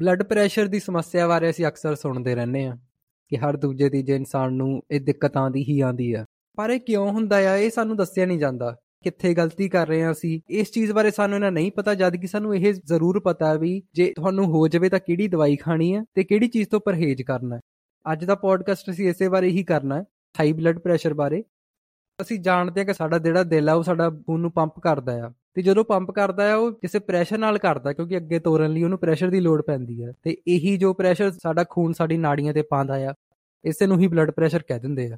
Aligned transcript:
Blood 0.00 0.22
pressure 0.22 0.66
ਦੀ 0.66 0.80
ਸਮੱਸਿਆ 0.80 1.28
ਬਾਰੇ 1.28 1.50
ਅਸੀਂ 1.50 1.66
ਅਕਸਰ 1.66 1.94
ਸੁਣਦੇ 1.94 2.34
ਰਹਿੰਦੇ 2.34 2.64
ਆ 2.64 2.78
ਕਿ 3.28 3.36
ਹਰ 3.36 3.56
ਦੂਜੇ 3.56 3.88
ਤੀਜੇ 3.90 4.16
ਇਨਸਾਨ 4.16 4.52
ਨੂੰ 4.52 4.82
ਇਹ 4.90 5.00
ਦਿੱਕਤ 5.00 5.36
ਆਂਦੀ 5.36 5.62
ਹੀ 5.62 5.80
ਆਂਦੀ 5.80 6.12
ਆ 6.12 6.24
ਪਰ 6.56 6.70
ਇਹ 6.70 6.80
ਕਿਉਂ 6.80 7.12
ਹੁੰਦਾ 7.12 7.36
ਆ, 7.36 7.56
ਇਹ 7.56 7.70
ਸਾਨੂੰ 7.70 7.96
ਦੱਸਿਆ 7.96 8.26
ਨਹੀਂ 8.26 8.38
ਜਾਂਦਾ। 8.38 8.76
ਕਿੱਥੇ 9.02 9.34
ਗਲਤੀ 9.34 9.68
ਕਰ 9.68 9.88
ਰਹੇ 9.88 10.02
ਆ 10.02 10.12
ਅਸੀਂ? 10.12 10.40
ਇਸ 10.50 10.70
ਚੀਜ਼ 10.70 10.92
ਬਾਰੇ 10.92 11.10
ਸਾਨੂੰ 11.10 11.36
ਇਹਨਾਂ 11.36 11.52
ਨਹੀਂ 11.52 11.72
ਪਤਾ, 11.72 11.94
ਜਦ 11.94 12.16
ਕਿ 12.16 12.26
ਸਾਨੂੰ 12.26 12.56
ਇਹ 12.56 12.74
ਜ਼ਰੂਰ 12.74 13.20
ਪਤਾ 13.20 13.54
ਵੀ 13.54 13.82
ਜੇ 13.94 14.12
ਤੁਹਾਨੂੰ 14.16 14.44
ਹੋ 14.44 14.68
ਜਾਵੇ 14.68 14.88
ਤਾਂ 14.88 14.98
ਕਿਹੜੀ 14.98 15.28
ਦਵਾਈ 15.28 15.56
ਖਾਣੀ 15.56 15.94
ਹੈ 15.94 16.04
ਤੇ 16.14 16.24
ਕਿਹੜੀ 16.24 16.48
ਚੀਜ਼ 16.48 16.68
ਤੋਂ 16.68 16.80
ਪਰਹੇਜ਼ 16.80 17.22
ਕਰਨਾ 17.22 17.56
ਹੈ। 17.56 17.60
ਅੱਜ 18.12 18.24
ਦਾ 18.24 18.34
ਪੋਡਕਾਸਟ 18.34 18.90
ਅਸੀਂ 18.90 19.08
ਇਸੇ 19.08 19.28
ਬਾਰੇ 19.28 19.48
ਹੀ 19.48 19.64
ਕਰਨਾ 19.64 19.98
ਹੈ 19.98 20.04
ਹਾਈ 20.40 20.52
ਬਲੱਡ 20.52 20.78
ਪ੍ਰੈਸ਼ਰ 20.78 21.14
ਬਾਰੇ। 21.14 21.44
ਅਸੀਂ 22.22 22.38
ਜਾਣਦੇ 22.38 22.80
ਹਾਂ 22.80 22.86
ਕਿ 22.86 22.94
ਸਾਡਾ 22.94 23.18
ਜਿਹੜਾ 23.18 23.42
ਦਿਲ 23.42 23.68
ਆ, 23.68 23.74
ਉਹ 23.74 23.82
ਸਾਡਾ 23.82 24.10
ਖੂਨ 24.10 24.40
ਨੂੰ 24.40 24.52
ਪੰਪ 24.52 24.80
ਕਰਦਾ 24.80 25.26
ਆ। 25.26 25.30
ਤੇ 25.56 25.62
ਜਦੋਂ 25.62 25.84
ਪੰਪ 25.84 26.10
ਕਰਦਾ 26.10 26.52
ਆ 26.52 26.56
ਉਹ 26.56 26.72
ਕਿਸੇ 26.72 26.98
ਪ੍ਰੈਸ਼ਰ 26.98 27.38
ਨਾਲ 27.38 27.58
ਕਰਦਾ 27.58 27.92
ਕਿਉਂਕਿ 27.92 28.16
ਅੱਗੇ 28.16 28.38
ਤੋਰਨ 28.38 28.70
ਲਈ 28.72 28.82
ਉਹਨੂੰ 28.84 28.98
ਪ੍ਰੈਸ਼ਰ 28.98 29.30
ਦੀ 29.30 29.40
ਲੋੜ 29.40 29.60
ਪੈਂਦੀ 29.62 30.02
ਹੈ। 30.04 30.12
ਤੇ 30.22 30.36
ਇਹੀ 30.48 30.76
ਜੋ 30.76 30.92
ਪ੍ਰੈਸ਼ਰ 30.94 31.30
ਸਾਡਾ 31.32 31.64
ਖੂਨ 31.70 31.92
ਸਾਡੀ 31.92 32.16
ਨਾੜੀਆਂ 32.16 32.54
ਤੇ 32.54 32.62
ਪਾਉਂਦਾ 32.62 32.94
ਆ 33.10 33.14
ਇਸੇ 33.64 33.86
ਨੂੰ 33.86 33.98
ਹੀ 34.00 34.06
ਬਲੱਡ 34.08 34.30
ਪ੍ਰੈਸ਼ਰ 34.30 34.62
ਕਹਿ 34.62 34.78
ਦਿੰਦੇ 34.78 35.10
ਆ। 35.12 35.16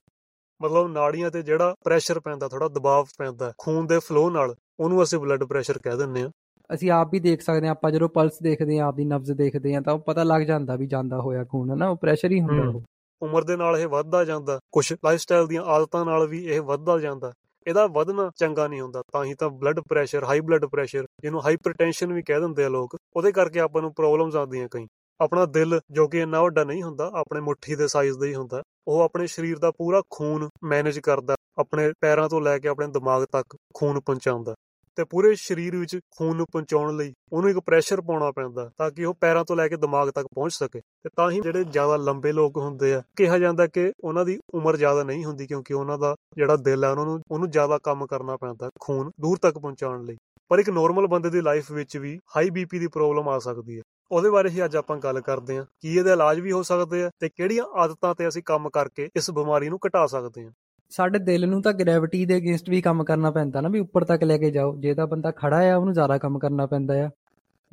ਮਤਲਬ 0.60 0.88
ਨਾੜੀਆਂ 0.92 1.30
ਤੇ 1.30 1.42
ਜਿਹੜਾ 1.42 1.74
ਪ੍ਰੈਸ਼ਰ 1.84 2.20
ਪੈਂਦਾ 2.20 2.48
ਥੋੜਾ 2.48 2.68
ਦਬਾਅ 2.68 3.05
ਪੈਂਦਾ 3.18 3.52
ਖੂਨ 3.58 3.86
ਦੇ 3.86 3.98
ਫਲੋ 3.98 4.30
ਨਾਲ 4.30 4.55
ਉਹਨੂੰ 4.80 5.02
ਅਸੀਂ 5.02 5.18
ਬਲੱਡ 5.18 5.45
ਪ੍ਰੈਸ਼ਰ 5.45 5.78
ਕਹਿ 5.78 5.96
ਦਿੰਦੇ 5.96 6.22
ਆ 6.22 6.30
ਅਸੀਂ 6.70 6.91
ਆਪ 6.91 7.08
ਵੀ 7.12 7.20
ਦੇਖ 7.20 7.41
ਸਕਦੇ 7.42 7.66
ਹਾਂ 7.66 7.72
ਆਪਾਂ 7.74 7.91
ਜਦੋਂ 7.91 8.08
ਪਲਸ 8.08 8.38
ਦੇਖਦੇ 8.42 8.78
ਹਾਂ 8.78 8.86
ਆਪਦੀ 8.86 9.05
ਨਬਜ਼ 9.05 9.33
ਦੇਖਦੇ 9.33 9.74
ਹਾਂ 9.74 9.83
ਤਾਂ 9.83 9.94
ਉਹ 9.94 9.98
ਪਤਾ 9.98 10.22
ਲੱਗ 10.22 10.42
ਜਾਂਦਾ 10.42 10.77
ਵੀ 10.77 10.86
ਜਾਂਦਾ 10.86 11.20
ਹੋਇਆ 11.20 11.44
ਖੂਨ 11.44 11.70
ਹੈ 11.70 11.74
ਨਾ 11.74 11.88
ਉਹ 11.88 11.96
ਪ੍ਰੈਸ਼ਰ 11.96 12.30
ਹੀ 12.30 12.41
ਹੁੰਦਾ 12.41 12.69
ਉਹ। 12.69 12.83
ਉਮਰ 13.22 13.44
ਦੇ 13.44 13.56
ਨਾਲ 13.56 13.77
ਇਹ 13.77 13.88
ਵੱਧਦਾ 13.88 14.24
ਜਾਂਦਾ 14.24 14.58
ਕੁਝ 14.72 14.92
ਲਾਈਫਸਟਾਈਲ 14.92 15.46
ਦੀਆਂ 15.46 15.62
ਆਦਤਾਂ 15.62 16.05
ਨਾਲ 16.05 16.27
ਵੀ 16.27 16.44
ਇਹ 16.46 16.60
ਵੱਧਦਾ 16.60 16.98
ਜਾਂਦਾ। 16.98 17.33
ਇਹਦਾ 17.66 17.86
ਵਧਣਾ 17.86 18.30
ਚੰਗਾ 18.36 18.66
ਨਹੀਂ 18.68 18.80
ਹੁੰਦਾ, 18.80 19.02
ਤਾਂ 19.12 19.24
ਹੀ 19.24 19.34
ਤਾਂ 19.34 19.50
blood 19.50 19.80
pressure 19.80 20.24
high 20.24 20.41
blood 20.41 20.64
pressure 20.64 21.06
ਜਿਹਨੂੰ 21.22 21.44
ਹਾਈਪਰਟੈਂਸ਼ਨ 21.44 22.12
ਵੀ 22.12 22.22
ਕਹਿ 22.22 22.41
ਦਿੰਦੇ 22.41 22.64
ਆ 22.64 22.69
ਲੋਕ, 22.69 22.96
ਉਹਦੇ 23.16 23.32
ਕਰਕੇ 23.32 23.60
ਆਪਾਂ 23.60 23.82
ਨੂੰ 23.82 23.92
ਪ੍ਰੋਬਲਮਸ 23.94 24.36
ਆਉਂਦੀਆਂ 24.36 24.69
ਕਈ। 24.69 24.86
ਆਪਣਾ 25.20 25.44
ਦਿਲ 25.46 25.80
ਜੋ 25.91 26.08
ਕਿ 26.08 26.19
ਇੰਨਾ 26.19 26.42
ਵੱਡਾ 26.42 26.64
ਨਹੀਂ 26.64 26.82
ਹੁੰਦਾ, 26.82 27.10
ਆਪਣੇ 27.14 27.41
ਮੁੱਠੀ 27.41 27.74
ਦੇ 27.74 27.88
ਸਾਈਜ਼ 27.88 28.19
ਦਾ 28.19 28.27
ਹੀ 28.27 28.34
ਹੁੰਦਾ, 28.34 28.62
ਉਹ 28.88 29.00
ਆਪਣੇ 29.00 29.27
ਸਰੀਰ 29.27 29.58
ਦਾ 29.58 29.70
ਪੂਰਾ 29.70 30.02
ਖੂਨ 30.10 30.48
ਮੈਨੇਜ 30.64 30.98
ਕਰਦਾ, 30.98 31.34
ਆਪਣੇ 31.58 31.92
ਪੈਰਾਂ 32.00 32.28
ਤੋਂ 32.28 32.41
ਲੈ 32.41 32.58
ਕੇ 32.58 32.69
ਆਪਣੇ 32.69 32.86
ਦਿਮਾਗ 32.86 33.24
ਤੱਕ 33.32 33.56
ਖੂਨ 33.74 34.00
ਪਹੁੰਚਾਉਂਦਾ। 34.00 34.54
ਤੇ 34.96 35.04
ਪੂਰੇ 35.04 35.34
ਸਰੀਰ 35.34 35.76
ਵਿੱਚ 35.76 35.98
ਖੂਨ 36.16 36.36
ਨੂੰ 36.36 36.46
ਪਹੁੰਚਾਉਣ 36.52 36.96
ਲਈ 36.96 37.12
ਉਹਨੂੰ 37.32 37.50
ਇੱਕ 37.50 37.58
ਪ੍ਰੈਸ਼ਰ 37.58 38.00
ਪਾਉਣਾ 38.00 38.30
ਪੈਂਦਾ 38.30 38.70
ਤਾਂ 38.78 38.90
ਕਿ 38.90 39.04
ਉਹ 39.04 39.14
ਪੈਰਾਂ 39.20 39.44
ਤੋਂ 39.44 39.56
ਲੈ 39.56 39.68
ਕੇ 39.68 39.76
ਦਿਮਾਗ 39.76 40.10
ਤੱਕ 40.10 40.26
ਪਹੁੰਚ 40.34 40.52
ਸਕੇ। 40.52 40.80
ਤੇ 40.80 41.10
ਤਾਂ 41.16 41.30
ਹੀ 41.30 41.40
ਜਿਹੜੇ 41.40 41.64
ਜ਼ਿਆਦਾ 41.64 41.96
ਲੰਬੇ 41.96 42.32
ਲੋਕ 42.32 42.56
ਹੁੰਦੇ 42.56 42.92
ਆ, 42.94 43.02
ਕਿਹਾ 43.16 43.38
ਜਾਂਦਾ 43.38 43.66
ਕਿ 43.66 43.92
ਉਹਨਾਂ 44.04 44.24
ਦੀ 44.24 44.38
ਉਮਰ 44.54 44.76
ਜ਼ਿਆਦਾ 44.76 45.02
ਨਹੀਂ 45.02 45.24
ਹੁੰਦੀ 45.24 45.46
ਕਿਉਂਕਿ 45.46 45.74
ਉਹਨਾਂ 45.74 45.98
ਦਾ 45.98 46.14
ਜਿਹੜਾ 46.36 46.56
ਦਿਲ 46.56 46.84
ਹੈ 46.84 46.90
ਉਹਨਾਂ 46.90 47.04
ਨੂੰ, 47.04 47.20
ਉਹਨੂੰ 47.30 47.50
ਜ਼ਿਆਦਾ 47.50 47.78
ਕੰਮ 47.78 48.06
ਕਰਨਾ 48.06 48.36
ਪੈਂਦਾ 48.36 48.70
ਖੂਨ 48.80 49.10
ਦੂਰ 49.20 49.38
ਤੱਕ 49.38 49.58
ਪਹੁੰਚਾਉਣ 49.58 50.04
ਲਈ। 50.04 50.16
ਪਰ 50.50 50.58
ਇੱਕ 50.58 50.68
ਨਾਰਮਲ 50.70 51.06
ਬੰਦੇ 51.06 51.30
ਦੀ 51.30 51.40
ਲਾਈਫ 51.40 51.70
ਵਿੱਚ 51.72 51.96
ਵੀ 51.96 52.18
ਹਾਈ 52.36 52.50
ਬੀਪੀ 52.50 52.78
ਦੀ 52.78 52.86
ਪ੍ਰੋਬਲਮ 52.86 53.28
ਆ 53.28 53.38
ਸਕਦੀ 53.38 53.76
ਹੈ। 53.76 53.82
ਉਹਦੇ 54.10 54.30
ਬਾਰੇ 54.30 54.48
ਹੀ 54.48 54.64
ਅੱਜ 54.64 54.76
ਆਪਾਂ 54.76 54.96
ਗੱਲ 54.96 55.20
ਕਰਦੇ 55.20 55.56
ਹਾਂ, 55.56 55.64
ਕੀ 55.80 55.96
ਇਹਦੇ 55.96 56.12
ਇਲਾਜ 56.12 56.40
ਵੀ 56.40 56.52
ਹੋ 56.52 56.62
ਸਕਦੇ 56.62 57.02
ਆ 57.04 57.10
ਤੇ 57.20 57.28
ਕਿਹੜੀਆਂ 57.28 57.64
ਆਦਤਾਂ 57.74 58.14
ਤੇ 58.14 58.28
ਅਸੀਂ 58.28 58.42
ਕੰਮ 58.42 58.68
ਕਰਕੇ 58.70 59.08
ਇਸ 59.16 59.30
ਬਿਮਾਰੀ 59.30 59.68
ਨੂੰ 59.68 59.78
ਘਟਾ 59.86 60.06
ਸਕਦੇ 60.06 60.44
ਹਾਂ। 60.44 60.50
ਸਾਡੇ 60.92 61.18
ਦਿਲ 61.18 61.48
ਨੂੰ 61.48 61.62
ਤਾਂ 61.62 61.72
ਗ੍ਰੈਵਿਟੀ 61.72 62.26
ਦੇ 62.26 62.36
ਅਗੇਂਸਟ 62.36 62.70
ਵੀ 62.70 62.80
ਕੰਮ 62.80 63.04
ਕਰਨਾ 63.04 63.30
ਪੈਂਦਾ 63.30 63.60
ਨਾ 63.60 63.68
ਵੀ 63.68 63.78
ਉੱਪਰ 63.78 64.04
ਤੱਕ 64.04 64.24
ਲੈ 64.24 64.38
ਕੇ 64.38 64.50
ਜਾਓ। 64.50 64.76
ਜੇ 64.76 64.94
ਤਾਂ 64.94 65.06
ਬੰਦਾ 65.06 65.30
ਖੜਾ 65.30 65.72
ਆ 65.72 65.76
ਉਹਨੂੰ 65.76 65.94
ਜ਼ਿਆਦਾ 65.94 66.18
ਕੰਮ 66.18 66.38
ਕਰਨਾ 66.38 66.66
ਪੈਂਦਾ 66.66 67.06
ਆ। 67.06 67.10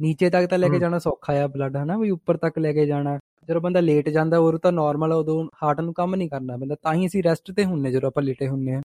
ਨੀਚੇ 0.01 0.29
ਤੱਕ 0.29 0.49
ਤਾਂ 0.49 0.57
ਲੈ 0.57 0.69
ਕੇ 0.69 0.79
ਜਾਣਾ 0.79 0.99
ਸੌਖਾ 0.99 1.33
ਆ 1.33 1.47
ਬਲੱਡ 1.47 1.77
ਹਨਾ? 1.77 1.97
ਵੀ 1.97 2.09
ਉੱਪਰ 2.09 2.37
ਤੱਕ 2.37 2.59
ਲੈ 2.59 2.73
ਕੇ 2.73 2.85
ਜਾਣਾ। 2.85 3.19
ਜਦੋਂ 3.49 3.61
ਬੰਦਾ 3.61 3.79
ਲੇਟ 3.79 4.09
ਜਾਂਦਾ 4.09 4.37
ਉਹ 4.37 4.59
ਤਾਂ 4.59 4.71
ਨਾਰਮਲ 4.71 5.13
ਉਦੋਂ 5.13 5.47
ਹਾਰਟ 5.63 5.81
ਨੂੰ 5.81 5.93
ਕੰਮ 5.93 6.15
ਨਹੀਂ 6.15 6.29
ਕਰਨਾ 6.29 6.57
ਪੈਂਦਾ। 6.57 6.75
ਤਾਂ 6.75 6.93
ਹੀ 6.93 7.07
ਅਸੀਂ 7.07 7.23
ਰੈਸਟ 7.23 7.51
ਤੇ 7.51 7.65
ਹੁੰਨੇ 7.65 7.91
ਜਦੋਂ 7.91 8.07
ਆਪਾਂ 8.07 8.23
ਲੇਟੇ 8.23 8.47
ਹੁੰਨੇ 8.47 8.75
ਆ। 8.75 8.81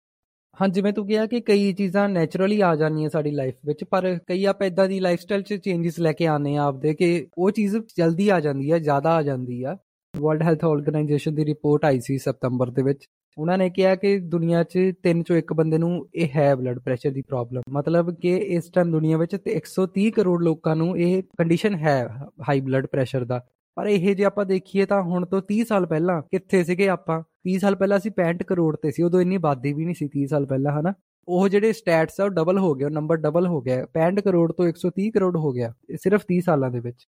ਹਾਂ 0.62 0.68
ਜਿਵੇਂ 0.68 0.94
ਤੂੰ 0.94 1.08
ਕਿਹਾ 1.08 1.26
ਕਿ 1.26 1.42
ਕਈ 1.42 1.74
ਚੀਜ਼ਾਂ 1.74 2.10
ਨੇਚਰਲੀ 2.10 2.62
ਆ 2.62 2.76
ਜਾਂਦੀਆਂ 2.76 3.10
ਸਾਡੀ 3.10 3.32
ਲਾਈਫ 3.32 3.56
ਵਿੱਚ 3.66 3.84
ਪਰ 3.84 4.20
ਕਈ 4.28 4.46
ਆਪਾਂ 4.46 4.68
ਇਦਾਂ 4.68 4.88
ਦੀ 4.88 5.00
ਲਾਈਫਸਟਾਈਲ 5.00 5.42
'ਚ 5.42 5.54
ਚੇਂਜਸ 5.54 6.00
ਲੈ 6.00 6.12
ਕੇ 6.12 6.28
ਆਨੇ 6.28 6.56
ਆ 6.58 6.64
ਆਪਦੇ 6.64 6.94
ਕਿ 6.94 7.28
ਉਹ 7.38 7.52
ਚੀਜ਼ 7.52 7.78
ਜਲਦੀ 7.98 8.30
ਆ 8.30 8.40
ਜਾਂਦੀ 8.40 8.72
ਆ 8.72 8.80
ਜ਼ਿਆਦਾ 8.80 9.10
ਆ 9.10 9.22
ਜਾਂਦੀ 9.22 9.64
ਆ। 9.64 9.78
ਵਰਲਡ 10.20 10.44
ਹੈਲਥ 10.44 10.66
ਆਰਗੇਨਾਈਜੇਸ਼ਨ 10.66 11.36
ਦੀ 11.36 11.46
ਰਿਪੋਰਟ 11.46 11.86
ਆਈ 11.86 12.00
ਸੀ 12.00 12.18
ਸਤੰਬਰ 12.18 12.70
ਦੇ 12.70 12.84
ਵਿੱਚ। 12.84 13.06
ਉਹਨਾਂ 13.38 13.58
ਨੇ 13.58 13.70
ਕਿਹਾ 13.70 13.96
ਕਿ 13.96 14.18
ਦੁਨੀਆ 14.20 14.64
'ਚ 14.64 14.80
ਤਿੰਨ 15.04 15.24
ਚੋਂ 15.24 15.36
ਇੱਕ 15.38 15.54
ਬੰਦੇ 15.54 15.78
ਨੂੰ 15.78 16.10
ਇਹ 16.16 16.30
ਹੈ 16.36 16.56
ਬਲੱਡ 16.56 16.80
ਪ੍ਰੈਸ਼ਰ 16.80 17.12
ਦੀ 17.12 17.22
ਪ੍ਰੋਬਲਮ 17.22 17.62
ਮਤਲਬ 17.70 18.14
ਕਿ 18.16 18.38
ਇਸ 18.38 18.70
ਟਾਈਮ 18.70 18.92
ਦੁਨੀਆ 18.92 19.18
ਵਿੱਚ 19.18 19.36
ਤੇ 19.36 19.52
130 19.52 20.10
ਕਰੋੜ 20.12 20.44
ਲੋਕਾਂ 20.44 20.76
ਨੂੰ 20.76 20.98
ਇਹ 20.98 21.24
ਕੰਡੀਸ਼ਨ 21.38 21.76
ਹੈ 21.76 22.08
ਹਾਈ 22.50 22.62
ਬਲੱਡ 22.62 22.86
ਪ੍ਰੈਸ਼ਰ 22.86 23.26
ਦਾ। 23.26 23.46
ਪਰ 23.78 23.88
ਇਹ 23.88 24.16
ਜੇ 24.16 24.24
ਆਪਾਂ 24.24 24.46
ਦੇਖੀਏ 24.46 24.86
ਤਾਂ 24.86 25.02
ਹੁਣ 25.04 25.26
ਤੋਂ 25.26 25.42
30 25.42 25.64
ਸਾਲ 25.64 25.86
ਪਹਿਲਾਂ 25.86 26.22
ਕਿੱਥੇ 26.22 26.64
ਸੀਗੇ 26.64 26.88
ਆਪਾਂ? 26.88 27.22
30 27.44 27.58
ਸਾਲ 27.58 27.76
ਪਹਿਲਾਂ 27.76 27.98
ਅਸੀਂ 27.98 28.12
65 28.12 28.44
ਕਰੋੜ 28.44 28.76
ਤੇ 28.76 28.92
ਸੀ, 28.92 29.04
ਉਦੋਂ 29.04 29.22
ਇੰਨੀ 29.22 29.36
ਆਬਾਦੀ 29.36 29.74
ਵੀ 29.74 29.86
ਨਹੀਂ 29.86 29.96
ਸੀ 29.96 30.08
30 30.08 30.26
ਸਾਲ 30.28 30.46
ਪਹਿਲਾਂ, 30.46 30.80
ਹਨਾ? 30.80 30.94
ਉਹ 31.28 31.50
ਜਿਹੜੇ 31.50 31.74
ਸਟੈਟਸ 31.74 32.22
ਆ 32.22 32.24
ਉਹ 32.24 32.30
ਡਬਲ 32.30 32.58
ਹੋ 32.58 32.74
ਗਿਆ 32.74 32.90
ਨੰਬਰ 32.90 33.16
ਡਬਲ 33.16 33.48
ਹੋ 33.48 33.62
ਗਿਆ। 33.62 33.86
65 33.98 34.22
ਕਰੋੜ 34.22 34.52
ਤੋਂ 34.52 34.66
130 34.66 35.10
ਕਰੋੜ 35.12 35.36
ਹੋ 35.38 35.52
ਗਿਆ 35.52 35.74
ਸਿਰਫ 35.96 36.26
30 36.28 36.40
ਸਾਲਾਂ 36.42 36.72
ਦੇ 36.72 36.80
ਵਿੱਚ। 36.80 37.06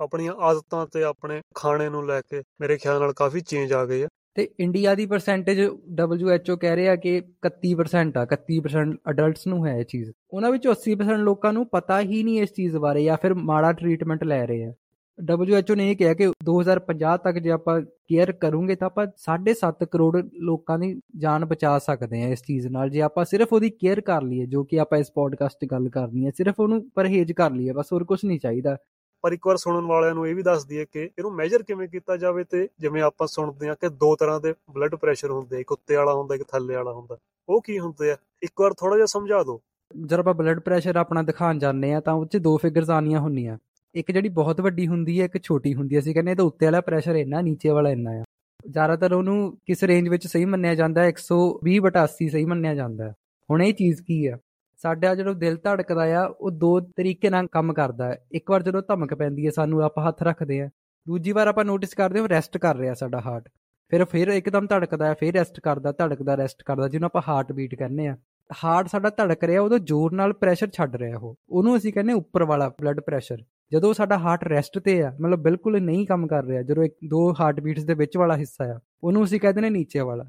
ਆਪਣੀਆਂ 0.00 0.32
ਆਦਤਾਂ 0.32 0.86
ਤੇ 0.86 1.02
ਆਪਣੇ 1.02 1.40
ਖਾਣੇ 1.54 1.88
ਨੂੰ 1.88 2.06
ਲੈ 2.06 2.20
ਕੇ 2.20 2.42
ਮੇਰੇ 2.60 2.76
ਖਿਆਲ 2.76 3.00
ਨਾਲ 3.00 3.12
ਕਾਫੀ 3.12 3.40
ਚੇਂਜ 3.40 3.72
ਆ 3.72 3.84
ਗਏ 3.84 4.04
ਆ। 4.04 4.08
ਤੇ 4.34 4.48
ਇੰਡੀਆ 4.60 4.94
ਦੀ 4.94 5.06
ਪਰਸੈਂਟੇਜ 5.06 5.60
WHO 6.00 6.56
ਕਹਿ 6.56 6.76
ਰਿਹਾ 6.76 6.96
ਕਿ 6.96 7.22
31% 7.46 8.18
ਆ 8.18 8.26
31% 8.26 8.96
ਅਡਲਟਸ 9.10 9.46
ਨੂੰ 9.46 9.66
ਹੈ 9.66 9.76
ਇਹ 9.76 9.84
ਚੀਜ਼। 9.84 10.10
ਉਹਨਾਂ 10.30 10.50
ਵਿੱਚੋਂ 10.50 10.72
80% 10.72 11.18
ਲੋਕਾਂ 11.18 11.52
ਨੂੰ 11.52 11.66
ਪਤਾ 11.66 12.00
ਹੀ 12.00 12.22
ਨਹੀਂ 12.22 12.42
ਇਸ 12.42 12.52
ਚੀਜ਼ 12.52 12.76
ਬਾਰੇ 12.76 13.04
ਜਾਂ 13.04 13.16
ਫਿਰ 13.22 13.34
ਮਾੜਾ 13.34 13.72
ਟ੍ਰੀਟਮੈਂਟ 13.72 14.24
ਲੈ 14.24 14.46
ਰਹੇ 14.46 14.64
ਆ। 14.64 14.72
WHO 15.18 15.76
ਨੇ 15.76 15.90
ਇਹ 15.90 15.96
ਕਿਹਾ 15.96 16.14
ਕਿ 16.14 16.26
2050 16.44 17.16
ਤੱਕ 17.16 17.38
ਜੇ 17.38 17.50
ਆਪਾਂ 17.50 17.80
ਕੇਅਰ 17.80 18.32
ਕਰੂਗੇ 18.32 18.74
ਤਾਂ 18.74 18.86
ਆਪਾਂ 18.86 19.06
7.5 19.16 19.86
ਕਰੋੜ 19.86 20.22
ਲੋਕਾਂ 20.34 20.78
ਦੀ 20.78 21.00
ਜਾਨ 21.16 21.44
ਬਚਾ 21.44 21.78
ਸਕਦੇ 21.78 22.22
ਹਾਂ 22.22 22.28
ਇਸ 22.28 22.42
ਚੀਜ਼ 22.42 22.66
ਨਾਲ। 22.66 22.90
ਜੇ 22.90 23.00
ਆਪਾਂ 23.00 23.24
ਸਿਰਫ 23.24 23.52
ਉਹਦੀ 23.52 23.70
ਕੇਅਰ 23.70 24.00
ਕਰ 24.00 24.22
ਲਈਏ, 24.22 24.46
ਜੋ 24.46 24.64
ਕਿ 24.64 24.80
ਆਪਾਂ 24.80 24.98
ਇਸ 24.98 25.10
ਪੋਡਕਾਸਟ 25.14 25.64
'ਚ 25.64 25.68
ਗੱਲ 25.70 25.88
ਕਰਨੀ 25.88 26.26
ਹੈ, 26.26 26.30
ਸਿਰਫ 26.36 26.54
ਉਹਨੂੰ 26.60 26.90
ਪਰਹੇਜ਼ 26.94 27.32
ਕਰ 27.32 27.50
ਲਈਏ, 27.50 27.72
ਬਸ 27.72 27.92
ਹੋਰ 27.92 28.04
ਕੁਝ 28.04 28.18
ਨਹੀਂ 28.24 28.40
ਚਾਹੀਦਾ। 28.40 28.76
ਪਰ 29.22 29.32
ਇੱਕ 29.32 29.46
ਵਾਰ 29.46 29.56
ਸੁਣਨ 29.56 29.86
ਵਾਲਿਆਂ 29.86 30.14
ਨੂੰ 30.14 30.28
ਇਹ 30.28 30.34
ਵੀ 30.34 30.42
ਦੱਸ 30.42 30.64
ਦਈਏ 30.64 30.84
ਕਿ 30.84 31.00
ਇਹਨੂੰ 31.00 31.34
ਮੈਜਰ 31.34 31.62
ਕਿਵੇਂ 31.62 31.88
ਕੀਤਾ 31.88 32.16
ਜਾਵੇ 32.16 32.44
ਤੇ 32.44 32.68
ਜਿਵੇਂ 32.78 33.02
ਆਪਾਂ 33.02 33.26
ਸੁਣਦੇ 33.26 33.68
ਹਾਂ 33.68 33.74
ਕਿ 33.74 33.88
ਦੋ 33.88 34.16
ਤਰ੍ਹਾਂ 34.16 34.40
ਦੇ 34.40 34.54
ਬਲੱਡ 34.70 34.94
ਪ੍ਰੈਸ਼ਰ 34.94 35.30
ਹੁੰਦੇ 35.30 35.60
ਇੱਕ 35.60 35.72
ਉੱਤੇ 35.72 35.96
ਵਾਲਾ 35.96 36.14
ਹੁੰਦਾ, 36.14 36.34
ਇੱਕ 36.34 36.44
ਥੱਲੇ 36.44 36.74
ਵਾਲਾ 36.74 36.92
ਹੁੰਦਾ, 36.92 37.16
ਉਹ 37.48 37.62
ਕੀ 37.62 37.78
ਹੁੰਦੇ 37.78 38.10
ਆ? 38.10 38.16
ਇੱਕ 38.42 38.60
ਵਾਰ 38.60 38.72
ਥੋੜਾ 38.72 38.96
ਜਿਹਾ 38.96 39.06
ਸਮਝਾ 39.06 39.42
ਦਿਓ। 39.42 39.60
ਜਦੋਂ 40.06 40.18
ਆਪਾਂ 40.18 40.34
ਬਲੱਡ 40.34 40.60
ਪ੍ਰੈਸ਼ਰ 40.60 40.96
ਆਪਣਾ 40.96 41.22
ਦਿਖਾਉਣ 41.22 41.58
ਜਾਂਦੇ 41.58 41.92
ਆ 41.92 42.00
ਤਾਂ 42.00 42.14
ਉਹ 42.14 42.26
'ਚ 42.26 42.36
ਦੋ 42.36 42.56
ਫਿਗਰਸ 42.56 42.90
ਆਣੀਆਂ 42.90 43.20
ਹੁੰਦੀਆਂ। 43.20 43.58
ਇੱਕ 43.94 44.12
ਜਿਹੜੀ 44.12 44.28
ਬਹੁਤ 44.28 44.60
ਵੱਡੀ 44.60 44.86
ਹੁੰਦੀ 44.86 45.20
ਹੈ, 45.20 45.24
ਇੱਕ 45.24 45.42
ਛੋਟੀ 45.42 45.74
ਹੁੰਦੀ 45.74 45.94
ਹੈ। 45.94 46.00
ਅਸੀਂ 46.00 46.14
ਕਹਿੰਦੇ 46.14 46.34
ਤਾਂ 46.34 46.44
ਉੱਤੇ 46.44 46.66
ਵਾਲਾ 46.66 46.80
ਪ੍ਰੈਸ਼ਰ 46.80 47.14
ਇੰਨਾ, 47.14 47.40
ਨੀਚੇ 47.40 47.68
ਵਾਲਾ 47.68 47.90
ਇੰਨਾ 47.90 48.10
ਆ। 48.10 48.22
ਜ਼ਿਆਦਾਤਰ 48.70 49.12
ਉਹਨੂੰ 49.12 49.58
ਕਿਸ 49.66 49.84
ਰੇਂਜ 49.84 50.08
ਵਿੱਚ 50.08 50.26
ਸਹੀ 50.26 50.44
ਮੰਨਿਆ 50.44 50.74
ਜਾਂਦਾ 50.74 51.02
ਹੈ? 51.02 51.08
120/80 51.08 52.28
ਸਹੀ 52.28 52.44
ਮੰਨਿਆ 52.44 52.74
ਜਾਂਦਾ 52.74 53.04
ਹੈ। 53.04 53.14
ਹੁਣ 53.50 53.62
ਇਹ 53.62 53.74
ਚੀਜ਼ 53.74 54.02
ਕੀ 54.02 54.26
ਆ? 54.26 54.38
ਸਾਡਾ 54.82 55.14
ਜਦੋਂ 55.14 55.34
ਦਿਲ 55.34 55.56
ਧੜਕਦਾ 55.56 56.02
ਆ, 56.20 56.24
ਉਹ 56.24 56.50
ਦੋ 56.50 56.78
ਤਰੀਕੇ 56.80 57.30
ਨਾਲ 57.30 57.46
ਕੰਮ 57.46 57.72
ਕਰਦਾ 57.72 58.08
ਹੈ। 58.08 58.18
ਇੱਕ 58.32 58.50
ਵਾਰ 58.50 58.62
ਜਦੋਂ 58.62 58.82
ਧਮਕ 58.88 59.14
ਪੈਂਦੀ 59.14 59.46
ਹੈ, 59.46 59.50
ਸਾਨੂੰ 59.50 59.82
ਆਪਾਂ 59.82 60.06
ਹੱਥ 60.08 60.22
ਰੱਖਦੇ 60.22 60.60
ਆ 60.60 60.68
ਦੂਜੀ 61.06 61.32
ਵਾਰ 61.32 61.46
ਆਪਾਂ 61.46 61.64
ਨੋਟਿਸ 61.64 61.94
ਕਰਦੇ 61.94 62.20
ਹਾਂ 62.20 62.28
ਰੈਸਟ 62.28 62.58
ਕਰ 62.58 62.76
ਰਿਹਾ 62.76 62.94
ਸਾਡਾ 62.94 63.20
ਹਾਰਟ 63.20 63.48
ਫਿਰ 63.92 64.04
ਫਿਰ 64.04 64.28
ਇੱਕਦਮ 64.28 64.66
ਧੜਕਦਾ 64.66 65.06
ਹੈ, 65.06 65.14
ਫਿਰ 65.14 65.32
ਰੈਸਟ 65.34 65.60
ਕਰਦਾ, 65.60 65.92
ਧੜਕਦਾ 65.92 66.36
ਰੈਸਟ 66.36 66.62
ਕਰਦਾ, 66.62 66.88
ਜਿਹਨੂੰ 66.88 67.06
ਆਪਾਂ 67.06 67.22
ਹਾਰਟ 67.28 67.52
ਬੀਟ 67.52 67.74
ਕਹਿੰਦੇ 67.74 68.06
ਆ 68.06 68.16
ਹਾਰਟ 68.50 68.88
ਸਾਡਾ 68.88 69.10
ਧੜਕ 69.10 69.44
ਰਿਹਾ, 69.44 69.60
ਉਹਦਾ 69.62 69.78
ਜ਼ੋਰ 69.78 70.12
ਨਾਲ 70.12 70.32
ਪ੍ਰੈਸ਼ਰ 70.32 70.68
ਛੱਡ 70.72 70.96
ਰਿਹਾ 70.96 71.18
ਉਹ। 71.18 71.34
ਉਹਨੂੰ 71.50 71.76
ਅਸੀਂ 71.76 71.92
ਕਹਿੰਦੇ 71.92 72.12
ਉੱਪਰ 72.12 72.44
ਵਾਲਾ 72.44 72.68
ਬਲੱਡ 72.80 73.00
ਪ੍ਰੈਸ਼ਰ 73.00 73.42
ਜਦੋਂ 73.72 73.92
ਸਾਡਾ 73.94 74.18
ਹਾਰਟ 74.18 74.44
ਰੈਸਟ 74.44 74.78
ਤੇ 74.78 75.02
ਆ, 75.02 75.10
ਮਤਲਬ 75.20 75.42
ਬਿਲਕੁਲ 75.42 75.80
ਨਹੀਂ 75.82 76.06
ਕੰਮ 76.06 76.26
ਕਰ 76.26 76.44
ਰਿਹਾ, 76.44 76.62
ਜਦੋਂ 76.62 76.84
ਇੱਕ, 76.84 76.94
ਦੋ 77.04 77.32
ਹਾਰਟ 77.40 77.60
ਬੀਟਸ 77.60 77.84
ਦੇ 77.84 77.94
ਵਿੱਚ 77.94 78.16
ਵਾਲਾ 78.16 78.36
ਹਿੱਸਾ 78.36 78.64
ਆ, 78.64 78.78
ਉਹਨੂੰ 79.04 79.24
ਅਸੀਂ 79.24 79.40
ਕਹਿੰਦੇ 79.40 79.60
ਨੇ 79.60 79.70
ਨੀਚੇ 79.70 80.00
ਵਾਲਾ। 80.00 80.24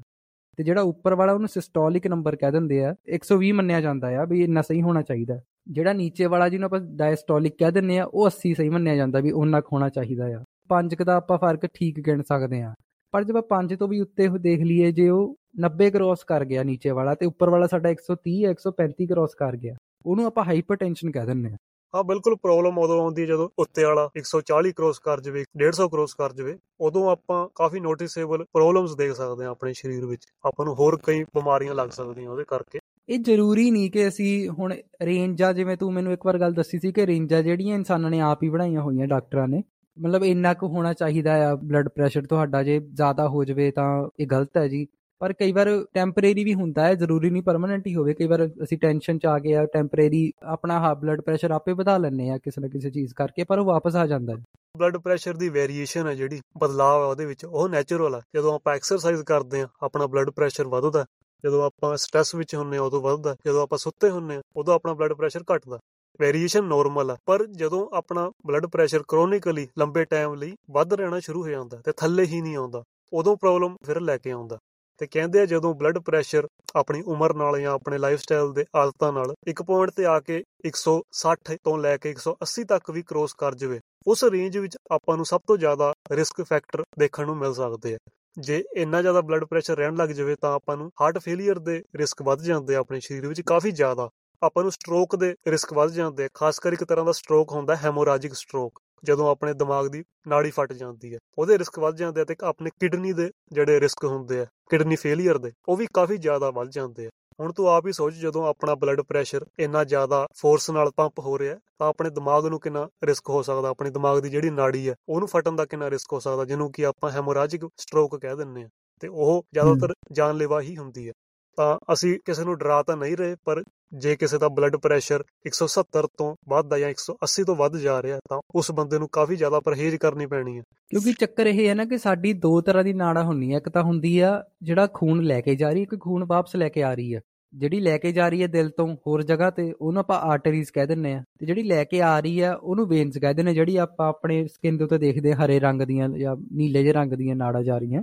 ਤੇ 0.58 0.64
ਜਿਹੜਾ 0.64 0.82
ਉੱਪਰ 0.82 1.14
ਵਾਲਾ 1.14 1.32
ਉਹਨੂੰ 1.32 1.48
ਸਿਸਟੋਲਿਕ 1.48 2.06
ਨੰਬਰ 2.06 2.36
ਕਹਿ 2.36 2.52
ਦਿੰਦੇ 2.52 2.84
ਆ 2.84 2.94
120 3.08 3.52
ਮੰਨਿਆ 3.52 3.80
ਜਾਂਦਾ 3.80 4.08
ਆ 4.20 4.24
ਵੀ 4.24 4.42
ਇੰਨਾ 4.44 4.62
ਸਹੀ 4.62 4.82
ਹੋਣਾ 4.82 5.02
ਚਾਹੀਦਾ। 5.02 5.38
ਜਿਹੜਾ 5.68 5.92
ਨੀਚੇ 5.92 6.26
ਵਾਲਾ 6.26 6.48
ਜਿਹਨੂੰ 6.48 6.66
ਆਪਾਂ 6.66 6.80
ਡਾਇਸਟੋਲਿਕ 6.96 7.54
ਕਹਿ 7.58 7.72
ਦਿੰਦੇ 7.72 7.98
ਆ, 7.98 8.04
ਉਹ 8.04 8.26
80 8.26 8.54
ਸਹੀ 8.54 8.68
ਮੰਨਿਆ 8.68 8.96
ਜਾਂਦਾ 8.96 9.20
ਵੀ 9.20 9.30
ਉਹਨਾਂ 9.30 9.60
ਕੁ 9.62 9.76
ਹੋਣਾ 9.76 9.88
ਚਾਹੀਦਾ 9.88 10.26
ਆ। 10.36 10.42
ਪੰਜ 10.68 10.94
ਕ 10.94 11.02
ਦਾ 11.02 11.16
ਆਪਾਂ 11.16 11.38
ਫ਼ਰਕ 11.38 11.66
ਠੀਕ 11.74 12.00
ਗਿਣ 12.00 12.22
ਸਕਦੇ 12.22 12.60
ਆ। 12.62 12.72
ਪਰ 13.14 13.24
ਜੇ 13.24 13.32
ਆਪਾਂ 13.32 13.42
ਪੰਜ 13.50 13.74
ਤੋਂ 13.74 13.88
ਵੀ 13.88 14.00
ਉੱਤੇ 14.00 14.28
ਦੇਖ 14.40 14.60
ਲਈਏ, 14.60 14.92
ਜੇ 14.92 15.08
ਉਹ 15.08 15.34
90 15.60 15.90
ਕ੍ਰੋਸ 15.90 16.24
ਕਰ 16.24 16.44
ਗਿਆ 16.44 16.62
ਨੀਚੇ 16.62 16.90
ਵਾਲਾ 16.90 17.14
ਤੇ 17.14 17.26
ਉੱਪਰ 17.26 17.50
ਵਾਲਾ 17.50 17.66
ਸਾਡਾ 17.66 17.88
130 17.88 18.36
135 18.46 19.06
ਕ੍ਰੋਸ 19.06 19.34
ਕਰ 19.34 19.56
ਗਿਆ, 19.56 19.74
ਉਹਨੂੰ 20.06 20.26
ਆਪਾਂ 20.26 20.44
ਹਾਈਪਰਟੈਂਸ਼ਨ 20.44 21.10
ਕਹਿ 21.10 21.26
ਦਿੰਦੇ 21.26 21.52
ਆ। 21.52 21.56
ਹਾਂ, 21.94 22.04
ਬਿਲਕੁਲ 22.04 22.36
ਪ੍ਰੋਬਲਮ 22.36 22.78
ਉਦੋਂ 22.78 23.00
ਆਉਂਦੀ 23.00 23.22
ਹੈ 23.22 23.26
ਜਦੋਂ 23.26 23.48
ਉੱਤੇ 23.58 23.84
ਵਾਲਾ 23.84 24.08
140 24.16 24.72
ਕ੍ਰੋਸ 24.72 24.98
ਕਰ 24.98 25.20
ਜਵੇ 25.20 25.40
150 25.40 25.88
ਕ੍ਰੋਸ 25.88 26.14
ਕਰ 26.14 26.32
ਜਵੇ, 26.32 26.58
ਉਦੋਂ 26.80 27.10
ਆਪਾਂ 27.10 27.48
ਕਾਫੀ 27.54 27.80
ਨੋਟਿਸੇਬਲ 27.80 28.44
ਪ੍ਰੋਬਲਮਸ 28.52 28.96
ਦੇਖ 28.96 29.12
ਸਕਦੇ 29.12 29.44
ਹਾਂ 29.44 29.50
ਆਪਣੇ 29.50 29.72
ਸਰੀਰ 29.72 30.06
ਵਿੱਚ। 30.06 30.26
ਆਪਾਂ 30.44 30.64
ਨੂੰ 30.64 30.74
ਹੋਰ 30.74 30.98
ਕਈ 31.04 31.24
ਬਿਮਾਰੀਆਂ 31.24 31.74
ਲੱਗ 31.74 31.88
ਸਕਦੀਆਂ 31.88 32.30
ਉਹਦੇ 32.30 32.44
ਕਰਕੇ। 32.48 32.78
ਇਹ 33.08 33.18
ਜ਼ਰੂਰੀ 33.18 33.70
ਨਹੀਂ 33.70 33.90
ਕਿ 33.90 34.08
ਅਸੀਂ 34.08 34.48
ਹੁਣ 34.48 34.74
ਰੇਂਜਾਂ, 35.02 35.52
ਜਿਵੇਂ 35.54 35.76
ਤੂੰ 35.76 35.92
ਮੈਨੂੰ 35.92 36.12
ਇੱਕ 36.12 36.26
ਵਾਰ 36.26 36.38
ਗੱਲ 36.38 36.52
ਦੱਸੀ 36.52 36.78
ਸੀ 36.78 36.92
ਕਿ 36.92 37.06
ਰੇਂਜਾਂ 37.06 37.42
ਜਿਹੜੀਆਂ 37.42 37.74
ਇਨਸਾਨਾਂ 37.74 38.10
ਨੇ 38.10 38.20
ਆਪ 38.20 38.42
ਹੀ 38.42 38.48
ਬਣਾਈਆਂ 38.48 38.82
ਹੋਈਆਂ 38.82 39.06
ਡਾਕਟਰਾਂ 39.06 39.48
ਨੇ, 39.48 39.62
ਮਤਲਬ 39.98 40.24
ਇੰਨਾ 40.24 40.54
ਕੁ 40.54 40.68
ਹੋਣਾ 40.68 40.92
ਚਾਹੀਦਾ 40.92 41.50
ਆ 41.50 41.54
ਬਲੱਡ 41.54 41.88
ਪ੍ਰੈਸ਼ਰ 41.88 42.26
ਤੁਹਾਡਾ 42.26 42.62
ਜੇ 42.62 42.80
ਜ਼ਿਆਦਾ 42.80 43.28
ਹੋ 43.28 43.44
ਜਵੇ 43.44 43.70
ਤਾਂ 43.70 44.08
ਇਹ 44.20 44.26
ਗਲਤ 44.26 44.56
ਹੈ 44.56 44.68
ਜੀ। 44.68 44.86
ਪਰ 45.22 45.32
ਕਈ 45.32 45.52
ਵਾਰ 45.52 45.68
ਟੈਂਪਰੇਰੀ 45.94 46.42
ਵੀ 46.44 46.52
ਹੁੰਦਾ 46.54 46.84
ਹੈ, 46.84 46.94
ਜ਼ਰੂਰੀ 46.94 47.28
ਨਹੀਂ 47.30 47.42
ਪਰਮਨੈਂਟ 47.42 47.86
ਹੀ 47.86 47.94
ਹੋਵੇ। 47.94 48.14
ਕਈ 48.14 48.26
ਵਾਰ 48.26 48.44
ਅਸੀਂ 48.62 48.78
ਟੈਨਸ਼ਨ 48.78 49.18
ਚ 49.18 49.26
ਆ 49.26 49.38
ਗਏ 49.38 49.52
ਆ 49.54 49.64
ਟੈਂਪਰੇਰੀ 49.64 50.22
ਆਪਣਾ 50.52 50.78
ਹਾ 50.80 50.92
ਬਲੱਡ 50.94 51.20
ਪ੍ਰੈਸ਼ਰ 51.20 51.50
ਆਪੇ 51.50 51.72
ਵਧਾ 51.72 51.96
ਲੈਂਦੇ 51.98 52.28
ਆ 52.30 52.38
ਕਿਸੇ 52.38 52.60
ਨਾ 52.60 52.68
ਕਿਸੇ 52.68 52.90
ਚੀਜ਼ 52.90 53.12
ਕਰਕੇ, 53.14 53.44
ਪਰ 53.44 53.58
ਉਹ 53.58 53.64
ਵਾਪਸ 53.66 53.96
ਆ 53.96 54.06
ਜਾਂਦਾ 54.06 54.32
ਹੈ। 54.32 54.42
ਬਲੱਡ 54.74 54.96
ਪ੍ਰੈਸ਼ਰ 54.96 55.34
ਦੀ 55.34 55.48
ਵੇਰੀਏਸ਼ਨ 55.48 56.06
ਹੈ 56.06 56.14
ਜਿਹੜੀ 56.14 56.40
ਬਦਲਾਅ 56.58 56.98
ਹੈ 57.00 57.04
ਉਹਦੇ 57.04 57.26
ਵਿੱਚ, 57.26 57.44
ਉਹ 57.44 57.68
ਨੈਚੁਰਲ 57.68 58.14
ਹੈ 58.14 58.20
ਜਦੋਂ 58.34 58.54
ਆਪਾਂ 58.54 58.74
ਐਕਸਰਸਾਈਜ਼ 58.74 59.22
ਕਰਦੇ 59.22 59.60
ਆ, 59.60 59.68
ਆਪਣਾ 59.82 60.06
ਬਲੱਡ 60.06 60.30
ਪ੍ਰੈਸ਼ਰ 60.30 60.68
ਵਧਦਾ 60.68 61.04
ਜਦੋਂ 61.44 61.62
ਆਪਾਂ 61.64 61.96
ਸਟ੍ਰੈਸ 61.96 62.34
ਵਿੱਚ 62.34 62.54
ਹੁੰਨੇ 62.54 62.76
ਆ, 62.76 62.82
ਉਦੋਂ 62.82 63.00
ਵੱਧਦਾ 63.00 63.36
ਜਦੋਂ 63.46 63.62
ਆਪਾਂ 63.62 63.78
ਸੁੱਤੇ 63.78 64.10
ਹੁੰਨੇ 64.10 64.36
ਆ, 64.36 64.42
ਉਦੋਂ 64.56 64.74
ਆਪਣਾ 64.74 64.94
ਬਲੱਡ 64.94 65.12
ਪ੍ਰੈਸ਼ਰ 65.12 65.44
ਘਟਦਾ 65.54 65.78
ਵੇਰੀਏਸ਼ਨ 66.20 66.64
ਨਾਰਮਲ 66.64 67.10
ਆ, 67.10 67.16
ਪਰ 67.26 67.46
ਜਦੋਂ 67.54 67.86
ਆਪਣਾ 67.94 68.30
ਬਲੱਡ 68.46 68.66
ਪ੍ਰੈਸ਼ਰ 68.66 69.02
ਕ੍ਰੋਨਿਕਲੀ 69.08 69.66
ਲੰਬੇ 69.78 70.04
ਟਾਈਮ 70.04 70.34
ਲਈ 70.34 70.52
ਵੱਧ 70.70 70.94
ਰਹਿਣਾ 70.94 71.20
ਸ਼ੁਰੂ 71.20 71.42
ਹੋ 71.42 71.48
ਜਾਂਦਾ 71.48 71.80
ਤੇ 71.84 71.92
ਥੱਲੇ 71.96 72.24
ਹੀ 72.24 72.40
ਨਹੀਂ 72.40 72.56
ਆਉਂਦਾ, 72.56 72.82
ਉਦੋਂ 73.12 73.36
ਪ੍ਰੋਬਲਮ 73.36 73.76
ਫਿਰ 73.86 74.00
ਲੈ 74.00 74.18
ਕੇ 74.18 74.30
ਆਉਂਦਾ 74.30 74.58
ਤੇ 75.02 75.06
ਕਹਿੰਦੇ 75.06 75.40
ਆ 75.40 75.46
ਜਦੋਂ 75.46 75.74
ਬਲੱਡ 75.74 75.98
ਪ੍ਰੈਸ਼ਰ 75.98 76.46
ਆਪਣੀ 76.76 77.02
ਉਮਰ 77.06 77.34
ਨਾਲ 77.34 77.58
ਜਾਂ 77.60 77.72
ਆਪਣੇ 77.72 77.98
ਲਾਈਫ 77.98 78.20
ਸਟਾਈਲ 78.20 78.52
ਦੇ 78.52 78.64
ਆਦਤਾਂ 78.76 79.12
ਨਾਲ 79.12 79.32
ਇੱਕ 79.48 79.62
ਪੁਆਇੰਟ 79.62 79.90
ਤੇ 79.90 80.04
ਆ 80.04 80.18
ਕੇ 80.20 80.36
160 80.68 81.56
ਤੋਂ 81.64 81.76
ਲੈ 81.78 81.96
ਕੇ 81.96 82.10
180 82.10 82.64
ਤੱਕ 82.64 82.90
ਵੀ 82.90 83.02
ਕ੍ਰੋਸ 83.02 83.34
ਕਰ 83.34 83.54
ਜਾਵੇ, 83.54 83.78
ਉਸ 84.06 84.22
ਰੇਂਜ 84.24 84.58
ਵਿੱਚ 84.58 84.76
ਆਪਾਂ 84.90 85.16
ਨੂੰ 85.16 85.26
ਸਭ 85.26 85.40
ਤੋਂ 85.46 85.56
ਜ਼ਿਆਦਾ 85.56 85.92
ਰਿਸਕ 86.12 86.42
ਫੈਕਟਰ 86.42 86.82
ਦੇਖਣ 86.98 87.26
ਨੂੰ 87.26 87.36
ਮਿਲ 87.36 87.54
ਸਕਦੇ 87.54 87.94
ਆ। 87.94 87.98
ਜੇ 88.40 88.62
ਇੰਨਾ 88.76 89.00
ਜ਼ਿਆਦਾ 89.02 89.20
ਬਲੱਡ 89.20 89.44
ਪ੍ਰੈਸ਼ਰ 89.44 89.76
ਰਹਿਣ 89.76 89.96
ਲੱਗ 89.96 90.08
ਜਾਵੇ 90.10 90.36
ਤਾਂ 90.42 90.52
ਆਪਾਂ 90.54 90.76
ਨੂੰ 90.76 90.90
ਹਾਰਟ 91.00 91.18
ਫੇਲਿਅਰ 91.18 91.58
ਦੇ 91.58 91.82
ਰਿਸਕ 91.96 92.22
ਵੱਧ 92.22 92.42
ਜਾਂਦੇ 92.42 92.76
ਆ, 92.76 92.80
ਆਪਣੇ 92.80 93.00
ਸਰੀਰ 93.00 93.26
ਵਿੱਚ 93.26 93.40
ਕਾਫੀ 93.46 93.70
ਜ਼ਿਆਦਾ। 93.70 94.08
ਆਪਾਂ 94.42 94.62
ਨੂੰ 94.62 94.72
ਸਟ੍ਰੋਕ 94.72 95.16
ਦੇ 95.16 95.34
ਰਿਸਕ 95.48 95.72
ਵੱਧ 95.72 95.90
ਜਾਂਦੇ 95.90 96.24
ਆ, 96.24 96.28
ਖਾਸ 96.34 96.58
ਕਰ 96.58 96.72
ਇੱਕ 96.72 96.84
ਤਰ੍ਹਾਂ 96.84 97.06
ਦਾ 97.06 97.12
ਸਟ੍ਰੋਕ 97.12 97.52
ਹੁੰਦਾ 97.52 97.76
ਹੈਮੋਰਾਜਿਕ 97.76 98.34
ਸਟ੍ਰੋਕ 98.34 98.80
ਜਦੋਂ 99.04 99.30
ਆਪਣੇ 99.30 99.52
ਦਿਮਾਗ 99.54 99.86
ਦੀ 99.86 100.04
ਨਾੜੀ 100.28 100.50
ਫਟ 100.50 100.72
ਜਾਂਦੀ 100.72 101.14
ਹੈ 101.14 101.18
ਉਹਦੇ 101.38 101.58
ਰਿਸਕ 101.58 101.78
ਵੱਧ 101.78 101.96
ਜਾਂਦੇ 101.96 102.20
ਆ 102.20 102.24
ਤੇ 102.24 102.36
ਆਪਣੇ 102.42 102.70
ਕਿਡਨੀ 102.80 103.12
ਦੇ 103.12 103.30
ਜਿਹੜੇ 103.52 103.80
ਰਿਸਕ 103.80 104.04
ਹੁੰਦੇ 104.04 104.40
ਆ 104.40 104.46
ਕਿਡਨੀ 104.70 104.96
ਫੇਲਿਅਰ 104.96 105.38
ਦੇ 105.38 105.52
ਉਹ 105.68 105.76
ਵੀ 105.76 105.86
ਕਾਫੀ 105.94 106.16
ਜ਼ਿਆਦਾ 106.16 106.50
ਵੱਧ 106.50 106.68
ਜਾਂਦੇ 106.68 107.06
ਆ। 107.06 107.10
ਹੁਣ 107.40 107.52
ਤੂੰ 107.52 107.68
ਆਪ 107.68 107.86
ਹੀ 107.86 107.92
ਸੋਚ 107.92 108.14
ਜਦੋਂ 108.14 108.46
ਆਪਣਾ 108.46 108.74
ਬਲੱਡ 108.74 109.00
ਪ੍ਰੈਸ਼ਰ 109.00 109.46
ਇੰਨਾ 109.58 109.84
ਜ਼ਿਆਦਾ 109.84 110.26
ਫੋਰਸ 110.36 110.70
ਨਾਲ 110.70 110.90
ਪੰਪ 110.96 111.18
ਹੋ 111.18 111.38
ਰਿਹਾ 111.38 111.56
ਤਾਂ 111.78 111.88
ਆਪਣੇ 111.88 112.10
ਦਿਮਾਗ 112.10 112.46
ਨੂੰ 112.46 112.60
ਕਿੰਨਾ 112.60 112.88
ਰਿਸਕ 113.04 113.30
ਹੋ 113.30 113.42
ਸਕਦਾ 113.42 113.68
ਆਪਣੇ 113.68 113.90
ਦਿਮਾਗ 113.90 114.18
ਦੀ 114.18 114.28
ਜਿਹੜੀ 114.28 114.50
ਨਾੜੀ 114.50 114.88
ਹੈ 114.88 114.94
ਉਹਨੂੰ 115.08 115.28
ਫਟਣ 115.28 115.56
ਦਾ 115.56 115.64
ਕਿੰਨਾ 115.64 115.90
ਰਿਸਕ 115.90 116.12
ਹੋ 116.12 116.20
ਸਕਦਾ 116.20 116.44
ਜਿਹਨੂੰ 116.44 116.72
ਕਿ 116.72 116.86
ਆਪਾਂ 116.86 117.10
ਹੈਮੋਰਾਜਿਕ 117.10 117.64
ਸਟ੍ਰੋਕ 117.76 118.16
ਕਹਿ 118.20 118.36
ਦਿੰਦੇ 118.36 118.62
ਆ। 118.62 118.68
ਤੇ 119.00 119.08
ਉਹ 119.08 119.44
ਜ਼ਿਆਦਾਤਰ 119.52 119.92
ਜਾਨਲੇਵਾ 120.12 120.60
ਹੀ 120.60 120.76
ਹੁੰਦੀ 120.76 121.08
ਹੈ 121.08 121.12
ਤਾਂ 121.56 121.92
ਅਸੀਂ 121.92 122.18
ਕਿਸੇ 122.24 122.44
ਨੂੰ 122.44 122.56
ਡਰਾ 122.58 122.82
ਤਾਂ 122.82 122.96
ਨਹੀਂ 122.96 123.16
ਰਹੇ, 123.16 123.36
ਪਰ 123.44 123.62
ਜੇ 123.92 124.16
ਕਿਸੇ 124.16 124.38
ਦਾ 124.38 124.48
ਬਲੱਡ 124.48 124.76
ਪ੍ਰੈਸ਼ਰ 124.76 125.24
170 125.46 126.06
ਤੋਂ 126.18 126.34
ਵੱਧ 126.48 126.72
ਆ 126.72 126.78
ਜਾਂ 126.78 126.88
180 126.88 127.44
ਤੋਂ 127.44 127.56
ਵੱਧ 127.56 127.76
ਜਾ 127.76 128.02
ਰਿਹਾ, 128.02 128.18
ਤਾਂ 128.28 128.40
ਉਸ 128.54 128.70
ਬੰਦੇ 128.70 128.98
ਨੂੰ 128.98 129.08
ਕਾਫੀ 129.12 129.36
ਜ਼ਿਆਦਾ 129.36 129.60
ਪਰਹੇਜ਼ 129.60 129.96
ਕਰਨੀ 129.96 130.26
ਪੈਣੀ 130.26 130.56
ਹੈ। 130.58 130.62
ਕਿਉਂਕਿ 130.90 131.12
ਚੱਕਰ 131.12 131.46
ਇਹ 131.46 131.68
ਹੈ 131.68 131.74
ਨਾ 131.74 131.84
ਕਿ 131.84 131.98
ਸਾਡੀ 131.98 132.32
ਦੋ 132.32 132.60
ਤਰ੍ਹਾਂ 132.60 132.84
ਦੀ 132.84 132.92
ਨਾੜਾ 132.92 133.22
ਹੁੰਦੀ 133.22 133.52
ਹੈ 133.52 133.56
ਇੱਕ 133.56 133.68
ਤਾਂ 133.68 133.82
ਹੁੰਦੀ 133.82 134.18
ਆ 134.18 134.42
ਜਿਹੜਾ 134.62 134.86
ਖੂਨ 134.94 135.22
ਲੈ 135.22 135.40
ਕੇ 135.40 135.54
ਜਾ 135.54 135.70
ਰਹੀ 135.70 135.82
ਇੱਕ 135.82 135.94
ਖੂਨ 136.00 136.24
ਵਾਪਸ 136.24 136.56
ਲੈ 136.56 136.68
ਕੇ 136.68 136.82
ਆ 136.82 136.94
ਰਹੀ 136.94 137.14
ਹੈ 137.14 137.20
ਜਿਹੜੀ 137.52 137.80
ਲੈ 137.80 137.96
ਕੇ 137.98 138.12
ਜਾ 138.12 138.28
ਰਹੀ 138.28 138.42
ਹੈ 138.42 138.46
ਦਿਲ 138.46 138.68
ਤੋਂ 138.70 138.86
ਹੋਰ 139.06 139.22
ਜਗ੍ਹਾ 139.22 139.50
ਤੇ, 139.50 139.72
ਉਹਨੂੰ 139.80 140.00
ਆਪਾਂ 140.00 140.18
ਆਰਟਰੀਜ਼ 140.20 140.70
ਕਹਿ 140.72 140.86
ਦਿੰਨੇ 140.86 141.12
ਆ 141.14 141.22
ਤੇ 141.38 141.46
ਜਿਹੜੀ 141.46 141.62
ਲੈ 141.62 141.84
ਕੇ 141.84 142.00
ਆ 142.02 142.18
ਰਹੀ 142.20 142.40
ਆ, 142.40 142.52
ਉਹਨੂੰ 142.54 142.86
ਵੇਨਸ 142.88 143.18
ਕਹਿ 143.18 143.34
ਦਿੰਨੇ 143.34 143.54
ਜਿਹੜੀ 143.54 143.76
ਆਪਾਂ 143.76 144.08
ਆਪਣੇ 144.08 144.46
ਸਕਿਨ 144.46 144.76
ਦੇ 144.76 144.84
ਉੱਤੇ 144.84 144.98
ਦੇਖਦੇ 144.98 145.32
ਹਰੇ 145.32 145.58
ਰੰਗ 145.60 145.82
ਦੀਆਂ 145.82 146.08
ਜਾਂ 146.08 146.36
ਨੀਲੇ 146.52 146.82
ਜਿਹੇ 146.82 146.92
ਰੰਗ 146.92 147.12
ਦੀਆਂ 147.12 147.36
ਨਾੜਾਂ 147.36 147.62
ਜਾ 147.62 147.78
ਰਹੀਆਂ। 147.78 148.02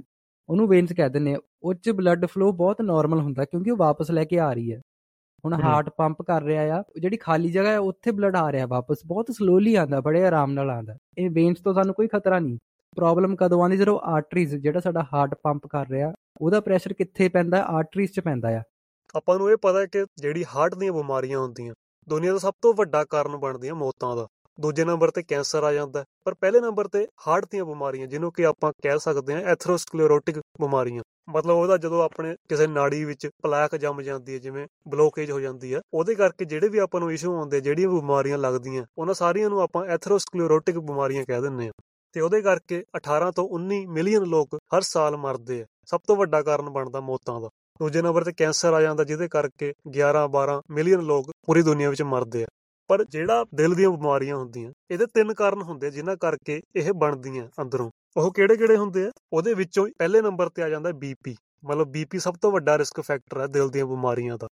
ਉਹਨੂੰ 0.50 0.68
ਵੇਨਸ 0.68 0.94
ਕਹਿ 0.98 1.10
ਦਿੰਨੇ 1.10 1.34
ਆ 1.36 1.38
ਉਹ 1.63 1.74
'ਚ 1.74 1.90
ਬਲੱਡ 1.90 2.25
ਫਲੋ 2.25 2.51
ਬਹੁਤ 2.51 2.81
ਨਾਰਮਲ 2.81 3.19
ਹੁੰਦਾ 3.19 3.46
ਕਿਉਂਕਿ 3.46 3.72
ਉਹ 3.72 3.78
ਵਾਪਸ 3.78 4.12
ਲੈ 4.12 4.24
ਕੇ 4.24 4.40
ਆ 4.40 4.54
ਰਹੀ 4.54 4.72
ਹੈ। 4.74 4.80
ਹੁਣ 5.46 5.54
ਹਾਰਟ 5.54 5.90
ਪੰਪ 5.90 6.22
ਕਰ 6.22 6.44
ਰਿਹਾ 6.44 6.80
ਆ। 6.80 6.84
ਜਿਹੜੀ 7.00 7.18
ਖਾਲੀ 7.18 7.50
ਜਗ੍ਹਾ 7.51 7.72
ਹੈ 7.72 7.80
ਉੱਥੇ 7.80 8.12
ਬਲੱਡ 8.12 8.36
ਆ 8.36 8.51
ਰਿਹਾ 8.51 8.66
ਵਾਪਸ। 8.68 8.98
ਬਹੁਤ 9.06 9.31
ਸਲੋਲੀ 9.31 9.75
ਆਂਦਾ 9.75 10.01
ਬੜੇ 10.01 10.25
ਆਰਾਮ 10.25 10.51
ਨਾਲ 10.51 10.69
ਆਂਦਾ 10.69 10.96
ਇਹ 11.18 11.30
ਵੇਨਸ 11.30 11.62
ਤੋਂ 11.63 11.74
ਸਾਨੂੰ 11.74 11.96
ਕੋਈ 11.96 12.07
ਖਤਰਾ 12.07 12.40
ਨਹੀਂ। 12.40 12.57
ਪ੍ਰੋਬਲਮ 12.96 13.36
ਕਦੋਂ 13.36 13.62
ਆਉਂਦੀ? 13.62 13.78
ਜਦੋਂ 13.78 14.00
ਆਰਟਰੀਜ਼ 14.00 14.56
ਜਿਹੜਾ 14.56 14.80
ਸਾਡਾ 14.80 15.06
ਹਾਰਟ 15.13 15.36
ਪੰਪ 15.44 15.68
ਕਰ 15.68 15.86
ਰਿਹਾ 15.90 16.13
ਉਹਦਾ 16.42 16.60
ਪ੍ਰੈਸ਼ਰ 16.62 16.94
ਕਿੱਥੇ 16.94 17.30
ਪੈਂਦਾ? 17.30 17.62
ਆਰਟਰੀਜ਼ 17.63 18.12
'ਚ 18.12 18.19
ਪੈਂਦਾ 18.19 18.50
ਆ। 18.50 18.62
ਆਪਾਂ 19.16 19.38
ਨੂੰ 19.40 19.52
ਇਹ 19.52 19.57
ਪਤਾ 19.57 19.80
ਹੈ 19.80 19.86
ਕਿ 19.86 20.06
ਜਿਹੜੀ 20.18 20.45
ਹਾਰਟ 20.56 20.75
ਦੀਆਂ 20.75 20.94
ਬਿਮਾਰੀਆਂ 20.94 21.40
ਹੁੰਦੀਆਂ 21.40 21.74
ਦੁਨੀਆ 22.10 22.31
ਦਾ 22.31 22.38
ਸਭ 22.38 22.54
ਤੋਂ 22.62 22.74
ਵੱਡਾ 22.74 23.04
ਕਾਰਨ 23.04 23.38
ਬਣਦੀਆਂ 23.38 23.75
ਮੌਤਾਂ 23.75 24.16
ਦਾ। 24.16 24.28
ਦੂਜੇ 24.60 24.86
ਨੰਬਰ 24.86 25.12
ਤੇ 25.12 25.24
ਕੈਂਸਰ 25.24 25.64
ਆ 25.64 25.74
ਜਾਂਦਾ 25.74 26.04
ਪਰ 26.26 26.34
ਪਹਿਲੇ 26.34 26.60
ਨੰਬਰ 26.60 26.88
ਤੇ 26.88 27.08
ਹਾਰਟ 27.28 27.46
ਦੀਆਂ 27.52 27.66
ਬਿਮਾਰੀਆਂ, 27.66 28.08
ਜਿਹਨੂੰ 28.08 28.32
ਕਿ 28.32 28.46
ਆਪਾਂ 28.46 28.72
ਕਹਿ 28.84 29.00
ਸਕਦੇ 29.00 29.34
ਹਾਂ 29.34 29.42
ਐਥਰੋਸਕਲੇਰੋਟਿਕ 29.42 30.40
ਬਿਮਾਰੀਆਂ। 30.40 31.04
ਮਤਲਬ 31.30 31.56
ਉਹਦਾ 31.56 31.78
ਜਦੋਂ 31.78 32.04
ਆਪਣੇ 32.04 32.36
ਕਿਸੇ 32.50 32.68
ਨਾੜੀ 32.68 33.04
ਵਿੱਚ 33.06 33.30
ਪਲਾਕ 33.44 33.76
ਜੰਮ 33.76 34.02
ਜਾਂਦੀ 34.02 34.34
ਹੈ, 34.34 34.40
ਜਿਵੇਂ 34.40 34.68
ਬਲੋਕੇਜ 34.88 35.32
ਹੋ 35.32 35.40
ਜਾਂਦੀ 35.40 35.74
ਹੈ, 35.74 35.82
ਉਹਦੇ 35.94 36.16
ਕਰਕੇ 36.16 36.46
ਜਿਹੜੇ 36.46 36.70
ਵੀ 36.70 36.78
ਆਪਾਂ 36.78 37.00
ਨੂੰ 37.00 37.12
ਇਸ਼ੂ 37.14 37.36
ਆਉਂਦੇ 37.36 37.62
ਜਿਹੜੀਆਂ 37.62 37.90
ਬਿਮਾਰੀਆਂ 37.90 38.38
ਲੱਗਦੀਆਂ, 38.38 38.84
ਉਹਨਾਂ 38.98 39.14
ਸਾਰੀਆਂ 39.14 39.50
ਨੂੰ 39.50 39.62
ਆਪਾਂ 39.62 39.86
ਐਥਰੋਸਕਲੇਰੋਟਿਕ 39.86 40.80
ਬਿਮਾਰੀਆਂ 40.80 41.26
ਕਹਿ 41.26 41.42
ਦਿੰਦੇ 41.42 41.68
ਆ 41.68 41.72
ਤੇ 42.14 42.22
ਉਹਦੇ 42.22 42.42
ਕਰਕੇ 42.42 42.84
18 42.96 43.32
ਤੋਂ 43.32 43.48
19 43.50 43.86
ਮਿਲੀਅਨ 43.88 44.24
ਲੋਕ 44.24 44.56
ਹਰ 44.56 44.82
ਸਾਲ 44.82 45.18
ਮਰਦੇ 45.18 45.62
ਆ। 45.62 45.66
ਸਭ 45.86 46.00
ਤੋਂ 46.08 46.16
ਵੱਡਾ 46.16 46.42
ਕਾਰਨ 46.42 46.70
ਬਣਦਾ 46.70 47.00
ਮੌਤਾਂ 47.00 47.42
ਦਾ। 47.42 47.50
ਦੂਜੇ 47.80 48.02
ਨੰਬਰ 48.02 48.24
ਤੇ 48.24 48.32
ਕੈਂਸਰ 48.32 48.74
ਆ 48.74 48.82
ਜਾਂਦਾ, 48.82 49.04
ਜਿਹਦੇ 49.04 49.28
ਕਰਕੇ 49.28 49.74
11-12 49.92 50.62
ਮਿਲੀਅਨ 50.70 51.02
ਲੋਕ 51.02 51.32
ਪੂਰੀ 51.46 51.62
ਦੁਨੀਆ 51.62 51.90
ਵਿੱਚ 51.90 52.02
ਮਰਦੇ 52.04 52.44
ਆ। 52.44 52.48
ਪਰ 52.90 53.04
ਜਿਹੜਾ 53.04 53.46
ਦਿਲ 53.56 53.74
ਦੀਆਂ 53.74 53.90
ਬਿਮਾਰੀਆਂ 53.90 54.36
ਹੁੰਦੀਆਂ, 54.36 54.72
ਇਹਦੇ 54.92 55.06
ਤਿੰਨ 55.06 55.34
ਕਾਰਨ 55.34 55.62
ਹੁੰਦੇ 55.62 55.88
ਆ 55.88 55.90
ਜਿਨ੍ਹਾਂ 55.90 56.18
ਕਰਕੇ 56.18 56.62
ਇਹ 56.76 56.94
ਬਣਦੀਆਂ 56.94 57.50
ਅੰਦਰੋਂ। 57.62 57.92
ਉਹ 58.18 58.34
ਕਿਹੜੇ-ਕਿਹੜੇ 58.34 58.78
ਹੁੰਦੇ 58.78 59.06
ਆ? 59.06 59.12
ਉਹਦੇ 59.34 59.54
ਵਿੱਚੋਂ 59.54 59.90
ਪਹਿਲੇ 60.00 60.22
ਨੰਬਰ 60.22 60.50
ਤੇ 60.50 60.64
ਆ 60.64 60.70
ਜਾਂਦਾ 60.70 60.92
ਬੀਪੀ 60.92 61.36
ਮਤਲਬ 61.66 61.88
ਬੀਪੀ 61.88 62.20
ਸਭ 62.20 62.34
ਤੋਂ 62.42 62.52
ਵੱਡਾ 62.52 62.78
ਰਿਸਕ 62.78 63.02
ਫੈਕਟਰ 63.02 63.42
ਹੈ 63.42 63.48
ਦਿਲ 63.48 63.70
ਦੀਆਂ 63.70 63.86
ਬਿਮਾਰੀਆਂ 63.86 64.38
ਦਾ। 64.38 64.48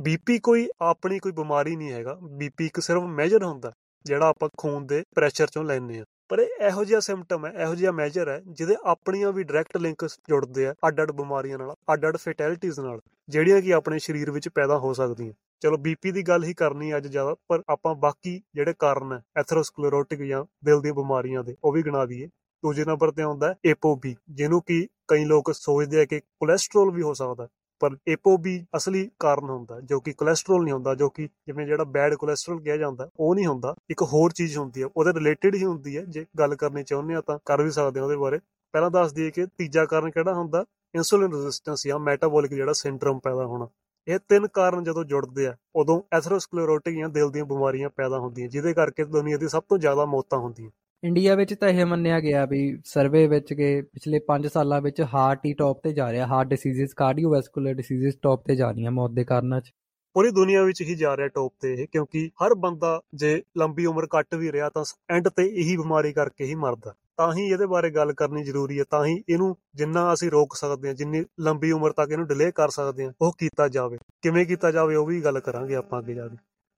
ਬੀਪੀ 0.00 0.38
ਕੋਈ 0.38 0.68
ਆਪਣੀ 0.80 1.18
ਕੋਈ 1.18 1.32
ਬਿਮਾਰੀ 1.32 1.76
ਨਹੀਂ 1.76 1.92
ਹੈਗਾ। 1.92 2.18
ਬੀਪੀ 2.22 2.66
ਇੱਕ 2.66 2.80
ਸਿਰਫ 2.80 3.02
ਮੈਜਰ 3.02 3.44
ਹੁੰਦਾ, 3.44 3.72
ਜਿਹੜਾ 4.04 4.28
ਆਪਾਂ 4.28 4.48
ਖੂਨ 4.58 4.86
ਦੇ 4.86 5.02
ਪ੍ਰੈਸ਼ਰ 5.14 5.46
ਚੋਂ 5.46 5.64
ਲੈਂਦੇ 5.64 5.98
ਆ। 5.98 6.04
ਪਰ 6.28 6.38
ਇਹ 6.38 6.66
ਇਹੋ 6.66 6.84
ਜਿਹਾ 6.84 7.00
ਸਿੰਪਟਮ 7.00 7.46
ਹੈ 7.46 7.50
ਇਹੋ 7.50 7.74
ਜਿਹਾ 7.74 7.92
ਮੈਜਰ 7.92 8.28
ਹੈ 8.28 8.42
ਜਿਹਦੇ 8.46 8.76
ਆਪਣੀਆਂ 8.84 9.32
ਵੀ 9.32 9.42
ਡਾਇਰੈਕਟ 9.42 9.76
ਲਿੰਕਸ 9.76 10.16
ਜੁੜਦੇ 10.28 10.66
ਆ 10.66 10.74
ਅੱਡ-ਅੱਡ 10.86 11.12
ਬਿਮਾਰੀਆਂ 11.12 11.58
ਨਾਲ, 11.58 11.74
ਅੱਡ-ਅੱਡ 11.92 12.16
ਫੈਟੈਲਿਟੀਜ਼ 12.16 12.80
ਨਾਲ, 12.80 13.00
ਜਿਹੜੀਆਂ 13.28 13.62
ਕਿ 13.62 13.74
ਆਪਣੇ 13.74 13.98
ਸਰੀਰ 13.98 14.30
ਵਿੱਚ 14.30 14.48
ਪੈਦਾ 14.48 14.78
ਹੋ 14.78 14.92
ਸਕਦੀਆਂ। 14.92 15.32
ਚਲੋ 15.60 15.76
ਬੀਪੀ 15.76 16.10
ਦੀ 16.12 16.22
ਗੱਲ 16.22 16.44
ਹੀ 16.44 16.54
ਕਰਨੀ 16.54 16.96
ਅੱਜ 16.96 17.06
ਜ਼ਿਆਦਾ, 17.06 17.34
ਪਰ 17.48 17.62
ਆਪਾਂ 17.68 17.94
ਬਾਕੀ 17.94 18.40
ਜਿਹੜੇ 18.54 18.74
ਕਾਰਨ 18.78 19.12
ਹੈ 19.12 19.22
ਐਥਰੋਸਕਲੇਰੋਟਿਕ 19.36 20.22
ਜਾਂ 20.22 20.44
ਦਿਲ 20.64 20.80
ਦੀਆਂ 20.80 20.94
ਬਿਮਾਰੀਆਂ 20.94 21.44
ਦੇ, 21.44 21.56
ਉਹ 21.64 21.72
ਵੀ 21.72 21.82
ਗਿਣਾ 21.82 22.04
ਦਈਏ। 22.06 22.26
ਦੂਜੇ 22.62 22.84
ਨੰਬਰ 22.84 23.10
ਤੇ 23.10 23.22
ਆਉਂਦਾ 23.22 23.54
ਏਪੋਬੀ 23.66 24.16
ਜਿਹਨੂੰ 24.30 24.62
ਕਿ 24.62 24.86
ਕਈ 25.08 25.24
ਲੋਕ 25.24 25.52
ਸੋਚਦੇ 25.54 26.00
ਆ 26.00 26.04
ਕਿ 26.04 26.20
ਕੋਲੇਸਟ੍ਰੋਲ 26.20 26.90
ਵੀ 26.90 27.02
ਹੋ 27.02 27.12
ਸਕਦਾ 27.14 27.48
ਪਰ 27.80 27.96
ਏਪੋਬੀ 28.08 28.64
ਅਸਲੀ 28.76 29.10
ਕਾਰਨ 29.18 29.50
ਹੁੰਦਾ 29.50 29.80
ਜੋ 29.80 30.00
ਕਿ 30.00 30.12
ਕੋਲੇਸਟ੍ਰੋਲ 30.12 30.62
ਨਹੀਂ 30.64 30.74
ਹੁੰਦਾ, 30.74 30.94
ਜੋ 30.94 31.08
ਕਿ 31.08 31.26
ਜਿਵੇਂ 31.46 31.66
ਜਿਹੜਾ 31.66 31.84
ਬੈਡ 31.84 32.14
ਕੋਲੇਸਟ੍ਰੋਲ 32.14 32.62
ਕਿਹਾ 32.62 32.76
ਜਾਂਦਾ, 32.76 33.08
ਉਹ 33.20 33.34
ਨਹੀਂ 33.34 33.46
ਹੁੰਦਾ। 33.46 33.74
ਇੱਕ 33.90 34.02
ਹੋਰ 34.02 34.32
ਚੀਜ਼ 34.32 34.58
ਹੁੰਦੀ 34.58 34.82
ਹੈ 34.82 34.88
ਉਹਦੇ 34.96 35.12
ਰਿਲੇਟਡ 35.12 35.54
ਹੀ 35.54 35.64
ਹੁੰਦੀ 35.64 35.96
ਹੈ 35.96 36.04
ਜੇ 36.04 36.26
ਗੱਲ 36.38 36.54
ਕਰਨੀ 36.54 36.84
ਚਾਹੁੰਦੇ 36.84 37.14
ਆ 37.14 37.20
ਤਾਂ 37.20 37.38
ਕਰ 37.44 37.62
ਵੀ 37.62 37.70
ਸਕਦੇ 37.70 38.00
ਹਾਂ 38.00 38.06
ਉਹਦੇ 38.06 38.16
ਬਾਰੇ। 38.16 38.38
ਪਹਿਲਾਂ 38.72 38.90
ਦੱਸ 38.90 39.12
ਦਈਏ 39.12 39.30
ਕਿ 39.30 39.46
ਤੀਜਾ 39.46 39.84
ਕਾਰਨ 39.84 40.10
ਕਿਹੜਾ 40.10 40.34
ਹੁੰਦਾ? 40.34 40.64
ਇਨਸੂਲਿਨ 40.94 41.32
ਰੈਜ਼ਿਸਟੈਂਸ 41.32 41.86
ਜਾਂ 41.86 41.98
ਮੈਟਾਬੋਲਿਕ 41.98 42.54
ਜਿਹੜਾ 42.54 42.72
ਸਿੰਡਰੋਮ 42.72 43.18
ਪੈਦਾ 43.18 43.46
ਹੋਣਾ। 43.46 43.68
ਇਹ 44.08 44.18
ਤਿੰਨ 44.28 44.46
ਕਾਰਨ 44.46 44.84
ਜਦੋਂ 44.84 45.04
ਜੁੜਦੇ 45.04 45.46
ਆ 45.46 45.56
ਉਦੋਂ 45.76 46.02
ਐਥਰੋਸਕਲੇਰੋਟਿਕ 46.12 46.98
ਜਾਂ 46.98 47.08
ਦਿਲ 47.08 47.30
ਦੀਆਂ 47.30 47.44
ਬਿਮਾਰੀਆਂ 47.44 47.90
ਪੈਦਾ 47.90 48.18
ਹੁੰਦੀਆਂ 48.18 48.48
ਜਿਹਦੇ 48.48 48.72
ਕਰਕੇ 48.74 49.04
ਦੁਨੀਆ 49.04 49.36
ਦੀ 49.36 49.48
ਸਭ 49.48 49.62
ਤੋਂ 49.68 49.78
ਜ਼ਿਆਦਾ 49.78 50.04
ਮੌਤਾਂ 50.04 50.38
ਹੁੰਦੀਆਂ। 50.38 50.70
ਇੰਡੀਆ 51.04 51.34
ਵਿੱਚ 51.34 51.54
ਤਾਂ 51.54 51.68
ਇਹ 51.68 51.86
ਮੰਨਿਆ 51.86 52.20
ਗਿਆ 52.20 52.44
ਵੀ 52.46 52.78
ਸਰਵੇ 52.84 53.26
ਵਿੱਚ 53.26 53.52
ਕਿ 53.54 53.82
ਪਿਛਲੇ 53.82 54.20
5 54.26 54.48
ਸਾਲਾਂ 54.48 54.80
ਵਿੱਚ 54.80 55.00
ਹਾਰਟ 55.14 55.46
ਹੀ 55.46 55.52
ਟੌਪ 55.52 55.80
ਤੇ 55.82 55.92
ਜਾ 55.92 56.12
ਰਿਹਾ 56.12 56.26
heart 56.26 56.48
diseases 56.48 56.94
cardiovascular 56.94 57.74
diseases 57.74 58.16
top 58.22 58.44
ਤੇ 58.46 58.56
ਜਾ 58.56 58.70
ਰਹੀਆਂ 58.70 58.90
ਮੌਤ 58.90 59.10
ਦੇ 59.10 59.24
ਕਾਰਨਾਂ 59.24 59.60
'ਚ। 59.60 59.72
ਪੂਰੀ 60.14 60.30
ਦੁਨੀਆ 60.30 60.62
ਵਿੱਚ 60.62 60.82
ਹੀ 60.82 60.94
ਜਾ 60.94 61.16
ਰਿਹਾ 61.16 61.28
ਟੌਪ 61.28 61.52
ਤੇ 61.60 61.74
ਇਹ 61.74 61.86
ਕਿਉਂਕਿ 61.92 62.30
ਹਰ 62.42 62.54
ਬੰਦਾ 62.54 63.00
ਜੇ 63.14 63.42
ਲੰਬੀ 63.58 63.86
ਉਮਰ 63.86 64.06
ਕੱਟ 64.06 64.34
ਵੀ 64.34 64.52
ਰਿਹਾ 64.52 64.70
ਤਾਂ 64.70 64.84
ਐਂਡ 65.10 65.28
ਤੇ 65.28 65.46
ਇਹੀ 65.46 65.76
ਬਿਮਾਰੀ 65.76 66.12
ਕਰਕੇ 66.12 66.44
ਹੀ 66.44 66.54
ਮਰਦਾ। 66.54 66.94
ਤਾਂ 67.18 67.32
ਹੀ 67.32 67.44
ਇਹਦੇ 67.44 67.66
ਬਾਰੇ 67.66 67.90
ਗੱਲ 67.90 68.12
ਕਰਨੀ 68.12 68.42
ਜ਼ਰੂਰੀ 68.44 68.78
ਹੈ, 68.78 68.84
ਤਾਂ 68.90 69.04
ਹੀ 69.04 69.22
ਇਹਨੂੰ 69.28 69.56
ਜਿੰਨਾ 69.74 70.12
ਅਸੀਂ 70.12 70.30
ਰੋਕ 70.30 70.54
ਸਕਦੇ 70.56 70.88
ਹਾਂ, 70.88 70.94
ਜਿੰਨੀ 70.94 71.24
ਲੰਬੀ 71.40 71.70
ਉਮਰ 71.72 71.92
ਤੱਕ 71.92 72.10
ਇਹਨੂੰ 72.10 72.26
ਡਿਲੇ 72.26 72.50
ਕਰ 72.50 72.70
ਸਕਦੇ 72.70 73.04
ਹਾਂ, 73.04 73.12
ਉਹ 73.20 73.32
ਕੀਤਾ 73.38 73.68
ਜਾਵੇ। 73.68 73.98
ਕਿਵੇਂ 74.22 74.44
ਕੀਤਾ 74.46 74.70
ਜਾਵੇ, 74.70 74.96
ਉਹ 74.96 75.06
ਵੀ 75.06 75.20
ਗੱਲ 75.22 75.40
ਕਰਾਂਗੇ 75.40 75.74
ਆਪਾਂ 75.74 75.98
ਅੱਗੇ 76.00 76.14
ਜਾ 76.14 76.28
ਕੇ। 76.28 76.36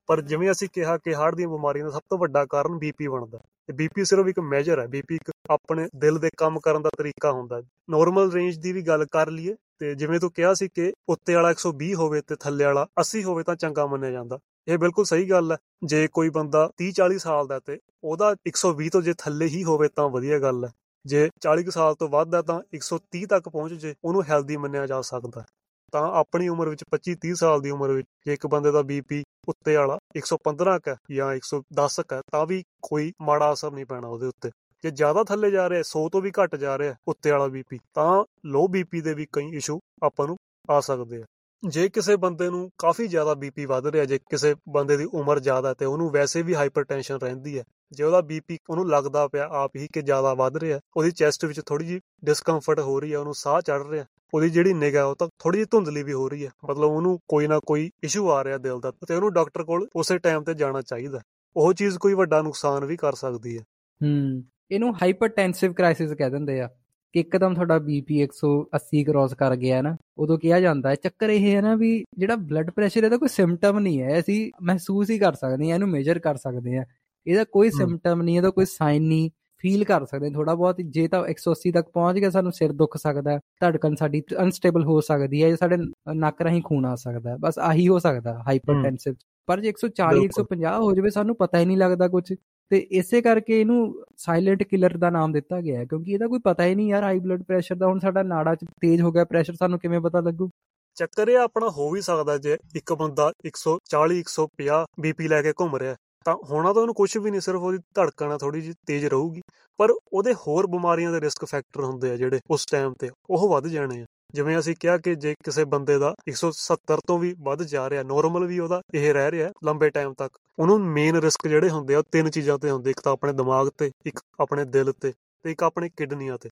ਪਰ 0.08 0.20
ਜਿਵੇਂ 0.20 0.50
ਅਸੀਂ 0.50 0.68
ਕਿਹਾ 0.72 0.96
ਕਿ 0.98 1.14
ਹਾਰਟ 1.14 1.34
ਦੀਆਂ 1.34 1.48
ਬਿਮਾਰੀਆਂ 1.48 1.84
ਦਾ 1.84 1.90
ਸਭ 1.90 2.02
ਤੋਂ 2.10 2.18
ਵੱਡਾ 2.18 2.44
ਕਾਰਨ 2.44 2.78
ਬੀਪੀ 2.78 3.08
ਬਣਦਾ 3.08 3.38
ਤੇ 3.68 3.72
ਬੀਪੀ 3.72 4.04
ਸਿਰਫ 4.04 4.28
ਇੱਕ 4.28 4.38
ਮੈਜਰ 4.40 4.80
ਹੈ 4.80 4.86
ਬੀਪੀ 4.86 5.14
ਇੱਕ 5.14 5.30
ਆਪਣੇ 5.50 5.88
ਦਿਲ 5.96 6.18
ਦੇ 6.18 6.30
ਕੰਮ 6.36 6.58
ਕਰਨ 6.60 6.82
ਦਾ 6.82 6.90
ਤਰੀਕਾ 6.98 7.32
ਹੁੰਦਾ 7.32 7.60
ਨਾਰਮਲ 7.90 8.30
ਰੇਂਜ 8.32 8.58
ਦੀ 8.58 8.72
ਵੀ 8.72 8.82
ਗੱਲ 8.82 9.04
ਕਰ 9.04 9.30
ਲਈਏ, 9.30 9.54
ਤੇ 9.78 9.94
ਜਿਵੇਂ 9.94 10.20
ਤੂੰ 10.20 10.30
ਕਿਹਾ 10.30 10.54
ਸੀ 10.54 10.68
ਕਿ 10.68 10.92
ਉੱਤੇ 11.08 11.34
ਵਾਲਾ 11.34 11.50
120 11.50 11.94
ਹੋਵੇ 11.94 12.20
ਤੇ 12.20 12.36
ਥੱਲੇ 12.40 12.64
ਵਾਲਾ 12.64 12.86
80 13.00 13.22
ਹੋਵੇ 13.24 13.42
ਤਾਂ 13.42 13.56
ਚੰਗਾ 13.56 13.86
ਮੰਨਿਆ 13.86 14.10
ਜਾਂਦਾ। 14.10 14.38
ਇਹ 14.68 14.78
ਬਿਲਕੁਲ 14.78 15.04
ਸਹੀ 15.04 15.30
ਗੱਲ 15.30 15.52
ਹੈ। 15.52 15.56
ਜੇ 15.84 16.08
ਕੋਈ 16.08 16.30
ਬੰਦਾ 16.30 16.70
30 16.76 16.90
40 16.92 17.18
ਸਾਲ 17.18 17.46
ਦਾ 17.46 17.58
ਤੇ 17.58 17.78
ਉਹਦਾ 18.04 18.34
120 18.46 18.88
ਤੋਂ 18.88 19.02
ਜੇ 19.02 19.14
ਥੱਲੇ 19.18 19.46
ਹੀ 19.46 19.64
ਹੋਵੇ 19.64 19.88
ਤਾਂ 19.88 20.08
ਵਧੀਆ 20.08 20.38
ਗੱਲ 20.38 20.64
ਹੈ। 20.64 20.72
ਜੇ 21.04 21.28
40 21.40 21.70
ਸਾਲ 21.70 21.94
ਤੋਂ 21.94 22.08
ਵੱਧ 22.08 22.34
ਹੈ 22.34 22.42
ਤਾਂ 22.42 22.60
130 22.74 23.24
ਤੱਕ 23.26 23.48
ਪਹੁੰਚ 23.48 23.72
ਜੇ, 23.72 23.94
ਉਹਨੂੰ 24.04 24.22
ਹੈਲਦੀ 24.30 24.56
ਮੰਨਿਆ 24.56 24.86
ਜਾ 24.86 25.00
ਸਕਦਾ 25.00 25.44
ਤਾਂ 25.92 26.02
ਆਪਣੀ 26.12 26.48
ਉਮਰ 26.48 26.68
ਵਿੱਚ 26.68 26.84
25 26.90 27.14
30 27.14 27.34
ਸਾਲ 27.34 27.60
ਦੀ 27.60 27.70
ਉਮਰ 27.70 27.90
ਵਿੱਚ 27.90 28.08
ਜੇ 28.26 28.34
ਇੱਕ 28.34 28.46
ਬੰਦੇ 28.46 28.70
ਦਾ 28.70 28.82
ਬੀਪੀ 28.82 29.22
ਉੱਤੇ 29.48 29.76
ਵਾਲਾ 29.76 29.98
115 30.16 30.78
ਕ 30.78 30.96
ਜਾਂ 31.12 31.32
110 31.34 32.00
ਕ 32.08 32.20
ਤਾਂ 32.32 32.46
ਵੀ 32.46 32.62
ਕੋਈ 32.82 33.12
ਮਾੜਾ 33.22 33.52
ਅਸਰ 33.52 33.70
ਨਹੀਂ 33.70 33.86
ਪੈਣਾ 33.86 34.08
ਉਹਦੇ 34.08 34.26
ਉੱਤੇ। 34.26 34.50
ਜੇ 34.84 34.90
ਜ਼ਿਆਦਾ 34.90 35.24
ਥੱਲੇ 35.24 35.50
ਜਾ 35.50 35.68
ਰਿਹਾ 35.68 35.80
100 35.80 36.08
ਤੋਂ 36.08 36.20
ਵੀ 36.20 36.32
ਘੱਟ 36.42 36.56
ਜਾ 36.56 36.78
ਰਿਹਾ 36.78 36.94
ਉੱਤੇ 37.08 37.30
ਵਾਲਾ 37.30 37.46
ਬੀਪੀ 37.46 37.78
ਤਾਂ 37.94 38.24
ਲੋ 38.46 38.68
ਬੀਪੀ 38.68 39.00
ਦੇ 39.00 39.14
ਵੀ 39.14 39.26
ਕਈ 39.32 39.50
ਇਸ਼ੂ 39.56 39.78
ਆਪਾਂ 40.02 40.26
ਨੂੰ 40.26 40.36
ਆ 40.70 40.80
ਸਕਦੇ 40.80 41.22
ਆ। 41.22 41.24
ਜੇ 41.62 41.88
ਕਿਸੇ 41.88 42.16
ਬੰਦੇ 42.16 42.48
ਨੂੰ 42.50 42.70
ਕਾਫੀ 42.78 43.06
ਜ਼ਿਆਦਾ 43.06 43.34
ਬੀਪੀ 43.34 43.64
ਵੱਧ 43.66 43.86
ਰਿਹਾ, 43.86 44.04
ਜੇ 44.04 44.18
ਕਿਸੇ 44.18 44.54
ਬੰਦੇ 44.68 44.96
ਦੀ 44.96 45.04
ਉਮਰ 45.04 45.38
ਜ਼ਿਆਦਾ 45.38 45.72
ਤੇ 45.74 45.84
ਉਹਨੂੰ 45.84 46.10
ਵੈਸੇ 46.10 46.42
ਵੀ 46.42 46.54
ਹਾਈਪਰਟੈਂਸ਼ਨ 46.54 47.18
ਰਹਿੰਦੀ 47.22 47.58
ਹੈ, 47.58 47.64
ਜੇ 47.92 48.04
ਉਹਦਾ 48.04 48.20
ਬੀਪੀ 48.20 48.58
ਉਹਨੂੰ 48.70 48.88
ਲੱਗਦਾ 48.88 49.26
ਪਿਆ 49.28 49.48
ਆਪ 49.52 49.76
ਹੀ 49.76 49.88
ਕਿ 49.92 50.02
ਜ਼ਿਆਦਾ 50.02 50.34
ਵੱਧ 50.34 50.56
ਰਿਹਾ, 50.56 50.80
ਉਹਦੀ 50.96 51.10
ਚੈਸਟ 51.10 51.44
ਵਿੱਚ 51.44 51.60
ਥੋੜੀ 51.66 51.86
ਜਿਹੀ 51.86 52.00
ਡਿਸਕੰਫਰਟ 52.24 52.80
ਹੋ 52.80 52.98
ਰਹੀ 53.00 53.12
ਹੈ, 53.12 53.18
ਉਹਨੂੰ 53.18 53.34
ਸਾਹ 53.34 53.60
ਚੜ 53.60 53.82
ਰਿਹਾ, 53.86 54.04
ਉਹਦੀ 54.34 54.50
ਜਿਹੜੀ 54.50 54.72
ਨਿਗਾਹ, 54.72 55.06
ਉਹ 55.06 55.16
ਤਾਂ 55.16 55.28
ਥੋੜੀ 55.38 55.58
ਜਿਹੀ 55.58 55.66
ਧੁੰਦਲੀ 55.70 56.02
ਵੀ 56.02 56.12
ਹੋ 56.12 56.28
ਰਹੀ 56.28 56.46
ਹੈ, 56.46 56.50
ਮਤਲਬ 56.64 56.84
ਉਹਨੂੰ 56.84 57.18
ਕੋਈ 57.28 57.46
ਨਾ 57.46 57.58
ਕੋਈ 57.66 57.90
ਇਸ਼ੂ 58.04 58.30
ਆ 58.30 58.44
ਰਿਹਾ 58.44 58.58
ਦਿਲ 58.58 58.80
ਦਾ 58.80 58.90
ਤੇ 59.08 59.14
ਉਹਨੂੰ 59.14 59.32
ਡਾਕਟਰ 59.32 59.64
ਕੋਲ 59.64 59.88
ਉਸੇ 59.96 60.18
ਟਾਈਮ 60.18 60.44
ਤੇ 60.44 60.54
ਜਾਣਾ 60.54 60.82
ਚਾਹੀਦਾ 60.82 61.20
ਉਹ 61.56 61.72
ਚੀਜ਼ 61.72 61.98
ਕੋਈ 61.98 62.14
ਵੱਡਾ 62.14 62.42
ਨੁਕਸਾਨ 62.42 62.84
ਵੀ 62.84 62.96
ਕਰ 62.96 63.14
ਸਕਦੀ 63.14 63.58
ਹੈ। 63.58 63.62
ਹੂੰ, 64.00 64.44
ਇਹਨੂੰ 64.70 64.94
ਹਾਈਪਰਟੈਂਸਿਵ 64.94 65.72
ਕ੍ਰਾਈਸਿਸ 65.72 66.12
ਕਹਿ 66.12 66.30
ਦਿੰਦੇ 66.30 66.60
ਆ। 66.60 66.68
ਕਿ 67.14 67.20
ਇੱਕਦਮ 67.20 67.54
ਤੁਹਾਡਾ 67.54 67.78
ਬੀਪੀ 67.78 68.22
180 68.24 69.02
ਕ੍ਰਾਸ 69.04 69.34
ਕਰ 69.34 69.54
ਗਿਆ 69.56 69.80
ਨਾ 69.82 69.96
ਉਦੋਂ 70.18 70.38
ਕਿਹਾ 70.38 70.60
ਜਾਂਦਾ 70.60 70.90
ਹੈ 70.90 70.94
ਚੱਕਰ 70.94 71.30
ਇਹ 71.30 71.50
ਹੈ 71.54 71.60
ਨਾ 71.60 71.74
ਵੀ 71.74 71.92
ਜਿਹੜਾ 72.18 72.36
ਬਲੱਡ 72.36 72.70
ਪ੍ਰੈਸ਼ਰ 72.70 73.04
ਇਹਦਾ 73.04 73.16
ਕੋਈ 73.16 73.28
ਸਿੰਪਟਮ 73.28 73.78
ਨਹੀਂ 73.78 74.00
ਹੈ 74.02 74.18
ਅਸੀਂ 74.20 74.50
ਮਹਿਸੂਸ 74.62 75.10
ਹੀ 75.10 75.18
ਕਰ 75.18 75.34
ਸਕਦੇ 75.34 75.68
ਹਾਂ 75.68 75.74
ਇਹਨੂੰ 75.74 75.88
ਮੇਜਰ 75.88 76.18
ਕਰ 76.18 76.36
ਸਕਦੇ 76.36 76.76
ਹਾਂ। 76.78 76.84
ਇਹਦਾ 77.26 77.44
ਕੋਈ 77.44 77.70
ਸਿੰਪਟਮ 77.70 78.22
ਨਹੀਂ 78.22 78.36
ਇਹਦਾ 78.36 78.50
ਕੋਈ 78.50 78.64
ਸਾਈਨ 78.64 79.02
ਨਹੀਂ 79.02 79.30
ਫੀਲ 79.64 79.84
ਕਰ 79.84 80.04
ਸਕਦੇ 80.06 80.30
ਥੋੜਾ 80.30 80.54
ਬਹੁਤ 80.54 80.80
ਜੇ 80.90 81.06
ਤਾਂ 81.08 81.22
180 81.24 81.70
ਤੱਕ 81.72 81.88
ਪਹੁੰਚ 81.88 82.18
ਗਿਆ 82.18 82.30
ਸਾਨੂੰ 82.30 82.52
ਸਿਰ 82.52 82.72
ਦੁਖ 82.72 82.96
ਸਕਦਾ 82.96 83.38
ਧੜਕਣ 83.60 83.94
ਸਾਡੀ 83.94 84.22
ਅਨਸਟੇਬਲ 84.42 84.84
ਹੋ 84.84 85.00
ਸਕਦੀ 85.00 85.42
ਹੈ 85.42 85.54
ਸਾਡੇ 85.56 85.76
ਨੱਕ 86.14 86.40
ਰਾਹੀਂ 86.42 86.62
ਖੂਨ 86.62 86.86
ਆ 86.86 86.94
ਸਕਦਾ 86.96 87.36
ਬਸ 87.40 87.58
ਆਹੀ 87.58 87.88
ਹੋ 87.88 87.98
ਸਕਦਾ 87.98 88.38
ਹਾਈਪਰਟੈਂਸਿਵ 88.46 89.14
ਪਰ 89.48 89.60
ਜੇ 89.60 89.72
140 89.72 90.24
150 90.28 90.78
ਹੋ 90.78 90.94
ਜਾਵੇ 90.94 91.10
ਸਾਨੂੰ 91.10 91.36
ਪਤਾ 91.36 91.58
ਹੀ 91.58 91.64
ਨਹੀਂ 91.64 91.76
ਲੱਗਦਾ 91.76 92.08
ਕੁਝ 92.08 92.24
ਤੇ 92.70 92.78
ਇਸੇ 92.78 93.22
ਕਰਕੇ 93.22 93.60
ਇਹਨੂੰ 93.60 94.04
ਸਾਇਲੈਂਟ 94.16 94.62
ਕਿਲਰ 94.62 94.96
ਦਾ 94.96 95.10
ਨਾਮ 95.10 95.32
ਦਿੱਤਾ 95.32 95.60
ਗਿਆ 95.60 95.84
ਕਿਉਂਕਿ 95.84 96.12
ਇਹਦਾ 96.12 96.26
ਕੋਈ 96.26 96.38
ਪਤਾ 96.38 96.64
ਹੀ 96.64 96.74
ਨਹੀਂ 96.74 96.88
ਯਾਰ 96.88 97.02
ਹਾਈ 97.02 97.18
ਬਲੱਡ 97.18 97.42
ਪ੍ਰੈਸ਼ਰ 97.42 97.76
ਦਾ 97.76 97.86
ਹੁਣ 97.86 97.98
ਸਾਡਾ 97.98 98.22
ਨਾੜਾ 98.22 98.54
ਚ 98.54 98.58
ਤੇਜ਼ 98.64 99.02
ਹੋ 99.02 99.12
ਗਿਆ 99.12 99.24
ਪ੍ਰੈਸ਼ਰ 99.24 99.54
ਸਾਨੂੰ 99.54 99.78
ਕਿਵੇਂ 99.78 100.00
ਪਤਾ 100.00 100.20
ਲੱਗੂ? 100.20 100.50
ਚੱਕਰ 100.94 101.28
ਇਹ 101.28 101.38
ਆਪਣਾ 101.38 101.68
ਹੋ 101.68 101.90
ਵੀ 101.90 102.00
ਸਕਦਾ 102.00 102.38
ਜੇ 102.38 102.58
ਇੱਕ 102.76 102.92
ਬੰਦਾ 102.92 103.32
140 103.46 104.18
150 104.20 104.84
ਬੀਪੀ 105.00 105.28
ਲੈ 105.28 105.42
ਕੇ 105.42 105.52
ਘੁੰਮ 105.52 105.76
ਰਿਹਾ 105.76 105.94
ਤਾਂ 106.24 106.36
ਹੋਣਾ 106.50 106.72
ਤਾਂ 106.72 106.82
ਉਹਨੂੰ 106.82 106.94
ਕੁਝ 106.94 107.18
ਵੀ 107.18 107.30
ਨਹੀਂ, 107.30 107.40
ਸਿਰਫ 107.40 107.60
ਉਹਦੀ 107.60 107.78
ਧੜਕਣ 107.94 108.38
ਥੋੜੀ 108.38 108.60
ਜਿਹੀ 108.60 108.74
ਤੇਜ਼ 108.86 109.06
ਰਹੂਗੀ। 109.06 109.40
ਪਰ 109.78 109.90
ਉਹਦੇ 110.12 110.34
ਹੋਰ 110.34 110.66
ਬਿਮਾਰੀਆਂ 110.66 111.12
ਦੇ 111.12 111.20
ਰਿਸਕ 111.20 111.44
ਫੈਕਟਰ 111.44 111.80
ਹੁੰਦੇ 111.80 112.10
ਆ 112.10 112.16
ਜਿਹੜੇ 112.16 112.40
ਉਸ 112.50 112.66
ਟਾਈਮ 112.66 112.92
ਤੇ, 112.98 113.10
ਉਹ 113.30 113.48
ਵੱਧ 113.48 113.66
ਜਾਣੇ 113.66 114.00
ਆ। 114.00 114.04
ਜਿਵੇਂ 114.34 114.58
ਅਸੀਂ 114.58 114.74
ਕਿਹਾ 114.80 114.98
ਕਿ 114.98 115.14
ਜੇ 115.14 115.34
ਕਿਸੇ 115.44 115.64
ਬੰਦੇ 115.64 115.98
ਦਾ 115.98 116.14
170 116.28 116.98
ਤੋਂ 117.06 117.18
ਵੀ 117.18 117.34
ਵੱਧ 117.38 117.62
ਜਾ 117.62 117.90
ਰਿਹਾ 117.90 118.02
ਨਾਰਮਲ 118.02 118.46
ਵੀ 118.46 118.58
ਉਹਦਾ 118.58 118.80
ਇਹ 118.94 119.12
ਰਹਿ 119.14 119.30
ਰਿਹਾ 119.30 119.50
ਲੰਬੇ 119.64 119.90
ਟਾਈਮ 119.90 120.14
ਤੱਕ, 120.14 120.38
ਉਹਨੂੰ 120.58 120.80
ਮੇਨ 120.80 121.16
ਰਿਸਕ 121.16 121.48
ਜਿਹੜੇ 121.48 121.70
ਹੁੰਦੇ 121.70 121.94
ਆ 121.94 122.02
ਤਿੰਨ 122.12 122.30
ਚੀਜ਼ਾਂ 122.30 122.58
ਤੇ 122.58 122.70
ਹੁੰਦੇ 122.70 122.90
ਇੱਕ 122.90 123.00
ਤਾਂ 123.00 123.12
ਆਪਣੇ 123.12 123.32
ਦਿਮਾਗ 123.32 123.68
ਤੇ, 123.78 123.90
ਇੱਕ 124.06 124.20
ਆਪਣੇ 124.40 124.64
ਦਿਲ 124.64 124.92
ਤੇ 124.92 125.12
ਤੇ 125.44 125.50
ਇੱਕ 125.50 125.62
ਆਪਣੇ 125.62 125.88
ਕਿਡਨੀਆਂ 125.96 126.38
ਤੇ। 126.38 126.48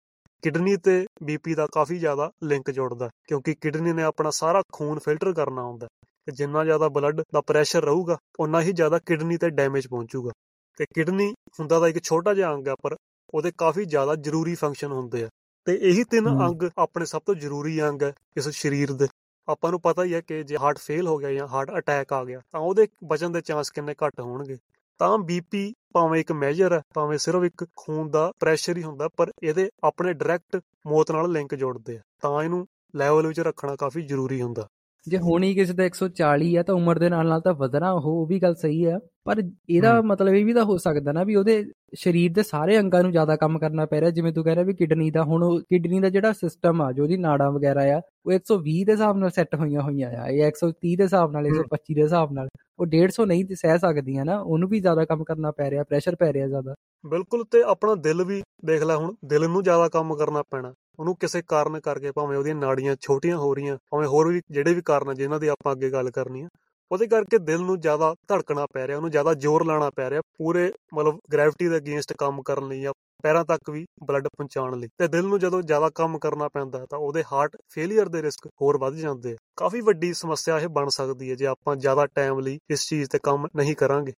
ਕਿਡਨੀ 0.44 0.77
ਤੇ 0.77 1.05
ਬੀਪੀ 1.24 1.55
ਦਾ 1.55 1.67
ਕਾਫੀ 1.67 2.00
ਜ਼ਿਆਦਾ 2.00 2.32
ਲਿੰਕ 2.44 2.72
ਜੁੜਦਾ, 2.72 3.10
ਕਿਉਂਕਿ 3.27 3.55
ਕਿਡਨੀ 3.55 3.94
ਨੇ 3.94 4.03
ਆਪਣਾ 4.03 4.29
ਸਾਰਾ 4.29 4.62
ਖੂਨ 4.74 5.00
ਫਿਲਟਰ 5.00 5.34
ਕਰਨਾ 5.34 5.63
ਹੁੰਦਾ 5.63 5.88
ਤੇ 6.03 6.32
ਜਿੰਨਾ 6.32 6.63
ਜ਼ਿਆਦਾ 6.63 6.89
ਬਲੱਡ 6.89 7.22
ਦਾ 7.34 7.41
ਪ੍ਰੈਸ਼ਰ 7.41 7.84
ਰਹੂਗਾ 7.84 8.17
ਉਨਾ 8.39 8.62
ਹੀ 8.62 8.72
ਜ਼ਿਆਦਾ 8.72 9.00
ਕਿਡਨੀ 9.00 9.38
ਤੇ 9.38 9.50
ਡੈਮੇਜ 9.50 9.88
ਪਹੁੰਚੂਗਾ। 9.88 10.32
ਤੇ 10.77 10.86
ਕਿਡਨੀ 10.86 11.34
ਹੁੰਦਾ 11.60 11.79
ਤਾਂ 11.79 11.88
ਇੱਕ 11.88 12.03
ਛੋਟਾ 12.03 12.34
ਜਿਹਾ 12.34 12.53
ਅੰਗ 12.53 12.67
ਆ, 12.67 12.75
ਪਰ 12.84 12.96
ਉਹਦੇ 13.34 13.51
ਕਾਫੀ 13.58 13.86
ਜ਼ਿਆਦਾ 13.86 14.15
ਜ਼ਰੂਰੀ 14.15 14.55
ਫੰਕਸ਼ਨ 14.55 14.91
ਹੁੰਦੇ 14.91 15.24
ਆ। 15.24 15.29
ਤੇ 15.68 15.78
ਇਹੀ 15.82 16.04
ਤਿੰਨ 16.04 16.28
ਅੰਗ 16.48 16.64
ਆਪਣੇ 16.78 17.06
ਸਭ 17.06 17.22
ਤੋਂ 17.26 17.36
ਜ਼ਰੂਰੀ 17.36 17.82
ਅੰਗ 17.82 18.04
ਹੈ 18.04 18.14
ਇਸ 18.38 18.50
ਸਰੀਰ 18.50 18.92
ਦੇ। 18.94 19.08
ਆਪਾਂ 19.48 19.72
ਨੂੰ 19.72 19.80
ਪਤਾ 19.82 20.04
ਹੀ 20.04 20.14
ਹੈ 20.14 20.22
ਕਿ 20.22 20.42
ਜੇ 20.44 20.58
ਹਾਰਟ 20.58 20.78
ਫੇਲ 20.78 21.08
ਹੋ 21.08 21.18
ਗਿਆ 21.18 21.32
ਜਾਂ 21.32 21.48
ਹਾਰਟ 21.48 21.72
ਅਟੈਕ 21.78 22.14
ਆ 22.14 22.24
ਗਿਆ 22.26 22.42
ਤਾਂ 22.52 22.60
ਉਹਦੇ 22.60 22.88
ਬਚਣ 23.04 23.30
ਦੇ 23.30 23.42
ਚਾਂਸ 23.42 23.70
ਕਿੰਨੇ 23.70 23.96
ਘੱਟ 24.06 24.20
ਹੋਣਗੇ। 24.20 24.58
ਤਾਂ 25.00 25.18
ਬੀਪੀ 25.18 25.74
ਭਾਵੇਂ 25.94 26.20
ਇੱਕ 26.20 26.32
ਮੈਜਰ 26.32 26.74
ਹੈ 26.74 26.82
ਭਾਵੇਂ 26.94 27.18
ਸਿਰਫ 27.18 27.44
ਇੱਕ 27.44 27.66
ਖੂਨ 27.76 28.10
ਦਾ 28.12 28.32
ਪ੍ਰੈਸ਼ਰ 28.40 28.78
ਹੀ 28.78 28.84
ਹੁੰਦਾ 28.84 29.10
ਪਰ 29.18 29.32
ਇਹਦੇ 29.44 29.70
ਆਪਣੇ 29.84 30.14
ਡਾਇਰੈਕਟ 30.14 30.62
ਮੌਤ 30.88 31.12
ਨਾਲ 31.12 31.32
ਲਿੰਕ 31.32 31.56
ਜੋੜਦੇ 31.56 31.98
ਆ। 31.98 32.02
ਤਾਂ 32.22 32.44
ਇਹਨੂੰ 32.44 32.66
ਲੈਵਲ 32.96 33.28
ਵਿੱਚ 33.28 33.40
ਰੱਖਣਾ 33.40 33.76
ਕਾਫੀ 33.76 34.02
ਜ਼ਰੂਰੀ 34.02 34.42
ਹੁੰਦਾ। 34.42 34.68
ਜੇ 35.08 35.18
ਹੋਣੀ 35.18 35.54
ਕਿਸੇ 35.54 35.74
ਦਾ 35.74 35.86
140 35.86 36.56
ਹੈ 36.58 36.64
ਤਾਂ 36.64 36.76
ਉਮਰ 36.76 37.00
ਦੇ 37.00 37.10
ਨਾਲ 37.10 37.28
ਨਾਲ 37.28 37.42
ਤਾਂ 37.42 37.54
ਵਧਣਾ 37.54 37.92
ਉਹ 37.92 38.26
ਵੀ 38.28 38.40
ਗੱਲ 38.40 38.56
ਸਹੀ 38.56 38.86
ਹੈ 38.86 38.98
ਪਰ 39.26 39.42
ਇਹਦਾ 39.70 40.02
ਮਤਲਬ 40.02 40.34
ਇਹ 40.34 40.46
ਵੀ 40.46 40.54
ਤਾਂ 40.54 40.64
ਹੋ 40.66 40.78
ਸਕਦਾ 40.78 41.12
ਨਾ 41.12 41.24
ਵੀ 41.24 41.36
ਉਹਦੇ 41.36 41.64
ਸਰੀਰ 41.96 42.32
ਦੇ 42.32 42.44
ਸਾਰੇ 42.44 42.80
ਅੰਗਾਂ 42.80 43.02
ਨੂੰ 43.04 43.12
ਜ਼ਿਆਦਾ 43.12 43.36
ਕੰਮ 43.36 43.60
ਕਰਨਾ 43.60 43.86
ਪੈ 43.86 44.00
ਰਿਹਾ 44.00 44.12
ਜਿਵੇਂ 44.12 44.34
ਤੂੰ 44.34 44.44
ਕਹਿ 44.44 44.56
ਰਿਹਾ 44.56 44.66
ਵੀ 44.66 44.74
ਕਿਡਨੀ 44.74 45.12
ਦਾ 45.12 45.24
ਹੁਣ 45.24 45.60
ਕਿਡਨੀ 45.60 46.00
ਦਾ 46.00 46.10
ਜਿਹੜਾ 46.10 46.32
ਸਿਸਟਮ 46.32 46.82
ਆ 46.82 46.92
ਜੋ 46.92 47.04
ਉਹਦੀ 47.04 47.18
ਨਾੜਾਂ 47.18 47.52
ਵਗੈਰਾ 47.52 47.82
ਆ 47.98 48.02
ਉਹ 48.26 48.32
120 48.32 48.84
ਦੇ 48.86 48.92
ਹਿਸਾਬ 48.92 49.18
ਨਾਲ 49.18 49.30
ਸੈੱਟ 49.30 49.56
ਹੋਈਆਂ 49.56 49.82
ਹੋਈਆਂ 49.82 50.10
ਆ 50.10 50.28
ਇਹ 50.28 50.44
130 50.48 50.96
ਦੇ 50.96 51.04
ਹਿਸਾਬ 51.04 51.32
ਨਾਲ 51.32 51.48
125 51.48 51.96
ਦੇ 51.96 52.02
ਹਿਸਾਬ 52.02 52.32
ਨਾਲ 52.32 52.48
ਉਹ 52.80 52.86
150 52.86 53.26
ਨਹੀਂ 53.26 53.46
ਸਹਿ 53.56 53.78
ਸਕਦੀਆਂ 53.78 54.26
ਨਾ 54.26 54.40
ਉਹਨੂੰ 54.40 54.70
ਵੀ 54.70 54.80
ਜ਼ਿਆਦਾ 54.80 55.06
ਕੰਮ 55.06 55.24
ਕਰਨਾ 55.24 55.52
ਪੈ 55.52 55.70
ਰਿਹਾ 55.70 55.84
ਪ੍ਰੈਸ਼ਰ 55.84 56.16
ਪੈ 56.16 56.34
ਰਿਹਾ 56.34 56.48
ਜ਼ਿਆਦਾ। 56.48 56.76
ਬਿਲਕੁਲ 57.06 57.44
ਤੇ 57.52 57.62
ਆਪਣਾ 57.64 57.96
ਦਿਲ 57.96 58.24
ਵੀ 58.24 58.42
ਦੇਖ 58.66 58.84
ਲੈ 58.84 58.96
ਹੁਣ 58.96 59.14
ਦਿਲ 59.26 59.48
ਨੂੰ 59.50 59.64
ਜ਼ਿਆਦਾ 59.64 59.88
ਕੰਮ 59.88 60.16
ਕਰਨਾ 60.16 60.44
ਪੈਣਾ। 60.52 60.74
ਉਹਨੂੰ 61.00 61.16
ਕਿਸੇ 61.16 61.42
ਕਾਰਨ 61.48 61.80
ਕਰਕੇ 61.80 62.12
ਭਾਵੇਂ 62.12 62.38
ਉਹਦੀਆਂ 62.38 62.56
ਨਾੜੀਆਂ 62.56 62.96
ਛੋਟੀਆਂ 63.02 63.38
ਹੋ 63.38 63.54
ਰਹੀਆਂ, 63.56 63.78
ਭਾਵੇਂ 63.92 64.08
ਹੋਰ 64.08 64.28
ਵੀ 64.28 64.42
ਜਿਹੜੇ 64.52 64.74
ਵੀ 64.74 64.82
ਕਾਰਨ 64.82 65.14
ਜਿਨ੍ਹਾਂ 65.16 65.40
ਦੀ 65.40 65.48
ਆਪਾਂ 65.48 65.74
ਅੱਗੇ 65.74 65.90
ਗੱਲ 65.92 66.12
ਕਰਨੀ 66.12 66.42
ਆ, 66.42 66.50
ਉਹਦੇ 66.92 67.08
ਕਰਕੇ 67.08 67.38
ਦਿਲ 67.40 67.62
ਨੂੰ 67.62 67.80
ਜ਼ਿਆਦਾ 67.80 68.14
ਧੜਕਣਾ 68.28 68.66
ਪੈ 68.74 68.86
ਰਿਹਾ, 68.88 68.98
ਉਹਨੂੰ 68.98 69.12
ਜ਼ਿਆਦਾ 69.12 69.34
ਜ਼ੋਰ 69.34 69.66
ਲਾਣਾ 69.66 69.90
ਪੈ 69.96 70.10
ਰਿਹਾ 70.10 70.22
ਪੂਰੇ 70.38 70.72
ਮਤਲਬ 70.94 71.20
ਗ੍ਰੈਵਿਟੀ 71.34 71.68
ਦੇ 71.70 71.78
ਅਗੇਂਸਟ 71.78 72.14
ਕੰਮ 72.14 72.42
ਕਰਨ 72.42 72.68
ਲਈ 72.68 72.82
ਜਾਂ 72.82 72.94
ਪੈਰਾਂ 73.24 73.44
ਤੱਕ 73.46 73.70
ਵੀ 73.70 73.86
ਬਲੱਡ 74.04 74.28
ਪਹੁੰਚਾਉਣ 74.28 74.78
ਲਈ, 74.80 74.88
ਤੇ 74.98 75.08
ਦਿਲ 75.08 75.25
ਨੂੰ 75.25 75.40
ਜਦੋਂ 75.40 75.62
ਜ਼ਿਆਦਾ 75.62 75.90
ਕੰਮ 75.96 76.18
ਕਰਨਾ 76.20 76.48
ਪੈਂਦਾ 76.48 76.86
ਤਾਂ 76.90 77.00
ਉਹਦੇ 77.00 77.24
ਹਾਰਟ 77.32 77.56
ਫੇਲਿਅਰ 77.74 78.10
ਦੇ 78.10 78.22
ਰਿਸਕ 78.22 78.48
ਹੋਰ 78.62 78.78
ਵੱਧ 78.78 78.96
ਜਾਂਦੇ 78.96 79.32
ਆ। 79.32 79.36
ਕਾਫੀ 79.58 79.82
ਵੱਡੀ 79.82 80.14
ਸਮੱਸਿਆ 80.14 80.60
ਇਹ 80.60 80.68
ਬਣ 80.70 80.90
ਸਕਦੀ 80.90 81.30
ਹੈ 81.30 81.36
ਜੇ 81.36 81.46
ਆਪਾਂ 81.46 81.75
ਜ਼ਿਆਦਾ 81.75 82.06
ਟਾਈਮ 82.06 82.40
ਲਈ 82.40 82.58
ਇਸ 82.70 82.88
ਚੀਜ਼ 82.88 83.10
ਤੇ 83.10 83.20
ਕੰਮ 83.24 83.48
ਨਹੀਂ 83.56 83.75
ਕਰਾਂਗੇ। 83.75 84.14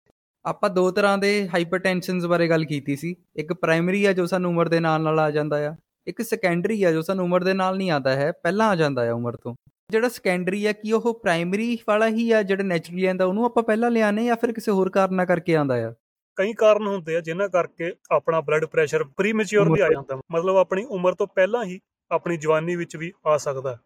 ਆਪਾਂ 0.45 0.69
ਦੋ 0.69 0.89
ਤਰ੍ਹਾਂ 0.91 1.17
ਦੇ 1.17 1.47
ਹਾਈਪਰਟੈਂਸ਼ਨਸ 1.53 2.25
ਬਾਰੇ 2.25 2.47
ਗੱਲ 2.49 2.63
ਕੀਤੀ 2.65 2.95
ਸੀ, 2.95 3.15
ਇੱਕ 3.35 3.53
ਪ੍ਰਾਇਮਰੀ 3.53 4.03
ਆ 4.05 4.13
ਜੋ 4.13 4.25
ਸਾਨੂੰ 4.25 4.51
ਉਮਰ 4.51 4.67
ਦੇ 4.67 4.79
ਨਾਲ 4.79 5.01
ਨਾਲ 5.01 5.19
ਆ 5.19 5.29
ਜਾਂਦਾ 5.31 5.57
ਆ 5.69 5.75
ਇੱਕ 6.07 6.21
ਸੈਕੰਡਰੀ 6.21 6.83
ਆ 6.83 6.91
ਜੋ 6.91 7.01
ਸਾਨੂੰ 7.01 7.25
ਉਮਰ 7.25 7.43
ਦੇ 7.43 7.53
ਨਾਲ 7.53 7.77
ਨਹੀਂ 7.77 7.91
ਆਉਂਦਾ 7.91 8.15
ਹੈ 8.15 8.31
ਪਹਿਲਾਂ 8.31 8.69
ਆ 8.69 8.75
ਜਾਂਦਾ 8.75 9.05
ਹੈ 9.05 9.13
ਉਮਰ 9.13 9.35
ਤੋਂ। 9.35 9.55
ਜਿਹੜਾ 9.91 10.09
ਸੈਕੰਡਰੀ 10.09 10.65
ਆ 10.65 10.71
ਕੀ 10.71 10.91
ਉਹ 10.91 11.19
ਪ੍ਰਾਇਮਰੀ 11.19 11.77
ਵਾਲਾ 11.87 12.07
ਹੀ 12.07 12.31
ਆ 12.31 12.43
ਜਿਹੜਾ 12.43 12.63
ਨੇਚਰਲੀ 12.63 13.05
ਆਂਦਾ 13.05 13.25
ਉਹਨੂੰ 13.25 13.45
ਆਪਾਂ 13.45 13.63
ਪਹਿਲਾਂ 13.63 13.91
ਲਿਆਨੇ 13.91 14.25
ਜਾਂ 14.25 14.35
ਫਿਰ 14.35 14.51
ਕਿਸੇ 14.51 14.71
ਹੋਰ 14.71 14.89
ਕਾਰਨਾਂ 14.89 15.25
ਕਰਕੇ 15.25 15.55
ਆਂਦਾ 15.55 15.87
ਆ? 15.87 15.93
ਕਈ 16.35 16.53
ਕਾਰਨ 16.53 16.87
ਹੁੰਦੇ 16.87 17.15
ਆ 17.15 17.21
ਜਿਨ੍ਹਾਂ 17.21 17.49
ਕਰਕੇ 17.49 17.93
ਆਪਣਾ 18.11 18.41
ਬਲੱਡ 18.41 18.65
ਪ੍ਰੈਸ਼ਰ 18.65 19.03
ਪ੍ਰੀਮੈਚੁਰ 19.03 19.73
ਵੀ 19.73 19.81
ਆ 19.81 19.87
ਜਾਂਦਾ। 19.89 20.15
ਮਤਲਬ 20.31 20.57
ਆਪਣੀ 20.57 20.85
ਉਮਰ 20.85 21.13
ਤੋਂ 21.13 21.27
ਪਹਿਲਾਂ 21.27 21.65
ਹੀ 21.65 21.79
ਆਪਣੀ 22.11 22.37
ਜਵਾਨੀ 22.37 22.75
ਵਿੱਚ 22.75 22.95
ਵੀ 22.97 23.13
ਆ 23.25 23.37
ਸਕਦਾ। 23.37 23.77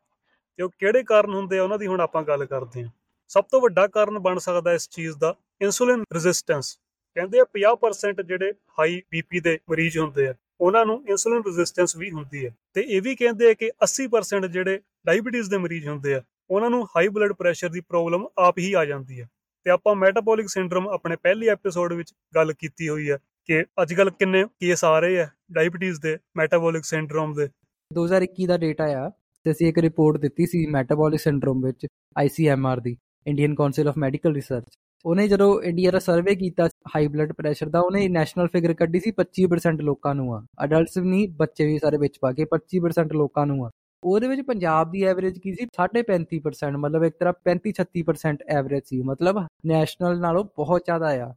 ਤੇ 0.57 0.63
ਉਹ 0.63 0.69
ਕਿਹੜੇ 0.79 1.03
ਕਾਰਨ 1.03 1.33
ਹੁੰਦੇ 1.33 1.57
ਆ 1.57 1.63
ਉਹਨਾਂ 1.63 1.79
ਦੀ 1.79 1.87
ਹੁਣ 1.87 2.01
ਆਪਾਂ 2.01 2.23
ਗੱਲ 2.23 2.45
ਕਰਦੇ 2.45 2.83
ਹਾਂ। 2.83 2.89
ਸਭ 3.27 3.43
ਤੋਂ 3.51 3.61
ਵੱਡਾ 3.61 3.87
ਕਾਰਨ 3.87 4.19
ਬਣ 4.19 4.37
ਸਕਦਾ 4.37 4.73
ਇਸ 4.73 4.89
ਚੀਜ਼ 4.89 5.17
ਦਾ 5.17 5.35
ਇਨਸੂਲਿਨ 5.61 6.03
ਰੈਜ਼ਿਸਟੈਂਸ 6.13 6.77
ਕਹਿੰਦੇ 7.15 7.39
ਆ 7.39 7.45
50% 7.53 8.21
ਜਿਹੜੇ 8.21 8.53
ਹਾਈ 8.79 9.01
ਬੀਪੀ 9.11 9.39
ਦੇ 9.39 9.59
ਮਰੀਜ਼ 9.69 9.97
ਹੁੰਦੇ 9.97 10.27
ਆ 10.27 10.33
ਉਹਨਾਂ 10.62 10.86
ਨੂੰ 10.86 11.03
ਇਨਸੂਲਿਨ 11.10 11.44
ਰੈਜ਼ਿਸਟੈਂਸ 11.48 11.98
ਵੀ 11.98 12.12
ਹੁੰਦੀ 12.12 12.46
ਹੈ। 12.46 12.56
ਤੇ 12.74 12.82
ਇਹ 12.82 13.01
ਵੀ 13.01 13.15
ਕਹਿੰਦੇ 13.15 13.50
ਆ 13.50 13.53
ਕਿ 13.53 13.72
80% 13.84 14.48
ਜਿਹੜੇ 14.48 14.80
ਡਾਇਬੀਟੀਜ਼ 15.06 15.50
ਦੇ 15.50 15.58
ਮਰੀਜ਼ 15.58 15.88
ਹੁੰਦੇ 15.88 16.13
ਆ, 16.15 16.22
ਉਹਨਾਂ 16.50 16.70
ਨੂੰ 16.70 16.86
ਹਾਈ 16.86 17.08
ਬਲੱਡ 17.08 17.34
ਪ੍ਰੈਸ਼ਰ 17.34 17.70
ਦੀ 17.70 17.80
ਪ੍ਰੋਬਲਮ 17.80 18.27
ਆਪ 18.38 18.58
ਹੀ 18.58 18.74
ਆ 18.74 18.86
ਜਾਂਦੀ 18.86 19.22
ਹੈ। 19.22 19.30
ਤੇ 19.63 19.72
ਆਪਾਂ 19.72 19.96
ਮੈਟਾਬੋਲਿਕ 19.96 20.50
ਸਿੰਡਰੋਮ 20.50 20.88
ਆਪਣੇ 20.88 21.15
ਪਹਿਲੇ 21.15 21.48
ਐਪੀਸੋਡ 21.48 21.94
ਵਿੱਚ 21.94 22.13
ਗੱਲ 22.36 22.53
ਕੀਤੀ 22.53 22.89
ਹੋਈ 22.89 23.12
ਹੈ 23.12 23.18
ਕਿ 23.46 23.63
ਅੱਜ 23.82 23.94
ਕੱਲ 23.94 24.10
ਕਿੰਨੇ 24.10 24.44
ਕੇਸ 24.44 24.84
ਆ 24.84 25.00
ਰਹੇ 25.00 25.22
ਆ 25.22 25.27
ਡਾਇਬੀਟੀਜ਼ 25.51 26.01
ਦੇ 26.01 26.18
ਮੈਟਾਬੋਲਿਕ 26.38 26.84
ਸਿੰਡਰੋਮ 26.84 27.34
ਦੇ। 27.34 27.50
2021 27.91 28.46
ਦਾ 28.48 28.58
ਡੇਟਾ 28.58 28.84
ਆ 28.84 29.10
ਤੇ 29.44 29.51
ਅਸੀਂ 29.51 29.68
ਇੱਕ 29.68 29.77
ਰਿਪੋਰਟ 29.77 30.18
ਦਿੱਤੀ 30.18 30.46
ਸੀ 30.46 30.65
ਮੈਟਾਬੋਲਿਕ 30.65 31.20
ਸਿੰਡਰੋਮ 31.20 31.65
ਵਿੱਚ 31.65 31.88
ICMR 32.24 32.82
the 32.82 32.98
Indian 33.27 33.56
council 33.56 33.88
of 33.88 33.98
medical 33.98 34.34
research 34.34 34.77
ਉਹਨੇ 35.05 35.27
ਜਦੋਂ 35.27 35.62
ਇੰਡੀਆ 35.62 35.91
ਦਾ 35.91 36.00
ਸਰਵੇ 36.00 36.36
ਕੀਤਾ 36.36 36.67
ਹਾਈ 36.96 37.08
ਬਲੱਡ 37.08 37.34
ਪ੍ਰੈਸ਼ਰ 37.34 37.70
ਦਾ, 37.70 37.79
ਉਹਨੇ 37.79 38.08
ਨੈਸ਼ਨਲ 38.08 38.48
ਫਿਗਰ 38.48 38.74
ਕੱਢੀ 38.74 39.00
ਸੀ 39.00 39.12
25% 39.12 39.81
ਲੋਕਾਂ 39.81 40.15
ਨੂੰ 40.15 40.36
ਆ। 40.36 40.46
ਅਡਲਟਸ 40.63 40.98
ਵੀ 40.98 41.10
ਨਹੀਂ, 41.10 41.29
ਬੱਚੇ 41.29 41.65
ਵੀ 41.65 41.77
ਸਾਰੇ 41.77 41.98
ਵਿੱਚ 41.98 42.20
ਪਾ 42.22 42.31
ਕੇ 42.31 42.46
25% 42.46 43.13
ਲੋਕਾਂ 43.13 43.46
ਨੂੰ 43.46 43.65
ਆ। 43.65 43.70
ਉਹਦੇ 44.03 44.27
ਵਿੱਚ 44.27 44.41
ਪੰਜਾਬ 44.41 44.91
ਦੀ 44.91 45.03
ਐਵਰੇਜ 45.03 45.39
ਕੀ 45.39 45.53
ਸੀ? 45.53 45.65
35% 45.65 46.77
ਮਤਲਬ 46.77 47.03
ਇੱਕ 47.03 47.15
ਤਰ੍ਹਾਂ 47.20 47.34
35-36% 47.43 48.38
ਐਵਰੇਜ 48.48 48.84
ਸੀ। 48.86 49.01
ਮਤਲਬ 49.01 49.48
ਨੈਸ਼ਨਲ 49.65 50.20
ਨਾਲੋਂ 50.20 50.46
ਬਹੁਤ 50.46 50.81
ਜ਼ਿਆਦਾ 50.86 51.08
ਆ। 51.08 51.34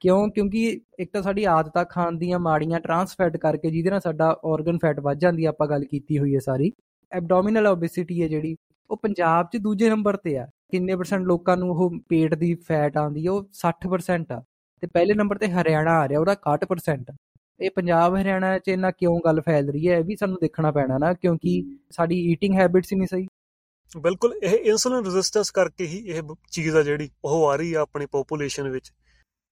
ਕਿਉਂ? 0.00 0.28
ਕਿਉਂਕਿ 0.28 0.80
ਇੱਕ 0.98 1.12
ਤਾਂ 1.12 1.22
ਸਾਡੀ 1.22 1.44
ਆਦਤਾਂ 1.44 1.84
ਖਾਣ 1.84 2.12
ਦੀਆਂ 2.12 2.38
ਮਾੜੀਆਂ 2.38 2.80
ਟਰਾਂਸਫੈਟ 2.80 3.36
ਕਰਕੇ 3.36 3.70
ਜਿਹਦੇ 3.70 3.90
ਨਾਲ 3.90 4.00
ਸਾਡਾ 4.00 4.40
ਆਰਗਨ 4.44 4.78
ਫੈਟ 4.78 5.00
ਵੱਧ 5.00 5.18
ਜਾਂਦੀ 5.18 5.44
ਆ, 5.44 5.48
ਆਪਾਂ 5.48 5.66
ਗੱਲ 5.68 5.84
ਕੀਤੀ 5.84 6.18
ਹੋਈ 6.18 6.34
ਹੈ 6.34 6.40
ਸਾਰੀ। 6.40 6.72
ਐਬਡੋਮੀਨਲ 7.12 7.66
ਓਬੈਸਿਟੀ 7.66 8.22
ਹੈ 8.22 8.28
ਜਿਹੜੀ। 8.28 8.56
ਉਹ 8.90 8.96
ਪੰਜਾਬ 8.96 9.48
'ਚ 9.52 9.56
ਦੂਜੇ 9.56 9.90
ਨੰਬਰ 9.90 10.16
ਤੇ 10.16 10.38
ਆ। 10.38 10.48
ਕਿੰਨੇ 10.70 10.96
ਪਰਸੈਂਟ 10.96 11.22
ਲੋਕਾਂ 11.22 11.56
ਨੂੰ 11.56 11.70
ਉਹ 11.70 11.98
ਪੇਟ 12.08 12.34
ਦੀ 12.34 12.54
ਫੈਟ 12.54 12.96
ਆਂਦੀ 12.96 13.26
ਹੈ 13.26 13.30
ਉਹ 13.30 13.48
60% 13.52 14.32
ਆ। 14.32 14.42
ਤੇ 14.80 14.86
ਪਹਿਲੇ 14.86 15.14
ਨੰਬਰ 15.14 15.38
ਤੇ 15.38 15.48
ਹਰਿਆਣਾ 15.48 15.90
ਆ 15.90 16.08
ਰਿਹਾ, 16.08 16.20
ਉਹਦਾ 16.20 16.34
60% 16.34 17.16
ਇਹ 17.60 17.70
ਪੰਜਾਬ, 17.70 18.16
ਹਰਿਆਣਾ 18.16 18.58
'ਚ 18.58 18.68
ਇਹਨਾਂ 18.68 18.92
ਕਿਉਂ 18.98 19.20
ਗੱਲ 19.24 19.40
ਫੈਲ 19.40 19.70
ਰਹੀ 19.70 19.88
ਹੈ, 19.88 19.96
ਇਹ 19.96 20.04
ਵੀ 20.04 20.16
ਸਾਨੂੰ 20.16 20.38
ਦੇਖਣਾ 20.40 20.70
ਪੈਣਾ 20.70 20.98
ਨਾ, 20.98 21.12
ਕਿਉਂਕਿ 21.12 21.76
ਸਾਡੀ 21.90 22.32
ਈਟਿੰਗ 22.32 22.54
ਹੈਬਿਟਸ 22.54 22.92
ਹੀ 22.92 22.98
ਨਹੀਂ 22.98 23.08
ਸਹੀ। 23.08 23.26
ਬਿਲਕੁਲ, 23.98 24.34
ਇਹ 24.42 24.58
ਇਨਸੂਲਿਨ 24.58 25.04
ਰੈਜ਼ਿਸਟੈਂਸ 25.04 25.50
ਕਰਕੇ 25.50 25.86
ਹੀ 25.86 25.98
ਇਹ 26.06 26.22
ਚੀਜ਼ 26.50 26.76
ਆ 26.76 26.82
ਜਿਹੜੀ, 26.82 27.10
ਉਹ 27.24 27.48
ਆ 27.48 27.56
ਰਹੀ 27.56 27.74
ਆ 27.74 27.80
ਆਪਣੀ 27.80 28.06
ਪੋਪੂਲੇਸ਼ਨ 28.06 28.68
ਵਿੱਚ। 28.68 28.92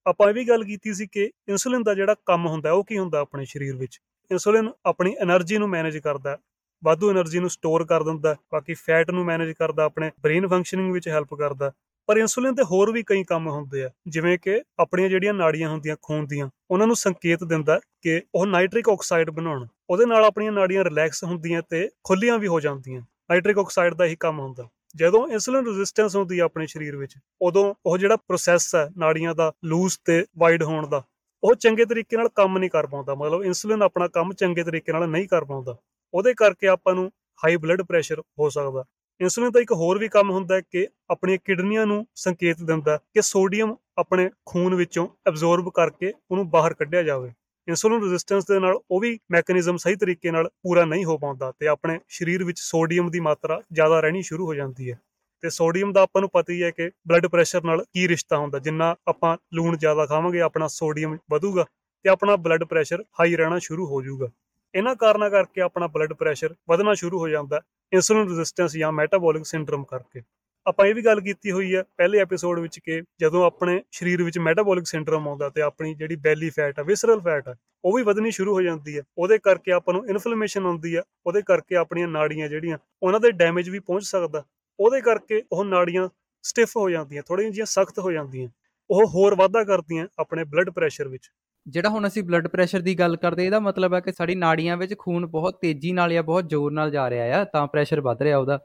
ਆਪਾਂ 0.05 0.29
ਇਹ 0.29 0.33
ਵੀ 0.33 0.49
ਗੱਲ 0.49 0.63
ਕੀਤੀ 0.63 0.93
ਸੀ 0.93 1.07
ਕਿ 1.07 1.31
ਇਨਸੂਲਿਨ 1.47 1.83
ਦਾ 1.83 1.93
ਜਿਹੜਾ 1.93 2.15
ਕੰਮ 2.25 2.47
ਹੁੰਦਾ, 2.47 2.71
ਉਹ 2.71 2.83
ਕੀ 2.83 2.97
ਹੁੰਦਾ 2.97 3.19
ਆਪਣੇ 3.19 3.45
ਸਰੀਰ 3.45 3.75
ਵਿੱਚ? 3.75 3.99
ਇਨਸੂਲਿਨ 4.31 4.71
ਆਪਣੀ 4.85 5.15
એનર્ਜੀ 5.23 5.57
ਨੂੰ 5.57 5.69
ਮੈਨੇਜ 5.69 5.97
ਕਰਦਾ। 5.97 6.37
ਵਾਧੂ 6.83 7.11
એનર્ਜੀ 7.11 7.39
ਨੂੰ 7.39 7.49
ਸਟੋਰ 7.49 7.85
ਕਰ 7.85 8.03
ਦਿੰਦਾ 8.03 8.35
ਬਾਕੀ 8.51 8.73
ਫੈਟ 8.73 9.11
ਨੂੰ 9.11 9.25
ਮੈਨੇਜ 9.25 9.51
ਕਰਦਾ, 9.51 9.83
ਆਪਣੇ 9.83 10.11
ਬ੍ਰੇਨ 10.21 10.47
ਫੰਕਸ਼ਨਿੰਗ 10.47 10.93
ਵਿੱਚ 10.93 11.07
ਹੈਲਪ 11.07 11.33
ਕਰਦਾ 11.33 11.71
ਪਰ 12.09 12.17
ਇਨਸੂਲਿਨ 12.17 12.55
ਤੇ 12.55 12.63
ਹੋਰ 12.63 12.91
ਵੀ 12.91 13.03
ਕਈ 13.03 13.23
ਕੰਮ 13.23 13.47
ਹੁੰਦੇ 13.47 13.83
ਆ, 13.83 13.89
ਜਿਵੇਂ 14.07 14.37
ਕਿ 14.39 14.61
ਆਪਣੀਆਂ 14.79 15.09
ਜਿਹੜੀਆਂ 15.09 15.33
ਨਾੜੀਆਂ 15.33 15.69
ਹੁੰਦੀਆਂ, 15.69 15.95
ਖੂਨ 16.01 16.25
ਦੀਆਂ, 16.27 16.49
ਉਹਨਾਂ 16.71 16.87
ਨੂੰ 16.87 16.95
ਸੰਕੇਤ 16.95 17.43
ਦਿੰਦਾ 17.43 17.79
ਕਿ 18.01 18.21
ਉਹ 18.35 18.45
ਨਾਈਟ੍ਰਿਕ 18.47 18.89
ਆਕਸਾਈਡ 18.89 19.29
ਬਣਾਉਣ। 19.29 19.65
ਉਹਦੇ 19.89 20.05
ਨਾਲ 20.05 20.25
ਆਪਣੀਆਂ 20.25 20.51
ਨਾੜੀਆਂ 20.51 20.83
ਰਿਲੈਕਸ 20.83 21.23
ਹੁੰਦੀਆਂ 21.23 21.61
ਤੇ 21.69 21.89
ਖੁੱਲੀਆਂ 22.03 22.37
ਵੀ 22.37 22.47
ਹੋ 22.47 22.59
ਜਾਂਦੀਆਂ। 22.59 23.01
ਨਾਈਟ੍ਰਿਕ 23.01 23.57
ਆਕਸਾਈਡ 23.59 23.93
ਦਾ 23.93 24.05
ਹੀ 24.05 24.15
ਕੰਮ 24.15 24.39
ਹੁੰਦਾ। 24.39 24.67
ਜਦੋਂ 24.95 25.27
ਇਨਸੂਲਿਨ 25.27 25.65
ਰੈਜ਼ਿਸਟੈਂਸ 25.67 26.15
ਹੁੰਦੀ 26.15 26.39
ਆ 26.39 26.43
ਆਪਣੇ 26.43 26.67
ਸਰੀਰ 26.67 26.95
ਵਿੱਚ, 26.97 27.15
ਉਦੋਂ 27.41 27.73
ਉਹ 27.85 27.97
ਜਿਹੜਾ 27.97 28.15
ਪ੍ਰੋਸੈਸ 28.15 28.75
ਹੈ 28.75 28.89
ਨਾੜੀਆਂ 28.97 29.35
ਦਾ 29.35 29.51
ਲੂਸ 29.65 29.99
ਤੇ 30.05 30.25
ਵਾਈਡ 30.37 30.63
ਹੋਣ 30.63 30.87
ਦਾ, 30.87 31.03
ਉਹ 31.43 31.55
ਚੰਗੇ 31.55 31.85
ਤਰੀਕੇ 31.85 32.17
ਨਾਲ 32.17 32.29
ਕੰਮ 32.35 32.57
ਨਹੀਂ 32.57 32.69
ਕਰ 32.69 32.87
ਪਾਉਂਦਾ। 32.87 33.15
ਮਤਲਬ 33.15 33.43
ਇਨਸੂਲਿਨ 33.43 33.81
ਆਪਣਾ 33.81 34.07
ਕੰਮ 34.07 34.33
ਚੰਗੇ 34.33 34.63
ਤਰੀਕੇ 34.63 34.91
ਨਾਲ 34.91 35.09
ਨਹੀਂ 35.09 35.27
ਕਰ 35.27 35.45
ਪਾਉਂਦਾ। 35.45 35.75
ਉਹਦੇ 36.13 36.33
ਕਰਕੇ 36.33 36.67
ਆਪਾਂ 36.67 36.95
ਨੂੰ 36.95 37.11
ਹਾਈ 37.43 37.55
ਬਲੱਡ 37.55 37.81
ਪ੍ਰੈਸ਼ਰ 37.81 38.19
ਹੋ 38.19 38.49
ਸਕਦਾ। 38.49 38.83
ਇਨਸੂਲਿਨ 39.21 39.51
ਦਾ 39.51 39.59
ਇੱਕ 39.59 39.71
ਹੋਰ 39.71 39.97
ਵੀ 39.97 40.07
ਕੰਮ 40.07 40.31
ਹੁੰਦਾ 40.31 40.55
ਹੈ 40.55 40.61
ਕਿ 40.61 40.87
ਆਪਣੀਆਂ 41.09 41.37
ਕਿਡਨੀਆਂ 41.45 41.85
ਨੂੰ 41.85 42.07
ਸੰਕੇਤ 42.15 42.63
ਦਿੰਦਾ 42.63 42.97
ਕਿ 42.97 43.21
ਸੋਡੀਅਮ 43.21 43.75
ਆਪਣੇ 43.97 44.29
ਖੂਨ 44.45 44.75
ਵਿੱਚੋਂ 44.75 45.07
ਐਬਜ਼ੌਰਬ 45.27 45.69
ਕਰਕੇ 45.69 46.13
ਉਹਨੂੰ 46.31 46.49
ਬਾਹਰ 46.49 46.73
ਕੱਢਿਆ 46.73 47.03
ਜਾਵੇ। 47.03 47.31
ਇਨਸੂਲਿਨ 47.67 48.01
ਰੈਜ਼ਿਸਟੈਂਸ 48.03 48.45
ਦੇ 48.45 48.59
ਨਾਲ 48.59 48.79
ਉਹ 48.91 48.99
ਵੀ 48.99 49.19
ਮੈਕੈਨਿਜ਼ਮ 49.31 49.77
ਸਹੀ 49.77 49.95
ਤਰੀਕੇ 49.95 50.31
ਨਾਲ 50.31 50.49
ਪੂਰਾ 50.63 50.85
ਨਹੀਂ 50.85 51.05
ਹੋ 51.05 51.17
ਪਾਉਂਦਾ 51.17 51.51
ਤੇ 51.59 51.67
ਆਪਣੇ 51.67 51.99
ਸਰੀਰ 52.09 52.43
ਵਿੱਚ 52.43 52.59
ਸੋਡੀਅਮ 52.59 53.11
ਦੀ 53.11 53.19
ਮਾਤਰਾ 53.19 53.61
ਜ਼ਿਆਦਾ 53.73 53.99
ਰਹਿਣੀ 53.99 54.21
ਸ਼ੁਰੂ 54.21 54.45
ਹੋ 54.45 54.53
ਜਾਂਦੀ 54.53 54.91
ਹੈ। 54.91 54.99
ਤੇ 55.41 55.49
ਸੋਡੀਅਮ 55.49 55.93
ਦਾ 55.93 56.01
ਆਪਾਂ 56.01 56.21
ਨੂੰ 56.21 56.29
ਪਤਾ 56.29 56.53
ਹੀ 56.53 56.63
ਹੈ 56.63 56.71
ਕਿ 56.71 56.91
ਬਲੱਡ 57.07 57.27
ਪ੍ਰੈਸ਼ਰ 57.27 57.63
ਨਾਲ 57.63 57.83
ਕੀ 57.93 58.07
ਰਿਸ਼ਤਾ 58.07 58.37
ਹੁੰਦਾ, 58.37 58.59
ਜਿੰਨਾ 58.59 58.95
ਆਪਾਂ 59.07 59.37
ਲੂਣ 59.53 59.77
ਜ਼ਿਆਦਾ 59.77 60.05
ਖਾਵਾਂਗੇ, 60.05 60.41
ਆਪਣਾ 60.41 60.67
ਸੋਡੀਅਮ 60.67 61.17
ਵਧੂਗਾ 61.31 61.65
ਤੇ 62.03 62.09
ਆਪਣਾ 62.09 62.35
ਬਲੱਡ 62.35 62.63
ਪ੍ਰੈਸ਼ਰ 62.63 63.03
ਹਾਈ 63.19 63.35
ਰਹਿਣਾ 63.35 63.59
ਸ਼ੁਰੂ 63.59 63.85
ਹੋ 63.85 64.01
ਜਾਊਗਾ। 64.01 64.27
ਇਹਨਾਂ 64.75 64.95
ਕਾਰਨਾਂ 64.95 65.29
ਕਰਕੇ 65.29 65.61
ਆਪਣਾ 65.61 65.87
ਬਲੱਡ 65.87 66.13
ਪ੍ਰੈਸ਼ਰ 66.13 66.55
ਵਧਣਾ 66.69 66.93
ਸ਼ੁਰੂ 66.93 67.19
ਹੋ 67.19 67.27
ਜਾਂਦਾ 67.29 67.61
ਇਨਸੂਲਿਨ 67.93 68.27
ਰੈਜ਼ਿਸਟੈਂਸ 68.29 68.73
ਜਾਂ 68.77 68.91
ਮੈਟਾਬੋਲਿਕ 68.91 69.45
ਸਿੰਡਰੋਮ 69.45 69.83
ਕਰਕੇ। 69.83 70.21
ਆਪਾਂ 70.65 70.85
ਇਹ 70.85 70.95
ਵੀ 70.95 71.01
ਗੱਲ 71.05 71.21
ਕੀਤੀ 71.21 71.51
ਹੋਈ 71.51 71.75
ਹੈ 71.75 71.83
ਪਹਿਲੇ 71.97 72.19
ਐਪੀਸੋਡ 72.19 72.59
ਵਿੱਚ 72.59 72.79
ਕਿ 72.79 73.01
ਜਦੋਂ 73.19 73.45
ਆਪਣੇ 73.45 73.83
ਸਰੀਰ 73.91 74.23
ਵਿੱਚ 74.23 74.39
ਮੈਟਾਬੋਲਿਕ 74.39 74.87
ਸਿੰਡਰੋਮ 74.87 75.27
ਆਉਂਦਾ 75.27 75.49
ਤੇ 75.49 75.61
ਆਪਣੀ 75.61 75.93
ਜਿਹੜੀ 75.93 76.15
ਬੈਲੀ 76.15 76.49
ਫੈਟ 76.49 76.79
ਹੈ 76.79 76.83
ਵਿਸਰਲ 76.83 77.19
ਫੈਟ 77.19 77.47
ਹੈ 77.47 77.55
ਉਹ 77.85 77.97
ਵੀ 77.97 78.03
ਵਧਣੀ 78.03 78.31
ਸ਼ੁਰੂ 78.31 78.53
ਹੋ 78.53 78.61
ਜਾਂਦੀ 78.61 78.97
ਹੈ। 78.97 79.03
ਉਹਦੇ 79.17 79.37
ਕਰਕੇ 79.37 79.71
ਆਪਾਂ 79.71 79.93
ਨੂੰ 79.93 80.07
ਇਨਫਲੇਮੇਸ਼ਨ 80.07 80.65
ਆਉਂਦੀ 80.65 80.95
ਹੈ, 80.97 81.03
ਉਹਦੇ 81.27 81.41
ਕਰਕੇ 81.41 81.75
ਆਪਣੀਆਂ 81.75 82.07
ਨਾੜੀਆਂ 82.07 82.49
ਜਿਹੜੀਆਂ, 82.49 82.77
ਉਹਨਾਂ 83.03 83.19
ਦੇ 83.19 83.31
ਡੈਮੇਜ 83.31 83.69
ਵੀ 83.69 83.79
ਪਹੁੰਚ 83.79 84.03
ਸਕਦਾ। 84.03 84.43
ਉਹਦੇ 84.79 85.01
ਕਰਕੇ 85.01 85.43
ਉਹ 85.51 85.65
ਨਾੜੀਆਂ 85.65 86.09
ਸਟਿਫ 86.43 86.77
ਹੋ 86.77 86.89
ਜਾਂਦੀਆਂ, 86.89 87.23
ਥੋੜ੍ਹੀਆਂ 87.23 87.51
ਜਿਹੀਆਂ 87.51 87.65
ਸਖਤ 87.65 87.99
ਹੋ 87.99 88.11
ਜਾਂਦੀਆਂ। 88.11 88.49
ਉਹ 88.89 89.05
ਹੋਰ 89.05 89.35
ਵਾਧਾ 89.35 89.63
ਕਰਦੀਆਂ 89.63 90.07
ਆਪਣੇ 90.19 90.43
ਬਲੱਡ 90.43 90.69
ਪ੍ਰੈਸ਼ਰ 90.69 91.07
ਵਿੱਚ। 91.07 91.31
ਜਿਹੜਾ 91.67 91.89
ਹੁਣ 91.89 92.07
ਅਸੀਂ 92.07 92.23
ਬਲੱਡ 92.23 92.47
ਪ੍ਰੈਸ਼ਰ 92.47 92.79
ਦੀ 92.79 92.99
ਗੱਲ 92.99 93.15
ਕਰਦੇ 93.15 93.45
ਇਹਦਾ 93.45 93.59
ਮਤਲਬ 93.59 93.93
ਹੈ 93.93 93.99
ਕਿ 93.99 94.11
ਸਾਡੀ 94.11 94.35
ਨਾੜੀਆਂ 94.35 94.77
ਵਿੱਚ 94.77 94.93
ਖੂਨ 94.97 95.25
ਬਹੁਤ 95.25 95.57
ਤੇਜ਼ੀ 95.61 95.91
ਨਾਲ 95.91 96.13
ਜਾਂ 96.13 96.23
ਬਹੁਤ 96.23 96.49
ਜ਼ੋਰ 96.49 96.71
ਨਾਲ 96.71 96.91
ਜਾ 96.91 97.09
ਰਿਹਾ 97.09 97.41
ਆ 97.41 97.43
ਤਾਂ 97.43 97.67
ਪ੍ਰੈਸ਼ਰ 97.67 98.01
ਵੱਧ 98.01 98.21
ਰਿਹਾ 98.21 98.37
ਉਹਦਾ। 98.37 98.59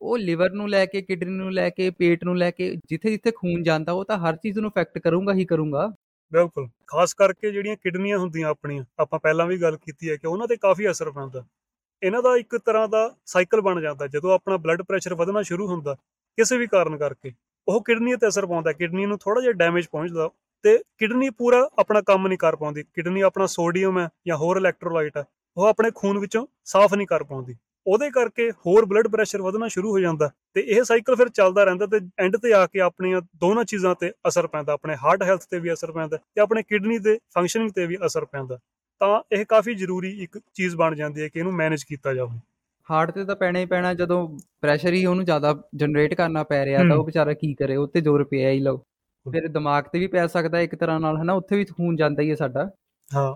ਉਹ 0.00 0.18
ਲਿਵਰ 0.18 0.50
ਨੂੰ 0.50 0.68
ਲੈ 0.68 0.84
ਕੇ 0.86 1.02
ਕਿਡਨੀ 1.02 1.30
ਨੂੰ 1.30 1.52
ਲੈ 1.52 1.70
ਕੇ 1.70 1.90
ਪੇਟ 1.90 2.24
ਨੂੰ 2.24 2.36
ਲੈ 2.38 2.50
ਕੇ 2.50 2.74
ਜਿੱਥੇ 2.88 3.10
ਜਿੱਥੇ 3.10 3.30
ਖੂਨ 3.30 3.62
ਜਾਂਦਾ 3.62 3.92
ਉਹ 3.92 4.04
ਤਾਂ 4.04 4.18
ਹਰ 4.18 4.36
ਚੀਜ਼ 4.36 4.58
ਨੂੰ 4.58 4.70
ਅਫੈਕਟ 4.70 4.98
ਕਰੂੰਗਾ 4.98 5.34
ਹੀ 5.34 5.44
ਕਰੂੰਗਾ। 5.44 5.86
ਬਿਲਕੁਲ। 6.32 6.68
ਖਾਸ 6.86 7.14
ਕਰਕੇ 7.14 7.50
ਜਿਹੜੀਆਂ 7.50 7.76
ਕਿਡਨੀਆਂ 7.76 8.18
ਹੁੰਦੀਆਂ 8.18 8.48
ਆਪਣੀਆਂ 8.48 8.84
ਆਪਾਂ 8.98 9.18
ਪਹਿਲਾਂ 9.18 9.46
ਵੀ 9.46 9.60
ਗੱਲ 9.62 9.76
ਕੀਤੀ 9.76 10.10
ਹੈ 10.10 10.16
ਕਿ 10.16 10.26
ਉਹਨਾਂ 10.26 10.48
ਤੇ 10.48 10.56
ਕਾਫੀ 10.56 10.90
ਅਸਰ 10.90 11.10
ਪੈਂਦਾ। 11.10 11.44
ਇਹਨਾਂ 12.02 12.22
ਦਾ 12.22 12.36
ਇੱਕ 12.36 12.56
ਤਰ੍ਹਾਂ 12.56 12.88
ਦਾ 12.88 13.10
ਸਾਈਕਲ 13.26 13.60
ਬਣ 13.60 13.80
ਜਾਂਦਾ 13.80 14.06
ਜਦੋਂ 14.06 14.34
ਆਪਣਾ 14.34 14.56
ਬਲੱਡ 14.56 14.82
ਪ੍ਰੈਸ਼ਰ 14.82 15.14
ਵਧਣਾ 15.14 15.42
ਸ਼ੁਰੂ 15.42 15.66
ਹੁੰਦਾ 15.66 15.94
ਕਿਸੇ 16.38 16.56
ਵੀ 16.58 16.66
ਕਾਰਨ 16.66 16.96
ਕਰਕੇ। 16.96 17.32
ਉਹ 17.68 17.82
ਕਿਡਨੀ 17.84 18.16
ਤੇ 18.16 18.28
ਅਸਰ 18.28 18.46
ਪਾਉਂਦਾ 18.46 18.72
ਕਿਡਨੀ 18.72 19.06
ਨੂੰ 19.06 19.18
ਥੋੜਾ 19.18 19.40
ਜਿਹਾ 19.40 19.52
ਡੈਮੇਜ 19.52 19.86
ਪਹੁੰਚਦਾ 19.92 20.30
ਤੇ 20.64 20.76
ਕਿਡਨੀ 20.98 21.30
ਪੂਰਾ 21.30 21.68
ਆਪਣਾ 21.78 22.00
ਕੰਮ 22.00 22.26
ਨਹੀਂ 22.28 22.38
ਕਰ 22.38 22.56
ਪਾਉਂਦੀ। 22.56 22.82
ਕਿਡਨੀ 22.94 23.20
ਆਪਣਾ 23.20 23.46
ਸੋਡੀਅਮ 23.46 23.98
ਹੈ 23.98 24.08
ਜਾਂ 24.26 24.36
ਹੋਰ 24.36 24.56
ਇਲੈਕਟ੍ਰੋਲਾਈਟ 24.56 25.16
ਹੈ 25.16 25.24
ਉਹ 25.56 25.66
ਆਪਣੇ 25.66 25.90
ਖੂਨ 25.94 26.18
ਵਿੱਚੋਂ 26.18 26.46
ਸਾਫ਼ 26.64 26.94
ਨਹੀਂ 26.94 27.06
ਕਰ 27.06 27.24
ਪਾਉਂਦੀ। 27.24 27.56
ਉਹਦੇ 27.86 28.10
ਕਰਕੇ 28.10 28.50
ਹੋਰ 28.66 28.84
ਬਲੱਡ 28.86 29.06
ਪ੍ਰੈਸ਼ਰ 29.08 29.42
ਵਧਣਾ 29.42 29.68
ਸ਼ੁਰੂ 29.68 29.90
ਹੋ 29.90 29.98
ਜਾਂਦਾ 30.00 30.30
ਤੇ 30.54 30.60
ਇਹ 30.60 30.82
ਸਾਈਕਲ 30.84 31.16
ਫਿਰ 31.16 31.28
ਚੱਲਦਾ 31.28 31.64
ਰਹਿੰਦਾ 31.64 31.86
ਤੇ 31.86 32.00
ਐਂਡ 32.20 32.36
ਤੇ 32.36 32.52
ਆ 32.54 32.66
ਕੇ 32.66 32.80
ਆਪਣੀਆਂ 32.80 33.20
ਦੋਨਾਂ 33.36 33.64
ਚੀਜ਼ਾਂ 33.64 33.94
ਤੇ 34.00 34.10
ਅਸਰ 34.28 34.46
ਪੈਂਦਾ। 34.46 34.72
ਆਪਣੇ 34.72 34.96
ਹਾਰਟ 35.04 35.22
ਹੈਲਥ 35.22 35.46
ਤੇ 35.50 35.58
ਵੀ 35.58 35.72
ਅਸਰ 35.72 35.92
ਪੈਂਦਾ 35.92 36.16
ਤੇ 36.16 36.40
ਆਪਣੇ 36.40 36.62
ਕਿਡਨੀ 36.62 36.98
ਤੇ 36.98 37.18
ਫੰਕਸ਼ਨਿੰਗ 37.34 37.70
ਤੇ 37.70 37.86
ਵੀ 37.86 37.96
ਅਸਰ 38.06 38.24
ਪੈਂਦਾ। 38.24 38.58
ਤਾਂ 39.00 39.20
ਇਹ 39.32 39.44
ਕਾਫੀ 39.48 39.74
ਜ਼ਰੂਰੀ 39.74 40.10
ਇੱਕ 40.22 40.38
ਚੀਜ਼ 40.54 40.76
ਬਣ 40.76 40.94
ਜਾਂਦੀ 40.94 41.22
ਹੈ 41.22 41.28
ਕਿ 41.28 41.38
ਇਹਨੂੰ 41.38 41.52
ਮੈਨੇਜ 41.54 41.84
ਕੀਤਾ 41.84 42.14
ਜਾਵੇ। 42.14 42.38
ਹਾਰਟ 42.88 43.10
ਤੇ 43.10 43.24
ਤਾਂ 43.24 43.36
ਪੈਣਾ 43.36 43.58
ਹੀ 43.58 43.66
ਪੈਣਾ 43.66 43.92
ਜਦੋਂ 43.94 44.26
ਪ੍ਰੈਸ਼ਰ 44.60 44.92
ਹੀ 44.92 45.04
ਉਹਨੂੰ 45.06 45.24
ਜ਼ਿਆਦਾ 45.24 45.54
ਜਨਰੇਟ 45.74 46.14
ਕਰਨਾ 46.14 46.42
ਪੈ 46.44 46.64
ਰਿਹਾ 46.64 46.82
ਤਾਂ 46.88 46.96
ਉਹ 46.96 47.04
ਵਿਚਾਰਾ 47.04 47.32
ਕੀ 47.32 47.52
ਕਰੇ 47.54 47.76
ਉੱਤੇ 47.76 48.00
ਜ਼ੋਰ 48.00 48.24
ਪਿਆ 48.24 48.50
ਹੀ 48.50 48.60
ਲਓ। 48.60 48.82
ਫਿਰ 49.26 49.46
ਦਿਮਾਗ 49.48 49.84
ਤੇ 49.92 49.98
ਵੀ 49.98 50.06
ਪੈ 50.06 50.26
ਸਕਦਾ 50.26 50.60
ਇੱਕ 50.60 50.74
ਤਰ੍ਹਾਂ 50.74 50.98
ਨਾਲ 51.00 51.16
ਹਨਾ? 51.16 51.32
ਉੱਥੇ 51.32 51.56
ਵੀ 51.56 51.64
ਖੂਨ 51.64 51.96
ਜਾਂਦਾ 51.96 52.22
ਹੀ 52.22 52.30
ਹੈ 52.30 52.34
ਸਾਡਾ। 52.34 52.70
ਹਾਂ। 53.10 53.34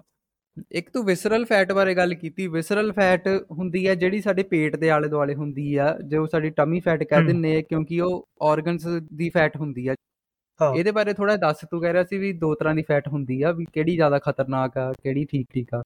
ਇੱਕ 0.72 0.88
ਤੂੰ 0.90 1.04
ਵਿਸਰਲ 1.04 1.44
ਫੈਟ 1.44 1.72
ਬਾਰੇ 1.72 1.94
ਗੱਲ 1.94 2.14
ਕੀਤੀ। 2.14 2.46
ਵਿਸਰਲ 2.48 2.92
ਫੈਟ 2.92 3.26
ਹੁੰਦੀ 3.50 3.86
ਹੈ 3.88 3.94
ਜਿਹੜੀ 3.94 4.20
ਸਾਡੇ 4.20 4.42
ਪੇਟ 4.50 4.76
ਦੇ 4.76 4.90
ਆਲੇ 4.90 5.08
ਦੁਆਲੇ 5.08 5.34
ਹੁੰਦੀ 5.34 5.74
ਆ 5.76 5.96
ਜੋ 6.08 6.26
ਸਾਡੀ 6.26 6.50
ਟਮੀ 6.50 6.80
ਫੈਟ 6.80 7.02
ਕਹਿ 7.04 7.24
ਦਿੰਨੇ 7.26 7.56
ਆ 7.58 7.62
ਕਿਉਂਕਿ 7.68 8.00
ਉਹ 8.00 8.24
ਆਰਗਨਸ 8.42 8.86
ਦੀ 9.14 9.28
ਫੈਟ 9.30 9.56
ਹੁੰਦੀ 9.56 9.86
ਆ। 9.88 9.94
ਇਹਦੇ 10.60 10.90
ਬਾਰੇ 10.92 11.12
ਥੋੜਾ 11.12 11.36
ਦੱਸ 11.36 11.64
ਤੂੰ 11.70 11.80
ਕਹਿ 11.80 11.92
ਰਿਹਾ 11.92 12.04
ਸੀ 12.04 12.18
ਵੀ 12.18 12.32
ਦੋ 12.32 12.54
ਤਰ੍ਹਾਂ 12.54 12.74
ਦੀ 12.74 12.82
ਫੈਟ 12.82 13.08
ਹੁੰਦੀ 13.08 13.40
ਆ 13.42 13.50
ਵੀ 13.52 13.64
ਕਿਹੜੀ 13.72 13.94
ਜ਼ਿਆਦਾ 13.94 14.18
ਖਤਰਨਾਕ 14.18 14.76
ਆ 14.78 14.92
ਕਿਹੜੀ 14.92 15.24
ਠੀਕ 15.24 15.46
ਠੀਕ 15.54 15.74
ਆ। 15.74 15.82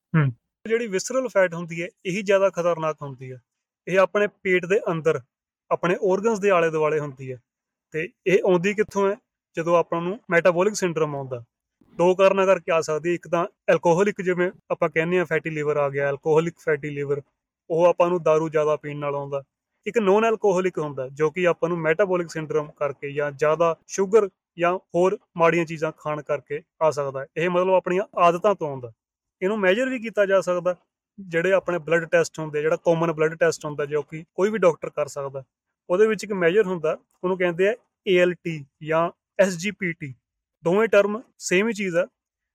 ਜਿਹੜੀ 0.67 0.87
ਵਿਸਰਲ 0.87 1.29
ਫੈਟ 1.29 1.55
ਹੁੰਦੀ 1.55 1.83
ਹੈ 1.83 1.87
ਇਹੀ 2.07 2.23
ਜ਼ਿਆਦਾ 2.23 2.51
ਖਤਰਨਾਕ 2.51 2.97
ਹੁੰਦੀ 3.03 3.33
ਹੈ 3.33 3.39
ਇਹ 3.87 3.99
ਆਪਣੇ 3.99 4.27
ਪੇਟ 4.43 4.67
ਦੇ 4.67 4.81
ਅੰਦਰ 4.91 5.21
ਆਪਣੇ 5.71 5.95
ਆਰਗਨਸ 6.11 6.39
ਦੇ 6.41 6.51
ਆਲੇ 6.51 6.71
ਦੁਆਲੇ 6.71 6.99
ਹੁੰਦੀ 6.99 7.31
ਹੈ 7.33 7.39
ਤੇ 7.95 8.09
ਇਹ 8.27 8.39
ਆਉਂਦੀ 8.45 8.75
ਕਿੱਥੋਂ 8.75 9.09
ਹੈ? 9.11 9.17
ਜਦੋਂ 9.59 9.77
ਆਪਾਂ 9.77 10.03
ਨੂੰ 10.03 10.21
ਮੈਟਾਬੋਲਿਕ 10.31 10.75
ਸਿੰਡਰੋਮ 10.75 11.17
ਆਉਂਦਾ, 11.17 11.45
ਦੋ 11.95 12.15
ਕਾਰਨਾਂ 12.15 12.47
ਕਰਕੇ 12.47 12.73
ਆ 12.73 12.81
ਸਕਦੀ 12.81 13.15
ਇੱਕ 13.15 13.29
ਤਾਂ 13.29 13.47
ਐਲਕੋਹਲਿਕ 13.69 14.21
ਜਿਵੇਂ 14.21 14.51
ਆਪਾਂ 14.71 14.89
ਕਹਿੰਦੇ 14.89 15.21
ਆ 15.21 15.25
ਫੈਟੀ 15.25 15.51
ਲੀਵਰ 15.51 15.77
ਆ 15.77 15.89
ਗਿਆ 15.89 16.09
ਐਲਕੋਹਲਿਕ 16.09 16.55
ਫੈਟੀ 16.59 16.91
ਲੀਵਰ 16.91 17.23
ਉਹ 17.71 17.85
ਆਪਾਂ 17.85 18.09
ਨੂੰ 18.09 18.19
दारू 18.19 18.49
ਜ਼ਿਆਦਾ 18.49 18.77
ਪੀਣ 18.77 18.99
ਨਾਲ 18.99 19.15
ਆਉਂਦਾ। 19.15 19.43
ਇੱਕ 19.87 19.99
ਨੋਨ 19.99 20.25
ਐਲਕੋਹਲਿਕ 20.25 20.79
ਹੁੰਦਾ, 20.79 21.09
ਜੋ 21.09 21.31
ਕਿ 21.31 21.47
ਆਪਾਂ 21.49 21.69
ਨੂੰ 21.69 21.79
ਮੈਟਾਬੋਲਿਕ 21.79 22.31
ਸਿੰਡਰੋਮ 22.31 22.71
ਕਰਕੇ 22.71 23.13
ਜਾਂ 23.13 23.33
ਜ਼ਿਆਦਾ 23.33 23.77
ਸ਼ੂਗਰ 23.87 24.29
ਜਾਂ 24.59 24.79
ਹੋਰ 24.95 25.19
ਮਾੜੀਆਂ 25.37 25.65
ਚੀਜ਼ਾਂ 25.65 25.93
ਖਾਣ 25.99 26.23
ਕਰਕੇ 26.23 26.63
ਆ 26.83 26.91
ਸਕਦਾ। 26.91 27.21
ਹੈ 27.21 27.27
ਇਹ 27.37 27.51
ਮਤਲਬ 27.51 27.75
ਆਪਣੀਆਂ 27.75 28.05
ਆਦਤਾਂ 28.19 28.55
ਤੋਂ 28.55 28.69
ਆਉਂਦਾ। 28.69 28.93
ਇਹਨੂੰ 29.43 29.59
ਮੈਜਰ 29.59 29.89
ਵੀ 29.89 29.99
ਕੀਤਾ 29.99 30.27
ਜਾ 30.27 30.41
ਸਕਦਾ, 30.41 30.77
ਜਿਹੜੇ 31.21 31.53
ਆਪਣੇ 31.53 31.79
ਬਲੱਡ 31.79 32.05
ਟੈਸਟ 32.05 32.39
ਹੁੰਦੇ, 32.39 32.63
ਜਿਹੜਾ 32.63 32.77
ਕਾਮਨ 32.77 33.13
ਬਲੱਡ 33.13 33.35
ਟੈਸਟ 33.35 33.65
ਹੁੰਦਾ, 33.65 33.87
ਜੋ 33.87 34.03
ਕਿ 34.03 34.25
ਕੋਈ 34.35 34.51
ਵੀ 34.51 34.59
ਡਾਕਟਰ 34.59 34.91
ਕਰ 34.91 35.07
ਸਕਦਾ। 35.07 35.43
ਉਹਦੇ 35.91 36.07
ਵਿੱਚ 36.07 36.25
ਇੱਕ 36.25 36.33
ਮੈਜਰ 36.33 36.67
ਹੁੰਦਾ, 36.67 36.99
ਉਹਨੂੰ 37.25 37.39
ਕਹਿੰਦੇ 37.39 37.69
ਆ 37.69 37.75
ALT 38.09 38.65
ਜਾਂ 38.83 39.11
SGPT 39.39 40.13
ਦੋਵੇਂ 40.65 40.89
ਟਰਮ 40.89 41.21
ਸੇਮ 41.39 41.69
ਹੀ 41.69 41.73
ਚੀਜ਼ 41.73 41.97
ਆ। 41.97 42.07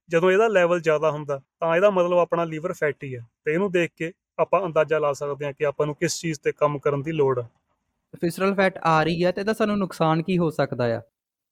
ਜਦੋਂ 0.10 0.32
ਇਹਦਾ 0.32 0.48
ਲੈਵਲ 0.48 0.80
ਜ਼ਿਆਦਾ 0.82 1.12
ਹੁੰਦਾ 1.12 1.40
ਤਾਂ 1.60 1.76
ਇਹਦਾ 1.76 1.90
ਮਤਲਬ 1.90 2.18
ਆਪਣਾ 2.18 2.44
ਲੀਵਰ 2.44 2.74
ਫੈਟੀ 2.74 3.16
ਹੈ 3.16 3.22
ਤੇ 3.46 3.54
ਇਹਨੂੰ 3.54 3.72
ਦੇਖ 3.72 3.92
ਕੇ 3.96 4.12
ਆਪਾਂ 4.40 4.62
ਅੰਦਾਜ਼ਾ 4.66 5.00
ਲਾ 5.00 5.12
ਸਕਦੇ 5.14 5.46
ਹਾਂ 5.46 5.54
ਕਿ 5.54 5.66
ਆਪਾਂ 5.66 5.86
ਨੂੰ 5.86 5.96
ਕਿਸ 5.96 6.20
ਚੀਜ਼ 6.22 6.40
ਤੇ 6.40 6.52
ਕੰਮ 6.52 6.78
ਕਰਨ 6.80 7.02
ਦੀ 7.02 7.12
ਲੋੜ 7.12 7.40
ਹੈ 7.40 7.48
ਵਿਸਰਲ 8.24 8.54
ਫੈਟ 8.56 8.78
ਆ 8.84 9.02
ਰਹੀ 9.04 9.24
ਹੈ 9.26 9.32
ਤੇ 9.32 9.42
ਇਹਦਾ 9.42 9.54
ਸਾਨੂੰ 9.54 9.78
ਨੁਕਸਾਨ 9.78 10.22
ਕੀ 10.24 10.38
ਹੋ 10.38 10.50
ਸਕਦਾ 10.50 10.86
ਆ? 10.98 11.02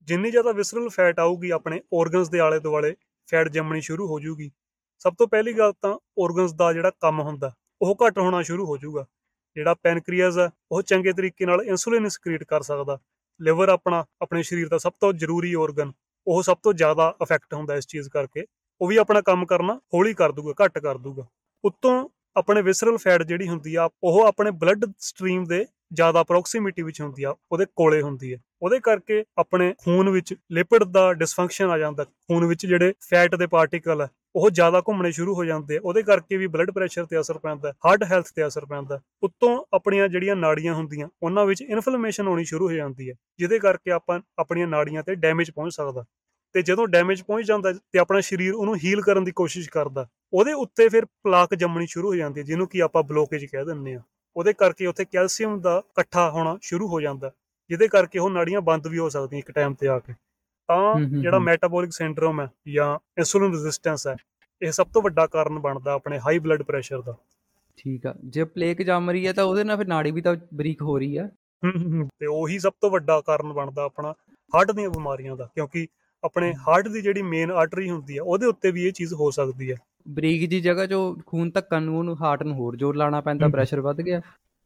ਜਿੰਨੀ 0.08 0.32
ਜ਼ਿਆਦਾ 0.32 0.52
ਵਿਸਰਲ 0.52 0.90
ਫੈਟ 0.90 1.20
ਆਊਗੀ 1.20 1.50
ਆਪਣੇ 1.50 1.82
ਆਰਗਨਸ 1.94 2.30
ਦੇ 2.30 2.40
ਆਲੇ 2.40 2.60
ਦੁਆਲੇ 2.60 2.96
ਫੈਟ 3.30 3.48
ਜੰਮਣੀ 3.48 3.82
ਸ਼ੁਰੂ 3.82 4.08
ਹੋ 4.08 4.20
ਜਾਊਗੀ 4.20 4.52
ਸਭ 5.00 5.14
ਤੋਂ 5.18 5.28
ਪਹਿਲੀ 5.28 5.54
ਗੱਲ 5.54 5.74
ਤਾਂ 5.82 5.92
ਆਰਗਨਸ 6.24 6.54
ਦਾ 6.54 6.72
ਜਿਹੜਾ 6.74 6.92
ਕੰਮ 7.00 7.20
ਹੁੰਦਾ 7.22 7.52
ਉਹ 7.82 7.96
ਘੱਟ 8.06 8.18
ਹੋਣਾ 8.20 8.42
ਸ਼ੁਰੂ 8.42 8.66
ਹੋ 8.66 8.78
ਜਾਊਗਾ 8.78 9.06
ਜਿਹੜਾ 9.56 9.74
ਪੈਨਕ੍ਰੀਅਸ 9.74 10.38
ਹੈ 10.38 10.50
ਉਹ 10.72 10.82
ਚੰਗੇ 10.82 11.12
ਤਰੀਕੇ 11.14 11.46
ਨਾਲ 11.46 11.62
ਇਨਸੂਲਿਨ 11.62 12.08
ਸਕ੍ਰੀਟ 12.08 12.44
ਕਰ 12.44 12.62
ਸਕਦਾ। 12.62 12.98
ਲਿਵਰ 13.42 13.70
ਆਪਣਾ, 13.70 14.06
ਆਪਣੇ 14.22 14.44
ਸਰੀਰ 14.44 14.68
ਦਾ 14.68 14.78
ਸਭ 14.78 14.94
ਤੋਂ 15.00 15.14
ਜ਼ਰੂਰੀ 15.14 15.54
ਆਰਗਨ 15.54 15.92
ਉਹ 16.28 16.44
ਸਭ 16.44 16.58
ਤੋਂ 16.64 16.74
ਜ਼ਿਆਦਾ 16.74 17.16
ਅਫੈਕਟ 17.24 17.54
ਹੁੰਦਾ 17.54 17.76
ਇਸ 17.76 17.88
ਚੀਜ਼ 17.88 18.10
ਕਰਕੇ, 18.10 18.46
ਉਹ 18.82 18.88
ਵੀ 18.88 18.98
ਆਪਣਾ 18.98 19.22
ਕੰਮ 19.22 19.46
ਕਰਨਾ, 19.46 19.80
ਹੌਲੀ 19.94 20.14
ਕਰ 20.14 20.32
ਦੂਗਾ, 20.32 20.54
ਘੱਟ 20.66 20.80
ਕਰ 20.80 20.98
ਦੂਗਾ। 20.98 21.26
ਉੱਤੋਂ 21.64 22.10
ਆਪਣੇ 22.36 22.62
ਵਿਸਰਲ 22.62 22.98
ਫੈਟ 22.98 23.24
ਜਿਹੜੀ 23.24 23.48
ਹੁੰਦੀ 23.48 23.76
ਆ, 23.76 23.90
ਉਹ 24.04 24.26
ਆਪਣੇ 24.26 24.52
ਬਲੱਡ 24.52 24.86
ਸਟਰੀਮ 25.00 25.44
ਦੇ 25.44 25.66
ਜ਼ਿਆਦਾ 25.94 26.24
ਪ੍ਰੋਕਸੀਮਿਟੀ 26.24 26.82
ਵਿੱਚ 26.82 27.02
ਹੁੰਦੀ 27.02 27.24
ਆ, 27.24 27.36
ਉਹਦੇ 27.52 27.66
ਕੋਲੇ 27.76 28.02
ਹੁੰਦੀ 28.02 28.34
ਹੈ 28.34 28.40
ਉਹਦੇ 28.62 28.80
ਕਰਕੇ 28.80 29.24
ਆਪਣੇ 29.38 29.74
ਖੂਨ 29.84 30.10
ਵਿੱਚ 30.10 30.34
ਲਿਪਿਡ 30.52 30.84
ਦਾ 30.84 31.12
ਡਿਸਫੰਕਸ਼ਨ 31.14 31.70
ਆ 31.70 31.78
ਜਾਂਦਾ। 31.78 32.04
ਖੂਨ 32.04 32.46
ਵਿੱਚ 32.46 32.66
ਜਿਹੜੇ 32.66 32.94
ਫੈਟ 33.10 33.36
ਦੇ 33.36 33.48
ਪਾਰਟੀਕਲ 33.48 34.02
ਆ, 34.02 34.08
ਉਹ 34.36 34.50
ਜ਼ਿਆਦਾ 34.50 34.82
ਘੁੰਮਣੇ 34.88 35.12
ਸ਼ੁਰੂ 35.12 35.34
ਹੋ 35.36 35.46
ਜਾਂਦੇ 35.46 35.78
ਆ। 35.78 35.80
ਉਹਦੇ 35.84 36.04
ਕਰਕੇ 36.04 36.38
ਵੀ 36.38 36.48
ਬਲੱਡ 36.48 36.72
ਪ੍ਰੈਸ਼ਰ 36.72 37.06
ਤੇ 37.06 37.20
ਅਸਰ 37.20 37.38
ਪੈਂਦਾ 37.38 37.74
ਹਾਰਟ 37.86 38.04
ਹੈਲਥ 38.04 38.32
ਤੇ 38.36 38.46
ਅਸਰ 38.48 38.66
ਪੈਂਦਾ। 38.66 39.00
ਉੱਤੋਂ 39.24 39.58
ਆਪਣੀਆਂ 39.74 40.08
ਜਿਹੜੀਆਂ 40.08 40.36
ਨਾੜੀਆਂ 40.36 40.74
ਹੁੰਦੀਆਂ, 40.74 41.08
ਉਹਨਾਂ 41.24 41.46
ਵਿੱਚ 41.46 41.62
ਇਨਫਲੇਮੇਸ਼ਨ 41.62 42.28
ਹੋਣੀ 42.28 42.44
ਸ਼ੁਰੂ 42.44 42.68
ਹੋ 42.68 42.74
ਜਾਂਦੀ 42.74 43.10
ਹੈ 43.10 43.16
ਜਿਹਦੇ 43.40 43.60
ਕਰਕੇ 43.60 43.92
ਆਪਾਂ 43.92 44.20
ਆਪਣੀਆਂ 44.40 44.68
ਨਾੜੀਆਂ 44.68 45.04
ਤੇ 45.04 45.16
ਡੈਮੇਜ 45.16 45.52
ਪਹੁੰਚ 45.52 45.74
ਸਕਦਾ। 45.74 46.06
ਤੇ 46.56 46.62
ਜਦੋਂ 46.62 46.88
ਡੈਮੇਜ 46.88 47.22
ਪਹੁੰਚ 47.22 47.46
ਜਾਂਦਾ 47.48 47.72
ਤੇ 47.74 48.00
ਆਪਣਾ 48.00 48.20
ਸਰੀਰ 48.22 48.54
ਉਹਨੂੰ 48.54 48.76
ਹੀਲ 48.76 49.02
ਕਰਨ 49.02 49.24
ਦੀ 49.24 49.32
ਕੋਸ਼ਿਸ਼ 49.32 49.70
ਕਰਦਾ, 49.70 50.08
ਉਹਦੇ 50.34 50.54
ਉੱਤੇ 50.54 50.88
ਫਿਰ 50.90 51.06
ਪਲਾਕ 51.24 51.56
ਜੰਮਣੀ 51.56 51.88
ਸ਼ੁਰੂ 51.88 52.08
ਹੋ 52.08 52.16
ਜਾਂਦੀ 52.16 52.40
ਹੈ 52.40 52.46
ਜਿਹਨੂੰ 52.46 52.68
ਕਿ 52.68 52.82
ਆਪਾਂ 52.82 53.04
ਬਲੋਕੇਜ 53.04 53.46
ਕਹਿ 53.46 53.66
ਦਿੰਦੇ 53.66 53.94
ਆ। 53.96 54.02
ਉਹਦੇ 54.36 54.54
ਕਰਕੇ 54.54 54.86
ਉੱਥੇ 54.86 55.06
ਕੈਲਸ਼ੀਅਮ 55.06 55.60
ਦਾ 55.62 55.82
ਇਕੱਠਾ 55.92 56.30
ਹੋਣਾ 56.32 56.58
ਸ਼ੁਰੂ 56.62 56.88
ਹੋ 56.88 57.02
ਜਾਂਦਾ 57.02 57.32
ਜਿਹਦੇ 57.70 57.88
ਕਰਕੇ 57.88 58.20
ਉਹ 58.20 58.30
ਨਾੜੀਆਂ 58.30 58.62
ਬੰਦ 58.62 58.88
ਵੀ 58.88 59.00
ਹੋ 59.00 59.10
ਸਕਦੀਆਂ 59.10 59.40
ਇੱਕ 59.40 59.52
ਟਾਈਮ 59.52 59.74
ਤੇ 59.74 59.88
ਆ 59.88 59.98
ਕੇ। 60.00 60.14
ਤਾਂ 60.70 61.00
ਜਿਹੜਾ 61.02 61.40
ਮੈਟਾਬੋਲਿਕ 61.40 61.92
ਸਿੰਡਰੋਮ 61.94 62.42
ਹੈ 62.42 62.50
ਜਾਂ 62.68 62.94
ਇਨਸੂਲਿਨ 63.18 63.54
ਰੈਜ਼ਿਸਟੈਂਸ 63.54 64.08
ਹੈ 64.08 64.16
ਇਹ 64.62 64.72
ਸਭ 64.72 64.88
ਤੋਂ 64.88 65.02
ਵੱਡਾ 65.02 65.26
ਕਾਰਨ 65.28 65.60
ਬਣਦਾ 65.60 65.94
ਆਪਣੇ 65.94 66.20
ਹਾਈ 66.20 66.40
ਬਲੱਡ 66.40 66.64
ਪ੍ਰੈਸ਼ਰ 66.64 67.02
ਦਾ। 67.02 67.16
ਠੀਕ 67.78 68.06
ਆ 68.08 68.14
ਜੇ 68.26 68.44
ਪਲੇਕ 68.44 68.82
ਜੰਮ 68.82 69.10
ਰਹੀ 69.10 69.28
ਹੈ 69.28 69.34
ਤਾਂ 69.34 69.44
ਉਹਦੇ 69.44 69.64
ਨਾਲ 69.64 69.78
ਫਿਰ 69.78 69.88
ਨਾੜੀ 69.88 70.12
ਵੀ 70.12 70.22
ਤਾਂ 70.22 70.36
ਬਰੀਕ 70.54 70.82
ਹੋ 70.82 70.98
ਰਹੀ 70.98 71.18
ਆ। 71.18 71.28
ਤੇ 72.20 72.26
ਉਹੀ 72.26 72.60
ਸਭ 72.60 72.74
ਤੋਂ 72.82 72.90
ਵੱਡਾ 72.92 73.20
ਕਾਰਨ 73.22 73.54
ਬਣਦਾ 73.54 73.84
ਆਪਣਾ 73.84 74.14
ਹਾਰਟ 74.54 74.72
ਦੀਆਂ 74.72 74.90
ਬਿਮਾਰੀਆਂ 74.90 75.36
ਦਾ 75.36 75.50
ਕਿਉਂਕਿ 75.56 75.88
ਆਪਣੇ 76.24 76.54
ਹਾਰਟ 76.68 76.88
ਦੀ 76.88 77.02
ਜਿਹੜੀ 77.02 77.22
ਮੇਨ 77.22 77.52
ਆਰਟਰੀ 77.52 77.90
ਹੁੰਦੀ 77.90 78.18
ਹੈ 78.18 78.22
ਉਹਦੇ 78.22 78.46
ਉੱਤੇ 78.46 78.72
ਵੀ 78.72 78.86
ਇਹ 78.88 78.92
ਚੀਜ਼ 78.92 79.14
ਹੋ 79.14 79.30
ਸਕਦੀ 79.32 79.72
ਹੈ। 79.72 79.78
ਬਰੀਕ 80.08 80.50
ਜੀ 80.50 80.62
ਜਗ੍ਹਾ 80.62 80.86
'ਚੋਂ 80.86 81.16
ਖੂਨ 81.26 81.52
ਧੱਕਣ 81.52 81.84
ਨੂੰ 81.84 81.98
ਉਹਨੂੰ 81.98 82.16
ਹਾਰਟ 82.22 82.44
ਨੂੰ 82.44 82.56
ਹੋਰ 82.56 82.76
ਜ਼ੋਰ 82.76 82.96
ਲਾਣਾ 82.96 83.22
ਪੈਂਦਾ 83.22 83.48
ਪ੍ਰੈਸ਼ਰ 83.48 83.82
ਵੱਧ 83.82 84.02
ਗਿਆ। 84.02 84.22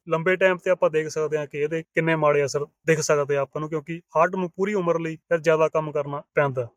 ਲੰਬੇ 0.07 0.35
ਟਾਈਮ 0.35 0.57
ਤੇ 0.57 0.69
ਆਪਾਂ 0.69 0.89
ਦੇਖ 0.89 1.07
ਸਕਦੇ 1.07 1.37
ਹਾਂ 1.37 1.47
ਕਿ 1.47 1.57
ਇਹਦੇ 1.57 1.83
ਕਿੰਨੇ 1.95 2.15
ਮਾੜੇ 2.15 2.45
ਅਸਰ 2.45 2.65
ਦਿਖ 2.87 2.99
ਸਕਦੇ 2.99 3.37
ਆ 3.37 3.41
ਆਪਾਂ 3.41 3.61
ਨੂੰ 3.61 3.69
ਕਿਉਂਕਿ 3.69 4.01
ਹਾਰਟ 4.15 4.35
ਨੂੰ 4.35 4.49
ਪੂਰੀ 4.49 4.73
ਉਮਰ 4.73 4.99
ਲਈ 4.99 5.15
ਫਿਰ 5.15 5.39
ਜ਼ਿਆਦਾ 5.39 5.67
ਕੰਮ 5.67 5.91
ਕਰਨਾ 5.91 6.21
ਪੈਂਦਾ। 6.35 6.67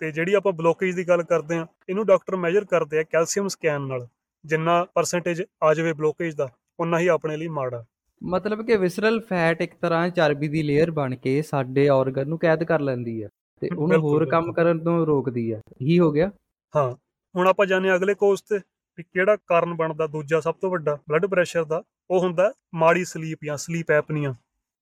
ਤੇ 0.00 0.10
ਜਿਹੜੀ 0.10 0.34
ਆਪਾਂ 0.34 0.52
ਬਲੋਕੇਜ 0.52 0.94
ਦੀ 0.96 1.08
ਗੱਲ 1.08 1.22
ਕਰਦੇ 1.22 1.56
ਆ 1.56 1.66
ਇਹਨੂੰ 1.88 2.06
ਡਾਕਟਰ 2.06 2.36
ਮੈਜਰ 2.36 2.64
ਕਰਦੇ 2.64 2.98
ਆ 2.98 3.02
ਕੈਲਸ਼ੀਅਮ 3.02 3.48
ਸਕੈਨ 3.48 3.82
ਨਾਲ। 3.82 4.06
ਜਿੰਨਾ 4.44 4.84
ਪਰਸੈਂਟੇਜ 4.94 5.42
ਆ 5.62 5.74
ਜਾਵੇ 5.74 5.92
ਬਲੋਕੇਜ 5.92 6.34
ਦਾ 6.34 6.48
ਉਨਾ 6.80 6.98
ਹੀ 6.98 7.06
ਆਪਣੇ 7.06 7.36
ਲਈ 7.36 7.48
ਮਾੜਾ। 7.48 7.84
ਮਤਲਬ 8.22 8.66
ਕਿ 8.66 8.76
ਵਿਸਰਲ 8.76 9.20
ਫੈਟ 9.20 9.60
ਇੱਕ 9.60 9.74
ਤਰ੍ਹਾਂ 9.80 10.08
ਚਰਬੀ 10.08 10.48
ਦੀ 10.48 10.62
ਲੇਅਰ 10.62 10.90
ਬਣ 10.90 11.14
ਕੇ 11.14 11.40
ਸਾਡੇ 11.42 11.88
ਆਰਗਨ 11.88 12.28
ਨੂੰ 12.28 12.38
ਕੈਦ 12.38 12.64
ਕਰ 12.64 12.80
ਲੈਂਦੀ 12.80 13.22
ਹੈ 13.22 13.28
ਤੇ 13.62 13.68
ਉਹਨੂੰ 13.76 14.00
ਹੋਰ 14.00 14.24
ਕੰਮ 14.26 14.52
ਕਰਨ 14.52 14.78
ਤੋਂ 14.78 15.06
ਰੋਕਦੀ 15.06 15.52
ਹੈ 15.52 15.60
ਇਹੀ 15.80 15.98
ਹੋ 15.98 16.10
ਗਿਆ? 16.12 16.30
ਹਾਂ। 16.74 16.94
ਹੁਣ 17.36 17.48
ਆਪਾਂ 17.48 17.66
ਜਾਣੇ 17.66 17.94
ਅਗਲੇ 17.94 18.14
ਕੋਰਸ 18.14 18.42
ਤੇ 18.42 18.58
ਵੀ 18.98 19.02
ਕਿਹੜਾ 19.02 19.36
ਕਾਰਨ 19.46 19.74
ਬਣਦਾ 19.74 20.06
ਦੂਜਾ 20.06 20.40
ਸਭ 20.40 20.54
ਤੋਂ 20.54 20.70
ਵੱਡਾ 20.70 20.98
ਬਲੱਡ 21.08 21.26
ਪ੍ਰੈਸ਼ਰ 21.26 21.64
ਦਾ, 21.64 21.82
ਉਹ 22.10 22.20
ਹੁੰਦਾ 22.20 22.52
ਮਾੜੀ 22.74 23.04
ਸਲੀਪ 23.04 23.38
ਜਾਂ 23.44 23.56
ਸਲੀਪ 23.56 23.90
ਐਪਨੀਆ 23.90 24.34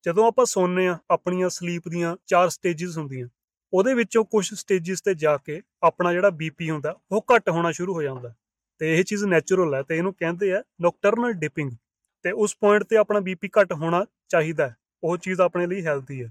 ਜਦੋਂ 0.07 0.27
ਆਪਾਂ 0.29 0.45
ਸੌਂਨੇ 0.45 0.87
ਆ 0.89 0.99
ਆਪਣੀਆਂ 1.11 1.49
ਸਲੀਪ 1.49 1.89
ਦੀਆਂ 1.89 2.17
ਚਾਰ 2.27 2.49
ਸਟੇजेस 2.49 2.99
ਹੁੰਦੀਆਂ। 2.99 3.29
ਉਹਦੇ 3.73 3.95
ਵਿੱਚੋਂ 3.95 4.25
ਕੁਝ 4.25 4.55
ਸਟੇजेस 4.55 5.03
ਤੇ 5.05 5.15
ਜਾ 5.15 5.37
ਕੇ 5.37 5.61
ਆਪਣਾ 5.83 6.13
ਜਿਹੜਾ 6.13 6.31
ਬੀਪੀ 6.31 6.71
ਹੁੰਦਾ, 6.71 6.97
ਉਹ 7.13 7.25
ਘਟ 7.37 7.51
ਹੋਣਾ 7.51 7.73
ਸ਼ੁਰੂ 7.73 7.95
ਹੋ 7.95 8.03
ਜਾਂਦਾ। 8.03 8.35
ਤੇ 8.79 8.99
ਇਹ 8.99 9.05
ਚੀਜ਼ 9.05 9.25
ਨੇਚਰਲ 9.25 9.75
ਹੈ 9.75 9.83
ਤੇ 9.83 9.97
ਇਹਨੂੰ 9.97 10.15
ਕਹਿੰਦੇ 10.15 10.53
ਆ 10.55 10.63
ਨੋਕਟਰਨਲ 10.81 11.33
ਡਿਪਿੰਗ 11.33 11.71
ਤੇ 12.23 12.31
ਉਸ 12.31 12.57
ਪੁਆਇੰਟ 12.61 12.85
ਤੇ 12.85 12.97
ਆਪਣਾ 12.97 13.21
ਬੀਪੀ 13.21 13.49
ਘਟ 13.49 13.73
ਹੋਣਾ 13.73 14.05
ਚਾਹੀਦਾ 14.29 14.73
ਉਹ 15.05 15.17
ਚੀਜ਼ 15.17 15.41
ਆਪਣੇ 15.41 15.67
ਲਈ 15.67 15.85
ਹੈਲਦੀ 15.87 16.23
ਹੈ। 16.23 16.31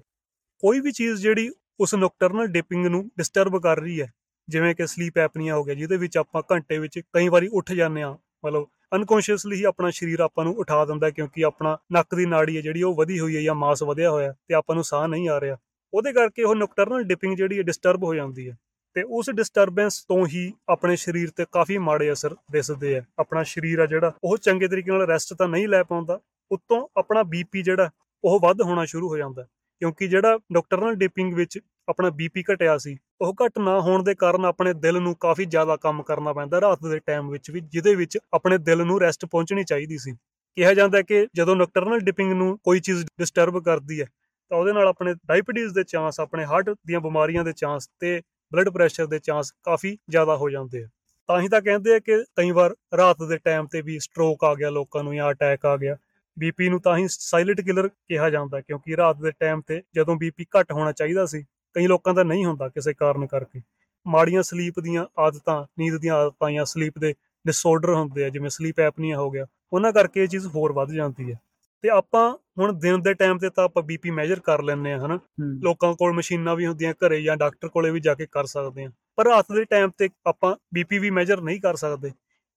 ਕੋਈ 0.60 0.80
ਵੀ 0.80 0.92
ਚੀਜ਼ 0.92 1.22
ਜਿਹੜੀ 1.22 1.52
ਉਸ 1.80 1.96
ਨੋਕਟਰਨਲ 1.96 2.48
ਡਿਪਿੰਗ 2.48 2.86
ਨੂੰ 2.86 3.12
ਡਿਸਟਰਬ 3.18 3.62
ਕਰ 3.62 3.80
ਰਹੀ 3.80 4.02
ਹੈ 4.02 4.12
ਜਿਵੇਂ 4.50 4.76
ਕਿ 4.76 4.88
ਸਲੀਪ 4.88 5.18
ਐਪਨੀਆ 5.18 5.56
ਹੋ 5.56 5.64
ਗਿਆ, 5.64 5.76
ਜਿਹਦੇ 5.76 5.98
ਵਿੱਚ 5.98 6.18
ਆਪਾਂ 6.18 6.42
ਘੰਟੇ 6.52 6.78
ਵਿੱਚ 6.78 7.00
ਕਈ 7.14 7.28
ਵਾਰੀ 7.28 7.48
ਉੱਠ 7.48 7.72
ਜਾਂਦੇ 7.72 8.02
ਆ 8.02 8.18
ਮਤਲਬ 8.46 8.68
ਅਨਕੌਂਸ਼ੀਅਸਲੀ 8.96 9.56
ਹੀ 9.56 9.64
ਆਪਣਾ 9.64 9.90
ਸਰੀਰ 9.92 10.20
ਆਪਾਂ 10.20 10.44
ਨੂੰ 10.44 10.56
ਉਠਾ 10.56 10.84
ਦਿੰਦਾ 10.86 11.10
ਕਿਉਂਕਿ 11.10 11.46
ਆਪਣਾ 11.46 11.78
ਨੱਕ 11.92 12.16
ਦੀ 12.16 12.26
ਨਾੜੀ 12.26 12.58
ਹੈ 12.58 12.62
ਜਿਹੜੀ, 12.62 12.84
ਉਹ 12.84 12.96
ਵਧੀ 12.96 13.20
ਹੋਈ 13.20 13.36
ਹੈ 13.38 13.42
ਜਾਂ 13.42 13.56
ਮਾਸ 13.56 13.84
ਵਧਿਆ 13.84 14.12
ਹੋਇਆ 14.12 14.34
ਤੇ 14.48 14.54
ਆਪਾਂ 14.54 14.76
ਨੂੰ 14.76 14.84
ਸਾਹ 14.84 15.08
ਨਹੀਂ 15.08 15.30
ਆ 15.30 15.40
ਰਿਹਾ। 15.42 15.58
ਉਹਦੇ 15.94 16.14
ਕਰਕੇ 16.14 16.44
ਉਹ 16.44 16.56
ਨੋਕਟਰਨਲ 16.56 17.04
ਡਿਪਿੰਗ 17.04 17.38
ਜਿਹੜੀ 17.38 17.58
ਹੈ 17.58 17.64
ਡਿਸਟਰਬ 17.64 18.04
ਹੋ 18.04 18.14
ਜਾਂਦੀ 18.16 18.50
ਹੈ। 18.50 18.58
ਤੇ 18.94 19.04
ਉਸ 19.04 19.30
ਡਿਸਟਰਬੈਂਸ 19.30 20.06
ਤੋਂ 20.08 20.28
ਹੀ 20.28 20.54
ਆਪਣੇ 20.70 20.96
ਸਰੀਰ 20.96 21.30
ਤੇ 21.36 21.46
ਕਾਫੀ 21.52 21.78
ਮਾੜੇ 21.78 22.12
ਅਸਰ 22.12 22.36
ਦਿਸਦੇ 22.52 22.98
ਆ 22.98 23.02
ਆਪਣਾ 23.20 23.44
ਸਰੀਰ 23.44 23.80
ਆ 23.80 23.86
ਜਿਹੜਾ, 23.86 24.12
ਉਹ 24.24 24.38
ਚੰਗੇ 24.38 24.68
ਤਰੀਕੇ 24.68 24.92
ਨਾਲ 24.92 25.02
ਰੈਸਟ 25.02 25.34
ਤਾਂ 25.34 25.48
ਨਹੀਂ 25.48 25.68
ਲੈ 25.68 25.84
ਪਾਉਂਦਾ, 25.84 26.20
ਉੱਤੋਂ 26.52 26.88
ਆਪਣਾ 26.98 27.24
ਬੀਪੀ 27.24 27.62
ਜਿਹੜਾ, 27.62 27.90
ਉਹ 28.24 28.40
ਵੱਧ 28.40 28.62
ਹੋਣਾ 28.62 28.86
ਸ਼ੁਰੂ 28.86 29.10
ਹੋ 29.10 29.18
ਜਾਂਦਾ 29.18 29.48
ਕਿਉਂਕਿ 29.80 30.08
ਜਿਹੜਾ 30.08 30.40
ਨੋਕਟਰਨਲ 30.52 30.96
ਡਿਪਿੰਗ 30.96 31.34
ਵਿੱਚ 31.34 31.60
ਆਪਣਾ 31.90 32.10
ਬੀਪੀ 32.10 32.44
ਘਟਿਆ 32.54 32.78
ਸੀ, 32.78 32.98
ਉਹ 33.22 33.34
ਘਟ 33.36 33.60
ਨਾ 33.60 33.80
ਹੋਣ 33.82 34.04
ਦੇ 34.04 34.16
ਕਾਰਨ 34.16 34.46
ਆਪਣੇ 34.46 34.74
ਦਿਲ 34.74 35.00
ਨੂੰ 35.02 35.16
ਕਾਫੀ 35.16 35.46
ਜ਼ਿਆਦਾ 35.46 35.76
ਕੰਮ 35.76 36.02
ਕਰਨਾ 36.04 36.34
ਪੈਂਦਾ 36.34 36.62
ਰਾਤ 36.62 36.86
ਦੇ 36.86 37.00
ਟਾਈਮ 37.00 37.30
ਵਿੱਚ 37.30 37.52
ਵੀ, 37.52 37.60
ਜਿਹਦੇ 37.62 37.96
ਵਿੱਚ 37.96 38.18
ਆਪਣੇ 38.34 38.58
ਦਿਲ 38.58 38.86
ਨੂੰ 38.86 39.00
ਰੈਸਟ 39.02 39.26
ਪਹੁੰਚਣੀ 39.26 39.64
ਚਾਹੀਦੀ 39.64 39.98
ਸੀ। 39.98 40.16
ਕਿਹਾ 40.58 40.74
ਜਾਂਦਾ 40.74 40.98
ਹੈ 40.98 41.04
ਕਿ 41.04 41.28
ਜਦੋਂ 41.36 41.56
ਨੋਕਟਰਨਲ 41.56 42.00
ਡਿਪਿੰਗ 42.00 42.34
ਨੂੰ 42.34 42.58
ਕੋਈ 42.64 42.80
ਚੀਜ਼ 42.80 43.06
ਡਿਸਟਰਬ 43.20 43.64
ਕਰਦੀ 43.64 44.02
ਹੈ, 44.02 44.06
ਤਾਂ 44.52 44.58
ਉਹਦੇ 44.58 44.74
ਨਾਲ 44.74 44.88
ਆਪਣੇ 44.88 45.14
ਡਾਇਬੀਟੀਜ਼ 45.28 45.74
ਦੇ 45.74 45.84
ਚਾਂਸ 45.84 46.20
ਆਪਣੇ 46.20 46.46
ਹਾਰਟ 46.46 46.70
ਦੀਆਂ 46.88 47.00
ਬਿਮਾਰੀਆਂ 47.00 47.44
ਦੇ 47.44 47.54
ਚਾਂਸ 47.54 47.90
ਤੇ 48.00 48.22
ਬਲੱਡ 48.52 48.70
ਪ੍ਰੈਸ਼ਰ 48.70 49.06
ਦੇ 49.06 49.20
ਚਾਂਸ 49.20 49.54
ਕਾਫੀ 49.64 49.98
ਜ਼ਿਆਦਾ 50.10 50.36
ਹੋ 50.36 50.50
ਜਾਂਦੇ 50.50 50.84
ਆ। 50.84 50.88
ਤਾਂ 51.30 51.40
ਹੀ 51.42 51.48
ਤਾਂ 51.48 51.62
ਕਹਿੰਦੇ 51.62 51.96
ਆ 51.96 52.00
ਕਿ 52.00 52.18
ਕਈ 52.36 52.52
ਵਾਰ 52.52 52.76
ਰਾਤ 52.98 53.24
ਦੇ 53.24 53.38
ਟਾਈਮ 53.38 53.68
ਤੇ 53.68 53.82
ਵੀ 53.82 53.98
ਸਟ੍ਰੋਕ 54.00 54.44
ਆ 54.44 54.54
ਗਿਆ 54.56 54.70
ਲੋਕਾਂ 54.70 55.04
ਨੂੰ 55.04 55.16
ਜਾਂ 55.16 55.32
ਅਟੈਕ 55.32 55.66
ਆ 55.66 55.76
ਗਿਆ। 55.78 55.96
ਬੀਪੀ 56.38 56.70
ਨੂੰ 56.70 56.80
ਤਾਂ 56.82 56.98
ਹੀ 56.98 57.08
ਸਾਇਲੈਂਟ 57.10 57.62
ਕਿਲਰ 57.62 57.88
ਕਿਹਾ 57.88 58.30
ਜਾਂਦਾ, 58.30 58.62
ਕਿਉਂਕਿ 58.62 58.98
ਰਾਤ 58.98 59.18
ਦੇ 59.18 59.32
ਟਾਈਮ 59.32 59.62
ਤੇ 59.62 59.82
ਜਦੋਂ 59.96 60.16
ਬੀਪੀ 60.16 60.46
ਘੱਟ 60.60 60.72
ਹੋਣਾ 60.72 60.92
ਚਾਹੀਦਾ 60.92 61.26
ਸੀ 61.26 61.44
ਕਈ 61.76 61.88
ਲੋਕਾਂ 61.88 62.14
ਦਾ 62.14 62.24
ਨਹੀਂ 62.24 62.46
ਹੁੰਦਾ 62.46 62.68
ਕਿਸੇ 62.70 62.94
ਕਾਰਨ 62.94 63.26
ਕਰਕੇ। 63.28 63.62
ਮਾੜੀਆਂ 64.06 64.44
ਸਲੀਪ 64.44 64.80
ਦੀਆਂ 64.80 65.06
ਆਦਤਾਂ 65.20 65.64
ਨੀਂਦ 65.80 65.98
ਦੀਆਂ 65.98 66.16
ਆਦਤਾਂ 66.16 66.52
ਜਾਂ 66.52 66.66
ਸਲੀਪ 66.66 67.00
ਦੇ 67.00 67.14
ਡਿਸਆਰਡਰ 67.46 67.94
ਹੁੰਦੇ 67.94 68.26
ਆ 68.26 68.30
ਜਿਵੇਂ 68.30 68.50
ਸਲੀਪ 68.50 68.80
ਐਪਨੀਆ 68.80 69.18
ਹੋ 69.18 69.30
ਗਿਆ 69.32 69.46
ਉਹਨਾਂ 69.74 69.92
ਕਰਕੇ 69.94 70.24
ਇਹ 70.24 70.28
ਚੀਜ਼ 70.28 70.48
ਹੋਰ 70.48 70.74
ਵੱਧ 70.74 70.92
ਜਾਂਦੀ 70.92 71.32
ਹੈ 71.32 71.40
ਤੇ 71.84 71.90
ਆਪਾਂ 71.90 72.32
ਹੁਣ 72.60 72.74
ਦਿਨ 72.74 73.02
ਦੇ 73.02 73.14
ਟਾਈਮ 73.14 73.38
ਤੇ 73.38 73.50
ਤਾਂ 73.50 73.64
ਆਪਾਂ 73.64 73.84
ਬੀਪੀ 73.84 74.12
ਮੈਜ਼ਰ 74.12 74.40
ਕਰ 74.40 74.62
ਲੈਂਦੇ 74.62 74.92
ਆ 74.94 74.98
ਹਨਾ। 75.06 75.20
ਲੋਕਾਂ 75.64 75.94
ਕੋਲ 75.94 76.14
ਮਸ਼ੀਨਾਂ 76.14 76.56
ਵੀ 76.56 76.66
ਹੁੰਦੀਆਂ 76.66 76.94
ਘਰੇ 76.94 77.22
ਜਾਂ 77.22 77.36
ਡਾਕਟਰ 77.38 77.68
ਕੋਲੇ 77.68 77.92
ਵੀ 77.92 78.00
ਜਾ 78.00 78.14
ਕੇ 78.14 78.26
ਕਰ 78.32 78.46
ਸਕਦੇ 78.46 78.84
ਆ। 78.86 78.92
ਪਰ 79.16 79.28
ਰਾਤ 79.28 79.52
ਦੇ 79.52 79.64
ਟਾਈਮ 79.64 79.90
ਤੇ 79.98 80.10
ਆਪਾਂ 80.28 80.56
ਬੀਪੀ 80.74 81.00
ਵੀ 81.00 81.10
ਮੈਜ਼ਰ 81.10 81.42
ਨਹੀਂ 81.42 81.60
ਕਰ 81.62 81.76
ਸਕਦੇ। 81.76 82.12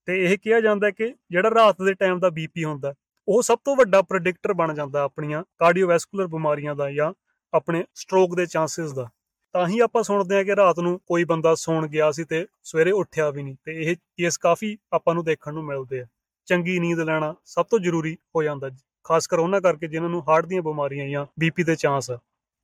ਤੇ 0.08 0.24
ਇਹ 0.24 0.36
ਕਿਹਾ 0.38 0.60
ਜਾਂਦਾ 0.60 0.90
ਕਿ 0.90 1.14
ਜਿਹੜਾ 1.30 1.50
ਰਾਤ 1.50 1.82
ਦੇ 1.82 1.94
ਟਾਈਮ 1.94 2.18
ਦਾ 2.20 2.30
ਬੀਪੀ 2.30 2.64
ਹੁੰਦਾ 2.64 2.94
ਉਹ 3.28 3.42
ਸਭ 3.42 3.58
ਤੋਂ 3.64 3.76
ਵੱਡਾ 3.76 4.02
ਪ੍ਰੈਡਿਕਟਰ 4.02 4.52
ਬਣ 4.52 4.74
ਜਾਂਦਾ 4.74 5.02
ਆਪਣੀਆਂ 5.02 5.42
ਕਾਰਡੀਓਵੈਸਕੂਲਰ 5.58 6.26
ਬਿਮਾਰੀਆਂ 6.26 6.74
ਦਾ 6.74 6.90
ਜਾਂ 6.90 7.12
ਆਪਣੇ 7.54 7.84
ਸਟ੍ਰੋਕ 7.94 8.36
ਦੇ 8.36 8.46
ਚਾਂਸਸ 8.46 8.92
ਦਾ। 8.92 9.08
ਤਾਂ 9.52 9.68
ਹੀ 9.68 9.78
ਆਪਾਂ 9.78 10.02
ਸੁਣਦੇ 10.02 10.36
ਆ 10.36 10.42
ਕਿ 10.42 10.56
ਰਾਤ 10.56 10.78
ਨੂੰ 10.78 11.00
ਕੋਈ 11.06 11.24
ਬੰਦਾ 11.24 11.54
ਸੌਣ 11.54 11.86
ਗਿਆ 11.86 12.10
ਸੀ 12.10 12.24
ਤੇ 12.24 12.46
ਸਵੇਰੇ 12.62 12.90
ਉੱਠਿਆ 12.90 13.30
ਵੀ 13.30 13.42
ਨਹੀਂ। 13.42 13.56
ਤੇ 13.64 13.82
ਇਹ 13.82 13.96
ਕੇਸ 13.96 14.38
ਕਾਫੀ 14.38 14.78
ਆਪਾਂ 14.92 15.14
ਨੂੰ 15.14 15.24
ਦੇਖਣ 15.24 15.54
ਨੂੰ 15.54 15.64
ਮਿਲਦੇ 15.64 16.00
ਆ। 16.00 16.06
ਚੰਗੀ 16.46 16.78
ਨੀਂਦ 16.78 17.00
ਲੈਣਾ 17.00 17.34
ਸਭ 17.44 17.64
ਤੋਂ 17.64 17.78
ਜ਼ਰੂਰੀ 17.78 18.16
ਹੋ 18.36 18.42
ਜਾਂਦਾ 18.42 18.70
ਖਾਸ 19.04 19.26
ਕਰ 19.26 19.38
ਉਹਨਾਂ 19.38 19.60
ਕਰਕੇ 19.60 19.88
ਜਿਨ੍ਹਾਂ 19.88 20.10
ਨੂੰ 20.10 20.22
ਹਾਰਟ 20.28 20.46
ਦੀਆਂ 20.46 20.62
ਬਿਮਾਰੀਆਂ 20.62 21.08
ਜਾਂ 21.08 21.26
ਬੀਪੀ 21.38 21.62
ਦੇ 21.62 21.76
ਚਾਂਸ 21.76 22.10
ਆ। 22.10 22.18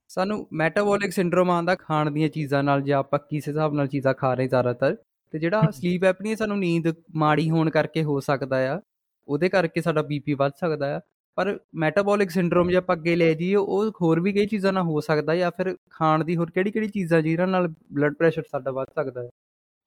ਸਾਨੂੰ 0.08 0.46
ਮੈਟਾਬੋਲਿਕ 0.52 1.12
ਸਿੰਡਰੋਮ 1.12 1.50
ਆਂਦਾ 1.50 1.74
ਖਾਣ 1.74 2.10
ਦੀਆਂ 2.10 2.28
ਚੀਜ਼ਾਂ 2.28 2.62
ਨਾਲ 2.62 2.82
ਜਾਂ 2.82 2.98
ਆਪਾਂ 2.98 3.18
ਕਿਸ 3.18 3.48
ਹਿਸਾਬ 3.48 3.74
ਨਾਲ 3.74 3.86
ਚੀਜ਼ਾਂ 3.86 4.14
ਖਾ 4.14 4.34
ਰਹੇ 4.34 4.48
ਜ਼ਿਆਦਾਤਰ 4.48 4.96
ਤੇ 5.30 5.38
ਜਿਹੜਾ 5.38 5.62
ਸਲੀਪ 5.70 6.04
ਐਪਨੀ 6.04 6.36
ਸਾਨੂੰ 6.36 6.58
ਨੀਂਦ 6.58 6.94
ਮਾੜੀ 7.14 7.50
ਹੋਣ 7.50 7.70
ਕਰਕੇ 7.70 8.02
ਹੋ 8.02 8.20
ਸਕਦਾ 8.20 8.76
ਆ 8.76 8.80
ਉਹਦੇ 9.28 9.48
ਕਰਕੇ 9.48 9.80
ਸਾਡਾ 9.80 10.02
ਬੀਪੀ 10.02 10.34
ਵੱਧ 10.34 10.52
ਸਕਦਾ 10.60 10.96
ਆ। 10.96 11.00
ਪਰ 11.34 11.58
ਮੈਟਾਬੋਲਿਕ 11.74 12.30
ਸਿੰਡਰੋਮ 12.30 12.70
ਜੇ 12.70 12.76
ਆਪਾਂ 12.76 12.96
ਅੱਗੇ 12.96 13.16
ਲੈ 13.16 13.32
ਜਾਈਏ, 13.32 13.54
ਉਹ 13.54 13.90
ਹੋਰ 13.90 14.20
ਵੀ 14.20 14.32
ਕਈ 14.32 14.46
ਚੀਜ਼ਾਂ 14.46 14.72
ਨਾਲ 14.72 14.82
ਹੋ 14.82 15.00
ਸਕਦਾ 15.00 15.36
ਜਾਂ 15.36 15.50
ਫਿਰ 15.50 15.76
ਖਾਣ 15.90 16.24
ਦੀ 16.24 16.36
ਹੋਰ 16.36 16.50
ਕਿਹੜੀ-ਕਿਹੜੀ 16.50 16.88
ਚੀਜ਼ਾਂ 16.88 17.22
ਜਿਹਨਾਂ 17.22 17.46
ਨਾਲ 17.46 17.68
ਬਲੱਡ 17.68 18.14
ਪ੍ਰੈਸ਼ਰ 18.14 18.42
ਸਾਡਾ 18.42 18.70
ਵੱਧ 18.70 18.88
ਸਕਦਾ 18.94 19.22
ਹੈ? 19.22 19.30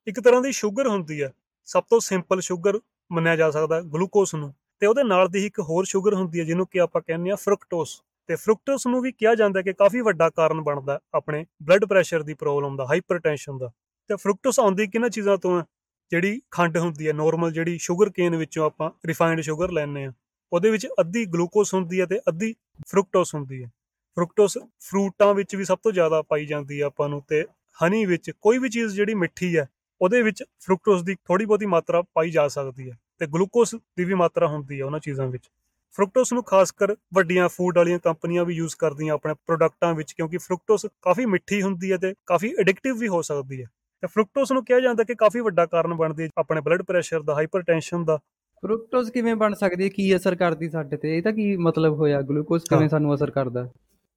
ਇੱਕ 0.08 0.19
ਤਰ੍ਹਾਂ 0.19 0.41
ਦੀ 0.41 0.51
ਸ਼ੂਗਰ 0.51 0.88
ਹੁੰਦੀ 0.88 1.23
ਹੈ। 1.23 1.34
ਸਭ 1.65 1.84
ਤੋਂ 1.89 1.99
ਸਿੰਪਲ 1.99 2.41
ਸ਼ੂਗਰ 2.41 2.79
ਮੰਨਿਆ 3.12 3.36
ਜਾ 3.36 3.51
ਸਕਦਾ 3.51 3.81
ਗਲੂਕੋਸ 3.81 4.36
ਨੂੰ। 4.36 4.53
ਤੇ 4.79 4.88
ਉਹਦੇ 4.88 5.03
ਨਾਲ 5.03 5.27
ਦੀ 5.27 5.45
ਇੱਕ 5.45 5.60
ਹੋਰ 5.60 5.86
ਸ਼ੂਗਰ 5.86 6.13
ਹੁੰਦੀ 6.13 6.39
ਹੈ, 6.39 6.45
ਜਿਹਨੂੰ 6.45 6.67
ਕਿ 6.67 6.79
ਆਪਾਂ 6.79 7.01
ਕਹਿੰਦੇ 7.08 7.31
ਆ 7.31 7.36
ਫਰਕਟੋਸ 7.36 8.01
ਤੇ 8.27 8.36
ਫਰਕਟੋਸ 8.36 8.88
ਨੂੰ 8.88 9.01
ਵੀ 9.01 9.12
ਕਿਹਾ 9.12 9.36
ਜਾਂਦਾ 9.36 9.62
ਕਿ 9.62 9.73
ਕਾਫੀ 9.73 10.01
ਵੱਡਾ 10.01 10.29
ਕਾਰਨ 10.29 10.62
ਬਣਦਾ 10.62 10.99
ਆਪਣੇ 11.13 11.45
ਬਲੱਡ 11.63 11.86
ਪ੍ਰੈਸ਼ਰ 11.86 12.23
ਦੀ 12.23 12.34
ਪ੍ਰੋਬਲਮ 12.34 12.75
ਦਾ 12.75 12.86
ਹਾਈਪਰਟੈਂਸ਼ਨ 12.86 13.58
ਦਾ। 13.58 13.71
ਤੇ 14.08 14.15
ਫਰਕਟੋਸ 14.15 14.60
ਆਉਂਦੀ 14.60 14.88
ਕਿਹਨਾਂ 14.88 15.10
ਚੀਜ਼ਾਂ 15.10 15.38
ਤੋਂ 15.38 15.60
ਹੈ? 15.60 15.65
ਜਿਹੜੀ 16.12 16.41
ਖੰਡ 16.51 16.77
ਹੁੰਦੀ 16.77 17.08
ਹੈ 17.08 17.13
ਨਾਰਮਲ 17.13 17.51
ਜਿਹੜੀ 17.51 17.77
ਸ਼ੂਗਰ 17.77 18.10
ਕੇਨ 18.10 18.36
ਵਿੱਚੋਂ 18.36 18.65
ਆਪਾਂ 18.65 18.91
ਰਿਫਾਈਨਡ 19.05 19.41
ਸ਼ੂਗਰ 19.41 19.71
ਲੈਂਦੇ 19.71 20.05
ਆ 20.05 20.12
ਉਹਦੇ 20.55 20.69
ਵਿੱਚ 20.71 20.87
ਅੱਧੀ 20.99 21.25
ਗਲੂਕੋਸ 21.25 21.73
ਹੁੰਦੀ 21.73 21.99
ਹੈ 22.01 22.05
ਤੇ 22.05 22.19
ਅੱਧੀ 22.29 22.53
ਫਰੂਕਟੋਸ 22.87 23.33
ਹੁੰਦੀ 23.35 23.63
ਹੈ। 23.63 23.69
ਫਰੂਕਟੋਸ 24.17 24.57
ਫਰੂਟਾਂ 24.81 25.33
ਵਿੱਚ 25.33 25.55
ਵੀ 25.55 25.63
ਸਭ 25.63 25.77
ਤੋਂ 25.83 25.91
ਜ਼ਿਆਦਾ 25.91 26.21
ਪਾਈ 26.21 26.45
ਜਾਂਦੀ 26.45 26.79
ਹੈ 26.81 26.85
ਆਪਾਂ 26.85 27.09
ਨੂੰ 27.09 27.21
ਤੇ 27.29 27.43
ਹਨੀ 27.79 28.05
ਵਿੱਚ 28.05 28.31
ਕੋਈ 28.31 28.57
ਵੀ 28.57 28.69
ਚੀਜ਼ 28.69 28.93
ਜਿਹੜੀ 28.95 29.13
ਮਿੱਠੀ 29.13 29.55
ਹੈ, 29.57 29.67
ਉਹਦੇ 30.01 30.21
ਵਿੱਚ 30.21 30.43
ਫਰੂਕਟੋਸ 30.61 31.03
ਦੀ 31.03 31.15
ਥੋੜੀ 31.25 31.45
ਬਹੁਤੀ 31.45 31.65
ਮਾਤਰਾ 31.65 32.01
ਪਾਈ 32.13 32.31
ਜਾ 32.31 32.47
ਸਕਦੀ 32.47 32.89
ਹੈ 32.89 32.97
ਤੇ 33.19 33.27
ਗਲੂਕੋਸ 33.27 33.75
ਦੀ 33.75 34.03
ਵੀ 34.05 34.13
ਮਾਤਰਾ 34.13 34.47
ਹੁੰਦੀ 34.47 34.79
ਹੈ 34.79 34.85
ਉਹਨਾਂ 34.85 34.99
ਚੀਜ਼ਾਂ 34.99 35.27
ਵਿੱਚ। 35.27 35.49
ਫਰੂਕਟੋਸ 35.95 36.33
ਨੂੰ 36.33 36.43
ਖਾਸ 36.43 36.71
ਕਰ 36.71 36.95
ਵੱਡੀਆਂ 37.13 37.47
ਫੂਡ 37.49 37.77
ਵਾਲੀਆਂ 37.77 37.99
ਕੰਪਨੀਆਂ 37.99 38.45
ਵੀ 38.45 38.55
ਯੂਜ਼ 38.55 38.75
ਕਰਦੀਆਂ 38.75 39.13
ਆਪਣੇ 39.13 39.33
ਪ੍ਰੋਡਕਟਾਂ 39.33 39.93
ਵਿੱਚ 39.93 40.11
ਕਿਉਂਕਿ 40.13 40.37
ਫਰੂਕਟੋਸ 40.37 40.85
ਕਾਫੀ 41.01 41.25
ਮਿੱਠੀ 41.25 41.61
ਹੁੰਦੀ 41.61 41.91
ਹੈ 41.91 41.97
ਤੇ 41.97 42.13
ਕਾਫੀ 42.25 42.53
ਐਡਿਕਟਿਵ 42.59 42.97
ਵੀ 42.97 43.07
ਹੋ 43.07 43.21
ਸਕਦੀ 43.21 43.61
ਹੈ। 43.61 43.67
ਤੇ 44.03 44.07
ਫਰੂਕਟੋਸ 44.07 44.51
ਨੂੰ 44.51 44.63
ਕਿਹਾ 44.65 44.79
ਜਾਂਦਾ 44.79 45.03
ਕਿ 45.03 45.15
ਕਾਫੀ 45.15 45.39
ਵੱਡਾ 45.39 45.65
ਕਾਰਨ 45.65 45.93
ਬਣਦੀ 45.93 46.23
ਹੈ 46.23 46.29
ਆਪਣੇ 46.37 46.61
ਬਲੱਡ 46.61 46.81
ਪ੍ਰੈਸ਼ਰ 46.81 47.21
ਦਾ 47.21 47.35
ਹਾਈਪਰਟੈਂਸ਼ਨ 47.35 48.05
ਦਾ 48.05 48.19
ਫਰੂਕਟੋਜ਼ 48.63 49.11
ਕਿਵੇਂ 49.11 49.35
ਬਣ 49.35 49.53
ਸਕਦੀ 49.53 49.83
ਹੈ? 49.83 49.89
ਕੀ 49.89 50.15
ਅਸਰ 50.15 50.35
ਕਰਦੀ 50.35 50.69
ਸਾਡੇ 50.69 50.97
ਤੇ? 50.97 51.17
ਇਹ 51.17 51.23
ਤਾਂ 51.23 51.31
ਕੀ 51.33 51.57
ਮਤਲਬ 51.57 51.93
ਹੋਇਆ? 51.93 52.21
ਗਲੂਕੋਜ਼ 52.21 52.63
ਕਿਵੇਂ 52.69 52.89
ਸਾਨੂੰ 52.89 53.15
ਅਸਰ 53.15 53.31
ਕਰਦਾ? 53.31 53.69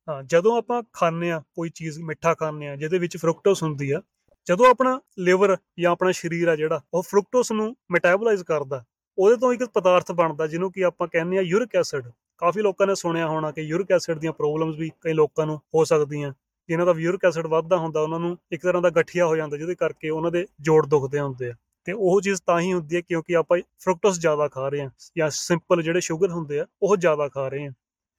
ਹਾਂ 0.08 0.22
ਜਦੋਂ 0.22 0.56
ਆਪਾਂ 0.58 0.82
ਖਾਂਦੇ 0.92 1.30
ਆ 1.30 1.42
ਕੋਈ 1.54 1.70
ਚੀਜ਼ 1.74 1.98
ਮਿੱਠਾ 2.00 2.34
ਖਾਂਦੇ 2.34 2.68
ਆ 2.68 2.76
ਜਿਹਦੇ 2.76 2.98
ਵਿੱਚ 2.98 3.16
ਫਰੂਕਟੋਸ 3.16 3.62
ਹੁੰਦੀ 3.62 3.90
ਆ 3.90 4.00
ਜਦੋਂ 4.46 4.66
ਆਪਣਾ 4.66 5.00
ਲਿਵਰ 5.18 5.56
ਜਾਂ 5.80 5.90
ਆਪਣਾ 5.92 6.12
ਸਰੀਰ 6.12 6.48
ਆ 6.48 6.56
ਜਿਹੜਾ 6.56 6.80
ਉਹ 6.94 7.02
ਫਰੂਕਟੋਸ 7.02 7.52
ਨੂੰ 7.52 7.76
ਮੈਟਾਬੋਲਾਈਜ਼ 7.90 8.44
ਕਰਦਾ 8.44 8.84
ਉਹਦੇ 9.18 9.36
ਤੋਂ 9.36 9.52
ਇੱਕ 9.52 9.64
ਪਦਾਰਥ 9.64 10.12
ਬਣਦਾ 10.12 10.46
ਜਿਹਨੂੰ 10.46 10.72
ਕਿ 10.72 10.84
ਆਪਾਂ 10.84 11.08
ਕਹਿੰਦੇ 11.08 11.38
ਆ 11.38 11.40
ਯੂਰਿਕ 11.40 11.76
ਐਸਿਡ। 11.76 12.10
ਕਾਫੀ 12.38 12.60
ਲੋਕਾਂ 12.60 12.86
ਨੇ 12.86 12.94
ਸੁਣਿਆ 12.94 13.26
ਹੋਣਾ 13.26 13.50
ਕਿ 13.50 13.60
ਯੂਰਿਕ 13.60 13.92
ਐਸਿਡ 13.92 14.18
ਦੀਆਂ 14.18 14.32
ਪ੍ਰੋਬਲਮਸ 14.32 14.76
ਵੀ 14.76 14.90
ਕਈ 15.00 15.12
ਲੋਕਾਂ 15.12 15.46
ਨੂੰ 15.46 15.56
ਹੋ 15.74 15.84
ਸਕਦੀਆਂ। 15.84 16.32
ਜਿਨ੍ਹਾਂ 16.68 16.86
ਦਾ 16.86 16.94
ਯੂਰਿਕ 17.00 17.24
ਐਸਿਡ 17.24 17.46
ਵੱਧਦਾ 17.46 17.76
ਹੁੰਦਾ 17.76 18.00
ਉਹਨਾਂ 18.00 18.20
ਨੂੰ 18.20 18.38
ਇੱਕ 18.52 18.62
ਤਰ੍ਹਾਂ 18.62 18.82
ਦਾ 18.82 18.90
ਗਠੀਆ 18.90 19.26
ਹੋ 19.26 19.36
ਜਾਂਦਾ 19.36 19.56
ਜਿਹਦੇ 19.56 19.74
ਕਰਕੇ 19.74 20.10
ਉਹਨਾਂ 20.10 20.30
ਦੇ 20.30 20.46
ਜੋੜ 20.60 20.86
ਦੁਖਦੇ 20.86 21.20
ਹੁੰਦੇ 21.20 21.50
ਆ। 21.50 21.54
ਤੇ 21.88 21.92
ਉਹ 21.92 22.20
ਚੀਜ਼ 22.20 22.40
ਤਾਂ 22.46 22.60
ਹੀ 22.60 22.72
ਹੁੰਦੀ 22.72 22.96
ਹੈ 22.96 23.00
ਕਿਉਂਕਿ 23.00 23.36
ਆਪਾਂ 23.36 23.58
ਫਰੂਕਟੋਸ 23.78 24.18
ਜ਼ਿਆਦਾ 24.20 24.48
ਖਾ 24.48 24.68
ਰਹੇ 24.68 24.82
ਹਾਂ 24.82 24.90
ਜਾਂ 25.18 25.30
ਸਿੰਪਲ 25.30 25.82
ਜਿਹੜੇ 25.82 26.00
ਸ਼ੂਗਰ 26.00 26.30
ਹੁੰਦੇ 26.30 26.60
ਆ 26.60 26.66
ਉਹ 26.82 26.96
ਜ਼ਿਆਦਾ 26.96 27.28
ਖਾ 27.28 27.48
ਰਹੇ 27.48 27.66
ਹਾਂ। 27.66 27.72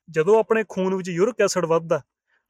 ਜਦੋਂ 0.10 0.40
ਆਪਣੇ 0.40 0.64
ਖੂਨ 0.70 0.96
ਵਿੱਚ 0.96 1.10
ਯੂਰਿਕ 1.10 1.42
ਐਸਿਡ 1.42 1.66
ਵੱਧਦਾ 1.66 2.02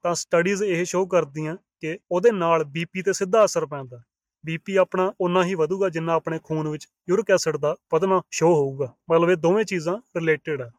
ਤਾਂ 0.04 0.16
ਸਟੱਡੀਜ਼ 0.16 0.64
ਇਹ 0.64 0.86
ਸ਼ੋਅ 0.86 1.08
ਕਰਦੀਆਂ 1.08 1.58
ਕਿ 1.80 2.00
ਉਹਦੇ 2.12 2.32
ਨਾਲ 2.32 2.64
ਬੀਪੀ 2.64 3.02
ਤੇ 3.02 3.14
ਸਿੱਧਾ 3.14 3.46
ਅਸਰ 3.46 3.66
ਪੈਂਦਾ। 3.66 4.02
ਬੀਪੀ 4.46 4.76
ਆਪਣਾ 4.76 5.14
ਉਨਾ 5.22 5.44
ਹੀ 5.44 5.56
ਵਧੂਗਾ 5.56 5.90
ਜਿੰਨਾ 5.90 6.14
ਆਪਣੇ 6.14 6.40
ਖੂਨ 6.44 6.68
ਵਿੱਚ 6.68 6.88
ਯੂਰਿਕ 7.10 7.32
ਐਸਿਡ 7.32 7.58
ਦਾ 7.58 7.76
ਵਧਣਾ 7.94 8.22
ਸ਼ੋਅ 8.32 8.54
ਹੋਊਗਾ। 8.54 8.94
ਮਤਲਬ 9.12 9.30
ਇਹ 9.30 9.36
ਦੋਵੇਂ 9.36 9.66
ਚੀਜ਼ਾਂ 9.66 9.98
ਰਿਲੇਟਡ 10.18 10.62
ਆ। 10.62 10.72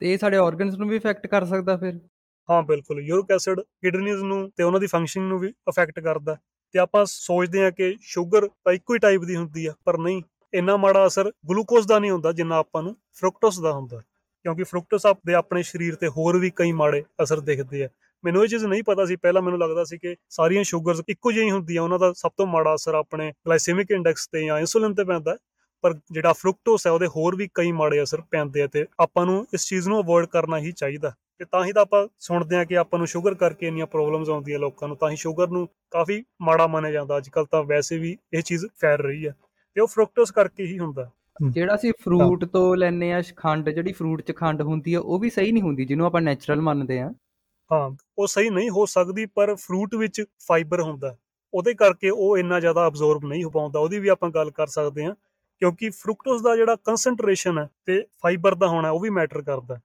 ਤੇ 0.00 0.12
ਇਹ 0.12 0.18
ਸਾਡੇ 0.18 0.36
ਆਰਗਨਸ 0.36 0.74
ਨੂੰ 0.74 0.88
ਵੀ 0.88 0.96
ਇਫੈਕਟ 0.96 1.26
ਕਰ 1.26 1.44
ਸਕਦਾ 1.44 1.76
ਫਿਰ? 1.76 1.98
ਹਾਂ 2.50 2.62
ਬਿਲਕੁਲ। 2.62 3.00
ਯੂਰਿਕ 3.00 3.30
ਐਸਿਡ 3.30 3.60
ਕਿਡਨੀਜ਼ 3.60 4.22
ਨੂੰ 4.22 4.50
ਤੇ 4.56 4.62
ਉਹਨਾਂ 4.62 4.80
ਦੀ 4.80 4.86
ਫੰਕਸ਼ਨਿੰਗ 4.86 5.28
ਨੂੰ 5.28 5.38
ਵੀ 5.38 5.52
ਅਫੈਕਟ 5.68 6.00
ਕਰਦਾ। 6.00 6.36
ਤੇ 6.74 6.78
ਆਪਾਂ 6.78 7.04
ਸੋਚਦੇ 7.06 7.64
ਆ 7.64 7.70
ਕਿ 7.70 7.94
ਸ਼ੂਗਰ 8.02 8.46
ਤਾਂ 8.46 8.72
ਇੱਕੋ 8.72 8.94
ਹੀ 8.94 8.98
ਟਾਈਪ 8.98 9.24
ਦੀ 9.24 9.36
ਹੁੰਦੀ 9.36 9.66
ਆ, 9.66 9.72
ਪਰ 9.84 9.98
ਨਹੀਂ, 9.98 10.22
ਇੰਨਾ 10.52 10.76
ਮਾੜਾ 10.76 11.06
ਅਸਰ 11.06 11.30
ਗਲੂਕੋਜ਼ 11.50 11.86
ਦਾ 11.88 11.98
ਨਹੀਂ 11.98 12.10
ਹੁੰਦਾ 12.10 12.32
ਜਿੰਨਾ 12.32 12.56
ਆਪਾਂ 12.56 12.82
ਨੂੰ 12.82 12.96
ਫਰੂਕਟੋਸ 13.14 13.60
ਦਾ 13.60 13.72
ਹੁੰਦਾ, 13.72 14.00
ਕਿਉਂਕਿ 14.44 14.64
ਫਰੂਕਟੋਸ 14.64 15.06
ਆਪਦੇ 15.06 15.34
ਆਪਣੇ 15.34 15.62
ਸਰੀਰ 15.62 15.94
ਤੇ 15.94 16.08
ਹੋਰ 16.08 16.38
ਵੀ 16.38 16.50
ਕਈ 16.56 16.72
ਮਾੜੇ 16.72 17.02
ਅਸਰ 17.22 17.40
ਦਿਖਦੇ 17.40 17.84
ਆ। 17.84 17.88
ਮੈਨੂੰ 18.24 18.42
ਇਹ 18.44 18.48
ਚੀਜ਼ 18.48 18.64
ਨਹੀਂ 18.64 18.82
ਪਤਾ 18.82 19.04
ਸੀ, 19.06 19.16
ਪਹਿਲਾਂ 19.16 19.42
ਮੈਨੂੰ 19.42 19.58
ਲੱਗਦਾ 19.60 19.84
ਸੀ 19.84 19.98
ਕਿ 19.98 20.16
ਸਾਰੀਆਂ 20.30 20.64
ਸ਼ੂਗਰਸ 20.64 21.02
ਇੱਕੋ 21.08 21.32
ਜਿਹੀਆਂ 21.32 21.54
ਹੁੰਦੀਆਂ, 21.54 21.82
ਉਹਨਾਂ 21.82 21.98
ਦਾ 21.98 22.12
ਸਭ 22.12 22.30
ਤੋਂ 22.36 22.46
ਮਾੜਾ 22.46 22.74
ਅਸਰ 22.74 22.94
ਆਪਣੇ 22.94 23.32
ਗਲਾਈਸੈਮਿਕ 23.46 23.90
ਇੰਡੈਕਸ 23.90 24.28
ਤੇ 24.32 24.44
ਜਾਂ 24.46 24.58
ਇਨਸੂਲਿਨ 24.58 24.94
ਤੇ 24.94 25.04
ਪੈਂਦਾ 25.04 25.36
ਪਰ 25.84 25.94
ਜਿਹੜਾ 26.12 26.32
ਫਰੂਕਟੋਸ 26.32 26.86
ਹੈ 26.86 26.92
ਉਹਦੇ 26.92 27.06
ਹੋਰ 27.06 27.36
ਵੀ 27.36 27.48
ਕਈ 27.54 27.72
ਮਾੜੇ 27.72 28.02
ਅਸਰ 28.02 28.20
ਪੈਂਦੇ 28.30 28.62
ਆ 28.62 28.66
ਤੇ 28.66 28.86
ਆਪਾਂ 29.00 29.24
ਨੂੰ 29.26 29.46
ਇਸ 29.54 29.66
ਚੀਜ਼ 29.66 29.88
ਨੂੰ 29.88 30.00
ਅਵੋਇਡ 30.00 30.26
ਕਰਨਾ 30.26 30.58
ਹੀ 30.58 30.72
ਚਾਹੀਦਾ। 30.72 31.12
ਤੇ 31.40 31.44
ਤਾਂ 31.44 31.64
ਹੀ 31.64 31.72
ਤਾਂ 31.72 31.82
ਆਪਾਂ 31.82 32.06
ਸੁਣਦੇ 32.20 32.56
ਆ 32.56 32.64
ਕਿ 32.64 32.76
ਆਪਾਂ 32.78 32.98
ਨੂੰ 32.98 33.06
ਸ਼ੂਗਰ 33.06 33.34
ਕਰਕੇ 33.34 33.66
ਇੰਨੀਆਂ 33.66 33.86
ਪ੍ਰੋਬਲਮਸ 33.86 34.28
ਆਉਂਦੀਆਂ 34.30 34.58
ਲੋਕਾਂ 34.58 34.88
ਨੂੰ 34.88 34.96
ਤਾਂ 34.96 35.10
ਹੀ 35.10 35.16
ਸ਼ੂਗਰ 35.16 35.48
ਨੂੰ 35.48 35.66
ਕਾਫੀ 35.90 36.22
ਮਾੜਾ 36.42 36.66
ਮੰਨਿਆ 36.66 36.90
ਜਾਂਦਾ। 36.92 37.16
ਅੱਜ 37.16 37.28
ਕੱਲ 37.28 37.46
ਤਾਂ 37.46 37.62
ਵੈਸੇ 37.64 37.98
ਵੀ 37.98 38.16
ਇਹ 38.34 38.42
ਚੀਜ਼ 38.42 38.66
ਫੈਲ 38.80 38.98
ਰਹੀ 38.98 39.26
ਹੈ 39.26 39.34
ਤੇ 39.76 39.80
ਉਹ 39.80 39.86
ਫਰੂਕਟੋਸ 39.86 40.30
ਕਰਕੇ 40.32 40.66
ਹੀ 40.66 40.78
ਹੁੰਦਾ। 40.78 41.10
ਜਿਹੜਾ 41.42 41.74
ਅਸੀਂ 41.74 41.92
ਫਰੂਟ 42.04 42.44
ਤੋਂ 42.44 42.76
ਲੈਨੇ 42.76 43.12
ਆ 43.12 43.20
ਖੰਡ 43.36 43.68
ਜਿਹੜੀ 43.70 43.92
ਫਰੂਟ 43.92 44.20
'ਚ 44.22 44.32
ਖੰਡ 44.36 44.62
ਹੁੰਦੀ 44.62 44.94
ਆ 44.94 45.00
ਉਹ 45.00 45.18
ਵੀ 45.18 45.30
ਸਹੀ 45.30 45.52
ਨਹੀਂ 45.52 45.62
ਹੁੰਦੀ 45.62 45.84
ਜਿਹਨੂੰ 45.84 46.06
ਆਪਾਂ 46.06 46.20
ਨੇਚਰਲ 46.20 46.60
ਮੰਨਦੇ 46.60 47.00
ਆ 47.00 47.10
ਹਾਂ 47.70 47.90
ਉਹ 48.18 48.26
ਸਹੀ 48.26 48.50
ਨਹੀਂ 48.50 48.70
ਹੋ 48.70 48.84
ਸਕਦੀ 48.86 49.26
ਪਰ 49.26 49.54
ਫਰੂਟ 49.56 49.94
ਵਿੱਚ 49.94 50.24
ਫਾਈਬਰ 50.46 50.80
ਹੁੰਦਾ। 50.82 51.16
ਉਹਦੇ 51.54 51.74
ਕਰਕੇ 51.74 52.10
ਉਹ 52.10 52.36
ਇੰਨਾ 52.38 52.58
ਜ਼ਿਆਦਾ 52.60 52.86
ਅਬਜ਼ੌਰਬ 52.86 53.24
ਨਹੀਂ 53.24 53.44
ਹੋ 53.44 53.50
ਪਾਉਂਦਾ। 53.50 53.78
ਉਹਦੀ 53.80 53.98
ਵੀ 53.98 54.08
ਆਪਾਂ 54.08 54.30
ਗੱਲ 54.30 54.50
ਕਰ 54.50 54.66
ਸਕਦੇ 54.66 55.04
ਹਾਂ 55.04 55.14
ਕਿਉਂਕਿ 55.62 55.90
ਫਰੂਕਟੋਸ 55.90 56.42
ਦਾ 56.42 56.54
ਜਿਹੜਾ 56.56 56.76
ਕਨਸੈਂਟਰੇਸ਼ਨ 56.84 57.58
ਹੈ 57.58 57.68
ਤੇ 57.86 58.00
ਫਾਈਬਰ 58.22 58.54
ਦਾ 58.54 58.68
ਹੋਣਾ 58.68 58.90
ਉਹ 58.90 59.00
ਵੀ 59.00 59.10
ਮੈਟਰ 59.10 59.42
ਕਰਦਾ। 59.42 59.78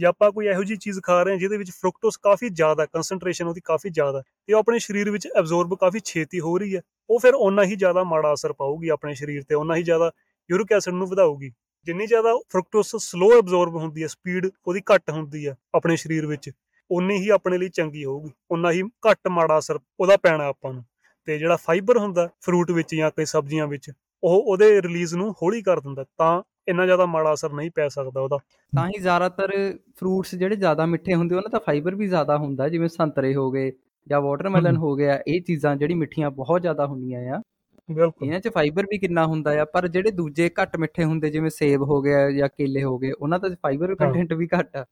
ਜੇ 0.00 0.06
ਆਪਾਂ 0.06 0.30
ਕੋਈ 0.32 0.46
ਇਹੋ 0.46 0.62
ਜੀ 0.64 0.76
ਚੀਜ਼ 0.76 1.00
ਖਾ 1.02 1.22
ਰਹੇ 1.22 1.32
ਹਾਂ 1.32 1.38
ਜਿਹਦੇ 1.38 1.56
ਵਿੱਚ 1.56 1.70
ਫਰੁਕਟੋਸ 1.70 2.16
ਕਾਫੀ 2.16 2.48
ਜ਼ਿਆਦਾ 2.50 2.86
ਕਨਸੈਂਟ੍ਰੇਸ਼ਨ 2.86 3.46
ਉਹਦੀ 3.46 3.60
ਕਾਫੀ 3.64 3.90
ਜ਼ਿਆਦਾ 3.90 4.22
ਤੇ 4.46 4.52
ਉਹ 4.54 4.58
ਆਪਣੇ 4.58 4.78
ਸਰੀਰ 4.78 5.10
ਵਿੱਚ 5.10 5.26
ਐਬਜ਼ੌਰਬ 5.36 5.74
ਕਾਫੀ 5.78 6.00
ਛੇਤੀ 6.04 6.40
ਹੋ 6.40 6.56
ਰਹੀ 6.58 6.76
ਹੈ, 6.76 6.80
ਉਹ 7.10 7.18
ਫਿਰ 7.18 7.34
ਓਨਾ 7.36 7.64
ਹੀ 7.64 7.76
ਜ਼ਿਆਦਾ 7.76 8.04
ਮਾੜਾ 8.04 8.32
ਅਸਰ 8.34 8.52
ਪਾਊਗੀ 8.52 8.88
ਆਪਣੇ 8.88 9.14
ਸਰੀਰ 9.14 9.42
ਤੇ, 9.42 9.54
ਓਨਾ 9.54 9.76
ਹੀ 9.76 9.82
ਜ਼ਿਆਦਾ 9.82 10.10
ਯੂਰਿਕ 10.50 10.72
ਐਸਿਡ 10.72 10.94
ਨੂੰ 10.94 11.08
ਵਧਾਊਗੀ। 11.08 11.50
ਜਿੰਨੀ 11.86 12.06
ਜ਼ਿਆਦਾ 12.06 12.34
ਫਰੁਕਟੋਸ 12.50 12.96
ਸਲੋ 13.00 13.30
ਐਬਜ਼ੌਰਬ 13.38 13.76
ਹੁੰਦੀ 13.76 14.02
ਹੈ 14.02 14.06
ਸਪੀਡ 14.06 14.50
ਉਹਦੀ 14.66 14.80
ਘੱਟ 14.94 15.10
ਹੁੰਦੀ 15.10 15.46
ਹੈ 15.48 15.56
ਆਪਣੇ 15.74 15.96
ਸਰੀਰ 15.96 16.26
ਵਿੱਚ 16.26 16.50
ਉਨੀ 16.90 17.16
ਹੀ 17.18 17.28
ਆਪਣੇ 17.28 17.58
ਲਈ 17.58 17.68
ਚੰਗੀ 17.68 18.04
ਹੋਊਗੀ 18.04 18.30
ਉਨਾ 18.50 18.70
ਹੀ 18.72 18.82
ਘੱਟ 19.08 19.28
ਮਾੜਾ 19.28 19.58
ਅਸਰ 19.58 19.78
ਉਹਦਾ 20.00 20.16
ਪੈਣਾ 20.16 20.46
ਆਪਾਂ 20.46 20.72
ਨੂੰ। 20.72 20.84
ਤੇ 21.28 21.38
ਜਿਹੜਾ 21.38 21.56
ਫਾਈਬਰ 21.56 21.98
ਹੁੰਦਾ 21.98 22.28
ਫਰੂਟ 22.40 22.70
ਵਿੱਚ 22.70 22.94
ਜਾਂ 22.94 23.10
ਕਈ 23.10 23.24
ਸਬਜ਼ੀਆਂ 23.24 23.66
ਵਿੱਚ, 23.66 23.90
ਉਹ 24.22 24.42
ਉਹਦੇ 24.42 24.80
ਰਿਲੀਜ਼ 24.82 25.14
ਨੂੰ 25.14 25.30
ਹੌਲੀ 25.42 25.62
ਕਰ 25.62 25.80
ਦਿੰਦਾ 25.80 26.04
ਤਾਂ 26.18 26.42
ਇੰਨਾ 26.68 26.84
ਜ਼ਿਆਦਾ 26.86 27.06
ਮਾੜਾ 27.06 27.32
ਅਸਰ 27.32 27.52
ਨਹੀਂ 27.52 27.70
ਪੈ 27.70 27.88
ਸਕਦਾ 27.88 28.20
ਉਹਦਾ। 28.20 28.38
ਤਾਂ 28.72 28.86
ਹੀ 28.88 29.00
ਜ਼ਿਆਦਾਤਰ 29.00 29.52
ਫਰੂਟਸ 29.96 30.34
ਜਿਹੜੇ 30.34 30.56
ਜ਼ਿਆਦਾ 30.56 30.86
ਮਿੱਠੇ 30.86 31.14
ਹੁੰਦੇ 31.14 31.34
ਉਹਨਾਂ 31.34 31.50
ਦਾ 31.50 31.58
ਫਾਈਬਰ 31.58 31.94
ਵੀ 31.94 32.06
ਜ਼ਿਆਦਾ 32.06 32.36
ਹੁੰਦਾ 32.38 32.68
ਜਿਵੇਂ 32.68 32.88
ਸੰਤਰੇ 32.88 33.34
ਹੋ 33.34 33.50
ਗਏ 33.50 33.72
ਜਾਂ 34.06 34.20
ਵਾਟਰਮੈਲਨ 34.20 34.76
ਹੋ 34.76 34.94
ਗਿਆ 34.96 35.18
ਇਹ 35.28 35.40
ਚੀਜ਼ਾਂ 35.42 35.76
ਜਿਹੜੀ 35.76 35.94
ਮਿੱਠੀਆਂ 35.94 36.30
ਬਹੁਤ 36.30 36.60
ਜ਼ਿਆਦਾ 36.60 36.86
ਹੁੰਦੀਆਂ 36.86 37.36
ਆ। 37.36 37.42
ਬਿਲਕੁਲ। 37.90 38.26
ਇਹਨਾਂ 38.28 38.40
'ਚ 38.40 38.48
ਫਾਈਬਰ 38.48 38.86
ਵੀ 38.90 38.98
ਕਿੰਨਾ 38.98 39.26
ਹੁੰਦਾ 39.26 39.60
ਆ 39.60 39.64
ਪਰ 39.64 39.88
ਜਿਹੜੇ 39.88 40.10
ਦੂਜੇ 40.10 40.50
ਘੱਟ 40.62 40.76
ਮਿੱਠੇ 40.76 41.04
ਹੁੰਦੇ 41.04 41.30
ਜਿਵੇਂ 41.30 41.50
ਸੇਬ 41.50 41.82
ਹੋ 41.82 42.00
ਗਿਆ 42.02 42.30
ਜਾਂ 42.30 42.48
ਕੇਲੇ 42.48 42.82
ਹੋ 42.84 42.98
ਗਏ 42.98 43.12
ਉਹਨਾਂ 43.12 43.38
ਦਾ 43.38 43.48
ਫਾਈਬਰ 43.62 43.94
ਕੰਟੈਂਟ 43.94 44.32
ਵੀ 44.32 44.48
ਘੱਟ 44.58 44.76
ਆ। 44.76 44.84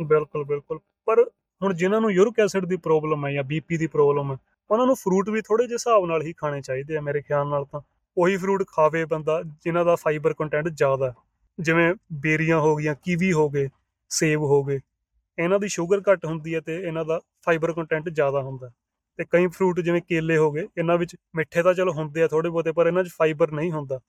ਬਿਲਕੁਲ 0.00 0.44
ਬਿਲਕੁਲ। 0.44 0.78
ਪਰ 1.06 1.24
ਹੁਣ 1.62 1.74
ਜਿਨ੍ਹਾਂ 1.74 2.00
ਨੂੰ 2.00 2.12
ਯੂਰਿਕ 2.12 2.40
ਐਸਿਡ 2.40 2.64
ਦੀ 2.64 2.76
ਪ੍ਰੋਬਲਮ 2.76 3.26
ਹੈ 3.26 3.32
ਜਾਂ 3.32 3.44
ਬੀਪੀ 3.44 3.76
ਦੀ 3.76 3.86
ਪ੍ਰੋਬਲਮ 3.86 4.32
ਹੈ 4.32 4.36
ਉਹਨਾਂ 4.70 4.86
ਨੂੰ 4.86 4.96
ਫਰੂਟ 4.96 5.28
ਵੀ 5.30 5.40
ਥੋੜੇ 5.40 5.64
ਜਿਹੇ 5.64 5.74
ਹਿਸਾਬ 5.74 6.06
ਨਾਲ 6.06 6.22
ਹੀ 6.22 6.32
ਖਾਣੇ 6.32 6.60
ਚਾਹੀਦੇ 6.60 6.96
ਆ 6.96 7.00
ਮੇਰੇ 7.00 7.20
ਖਿਆਲ 7.22 7.48
ਨਾਲ 7.48 7.64
ਤਾਂ। 7.64 7.80
ਉਹੀ 8.16 8.36
ਫਰੂਟ 8.36 8.64
ਖਾਵੇ 8.68 9.04
ਬੰਦਾ 9.04 9.42
ਜਿਨ੍ਹਾਂ 9.64 9.84
ਦਾ 9.84 9.96
ਫਾਈਬਰ 9.96 10.32
ਕੰਟੈਂਟ 10.34 10.68
ਜ਼ਿਆਦਾ 10.68 11.08
ਹੈ। 11.08 11.14
ਜਿਵੇਂ 11.58 11.94
ਬੇਰੀਆਂ 12.12 12.58
ਹੋ 12.60 12.74
ਗਈਆਂ 12.76 12.94
ਕੀਵੀ 13.04 13.32
ਹੋ 13.32 13.48
ਗਏ 13.50 13.68
ਸੇਬ 14.10 14.42
ਹੋ 14.42 14.62
ਗਏ 14.64 14.80
ਇਹਨਾਂ 15.38 15.58
ਦੀ 15.58 15.68
ਸ਼ੂਗਰ 15.68 16.02
ਘੱਟ 16.10 16.24
ਹੁੰਦੀ 16.26 16.54
ਹੈ 16.54 16.60
ਤੇ 16.60 16.76
ਇਹਨਾਂ 16.76 17.04
ਦਾ 17.04 17.20
ਫਾਈਬਰ 17.46 17.72
ਕੰਟੈਂਟ 17.72 18.08
ਜ਼ਿਆਦਾ 18.08 18.42
ਹੁੰਦਾ 18.42 18.70
ਤੇ 19.18 19.24
ਕਈ 19.30 19.46
ਫਰੂਟ 19.46 19.80
ਜਿਵੇਂ 19.80 20.00
ਕੇਲੇ 20.02 20.36
ਹੋ 20.36 20.50
ਗਏ 20.52 20.66
ਇਹਨਾਂ 20.78 20.96
ਵਿੱਚ 20.98 21.16
ਮਿੱਠੇ 21.36 21.62
ਤਾਂ 21.62 21.74
ਚਲੋ 21.74 21.92
ਹੁੰਦੇ 21.92 22.22
ਆ 22.22 22.26
ਥੋੜੇ 22.28 22.48
ਬਹੁਤੇ 22.48 22.72
ਪਰ 22.72 22.86
ਇਹਨਾਂ 22.86 23.04
'ਚ 23.04 23.08
ਫਾਈਬਰ 23.18 23.50
ਨਹੀਂ 23.52 23.72
ਹੁੰਦਾ। 23.72 24.00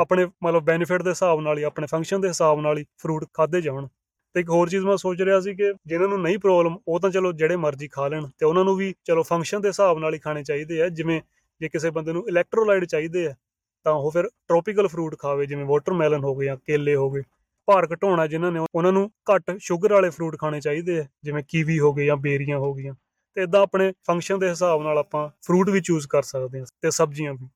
ਆਪਣੇ 0.00 0.24
ਮਤਲਬ 0.44 0.64
ਬੈਨੀਫਿਟ 0.64 1.02
ਦੇ 1.02 1.10
ਹਿਸਾਬ 1.10 1.40
ਨਾਲ 1.40 1.58
ਹੀ 1.58 1.62
ਆਪਣੇ 1.62 1.86
ਫੰਕਸ਼ਨ 1.86 2.20
ਦੇ 2.20 2.28
ਹਿਸਾਬ 2.28 2.60
ਨਾਲ 2.60 2.78
ਹੀ 2.78 2.84
ਫਰੂਟ 2.98 3.24
ਖਾਦੇ 3.34 3.60
ਜਾਣ। 3.60 3.86
ਤੇ 4.34 4.40
ਇੱਕ 4.40 4.50
ਹੋਰ 4.50 4.68
ਚੀਜ਼ 4.68 4.84
ਮੈਂ 4.84 4.96
ਸੋਚ 4.96 5.22
ਰਿਹਾ 5.22 5.40
ਸੀ 5.40 5.54
ਕਿ 5.54 5.72
ਜਿਨ੍ਹਾਂ 5.86 6.08
ਨੂੰ 6.08 6.20
ਨਹੀਂ 6.22 6.38
ਪ੍ਰੋਬਲਮ 6.38 6.76
ਉਹ 6.88 7.00
ਤਾਂ 7.00 7.10
ਚਲੋ 7.10 7.32
ਜਿਹੜੇ 7.32 7.56
ਮਰਜ਼ੀ 7.56 7.88
ਖਾ 7.88 8.08
ਲੈਣ 8.08 8.26
ਤੇ 8.38 8.46
ਉਹਨਾਂ 8.46 8.64
ਨੂੰ 8.64 8.76
ਵੀ 8.76 8.94
ਚਲੋ 9.04 9.22
ਫੰਕਸ਼ਨ 9.22 9.60
ਦੇ 9.60 9.68
ਹਿਸਾਬ 9.68 9.98
ਨਾਲ 9.98 10.14
ਹੀ 10.14 10.18
ਖਾਣੇ 10.18 10.42
ਚਾਹੀਦੇ 10.42 10.80
ਆ 10.82 10.88
ਜਿਵੇਂ 10.88 11.20
ਜੇ 11.60 11.68
ਕਿਸੇ 11.68 11.90
ਬੰਦੇ 11.90 12.12
ਨੂੰ 12.12 12.24
ਇਲੈਕਟ੍ਰੋਲਾਈਟ 12.28 12.84
ਚਾਹੀਦੇ 12.84 13.26
ਆ 13.26 13.34
ਤਾਂ 13.86 13.92
ਉਹ 13.92 14.10
ਫਿਰ 14.10 14.28
ਟ੍ਰੋਪੀਕਲ 14.48 14.88
ਫਰੂਟ 14.88 15.14
ਖਾਵੇ 15.18 15.46
ਜਿਵੇਂ 15.46 15.64
ਵਾਟਰਮੈਲਨ 15.64 16.24
ਹੋ 16.24 16.34
ਗਏ 16.36 16.46
ਜਾਂ 16.46 16.56
ਕੇਲੇ 16.66 16.94
ਹੋ 16.96 17.10
ਗਏ। 17.10 17.22
ਭਾਰ 17.68 17.86
ਘਟਾਉਣਾ 17.94 18.26
ਜਿਨ੍ਹਾਂ 18.26 18.50
ਨੇ 18.52 18.60
ਉਹਨਾਂ 18.74 18.92
ਨੂੰ 18.92 19.10
ਘੱਟ 19.34 19.56
ਸ਼ੂਗਰ 19.60 19.92
ਵਾਲੇ 19.92 20.10
ਫਰੂਟ 20.10 20.36
ਖਾਣੇ 20.38 20.60
ਚਾਹੀਦੇ 20.60 20.98
ਆ 21.00 21.04
ਜਿਵੇਂ 21.24 21.42
ਕੀਵੀ 21.48 21.78
ਹੋ 21.80 21.92
ਗਏ 21.94 22.06
ਜਾਂ 22.06 22.16
ਬੇਰੀਆਂ 22.16 22.58
ਹੋ 22.58 22.72
ਗਈਆਂ। 22.74 22.94
ਤੇ 23.36 23.42
ਇਦਾਂ 23.42 23.60
ਆਪਣੇ 23.62 23.92
ਫੰਕਸ਼ਨ 24.06 24.38
ਦੇ 24.38 24.48
ਹਿਸਾਬ 24.48 24.82
ਨਾਲ 24.82 24.98
ਆਪਾਂ 24.98 25.28
ਫਰੂਟ 25.46 25.70
ਵੀ 25.70 25.80
ਚੂਜ਼ 25.80 26.06
ਕਰ 26.08 26.22
ਸਕਦੇ 26.22 26.58
ਹਾਂ 26.58 26.66
ਤੇ 26.82 26.90
ਸਬਜ਼ੀਆਂ 26.90 27.32
ਵੀ। 27.34 27.48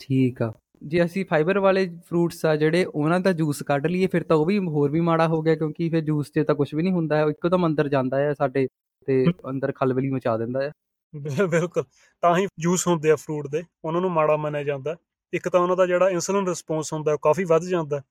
ਠੀਕ 0.00 0.42
ਆ। 0.42 0.52
ਜੇ 0.82 1.04
ਅਸੀਂ 1.04 1.24
ਫਾਈਬਰ 1.24 1.58
ਵਾਲੇ 1.58 1.86
ਫਰੂਟਸ 2.08 2.44
ਆ 2.46 2.54
ਜਿਹੜੇ 2.56 2.84
ਉਹਨਾਂ 2.84 3.20
ਦਾ 3.20 3.32
ਜੂਸ 3.32 3.62
ਕੱਢ 3.62 3.86
ਲਈਏ 3.86 4.06
ਫਿਰ 4.06 4.22
ਤਾਂ 4.22 4.36
ਉਹ 4.36 4.46
ਵੀ 4.46 4.58
ਹੋਰ 4.58 4.90
ਵੀ 4.90 5.00
ਮਾੜਾ 5.00 5.26
ਹੋ 5.28 5.40
ਗਿਆ 5.42 5.54
ਕਿਉਂਕਿ 5.54 5.88
ਫਿਰ 5.90 6.00
ਜੂਸ 6.00 6.30
'ਚ 6.32 6.44
ਤਾਂ 6.46 6.54
ਕੁਝ 6.54 6.74
ਵੀ 6.74 6.82
ਨਹੀਂ 6.82 6.92
ਹੁੰਦਾ 6.92 7.20
ਇੱਕਦਮ 7.22 7.66
ਅੰਦਰ 7.66 7.88
ਜਾਂਦਾ 7.88 8.18
ਹੈ 8.18 8.32
ਸਾਡੇ 8.34 8.66
ਤੇ 9.08 9.24
ਅੰਦਰ 9.50 9.72
ਖਲਬਲੀ 9.72 10.10
ਮਚਾ 10.10 10.36
ਦਿੰਦਾ 10.36 10.62
ਹੈ 10.62 10.70
ਬਿਲਕੁਲ। 11.16 11.84
ਤਾਂ 12.22 12.36
ਹੀ 12.38 12.46
ਜੂਸ 12.58 12.86
ਹੁੰਦੇ 12.86 13.10
ਆ 13.10 13.16
ਫਰੂਟ 13.16 13.46
ਦੇ, 13.46 13.62
ਉਹਨਾਂ 13.84 14.00
ਨੂੰ 14.00 14.10
ਮਾੜਾ 14.10 14.36
ਮੰਨਿਆ 14.36 14.62
ਜਾਂਦਾ। 14.62 14.96
ਇੱਕ 15.32 15.48
ਤਾਂ 15.48 15.60
ਉਹਨਾਂ 15.60 15.76
ਦਾ 15.76 15.86
ਜਿਹੜਾ 15.86 16.08
ਇਨਸੂਲਿਨ 16.10 16.48
ਰਿਸਪੌਂਸ 16.48 16.92
ਹੁੰਦਾ, 16.92 17.12
ਉਹ 17.12 17.18
ਕਾਫੀ 17.22 17.44
ਵੱਧ 17.44 17.64
ਜਾਂਦਾ। 17.64 18.02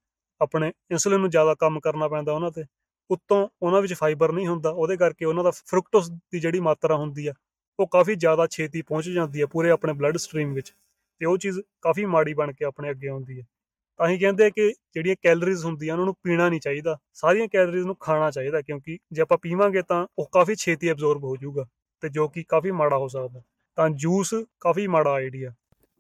ਆਪਣੇ 0.42 0.72
ਇਨਸੂਲਿਨ 0.92 1.20
ਨੂੰ 1.20 1.30
ਜ਼ਿਆਦਾ 1.30 1.56
ਕੰਮ 1.56 1.80
ਕਰਨਾ 1.80 2.08
ਪੈਂਦਾ 2.08 2.34
ਉਹਨਾਂ 2.34 2.52
ਤੇ। 2.52 2.64
ਉੱਤੋਂ 3.10 3.48
ਉਹਨਾਂ 3.62 3.82
ਵਿੱਚ 3.82 3.94
ਫਾਈਬਰ 3.94 4.32
ਨਹੀਂ 4.32 4.48
ਹੁੰਦਾ, 4.48 4.70
ਉਹਦੇ 4.70 4.98
ਕਰਕੇ 4.98 5.26
ਉਹਨਾਂ 5.26 5.44
ਦਾ 5.44 5.52
ਫਰੁਕਟੋਸ 5.52 6.10
ਦੀ 6.10 6.40
ਜਿਹੜੀ 6.40 6.60
ਮਾਤਰਾ 6.60 6.96
ਹੁੰਦੀ 6.96 7.28
ਆ, 7.28 7.34
ਉਹ 7.80 7.88
ਕਾਫੀ 7.88 8.16
ਜ਼ਿਆਦਾ 8.16 8.48
ਛੇਤੀ 8.48 8.82
ਪਹੁੰਚ 8.82 9.10
ਜਾਂਦੀ 9.10 9.42
ਹੈ 9.42 9.46
ਪੂਰੇ 9.46 9.70
ਆਪਣੇ 9.70 9.94
ਬਲੱਡ 9.94 10.18
ਸਟਰੀਮ 10.18 10.54
ਵਿੱਚ। 10.54 10.74
ਤੇ 11.22 11.26
ਉਹ 11.26 11.38
ਚੀਜ਼ 11.38 11.60
ਕਾਫੀ 11.82 12.06
ਮਾੜੀ 12.06 12.34
ਬਣ 12.34 12.52
ਕੇ 12.54 12.66
ਆਪਣੇ 12.66 12.90
ਅੱਗੇ 12.92 13.08
ਆਉਂਦੀ 13.08 13.40
ਹੈ 13.40 13.46
ਤਾਂ 14.00 14.08
ਹੀ 14.08 14.18
ਕਹਿੰਦੇ 14.20 14.50
ਕਿ 14.52 14.74
ਜਿਹੜੀਆਂ 14.94 15.16
ਕੈਲਰੀਜ਼ 15.22 15.66
ਹੁੰਦੀਆਂ, 15.66 15.94
ਉਹਨਾਂ 15.94 16.06
ਨੂੰ 16.06 16.16
ਪੀਣਾ 16.24 16.50
ਨਹੀਂ 16.50 16.60
ਚਾਹੀਦਾ। 16.60 16.98
ਸਾਰੀਆਂ 17.14 17.48
ਕੈਲਰੀਜ਼ 17.48 17.86
ਨੂੰ 17.86 17.96
ਖਾਣਾ 17.96 18.32
ਚਾਹੀਦਾ, 18.32 18.62
ਕਿਉਂਕਿ 18.62 18.98
ਜੇ 19.12 19.22
ਆਪਾਂ 19.22 19.38
ਪੀਵਾਂਗੇ 19.38 19.82
ਤਾਂ 19.82 20.08
ਉਹ 20.20 20.30
ਕਾਫੀ 20.32 20.56
ਛੇਤੀ 20.56 20.90
ਐਬਜ਼ੌਰਬ 20.90 21.24
ਹੋ 21.24 21.36
ਜਾਊਗਾ। 21.36 21.66
ਤੇ 22.06 22.10
ਜੋ 22.10 22.28
ਕਿ 22.28 22.44
ਕਾਫੀ 22.44 22.72
ਮਾੜਾ 22.72 22.98
ਹੋ 22.98 23.08
ਸਕਦਾ। 23.08 23.42
ਤਾਂ 23.78 23.90
ਜੂਸ 23.90 24.34
ਕਾਫੀ 24.60 24.88
ਮਾੜਾ 24.88 25.12
ਆਈਡੀਆ 25.12 25.52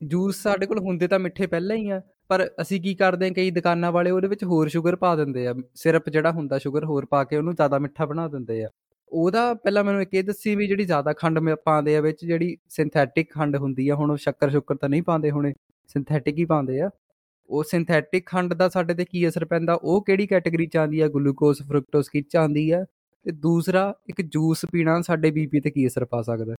ਜੂਸ 0.02 0.42
ਸਾਡੇ 0.44 0.66
ਕੋਲ 0.66 0.80
ਹੁੰਦੇ 0.80 1.08
ਤਾਂ 1.08 1.20
ਮਿੱਠੇ 1.20 1.48
ਪਹਿਲਾਂ 1.48 1.76
ਹੀ 1.76 1.90
ਆ, 1.90 2.02
ਪਰ 2.28 2.50
ਅਸੀਂ 2.62 2.82
ਕੀ 2.82 2.94
ਕਰਦੇ 2.96 3.26
ਹਾਂ, 3.26 3.34
ਕਈ 3.34 3.52
ਦੁਕਾਨਾਂ 3.52 3.92
ਵਾਲੇ 3.92 4.12
ਉਹਦੇ 4.12 4.28
ਵਿੱਚ 4.28 4.44
ਹੋਰ 4.44 4.68
ਸ਼ੂਗਰ 4.68 4.96
ਪਾ 4.96 5.16
ਦਿੰਦੇ 5.16 5.48
ਆ। 5.48 5.54
ਸਿਰਪ 5.76 6.10
ਜਿਹੜਾ 6.10 6.32
ਹੁੰਦਾ 6.32 6.58
ਸ਼ੂਗਰ 6.58 6.86
ਹੋਰ 6.86 7.06
ਪਾ 7.06 7.24
ਕੇ 7.24 7.38
ਉਹਨੂੰ 7.38 7.56
ਜ਼ਿਆਦਾ 7.56 7.80
ਮਿੱਠਾ 7.80 8.06
ਬਣਾ 8.06 8.28
ਦਿੰਦੇ 8.28 8.64
ਆ। 8.64 8.70
ਉਹਦਾ 9.12 9.54
ਪਹਿਲਾਂ 9.54 9.84
ਮੈਨੂੰ 9.84 10.02
ਇੱਕ 10.02 10.14
ਇਹ 10.14 10.24
ਦੱਸੀ 10.24 10.56
ਵੀ 10.56 10.68
ਜਿਹੜੀ 10.68 10.86
ਜ਼ਿਆਦਾ 10.86 11.14
ਖੰਡ 11.14 11.40
ਪਾਉਂਦੇ 11.66 11.98
ਆ 11.98 12.02
ਵਿੱਚ, 12.02 12.26
ਜਿਹੜੀ 12.26 12.58
ਸਿੰਥੈਟਿਕ 12.70 13.32
ਖੰਡ 13.32 13.56
ਹੁੰਦੀ 13.56 13.90
ਆ, 13.90 13.96
ਹੁਣ 13.96 14.12
ਉਹ 14.12 14.18
ਸ਼ੱਕਰ 14.18 14.50
ਸ਼ੁੱਕਰ 14.50 14.76
ਤਾਂ 14.76 14.90
ਨਹੀਂ 14.90 15.04
ਪਾਉਂਦੇ 15.04 15.32
ਹੁਣੇ 15.32 15.54
ਸਿੰਥੈਟਿਕ 15.88 16.38
ਹੀ 16.38 16.46
ਪਾਉਂਦੇ 16.46 16.82
ਆ। 16.82 16.90
ਉਹ 17.50 17.64
ਸਿੰਥੈਟਿਕ 17.64 18.26
ਖੰਡ 18.26 18.54
ਦਾ 18.54 18.70
ਸਾਡੇ 18.70 18.94
ਤੇ 18.94 19.06
ਕੀ 19.06 19.28
ਅਸਰ 19.28 19.46
ਪੈਂਦਾ, 19.46 19.74
ਉਹ 19.74 20.04
ਕਿਹੜੀ 20.04 20.28
ਕੈਟਾਗਰੀ 20.28 20.68
ਚ 20.68 20.78
ਆਉਂਦੀ 20.78 21.00
ਆ? 21.00 21.08
ਗਲੂਕੋਜ਼ 21.08 21.62
ਫਰੁਕਟੋਜ਼ 21.62 22.10
ਕੀ 22.10 22.22
ਚ 22.22 22.36
ਆਉਂਦੀ 22.36 22.72
ਆ? 22.72 22.86
ਤੇ 23.26 23.32
ਦੂਸਰਾ, 23.32 23.94
ਇੱਕ 24.10 24.22
ਜੂਸ 24.22 24.66
ਪੀਣਾ 24.72 25.02
ਸਾਡੇ 25.02 25.32
ਬੀਪੀ 25.32 25.60
ਤੇ 25.60 25.72
ਕੀ 25.72 25.88
ਅਸਰ 25.88 26.06
ਪਾ 26.06 26.22
ਸਕਦਾ? 26.22 26.56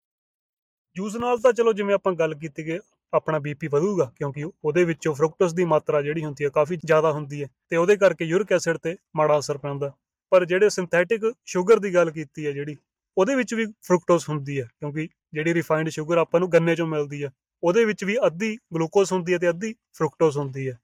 ਜੂਸ 0.95 1.15
ਨਾਲ 1.15 1.37
ਤਾਂ 1.37 1.51
ਚਲੋ 1.53 1.73
ਜਿਵੇਂ 1.73 1.93
ਆਪਾਂ 1.95 2.13
ਗੱਲ 2.13 2.33
ਕੀਤੀ 2.33 2.63
ਕਿ 2.63 2.79
ਆਪਣਾ 3.13 3.39
ਬੀਪੀ 3.39 3.67
ਵਧੂਗਾ, 3.67 4.11
ਕਿਉਂਕਿ 4.15 4.43
ਉਹਦੇ 4.43 4.83
ਵਿੱਚੋਂ 4.83 5.13
ਫਰੁਕਟੋਸ 5.15 5.53
ਦੀ 5.53 5.65
ਮਾਤਰਾ 5.65 6.01
ਜਿਹੜੀ 6.01 6.23
ਹੁੰਦੀ 6.25 6.45
ਹੈ 6.45 6.49
ਕਾਫੀ 6.49 6.75
ਜ਼ਿਆਦਾ 6.75 7.11
ਹੁੰਦੀ 7.11 7.41
ਹੈ 7.43 7.47
ਤੇ 7.69 7.77
ਉਹਦੇ 7.77 7.95
ਕਰਕੇ 7.97 8.25
ਯੂਰਿਕ 8.25 8.51
ਐਸਿਡ 8.53 8.77
ਤੇ 8.77 8.95
ਮਾੜਾ 9.15 9.37
ਅਸਰ 9.39 9.57
ਪੈਂਦਾ। 9.57 9.91
ਪਰ 10.31 10.45
ਜਿਹੜੇ 10.45 10.69
ਸਿੰਥੈਟਿਕ 10.69 11.31
ਸ਼ੂਗਰ 11.45 11.79
ਦੀ 11.79 11.93
ਗੱਲ 11.93 12.11
ਕੀਤੀ 12.11 12.45
ਹੈ 12.47 12.51
ਜਿਹੜੀ, 12.51 12.75
ਉਹਦੇ 13.17 13.35
ਵਿੱਚ 13.35 13.53
ਵੀ 13.53 13.65
ਫਰੁਕਟੋਸ 13.83 14.27
ਹੁੰਦੀ 14.29 14.59
ਹੈ, 14.61 14.67
ਕਿਉਂਕਿ 14.79 15.07
ਜਿਹੜੀ 15.33 15.53
ਰਿਫਾਈਨਡ 15.53 15.89
ਸ਼ੂਗਰ 15.89 16.17
ਆਪਾਂ 16.17 16.39
ਨੂੰ 16.39 16.51
ਗੰਨੇ 16.51 16.75
ਚੋਂ 16.75 16.87
ਮਿਲਦੀ 16.87 17.23
ਹੈ, 17.23 17.31
ਉਹਦੇ 17.63 17.85
ਵਿੱਚ 17.85 18.03
ਵੀ 18.03 18.17
ਅੱਧੀ 18.25 18.55
ਗਲੂਕੋਜ਼ 18.75 19.13
ਹੁੰਦੀ 19.13 19.33
ਹੈ 19.33 19.37
ਤੇ 19.37 19.49
ਅੱਧੀ 19.49 19.73
ਫਰੁਕਟੋਸ 19.93 20.37
ਹੁੰਦੀ 20.37 20.67
ਹੈ 20.69 20.77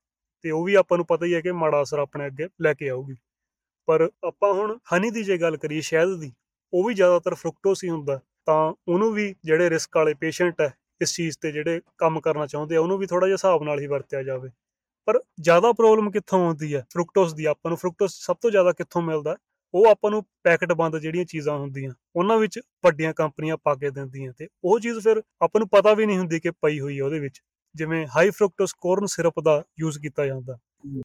ਤੇ 0.45 0.51
ਉਹ 0.51 0.63
ਵੀ 0.65 0.75
ਆਪਾਂ 0.75 0.97
ਨੂੰ 0.97 1.05
ਪਤਾ 1.05 1.25
ਹੀ 1.25 1.33
ਹੈ 1.33 1.41
ਕਿ 1.41 1.51
ਮਾੜਾ 1.51 1.81
ਅਸਰ 1.83 1.99
ਆਪਣੇ 1.99 2.25
ਅੱਗੇ 2.27 2.47
ਲੈ 2.61 2.73
ਕੇ 2.73 2.89
ਆਊਗੀ। 2.89 3.15
ਪਰ 3.87 4.09
ਆਪਾਂ 4.23 4.53
ਹੁਣ 4.53 4.77
ਹਨੀ 4.93 5.09
ਦੀ 5.09 5.23
ਜੇ 5.23 5.37
ਗੱਲ 5.37 5.57
ਕਰੀਏ 5.57 5.81
ਸ਼ਹਿਦ 5.81 6.19
ਦੀ 6.19 6.31
ਉਹ 6.73 6.83
ਵੀ 6.83 6.93
ਜ਼ਿਆਦਾਤਰ 6.93 7.33
ਫਰੁਕਟੋਸ 7.35 7.83
ਹੀ 7.83 7.89
ਹੁੰਦਾ 7.89 8.19
ਤਾਂ 8.45 8.73
ਉਹਨੂੰ 8.87 9.11
ਵੀ 9.13 9.33
ਜਿਹੜੇ 9.45 9.69
ਰਿਸਕ 9.69 9.97
ਵਾਲੇ 9.97 10.13
ਪੇਸ਼ੈਂਟ 10.13 10.61
ਹੈ 10.61 10.73
ਇਸ 11.01 11.13
ਚੀਜ਼ 11.15 11.37
ਤੇ 11.41 11.51
ਜਿਹੜੇ 11.51 11.81
ਕੰਮ 11.97 12.19
ਕਰਨਾ 12.19 12.45
ਚਾਹੁੰਦੇ 12.47 12.75
ਆ 12.75 12.79
ਉਹਨੂੰ 12.79 12.97
ਵੀ 12.97 13.05
ਥੋੜਾ 13.05 13.27
ਜਿਹਾ 13.27 13.35
ਹਿਸਾਬ 13.35 13.63
ਨਾਲ 13.63 13.79
ਹੀ 13.79 13.87
ਵਰਤਿਆ 13.87 14.23
ਜਾਵੇ। 14.23 14.49
ਪਰ 15.07 15.19
ਜ਼ਿਆਦਾ 15.41 15.71
ਪ੍ਰੋਬਲਮ 15.71 16.11
ਕਿੱਥੋਂ 16.11 16.39
ਆਉਂਦੀ 16.45 16.75
ਹੈ 16.75 16.85
ਫਰੁਕਟੋਸ 16.93 17.33
ਦੀ? 17.33 17.45
ਆਪਾਂ 17.45 17.69
ਨੂੰ 17.71 17.77
ਫਰੁਕਟੋਸ 17.77 18.13
ਸਭ 18.25 18.35
ਤੋਂ 18.41 18.51
ਜ਼ਿਆਦਾ 18.51 18.71
ਕਿੱਥੋਂ 18.71 19.01
ਮਿਲਦਾ 19.01 19.35
ਉਹ 19.73 19.85
ਆਪਾਂ 19.87 20.11
ਨੂੰ 20.11 20.23
ਪੈਕਟ 20.43 20.73
ਬੰਦ 20.73 20.97
ਜਿਹੜੀਆਂ 20.97 21.25
ਚੀਜ਼ਾਂ 21.25 21.57
ਹੁੰਦੀਆਂ 21.57 21.93
ਉਹਨਾਂ 22.15 22.37
ਵਿੱਚ 22.37 22.59
ਵੱਡੀਆਂ 22.85 23.13
ਕੰਪਨੀਆਂ 23.13 23.57
ਪਾ 23.57 23.75
ਕੇ 23.75 23.89
ਦਿੰਦੀਆਂ 23.89 24.33
ਤੇ 24.37 24.47
ਉਹ 24.63 24.79
ਚੀਜ਼ 24.79 24.99
ਫਿਰ 24.99 25.21
ਆਪਾਂ 25.41 25.59
ਨੂੰ 25.59 25.67
ਪਤਾ 25.69 25.93
ਵੀ 25.93 26.05
ਨਹੀਂ 26.05 26.17
ਹੁੰਦੀ 26.17 26.39
ਕਿ 26.39 26.51
ਪਈ 26.61 26.79
ਹੋਈ 26.79 26.99
ਹੈ 26.99 27.03
ਉਹਦੇ 27.03 27.19
ਵਿੱਚ 27.19 27.41
ਜਿਵੇਂ 27.75 28.05
ਹਾਈ 28.07 28.29
ਫਰੁਕਟੋਸ 28.29 28.73
ਕੋਰਨ 28.73 29.05
ਸਿਰਪ 29.05 29.39
ਦਾ 29.39 29.63
ਯੂਜ਼ 29.79 29.99
ਕੀਤਾ 29.99 30.25
ਜਾਂਦਾ। 30.25 30.57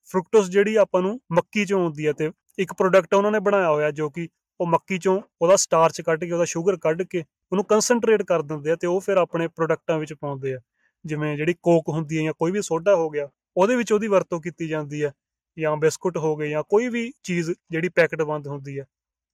ਫਰੁਕਟੋਸ 0.04 0.48
ਜਿਹੜੀ 0.50 0.74
ਆਪਾਂ 0.76 1.02
ਨੂੰ 1.02 1.20
ਮੱਕੀ 1.32 1.64
ਚੋਂ 1.64 1.80
ਆਉਂਦੀ 1.82 2.06
ਹੈ 2.06 2.12
ਤੇ 2.12 2.30
ਇੱਕ 2.58 2.72
ਪ੍ਰੋਡਕਟ 2.72 3.14
ਉਹਨਾਂ 3.14 3.30
ਨੇ 3.32 3.38
ਬਣਾਇਆ 3.38 3.68
ਹੋਇਆ 3.70 3.90
ਜੋ 3.90 4.08
ਕਿ 4.10 4.28
ਉਹ 4.60 4.66
ਮੱਕੀ 4.66 4.98
ਚੋਂ 4.98 5.20
ਉਹਦਾ 5.42 5.56
ਸਟਾਰਚ 5.56 6.00
ਕੱਢ 6.00 6.24
ਕੇ, 6.24 6.30
ਉਹਦਾ 6.32 6.44
ਸ਼ੂਗਰ 6.44 6.76
ਕੱਢ 6.76 7.02
ਕੇ 7.02 7.24
ਉਹਨੂੰ 7.52 7.64
ਕਨਸੈਂਟਰੇਟ 7.64 8.22
ਕਰ 8.22 8.42
ਦਿੰਦੇ 8.42 8.70
ਆ 8.70 8.76
ਤੇ 8.76 8.86
ਉਹ 8.86 9.00
ਫਿਰ 9.00 9.16
ਆਪਣੇ 9.16 9.48
ਪ੍ਰੋਡਕਟਾਂ 9.48 9.98
ਵਿੱਚ 9.98 10.12
ਪਾਉਂਦੇ 10.14 10.54
ਆ। 10.54 10.60
ਜਿਵੇਂ 11.04 11.36
ਜਿਹੜੀ 11.36 11.54
ਕੋਕ 11.62 11.88
ਹੁੰਦੀ 11.88 12.18
ਹੈ 12.18 12.22
ਜਾਂ 12.22 12.32
ਕੋਈ 12.38 12.52
ਵੀ 12.52 12.62
ਸੋਡਾ 12.62 12.94
ਹੋ 12.96 13.08
ਗਿਆ, 13.10 13.28
ਉਹਦੇ 13.56 13.76
ਵਿੱਚ 13.76 13.92
ਉਹਦੀ 13.92 14.08
ਵਰਤੋਂ 14.08 14.40
ਕੀਤੀ 14.40 14.68
ਜਾਂਦੀ 14.68 15.04
ਹੈ 15.04 15.12
ਜਾਂ 15.56 15.76
ਬਿਸਕੁਟ 15.76 16.16
ਹੋ 16.16 16.34
ਗਏ 16.36 16.48
ਜਾਂ 16.50 16.62
ਕੋਈ 16.70 16.88
ਵੀ 16.88 17.10
ਚੀਜ਼ 17.24 17.50
ਜਿਹੜੀ 17.70 17.88
ਪੈਕਟ 17.88 18.22
ਬੰਦ 18.22 18.48
ਹੁੰਦੀ 18.48 18.78
ਹੈ 18.78 18.84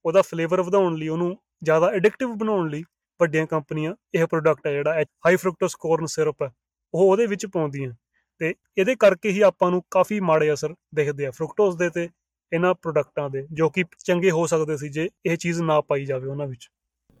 ਉਹਦਾ 0.05 0.21
ਫਲੇਵਰ 0.21 0.61
ਵਧਾਉਣ 0.61 0.97
ਲਈ, 0.97 1.07
ਉਹਨੂੰ 1.07 1.35
ਜ਼ਿਆਦਾ 1.63 1.89
ਐਡਿਕਟਿਵ 1.91 2.33
ਬਣਾਉਣ 2.35 2.69
ਲਈ 2.69 2.83
ਵੱਡੀਆਂ 3.19 3.45
ਕੰਪਨੀਆਂ 3.47 3.93
ਇਹ 4.15 4.25
ਪ੍ਰੋਡਕਟ 4.27 4.67
ਹੈ 4.67 4.71
ਜਿਹੜਾ 4.71 5.01
ਹਾਈ 5.25 5.35
ਫਰੁਕਟੋਸ 5.35 5.75
ਕੋਰਨ 5.75 6.05
ਸਿਰਪ 6.05 6.43
ਹੈ 6.43 6.51
ਉਹ 6.93 7.09
ਉਹਦੇ 7.09 7.25
ਵਿੱਚ 7.27 7.45
ਪਾਉਂਦੀਆਂ। 7.45 7.91
ਤੇ 8.41 8.53
ਇਹਦੇ 8.77 8.95
ਕਰਕੇ 8.95 9.29
ਹੀ 9.29 9.41
ਆਪਾਂ 9.41 9.69
ਨੂੰ 9.71 9.81
ਕਾਫੀ 9.91 10.19
ਮਾੜੇ 10.19 10.53
ਅਸਰ 10.53 10.73
ਦਿਖਦੇ 10.95 11.25
ਆ 11.25 11.31
ਫਰੁਕਟੋਸ 11.31 11.75
ਦੇ 11.75 11.89
ਤੇ 11.89 12.07
ਇਹਨਾਂ 12.55 12.73
ਪ੍ਰੋਡਕਟਾਂ 12.73 13.29
ਦੇ 13.29 13.45
ਜੋ 13.51 13.69
ਕਿ 13.69 13.83
ਚੰਗੇ 14.05 14.31
ਹੋ 14.31 14.45
ਸਕਦੇ 14.47 14.77
ਸੀ 14.77 14.89
ਜੇ 14.89 15.09
ਇਹ 15.25 15.37
ਚੀਜ਼ 15.37 15.61
ਨਾ 15.61 15.79
ਪਾਈ 15.81 16.05
ਜਾਵੇ 16.05 16.27
ਉਹਨਾਂ 16.27 16.47
ਵਿੱਚ। 16.47 16.69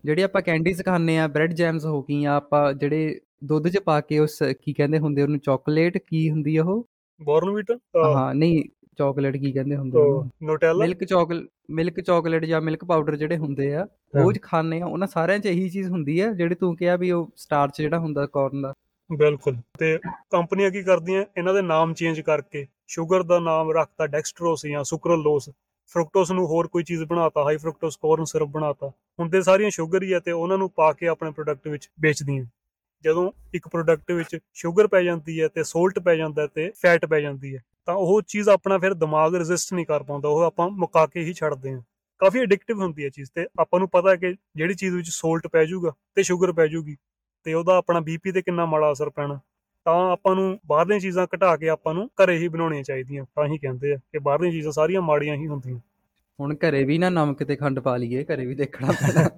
ਜਿਹੜੇ 0.03 0.23
ਆਪਾਂ 0.23 0.41
ਕੈਂਡੀਜ਼ 0.41 0.81
ਖਾਂਦੇ 0.83 1.17
ਆ 1.17 1.27
ਬ੍ਰੈਡ 1.27 1.53
ਜੈਮਸ 1.53 1.85
ਹੋ 1.85 2.01
ਗਈਆਂ 2.03 2.35
ਆਪਾਂ 2.35 2.71
ਜਿਹੜੇ 2.73 3.19
ਦੁੱਧ 3.43 3.67
'ਚ 3.67 3.77
ਪਾ 3.79 3.99
ਕੇ 4.01 4.19
ਉਸ 4.19 4.37
ਕੀ 4.61 4.73
ਕਹਿੰਦੇ 4.73 4.99
ਹੁੰਦੇ 4.99 5.21
ਉਹਨੂੰ 5.21 5.39
ਚਾਕਲੇਟ 5.39 5.97
ਕੀ 5.97 6.29
ਹੁੰਦੀ 6.29 6.55
ਆ 6.57 6.63
ਉਹ? 6.63 6.85
ਬੋਰਨਵੀਟ 7.21 7.71
ਹਾਂ 7.95 8.33
ਨਹੀਂ 8.35 8.63
ਚਾਕਲੇਟ 8.99 9.37
ਕੀ 9.37 9.51
ਕਹਿੰਦੇ 9.51 9.75
ਹੁੰਦੇ 9.75 9.97
ਉਹਨੂੰ? 9.97 10.29
Nutella 10.43 10.79
milk 10.79 11.03
chocolate 11.03 11.47
milk 11.71 11.99
chocolate 11.99 12.45
ਜਾਂ 12.45 12.61
ਮਿਲਕ 12.61 12.83
ਪਾਊਡਰ 12.85 13.15
ਜਿਹੜੇ 13.15 13.37
ਹੁੰਦੇ 13.37 13.73
ਆ 13.75 13.85
ਉਹ 14.15 14.31
ਖਾਂਦੇ 14.41 14.79
ਆ 14.81 14.85
ਉਹਨਾਂ 14.85 15.07
ਸਾਰਿਆਂ 15.07 15.39
'ਚ 15.39 15.45
ਇਹੀ 15.45 15.69
ਚੀਜ਼ 15.69 15.89
ਹੁੰਦੀ 15.89 16.19
ਆ 16.19 16.31
ਜਿਹੜੀ 16.33 16.55
ਤੂੰ 16.55 16.75
ਕਿਹਾ 16.75 16.95
ਵੀ 16.95 17.11
ਉਹ 17.11 17.29
ਸਟਾਰਚ 17.35 17.77
ਜਿਹੜਾ 17.77 17.99
ਹੁੰਦਾ 17.99 18.25
ਕਾਰਨ 18.27 18.61
ਦਾ। 18.61 18.73
ਬਿਲਕੁਲ। 19.09 19.55
ਤੇ 19.79 19.97
ਕੰਪਨੀਆਂ 20.31 20.71
ਕੀ 20.71 20.83
ਕਰਦੀਆਂ? 20.83 21.23
ਇਹਨਾਂ 21.37 21.53
ਦੇ 21.53 21.61
ਨਾਮ 21.61 21.93
ਚੇਂਜ 21.93 22.21
ਕਰਕੇ 22.21 22.65
ਸ਼ੂਗਰ 22.87 23.23
ਦਾ 23.23 23.39
ਨਾਮ 23.39 23.71
ਰੱਖਤਾ 23.71 24.07
ਡੈਕਸਟਰੋਸ 24.07 24.65
ਜਾਂ 24.65 24.83
ਸੁਕਰਲੋਸ 24.83 25.49
ਫਰੁਕਟੋਸ 25.95 26.31
ਨੂੰ 26.31 26.45
ਹੋਰ 26.47 26.67
ਕੋਈ 26.67 26.83
ਚੀਜ਼ 26.83 27.03
ਬਣਾਤਾ 27.03 27.43
ਹਾਈ 27.43 27.57
ਫਰੁਕਟੋਸ 27.57 27.97
ਕੋਰਨ 27.97 28.25
ਸਿਰਪ 28.25 28.47
ਬਣਾਤਾ। 28.47 28.87
ਹੁੰਦੇ 29.19 29.41
ਸਾਰੀਆਂ 29.41 29.69
ਸ਼ੂਗਰ 29.69 30.03
ਹੀ 30.03 30.11
ਆ 30.13 30.19
ਤੇ 30.19 30.31
ਉਹਨਾਂ 30.31 30.57
ਨੂੰ 30.57 30.69
ਪਾ 30.69 30.91
ਕੇ 30.93 31.07
ਆਪਣੇ 31.07 31.31
ਪ੍ਰੋਡਕਟ 31.31 31.67
ਵਿੱਚ 31.67 31.89
ਵੇਚਦੀਆਂ। 32.01 32.45
ਜਦੋਂ 33.03 33.31
ਇੱਕ 33.53 33.67
ਪ੍ਰੋਡਕਟ 33.67 34.11
ਵਿੱਚ 34.11 34.37
ਸ਼ੂਗਰ 34.53 34.87
ਪੈ 34.87 35.01
ਜਾਂਦੀ 35.03 35.41
ਹੈ 35.41 35.47
ਤੇ 35.47 35.63
ਸੋਲਟ 35.63 35.99
ਪੈ 35.99 36.15
ਜਾਂਦਾ 36.15 36.47
ਤੇ 36.47 36.71
ਫੈਟ 36.81 37.05
ਪੈ 37.05 37.19
ਜਾਂਦੀ 37.21 37.55
ਹੈ, 37.55 37.61
ਤਾਂ 37.85 37.95
ਉਹ 37.95 38.21
ਚੀਜ਼ 38.21 38.49
ਆਪਣਾ 38.49 38.77
ਫਿਰ 38.77 38.93
ਦਿਮਾਗ 38.93 39.35
ਰੈਜ਼ਿਸਟ 39.35 39.73
ਨਹੀਂ 39.73 39.85
ਕਰ 39.85 40.03
ਪਾਉਂਦਾ, 40.03 40.29
ਉਹ 40.29 40.41
ਆਪਾਂ 40.41 40.69
ਮੁਕਾ 40.69 41.05
ਕੇ 41.05 41.23
ਹੀ 41.23 41.33
ਛੱਡਦੇ 41.33 41.73
ਹਾਂ। 41.73 41.81
ਕਾਫੀ 42.21 42.39
ਐਡਿਕਟਿਵ 42.39 42.81
ਹੁੰਦੀ 42.81 43.03
ਹੈ 43.03 43.09
ਚੀਜ਼ 43.09 43.29
ਤੇ 43.35 43.45
ਆਪਾਂ 43.59 43.79
ਨੂੰ 43.79 43.89
ਪਤਾ 43.89 44.09
ਹੈ 44.09 44.15
ਕਿ 44.15 44.33
ਜਿਹੜੀ 44.55 44.73
ਚੀਜ਼ 44.73 44.95
ਵਿੱਚ 44.95 45.09
ਸੋਲਟ 45.09 45.47
ਪੈ 45.47 45.65
ਜਾਊਗਾ 45.65 45.91
ਤੇ 46.15 46.23
ਸ਼ੂਗਰ 46.23 46.51
ਪੈ 46.51 46.67
ਜਾਊਗੀ। 46.67 46.95
ਤੇ 47.45 47.53
ਉਹਦਾ 47.53 47.77
ਆਪਣਾ 47.77 47.99
ਬੀਪੀ 47.99 48.31
ਤੇ 48.31 48.41
ਕਿੰਨਾ 48.41 48.65
ਮਾੜਾ 48.65 48.91
ਅਸਰ 48.91 49.09
ਪੈਣਾ। 49.09 49.39
ਤਾਂ 49.85 50.11
ਆਪਾਂ 50.11 50.35
ਨੂੰ 50.35 50.59
ਬਾਹਰਲੀਆਂ 50.65 50.99
ਚੀਜ਼ਾਂ 50.99 51.27
ਘਟਾ 51.35 51.57
ਕੇ 51.57 51.69
ਆਪਾਂ 51.69 51.93
ਨੂੰ 51.93 52.07
ਘਰੇ 52.07 52.37
ਹੀ 52.37 52.47
ਬਣਾਉਣੀਆਂ 52.47 52.83
ਚਾਹੀਦੀਆਂ 52.83 53.25
ਤਾਂ 53.35 53.45
ਹੀ 53.47 53.57
ਕਹਿੰਦੇ 53.57 53.93
ਆ 53.93 53.97
ਕਿ 53.97 54.19
ਬਾਹਰਲੀਆਂ 54.19 54.51
ਚੀਜ਼ਾਂ 54.51 54.71
ਸਾਰੀਆਂ 54.71 55.01
ਮਾੜੀਆਂ 55.01 55.35
ਹੀ 55.35 55.47
ਹੁੰਦੀਆਂ। 55.47 55.79
ਹੁਣ 56.39 56.55
ਘਰੇ 56.55 56.83
ਵੀ 56.83 56.97
ਨਾ 56.97 57.09
ਨਮਕ 57.09 57.43
ਤੇ 57.43 57.55
ਖੰਡ 57.55 57.79
ਪਾ 57.79 57.97
ਲਈਏ 57.97 58.23
ਘਰੇ 58.23 58.45
ਵੀ 58.45 58.55
ਦੇਖਣਾ 58.55 58.91
ਪੈਣਾ। 58.91 59.29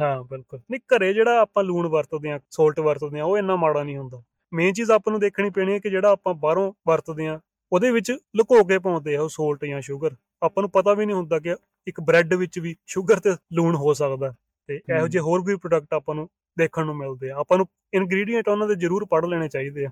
ਹਾਂ 0.00 0.22
ਬਿਲਕੁਲ। 0.22 0.60
ਨਹੀਂ 0.70 0.80
ਘਰੇ 0.80 1.12
ਜਿਹੜਾ 1.14 1.40
ਆਪਾਂ 1.40 1.64
ਲੂਣ 1.64 1.86
ਵਰਤਦੇ 1.86 2.30
ਆ 2.30 2.40
ਸੋਲਟ 2.50 2.80
ਵਰਤਦੇ 2.80 3.20
ਆ 3.20 3.24
ਉਹ 3.24 3.38
ਇੰਨਾ 3.38 3.56
ਮਾੜਾ 3.56 3.82
ਨਹੀਂ 3.82 3.96
ਹੁੰਦਾ। 3.96 4.22
ਮੇਨ 4.52 4.72
ਚੀਜ਼ 4.72 4.90
ਆਪਾਂ 4.90 5.10
ਨੂੰ 5.10 5.20
ਦੇਖਣੀ 5.20 5.50
ਪੈਣੀ 5.50 5.72
ਹੈ 5.72 5.78
ਕਿ 5.78 5.90
ਜਿਹੜਾ 5.90 6.10
ਆਪਾਂ 6.10 6.34
ਬਾਹਰੋਂ 6.34 6.72
ਵਰਤਦੇ 6.88 7.26
ਆ 7.26 7.40
ਉਹਦੇ 7.72 7.90
ਵਿੱਚ 7.90 8.16
ਲੁਕੋ 8.36 8.64
ਕੇ 8.64 8.78
ਪਾਉਂਦੇ 8.78 9.16
ਆ 9.16 9.22
ਉਹ 9.22 9.28
ਸੋਲਟ 9.28 9.64
ਜਾਂ 9.64 9.80
ਸ਼ੂਗਰ 9.80 10.14
ਆਪਾਂ 10.42 10.62
ਨੂੰ 10.62 10.70
ਪਤਾ 10.70 10.94
ਵੀ 10.94 11.06
ਨਹੀਂ 11.06 11.16
ਹੁੰਦਾ 11.16 11.38
ਕਿ 11.38 11.56
ਇੱਕ 11.86 12.00
ਬ੍ਰੈਡ 12.00 12.34
ਵਿੱਚ 12.34 12.58
ਵੀ 12.58 12.76
ਸ਼ੂਗਰ 12.86 13.20
ਤੇ 13.20 13.30
ਲੂਣ 13.52 13.76
ਹੋ 13.76 13.94
ਸਕਦਾ। 13.94 14.34
ਤੇ 14.66 14.80
ਇਹੋ 14.96 15.08
ਜਿਹੇ 15.08 15.22
ਹੋਰ 15.22 15.42
ਵੀ 15.44 15.56
ਪ੍ਰੋਡਕਟ 15.56 15.94
ਆਪਾਂ 15.94 16.14
ਨੂੰ 16.14 16.28
ਦੇਖਣ 16.58 16.86
ਨੂੰ 16.86 16.96
ਮਿਲਦੇ 16.96 17.30
ਆ। 17.30 17.36
ਆਪਾਂ 17.36 17.58
ਨੂੰ 17.58 17.66
ਇਨਗਰੀਡੀਐਂਟ 17.94 18.48
ਉਹਨਾਂ 18.48 18.68
ਦੇ 18.68 18.74
ਜ਼ਰੂਰ 18.74 19.04
ਪੜ੍ਹ 19.04 19.26
ਲੈਣੇ 19.26 19.48
ਚਾਹੀਦੇ 19.48 19.84
ਆ। 19.84 19.90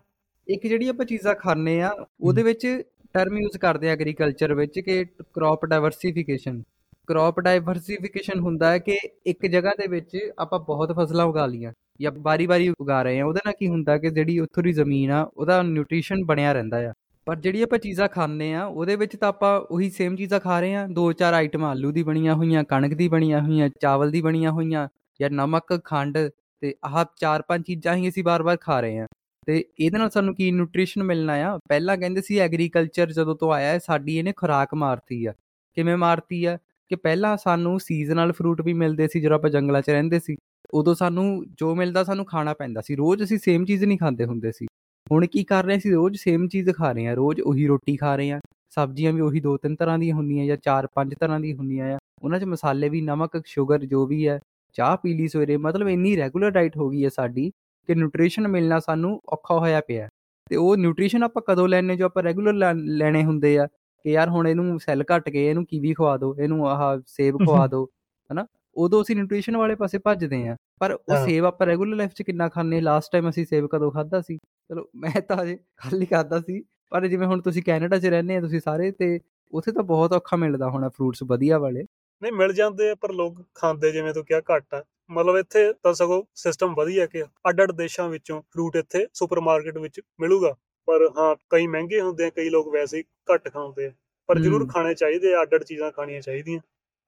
ਇੱਕ 0.48 0.66
ਜਿਹੜੀ 0.66 0.88
ਆਪਾਂ 0.88 1.06
ਚੀਜ਼ਾਂ 1.06 1.34
ਖਾਂਦੇ 1.34 1.80
ਆ 1.80 1.90
ਉਹਦੇ 2.20 2.42
ਵਿੱਚ 2.42 2.82
ਟਰਮ 3.14 3.38
ਯੂਜ਼ 3.38 3.58
ਕਰਦੇ 3.58 3.88
ਆ 3.88 3.92
ਐਗਰੀਕਲਚਰ 3.92 4.54
ਵਿੱਚ 4.54 4.78
ਕਿ 4.80 5.04
ਕ੍ਰੌਪ 5.04 5.66
ਡਾਈਵਰਸਿਫਿਕੇਸ਼ਨ 5.66 6.62
ਕ੍ਰੌਪ 7.06 7.40
ਡਾਈਵਰਸਿਫਿਕੇਸ਼ਨ 7.40 8.40
ਹੁੰਦਾ 8.40 8.70
ਹੈ 8.70 8.78
ਕਿ 8.78 8.98
ਇੱਕ 9.26 9.46
ਜਗ੍ਹਾ 9.46 9.70
ਦੇ 9.70 9.86
ਵਿੱਚ 9.86 10.18
ਆਪਾਂ 10.38 10.58
ਬਹੁਤ 10.58 10.92
ਫਸਲਾਂ 10.96 11.26
ਉਗਾ 11.26 11.46
ਲੀਆਂ 11.46 11.72
ਜਾਂ 12.00 12.12
ਬਾਰੀ-ਬਾਰੀ 12.12 12.68
ਉਗਾ 12.80 13.02
ਰਹੇ 13.02 13.20
ਆ। 13.20 13.26
ਉਹਦੇ 13.26 13.40
ਨਾਲ 13.46 13.54
ਕੀ 13.58 13.68
ਹੁੰਦਾ 13.68 13.98
ਕਿ 13.98 14.10
ਜਿਹੜੀ 14.10 14.38
ਉੱਥੋਂ 14.38 14.62
ਦੀ 14.62 14.72
ਜ਼ਮੀਨ 14.72 15.10
ਆ 15.10 15.22
ਉਹਦਾ 15.36 15.62
ਨਿਊਟ੍ਰੀਸ਼ਨ 15.62 16.24
ਬਣਿਆ 16.24 16.52
ਰਹਿੰਦਾ 16.52 16.90
ਆ। 16.90 16.92
ਪਰ 17.26 17.36
ਜਿਹੜੀ 17.36 17.62
ਆਪਾਂ 17.62 17.78
ਚੀਜ਼ਾਂ 17.78 18.08
ਖਾਂਦੇ 18.08 18.52
ਆ 18.52 18.64
ਉਹਦੇ 18.64 18.96
ਵਿੱਚ 18.96 19.16
ਤਾਂ 19.16 19.28
ਆਪਾਂ 19.28 19.60
ਉਹੀ 19.60 19.90
ਸੇਮ 19.90 20.16
ਚੀਜ਼ਾਂ 20.16 20.40
ਖਾ 20.40 20.60
ਰਹੇ 20.60 20.74
ਆ। 20.74 20.86
ਦੋ 20.86 21.12
ਚਾਰ 21.12 21.34
ਆਈਟਮਾਂ 21.34 21.70
ਆਲੂ 21.70 21.92
ਦੀ 21.92 22.02
ਬਣੀਆਂ 22.02 22.34
ਹੋਈਆਂ 22.34 22.64
ਕਣਕ 22.64 22.94
ਦੀ 22.94 23.08
ਬਣੀਆਂ 23.08 23.40
ਹੋਈਆਂ 23.40 23.68
ਚਾਵਲ 23.80 24.10
ਦੀ 24.10 24.20
ਬਣੀਆਂ 24.20 24.50
ਹੋਈਆਂ 24.50 24.88
ਜਾਂ 25.20 25.30
ਨਮਕ 25.30 25.80
ਖੰਡ 25.84 26.18
ਤੇ 26.60 26.74
ਆਹ 26.84 27.04
ਚਾਰ 27.16 27.42
ਪੰਜ 27.42 27.64
ਚੀਜ਼ਾਂ 27.64 27.96
ਹੀ 27.96 28.08
ਅਸੀਂ 28.08 28.24
ਬਾਰ-ਬਾਰ 28.24 28.56
ਖਾ 28.56 28.80
ਰਹੇ 28.80 28.98
ਆ 28.98 29.06
ਤੇ 29.46 29.64
ਇਹਦੇ 29.80 29.98
ਨਾਲ 29.98 30.10
ਸਾਨੂੰ 30.10 30.34
ਕੀ 30.34 30.50
ਨਿਊਟ੍ਰੀਸ਼ਨ 30.50 31.02
ਮਿਲਣਾ 31.02 31.32
ਆ? 31.32 31.58
ਪਹਿਲਾਂ 31.68 31.96
ਕਹਿੰਦੇ 31.96 32.20
ਸੀ 32.20 32.38
ਐਗਰੀਕਲਚਰ 32.38 33.12
ਜਦੋਂ 33.12 33.36
ਤੋਂ 33.36 33.52
ਆਇਆ 33.52 33.72
ਹੈ, 33.72 33.78
ਸਾਡੀ 33.78 34.18
ਇਹਨੇ 34.18 34.32
ਖੁਰਾਕ 34.36 34.74
ਮਾਰਤੀ 34.74 35.26
ਆ। 35.26 35.32
ਕਿਵੇਂ 35.74 35.96
ਮਾਰਤੀ 35.96 36.44
ਆ? 36.44 36.58
ਕਿ 36.88 36.96
ਪਹਿਲਾਂ 36.96 37.36
ਸਾਨੂੰ 37.36 37.80
ਸੀਜ਼ਨਲ 37.80 38.32
ਫਰੂਟ 38.32 38.60
ਵੀ 38.60 38.72
ਮਿਲਦੇ 38.72 39.08
ਸੀ 39.08 39.20
ਜਦੋਂ 39.20 39.36
ਆਪਾਂ 39.36 39.50
ਜੰਗਲਾਂ 39.50 39.82
'ਚ 39.82 39.90
ਰਹਿੰਦੇ 39.90 40.18
ਸੀ। 40.18 40.36
ਉਦੋਂ 40.74 40.94
ਸਾਨੂੰ 40.94 41.44
ਜੋ 41.58 41.74
ਮਿਲਦਾ 41.74 42.04
ਸਾਨੂੰ 42.04 42.24
ਖਾਣਾ 42.24 42.54
ਪੈਂਦਾ 42.54 42.80
ਸੀ। 42.80 42.96
ਰੋਜ਼ 42.96 43.22
ਅਸੀਂ 43.22 43.38
ਸੇਮ 43.38 43.64
ਚੀਜ਼ 43.64 43.84
ਨਹੀਂ 43.84 43.98
ਖਾਂਦੇ 43.98 44.24
ਹੁੰਦੇ 44.24 44.52
ਸੀ। 44.52 44.66
ਹੁਣ 45.12 45.26
ਕੀ 45.26 45.44
ਕਰ 45.44 45.64
ਰਹੇ 45.64 45.78
ਸੀ? 45.78 45.90
ਰੋਜ਼ 45.90 46.16
ਸੇਮ 46.16 46.48
ਚੀਜ਼ 46.48 46.70
ਖਾ 46.70 46.92
ਰਹੇ 46.92 47.06
ਆ 47.06 47.14
ਰੋਜ਼ 47.14 47.40
ਉਹੀ 47.40 47.66
ਰੋਟੀ 47.66 47.96
ਖਾ 47.96 48.16
ਰਹੇ 48.16 48.30
ਆ 48.30 48.40
ਸਬਜ਼ੀਆਂ 48.70 49.12
ਵੀ 49.12 49.20
ਉਹੀ 49.20 49.40
ਦੋ 49.40 49.56
ਤਿੰਨ 49.56 49.74
ਤਰ੍ਹਾਂ 49.76 49.98
ਦੀਆਂ 49.98 50.14
ਹੁੰਦੀਆਂ 50.14 50.46
ਜਾਂ 50.46 50.56
ਚਾਰ 50.56 50.88
ਪੰਜ 50.94 51.14
ਤਰ੍ਹਾਂ 51.20 51.40
ਦੀਆਂ 51.40 51.56
ਹੁੰਦੀਆਂ 51.56 51.94
ਆ। 51.94 51.98
ਉਹਨਾਂ 52.22 52.40
'ਚ 52.40 52.44
ਮਸਾਲੇ 52.44 52.88
ਵੀ, 52.88 53.00
ਨਮਕ 53.00 53.42
ਸ਼ੂਗਰ 53.46 53.84
ਜੋ 53.84 54.06
ਵੀ 54.06 54.28
ਹੈ 54.28 54.40
ਚਾਹ 54.72 54.96
ਪੀ 54.96 55.12
ਲਈ 55.14 55.28
ਸਵੇਰੇ 55.28 55.56
ਮਤਲਬ 55.56 55.88
ਇੰਨੀ 55.88 56.16
ਰੈਗੂਲਰ 56.16 56.50
ਡਾਈਟ 56.50 56.76
ਹੋ 56.76 56.88
ਗਈ 56.90 57.04
ਹੈ 57.04 57.08
ਸਾਡੀ 57.08 57.50
ਕਿ 57.88 57.94
ਨਿਊਟ੍ਰੀਸ਼ਨ 57.94 58.48
ਮਿਲਣਾ 58.48 58.78
ਸਾਨੂੰ 58.78 59.20
ਔਖਾ 59.32 59.58
ਹੋਇਆ 59.58 59.80
ਪਿਆ। 59.80 60.08
ਤੇ 60.50 60.56
ਉਹ 60.56 60.76
ਨਿਊਟ੍ਰੀਸ਼ਨ 60.76 61.22
ਆਪਾਂ 61.22 61.42
ਕਦੋਂ 61.46 61.68
ਲੈਣੇ 61.68 61.96
ਜੋ 61.96 62.04
ਆਪਾਂ 62.06 62.22
ਰੈਗੂਲਰ 62.22 62.74
ਲੈਣੇ 62.74 63.22
ਹੁੰਦੇ 63.24 63.58
ਆ 63.58 63.66
ਕਿ 64.04 64.12
ਯਾਰ 64.12 64.28
ਹੁਣ 64.28 64.48
ਇਹਨੂੰ 64.48 64.78
ਸੈੱਲ 64.80 65.04
ਘਟ 65.06 65.28
ਗਏ 65.30 65.48
ਇਹਨੂੰ 65.50 65.64
ਕੀਵੀ 65.66 65.92
ਖਵਾ 65.94 66.16
ਦਿਓ 66.16 66.34
ਇਹਨੂੰ 66.34 66.68
ਆਹ 66.68 66.80
ਸੇਬ 67.06 67.36
ਖਵਾ 67.38 67.66
ਦਿਓ 67.66 67.84
ਹਨਾ? 68.30 68.46
ਉਦੋਂ 68.76 69.02
ਅਸੀਂ 69.02 69.16
ਨਿਊਟ੍ਰੀਸ਼ਨ 69.16 69.56
ਵਾਲੇ 69.56 69.74
ਪਾਸੇ 69.74 69.98
ਭੱਜਦੇ 69.98 70.46
ਆ 70.48 70.56
ਪਰ 70.80 70.92
ਉਹ 70.92 71.24
ਸੇਬ 71.26 71.44
ਆਪਾਂ 71.44 71.66
ਰੈਗੂਲਰ 71.66 71.96
ਲਾਈਫ 71.96 72.10
'ਚ 72.14 72.22
ਕਿੰਨਾ 72.22 72.48
ਖਾਂਦੇ 72.48 72.80
ਲਾਸਟ 72.80 73.12
ਟਾਈਮ 73.12 73.28
ਅਸੀਂ 73.28 73.44
ਸੇਬ 73.46 73.66
ਕਦੋਂ 73.66 73.90
ਖਾਦਾ 73.92 74.20
ਸੀ? 74.20 74.36
ਚਲੋ 74.36 74.88
ਮੈਂ 74.96 75.20
ਤਾਂ 75.20 75.42
ਅਜੇ 75.42 75.58
ਖਾਲੀ 75.76 76.06
ਖਾਦਾ 76.06 76.40
ਸੀ। 76.40 76.62
ਪਰ 76.90 77.06
ਜਿਵੇਂ 77.08 77.26
ਹੁਣ 77.26 77.40
ਤੁਸੀਂ 77.40 77.62
ਕੈਨੇਡਾ 77.62 77.98
'ਚ 77.98 78.06
ਰਹਿੰਦੇ 78.06 78.36
ਆ 78.36 78.40
ਤੁਸੀਂ 78.40 78.60
ਸਾਰੇ 78.60 78.90
ਤੇ 78.90 79.18
ਉੱਥੇ 79.52 79.72
ਤਾਂ 79.72 79.82
ਬਹੁਤ 79.84 80.12
ਔਖਾ 80.12 80.36
ਮਿਲਦਾ 80.36 80.68
ਹੋਣਾ 80.70 80.88
ਫਰੂਟਸ 80.88 81.22
ਵਧੀਆ 81.22 81.58
ਵਾਲੇ। 81.58 81.84
ਨਹੀਂ 82.22 82.32
ਮਿਲ 82.32 82.52
ਜਾਂਦੇ 82.52 82.90
ਆ 82.90 82.94
ਪਰ 82.94 83.12
ਲੋਕ 83.12 83.42
ਖਾਂਦੇ 83.54 83.92
ਜਿਵੇਂ 83.92 84.14
ਤੂੰ 84.14 84.24
ਕਿਹਾ 84.24 84.40
ਘੱਟ 84.40 84.74
ਆ। 84.74 84.84
ਮਤਲਬ 85.10 85.36
ਇੱਥੇ 85.36 85.72
ਤਾਂ 85.82 85.94
ਸਗੋਂ 85.94 86.22
ਸਿਸਟਮ 86.34 86.74
ਵਧੀਆ 86.74 87.06
ਕਿ 87.06 87.22
ਅੱਡ-ਅੱਡ 87.48 87.72
ਦੇਸ਼ਾਂ 87.72 88.08
ਵਿੱਚੋਂ 88.08 88.42
ਫਰੂਟ 88.42 88.76
ਇੱਥੇ 88.76 89.06
ਸੁਪਰਮਾਰਕਟ 89.14 89.78
ਵਿੱਚ 89.78 90.00
ਮਿਲੂਗਾ। 90.20 90.54
ਪਰ 90.86 91.08
ਹਾਂ 91.18 91.36
ਕਈ 91.50 91.66
ਮਹਿੰਗੇ 91.66 92.00
ਹੁੰਦੇ 92.00 92.24
ਆ 92.24 92.30
ਕਈ 92.30 92.48
ਲੋਕ 92.50 92.68
ਵੈਸੇ 92.68 92.98
ਹੀ 92.98 93.04
ਘੱਟ 93.34 93.48
ਖਾਂਦੇ 93.48 93.86
ਆ। 93.86 93.92
ਪਰ 94.28 94.38
ਜ਼ਰੂਰ 94.38 94.66
ਖਾਣੇ 94.66 94.94
ਚਾਹੀਦੇ 94.94 95.34
ਆ 95.34 95.42
ਅੱਡ-ਅੱਡ 95.42 95.62
ਚੀਜ਼ਾਂ 95.62 95.90
ਖਾਣੀਆਂ 95.92 96.20
ਚਾਹੀਦੀਆਂ। 96.20 96.60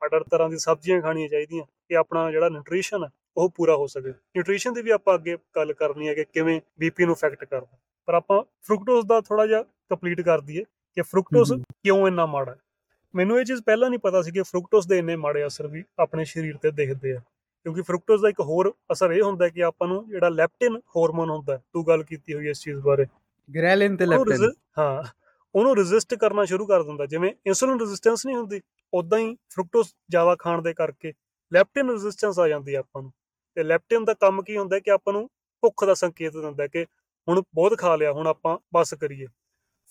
ਅੱਡ-ਅੱਡ 0.04 0.22
ਤਰ੍ਹਾਂ 0.30 0.48
ਦੀ 0.48 0.58
ਸਬਜ਼ੀਆਂ 0.58 1.00
ਖਾਣੀਆਂ 1.02 1.28
ਚਾਹੀਦੀਆਂ 1.28 1.64
ਕਿ 1.88 1.96
ਆਪਣਾ 1.96 2.30
ਜਿਹੜਾ 2.30 2.48
ਨਿਊਟ੍ਰੀਸ਼ਨ 2.48 3.04
ਹੈ 3.04 3.08
ਉਹ 3.36 3.50
ਪੂਰਾ 3.50 3.76
ਹੋ 3.76 3.86
ਸਕੇ। 3.86 4.10
ਨਿਊਟ੍ਰੀਸ਼ਨ 4.10 4.72
ਦੀ 4.72 4.82
ਵੀ 4.82 4.90
ਆਪਾਂ 4.90 5.14
ਅੱਗੇ 5.14 5.38
ਗੱਲ 5.56 5.72
ਕਰਨੀ 5.72 6.08
ਹੈ 6.08 6.14
ਕਿ 6.14 6.24
ਕਿਵੇਂ 6.24 6.60
ਬੀਪੀ 6.78 7.04
ਨੂੰ 7.04 7.12
ਇਫੈਕਟ 7.12 7.44
ਕਰਦਾ। 7.44 7.78
ਪਰ 8.06 8.14
ਆਪਾਂ 8.14 8.42
ਫਰੂਕਟੋਜ਼ 8.62 9.06
ਦਾ 9.06 9.20
ਥੋੜਾ 9.20 9.46
ਜਿਹਾ 9.46 9.62
ਕੰਪਲੀਟ 9.62 10.20
ਕਰ 10.20 10.40
ਦਈਏ 10.40 10.64
ਕਿ 10.96 11.02
ਫਰੂਕਟੋਜ਼ 11.02 11.52
ਕਿਉਂ 11.82 12.08
ਇੰਨਾ 12.08 12.26
ਮਾੜਾ 12.26 12.52
ਹੈ। 12.52 12.58
ਮੈਨੂੰ 13.14 13.40
ਇਹ 13.40 13.44
ਚੀਜ਼ 13.44 13.62
ਪਹਿਲਾਂ 13.62 13.88
ਨਹੀਂ 13.90 14.00
ਪਤਾ 14.00 14.22
ਸੀ 14.22 14.30
ਕਿ 14.30 14.42
ਫਰੂਕਟੋਜ਼ 14.42 14.88
ਦੇ 14.88 14.98
ਇੰਨੇ 14.98 15.16
ਮਾੜੇ 15.16 15.46
ਅਸਰ 15.46 15.66
ਵੀ 15.66 15.84
ਆਪਣੇ 15.98 16.24
ਸਰੀਰ 16.24 16.56
ਤੇ 16.56 16.70
ਦਿਖਦੇ 16.70 17.12
ਆ। 17.12 17.20
ਕਿਉਂਕਿ 17.66 17.82
ਫਰੂਕਟੋਜ਼ 17.82 18.22
ਦਾ 18.22 18.28
ਇੱਕ 18.28 18.40
ਹੋਰ 18.40 18.72
ਅਸਰ 18.92 19.10
ਇਹ 19.10 19.22
ਹੁੰਦਾ 19.22 19.48
ਕਿ 19.48 19.62
ਆਪਾਂ 19.64 19.88
ਨੂੰ 19.88 20.08
ਜਿਹੜਾ 20.08 20.28
ਲੈਪਟਿਨ 20.28 20.76
ਹਾਰਮੋਨ 20.96 21.30
ਹੁੰਦਾ 21.30 21.56
ਤੂੰ 21.72 21.86
ਗੱਲ 21.86 22.02
ਕੀਤੀ 22.02 22.34
ਹੋਈ 22.34 22.48
ਇਸ 22.50 22.60
ਚੀਜ਼ 22.60 22.78
ਬਾਰੇ। 22.78 23.06
ਗ੍ਰੈਲਿਨ 23.48 23.96
ਤੇ 23.96 24.06
ਲੈਪਟਿਨ 24.06 24.50
ਹਾਂ 24.78 25.02
ਉਹਨੂੰ 25.54 25.76
ਰੈਜ਼ਿਸਟ 25.76 26.14
ਕਰਨਾ 26.14 26.44
ਸ਼ੁਰੂ 26.44 26.66
ਕਰ 26.66 26.82
ਦਿੰਦਾ 26.82 27.06
ਜਿਵੇਂ 27.06 27.32
ਇਨਸੂਲਿਨ 27.46 27.80
ਰੈਜ਼ਿਸਟੈਂਸ 27.80 28.26
ਨਹੀਂ 28.26 28.36
ਹੁੰਦੀ 28.36 28.60
ਉਦਾਂ 28.94 29.18
ਹੀ 29.18 29.34
ਫਰੂਕਟੋਜ਼ 29.50 29.88
ਜ਼ਿਆਦਾ 30.10 30.34
ਖਾਣ 30.38 30.62
ਦੇ 30.62 30.74
ਕਰਕੇ 30.74 31.12
ਲੈਪਟਿਨ 31.52 31.90
ਰੈਜ਼ਿਸਟੈਂਸ 31.90 32.38
ਆ 32.38 32.48
ਜਾਂਦੀ 32.48 32.74
ਹੈ 32.74 32.78
ਆਪਾਂ 32.78 33.02
ਨੂੰ। 33.02 33.12
ਤੇ 33.54 33.62
ਲੈਪਟਿਨ 33.62 34.04
ਦਾ 34.04 34.14
ਕੰਮ 34.14 34.42
ਕੀ 34.42 34.56
ਹੁੰਦਾ 34.56 34.78
ਕਿ 34.78 34.90
ਆਪਾਂ 34.90 35.12
ਨੂੰ 35.12 35.28
ਭੁੱਖ 35.62 35.84
ਦਾ 35.84 35.94
ਸੰਕੇਤ 35.94 36.32
ਦਿੰਦਾ 36.32 36.66
ਕਿ 36.66 36.84
ਹੁਣ 37.28 37.42
ਬਹੁਤ 37.54 37.78
ਖਾ 37.78 37.96
ਲਿਆ 37.96 38.12
ਹੁਣ 38.12 38.26
ਆਪਾਂ 38.26 38.58
ਬਸ 38.74 38.94
ਕਰੀਏ। 38.94 39.26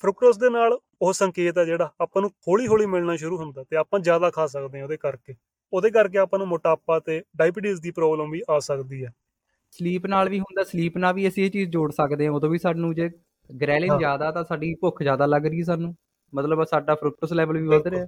ਫਰੂਕਟੋਜ਼ 0.02 0.40
ਦੇ 0.40 0.50
ਨਾਲ 0.50 0.78
ਉਹ 1.02 1.14
ਸੰਕੇਤ 1.14 1.58
ਆ 1.58 1.66
ਜਿਹੜਾ 1.66 1.92
ਆਪਾਂ 2.02 2.22
ਨੂੰ 2.22 2.32
ਹੌਲੀ-ਹੌਲੀ 2.48 2.86
ਮਿਲਣਾ 2.86 3.16
ਸ਼ੁਰੂ 3.16 3.38
ਹੁੰਦਾ 3.38 3.64
ਤੇ 3.64 3.76
ਆਪਾਂ 3.76 4.00
ਜ਼ਿਆਦਾ 4.00 4.30
ਖਾ 4.30 4.48
ਸਕਦੇ 4.48 4.78
ਹਾਂ 4.78 4.84
ਉਹਦੇ 4.84 4.98
ਕਰਕੇ। 4.98 5.36
ਉਹਦੇ 5.74 5.90
ਕਰਕੇ 5.90 6.18
ਆਪਾਂ 6.18 6.40
ਨੂੰ 6.40 6.48
ਮੋਟਾਪਾ 6.48 7.00
ਤੇ 7.00 7.24
ਡਾਇਬੀਟੀਜ਼ 7.38 7.82
ਦੀ 7.82 7.92
ਪ੍ਰੋਬਲਮ 7.92 8.32
ਵੀ 8.32 8.42
ਆ 8.50 8.60
ਸਕਦੀ 8.60 9.06
ਹੈ। 9.06 9.14
ਸਲੀਪ 9.72 10.06
ਨਾਲ 10.06 10.30
ਵੀ 10.30 10.40
ਹੁੰਦਾ 10.40 10.64
ਸਲੀਪ 10.64 10.98
ਨਾਲ 10.98 11.14
ਵੀ 11.14 11.28
ਅਸੀਂ 11.28 11.46
ਇਹ 11.46 11.52
ਚੀਜ਼ 11.52 11.70
ਜੋੜ 11.70 11.92
ਸਕਦੇ 11.92 12.26
ਹਾਂ। 12.26 12.34
ਉਦੋਂ 12.34 12.50
ਵੀ 12.50 12.58
ਸਾਨੂੰ 12.58 12.96
ਜੇ 12.96 13.10
ਗ੍ਰੈਲਿਨ 13.62 13.98
ਜ਼ਿਆਦਾ 13.98 14.32
ਤਾਂ 14.32 14.44
ਸਾਡੀ 14.44 14.76
ਭੁੱਖ 14.76 15.04
ਜ਼ਿਆਦਾ 15.04 15.26
ਲੱਗ 15.26 15.46
ਰਹੀ 15.46 15.64
ਸਾਨੂੰ। 15.64 15.96
ਮਤਲਬ 16.36 16.64
ਸਾਡਾ 16.64 16.96
ਫਰੂਕਟੋਸ 16.96 17.34
ਲੈਵਲ 17.34 17.58
ਵੀ 17.58 17.68
ਵਧ 17.68 17.88
ਰਿਹਾ। 17.88 18.08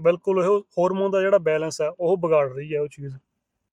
ਬਿਲਕੁਲ। 0.00 0.38
ਉਹ 0.38 0.60
ਹਾਰਮੋਨ 0.60 1.10
ਦਾ 1.10 1.20
ਜਿਹੜਾ 1.20 1.38
ਬੈਲੈਂਸ 1.38 1.80
ਹੈ 1.80 1.90
ਉਹ 2.00 2.16
ਵਿਗਾੜ 2.16 2.52
ਰਹੀ 2.52 2.74
ਹੈ 2.74 2.80
ਉਹ 2.80 2.88
ਚੀਜ਼। 2.88 3.16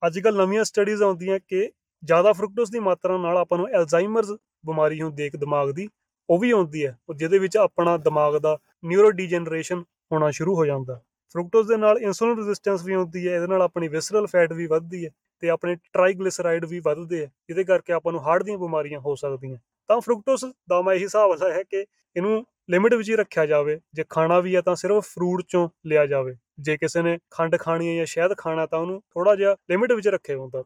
ਅੱਜ 0.08 0.19
ਕੱਲ 0.19 0.36
ਨਵੀਆਂ 0.38 0.63
ਸਟੱਡੀਜ਼ 0.63 1.04
ਆਉਂਦੀਆਂ 1.04 1.39
ਕਿ 1.48 1.72
ਜ਼ਿਆਦਾ 2.04 2.34
ਫਰੂਕਟੋਸ 2.34 2.69
ਦੀ 2.69 2.80
ਮਾਤਰਾ 2.80 3.17
ਨਾਲ 3.17 3.38
ਆਪਾਂ 3.38 3.58
ਨੂੰ 3.58 3.67
ਐਲਜ਼ਾਈਮਰਸ 3.67 4.32
ਬਿਮਾਰੀ 4.65 5.02
ਹੁੰਦੀ 5.02 5.22
ਹੈ 5.22 5.28
ਇੱਕ 5.28 5.38
ਦਿਮਾਗ 5.38 5.72
ਦੀ 5.72 5.89
ਉਹ 6.30 6.39
ਵੀ 6.39 6.52
ਆਉਂਦੀ 6.52 6.86
ਹੈ 6.86 6.98
ਜਿਹਦੇ 7.15 7.39
ਵਿੱਚ 7.39 7.58
ਆਪਣਾ 7.58 7.96
ਦਿਮਾਗ 7.98 8.38
ਦਾ 8.38 8.58
ਨਿਊਰੋ 8.86 9.12
ਡੀਜਨਰੇਸ਼ਨ 9.12 9.84
ਹੋਣਾ 10.12 10.30
ਸ਼ੁਰੂ 10.32 10.56
ਹੋ 10.56 10.65
ਜਾਂਦਾ। 10.65 11.00
ਫਰੂਕਟੋਜ਼ 11.36 11.68
ਦੇ 11.68 11.78
ਨਾਲ 11.78 11.98
ਇਨਸੂਲਿਨ 11.98 12.38
ਰੈਜ਼ਿਸਟੈਂਸ 12.38 12.84
ਵੀ 12.86 12.96
ਹੁੰਦੀ 12.96 13.28
ਹੈ 13.28 13.36
ਇਹਦੇ 13.36 13.48
ਨਾਲ 13.48 13.62
ਆਪਣੀ 13.62 13.88
ਵਿਸਰਲ 13.88 14.28
ਫੈਟ 14.28 14.54
ਵੀ 14.54 14.65
ਵੱਧਦੀ 14.68 15.06
ਹੈ 15.06 15.10
ਤੇ 15.44 15.50
ਆਪਣੇ 15.50 15.76
ਟ੍ਰਾਈਗਲਿਸਰਾਈਡ 15.94 16.65
ਵੀ 16.65 16.80
ਵੱਧਦੇ 16.80 17.24
ਆ 17.24 17.28
ਜਿਹਦੇ 17.48 17.63
ਕਰਕੇ 17.63 17.94
ਆਪਾਂ 17.94 18.12
ਨੂੰ 18.12 18.22
ਹਾਰਟ 18.22 18.44
ਦੀਆਂ 18.44 18.58
ਬਿਮਾਰੀਆਂ 18.58 19.00
ਹੋ 19.00 19.15
ਸਕਦੀਆਂ 19.15 19.58
ਤਾਂ 19.89 20.00
ਫਰੂਕਟੋਸ 20.02 20.46
ਦਾ 20.70 20.82
ਮੈਂ 20.82 20.96
ਇਹ 20.96 21.00
ਹਿਸਾਬ 21.00 21.44
ਹੈ 21.44 21.63
ਕਿ 21.63 21.86
ਇਹਨੂੰ 22.15 22.46
ਲਿਮਿਟ 22.70 22.94
ਵਿੱਚ 22.94 23.10
ਹੀ 23.10 23.15
ਰੱਖਿਆ 23.15 23.46
ਜਾਵੇ 23.46 23.80
ਜੇ 23.94 24.04
ਖਾਣਾ 24.10 24.39
ਵੀ 24.39 24.56
ਹੈ 24.56 24.62
ਤਾਂ 24.62 24.76
ਸਿਰਫ 24.76 25.06
ਫਰੂਟ 25.06 25.44
ਚੋਂ 25.50 25.68
ਲਿਆ 25.86 26.06
ਜਾਵੇ। 26.06 26.36
ਜੇ 26.60 26.76
ਕਿਸੇ 26.78 27.02
ਨੇ 27.02 27.18
ਖੰਡ 27.32 27.56
ਖਾਣੀ 27.60 27.88
ਹੈ 27.89 27.96
ਜਾਂ 27.96 28.06
ਸ਼ਹਿਦ 28.06 28.34
ਖਾਣਾ 28.38 28.65
ਤਾਂ 28.65 28.80
ਉਹਨੂੰ 28.80 29.02
ਥੋੜਾ 29.13 29.36
ਜਿਹਾ 29.36 29.56
ਲਿਮਿਟ 29.70 29.92
ਵਿੱਚ 29.92 30.08
ਰੱਖੇ 30.08 30.36
ਹੁੰਦਾ। 30.36 30.63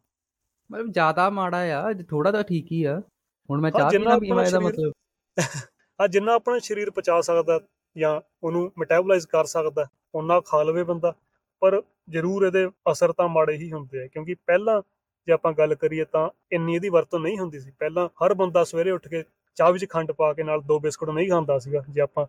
ਮਤਲਬ 0.70 0.92
ਜ਼ਿਆਦਾ 0.92 1.30
ਮਾੜਾ 1.30 1.58
ਆ 1.80 1.94
ਥੋੜਾ 2.10 2.32
ਤਾਂ 2.32 2.44
ਠੀਕ 2.44 2.72
ਹੀ 2.72 2.84
ਆ। 2.84 3.00
ਹੁਣ 3.50 3.62
ਮੈਂ 3.62 3.72
ਚਾਹ 3.72 3.90
ਪੀਣਾ 3.92 4.18
ਪੀਵਾ 4.20 4.44
ਇਹਦਾ 4.44 4.60
ਮਤਲਬ। 4.60 4.94
ਆ 6.00 6.08
ਜਿੰਨਾ 6.08 6.34
ਆਪਣਾ 6.34 6.60
ਸਰੀਰ 6.60 6.90
ਪਚਾ 6.92 7.20
ਸਕਦਾ 7.22 7.60
ਜਾਂ 7.96 8.20
ਉਹਨੂੰ 8.44 8.72
ਮੈਟਾਬੋਲਾਈਜ਼ 8.78 9.28
ਕਰ 9.28 9.46
ਸਕਦਾ 9.46 9.86
ਉਹਨਾਂ 10.16 10.40
ਖਾ 10.42 10.62
ਲਵੇ 10.64 10.84
ਬੰਦਾ। 10.84 11.14
ਪਰ 11.62 11.82
ਜ਼ਰੂਰ 12.10 12.46
ਇਹਦੇ 12.46 12.68
ਅਸਰ 12.92 13.12
ਤਾਂ 13.12 13.28
ਮਾੜੇ 13.30 13.54
ਹੀ 13.58 13.72
ਹੁੰਦੇ 13.72 14.04
ਆ 14.04 14.08
ਕਿਉਂਕਿ 14.08 14.36
ਪਹਿਲਾਂ 14.48 14.82
ਜੇ 15.28 15.34
ਆਪਾਂ 15.34 15.52
ਗੱਲ 15.54 15.76
ਕਰੀਏ 15.76 16.06
ਤਾਂ 16.06 16.30
ਇੰਨੀ 16.52 16.76
ਇਹਦੀ 16.76 16.90
ਵਰਤੋਂ 16.90 17.20
ਨਹੀਂ 17.20 17.38
ਹੁੰਦੀ 17.40 17.60
ਸੀ। 17.60 17.72
ਪਹਿਲਾਂ 17.80 18.08
ਹਰ 18.26 18.34
ਬੰਦਾ 18.34 18.64
ਸਵੇਰੇ 18.64 18.92
ਉੱਠ 18.92 19.08
ਕੇ 19.08 19.24
ਚਾਹ 19.58 19.72
ਵਿੱਚ 19.72 19.86
ਖੰਡ 19.90 20.12
ਪਾ 20.12 20.32
ਕੇ 20.34 20.44
ਨਾਲ 20.44 20.62
ਦੋ 20.62 20.80
ਬਿਸਕੁਟ 20.80 21.10
ਨਹੀਂ 21.10 21.30
ਖਾਂਦਾ 21.30 21.58
ਸੀਗਾ। 21.60 21.84
ਜੇ 21.90 22.02
ਆਪਾਂ 22.02 22.26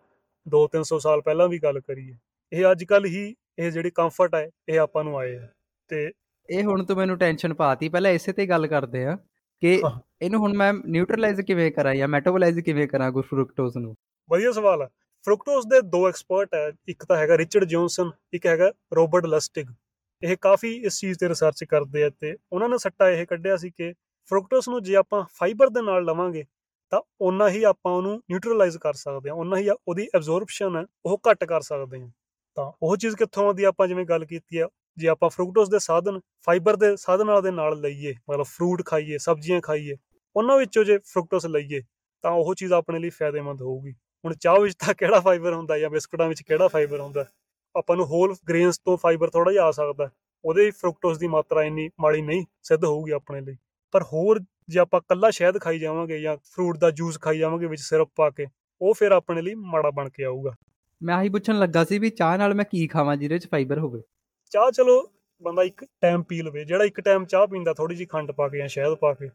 2-300 0.47 0.99
ਸਾਲ 0.99 1.21
ਪਹਿਲਾਂ 1.21 1.49
ਵੀ 1.49 1.59
ਗੱਲ 1.59 1.81
ਕਰੀਏ 1.81 2.15
ਇਹ 2.53 2.71
ਅੱਜ 2.71 2.85
ਕੱਲ 2.85 3.07
ਹੀ 3.07 3.35
ਇਹ 3.59 3.71
ਜਿਹੜੀ 3.71 3.91
ਕੰਫਰਟ 3.91 4.35
ਹੈ 4.35 4.49
ਇਹ 4.69 4.79
ਆਪਾਂ 4.81 5.05
ਨੂੰ 5.05 5.19
ਆਏ 5.19 5.37
ਆ। 5.37 5.47
ਤੇ 5.91 6.11
ਇਹ 6.49 6.65
ਹੁਣ 6.65 6.85
ਤੋਂ 6.85 6.97
ਮੈਨੂੰ 6.97 7.17
ਟੈਨਸ਼ਨ 7.19 7.55
ਪਾਤੀ 7.55 7.89
ਪਹਿਲਾਂ 7.89 8.11
ਇਸੇ 8.11 8.33
ਤੇ 8.33 8.47
ਗੱਲ 8.47 8.67
ਕਰਦੇ 8.67 9.05
ਆ 9.07 9.17
ਕਿ 9.63 9.81
ਇਹਨੂੰ 10.25 10.41
ਹੁਣ 10.41 10.53
ਮੈਂ 10.57 10.73
ਨਿਊਟਰਲਾਈਜ਼ 10.73 11.41
ਕਿਵੇਂ 11.41 11.71
ਕਰਾਂ 11.73 11.95
ਜਾਂ 11.95 12.09
ਮੈਟਾਬੋਲਾਈਜ਼ 12.09 12.61
ਕਿਵੇਂ 12.61 12.87
ਕਰਾਂ 12.89 13.11
ਕੋਈ 13.13 13.23
ਫਰੂਕਟੋਜ਼ 13.23 13.77
ਨੂੰ? 13.79 13.95
ਵਧੀਆ 14.31 14.53
ਸਵਾਲ 14.53 14.83
ਹੈ 14.83 14.89
ਫਰੂਕਟੋਜ਼ 15.25 15.67
ਦੇ 15.69 15.81
ਦੋ 15.81 16.07
ਐਕਸਪਰਟ 16.09 16.55
ਹੈ 16.55 16.71
ਇੱਕ 16.89 17.05
ਤਾਂ 17.05 17.17
ਹੈਗਾ 17.17 17.37
ਰਿਚਰਡ 17.39 17.65
ਜੌਨਸਨ 17.65 18.11
ਇੱਕ 18.33 18.47
ਹੈਗਾ 18.47 18.71
ਰੋਬਰਟ 18.95 19.27
ਲਸਟਿਗ 19.27 19.67
ਇਹ 20.23 20.37
ਕਾਫੀ 20.41 20.73
ਇਸ 20.87 20.99
ਚੀਜ਼ 21.01 21.19
ਤੇ 21.19 21.29
ਰਿਸਰਚ 21.29 21.65
ਕਰਦੇ 21.65 22.03
ਆ 22.05 22.11
ਤੇ 22.21 22.37
ਉਹਨਾਂ 22.53 22.69
ਨੇ 22.69 22.79
ਸੱਟਾ 22.79 23.09
ਇਹ 23.11 23.27
ਕੱਢਿਆ 23.27 23.57
ਸੀ 23.57 23.71
ਕਿ 23.71 23.93
ਫਰੂਕਟੋਜ਼ 24.31 24.69
ਨੂੰ 24.69 24.83
ਜੇ 24.83 24.95
ਆਪਾਂ 24.97 25.25
ਫਾਈਬਰ 25.35 25.69
ਦੇ 25.69 25.83
ਨਾਲ 25.83 26.05
ਲਵਾਂਗੇ, 26.05 26.45
ਤਾਂ 26.93 27.01
ਓਨਾ 27.21 27.49
ਹੀ 27.49 27.63
ਆਪਾਂ 27.63 27.93
ਉਹਨੂੰ 27.93 28.17
ਨਿਊਟਰਲਾਈਜ਼ 28.31 28.79
ਕਰ 28.79 28.93
ਸਕਦੇ 28.93 29.31
ਹਾਂ, 29.31 29.37
ਓਨਾ 29.37 29.57
ਹੀ 29.57 29.69
ਉਹਦੀ 29.71 30.09
ਐਬਜ਼ੌਰਪਸ਼ਨ 30.15 30.77
ਹੈ 30.77 30.85
ਉਹ 31.07 31.21
ਘੱਟ 31.31 31.45
ਕਰ 31.45 31.61
ਸਕਦੇ 31.61 32.01
ਹਾਂ। 32.01 32.09
ਤਾਂ 32.57 32.71
ਉਹ 32.83 32.97
ਚੀਜ਼ 32.97 33.17
ਕਿੱਥੋਂ 33.17 33.45
ਆਉਂਦੀ 33.47 33.65
ਆਪਾਂ 33.65 33.89
ਜਿਵੇਂ 33.89 34.05
ਗੱਲ 34.05 34.25
ਕੀਤੀ 34.25 34.59
ਆ, 34.59 34.69
ਜੇ 34.97 35.09
ਆਪਾਂ 35.09 35.29
ਫਰੂਕਟੋਜ਼ 35.31 35.71
ਦੇ 35.71 35.79
ਸਾਧਨ 35.79 36.21
ਫਾਈਬਰ 36.47 36.77
ਦੇ 36.77 36.95
ਸਾਧਨਾਂ 36.97 37.41
ਦੇ 37.43 37.51
ਨਾਲ 37.51 37.81
ਲਈਏ, 37.81 38.15
ਮਤਲਬ 38.31 38.45
ਫਰੂਟ 38.47 38.83
ਖਾਈਏ, 38.87 39.19
ਸਬਜ਼ੀਆਂ 39.19 39.61
ਖਾਈਏ 39.61 39.97
ਉਹਨਾਂ 40.37 40.59
ਵਿੱਚੋਂ 40.59 40.85
ਜੇ 40.85 40.99
ਫਰੂਕਟੋਜ਼ 40.99 41.47
ਲਈਏ 41.47 41.83
ਤਾਂ 42.23 42.31
ਉਹ 42.31 42.55
ਚੀਜ਼ 42.55 42.73
ਆਪਣੇ 42.73 42.99
ਲਈ 42.99 43.11
ਫਾਇਦੇਮੰਦ 43.11 43.63
ਹੋਊਗੀ। 43.63 43.93
ਹੁਣ 44.25 44.35
ਚਾਹ 44.35 44.61
ਵਿੱਚ 44.61 44.75
ਤਾਂ 44.75 44.95
ਕਿਹੜਾ 44.95 45.21
ਫਾਈਬਰ 45.21 45.55
ਹੁੰਦਾ 45.55 45.79
ਜਾਂ 45.79 45.91
ਬਿਸਕੁਟਾਂ 45.91 46.29
ਵਿੱਚ 46.29 46.43
ਕਿਹੜਾ 46.43 46.69
ਫਾਈਬਰ 46.69 47.01
ਹੁੰਦਾ? 47.01 47.25
ਆਪਾਂ 47.77 47.97
ਨੂੰ 47.97 48.07
ਹੋਲ 48.07 48.35
ਗ੍ਰੇਨਸ 48.49 48.79
ਤੋਂ 48.79 48.97
ਫਾਈਬਰ 48.97 49.31
ਥੋੜਾ 49.31 49.53
ਜਿਹਾ 49.53 49.65
ਆ 49.65 49.71
ਸਕਦਾ। 49.71 50.11
ਉਹਦੇ 50.45 50.71
ਫਰੂਕਟੋਸ 50.71 51.19
ਦੀ 51.19 51.27
ਮਾਤਰਾ 51.27 51.63
ਇੰਨੀ 51.63 51.91
ਮਾੜੀ 52.01 52.23
ਨਹੀਂ 52.23 52.45
ਸਿੱਧ 52.63 52.85
ਹੋਊਗੀ 52.85 53.11
ਆਪਣੇ 53.11 53.41
ਲਈ। 53.41 53.57
ਪਰ 53.93 54.03
ਹੋਰ 54.03 54.41
ਜੇ 54.69 54.79
ਆਪਾਂ 54.79 55.01
ਕੱਲਾ 55.01 55.31
ਸ਼ਹਿਦ 55.31 55.59
ਖਾਈ 55.59 55.79
ਜਾਵਾਂਗੇ 55.79 56.21
ਜਾਂ 56.21 56.37
ਫਰੂਟ 56.37 56.79
ਦਾ 56.79 56.91
ਜੂਸ 56.91 57.21
ਖਾਈ 57.21 57.39
ਜਾਵਾਂਗੇ 57.39 57.67
ਵਿੱਚ 57.67 57.83
ਸਿਰਪ 57.83 58.09
ਪਾ 58.17 58.31
ਕੇ 58.31 58.47
ਉਹ 58.83 58.95
ਫਿਰ 58.95 59.13
ਆਪਣੇ 59.13 59.43
ਲਈ 59.43 59.55
ਮਾੜਾ 59.55 59.91
ਬਣ 59.91 60.09
ਕੇ 60.09 60.25
ਆਊਗਾ। 60.25 60.55
ਮੈਂ 61.03 61.15
ਆਹੀ 61.15 61.29
ਪੁੱਛਣ 61.29 61.59
ਲੱਗਾ 61.59 61.85
ਸੀ 61.85 61.99
ਵੀ 61.99 62.11
ਚਾਹ 62.11 62.39
ਨਾਲ 62.39 62.55
ਮੈਂ 62.55 62.65
ਕੀ 62.65 62.87
ਖਾਵਾਂ 62.87 63.17
ਜਿਹਦੇ 63.17 63.35
ਵਿੱਚ 63.35 63.47
ਫਾਈਬਰ 63.47 63.79
ਹੋਵੇ। 63.79 64.03
ਚਾਹ 64.51 64.71
ਚਲੋ 64.71 65.13
ਬੰਦਾ 65.43 65.63
ਇੱਕ 65.63 65.85
ਟਾਈਮ 66.01 66.23
ਪੀ 66.23 66.43
ਲਵੇ। 66.43 66.65
ਜਿਹੜਾ 66.65 66.85
ਇੱਕ 66.85 67.01
ਟਾਈਮ 67.01 67.25
ਚਾਹ 67.25 67.47
ਪੀਂਦਾ 67.47 67.75
ਥੋੜੀ 67.75 67.95
ਜਿਹੀ 67.95 68.07
ਖੰਡ 68.07 68.33
ਪਾ 68.33 68.49
ਕੇ 68.49 68.59
ਜਾਂ 68.59 68.69
ਸ਼ਹਿਦ 68.69 68.95
ਪਾ 68.95 69.15
ਕੇ। 69.15 69.29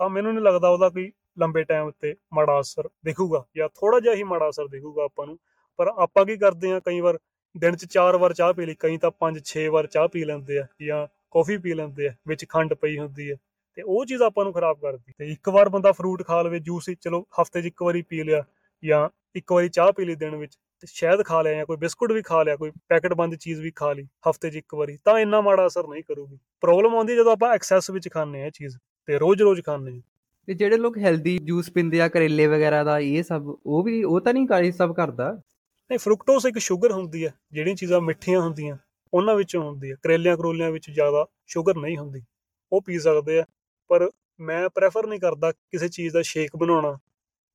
ਤਾਂ 0.00 0.08
ਮੈਨੂੰ 0.08 0.32
ਨਹੀਂ 0.34 0.44
ਲੱਗਦਾ 0.44 0.68
ਉਹਦਾ 0.68 0.88
ਕੋਈ 0.88 1.10
ਲੰਬੇ 1.38 1.62
ਟਾਈਮ 1.64 1.86
ਉੱਤੇ 1.86 2.14
ਮਾੜਾ 2.32 2.60
ਅਸਰ 2.60 2.88
ਦਿਖੂਗਾ 3.04 3.44
ਜਾਂ 3.56 3.68
ਥੋੜਾ 3.74 4.00
ਜਿਹਾ 4.00 4.14
ਹੀ 4.14 4.22
ਮਾੜਾ 4.22 4.48
ਅਸਰ 4.48 4.68
ਦਿਖੂਗਾ 4.68 5.04
ਆਪਾਂ 5.04 5.26
ਨੂੰ। 5.26 5.38
ਪਰ 5.78 5.88
ਆਪਾਂ 5.88 6.24
ਕੀ 6.26 6.36
ਕਰਦੇ 6.36 6.72
ਆ 6.72 6.80
ਕਈ 6.80 7.00
ਵਾਰ 7.00 7.18
ਦਿਨ 7.54 7.76
'ਚ 7.76 7.84
ਚਾਰ 7.84 8.16
ਵਾਰ 8.16 8.32
ਚਾਹ 8.32 8.52
ਪੀ 8.52 8.66
ਲਈ, 8.66 8.74
ਕਈ 8.78 8.98
ਤਾਂ 8.98 9.10
5-6 9.20 9.66
ਵਾਰ 9.68 9.86
ਚਾਹ 9.86 10.08
ਪੀ 10.08 10.24
ਲੈਂਦੇ 10.24 10.58
ਆ 10.58 10.66
ਜਾਂ 10.82 11.06
ਕੌਫੀ 11.30 11.56
ਪੀ 11.58 11.74
ਲੈਂਦੇ 11.74 12.06
ਆ, 12.08 12.12
ਵਿੱਚ 12.26 12.44
ਖੰਡ 12.48 12.74
ਪਈ 12.74 12.98
ਹੁੰਦੀ 12.98 13.30
ਹੈ 13.30 13.36
ਤੇ 13.78 13.82
ਉਹ 13.82 14.04
ਚੀਜ਼ 14.04 14.22
ਆਪਾਂ 14.22 14.44
ਨੂੰ 14.44 14.52
ਖਰਾਬ 14.52 14.80
ਕਰਦੀ 14.80 15.12
ਤੇ 15.18 15.30
ਇੱਕ 15.32 15.48
ਵਾਰ 15.48 15.68
ਬੰਦਾ 15.68 15.92
ਫਰੂਟ 15.92 16.22
ਖਾ 16.22 16.40
ਲਵੇ 16.42 16.58
ਜੂਸ 16.60 16.88
ਹੀ, 16.88 16.94
ਚਲੋ 16.94 17.24
ਹਫ਼ਤੇ 17.40 17.62
'ਚ 17.62 17.66
ਇੱਕ 17.66 17.82
ਵਾਰੀ 17.82 18.02
ਪੀ 18.02 18.22
ਲਿਆ 18.22 18.44
ਜਾਂ 18.82 19.08
ਇੱਕ 19.36 19.52
ਵਾਰੀ 19.52 19.68
ਚਾਹ 19.68 19.92
ਪੀ 19.92 20.04
ਲਈ 20.04 20.14
ਦਿਨ 20.14 20.36
ਵਿੱਚ, 20.36 20.56
ਤੇ 20.80 20.86
ਸ਼ਹਿਦ 20.90 21.22
ਖਾ 21.22 21.42
ਲਿਆ 21.42 21.54
ਜਾਂ 21.54 21.66
ਕੋਈ 21.66 21.76
ਬਿਸਕੁਟ 21.76 22.12
ਵੀ 22.12 22.22
ਖਾ 22.22 22.42
ਲਿਆ, 22.42 22.56
ਕੋਈ 22.56 22.70
ਪੈਕਟ 22.88 23.14
ਬੰਦ 23.14 23.34
ਚੀਜ਼ 23.34 23.60
ਵੀ 23.60 23.70
ਖਾ 23.70 23.92
ਲਈ 23.92 24.06
ਹਫ਼ਤੇ 24.30 24.50
'ਚ 24.50 24.56
ਇੱਕ 24.56 24.74
ਵਾਰੀ, 24.74 24.98
ਤਾਂ 25.04 25.18
ਇੰਨਾ 25.18 25.40
ਮਾੜਾ 25.40 25.66
ਅਸਰ 25.66 25.88
ਨਹੀਂ 25.88 26.02
ਕਰੂਗੀ। 26.02 26.38
ਪ੍ਰੋਬਲਮ 26.60 26.94
ਆਉਂਦੀ 26.94 27.16
ਜਦੋਂ 27.16 27.32
ਆਪਾਂ 27.32 27.54
ਐਕਸੈਸ 27.54 27.90
ਵਿੱਚ 27.90 28.08
ਖਾਂਦੇ 28.08 28.42
ਆ 28.42 28.46
ਇਹ 28.46 28.50
ਚੀਜ਼। 28.50 28.76
ਤੇ 29.06 29.18
ਰੋਜ਼-ਰੋਜ਼ 29.18 29.60
ਖਾਂਦੇ 29.60 29.98
ਆ 29.98 30.00
ਤੇ 30.46 30.54
ਜਿਹੜੇ 30.54 30.76
ਲੋਕ 30.76 30.98
ਹੈਲਦੀ 30.98 31.38
ਜੂਸ 31.38 31.70
ਪੀਂਦੇ 31.70 32.00
ਆ 32.00 32.08
ਕਰੇਲੇ 32.08 32.46
ਵਗੈਰਾ 32.46 32.84
ਦਾ 32.84 32.98
ਇਹ 32.98 33.22
ਸਭ 33.22 33.54
ਉਹ 33.66 33.82
ਵੀ 33.82 34.04
ਉਹ 34.04 34.20
ਤਾਂ 34.20 34.34
ਨਹੀਂ 34.34 34.46
ਕਰ 34.46 34.70
ਸਭ 34.70 34.94
ਕਰਦਾ 34.94 35.32
ਨਹੀਂ 35.32 35.98
ਫਰੂਕਟੋਸ 35.98 36.46
ਇੱਕ 36.46 36.58
ਸ਼ੂਗਰ 36.58 36.92
ਹੁੰਦੀ 36.92 37.26
ਹੈ 37.26 37.34
ਜਿਹੜੀਆਂ 37.52 37.76
ਚੀਜ਼ਾਂ 37.76 38.00
ਮਿੱਠੀਆਂ 38.00 38.40
ਹੁੰਦੀਆਂ 38.40 38.76
ਉਹਨਾਂ 39.14 39.36
ਵਿੱਚੋਂ 39.36 39.62
ਹੁੰਦੀ 39.62 39.90
ਹੈ 39.90 39.96
ਕਰੇਲਿਆਂ 40.02 40.36
ਕਰੋਲਿਆਂ 40.36 40.70
ਵਿੱਚ 40.70 40.90
ਜ਼ਿਆਦਾ 40.90 41.26
ਸ਼ੂਗਰ 41.46 41.76
ਨਹੀਂ 41.76 41.98
ਹੁੰਦੀ। 41.98 42.22
ਉਹ 42.72 42.82
ਪੀ 42.82 42.98
ਸਕਦੇ 42.98 43.40
ਆ 43.40 43.44
ਪਰ 43.88 44.10
ਮੈਂ 44.40 44.68
ਪ੍ਰੈਫਰ 44.68 45.06
ਨਹੀਂ 45.06 45.20
ਕਰਦਾ 45.20 45.52
ਕਿਸੇ 45.52 45.88
ਚੀਜ਼ 45.88 46.14
ਦਾ 46.14 46.22
ਸ਼ੇਕ 46.22 46.56
ਬਣਾਉਣਾ 46.56 46.98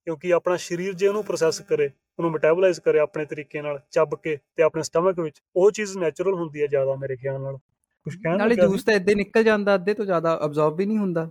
ਕਿਉਂਕਿ 0.05 0.33
ਆਪਣਾ 0.33 0.57
ਸਰੀਰ 0.57 0.93
ਜੇ 0.93 1.07
ਉਹਨੂੰ 1.07 1.23
ਪ੍ਰੋਸੈਸ 1.23 1.59
ਕਰੇ 1.59 1.85
ਉਹਨੂੰ 1.85 2.31
ਮੈਟਾਬੋਲਾਈਜ਼ 2.31 2.79
ਕਰੇ 2.79 2.99
ਆਪਣੇ 2.99 3.25
ਤਰੀਕੇ 3.25 3.61
ਨਾਲ 3.61 3.79
ਚੱਬ 3.91 4.15
ਕੇ 4.23 4.37
ਤੇ 4.55 4.63
ਆਪਣੇ 4.63 4.83
ਸਟਮਕ 4.83 5.19
ਵਿੱਚ 5.19 5.41
ਉਹ 5.55 5.71
ਚੀਜ਼ 5.71 5.97
ਨੈਚੁਰਲ 5.97 6.33
ਹੁੰਦੀ 6.33 6.61
ਹੈ 6.61 6.67
ਜ਼ਿਆਦਾ 6.67 6.95
ਮੇਰੇ 6.95 7.15
ਖਿਆਲ 7.15 7.41
ਨਾਲ। 7.41 7.57
ਕੁਝ 8.07 8.15
ਕਹਿਣ 8.15 8.37
ਨਾਲੇ? 8.37 8.55
ਜੂਸ 8.55 8.83
ਤਾਂ 8.83 8.93
ਇੱਦਾਂ 8.93 9.15
ਨਿਕਲ 9.15 9.43
ਜਾਂਦਾ 9.43 9.75
ਅੱਧੇ 9.75 9.93
ਤੋਂ 9.93 10.05
ਜ਼ਿਆਦਾ 10.05 10.39
ਅਬਜ਼ੌਰਬ 10.45 10.75
ਵੀ 10.77 10.85
ਨਹੀਂ 10.85 10.97
ਹੁੰਦਾ 10.97 11.29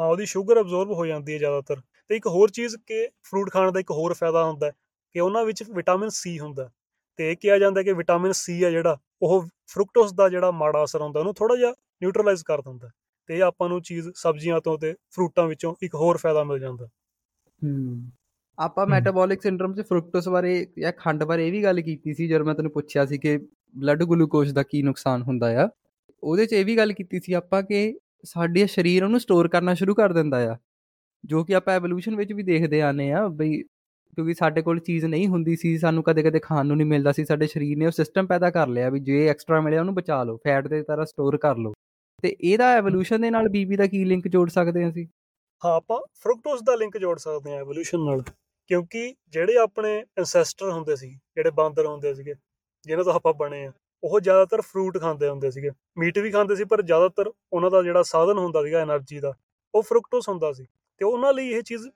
ਹਾਂ 0.00 0.06
ਉਹਦੀ 0.08 0.26
ਸ਼ੂਗਰ 0.26 0.60
ਅਬਜ਼ੌਰਬ 0.60 0.92
ਹੋ 0.92 1.06
ਜਾਂਦੀ 1.06 1.32
ਹੈ 1.32 1.38
ਜ਼ਿਆਦਾਤਰ 1.38 1.80
ਤੇ 2.10 2.16
ਇੱਕ 2.16 2.26
ਹੋਰ 2.26 2.50
ਚੀਜ਼ 2.50 2.76
ਕਿ 2.86 3.06
ਫਰੂਟ 3.22 3.50
ਖਾਣ 3.50 3.72
ਦਾ 3.72 3.80
ਇੱਕ 3.80 3.90
ਹੋਰ 3.90 4.14
ਫਾਇਦਾ 4.14 4.44
ਹੁੰਦਾ 4.44 4.66
ਹੈ 4.66 4.72
ਕਿ 5.14 5.20
ਉਹਨਾਂ 5.20 5.44
ਵਿੱਚ 5.44 5.62
ਵਿਟਾਮਿਨ 5.70 6.08
ਸੀ 6.12 6.38
ਹੁੰਦਾ। 6.38 6.70
ਤੇ 7.18 7.30
ਇਹ 7.30 7.36
ਕਿਹਾ 7.36 7.58
ਜਾਂਦਾ 7.58 7.82
ਕਿ 7.82 7.92
ਵਿਟਾਮਿਨ 7.92 8.32
ਸੀ 8.32 8.62
ਆ 8.62 8.70
ਜਿਹੜਾ 8.70 8.96
ਉਹ 9.22 9.46
ਫਰੂਕਟੋਸ 9.68 10.12
ਦਾ 10.12 10.28
ਜਿਹੜਾ 10.28 10.50
ਮਾੜਾ 10.50 10.84
ਅਸਰ 10.84 11.00
ਹੁੰਦਾ 11.02 11.20
ਉਹਨੂੰ 11.20 11.34
ਥੋੜਾ 11.34 11.56
ਜਿਹਾ 11.56 11.70
ਨਿਊਟਰਲਾਈਜ਼ 12.02 12.42
ਕਰ 12.44 12.60
ਦਿੰਦਾ। 12.62 12.90
ਤੇ 13.28 13.36
ਇਹ 13.36 13.42
ਆਪਾਂ 13.42 13.68
ਨੂੰ 13.68 13.80
ਚੀਜ਼ 13.82 14.08
ਸਬਜ਼ੀਆਂ 14.14 14.60
ਤੋਂ 14.60 14.78
ਤੇ 14.78 14.94
ਫਰੂਟਾਂ 15.10 15.46
ਵਿੱਚੋਂ 15.46 15.74
ਇੱਕ 15.82 15.94
ਹੋਰ 15.94 16.16
ਫਾਇਦਾ 16.16 16.44
ਮਿਲ 16.44 16.58
ਜਾਂਦਾ 16.58 16.86
ਹੂੰ 17.62 18.10
ਆਪਾਂ 18.58 18.86
ਮੈਟਾਬੋਲਿਕ 18.86 19.42
ਸਿੰਡਰੋਮ 19.42 19.74
'ਚ 19.74 19.80
ਫਰੂਕਟੋਸ 19.80 20.28
ਬਾਰੇ 20.28 20.66
ਜਾਂ 20.78 20.92
ਖੰਡ 20.92 21.24
ਬਾਰੇ 21.24 21.46
ਇਹ 21.46 21.52
ਵੀ 21.52 21.62
ਗੱਲ 21.62 21.80
ਕੀਤੀ 21.80 22.14
ਸੀ 22.14 22.26
ਜਦੋਂ 22.28 22.46
ਮੈਂ 22.46 22.54
ਤੈਨੂੰ 22.54 22.72
ਪੁੱਛਿਆ 22.72 23.06
ਸੀ 23.06 23.18
ਕਿ 23.18 23.36
ਬਲੱਡ 23.74 24.02
ਗਲੂਕੋਜ਼ 24.02 24.52
ਦਾ 24.54 24.62
ਕੀ 24.62 24.82
ਨੁਕਸਾਨ 24.82 25.22
ਹੁੰਦਾ 25.22 25.46
ਆ 25.64 25.68
ਉਹਦੇ 26.24 26.46
'ਚ 26.46 26.52
ਇਹ 26.52 26.64
ਵੀ 26.64 26.76
ਗੱਲ 26.76 26.92
ਕੀਤੀ 26.92 27.20
ਸੀ 27.20 27.32
ਆਪਾਂ 27.32 27.62
ਕਿ 27.62 27.98
ਸਾਡੇ 28.24 28.66
ਸਰੀਰ 28.66 29.04
ਉਹਨੂੰ 29.04 29.20
ਸਟੋਰ 29.20 29.48
ਕਰਨਾ 29.48 29.74
ਸ਼ੁਰੂ 29.74 29.94
ਕਰ 29.94 30.12
ਦਿੰਦਾ 30.12 30.38
ਆ, 30.52 30.56
ਜੋ 31.24 31.44
ਕਿ 31.44 31.54
ਆਪਾਂ 31.54 31.74
ਐਵੋਲੂਸ਼ਨ 31.74 32.16
ਵਿੱਚ 32.16 32.32
ਵੀ 32.32 32.42
ਦੇਖਦੇ 32.42 32.80
ਆਨੇ 32.82 33.10
ਆ 33.12 33.26
ਬਈ 33.28 33.62
ਕਿਉਂਕਿ 34.16 34.34
ਸਾਡੇ 34.34 34.62
ਕੋਲ 34.62 34.78
ਚੀਜ਼ 34.78 35.04
ਨਹੀਂ 35.04 35.26
ਹੁੰਦੀ 35.28 35.56
ਸੀ, 35.56 35.76
ਸਾਨੂੰ 35.78 36.02
ਕਦੇ-ਕਦੇ 36.02 36.38
ਖਾਣ 36.38 36.66
ਨੂੰ 36.66 36.76
ਨਹੀਂ 36.76 36.86
ਮਿਲਦਾ 36.86 37.12
ਸੀ, 37.12 37.24
ਸਾਡੇ 37.24 37.46
ਸਰੀਰ 37.46 37.78
ਨੇ 37.78 37.86
ਉਹ 37.86 37.90
ਸਿਸਟਮ 37.90 38.26
ਪੈਦਾ 38.26 38.50
ਕਰ 38.50 38.68
ਲਿਆ 38.68 38.90
ਵੀ 38.90 39.00
ਜੇ 39.00 39.26
ਐਕਸਟਰਾ 39.28 39.60
ਮਿਲਿਆ 39.60 39.80
ਉਹਨੂੰ 39.80 39.94
ਬਚਾ 39.94 40.22
ਲਓ 40.24 40.36
ਫੈਟ 40.36 40.68
ਦੇ 40.68 40.82
ਤਰ੍ਹਾਂ 40.82 41.06
ਸਟੋਰ 41.06 41.36
ਕਰ 41.36 41.56
ਲਓ। 41.56 41.72
ਤੇ 42.22 42.36
ਇਹਦਾ 42.40 42.70
ਐਵੋਲੂਸ਼ਨ 42.76 43.20
ਦੇ 43.20 43.30
ਨਾਲ 43.30 43.48
ਬੀਬੀ 43.48 43.76
ਦਾ 43.76 43.86
ਕੀ 43.86 44.04
ਲਿੰਕ 44.04 44.28
ਜੋੜ 44.28 44.48
ਸਕਦੇ 44.50 44.82
ਹਾਂ 44.82 44.90
ਅਸੀਂ? 44.90 45.06
ਹਾਂ, 45.62 45.72
ਆਪਾਂ 45.72 46.00
ਫਰੂਕਟੋਸ 46.14 46.62
ਦਾ 46.62 46.74
ਲਿੰਕ 46.74 46.98
ਜੋੜ 46.98 47.18
ਸਕਦੇ 47.18 47.50
ਹਾਂ 47.50 47.58
ਐਵੋਲੂਸ਼ਨ 47.58 48.04
ਨਾਲ, 48.04 48.22
ਕਿਉਂਕਿ 48.70 49.14
ਜਿਹੜੇ 49.28 49.56
ਆਪਣੇ 49.56 50.04
ਐਂਸੈਸਟਰ 50.18 50.70
ਹੁੰਦੇ 50.70 50.96
ਸੀ, 50.96 51.10
ਜਿਹੜੇ 51.36 51.50
ਬਾਂਦਰ 51.50 51.86
ਹੁੰਦੇ 51.86 52.14
ਸੀਗੇ 52.14 52.34
ਜਿਨ੍ਹਾਂ 52.86 53.04
ਤੋਂ 53.04 53.12
ਆਪਾਂ 53.12 53.34
ਬਣੇ 53.34 53.66
ਆ 53.66 53.72
ਉਹ 54.04 54.18
ਜ਼ਿਆਦਾਤਰ 54.20 54.60
ਫਰੂਟ 54.60 54.98
ਖਾਂਦੇ 54.98 55.28
ਹੁੰਦੇ 55.28 55.50
ਸੀਗੇ। 55.50 55.70
ਮੀਟ 55.98 56.18
ਵੀ 56.18 56.30
ਖਾਂਦੇ 56.30 56.56
ਸੀ, 56.56 56.64
ਪਰ 56.64 56.82
ਜ਼ਿਆਦਾਤਰ 56.82 57.30
ਉਹਨਾਂ 57.52 57.70
ਦਾ 57.70 57.82
ਜਿਹੜਾ 57.82 58.02
ਸਾਧਨ 58.02 58.38
ਹੁੰਦਾ 58.38 58.62
ਸੀਗਾ 58.62 58.82
એનર્ਜੀ 58.82 59.20
ਦਾ, 59.20 59.32
ਉਹ 59.74 59.82
ਫਰੁਕਟੋਸ 59.82 60.28
ਹੁੰਦਾ 60.28 60.52
ਸੀ। 60.52 60.66
ਤੇ 61.00 61.04
ਉਹਨਾਂ 61.04 61.32
ਲਈ 61.32 61.48
ਇਹ 61.48 61.62
ਚੀਜ਼ 61.62 61.86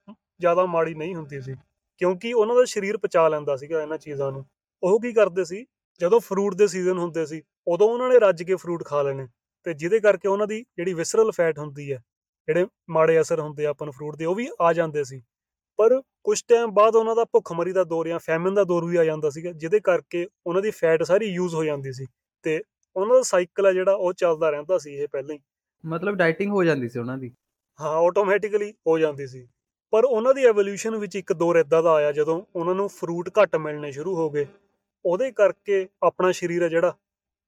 ਜ਼ਿਆਦਾ 0.41 0.67
ਮਾੜੀ 0.67 0.95
ਨਹੀਂ 0.95 1.15
ਹੁੰਦੀ 1.15 1.41
ਸੀ, 1.41 1.55
ਕਿਉਂਕਿ 2.01 2.33
ਉਹਨਾਂ 2.33 2.57
ਦਾ 2.57 2.65
ਸਰੀਰ 2.65 2.97
ਪਚਾ 2.97 3.29
ਲੈਂਦਾ 3.29 3.57
ਸੀਗਾ 3.57 3.83
ਇਹਨਾਂ 3.83 3.99
ਚੀਜ਼ਾਂ 3.99 4.31
ਨੂੰ। 4.33 4.45
ਉਹ 4.83 5.01
ਕੀ 5.01 5.13
ਕਰਦੇ 5.13 5.45
ਸੀ, 5.45 5.65
ਜਦੋਂ 6.01 6.21
ਫਰੂਟ 6.21 6.55
ਦੇ 6.55 6.67
ਸੀਜ਼ਨ 6.67 6.99
ਹੁੰਦੇ 6.99 7.27
ਸੀ, 7.27 7.43
ਉਦੋਂ 7.67 7.89
ਉਹਨਾਂ 7.89 8.09
ਨੇ 8.09 8.19
ਰੱਜ 8.19 8.43
ਕੇ 8.43 8.55
ਫਰੂਟ 8.55 8.85
ਖਾ 8.85 9.03
ਲੈਣੇ। 9.03 9.27
ਤੇ 9.67 9.75
ਜਿਹਦੇ 9.75 10.01
ਕਰਕੇ 10.01 10.29
ਉਹਨਾਂ 10.29 10.47
ਦੀ 10.47 10.61
ਜਿਹੜੀ 10.77 10.95
ਵਿਸਰਲ 10.95 11.31
ਫੈਟ 11.31 11.59
ਹੁੰਦੀ 11.59 11.93
ਹੈ, 11.93 12.03
ਜਿਹੜੇ 12.49 12.67
ਮਾੜੇ 12.91 13.21
ਅਸਰ 13.21 13.41
ਹੁੰਦੇ 13.41 13.67
ਆ 13.67 13.71
ਆਪਾਂ 13.71 13.87
ਨੂੰ 13.87 13.95
ਫਰੂਟ 13.95 14.17
ਦੇ, 14.17 14.25
ਉਹ 14.25 14.35
ਵੀ 14.35 14.49
ਆ 14.61 14.73
ਜਾਂਦੇ 14.73 15.05
ਸੀ। 15.05 15.23
ਪਰ 15.79 16.03
ਕੁਝ 16.25 16.43
ਟਾਈਮ 16.49 16.71
ਬਾਅਦ 16.71 16.97
ਉਹਨਾਂ 16.97 17.17
ਦਾ 17.17 17.25
ਭੁੱਖਮਰੀ 17.25 17.73
ਦਾ 17.73 17.85
ਦੌਰ 17.85 18.09
ਜਾਂ 18.09 18.19
ਫੈਮਿਨ 18.19 18.55
ਦਾ 18.55 18.65
ਦੌਰ 18.65 18.85
ਵੀ 18.85 18.97
ਆ 18.97 19.05
ਜਾਂਦਾ 19.05 19.31
ਸੀਗਾ 19.31 19.53
ਜਿਹਦੇ 19.53 19.81
ਕਰਕੇ 19.81 20.27
ਉਹਨਾਂ 20.47 20.63
ਦੀ 20.63 20.71
ਫੈਟ 20.71 21.03
ਸਾਰੀ 21.03 21.27
ਯੂਜ਼ 21.27 21.55
ਹੋ 21.55 21.65
ਜਾਂਦੀ 21.65 21.93
ਸੀ 21.93 22.07
ਤੇ 22.45 22.63
ਉਹਨਾਂ 22.97 23.15
ਦਾ 23.15 23.23
ਸਾਈਕਲ 23.23 23.67
ਹੈ 23.67 23.73
ਜਿਹੜਾ 23.73 23.93
ਉਹ 23.93 24.13
ਚੱਲਦਾ 24.13 24.51
ਰਹਿੰਦਾ 24.51 24.79
ਸੀ 24.79 24.95
ਇਹ 24.95 25.09
ਪਹਿਲਾਂ 25.09 25.35
ਹੀ। 25.35 25.41
ਮਤਲਬ 25.85 26.15
ਡਾਈਟਿੰਗ 26.15 26.53
ਹੋ 26.53 26.65
ਜਾਂਦੀ 26.65 26.89
ਸੀ 26.89 26.99
ਉਹਨਾਂ 26.99 27.19
ਦੀ? 27.19 27.33
ਹਾਂ 27.79 27.91
ਆਟੋਮੈਟਿਕਲੀ 27.91 28.73
ਹੋ 28.87 28.99
ਜਾਂਦੀ 28.99 29.27
ਸੀ। 29.27 29.47
ਪਰ 29.93 30.05
ਉਹਨਾਂ 30.05 30.35
ਦੀ 30.35 30.45
ਐਵੋਲੂਸ਼ਨ 30.45 30.97
ਵਿੱਚ 30.97 31.17
ਇੱਕ 31.17 31.33
ਦੌਰ 31.33 31.57
ਇਦਾਂ 31.57 31.83
ਦਾ 31.83 31.93
ਆਇਆ 31.95 32.13
ਜਦੋਂ 32.13 32.43
ਉਹਨਾਂ 32.57 32.75
ਨੂੰ 32.75 32.89
ਫਰੂਟ 32.89 33.31
ਘੱਟ 33.43 33.57
ਮਿਲਣੇ 33.57 33.93
ਸ਼ੁਰੂ 33.93 34.15
ਹੋ 34.17 34.31
ਗਏ। 34.31 34.47
ਉਹਦੇ 35.05 35.31
ਕਰਕੇ 35.33 35.87
ਆਪਣਾ 36.03 36.33
ਸਰੀਰ 36.33 36.63
ਹੈ 36.63 36.69
ਜਿਹੜਾ 36.69 36.95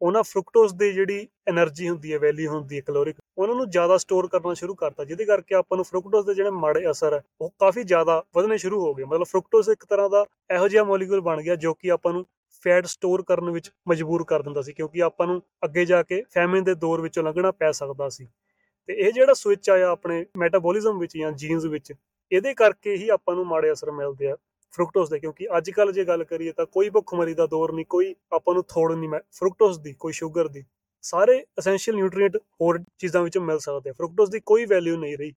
ਉਹਨਾਂ 0.02 0.22
ਫਰੁਕਟੋਜ਼ 0.22 0.74
ਦੀ 0.74 0.90
ਜਿਹੜੀ 0.92 1.26
એનર્ਜੀ 1.50 1.88
ਹੁੰਦੀ 1.88 2.12
ਹੈ 2.12 2.18
ਵੈਲਿਊ 2.18 2.50
ਹੁੰਦੀ 2.50 2.76
ਹੈ 2.76 2.82
ਕੈਲੋਰੀ 2.86 3.14
ਉਹਨਾਂ 3.38 3.54
ਨੂੰ 3.56 3.68
ਜ਼ਿਆਦਾ 3.70 3.96
ਸਟੋਰ 3.98 4.28
ਕਰਨਾ 4.28 4.54
ਸ਼ੁਰੂ 4.54 4.74
ਕਰਤਾ। 4.74 5.04
ਜਿਹਦੇ 5.04 5.24
ਕਰਕੇ 5.24 5.54
ਆਪਾਂ 5.54 5.76
ਨੂੰ 5.76 5.84
ਫਰੁਕਟੋਜ਼ 5.84 6.26
ਦੇ 6.26 6.34
ਜਿਹੜੇ 6.34 6.50
ਮਾੜੇ 6.50 6.90
ਅਸਰ 6.90 7.14
ਹੈ, 7.14 7.22
ਉਹ 7.40 7.52
ਕਾਫੀ 7.60 7.82
ਜ਼ਿਆਦਾ 7.84 8.22
ਵਧਣੇ 8.36 8.58
ਸ਼ੁਰੂ 8.58 8.80
ਹੋ 8.80 8.94
ਗਏ। 8.94 9.04
ਮਤਲਬ 9.04 9.26
ਫਰੁਕਟੋਜ਼ 9.26 9.70
ਇੱਕ 9.70 9.84
ਤਰ੍ਹਾਂ 9.84 10.10
ਦਾ 10.10 10.24
ਇਹੋ 10.50 10.68
ਜਿਹਾ 10.68 10.84
ਮੋਲੀਕਿਊਲ 10.84 11.20
ਬਣ 11.20 11.42
ਗਿਆ 11.42 11.56
ਜੋ 11.56 11.74
ਕਿ 11.74 11.90
ਆਪਾਂ 11.90 12.12
ਨੂੰ 12.12 12.24
ਫੈਟ 12.64 12.86
ਸਟੋਰ 12.86 13.22
ਕਰਨ 13.22 13.50
ਵਿੱਚ 13.50 13.70
ਮਜਬੂਰ 13.88 14.24
ਕਰ 14.24 14.42
ਦਿੰਦਾ 14.42 14.62
ਸੀ, 14.62 14.72
ਕਿਉਂਕਿ 14.72 15.02
ਆਪਾਂ 15.02 15.26
ਨੂੰ 15.26 15.40
ਅੱਗੇ 15.64 15.84
ਜਾ 15.84 16.02
ਕੇ 16.02 16.22
ਫੈਮਿਨ 16.34 16.64
ਦੇ 16.64 16.74
ਦੌਰ 16.76 17.00
ਵਿੱਚੋਂ 17.00 17.24
ਲੰਘਣਾ 17.24 17.50
ਪੈ 17.50 17.70
ਸਕਦਾ 17.72 18.08
ਸੀ। 18.08 18.26
ਤੇ 18.88 18.94
ਇਹ 18.94 19.12
ਜਿਹੜਾ 19.12 19.34
ਸਵਿਚ 19.34 19.70
ਆਇਆ 19.70 19.90
ਆਪਣੇ 19.90 20.24
ਮੈਟਾਬੋਲਿਜ਼ਮ 20.38 20.98
ਵਿੱਚ 20.98 21.16
ਜਾਂ 21.16 21.32
ਜੀਨਸ 21.32 21.64
ਵਿੱਚ, 21.64 21.92
ਇਹਦੇ 22.32 22.54
ਕਰਕੇ 22.54 22.96
ਹੀ 22.96 23.08
ਆਪਾਂ 23.08 23.34
ਨੂੰ 23.34 23.46
ਮਾੜੇ 23.46 23.72
ਅਸਰ 23.72 23.90
ਮਿਲਦੇ 23.90 24.30
ਆ। 24.30 24.36
ਫਰੂਕਟੋਸ 24.72 25.10
ਦੇ 25.10 25.18
ਕਿਉਂਕਿ 25.18 25.46
ਅੱਜ 25.56 25.70
ਕੱਲ 25.70 25.92
ਜੇ 25.92 26.04
ਗੱਲ 26.04 26.24
ਕਰੀਏ 26.24 26.52
ਤਾਂ 26.52 26.66
ਕੋਈ 26.66 26.90
ਭੁੱਖਮਰੀ 26.90 27.34
ਦਾ 27.34 27.46
ਦੌਰ 27.46 27.72
ਨਹੀਂ 27.72 27.86
ਕੋਈ 27.86 28.14
ਆਪਾਂ 28.32 28.54
ਨੂੰ 28.54 28.64
ਥੋੜ 28.68 28.92
ਨਹੀਂ 28.92 29.10
ਫਰੂਕਟੋਸ 29.32 29.78
ਦੀ 29.78 29.92
ਕੋਈ 29.92 30.12
ਸ਼ੂਗਰ 30.12 30.48
ਦੀ 30.48 30.64
ਸਾਰੇ 31.04 31.38
ਐਸੈਂਸ਼ੀਅਲ 31.58 31.96
ਨਿਊਟ੍ਰੀਐਂਟ 31.96 32.36
ਹੋਰ 32.60 32.78
ਚੀਜ਼ਾਂ 32.98 33.22
ਵਿੱਚੋਂ 33.22 33.42
ਮਿਲ 33.42 33.58
ਸਕਦੇ 33.58 33.90
ਆ 33.90 33.92
ਫਰੂਕਟੋਸ 33.92 34.30
ਦੀ 34.30 34.40
ਕੋਈ 34.40 34.64
ਵੈਲਿਊ 34.64 34.96
ਨਹੀਂ 34.96 35.16
ਰਹੀ 35.18 35.32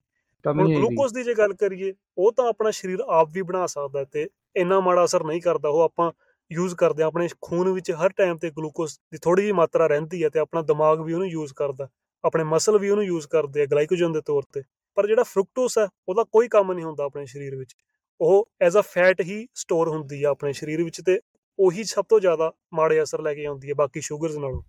ਕਮੀ 0.45 0.71
ਹੈ। 0.71 0.77
ਗਲੂਕੋਜ਼ 0.77 1.13
ਦੀ 1.13 1.23
ਜੇ 1.23 1.34
ਗੱਲ 1.34 1.53
ਕਰੀਏ 1.53 1.93
ਉਹ 2.17 2.31
ਤਾਂ 2.31 2.45
ਆਪਣਾ 2.45 2.71
ਸਰੀਰ 2.71 2.99
ਆਪ 3.09 3.29
ਵੀ 3.34 3.41
ਬਣਾ 3.41 3.65
ਸਕਦਾ 3.65 4.03
ਤੇ 4.03 4.27
ਇੰਨਾ 4.55 4.79
ਮਾੜਾ 4.79 5.03
ਅਸਰ 5.05 5.23
ਨਹੀਂ 5.23 5.41
ਕਰਦਾ 5.41 5.69
ਉਹ 5.69 5.81
ਆਪਾਂ 5.81 6.11
ਯੂਜ਼ 6.51 6.75
ਕਰਦੇ 6.75 7.03
ਆ 7.03 7.07
ਆਪਣੇ 7.07 7.27
ਖੂਨ 7.41 7.69
ਵਿੱਚ 7.69 7.91
ਹਰ 7.91 8.09
ਟਾਈਮ 8.09 8.38
ਤੇ 8.38 8.49
ਗਲੂਕੋਜ਼ 8.49 8.97
ਦੀ 9.11 9.17
ਥੋੜੀ 9.17 9.41
ਜਿਹੀ 9.41 9.51
ਮਾਤਰਾ 9.51 9.88
ਰਹਿੰਦੀ 9.88 10.23
ਹੈ 10.23 10.29
ਤੇ 10.29 10.39
ਆਪਣਾ 10.39 10.61
ਦਿਮਾਗ 10.61 11.01
ਵੀ 11.01 11.13
ਉਹਨੂੰ 11.13 11.27
ਯੂਜ਼ 11.27 11.53
ਕਰਦਾ 11.53 11.88
ਆਪਣੇ 12.23 12.43
ਮਸਲ 12.43 12.77
ਵੀ 12.77 12.89
ਉਹਨੂੰ 12.89 13.05
ਯੂਜ਼ 13.05 13.27
ਕਰਦੇ 13.27 13.61
ਆ 13.61 13.65
ਗਲਾਈਕੋਜਨ 13.65 14.11
ਦੇ 14.11 14.21
ਤੌਰ 14.21 14.43
ਤੇ 14.53 14.63
ਪਰ 14.97 15.07
ਜਿਹੜਾ 15.07 15.23
ਫਰੂਕਟੋਸ 15.23 15.77
ਹੈ 15.77 15.88
ਉਹਦਾ 16.07 16.23
ਕੋਈ 16.23 16.47
ਕੰਮ 16.47 16.71
ਨਹੀਂ 16.73 16.86
ਹੁੰਦਾ 16.86 17.03
ਆਪਣੇ 17.03 17.25
ਸਰੀਰ 17.25 17.55
ਵਿੱਚ 17.55 17.75
ਉਹ 18.24 18.49
ਐਜ਼ 18.61 18.78
ਅ 18.78 18.82
ਫੈਟ 18.82 19.21
ਹੀ 19.21 19.47
ਸਟੋਰ 19.53 19.89
ਹੁੰਦੀ 19.89 20.24
ਆ 20.24 20.30
ਆਪਣੇ 20.30 20.53
ਸਰੀਰ 20.53 20.84
ਵਿੱਚ 20.84 21.01
ਤੇ 21.05 21.19
ਉਹੀ 21.59 21.84
ਸਭ 21.84 22.05
ਤੋਂ 22.09 22.19
ਜ਼ਿਆਦਾ 22.19 22.51
ਮਾੜੇ 22.74 23.03
ਅਸਰ 23.03 23.21
ਲੈ 23.21 23.34
ਕੇ 23.34 23.45
ਆਉਂਦੀ 23.45 23.69
ਹੈ 23.69 23.74
ਬਾਕੀ 23.74 24.01
ਸ਼ੂਗਰਸ 24.01 24.38
ਨਾਲੋਂ 24.38 24.61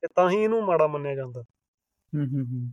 ਤੇ 0.00 0.08
ਤਾਂ 0.14 0.30
ਹੀ 0.30 0.36
ਇਹਨੂੰ 0.36 0.62
ਮਾੜਾ 0.64 0.86
ਮੰਨਿਆ 0.86 1.14
ਜਾਂਦਾ। 1.14 1.42
ਹੂੰ 2.12 2.26
ਹੂੰ 2.26 2.46
ਹੂੰ। 2.46 2.70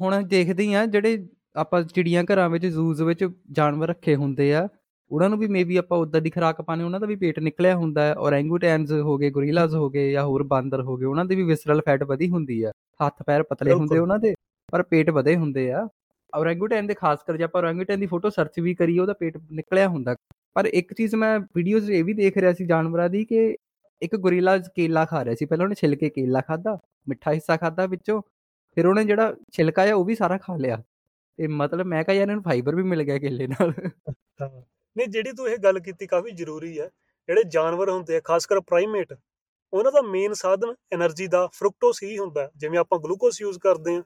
ਹੁਣ 0.00 0.22
ਦੇਖਦੇ 0.22 0.62
ਹੀ 0.62 0.74
ਆ 0.74 0.86
ਜਿਹੜੇ 0.86 1.28
ਆਪਾਂ 1.56 1.82
ਚਿੜੀਆਂ 1.82 2.24
ਘਰਾਂ 2.24 2.48
ਵਿੱਚ 2.50 2.66
ਜ਼ੂਜ਼ 2.66 3.02
ਵਿੱਚ 3.02 3.28
ਜਾਨਵਰ 3.52 3.88
ਰੱਖੇ 3.88 4.16
ਹੁੰਦੇ 4.16 4.54
ਆ 4.54 4.68
ਉਹਨਾਂ 5.10 5.30
ਨੂੰ 5.30 5.38
ਵੀ 5.38 5.46
ਮੇਬੀ 5.46 5.76
ਆਪਾਂ 5.76 5.98
ਉਦਾਂ 5.98 6.20
ਦੀ 6.20 6.30
ਖੁਰਾਕ 6.30 6.62
ਪਾਣੇ 6.62 6.84
ਉਹਨਾਂ 6.84 7.00
ਦਾ 7.00 7.06
ਵੀ 7.06 7.16
ਪੇਟ 7.16 7.38
ਨਿਕਲਿਆ 7.38 7.76
ਹੁੰਦਾ 7.76 8.02
ਹੈ। 8.02 8.14
ਔਰੈਂਗੂਟੈਨਸ 8.14 8.92
ਹੋ 8.92 9.16
ਗਏ 9.18 9.30
ਗੋਰੀਲਾਜ਼ 9.30 9.76
ਹੋ 9.76 9.90
ਗਏ 9.90 10.12
ਜਾਂ 10.12 10.24
ਹੋਰ 10.24 10.42
ਬਾਂਦਰ 10.42 10.80
ਹੋ 10.82 10.96
ਗਏ 10.96 11.04
ਉਹਨਾਂ 11.04 11.24
ਦੀ 11.24 11.36
ਵੀ 11.36 11.42
ਵਿਸਰਲ 11.42 11.80
ਫੈਟ 11.80 12.02
ਵਧੀ 12.02 12.28
ਹੁੰਦੀ 12.30 12.62
ਆ। 12.62 12.72
ਹੱਥ 13.06 13.22
ਪੈਰ 13.26 13.42
ਪਤਲੇ 13.42 13.72
ਹੁੰਦੇ। 13.72 13.98
ਉਹਨਾਂ 13.98 14.18
ਦੇ 14.18 14.34
ਪਰ 14.72 14.82
ਪੇਟ 14.82 15.10
ਵਧੇ 15.10 15.36
ਹੁੰਦੇ 15.36 15.72
ਆ। 15.72 15.88
ਔਰੈਂਗੂਟੈਨ 16.34 16.86
ਦੇ 16.86 16.94
ਖਾਸ 16.94 17.22
ਕਰ 17.26 17.36
ਜੇ 17.36 17.44
ਆਪਾਂ 17.44 17.60
ਔਰੈਂਗੂਟੈਨ 17.62 18.00
ਦੀ 18.00 18.06
ਫੋਟੋ 18.06 18.30
ਸਰਚ 18.30 18.60
ਵੀ 18.60 18.74
ਕਰੀਏ, 18.74 18.98
ਉਹਦਾ 18.98 19.12
ਪੇਟ 19.12 19.36
ਨਿਕਲਿਆ 19.52 19.88
ਹੁੰਦਾ। 19.88 20.16
ਪਰ 20.54 20.66
ਇੱਕ 20.66 20.92
ਚੀਜ਼ 20.94 21.14
ਮੈਂ 21.14 21.38
ਵੀਡੀਓਜ਼ 21.56 21.90
ਇਹ 21.90 22.04
ਵੀ 22.04 22.12
ਦੇਖ 22.14 22.36
ਰਿਹਾ 22.38 22.52
ਸੀ 22.52 22.66
ਜਾਨਵਰਾਂ 22.66 23.08
ਦੀ 23.10 23.24
ਕਿ 23.24 23.56
ਇੱਕ 24.02 24.16
ਗੋਰੀਲਾ 24.16 24.56
ਕੇਲਾ 24.76 25.04
ਖਾ 25.04 25.24
ਰਿਹਾ 25.24 25.34
ਸੀ। 25.34 25.44
ਪਹਿਲਾਂ 25.44 25.64
ਉਹਨੇ 25.66 25.74
ਛਿਲਕੇ 25.74 26.10
ਕੇਲਾ 26.10 26.40
ਖਾਦਾ 26.40 26.78
ਮਿੱਠਾ 27.08 27.32
ਹਿੱਸਾ 27.32 27.56
ਖਾਦਾ 27.56 27.86
ਵਿੱਚੋਂ, 27.86 28.20
ਫਿਰ 28.76 28.86
ਉਹਨੇ 28.86 29.04
ਜਿਹੜਾ 29.04 29.34
ਛਿਲਕਾ 29.52 29.82
ਆ 29.90 29.94
ਉਹ 29.94 30.04
ਵੀ 30.04 30.14
ਸਾਰਾ 30.14 30.38
ਖਾ 30.38 30.56
ਲਿਆ। 30.56 30.82
ਤੇ 31.38 31.46
ਮਤਲਬ 31.46 31.86
ਮੈਂ 31.86 32.02
ਕਹਾਂ 32.04 32.16
ਯਾਰ 32.16 32.28
ਇਹਨੂੰ 32.28 32.42
ਫਾਈਬਰ 32.42 32.74
ਵੀ 32.74 32.82
ਮਿਲ 32.82 33.02
ਗਿਆ 33.02 33.18
ਕੇਲੇ 33.18 33.46
ਨਾਲ। 33.46 33.72
ਨਹੀਂ, 34.96 35.06
ਜਿਹੜੀ 35.08 35.32
ਤੂੰ 35.32 35.48
ਇਹ 35.48 35.56
ਗੱਲ 35.58 35.78
ਕੀਤੀ 35.80 36.06
ਕਾਫੀ 36.06 36.30
ਜ਼ਰੂਰੀ 36.30 36.78
ਹੈ। 36.80 36.88
ਜਿਹੜੇ 37.28 37.42
ਜਾਨਵਰ 37.44 37.90
ਹੁੰਦੇ 37.90 38.16
ਆ, 38.16 38.20
ਖਾਸ 38.24 38.46
ਕਰ 38.46 38.60
ਪ੍ਰਾਈਮੇਟ 38.60 39.12
ਉਹਨਾਂ 39.72 39.92
ਦਾ 39.92 40.02
ਮੇਨ 40.02 40.32
ਸਾਧਨ 40.32 40.74
એનર્ਜੀ 40.94 41.26
ਦਾ 41.26 41.46
ਫਰੁਕਟੋਸ 41.52 42.02
ਹੀ 42.02 42.18
ਹੁੰਦਾ। 42.18 42.50
ਜਿਵੇਂ 42.56 42.78
ਆਪਾਂ 42.78 42.98
ਗਲੂਕੋਸ 42.98 43.40
ਯੂਜ਼ 43.40 43.58
ਕਰਦੇ 43.58 43.96
ਆ 43.96 44.02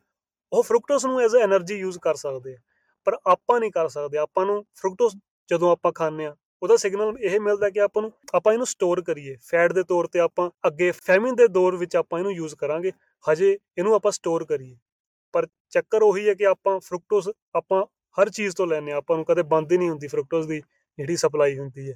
ਉਹ 0.53 0.63
ਫਰੁਕਟੋਸ 0.63 1.05
ਨੂੰ 1.07 1.21
ਐਜ਼ 1.21 1.37
ਅ 1.37 1.39
એનર્ਜੀ 1.39 1.75
ਯੂਜ਼ 1.75 1.99
ਕਰ 1.99 2.15
ਸਕਦੇ 2.15 2.55
ਆ 2.55 2.59
ਪਰ 3.07 3.17
ਆਪਾਂ 3.27 3.61
ਨਹੀਂ 3.61 3.71
ਕਰ 3.71 3.89
ਸਕਦੇ 3.89 4.19
ਆਪਾਂ 4.19 4.47
ਨੂੰ 4.47 4.65
ਫਰੁਕਟੋਸ 4.75 5.17
ਜਦੋਂ 5.49 5.73
ਆਪਾਂ 5.73 5.93
ਖਾਂਦੇ 5.93 6.27
ਆ 6.27 6.35
ਉਹਦਾ 6.63 6.77
ਸਿਗਨਲ 6.77 7.19
ਇਹ 7.21 7.39
ਮਿਲਦਾ 7.41 7.71
ਕਿ 7.71 7.81
ਆਪਾਂ 7.81 8.03
ਨੂੰ 8.03 8.13
ਆਪਾਂ 8.35 8.53
ਇਹਨੂੰ 8.53 8.67
ਸਟੋਰ 8.67 9.03
ਕਰੀਏ 9.03 9.37
ਫੈਟ 9.43 9.73
ਦੇ 9.73 9.83
ਤੌਰ 9.83 10.07
ਤੇ 10.07 10.21
ਆਪਾਂ 10.21 10.51
ਅੱਗੇ 10.67 10.91
ਫੈਮਿਨ 10.91 11.35
ਦੇ 11.35 11.47
ਦੌਰ 11.49 11.77
ਵਿੱਚ 11.77 11.97
ਆਪਾਂ 11.97 12.19
ਇਹਨੂੰ 12.19 12.33
ਯੂਜ਼ 12.33 12.55
ਕਰਾਂਗੇ 12.55 12.93
ਹਜੇ 13.25 13.59
ਇਹਨੂੰ 13.79 13.95
ਆਪਾਂ 13.95 14.13
ਸਟੋਰ 14.13 14.45
ਕਰੀਏ। 14.45 14.77
ਪਰ 15.35 15.47
ਚੱਕਰ 15.71 16.03
ਉਹੀ 16.03 16.29
ਹੈ 16.29 16.35
ਕਿ 16.35 16.47
ਆਪਾਂ 16.47 16.79
ਫਰੁਕਟੋਸ 16.81 17.29
ਆਪਾਂ 17.57 17.85
ਹਰ 18.17 18.29
ਚੀਜ਼ 18.31 18.57
ਤੋਂ 18.57 18.67
ਲੈਨੇ 18.67 18.93
ਆ 18.93 18.97
ਆਪਾਂ 18.97 19.17
ਨੂੰ 19.17 19.25
ਕਦੇ 19.25 19.43
ਬੰਦ 19.43 19.73
ਹੀ 19.73 19.79
ਨਹੀਂ 19.79 19.91
ਹੁੰਦੀ 19.91 20.07
ਫਰੁਕਟੋਸ 20.07 20.47
ਦੀ 20.47 20.61
ਜਿਹੜੀ 20.99 21.17
ਸਪਲਾਈ 21.17 21.59
ਹੁੰਦੀ 21.59 21.89
ਹੈ। 21.91 21.95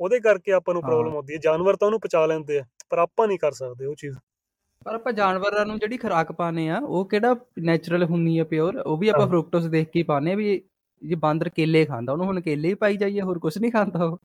ਉਹਦੇ 0.00 0.20
ਕਰਕੇ 0.20 0.52
ਆਪਾਂ 0.52 0.74
ਨੂੰ 0.74 0.82
ਪ੍ਰੋਬਲਮ 0.82 1.14
ਆਉਂਦੀ 1.16 1.32
ਹੈ 1.34 1.38
ਜਾਨਵਰ 1.38 1.76
ਤਾਂ 1.76 1.88
ਉਹਨੂੰ 1.88 2.00
ਪਚਾ 2.00 2.24
ਲੈਂਦੇ 2.26 2.58
ਆ 2.58 2.64
ਪਰ 2.90 2.98
ਆਪਾਂ 2.98 3.26
ਨਹੀਂ 3.28 3.38
ਕਰ 3.38 3.52
ਸਕਦੇ 3.52 3.86
ਉਹ 3.86 3.94
ਚੀਜ਼। 3.94 4.16
ਪਰ 4.84 4.94
ਆਪਾਂ 4.94 5.12
ਜਾਨਵਰਾਂ 5.12 5.66
ਨੂੰ 5.66 5.78
ਜਿਹੜੀ 5.78 5.96
ਖੁਰਾਕ 5.96 6.32
ਪਾਣੇ 6.32 6.68
ਆ 6.70 6.78
ਉਹ 6.78 7.04
ਕਿਹੜਾ 7.04 7.36
ਨੇਚਰਲ 7.58 8.04
ਹੁੰਦੀ 8.04 8.38
ਆ 8.38 8.44
ਪਿਓਰ 8.44 8.76
ਉਹ 8.76 8.96
ਵੀ 8.96 9.08
ਆਪਾਂ 9.08 9.26
ਫਰੂਕਟੋਸ 9.26 9.64
ਦੇਖ 9.66 9.88
ਕੇ 9.88 10.02
ਪਾਣੇ 10.02 10.32
ਆ 10.32 10.36
ਵੀ 10.36 10.62
ਜੇ 11.02 11.14
ਬਾਂਦਰ 11.14 11.48
ਕੇਲੇ 11.48 11.84
ਖਾਂਦਾ 11.84 12.12
ਉਹਨੂੰ 12.12 12.26
ਹੁਣ 12.26 12.40
ਕੇਲੇ 12.40 12.68
ਹੀ 12.68 12.74
ਪਾਈ 12.74 12.96
ਜਾਈਏ 12.96 13.20
ਹੋਰ 13.20 13.38
ਕੁਝ 13.38 13.58
ਨਹੀਂ 13.58 13.72
ਖਾਂਦਾ 13.72 14.04
ਉਹ। 14.04 14.18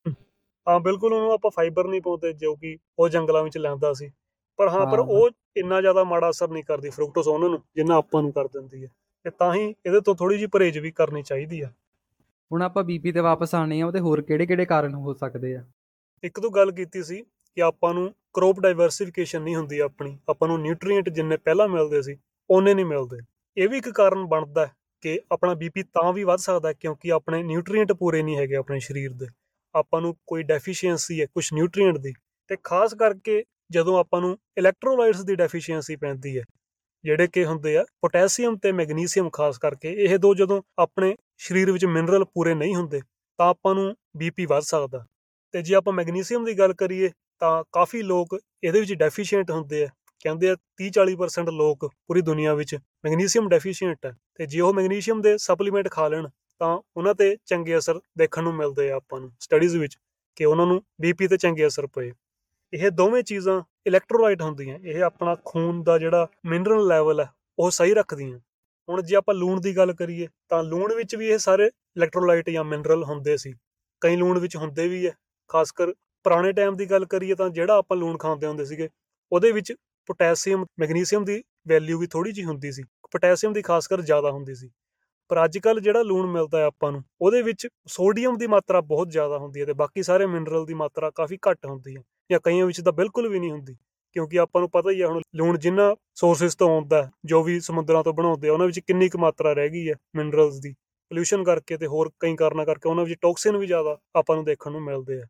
ਹਾਂ 0.68 0.80
ਬਿਲਕੁਲ 0.80 1.14
ਉਹਨੂੰ 1.14 1.32
ਆਪਾਂ 1.32 1.52
ਫਾਈਬਰ 1.52 1.88
ਨਹੀਂ 1.88 2.02
ਪਾਉਂਦੇ 2.02 2.34
ਜੋ 2.34 2.56
ਕਿ 2.56 2.78
ਉਹ 3.00 3.10
ਜੰਗਲਾਂ 3.10 3.44
ਵਿੱਚ 3.44 3.58
ਲੈਂਦਾ 3.58 3.94
ਸੀ। 3.94 4.12
ਪਰ 4.58 4.68
ਹਾਂ 4.70 4.86
ਪਰ 4.86 5.00
ਉਹ 5.00 5.30
ਇੰਨਾ 5.58 5.82
ਜ਼ਿਆਦਾ 5.82 6.04
ਮਾੜਾ 6.04 6.30
ਅਸਰ 6.30 6.50
ਨਹੀਂ 6.50 6.64
ਕਰਦੀ 6.64 6.90
ਫਰੂਕਟੋਸ 6.90 7.28
ਉਹਨਾਂ 7.28 7.50
ਨੂੰ 7.50 7.60
ਜਿੰਨਾ 7.76 7.96
ਆਪਾਂ 7.96 8.22
ਨੂੰ 8.22 8.32
ਕਰ 8.32 8.48
ਦਿੰਦੀ 8.48 8.84
ਹੈ। 8.84 8.90
ਤੇ 9.24 9.30
ਤਾਂ 9.30 9.54
ਹੀ 9.54 9.76
ਇਹਦੇ 9.86 10.02
ਤੋਂ 10.02 10.16
ਥੋੜੀ 10.16 10.36
ਜਿਹੀ 10.36 10.48
ਪਰਹੇਜ਼ 10.48 10.78
ਵੀ 10.78 10.92
ਕਰਨੀ 10.92 11.24
ਚਾਹੀਦੀ 11.24 11.62
ਆ। 11.62 11.70
ਹੁਣ 12.52 12.62
ਆਪਾਂ 12.62 12.84
ਬੀਪੀ 12.84 13.12
ਤੇ 13.12 13.20
ਵਾਪਸ 13.20 13.56
ਆਣੇ 13.56 13.82
ਆ 13.82 13.86
ਉਹਦੇ 13.86 14.00
ਹੋਰ 14.00 14.22
ਕਿਹੜੇ-ਕਿਹੜੇ 14.22 14.66
ਕਾਰਨ 14.66 14.94
ਹੋ 14.94 15.14
ਸਕਦੇ 15.14 15.56
ਆ? 15.56 15.64
ਇੱਕ 16.24 16.40
ਤੋਂ 16.40 16.52
ਗੱਲ 16.52 16.72
ਕੀਤੀ 16.72 17.04
ਸੀ 17.04 17.24
ਕਿ 17.60 17.64
ਆਪਾਂ 17.64 17.94
ਨੂੰ 17.94 18.14
ਕ੍ਰੌਪ 18.34 18.60
ਡਾਈਵਰਸਿਫਿਕੇਸ਼ਨ 18.60 19.42
ਨਹੀਂ 19.42 19.56
ਹੁੰਦੀ 19.56 19.80
ਆਪਣੀ, 19.80 20.18
ਆਪਾਂ 20.30 20.48
ਨੂੰ 20.48 20.62
ਨਿਊਟ੍ਰੀਐਂਟ 20.62 21.10
ਜਿੰਨੇ 21.10 21.38
ਪਹਿਲਾਂ 21.38 21.68
ਮਿਲਦੇ 21.68 22.02
ਸੀ 22.02 22.16
ਉਹਨੇ 22.50 22.74
ਨਹੀਂ 22.74 22.86
ਮਿਲਦੇ। 22.86 23.18
ਇਹ 23.58 23.70
ਵੀ 23.70 23.78
ਇੱਕ 23.78 23.90
ਕਾਰਨ 23.90 24.26
ਬਣਦਾ 24.26 24.66
ਹੈ 24.66 24.72
ਕਿ 25.04 25.20
ਆਪਣਾ 25.32 25.54
ਬੀਪੀ 25.54 25.84
ਤਾਂ 25.84 26.14
ਵੀ 26.14 26.24
ਵੱਧ 26.24 26.40
ਸਕਦਾ 26.40 26.74
ਕਿਉਂਕਿ 26.74 27.12
ਆਪਣੇ 27.12 27.44
ਨਿਊਟ੍ਰੀਐਂਟ 27.44 27.92
ਪੂਰੇ 27.94 28.22
ਨਹੀਂ 28.24 28.38
ਹੈਗੇ 28.38 28.56
ਆਪਣੇ 28.56 28.80
ਸਰੀਰ 28.80 29.14
ਦੇ। 29.14 29.28
ਆਪਾਂ 29.76 30.02
ਨੂੰ 30.02 30.16
ਕੋਈ 30.28 30.44
ਡੈਫੀਸ਼ੀਐਂਸੀ 30.44 31.20
ਹੈ 31.22 31.26
ਕੁਝ 31.26 31.48
ਨਿਊਟ੍ਰੀਐਂਟ 31.54 31.98
ਦੀ 31.98 32.14
ਤੇ 32.50 32.58
ਖਾਸ 32.64 32.94
ਕਰਕੇ 32.94 33.44
ਜਦੋਂ 33.72 33.98
ਆਪਾਂ 34.00 34.22
ਨੂੰ 34.22 34.38
ਇਲੈਕਟ੍ਰੋਲਾਈਟਸ 34.58 35.24
ਦੀ 35.26 35.36
ਡੈਫੀਸ਼ੀਐਂਸੀ 35.36 35.96
ਪੈਂਦੀ 35.96 36.38
ਹੈ, 36.38 36.44
ਜਿਹੜੇ 37.04 37.28
ਕਿ 37.28 37.46
ਹੁੰਦੇ 37.46 37.78
ਆ 37.78 37.86
ਪੋਟਾਸੀਅਮ 38.02 38.58
ਤੇ 38.58 38.72
ਮੈਗਨੀਸੀਅਮ 38.72 39.30
ਖਾਸ 39.30 39.58
ਕਰਕੇ, 39.58 39.94
ਇਹ 39.94 40.18
ਦੋ 40.18 40.34
ਜਦੋਂ 40.34 40.62
ਆਪਣੇ 40.80 41.16
ਸਰੀਰ 41.38 41.72
ਵਿੱਚ 41.72 41.86
ਮਿਨਰਲ 41.86 42.26
ਪੂਰੇ 42.26 42.54
ਨਹੀਂ 42.56 42.76
ਹੁੰਦੇ, 42.76 43.02
ਤਾਂ 43.40 43.48
ਆਪਾਂ 43.48 43.76
ਨੂੰ 43.76 43.96
ਬੀਪੀ 44.18 44.46
ਵੱਧ 44.46 44.64
ਸਕਦਾ। 44.64 45.06
ਤੇ 45.54 45.62
ਜੇ 45.62 45.76
ਆਪਾਂ 45.76 45.94
ਮੈਗਨੀਸੀਅਮ 45.94 46.46
ਦੀ 46.46 46.58
ਗੱਲ 46.60 46.74
ਕਰੀਏ 46.74 47.10
ਤਾਂ 47.42 47.64
ਕਾਫੀ 47.72 48.02
ਲੋਕ 48.02 48.38
ਇਹਦੇ 48.64 48.80
ਵਿੱਚ 48.80 48.94
ਡੈਫੀਸ਼ੀਐਂਟ 48.94 49.52
ਹੁੰਦੇ 49.52 49.84
ਆ। 49.84 49.90
ਕਹਿੰਦੇ 50.26 50.50
ਆ 50.50 50.56
30-40% 50.78 51.50
ਲੋਕ 51.50 51.86
ਪੂਰੀ 52.08 52.22
ਦੁਨੀਆ 52.22 52.54
ਵਿੱਚ 52.54 52.76
ਮੈਗਨੀਸੀਅਮ 53.06 53.48
ਡੈਫੀਸ਼ੀਐਂਟ 53.50 54.06
ਹੈ 54.06 54.16
ਤੇ 54.36 54.46
ਜੇ 54.46 54.60
ਉਹ 54.60 54.74
ਮੈਗਨੀਸੀਅਮ 54.74 55.22
ਦੇ 55.22 55.38
ਸਪਲੀਮੈਂਟ 55.38 55.90
ਖਾ 55.92 56.08
ਲੈਣ, 56.08 56.28
ਤਾਂ 56.62 56.80
ਉਹਨਾਂ 56.98 57.14
ਤੇ 57.16 57.36
ਚੰਗੇ 57.46 57.78
ਅਸਰ 57.78 58.00
ਦੇਖਣ 58.18 58.44
ਨੂੰ 58.44 58.54
ਮਿਲਦੇ 58.56 58.90
ਆ 58.92 58.96
ਆਪਾਂ 58.96 59.20
ਨੂੰ 59.20 59.32
ਸਟੱਡੀਜ਼ 59.40 59.78
ਵਿੱਚ, 59.78 59.98
ਕਿ 60.38 60.46
ਉਹਨਾਂ 60.46 60.66
ਨੂੰ 60.66 60.82
ਬੀਪੀ 61.02 61.28
ਤੇ 61.28 61.38
ਚੰਗੇ 61.38 61.68
ਅਸਰ 61.68 61.88
ਪਏ। 61.88 62.12
ਇਹ 62.74 62.90
ਦੋਵੇਂ 62.92 63.24
ਚੀਜ਼ਾਂ 63.24 63.62
ਇਲੈਕਟ੍ਰੋਲਾਈਟ 63.88 64.42
ਹੁੰਦੀਆਂ, 64.42 64.78
ਇਹ 64.80 65.04
ਆਪਣਾ 65.04 65.36
ਖੂਨ 65.46 65.82
ਦਾ 65.84 65.98
ਜਿਹੜਾ 65.98 66.28
ਮਿਨਰਲ 66.46 66.88
ਲੈਵਲ 66.88 67.20
ਹੈ 67.20 67.30
ਉਹ 67.60 67.72
ਸਹੀ 67.72 67.94
ਰੱਖਦੀਆਂ। 67.94 68.40
ਹੁਣ 68.90 69.02
ਜੇ 69.02 69.16
ਆਪਾਂ 69.16 69.36
ਲੂਣ 69.36 69.62
ਦੀ 69.62 69.76
ਗੱਲ 69.78 69.94
ਕਰੀਏ, 69.94 70.28
ਤਾਂ 70.50 70.64
ਲੂਣ 70.64 70.94
ਵਿੱਚ 70.94 71.16
ਵੀ 71.16 71.28
ਇਹ 71.28 71.38
ਸਾਰੇ 71.38 71.66
ਇਲੈਕਟ੍ਰੋਲਾਈਟ 71.66 72.50
ਜਾਂ 72.50 72.64
ਮਿਨਰਲ 72.64 73.04
ਹੁੰਦੇ 73.04 73.38
ਸੀ। 73.38 73.54
ਕਈ 74.02 74.16
ਲੂਣ 74.16 74.40
ਵਿੱਚ 74.40 74.56
ਹੁੰਦੇ 74.56 74.88
ਵੀ 74.88 75.06
ਹੈ 75.08 75.12
ਖਾਸ 75.50 75.72
ਕਰ 75.72 75.94
ਪੁਰਾਣੇ 76.30 76.52
ਟਾਈਮ 76.52 76.76
ਦੀ 76.76 76.86
ਗੱਲ 76.86 77.06
ਕਰੀਏ 77.06 77.36
ਤਾਂ 77.36 77.50
ਜਿਹੜਾ 77.50 77.76
ਆਪਾਂ 77.78 77.96
ਲੂਣ 77.98 78.18
ਖਾਂਦੇ 78.18 78.48
ਹੁੰਦੇ 78.48 78.66
ਸੀਗੇ, 78.66 78.88
ਉਹਦੇ 79.32 79.52
ਵਿੱਚ 79.52 79.72
ਪੋਟਾਸੀਅਮ 80.10 80.66
ਮੈਗਨੀਸੀਅਮ 80.80 81.24
ਦੀ 81.26 81.42
ਵੈਲਿਊ 81.68 82.00
ਵੀ 82.00 82.08
ਥੋੜੀ 82.08 82.32
ਜੀ 82.32 82.44
ਹੁੰਦੀ 82.44 82.72
ਸੀ 82.72 82.84
ਪੋਟਾਸੀਅਮ 83.12 83.54
ਦੀ 83.54 83.62
ਖਾਸ 83.62 83.88
ਕਰ 83.88 84.02
ਜ਼ਿਆਦਾ 84.02 84.32
ਹੁੰਦੀ 84.32 84.56
ਸੀ। 84.56 84.70
ਪਰ 85.30 85.44
ਅੱਜ 85.44 85.58
ਕੱਲ 85.58 85.80
ਜਿਹੜਾ 85.80 86.02
ਲੂਣ 86.02 86.28
ਮਿਲਦਾ 86.28 86.60
ਹੈ 86.60 86.64
ਆਪਾਂ 86.64 86.92
ਨੂੰ, 86.92 87.04
ਉਹਦੇ 87.22 87.42
ਵਿੱਚ 87.42 87.68
ਸੋਡੀਅਮ 87.88 88.38
ਦੀ 88.38 88.48
ਮਾਤਰਾ 88.48 88.82
ਬਹੁਤ 88.84 89.10
ਜ਼ਿਆਦਾ 89.10 89.38
ਹੁੰਦੀ 89.38 89.62
ਹੈ 89.62 89.66
ਤੇ 89.66 89.74
ਬਾਕੀ 89.74 90.04
ਸਾਰੇ 90.04 90.26
ਮਿਨਰਲ 90.26 90.66
ਦੀ 90.66 90.74
ਮਾਤਰਾ 90.74 91.10
ਕਾਫੀ 91.16 91.38
ਘੱਟ 91.50 91.66
ਹੁੰਦੀ 91.66 91.96
ਹੈ 91.96 92.02
ਜਾਂ 92.30 92.40
ਕਈਆਂ 92.44 92.66
ਵਿੱਚ 92.66 92.82
ਤਾਂ 92.82 92.94
ਬਿਲਕੁਲ 92.94 93.28
ਵੀ 93.28 93.40
ਨਹੀਂ 93.40 93.52
ਹੁੰਦੀ, 93.52 93.76
ਕਿਉਂਕਿ 94.16 94.40
ਆਪਾਂ 94.40 94.62
ਨੂੰ 94.62 94.70
ਪਤਾ 94.70 94.92
ਹੀ 94.92 95.02
ਹੈ 95.02 95.08
ਹੁਣ 95.08 95.22
ਲੂਣ 95.36 95.58
ਜਿੰਨਾ 95.58 95.96
ਸੋਰਸਸ 96.16 96.56
ਤੋਂ 96.56 96.70
ਆਉਂਦਾ 96.70 97.10
ਜੋ 97.26 97.44
ਵੀ 97.44 97.60
ਸਮੁੰਦਰਾਂ 97.60 98.04
ਤੋਂ 98.04 98.14
ਬਣਾਉਂਦੇ 98.14 98.50
ਆ, 98.50 98.54
ਉਹਨਾਂ 98.54 98.68
ਵਿੱਚ 98.68 98.80
ਕਿੰਨੀ 98.80 99.10
ਕੁ 99.10 99.20
ਮਾਤਰਾ 99.20 99.54
ਰਹਿ 99.54 99.70
ਗਈ 99.70 99.90
ਹੈ 99.90 99.96
ਮਿਨਰਲਸ 100.16 100.60
ਦੀ। 100.60 100.74
ਪੋਲੂਸ਼ਨ 101.12 101.44
ਕਰਕੇ 101.44 101.78
ਤੇ 101.78 101.88
ਹੋਰ 101.88 102.12
ਕਈ 102.20 102.36
ਕਾਰਨਾਂ 102.36 102.66
ਕਰਕੇ 102.66 102.90
ਉਹਨਾਂ 102.90 103.06
ਵਿੱਚ 103.06 103.20
ਟੌਕਸਿਨ 103.22 103.58
ਵੀ 103.58 103.68
ਜ਼ਿਆਦਾ 103.68 103.98
ਆਪਾਂ 104.16 104.36
ਨੂੰ 104.36 104.46
ਦੇਖਣ 104.46 104.72
ਨੂੰ 104.72 104.82
ਮਿਲਦੇ 104.84 105.22
ਆ। 105.22 105.26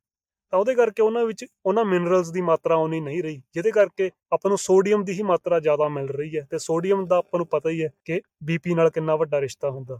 ਤਾਂ 0.51 0.59
ਉਹਦੇ 0.59 0.75
ਕਰਕੇ 0.75 1.01
ਉਹਨਾਂ 1.01 1.25
ਵਿੱਚ 1.25 1.45
ਉਹਨਾਂ 1.65 1.85
ਮਿਨਰਲਸ 1.85 2.31
ਦੀ 2.31 2.41
ਮਾਤਰਾ 2.41 2.75
ਉਨੀ 2.75 2.99
ਨਹੀਂ 2.99 3.23
ਰਹੀ 3.23 3.41
ਜਿਹਦੇ 3.53 3.71
ਕਰਕੇ 3.71 4.11
ਆਪਾਂ 4.33 4.49
ਨੂੰ 4.49 4.57
ਸੋਡੀਅਮ 4.57 5.03
ਦੀ 5.03 5.13
ਹੀ 5.13 5.23
ਮਾਤਰਾ 5.23 5.59
ਜ਼ਿਆਦਾ 5.59 5.87
ਮਿਲ 5.89 6.07
ਰਹੀ 6.07 6.37
ਹੈ 6.37 6.47
ਤੇ 6.51 6.57
ਸੋਡੀਅਮ 6.57 7.05
ਦਾ 7.05 7.17
ਆਪਾਂ 7.17 7.37
ਨੂੰ 7.37 7.47
ਪਤਾ 7.47 7.69
ਹੀ 7.69 7.83
ਹੈ 7.83 7.89
ਕਿ 8.05 8.21
ਬੀਪੀ 8.43 8.73
ਨਾਲ 8.73 8.89
ਕਿੰਨਾ 8.89 9.15
ਵੱਡਾ 9.15 9.41
ਰਿਸ਼ਤਾ 9.41 9.69
ਹੁੰਦਾ। 9.69 9.97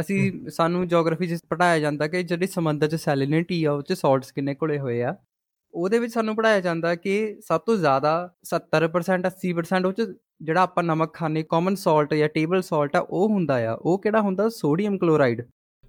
ਅਸੀਂ 0.00 0.50
ਸਾਨੂੰ 0.50 0.88
ਜੀਓਗ੍ਰਾਫੀ 0.88 1.26
'ਚ 1.26 1.40
ਪੜਾਇਆ 1.50 1.78
ਜਾਂਦਾ 1.78 2.08
ਕਿ 2.08 2.22
ਜਿਹੜੀ 2.22 2.46
ਸਮੁੰਦਰ 2.46 2.88
'ਚ 2.88 2.94
ਸੈਲਿਨਿਟੀ 2.94 3.64
ਆ 3.64 3.72
ਉਹ 3.72 3.82
'ਚ 3.82 3.92
ਸਾਲਟਸ 3.92 4.32
ਕਿੰਨੇ 4.32 4.54
ਕੋਲੇ 4.54 4.78
ਹੋਏ 4.78 5.02
ਆ। 5.02 5.14
ਉਹਦੇ 5.74 5.98
ਵਿੱਚ 5.98 6.12
ਸਾਨੂੰ 6.12 6.36
ਪੜਾਇਆ 6.36 6.60
ਜਾਂਦਾ 6.60 6.94
ਕਿ 6.94 7.40
ਸਭ 7.40 7.60
ਤੋਂ 7.60 7.76
ਜ਼ਿਆਦਾ 7.76 8.34
70% 8.44 9.26
80% 9.26 9.86
ਉਹ 9.86 9.92
'ਚ 9.92 10.12
ਜਿਹੜਾ 10.42 10.62
ਆਪਾਂ 10.62 10.82
ਨਮਕ 10.84 11.14
ਖਾਣੇ 11.14 11.42
ਕਾਮਨ 11.42 11.74
ਸਾਲਟ 11.74 12.14
ਜਾਂ 12.14 12.28
ਟੇਬਲ 12.28 12.62
ਸਾਲਟ 12.62 12.96
ਆ 12.96 13.00
ਉਹ 13.00 13.28
ਹੁੰਦਾ 13.28 13.72
ਆ। 13.72 13.72
ਉਹ 13.74 13.98
ਕਿਹੜਾ 14.02 14.20
ਹੁੰਦਾ? 14.20 14.48
ਸੋਡੀਅਮ 14.48 14.98
ਕਲੋਰਾਈਡ 14.98 15.42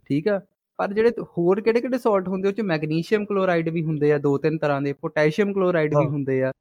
ਠੀਕ 0.06 0.28
ਆ? 0.28 0.42
ਪਰ 0.80 0.94
ਜਿਹੜੇ 0.94 1.12
ਹੋਰ 1.38 1.62
ਕਿਹੜੇ 1.62 1.82
ਕਿਹੜੇ 1.82 1.98
ਸਾਲਟ 1.98 2.28
ਹੁੰਦੇ 2.28 2.48
ਉਹ 2.48 2.54
'ਚ 2.54 2.62
ਮੈਗਨੀਸ਼ੀਅਮ 2.62 3.26
ਕਲੋਰਾਈਡ 3.26 3.70
ਵੀ 3.70 3.84
ਹੁੰਦੇ 3.84 4.14
ਆ 4.14 4.18
ਦੋ 4.18 4.38
ਤਿੰਨ 4.38 4.58
ਤਰ੍ਹਾਂ 4.58 4.82
ਦੇ 4.82 4.94
ਪੋਟਾਸ਼ੀਅਮ 4.94 5.54
ਕਲੋਰਾਈਡ 5.54 5.96
ਵੀ 5.98 6.06
ਹੁੰਦੇ 6.06 6.44
ਆ 6.44 6.52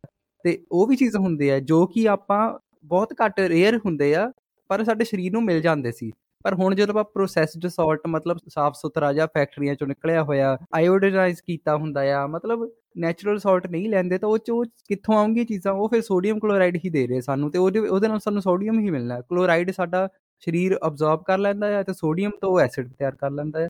ਤੇ 0.44 0.58
ਉਹ 0.72 0.86
ਵੀ 0.86 0.96
ਚੀਜ਼ 0.96 1.16
ਹੁੰਦੇ 1.16 1.50
ਆ 1.52 1.58
ਜੋ 1.60 1.86
ਕਿ 1.86 2.08
ਆਪਾਂ 2.08 2.58
ਬਹੁਤ 2.84 3.14
ਘੱਟ 3.24 3.40
ਰੇਅਰ 3.40 3.76
ਹੁੰਦੇ 3.76 4.14
ਆ 4.14 4.32
ਪਰ 4.68 4.84
ਸਾਡੇ 4.84 5.04
ਸਰੀਰ 5.04 5.32
ਨੂੰ 5.32 5.42
ਮਿਲ 5.44 5.60
ਜਾਂਦੇ 5.60 5.92
ਸੀ। 5.92 6.10
ਪਰ 6.44 6.54
ਹੁਣ 6.54 6.74
ਜਦੋਂ 6.74 6.94
ਆਪਾਂ 6.94 7.04
ਪ੍ਰੋਸੈਸਡ 7.04 7.66
ਸਾਲਟ 7.66 8.06
ਮਤਲਬ 8.08 8.38
ਸਾਫ਼ 8.48 8.76
ਸੁਥਰਾ 8.76 9.12
ਜਾਂ 9.12 9.26
ਫੈਕਟਰੀਆਂ 9.26 9.74
ਚੋਂ 9.74 9.86
ਨਿਕਲਿਆ 9.88 10.22
ਹੋਇਆ 10.22 10.58
ਆਇਓਡਾਈਜ਼ 10.74 11.40
ਕੀਤਾ 11.46 11.76
ਹੁੰਦਾ 11.76 12.00
ਆ 12.16 12.26
ਮਤਲਬ 12.26 12.68
ਨੈਚੁਰਲ 12.98 13.38
ਸਾਲਟ 13.38 13.66
ਨਹੀਂ 13.66 13.88
ਲੈਂਦੇ 13.88 14.18
ਤਾਂ 14.18 14.28
ਉਹ 14.28 14.38
ਚ 14.38 14.50
ਕਿੱਥੋਂ 14.88 15.14
ਆਉਂਗੀ 15.16 15.44
ਚੀਜ਼ਾਂ 15.44 15.72
ਉਹ 15.72 15.88
ਫਿਰ 15.88 16.02
ਸੋਡੀਅਮ 16.02 16.38
ਕਲੋਰਾਈਡ 16.38 16.76
ਹੀ 16.84 16.90
ਦੇ 16.90 17.06
ਰਹੇ 17.06 17.20
ਸਾਨੂੰ 17.20 17.50
ਤੇ 17.50 17.58
ਉਹਦੇ 17.58 17.78
ਉਹਦੇ 17.78 18.08
ਨਾਲ 18.08 18.18
ਸਾਨੂੰ 18.18 18.42
ਸੋਡੀਅਮ 18.42 18.78
ਹੀ 18.80 18.90
ਮਿਲਣਾ। 18.90 19.20
ਕਲੋਰਾਈਡ 19.20 19.70
ਸਾਡਾ 19.70 20.08
ਸਰੀਰ 20.40 20.76
ਅਬਜ਼ੌਰਬ 20.86 21.22
ਕਰ 21.22 21.38
ਲੈਂਦਾ 21.38 21.66
ਹੈ 21.66 21.82
ਤੇ 21.82 21.92
ਸੋਡੀਅਮ 21.92 22.30
ਤੋਂ 22.40 22.50
ਉਹ 22.50 22.60
ਐਸਿਡ 22.60 22.92
ਤਿਆਰ 22.92 23.14
ਕਰ 23.14 23.30
ਲੈਂਦਾ 23.30 23.60
ਹੈ 23.60 23.68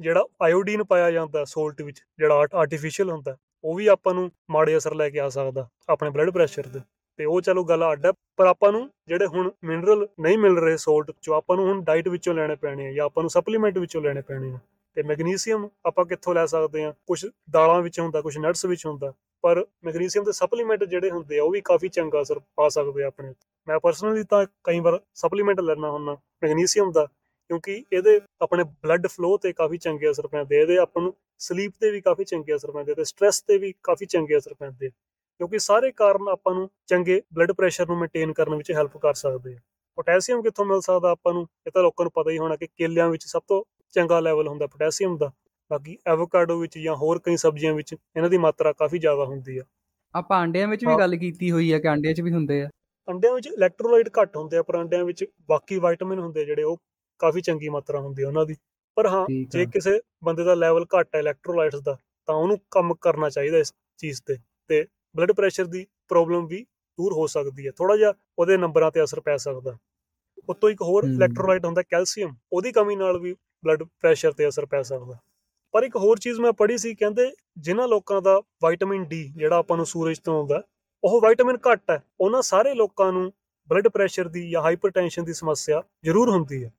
ਜਿਹੜਾ 0.00 0.24
ਆਇਓਡੀਨ 0.42 0.82
ਪਾਇਆ 0.84 1.10
ਜਾਂਦਾ 1.10 1.44
ਸੋਲਟ 1.44 1.82
ਵਿੱਚ, 1.82 2.02
ਜਿਹੜਾ 2.18 2.46
ਆਰਟੀਫੀਸ਼ੀਅਲ 2.54 3.10
ਹੁੰਦਾ, 3.10 3.36
ਉਹ 3.64 3.74
ਵੀ 3.74 3.86
ਆਪਾਂ 3.86 4.14
ਨੂੰ 4.14 4.30
ਮਾੜੇ 4.50 4.76
ਅਸਰ 4.76 4.94
ਲੈ 4.94 5.08
ਕੇ 5.10 5.20
ਆ 5.20 5.28
ਸਕਦਾ 5.28 5.68
ਆਪਣੇ 5.88 6.10
ਬਲੱਡ 6.10 6.30
ਪ੍ਰੈਸ਼ਰ 6.30 6.68
ਤੇ। 6.72 6.80
ਤੇ 7.18 7.24
ਉਹ 7.24 7.40
ਚਲੋ 7.40 7.64
ਗੱਲ 7.64 7.82
ਅੱਡ 7.92 8.06
ਹੈ 8.06 8.10
ਪਰ 8.36 8.46
ਆਪਾਂ 8.46 8.70
ਨੂੰ 8.72 8.88
ਜਿਹੜੇ 9.08 9.26
ਹੁਣ 9.26 9.50
ਮਿਨਰਲ 9.64 10.06
ਨਹੀਂ 10.20 10.38
ਮਿਲ 10.38 10.58
ਰਹੇ 10.58 10.76
ਸੋਲਟ 10.76 11.10
ਚੋਂ, 11.22 11.34
ਆਪਾਂ 11.36 11.56
ਨੂੰ 11.56 11.66
ਹੁਣ 11.68 11.82
ਡਾਈਟ 11.84 12.08
ਵਿੱਚੋਂ 12.08 12.34
ਲੈਣੇ 12.34 12.54
ਪੈਣੇ 12.56 12.86
ਆ 12.88 12.92
ਜਾਂ 12.92 13.04
ਆਪਾਂ 13.06 13.22
ਨੂੰ 13.22 13.30
ਸਪਲੀਮੈਂਟ 13.30 13.78
ਵਿੱਚੋਂ 13.78 14.02
ਲੈਣੇ 14.02 14.22
ਪੈਣੇ 14.22 14.52
ਆ। 14.52 14.58
ਤੇ 14.96 15.02
ਮੈਗਨੀਸੀਅਮ 15.02 15.68
ਆਪਾਂ 15.86 16.04
ਕਿੱਥੋਂ 16.04 16.34
ਲੈ 16.34 16.44
ਸਕਦੇ 16.46 16.84
ਆ? 16.84 16.92
ਕੁਝ 17.06 17.26
ਦਾਲਾਂ 17.50 17.80
ਵਿੱਚ 17.82 18.00
ਹੁੰਦਾ 18.00 18.20
ਕੁਝ 18.20 18.36
ਨਟਸ 18.38 18.64
ਵਿੱਚ 18.64 18.86
ਹੁੰਦਾ, 18.86 19.12
ਪਰ 19.44 19.64
ਮੈਗਨੀਸੀਅਮ 19.84 20.24
ਦੇ 20.24 20.32
ਸਪਲੀਮੈਂਟ 20.32 20.84
ਜਿਹੜੇ 20.84 21.10
ਹੁੰਦੇ 21.10 21.38
ਆ, 21.38 21.42
ਉਹ 21.42 21.50
ਵੀ 21.50 21.60
ਕਾਫੀ 21.60 21.88
ਚੰਗਾ 21.88 22.22
ਅਸਰ 22.22 22.40
ਪਾ 22.56 22.68
ਸਕਦੇ 22.68 23.04
ਆ 23.04 23.06
ਆਪਣੇ 23.06 23.32
ਮੈਂ 23.66 23.78
ਪਰਸਨਲੀ 23.80 24.24
ਤਾਂ 24.24 24.44
ਕਈ 24.64 24.80
ਵਾਰ 24.80 24.98
ਸਪਲੀਮੈਂਟ 25.14 25.60
ਲੈਣਾ 25.60 25.90
ਹੁੰਦਾ 25.90 26.16
ਮੈਗਨੀਸੀਅਮ 26.42 26.92
ਦਾ 26.92 27.06
ਕਿਉਂਕਿ 27.52 27.72
ਇਹਦੇ 27.92 28.20
ਆਪਣੇ 28.42 28.64
ਬਲੱਡ 28.64 29.06
ਫਲੋ 29.06 29.36
ਤੇ 29.36 29.52
ਕਾਫੀ 29.52 29.78
ਚੰਗੇ 29.78 30.10
ਅਸਰ 30.10 30.26
ਪੈਂਦੇ 30.26 30.60
ਇਹਦੇ 30.60 30.76
ਆਪਾਂ 30.78 31.02
ਨੂੰ 31.02 31.12
ਸਲੀਪ 31.38 31.72
ਤੇ 31.80 31.90
ਵੀ 31.90 32.00
ਕਾਫੀ 32.00 32.24
ਚੰਗੇ 32.24 32.54
ਅਸਰ 32.56 32.70
ਪੈਂਦੇ 32.70 32.94
ਤੇ 32.94 33.04
ਸਟ्रेस 33.04 33.42
ਤੇ 33.46 33.58
ਵੀ 33.58 33.72
ਕਾਫੀ 33.82 34.06
ਚੰਗੇ 34.06 34.36
ਅਸਰ 34.38 34.54
ਪੈਂਦੇ 34.54 34.88
ਕਿਉਂਕਿ 34.88 35.58
ਸਾਰੇ 35.58 35.90
ਕਾਰਨ 35.92 36.28
ਆਪਾਂ 36.28 36.54
ਨੂੰ 36.54 36.68
ਚੰਗੇ 36.86 37.20
ਬਲੱਡ 37.32 37.52
ਪ੍ਰੈਸ਼ਰ 37.52 37.86
ਨੂੰ 37.86 37.98
ਮੇਨਟੇਨ 37.98 38.32
ਕਰਨ 38.32 38.54
ਵਿੱਚ 38.54 38.70
ਹੈਲਪ 38.72 38.96
ਕਰ 38.96 39.14
ਸਕਦੇ 39.14 39.54
ਆ। 39.54 39.58
ਪੋਟਾਸੀਅਮ 39.98 40.42
ਕਿੱਥੋਂ 40.42 40.64
ਮਿਲ 40.64 40.80
ਸਕਦਾ 40.80 41.10
ਆਪਾਂ 41.10 41.32
ਨੂੰ? 41.34 41.46
ਇਹ 41.66 41.72
ਤਾਂ 41.72 41.82
ਲੋਕਾਂ 41.82 42.04
ਨੂੰ 42.04 42.12
ਪਤਾ 42.14 42.30
ਹੀ 42.30 42.38
ਹੋਣਾ 42.38 42.56
ਕਿ 42.56 42.66
ਕੇਲਿਆਂ 42.66 43.08
ਵਿੱਚ 43.10 43.26
ਸਭ 43.26 43.42
ਤੋਂ 43.48 43.62
ਚੰਗਾ 43.94 44.20
ਲੈਵਲ 44.20 44.48
ਹੁੰਦਾ 44.48 44.66
ਪੋਟਾਸੀਅਮ 44.66 45.16
ਦਾ। 45.18 45.30
ਬਾਕੀ 45.70 45.98
ਐਵੋਕਾਡੋ 46.06 46.58
ਵਿੱਚ 46.60 46.78
ਜਾਂ 46.78 46.94
ਹੋਰ 46.96 47.18
ਕਈ 47.18 47.36
ਸਬਜ਼ੀਆਂ 47.36 47.74
ਵਿੱਚ 47.74 47.92
ਇਹਨਾਂ 47.92 48.30
ਦੀ 48.30 48.38
ਮਾਤਰਾ 48.38 48.72
ਕਾਫੀ 48.72 48.98
ਜ਼ਿਆਦਾ 48.98 49.24
ਹੁੰਦੀ 49.24 49.58
ਆ। 49.58 49.64
ਆਪਾਂ 50.14 50.42
ਅੰਡਿਆਂ 50.44 50.68
ਵਿੱਚ 50.68 50.84
ਵੀ 50.84 50.98
ਗੱਲ 50.98 51.16
ਕੀਤੀ 51.16 51.50
ਹੋਈ 51.50 51.72
ਹੈ 51.72 51.78
ਕਿ 51.78 51.88
ਅੰਡਿਆਂ 51.88 52.14
'ਚ 52.14 52.20
ਵੀ 52.20 52.32
ਹੁੰਦੇ 52.32 52.62
ਆ। 52.62 52.68
ਅੰਡਿਆਂ 53.08 53.34
ਵਿੱਚ 53.34 53.46
ਇਲੈਕਟ੍ਰੋਲਾਈਟ 53.46 54.08
ਘੱਟ 54.20 54.36
ਹੁੰਦੇ 54.36 54.56
ਆ 54.56 54.62
ਪਰ 54.62 54.80
ਅੰਡਿਆਂ 54.80 55.04
ਵਿੱਚ 55.04 55.24
ਬਾਕੀ 55.48 55.78
ਵਿਟਾਮਿਨ 55.78 56.18
ਹੁੰਦੇ 56.18 56.44
ਜਿਹੜੇ 56.44 56.62
ਉਹ 56.62 56.76
ਕਾਫੀ 57.22 57.40
ਚੰਗੀ 57.40 57.68
ਮਾਤਰਾ 57.68 58.00
ਹੁੰਦੀ 58.00 58.22
ਹੈ 58.22 58.28
ਉਹਨਾਂ 58.28 58.44
ਦੀ। 58.46 58.56
ਪਰ 58.96 59.06
ਹਾਂ 59.06 59.24
ਜੇ 59.50 59.64
ਕਿਸੇ 59.66 60.00
ਬੰਦੇ 60.24 60.44
ਦਾ 60.44 60.54
ਲੈਵਲ 60.54 60.86
ਘੱਟ 60.90 61.14
ਹੈ 61.14 61.20
ਇਲੈਕਟ੍ਰੋਲਾਈਟਸ 61.20 61.80
ਦਾ 61.80 61.96
ਤਾਂ 62.28 62.34
ਉਹਨੂੰ 62.34 62.58
ਕੰਮ 62.70 62.94
ਕਰਨਾ 63.02 63.30
ਚਾਹੀਦਾ 63.30 63.58
ਇਸ 63.58 63.72
ਚੀਜ਼ 63.98 64.20
ਤੇ। 64.26 64.36
ਤੇ 64.70 64.84
ਬਲੱਡ 65.14 65.32
ਪ੍ਰੈਸ਼ਰ 65.32 65.64
ਦੀ 65.66 65.86
ਪ੍ਰੋਬਲਮ 66.08 66.46
ਵੀ 66.46 66.64
ਦੂਰ 66.98 67.12
ਹੋ 67.12 67.26
ਸਕਦੀ 67.26 67.66
ਹੈ 67.66 67.70
ਥੋੜਾ 67.76 67.96
ਜਿਹਾ 67.96 68.12
ਉਹਦੇ 68.38 68.56
ਨੰਬਰਾਂ 68.56 68.90
ਤੇ 68.90 69.02
ਅਸਰ 69.04 69.20
ਪੈ 69.20 69.36
ਸਕਦਾ। 69.38 69.76
ਉਤੋਂ 70.48 70.70
ਇੱਕ 70.70 70.82
ਹੋਰ 70.82 71.04
ਇਲੈਕਟ੍ਰੋਲਾਈਟ 71.06 71.64
ਹੁੰਦਾ 71.64 71.82
ਕੈਲਸ਼ੀਅਮ 71.82 72.34
ਉਹਦੀ 72.52 72.72
ਕਮੀ 72.72 72.96
ਨਾਲ 72.96 73.18
ਵੀ 73.18 73.34
ਬਲੱਡ 73.64 73.82
ਪ੍ਰੈਸ਼ਰ 73.82 74.32
ਤੇ 74.32 74.48
ਅਸਰ 74.48 74.66
ਪੈ 74.66 74.82
ਸਕਦਾ। 74.82 75.18
ਪਰ 75.74 75.82
ਇੱਕ 75.82 75.96
ਹੋਰ 75.96 76.18
ਚੀਜ਼ 76.18 76.40
ਮੈਂ 76.40 76.52
ਪੜ੍ਹੀ 76.52 76.76
ਸੀ 76.78 76.94
ਕਹਿੰਦੇ 76.94 77.30
ਜਿਨ੍ਹਾਂ 77.58 77.88
ਲੋਕਾਂ 77.88 78.20
ਦਾ 78.22 78.38
ਵਿਟਾਮਿਨ 78.62 79.04
ਡੀ 79.04 79.22
ਜਿਹੜਾ 79.36 79.56
ਆਪਾਂ 79.56 79.76
ਨੂੰ 79.76 79.86
ਸੂਰਜ 79.86 80.18
ਤੋਂ 80.18 80.34
ਆਉਂਦਾ 80.36 80.62
ਉਹ 81.02 81.20
ਵਿਟਾਮਿਨ 81.20 81.56
ਘੱਟ 81.68 81.90
ਹੈ 81.90 82.00
ਉਹਨਾਂ 82.20 82.42
ਸਾਰੇ 82.42 82.74
ਲੋਕਾਂ 82.74 83.12
ਨੂੰ 83.12 83.30
ਬਲੱਡ 83.70 83.88
ਪ੍ਰੈਸ਼ਰ 83.88 84.28
ਦੀ 84.28 84.48
ਜਾਂ 84.50 84.62
ਹਾਈਪਰਟੈਂਸ਼ਨ 84.62 85.24
ਦੀ 85.24 85.32
ਸਮੱਸਿਆ 85.32 85.82
ਜ਼ਰੂਰ 86.04 86.30
ਹੁੰਦੀ 86.30 86.62
ਹੈ 86.64 86.70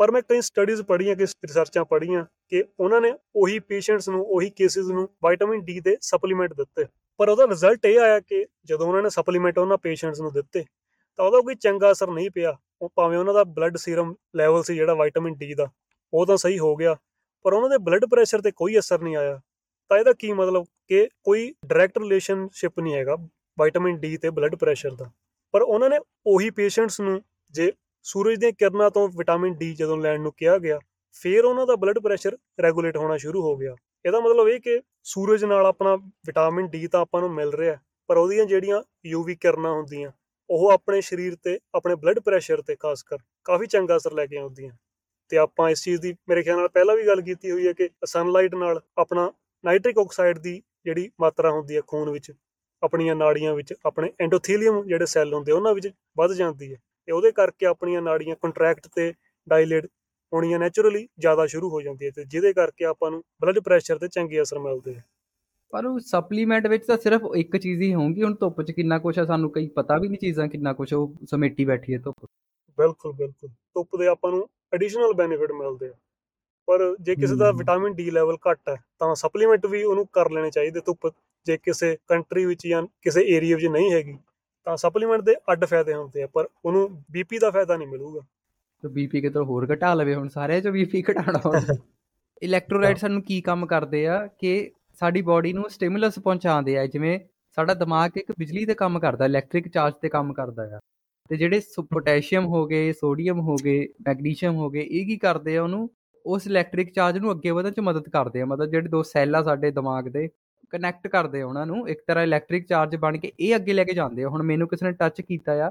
ਪਰ 0.00 0.10
ਮੈਂ 0.10 0.20
ਕਈ 0.22 0.40
ਸਟੱਡੀਜ਼ 0.40 0.80
ਪੜ੍ਹੀਆਂ 0.82 1.14
ਕਿ 1.16 1.24
ਰਿਸਰਚਾਂ 1.24 1.84
ਪੜ੍ਹੀਆਂ 1.84 2.24
ਕਿ 2.48 2.62
ਉਹਨਾਂ 2.80 3.00
ਨੇ 3.00 3.12
ਉਹੀ 3.36 3.58
ਪੇਸ਼ੈਂਟਸ 3.58 4.08
ਨੂੰ, 4.08 4.20
ਉਹੀ 4.24 4.48
ਕੇਸਿਸ 4.50 4.86
ਨੂੰ 4.86 5.08
ਵਿਟਾਮਿਨ 5.26 5.60
ਡੀ 5.64 5.80
ਦੇ 5.80 5.96
ਸਪਲੀਮੈਂਟ 6.00 6.52
ਦਿੱਤੇ। 6.54 6.84
ਪਰ 7.20 7.28
ਉਹਦਾ 7.28 7.46
ਰਿਜ਼ਲਟ 7.46 7.84
ਇਹ 7.86 7.98
ਆਇਆ 8.00 8.20
ਕਿ 8.20 8.44
ਜਦੋਂ 8.64 8.86
ਉਹਨਾਂ 8.86 9.02
ਨੇ 9.02 9.10
ਸਪਲੀਮੈਂਟ 9.10 9.58
ਉਹਨਾਂ 9.58 9.78
ਪੇਸ਼ੈਂਟਸ 9.78 10.20
ਨੂੰ 10.20 10.32
ਦਿੱਤੇ, 10.32 10.64
ਤਾਂ 11.18 11.24
ਉਹਦਾ 11.24 11.40
ਕੋਈ 11.40 11.54
ਚੰਗਾ 11.54 11.90
ਅਸਰ 11.92 12.10
ਨਹੀਂ 12.10 12.30
ਪਿਆ। 12.30 12.56
ਉਹ 12.82 12.90
ਭਾਵੇਂ 12.96 13.18
ਉਹਨਾਂ 13.18 13.34
ਦਾ 13.34 13.44
ਬਲੱਡ 13.44 13.76
ਸੀਰਮ 13.76 14.14
ਲੈਵਲ 14.36 14.62
ਸੀ 14.62 14.74
ਜਿਹੜਾ 14.74 14.94
ਵਿਟਾਮਿਨ 14.94 15.34
ਡੀ 15.34 15.52
ਦਾ, 15.54 15.68
ਉਹ 16.12 16.26
ਤਾਂ 16.26 16.36
ਸਹੀ 16.36 16.58
ਹੋ 16.58 16.74
ਗਿਆ, 16.76 16.96
ਪਰ 17.44 17.52
ਉਹਨਾਂ 17.52 17.70
ਦੇ 17.70 17.78
ਬਲੱਡ 17.80 18.04
ਪ੍ਰੈਸ਼ਰ 18.04 18.40
ਤੇ 18.40 18.50
ਕੋਈ 18.50 18.78
ਅਸਰ 18.78 19.00
ਨਹੀਂ 19.02 19.16
ਆਇਆ। 19.16 19.40
ਤਾਂ 19.90 19.98
ਇਹਦਾ 19.98 20.12
ਕੀ 20.12 20.32
ਮਤਲਬ 20.32 20.64
ਕਿ 20.88 21.06
ਕੋਈ 21.24 21.52
ਡਾਇਰੈਕਟ 21.66 21.98
ਰਿਲੇਸ਼ਨਸ਼ਿਪ 21.98 22.80
ਨਹੀਂ 22.80 22.94
ਹੈਗਾ 22.94 23.16
ਵਿਟਾਮਿਨ 23.58 23.98
ਡੀ 23.98 24.16
ਤੇ 24.16 24.30
ਬਲੱਡ 24.30 24.56
ਪ੍ਰੈਸ਼ਰ 24.56 24.94
ਦਾ। 24.94 25.10
ਪਰ 25.54 25.62
ਉਹਨਾਂ 25.62 25.90
ਨੇ 25.90 25.98
ਉਹੀ 26.26 26.50
ਪੇਸ਼ੈਂਟਸ 26.50 27.00
ਨੂੰ 27.00 27.20
ਜੇ 27.54 27.72
ਸੂਰਜ 28.04 28.38
ਦੀਆਂ 28.40 28.52
ਕਿਰਨਾਂ 28.52 28.90
ਤੋਂ 28.90 29.08
ਵਿਟਾਮਿਨ 29.08 29.54
ਡੀ 29.54 29.74
ਜਦੋਂ 29.74 29.96
ਲੈਣ 29.96 30.20
ਨੂੰ 30.20 30.32
ਕਿਹਾ 30.32 30.56
ਗਿਆ, 30.58 30.78
ਫਿਰ 31.16 31.44
ਉਹਨਾਂ 31.44 31.66
ਦਾ 31.66 31.76
ਬਲੱਡ 31.76 31.98
ਪ੍ਰੈਸ਼ਰ 31.98 32.36
ਰੈਗੂਲੇਟ 32.62 32.96
ਹੋਣਾ 32.96 33.16
ਸ਼ੁਰੂ 33.16 33.42
ਹੋ 33.42 33.56
ਗਿਆ। 33.56 33.74
ਇਹਦਾ 34.04 34.20
ਮਤਲਬ 34.20 34.48
ਇਹ 34.48 34.60
ਕਿ 34.60 34.80
ਸੂਰਜ 35.04 35.44
ਨਾਲ 35.44 35.66
ਆਪਣਾ 35.66 35.94
ਵਿਟਾਮਿਨ 36.26 36.68
ਡੀ 36.68 36.86
ਤਾਂ 36.86 37.00
ਆਪਾਂ 37.00 37.20
ਨੂੰ 37.20 37.30
ਮਿਲ 37.34 37.52
ਰਿਹਾ, 37.52 37.76
ਪਰ 38.08 38.16
ਉਹਦੀਆਂ 38.16 38.44
ਜਿਹੜੀਆਂ 38.46 38.82
ਯੂਵੀ 39.06 39.34
ਕਿਰਨਾਂ 39.34 39.72
ਹੁੰਦੀਆਂ, 39.72 40.10
ਉਹ 40.50 40.70
ਆਪਣੇ 40.70 41.00
ਸਰੀਰ 41.00 41.36
ਤੇ, 41.44 41.58
ਆਪਣੇ 41.74 41.94
ਬਲੱਡ 41.94 42.18
ਪ੍ਰੈਸ਼ਰ 42.20 42.62
ਤੇ 42.62 42.76
ਖਾਸ 42.76 43.02
ਕਰ 43.02 43.18
ਕਾਫੀ 43.44 43.66
ਚੰਗਾ 43.66 43.96
ਅਸਰ 43.96 44.12
ਲੈ 44.12 44.26
ਕੇ 44.26 44.36
ਆਉਂਦੀਆਂ। 44.36 44.70
ਤੇ 45.30 45.36
ਆਪਾਂ 45.38 45.68
ਇਸ 45.70 45.82
ਚੀਜ਼ 45.84 46.00
ਦੀ 46.00 46.14
ਮੇਰੇ 46.28 46.42
ਖਿਆਲ 46.42 46.56
ਨਾਲ 46.56 46.68
ਪਹਿਲਾਂ 46.68 46.96
ਵੀ 46.96 47.06
ਗੱਲ 47.06 47.20
ਕੀਤੀ 47.22 47.50
ਹੋਈ 47.50 47.66
ਹੈ 47.66 47.72
ਕਿ 47.72 47.88
ਸਨਲਾਈਟ 48.06 48.54
ਨਾਲ 48.54 48.80
ਆਪਣਾ 48.98 49.30
ਨਾਈਟ੍ਰਿਕ 49.64 49.98
ਆਕਸਾਈਡ 49.98 50.38
ਦੀ 50.38 50.60
ਜਿਹੜੀ 50.84 51.10
ਮਾਤਰਾ 51.20 51.50
ਹੁੰਦੀ 51.50 51.76
ਹੈ 51.76 51.80
ਖੂਨ 51.86 52.10
ਵਿੱਚ, 52.10 52.32
ਆਪਣੀਆਂ 52.82 53.14
ਨਾੜੀਆਂ 53.16 53.54
ਵਿੱਚ, 53.54 53.74
ਆਪਣੇ 53.86 54.12
ਐਂਡੋਥੀਲੀਅਮ 54.20 54.82
ਜਿਹੜੇ 54.86 55.06
ਸੈੱਲ 55.06 55.34
ਹੁੰਦੇ 55.34 55.52
ਉਹਨਾਂ 55.52 55.74
ਵਿੱਚ 55.74 55.88
ਵੱਧ 56.18 56.32
ਜਾਂਦੀ 56.32 56.72
ਹੈ। 56.72 56.78
ਤੇ 57.08 57.12
ਉਹਦੇ 57.12 57.32
ਕਰਕੇ 57.32 57.66
ਆਪਣੀਆਂ 57.66 58.02
ਨਾੜੀਆਂ 58.02 58.36
ਕੰਟਰੈਕਟ 58.42 58.86
ਤੇ 58.94 59.12
ਡਾਇਲੇਟ 59.46 59.86
ਹੋਣੀਆਂ 60.32 60.58
ਨੇਚਰਲੀ 60.58 61.06
ਜ਼ਿਆਦਾ 61.18 61.46
ਸ਼ੁਰੂ 61.46 61.70
ਹੋ 61.70 61.80
ਜਾਂਦੀਆਂ 61.82 62.10
ਤੇ 62.12 62.24
ਜਿਹਦੇ 62.24 62.52
ਕਰਕੇ 62.52 62.84
ਆਪਾਂ 62.84 63.10
ਨੂੰ 63.10 63.22
ਬਲੱਡ 63.42 63.58
ਪ੍ਰੈਸ਼ਰ 63.58 63.98
ਤੇ 63.98 64.08
ਚੰਗੇ 64.08 64.42
ਅਸਰ 64.42 64.58
ਮਿਲਦੇ 64.58 64.94
ਆ। 64.96 65.00
ਪਰ 65.72 65.86
ਉਹ 65.86 65.98
ਸਪਲੀਮੈਂਟ 66.00 66.66
ਵਿੱਚ 66.66 66.84
ਤਾਂ 66.86 66.96
ਸਿਰਫ 66.98 67.22
ਇੱਕ 67.36 67.56
ਚੀਜ਼ 67.56 67.82
ਹੀ 67.82 67.92
ਹੋਊਗੀ 67.94 68.22
ਹੁਣ 68.22 68.34
ਧੁੱਪ 68.34 68.62
'ਚ 68.62 68.72
ਕਿੰਨਾ 68.72 68.98
ਕੁਛ 68.98 69.18
ਆ 69.18 69.24
ਸਾਨੂੰ 69.24 69.50
ਕਈ 69.50 69.66
ਪਤਾ 69.68 69.98
ਵੀ 69.98 70.08
ਨਹੀਂ 70.08 70.18
ਚੀਜ਼ਾਂ 70.18 70.46
ਕਿੰਨਾ 70.48 70.72
ਕੁਛ 70.72 70.92
ਉਹ 70.92 71.12
ਸਮੇਟੀ 71.30 71.64
ਬੈਠੀ 71.64 71.94
ਹੈ 71.94 71.98
ਧੁੱਪ 71.98 72.24
ਬਿਲਕੁਲ 72.78 73.12
ਬਿਲਕੁਲ। 73.12 73.48
ਧੁੱਪ 73.48 73.96
ਦੇ 73.96 74.06
ਆਪਾਂ 74.06 74.30
ਨੂੰ 74.30 74.46
ਐਡੀਸ਼ਨਲ 74.74 75.12
ਬੈਨੀਫਿਟ 75.12 75.52
ਮਿਲਦੇ 75.52 75.88
ਆ। 75.88 75.94
ਪਰ 76.68 76.94
ਜੇ 77.00 77.14
ਕਿਸੇ 77.14 77.34
ਦਾ। 77.36 77.50
ਵਿਟਾਮਿਨ 77.52 77.94
ਡੀ 77.94 78.10
ਲੈਵਲ 78.10 78.36
ਘੱਟ 78.50 78.68
ਹੈ 78.68 78.76
ਤਾਂ 78.98 79.14
ਸਪਲੀਮੈਂਟ 79.14 79.66
ਵੀ 79.66 79.82
ਉਹਨੂੰ 79.82 80.06
ਕਰ 80.12 80.30
ਲੈਣੇ 80.30 80.50
ਚਾਹੀਦੇ 80.50 80.80
ਧੁੱਪ 80.80 81.10
ਜੇ 81.46 81.56
ਕਿਸੇ 81.56 81.96
ਕੰਟਰੀ 82.08 82.44
ਵਿੱਚ 82.46 82.66
ਜਾਂ 82.66 82.82
ਕਿਸੇ 83.02 83.22
ਏਰੀਆ 83.26 83.56
ਵਿੱਚ 83.56 83.66
ਨਹੀਂ 83.66 83.92
ਹੈਗੀ 83.92 84.16
ਤਾਂ 84.70 84.76
ਸਪਲੀਮੈਂਟ 84.76 85.22
ਦੇ 85.24 85.34
ਅੱਡ 85.52 85.64
ਫਾਇਦੇ 85.64 85.94
ਹੁੰਦੇ 85.94 86.22
ਆ 86.22 86.26
ਪਰ 86.34 86.48
ਉਹਨੂੰ 86.64 86.88
ਬੀਪੀ 87.12 87.38
ਦਾ 87.38 87.50
ਫਾਇਦਾ 87.50 87.76
ਨਹੀਂ 87.76 87.88
ਮਿਲੂਗਾ। 87.88 88.20
ਤੇ 88.82 88.88
ਬੀਪੀ 88.88 89.20
ਕਿਤੋਂ 89.20 89.44
ਹੋਰ 89.44 89.66
ਘਟਾ 89.72 89.92
ਲਵੇ 89.94 90.14
ਹੁਣ 90.14 90.28
ਸਾਰਿਆਂ 90.28 90.60
'ਚ 90.60 90.68
ਬੀਪੀ 90.68 91.02
ਘਟਾਣਾ 91.10 91.40
ਹੋਵੇ 91.46 91.76
ਇਲੈਕਟ੍ਰੋਲਾਈਟ 92.42 92.98
ਸਾਨੂੰ 92.98 93.22
ਕੀ 93.22 93.40
ਕੰਮ 93.40 93.66
ਕਰਦੇ 93.66 94.06
ਆ 94.06 94.26
ਕਿ 94.40 94.52
ਸਾਡੀ 95.00 95.22
ਬਾਡੀ 95.22 95.52
ਨੂੰ 95.52 95.68
ਸਟਿਮੂਲਸ 95.70 96.18
ਪਹੁੰਚਾਉਂਦੇ 96.18 96.76
ਆ 96.78 96.86
ਜਿਵੇਂ 96.86 97.18
ਸਾਡਾ 97.58 97.74
ਦਿਮਾਗ 97.74 98.16
ਇੱਕ 98.16 98.32
ਬਿਜਲੀ 98.38 98.64
ਤੇ 98.66 98.74
ਕੰਮ 98.74 98.98
ਕਰਦਾ 98.98 99.24
ਇਲੈਕਟ੍ਰਿਕ 99.24 99.68
ਚਾਰਜ 99.68 99.94
ਤੇ 100.02 100.08
ਕੰਮ 100.08 100.32
ਕਰਦਾ 100.32 100.62
ਆ। 100.76 100.80
ਤੇ 101.30 101.36
ਜਿਹੜੇ 101.36 101.60
ਪੋਟਾਸ਼ੀਅਮ 101.90 102.46
ਹੋ 102.46 102.66
ਗਏ 102.66 102.92
ਸੋਡੀਅਮ 102.92 103.40
ਹੋ 103.40 103.56
ਗਏ 103.64 103.86
ਮੈਗਨੀਸ਼ੀਅਮ 104.08 104.56
ਹੋ 104.56 104.70
ਗਏ 104.70 104.80
ਇਹ 104.80 105.06
ਕੀ 105.06 105.16
ਕਰਦੇ 105.16 105.56
ਆ 105.56 105.62
ਉਹਨੂੰ 105.62 105.88
ਉਸ 106.24 106.46
ਇਲੈਕਟ੍ਰਿਕ 106.46 106.92
ਚਾਰਜ 106.94 107.18
ਨੂੰ 107.18 107.30
ਅੱਗੇ 107.32 107.50
ਵਧਣ 107.50 107.70
'ਚ 107.70 107.80
ਮਦਦ 107.80 108.08
ਕਰਦੇ 108.08 108.40
ਆ। 108.40 108.44
ਮਤਲਬ 108.44 108.70
ਜਿਹੜੇ 108.70 108.88
ਦੋ 108.88 109.02
ਸੈੱਲ 109.02 109.36
ਆ 109.36 109.42
ਸਾਡੇ 109.42 109.70
ਦਿਮਾਗ 109.70 110.08
ਦੇ 110.08 110.28
ਕਨੈਕਟ 110.70 111.08
ਕਰਦੇ 111.08 111.40
ਆ 111.40 111.46
ਉਹਨਾਂ 111.46 111.66
ਨੂੰ, 111.66 111.88
ਇੱਕ 111.88 112.00
ਤਰ੍ਹਾਂ 112.06 112.24
ਇਲੈਕਟ੍ਰਿਕ 112.24 112.66
ਚਾਰਜ 112.66 112.96
ਬਣ 112.96 113.18
ਕੇ 113.18 113.32
ਇਹ 113.40 113.56
ਅੱਗੇ 113.56 113.72
ਲੈ 113.72 113.84
ਕੇ 113.84 113.92
ਜਾਂਦੇ 113.92 114.24
ਆ। 114.24 114.28
ਹੁਣ 114.28 114.42
ਮੈਨੂੰ 114.42 114.68
ਕਿਸੇ 114.68 114.86
ਨੇ 114.86 114.92
ਟੱਚ 114.92 115.20
ਕੀਤਾ 115.20 115.66
ਆ, 115.66 115.70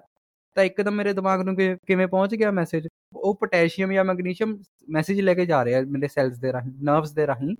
ਤਾਂ 0.55 0.63
ਇੱਕਦਮ 0.63 0.91
ਮੇਰੇ 0.91 1.13
ਦਿਮਾਗ 1.13 1.41
ਨੂੰ 1.41 1.55
ਕਿ- 1.55 1.77
ਕਿਵੇਂ 1.87 2.07
ਪਹੁੰਚ 2.07 2.35
ਗਿਆ 2.35 2.51
ਮੈਸੇਜ 2.51 2.87
ਉਹ 3.13 3.35
ਪੋਟਾਸ਼ੀਅਮ 3.35 3.93
ਜਾਂ 3.93 4.05
ਮੈਗਨੀਸ਼ੀਅਮ 4.05 4.57
ਮੈਸੇਜ 4.89 5.21
ਲੈ 5.21 5.33
ਕੇ 5.33 5.45
ਜਾ 5.45 5.65
ਰਿਹਾ 5.65 5.81
ਮੇਰੇ 5.81 6.07
ਸੈਲਸ 6.07 6.37
ਦੇ 6.37 6.53
ਰਾਹੀਂ 6.53 6.71
ਨਰਵਸ 6.83 7.11
ਦੇ 7.11 7.27
ਰਾਹੀਂ। 7.27 7.55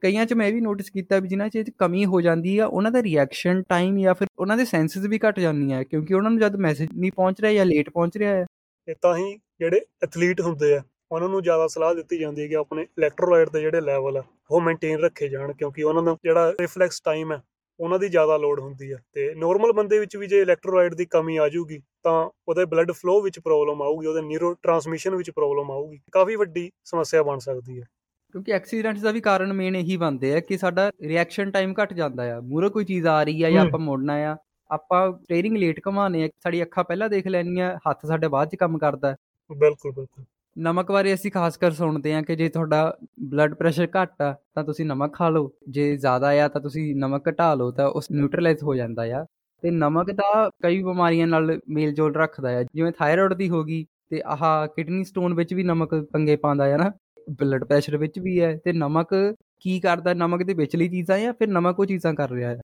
ਕਈਆਂ 0.00 0.26
'ਚ 0.26 0.34
ਮੈਂ 0.34 0.46
ਇਹ 0.46 0.52
ਵੀ 0.52 0.60
ਨੋਟਿਸ 0.60 0.90
ਕੀਤਾ 0.90 1.18
ਵੀ 1.18 1.28
ਜਿਨ੍ਹਾਂ 1.28 1.48
'ਚ 1.48 1.56
ਇਹ 1.56 1.64
'ਚ 1.64 1.70
ਕਮੀ 1.78 2.04
ਹੋ 2.04 2.20
ਜਾਂਦੀ 2.20 2.58
ਆ, 2.58 2.66
ਉਹਨਾਂ 2.66 2.90
ਦਾ 2.90 3.02
ਰਿਐਕਸ਼ਨ 3.02 3.62
ਟਾਈਮ 3.62 3.98
ਜਾਂ 3.98 4.14
ਫਿਰ 4.14 4.28
ਉਹਨਾਂ 4.38 4.56
ਦੇ 4.56 4.64
ਸੈਂਸਸ 4.64 4.96
ਵੀ 4.96 5.20
ਘਟ 5.28 5.40
ਜਾਂਦੀਆਂ 5.40 5.84
ਕਿਉਂਕਿ 5.84 6.14
ਉਹਨਾਂ 6.14 6.30
ਨੂੰ 6.30 6.40
ਜਦ 6.40 6.56
ਮੈਸੇਜ 6.56 6.88
ਨਹੀਂ 6.94 7.12
ਪਹੁੰਚ 7.16 7.40
ਰਿਹਾ 7.40 7.52
ਜਾਂ 7.52 7.66
ਲੇਟ 7.66 7.90
ਪਹੁੰਚ 7.90 8.16
ਰਿਹਾ 8.16 8.34
ਹੈ 8.34 8.46
ਤੇ 8.86 8.94
ਤਾਂ 9.02 9.16
ਹੀ 9.16 9.38
ਜਿਹੜੇ 9.58 9.80
ਐਥਲੀਟ 10.02 10.40
ਹੁੰਦੇ 10.40 10.76
ਆ 10.76 10.82
ਉਹਨਾਂ 11.14 11.28
ਨੂੰ 11.28 11.42
ਜ਼ਿਆਦਾ 11.42 11.66
ਸਲਾਹ 11.66 11.94
ਦਿੱਤੀ 11.94 12.18
ਜਾਂਦੀ 12.18 12.42
ਹੈ 12.42 12.48
ਕਿ 12.48 12.56
ਆਪਣੇ 12.56 12.82
ਇਲੈਕਟ੍ਰੋਲਾਈਟ 12.82 13.50
ਦੇ 13.50 13.60
ਜਿਹੜੇ 13.60 13.80
ਲੈਵਲ 13.80 14.16
ਆ 14.16 14.22
ਉਹ 14.50 14.60
ਮੇਨਟੇਨ 14.60 14.98
ਰੱਖੇ 14.98 15.28
ਜਾਣ 15.28 15.52
ਕਿਉਂਕਿ 15.52 15.82
ਉਹਨਾਂ 15.82 16.02
ਦਾ 16.02 16.16
ਜਿਹੜਾ 16.24 16.52
ਰਿਫਲੈਕਸ 16.60 17.00
ਟਾਈਮ 17.00 17.32
ਹੈ 17.32 17.42
ਉਹਨਾਂ 17.80 17.98
ਦੀ 17.98 18.08
ਜ਼ਿਆਦਾ 18.08 18.36
ਲੋਡ 18.36 18.60
ਹੁੰਦੀ 18.60 18.92
ਹੈ 18.92 18.98
ਤੇ 19.12 19.34
ਨੋਰਮਲ 19.34 19.72
ਬੰਦੇ 19.72 19.98
ਵਿੱਚ 19.98 20.16
ਵੀ 20.16 20.26
ਜੇ 20.26 20.40
ਇਲੈਕਟ੍ਰੋਲਾਈਟ 20.40 20.94
ਦੀ 20.94 21.04
ਕਮੀ 21.04 21.36
ਆ 21.36 21.48
ਜਾਊਗੀ 21.48 21.78
ਤਾਂ 22.02 22.30
ਉਹਦੇ 22.48 22.64
ਬਲੱਡ 22.64 22.92
ਫਲੋ 22.92 23.20
ਵਿੱਚ 23.20 23.40
ਪ੍ਰੋਬਲਮ 23.40 23.82
ਆਊਗੀ 23.82 24.06
ਉਹਦੇ 24.06 24.22
ਨਿਊਰੋ 24.22 24.54
ਟਰਾਂਸਮਿਸ਼ਨ 24.62 25.14
ਵਿੱਚ 25.14 25.30
ਪ੍ਰੋਬਲਮ 25.30 25.70
ਆਊਗੀ। 25.70 26.00
ਕਾਫੀ 26.12 26.36
ਵੱਡੀ 26.36 26.70
ਸਮੱਸਿਆ 26.84 27.22
ਬਣ 27.22 27.38
ਸਕਦੀ 27.38 27.80
ਹੈ। 27.80 27.86
ਕਿਉਂਕਿ 28.32 28.52
ਐਕਸੀਡੈਂਟਸ 28.52 29.00
ਦਾ 29.00 29.10
ਵੀ 29.10 29.20
ਕਾਰਨ 29.20 29.52
ਮੇਨ 29.52 29.76
ਇਹੀ 29.76 29.96
ਬਣਦੇ 29.96 30.34
ਆ 30.34 30.40
ਕਿ 30.40 30.58
ਸਾਡਾ 30.58 30.90
ਰਿਐਕਸ਼ਨ 31.02 31.50
ਟਾਈਮ 31.50 31.74
ਘਟ 31.82 31.92
ਜਾਂਦਾ 31.92 32.36
ਆ। 32.36 32.40
ਮੂਰੇ 32.40 32.68
ਕੋਈ 32.68 32.84
ਚੀਜ਼ 32.84 33.06
ਆ 33.06 33.22
ਰਹੀ 33.22 33.42
ਆ 33.42 33.50
ਜਾਂ। 33.50 33.66
ਆਪਾਂ 33.66 33.80
ਮੁੜਨਾ 33.80 34.14
ਆ 34.14 34.36
ਆਪਾਂ 34.70 35.12
ਸਟੀਅਰਿੰਗ 35.12 35.56
ਲੇਟ 35.56 35.80
ਘਮਾਉਂਦੇ 35.88 36.24
ਆ। 36.24 36.28
ਸਾਡੀ 36.40 36.62
ਅੱਖਾਂ 36.62 36.84
ਪਹਿਲਾਂ 36.84 37.08
ਦੇਖ 37.08 37.26
ਲੈਣੀਆਂ 37.26 37.78
ਹੱਥ 37.90 38.06
ਸਾਡੇ 38.06 38.28
ਬਾਅਦ 38.28 38.48
'ਚ 38.48 38.56
ਕੰਮ 38.56 38.78
ਕਰਦਾ। 38.78 39.16
ਬਿਲਕੁਲ 39.56 39.92
ਬਿਲਕੁਲ। 39.92 40.24
ਨਮਕ 40.56 40.92
ਬਾਰੇ 40.92 41.14
ਅਸੀਂ 41.14 41.30
ਖਾਸ 41.32 41.56
ਕਰ 41.56 41.70
ਸੁਣਦੇ 41.70 42.14
ਹਾਂ 42.14 42.22
ਕਿ 42.22 42.36
ਜੇ 42.36 42.48
ਤੁਹਾਡਾ 42.48 42.98
ਬਲੱਡ 43.20 43.54
ਪ੍ਰੈਸ਼ਰ 43.54 43.88
ਘੱਟ 44.02 44.22
ਆ, 44.22 44.34
ਤਾਂ 44.54 44.64
ਤੁਸੀਂ 44.64 44.86
ਨਮਕ 44.86 45.14
ਖਾ 45.14 45.28
ਲਓ। 45.28 45.50
ਜੇ 45.68 45.96
ਜ਼ਿਆਦਾ 45.96 46.30
ਆ, 46.44 46.48
ਤਾਂ 46.48 46.60
ਤੁਸੀਂ 46.60 46.96
ਨਮਕ 46.96 47.28
ਘਟਾ 47.28 47.54
ਲਓ, 47.54 47.70
ਤਾਂ 47.70 47.88
ਉਸ 47.88 48.10
ਨਿਊਟਰਲਾਈਜ਼ 48.10 48.62
ਹੋ 48.62 48.74
ਜਾਂਦਾ 48.74 49.02
ਆ। 49.02 49.24
ਤੇ 49.62 49.70
ਨਮਕ 49.70 50.10
ਦਾ 50.10 50.50
ਕਈ 50.62 50.82
ਬਿਮਾਰੀਆਂ 50.82 51.26
ਨਾਲ 51.26 51.60
ਮੇਲ 51.68 51.92
ਜੋਲ 51.92 52.14
ਰੱਖਦਾ 52.14 52.58
ਆ। 52.58 52.62
ਜਿਵੇਂ 52.62 52.92
ਥਾਇਰਾਇਡ 52.92 53.34
ਦੀ 53.34 53.48
ਹੋ 53.48 53.64
ਗਈ, 53.64 53.84
ਤੇ 54.10 54.22
ਆਹ 54.26 54.66
ਕਿਡਨੀ 54.66 55.04
ਸਟੋਨ 55.04 55.34
ਵਿੱਚ 55.34 55.54
ਵੀ 55.54 55.62
ਨਮਕ 55.62 55.94
ਪੰਗੇ 56.12 56.36
ਪਾਉਂਦਾ 56.36 56.74
ਆ 56.74 56.76
ਨਾ। 56.76 56.92
ਬਲੱਡ 57.30 57.64
ਪ੍ਰੈਸ਼ਰ 57.64 57.96
ਵਿੱਚ 57.96 58.18
ਵੀ 58.18 58.40
ਹੈ 58.40 58.56
ਤੇ 58.64 58.72
ਨਮਕ 58.72 59.14
ਕੀ 59.60 59.80
ਕਰਦਾ? 59.80 60.14
ਨਮਕ 60.14 60.42
ਦੇ 60.42 60.54
ਵਿਚਲੀ 60.54 60.88
ਚੀਜ਼ਾਂ 60.88 61.18
ਜਾਂ 61.18 61.32
ਫਿਰ 61.32 61.48
ਨਮਕ 61.48 61.80
ਉਹ 61.80 61.86
ਚੀਜ਼ਾਂ 61.86 62.14
ਕਰ 62.14 62.30
ਰਿਹਾ 62.30 62.50
ਹੈ 62.50 62.60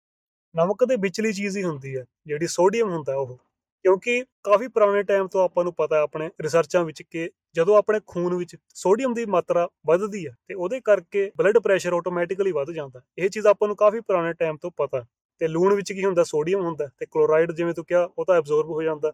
ਨਮਕ 0.54 0.84
ਦੇ 0.84 0.96
ਵਿਚਲੀ 0.96 1.32
ਚੀਜ਼ 1.32 1.56
ਹੀ 1.58 1.62
ਹੁੰਦੀ 1.62 1.96
ਹੈ 1.96 2.04
ਜਿਹੜੀ 2.26 2.46
ਸੋਡੀਅਮ 2.46 2.90
ਹੁੰਦਾ 2.90 3.16
ਉਹ। 3.16 3.38
ਕਿਉਂਕਿ 3.84 4.24
ਕਾਫੀ 4.42 4.68
ਪੁਰਾਣੇ 4.68 5.02
ਟਾਈਮ 5.02 5.28
ਤੋਂ 5.28 5.44
ਆਪਾਂ 5.44 5.64
ਨੂੰ 5.64 5.72
ਪਤਾ 5.74 5.96
ਹੈ 5.96 6.00
ਆਪਣੇ 6.00 6.30
ਰਿਸਰਚਾਂ 6.40 6.84
ਵਿੱਚ 6.84 7.02
ਕਿ 7.02 7.30
ਜਦੋਂ 7.54 7.76
ਆਪਣੇ 7.76 8.00
ਖੂਨ 8.06 8.34
ਵਿੱਚ 8.34 8.56
ਸੋਡੀਅਮ 8.74 9.14
ਦੀ 9.14 9.24
ਮਾਤਰਾ 9.26 9.68
ਵੱਧਦੀ 9.86 10.26
ਹੈ 10.26 10.34
ਤੇ 10.48 10.54
ਉਹਦੇ 10.54 10.80
ਕਰਕੇ 10.80 11.30
ਬਲੱਡ 11.38 11.58
ਪ੍ਰੈਸ਼ਰ 11.58 11.92
ਆਟੋਮੈਟਿਕਲੀ 11.92 12.52
ਵੱਧ 12.52 12.70
ਜਾਂਦਾ 12.70 13.00
ਇਹ 13.18 13.28
ਚੀਜ਼ 13.30 13.46
ਆਪਾਂ 13.46 13.68
ਨੂੰ 13.68 13.76
ਕਾਫੀ 13.76 14.00
ਪੁਰਾਣੇ 14.00 14.32
ਟਾਈਮ 14.32 14.56
ਤੋਂ 14.56 14.70
ਪਤਾ 14.76 15.04
ਤੇ 15.40 15.48
ਲੂਣ 15.48 15.74
ਵਿੱਚ 15.74 15.92
ਕੀ 15.92 16.04
ਹੁੰਦਾ? 16.04 16.24
ਸੋਡੀਅਮ 16.24 16.64
ਹੁੰਦਾ 16.64 16.88
ਤੇ 16.98 17.06
ਕਲੋਰਾਈਡ 17.06 17.52
ਜਿਵੇਂ 17.52 17.74
ਤੂੰ 17.74 17.84
ਕਿਹਾ, 17.84 18.08
ਉਹ 18.18 18.24
ਤਾਂ 18.24 18.36
ਐਬਜ਼ੌਰਬ 18.36 18.70
ਹੋ 18.70 18.82
ਜਾਂਦਾ 18.82 19.10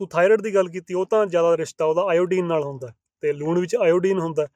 ਤੂੰ 0.00 0.08
ਥਾਇਰਾਇਡ 0.08 0.40
ਦੀ 0.42 0.54
ਗੱਲ 0.54 0.68
ਕੀਤੀ, 0.68 0.94
ਉਹ 0.94 1.06
ਤਾਂ 1.06 1.26
ਜ਼ਿਆਦਾ 1.26 1.56
ਰਿਸ਼ਤਾ 1.56 1.84
ਉਹਦਾ 1.84 2.02
ਆਇਓਡੀਨ 2.10 2.46
ਨਾਲ 2.46 2.62
ਹੁੰਦਾ 2.64 2.92
ਤੇ 3.22 3.32
ਲੂਣ 3.32 3.58
ਵਿੱਚ 3.60 3.76
ਆਇਓਡੀਨ 3.76 4.18
ਹੁੰਦਾ 4.18 4.46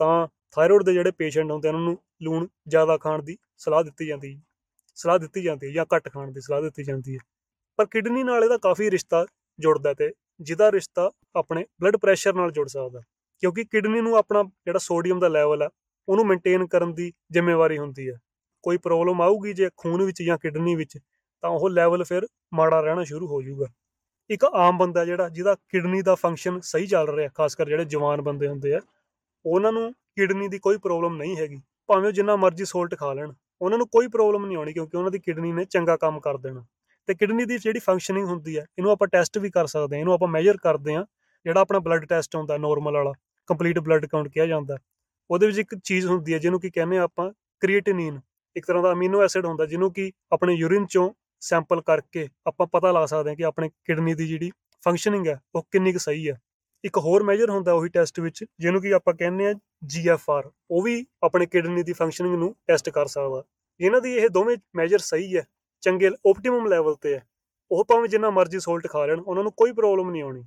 ਤਾਂ 0.00 0.26
ਥਾਇਰਾਇਡ 0.52 0.82
ਦੇ 0.82 0.92
ਜਿਹੜੇ 0.92 1.10
ਪੇਸ਼ੈਂਟ 1.10 1.50
ਹੁੰਦੇ 1.50 1.68
ਉਹਨਾਂ 1.68 1.80
ਨੂੰ 1.80 1.96
ਲੂਣ 2.22 2.46
ਜ਼ਿਆਦਾ 2.68 2.96
ਖਾਣ 2.98 3.22
ਦੀ 3.22 3.36
ਸਲਾਹ 3.58 3.82
ਦਿੱਤੀ 3.84 4.06
ਜਾਂਦੀ 4.06 4.34
ਹੈ। 4.34 4.40
ਸਲਾਹ 4.96 5.18
ਦਿੱਤੀ 5.18 5.42
ਜਾਂਦੀ 5.42 5.66
ਹੈ 5.66 5.72
ਜਾਂ 5.72 5.84
ਘੱਟ 5.94 6.08
ਖਾਣ 6.08 6.32
ਦੀ 6.32 6.40
ਸਲਾਹ 6.40 6.62
ਦਿੱਤੀ 6.62 6.84
ਜਾਂਦੀ 6.84 7.14
ਹੈ। 7.14 7.20
ਪਰ 7.76 7.86
ਕਿਡਨੀ 7.86 8.22
ਨਾਲ 8.22 8.44
ਇਹਦਾ 8.44 8.58
ਕਾਫੀ 8.58 8.90
ਰਿਸ਼ਤਾ 8.90 9.26
ਜੁੜਦਾ 9.58 9.94
ਤੇ 9.94 10.12
ਜਿਹਦਾ 10.40 10.72
ਰਿਸ਼ਤਾ 10.72 11.10
ਆਪਣੇ 11.36 11.64
ਬਲੱਡ 11.80 11.96
ਪ੍ਰੈਸ਼ਰ 11.96 12.34
ਨਾਲ 12.34 12.50
ਜੁੜ 12.50 12.68
ਸਕਦਾ। 12.68 13.00
ਕਿਉਂਕਿ 13.42 13.64
ਕਿਡਨੀ 13.64 14.00
ਨੂੰ 14.00 14.16
ਆਪਣਾ 14.16 14.42
ਜਿਹੜਾ 14.42 14.78
ਸੋਡੀਅਮ 14.78 15.20
ਦਾ 15.20 15.28
ਲੈਵਲ 15.28 15.62
ਹੈ 15.62 15.68
ਉਹਨੂੰ 16.08 16.26
ਮੇਨਟੇਨ 16.26 16.66
ਕਰਨ 16.66 16.94
ਦੀ 16.94 17.12
ਜ਼ਿੰਮੇਵਾਰੀ 17.32 17.78
ਹੁੰਦੀ 17.78 18.10
ਹੈ 18.10 18.18
ਕੋਈ 18.64 18.76
ਪ੍ਰੋਬਲਮ 18.76 19.20
ਆਊਗੀ 19.22 19.52
ਜੇ 19.52 19.70
ਖੂਨ 19.76 20.02
ਵਿੱਚ 20.02 20.22
ਜਾਂ 20.22 20.38
ਕਿਡਨੀ 20.38 20.74
ਵਿੱਚ, 20.74 20.98
ਤਾਂ 21.42 21.50
ਉਹ 21.50 21.68
ਲੈਵਲ 21.70 22.04
ਫਿਰ 22.04 22.26
ਮਾੜਾ 22.54 22.80
ਰਹਿਣਾ 22.80 23.04
ਸ਼ੁਰੂ 23.04 23.26
ਹੋ 23.26 23.42
ਜਾਊਗਾ। 23.42 23.66
ਇੱਕ 24.30 24.44
ਆਮ 24.44 24.78
ਬੰਦਾ 24.78 25.04
ਜਿਹੜਾ, 25.04 25.28
ਜਿਹਦਾ 25.28 25.54
ਕਿਡਨੀ 25.68 26.02
ਦਾ 26.02 26.14
ਫੰਕਸ਼ਨ 26.14 26.60
ਸਹੀ 26.60 26.86
ਚੱਲ 26.86 27.08
ਰਿਹਾ, 27.08 27.28
ਖਾਸ 27.34 27.54
ਕਰ 27.54 27.68
ਜਿਹੜੇ 27.68 27.84
ਜਵਾਨ 27.84 28.22
ਬੰਦੇ 28.22 28.48
ਹੁੰਦੇ 28.48 28.74
ਆ, 28.74 28.80
ਉਹਨਾਂ 29.46 29.72
ਨੂੰ 29.72 29.92
ਕਿਡਨੀ 29.92 30.48
ਦੀ 30.48 30.58
ਕੋਈ 30.58 30.78
ਪ੍ਰੋਬਲਮ 30.78 31.16
ਨਹੀਂ 31.16 31.36
ਹੈਗੀ। 31.36 31.60
ਭਾਵੇਂ 31.86 32.06
ਉਹ 32.06 32.12
ਜਿੰਨਾ 32.12 32.36
ਮਰਜ਼ੀ 32.36 32.64
ਸੋਲਟ 32.64 32.94
ਖਾ 32.94 33.12
ਲੈਣ, 33.12 33.32
ਉਹਨਾਂ 33.60 33.78
ਨੂੰ 33.78 33.88
ਕੋਈ 33.88 34.08
ਪ੍ਰੋਬਲਮ 34.08 34.46
ਨਹੀਂ 34.46 34.56
ਆਉਣੀ 34.56 34.72
ਕਿਉਂਕਿ 34.72 34.96
ਉਹਨਾਂ 34.96 35.10
ਦੀ 35.10 35.18
ਕਿਡਨੀ 35.18 35.52
ਨੇ 35.52 35.64
ਚੰਗਾ 35.64 35.96
ਕੰਮ 35.96 36.20
ਕਰ 36.20 36.36
ਦੇਣਾ। 36.36 36.64
ਤੇ 37.08 37.14
ਕਿਡਨੀ 37.14 37.44
ਦੀ 37.44 37.58
ਜਿਹੜੀ 37.58 37.78
ਫੰਕਸ਼ਨਿੰਗ 37.78 38.26
ਹੁੰਦੀ 38.26 38.56
ਹੈ, 38.58 38.66
ਇਹਨੂੰ 38.78 38.90
ਆਪਾਂ 38.90 39.08
ਟੈਸਟ 39.08 39.38
ਵੀ 39.38 39.50
ਕਰ 39.50 39.66
ਸਕਦੇ 39.66 39.96
ਹਾਂ, 39.96 40.00
ਇਹਨੂੰ 40.00 40.14
ਆਪਾਂ 40.14 40.28
ਮੈਜ਼ਰ 40.28 40.56
ਕਰਦੇ 40.56 40.94
ਹਾਂ, 40.94 41.04
ਜਿਹੜਾ 41.46 41.60
ਆਪਣਾ 41.60 41.78
ਬਲੱਡ 41.78 42.04
ਟੈਸਟ 42.04 42.36
ਹੁੰਦਾ 42.36 42.56
ਨਾਰਮਲ 42.58 42.92
ਵਾਲਾ 42.92 43.12
ਕੰਪਲੀਟ 43.48 43.78
ਬਲੱਡ 43.78 44.06
ਕਾਊਂਟ 44.06 44.28
ਕਿਹਾ 44.28 44.46
ਜਾਂਦਾ। 44.46 44.78
ਉਹਦੇ 45.30 45.46
ਵਿੱਚ 45.46 45.58
ਇੱਕ 45.58 45.74
ਚੀਜ਼ 45.84 46.06
ਹੁੰਦੀ 46.06 46.34
ਹੈ, 46.34 46.38
ਜਿਹਨੂੰ 46.38 46.60
ਕੀ 46.60 46.70
ਕਹਿੰਦੇ 46.70 46.98
ਆ 46.98 47.02
ਆਪਾਂ 47.02 47.30
ਕ੍ਰੀਏਟਿਨਿਨ 47.60 48.20
ਇੱਕ 48.56 48.66
ਤਰ੍ਹਾਂ 48.66 48.82
ਦਾ 48.82 48.92
ਅਮੀਨੋ 48.92 49.22
ਐਸਿਡ 49.22 49.46
ਹੁੰਦਾ, 49.46 49.66
ਜਿਹਨੂੰ 49.66 49.92
ਕਿ 49.92 50.12
ਆਪਣੇ 50.32 50.54
ਯੂਰਿਨ 50.54 50.86
ਚੋਂ 50.86 51.10
ਸੈਂਪਲ 51.42 51.80
ਕਰਕੇ 51.80 52.28
ਆਪਾਂ 52.46 52.66
ਪਤਾ 52.66 52.92
ਲਾ 52.92 53.06
ਸਕਦੇ 53.06 53.30
ਹਾਂ 53.30 53.36
ਕਿ 53.36 53.44
ਆਪਣੇ 53.44 53.70
ਕਿਡਨੀ 53.84 54.14
ਦੀ 54.14 54.26
ਜਿਹੜੀ 54.26 54.50
ਫੰਕਸ਼ਨਿੰਗ 54.82 55.26
ਹੈ, 55.26 55.40
ਉਹ 55.54 55.66
ਕਿੰਨੀ 55.72 55.92
ਕੁ 55.92 55.98
ਸਹੀ 55.98 56.28
ਹੈ। 56.30 56.38
ਇੱਕ 56.84 56.98
ਹੋਰ 56.98 57.22
ਮੈਜਰ 57.22 57.50
ਹੁੰਦਾ 57.50 57.72
ਉਹੀ 57.72 57.88
ਟੈਸਟ 57.88 58.20
ਵਿੱਚ, 58.20 58.44
ਜਿਹਨੂੰ 58.60 58.80
ਕਿ 58.82 58.92
ਆਪਾਂ 58.94 59.14
ਕਹਿੰਦੇ 59.14 59.46
ਆ 59.46 59.54
ਜੀਐਫਆਰ 59.86 60.50
ਉਹ 60.70 60.82
ਵੀ 60.82 61.04
ਆਪਣੇ 61.22 61.46
ਕਿਡਨੀ 61.46 61.82
ਦੀ 61.82 61.92
ਫੰਕਸ਼ਨਿੰਗ 61.92 62.34
ਨੂੰ 62.34 62.54
ਟੈਸਟ 62.66 62.90
ਕਰ 62.90 63.06
ਸਕਦਾ। 63.06 63.42
ਇਹਨਾਂ 63.80 64.00
ਦੀ 64.00 64.14
ਇਹ 64.14 64.28
ਦੋਵੇਂ 64.28 64.56
ਮੈਜਰ 64.76 64.98
ਸਹੀ 64.98 65.36
ਹੈ। 65.36 65.44
ਚੰਗੇ 65.80 66.10
ਓਪਟੀਮਮ 66.26 66.66
ਲੈਵਲ 66.66 66.94
ਤੇ 66.94 67.14
ਹੈ। 67.14 67.26
ਉਹ 67.70 67.84
ਭਾਵੇਂ 67.84 68.08
ਜਿੰਨਾ 68.08 68.30
ਮਰਜ਼ੀ 68.30 68.60
ਸੋਲਟ 68.60 68.86
ਖਾ 68.86 69.06
ਲੈਣ, 69.06 69.20
ਉਹਨਾਂ 69.20 69.42
ਨੂੰ 69.42 69.52
ਕੋਈ 69.52 69.72
ਪ੍ਰੋਬਲਮ 69.72 70.10
ਨਹੀਂ 70.10 70.22
ਆਉਣੀ। 70.22 70.42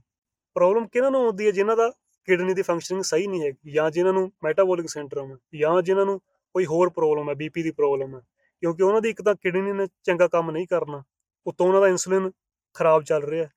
ਪ੍ਰੋਬਲਮ 0.55 0.87
ਕਿਹਨਾਂ 0.87 1.11
ਨੂੰ 1.11 1.23
ਆਉਂਦੀ 1.23 1.45
ਹੈ 1.45 1.51
ਜਿਨ੍ਹਾਂ 1.51 1.77
ਦਾ 1.77 1.91
ਕਿਡਨੀ 2.27 2.53
ਦੀ 2.53 2.61
ਫੰਕਸ਼ਨਿੰਗ 2.61 3.03
ਸਹੀ 3.03 3.27
ਨਹੀਂ 3.27 3.41
ਹੈਗੀ? 3.41 3.71
ਜਾਂ 3.71 3.89
ਜਿਨ੍ਹਾਂ 3.91 4.13
ਨੂੰ 4.13 4.31
ਮੈਟਾਬੋਲਿਕ 4.43 4.89
ਸਿੰਡਰੋਮ 4.89 5.31
ਹੈ, 5.31 5.37
ਜਾਂ 5.55 5.81
ਜਿਨ੍ਹਾਂ 5.81 6.05
ਨੂੰ 6.05 6.19
ਕੋਈ 6.55 6.65
ਹੋਰ 6.65 6.89
ਪ੍ਰੋਬਲਮ 6.89 7.29
ਹੈ 7.29 7.33
ਬੀਪੀ 7.35 7.63
ਦੀ 7.63 7.71
ਪ੍ਰੋਬਲਮ 7.71 8.15
ਹੈ। 8.15 8.21
ਕਿਉਂਕਿ 8.63 8.83
ਉਹਨਾਂ 8.83 9.01
ਦੀ 9.01 9.09
ਇੱਕ 9.09 9.21
ਤਾਂ 9.21 9.35
ਕਿਡਨੀ 9.35 9.71
ਨੇ 9.71 9.87
ਚੰਗਾ 10.03 10.27
ਕੰਮ 10.27 10.51
ਨਹੀਂ 10.51 10.67
ਕਰਨਾ, 10.67 11.03
ਉਤੋਂ 11.47 11.67
ਉਹਨਾਂ 11.67 11.81
ਦਾ 11.81 11.87
ਇਨਸੂਲਿਨ 11.87 12.31
ਖਰਾਬ 12.75 13.03
ਚੱਲ 13.03 13.23
ਰਿਹਾ 13.23 13.47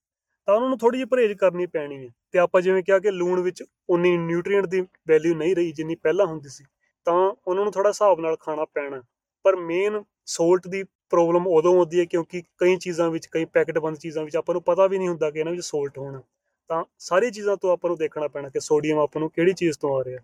ਤਾਂ 0.49 0.55
ਉਹਨਾਂ 0.55 0.69
ਨੂੰ 0.69 0.79
ਥੋੜੀ 0.79 0.99
ਜਿਹੀ 0.99 1.09
ਪਰਹੇਜ਼ 1.09 1.33
ਕਰਨੀ 1.33 1.67
ਪੈਣੀ 1.67 2.07
ਹੈ। 2.07 2.13
ਤੇ 2.33 2.39
ਆਪਾਂ 2.39 2.61
ਜਿਵੇਂ 2.63 2.83
ਕਿਹਾ 2.83 2.99
ਕਿ 2.99 3.11
ਲੂਣ 3.11 3.41
ਵਿੱਚ 3.41 3.63
ਉਨੀ 3.91 4.17
ਨਿਊਟ੍ਰੀਐਂਟ 4.17 4.67
ਦੀ 4.67 4.81
ਵੈਲਿਊ 5.09 5.35
ਨਹੀਂ 5.35 5.57
ਰਹੀ 5.57 5.73
ਜਿੰਨੀ 5.73 5.95
ਪਹਿਲਾਂ 5.95 6.27
ਹੁੰਦੀ 6.27 6.49
ਸੀ, 6.49 6.65
ਤਾਂ 7.05 7.35
ਉਹਨਾਂ 7.47 7.65
ਨੂੰ 7.65 7.73
ਥੋੜਾ 7.73 7.89
ਹਿਸਾਬ 7.89 8.21
ਨਾਲ 8.21 8.37
ਖਾਣਾ 8.37 8.65
ਪੈਣਾ। 8.65 9.03
ਪਰ 9.45 9.57
ਮੇਨ 9.57 10.03
ਸੋਲਟ 10.27 10.69
ਦੀ 10.69 10.85
ਪ੍ਰੋਬਲਮ 11.13 11.47
ਉਦੋਂ 11.47 11.79
ਆਉਂਦੀ 11.79 12.01
ਹੈ 12.01 12.05
ਕਿਉਂਕਿ 12.05 12.43
ਕਈ 12.59 12.77
ਚੀਜ਼ਾਂ 12.77 13.11
ਵਿੱਚ, 13.11 13.27
ਕਈ 13.27 13.45
ਪੈਕਟ 13.45 13.79
ਬੰਦ 13.79 13.97
ਚੀਜ਼ਾਂ 13.97 14.25
ਵਿੱਚ 14.25 14.37
ਆਪਾਂ 14.37 14.55
ਨੂੰ 14.55 14.63
ਪਤਾ 14.63 14.87
ਵੀ 14.87 14.99
ਨਹੀਂ 14.99 15.09
ਹੁੰਦਾ 15.09 15.31
ਕਿ 15.31 15.39
ਇਹਨਾਂ 15.39 15.53
ਵਿੱਚ 15.53 15.63
ਸੋਲਟ 15.63 15.99
ਹੋਣਾ। 15.99 16.23
ਤਾਂ 16.69 16.85
ਸਾਰੀ 16.99 17.31
ਚੀਜ਼ਾਂ 17.31 17.57
ਤੋਂ 17.57 17.73
ਆਪਾਂ 17.73 17.91
ਨੂੰ 17.91 17.99
ਦੇਖਣਾ 17.99 18.29
ਪੈਣਾ 18.29 18.49
ਕਿ 18.49 18.61
ਸੋਡੀਅਮ 18.61 18.99
ਆਪਾਂ 18.99 19.21
ਨੂੰ 19.21 19.31
ਕਿਹੜੀ 19.31 19.53
ਚੀਜ਼ 19.53 19.79
ਤੋਂ 19.79 20.01
ਆ 20.01 20.05
ਰਿਹਾ। 20.05 20.19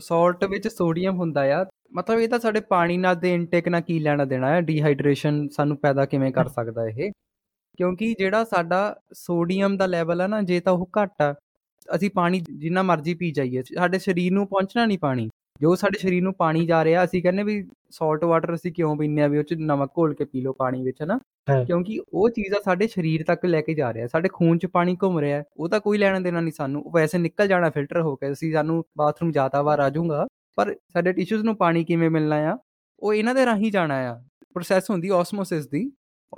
ਸਾਲਟ 0.00 0.44
ਵਿੱਚ 0.44 0.68
ਸੋਡੀਅਮ 0.68 1.18
ਹੁੰਦਾ 1.18 1.62
ਆ। 1.62 1.66
ਮਤਲਬ 1.92 2.18
ਇਹ 2.18 2.28
ਤਾਂ 2.28 2.38
ਸਾਡੇ 2.38 2.60
ਪਾਣੀ 2.60 2.96
ਨਾਲ 2.96 3.16
ਦੇ 3.16 3.34
ਇਨਟੇਕ 3.34 3.68
ਨਾਲ 3.68 3.80
ਕੀ 3.80 3.98
ਲੈਣਾ 3.98 4.24
ਦੇਣਾ 4.24 4.50
ਹੈ 4.50 4.60
ਡੀਹਾਈਡਰੇਸ਼ਨ 4.60 5.48
ਸਾਨੂੰ 5.48 5.76
ਪੈਦਾ 5.76 6.06
ਕਿਵੇਂ 6.06 6.32
ਕਰ 6.32 6.48
ਸਕਦਾ 6.48 6.86
ਇਹ? 6.86 7.10
ਕਿਉਂਕਿ 7.76 8.14
ਜਿਹੜਾ 8.18 8.44
ਸਾਡਾ 8.44 8.96
ਸੋਡੀਅਮ 9.12 9.76
ਦਾ 9.76 9.86
ਲੈਵਲ 9.86 10.20
ਹੈ 10.20 10.26
ਨਾ, 10.26 10.42
ਜੇ 10.42 10.60
ਤਾਂ 10.60 10.72
ਉਹ 10.72 10.90
ਘੱਟ 11.02 11.22
ਆ। 11.22 11.34
ਅਸੀਂ 11.94 12.10
ਪਾਣੀ 12.10 12.40
ਜਿੰਨਾ 12.40 12.82
ਮਰਜ਼ੀ 12.82 13.14
ਪੀ 13.14 13.30
ਜਾਈਏ। 13.30 13.62
ਸਾਡੇ 13.62 13.98
ਸਰੀਰ 13.98 14.32
ਨੂੰ 14.32 14.46
ਪਹੁੰਚਣਾ 14.46 14.86
ਨਹੀਂ 14.86 14.98
ਪਾਣੀ। 14.98 15.30
ਜੋ 15.60 15.74
ਸਾਡੇ 15.74 15.98
ਸਰੀਰ 15.98 16.22
ਨੂੰ 16.22 16.32
ਪਾਣੀ 16.34 16.64
ਜਾ 16.66 16.82
ਰਿਹਾ 16.84 17.04
ਅਸੀਂ 17.04 17.22
ਕਹਿੰਦੇ 17.22 17.42
ਵੀ 17.42 17.62
ਸਾਲਟ 17.90 18.24
ਵਾਟਰ 18.24 18.54
ਅਸੀਂ 18.54 18.72
ਕਿਉਂ 18.72 18.96
ਪੀਂਦੇ 18.96 19.22
ਆ 19.22 19.26
ਵੀ 19.28 19.38
ਉਹ 19.38 19.42
ਚ 19.42 19.54
ਨਮਕ 19.60 19.90
ਘੋਲ 19.98 20.14
ਕੇ 20.14 20.24
ਪੀ 20.24 20.40
ਲਓ 20.40 20.52
ਪਾਣੀ 20.52 20.82
ਵਿੱਚ 20.82 21.02
ਹਨਾ? 21.02 21.18
ਕਿਉਂਕਿ 21.64 21.98
ਉਹ 22.12 22.28
ਚੀਜ਼ 22.28 22.54
ਆ 22.54 22.60
ਸਾਡੇ 22.64 22.86
ਸਰੀਰ 22.86 23.22
ਤੱਕ 23.24 23.44
ਲੈ 23.46 23.60
ਕੇ 23.60 23.74
ਜਾ 23.74 23.92
ਰਿਹਾ 23.94 24.06
ਸਾਡੇ 24.06 24.28
ਖੂਨ 24.32 24.58
'ਚ 24.58 24.66
ਪਾਣੀ 24.66 24.96
ਘੁੰਮ 25.02 25.18
ਰਿਹਾ 25.18 25.42
ਉਹ 25.56 25.68
ਤਾਂ 25.68 25.80
ਕੋਈ 25.80 25.98
ਲੈਣਾ 25.98 26.20
ਦੇਣਾ 26.20 26.40
ਨਹੀਂ 26.40 26.52
ਸਾਨੂੰ 26.52 26.82
ਉਹ 26.82 26.90
ਵੈਸੇ 26.90 27.18
ਨਿਕਲ 27.18 27.48
ਜਾਣਾ 27.48 27.70
ਫਿਲਟਰ 27.70 28.00
ਹੋ 28.00 28.14
ਕੇ 28.16 28.32
ਅਸੀਂ 28.32 28.52
ਸਾਨੂੰ 28.52 28.84
ਬਾਥਰੂਮ 28.98 29.32
ਜ਼ਿਆਦਾ 29.32 29.62
ਵਾਰ 29.62 29.80
ਆ 29.80 29.88
ਜਾਊਗਾ 29.90 30.26
ਪਰ 30.58 30.74
ਸਾਡੇ 30.92 31.12
ਟਿਸ਼ੂਜ਼ 31.12 31.44
ਨੂੰ 31.44 31.56
ਪਾਣੀ 31.56 31.84
ਕਿਵੇਂ 31.84 32.10
ਮਿਲਣਾ 32.10 32.36
ਆ? 32.52 32.56
ਉਹ 33.02 33.14
ਇਹਨਾਂ 33.14 33.34
ਦੇ 33.34 33.46
ਰਾਹੀਂ 33.46 33.70
ਜਾਣਾ 33.72 33.94
ਆ 34.10 34.14
ਪ੍ਰੋਸੈਸ 34.54 34.90
ਹੁੰਦੀ 34.90 35.08
ਆਸਮੋਸਿਸ 35.08 35.66
ਦੀ 35.68 35.90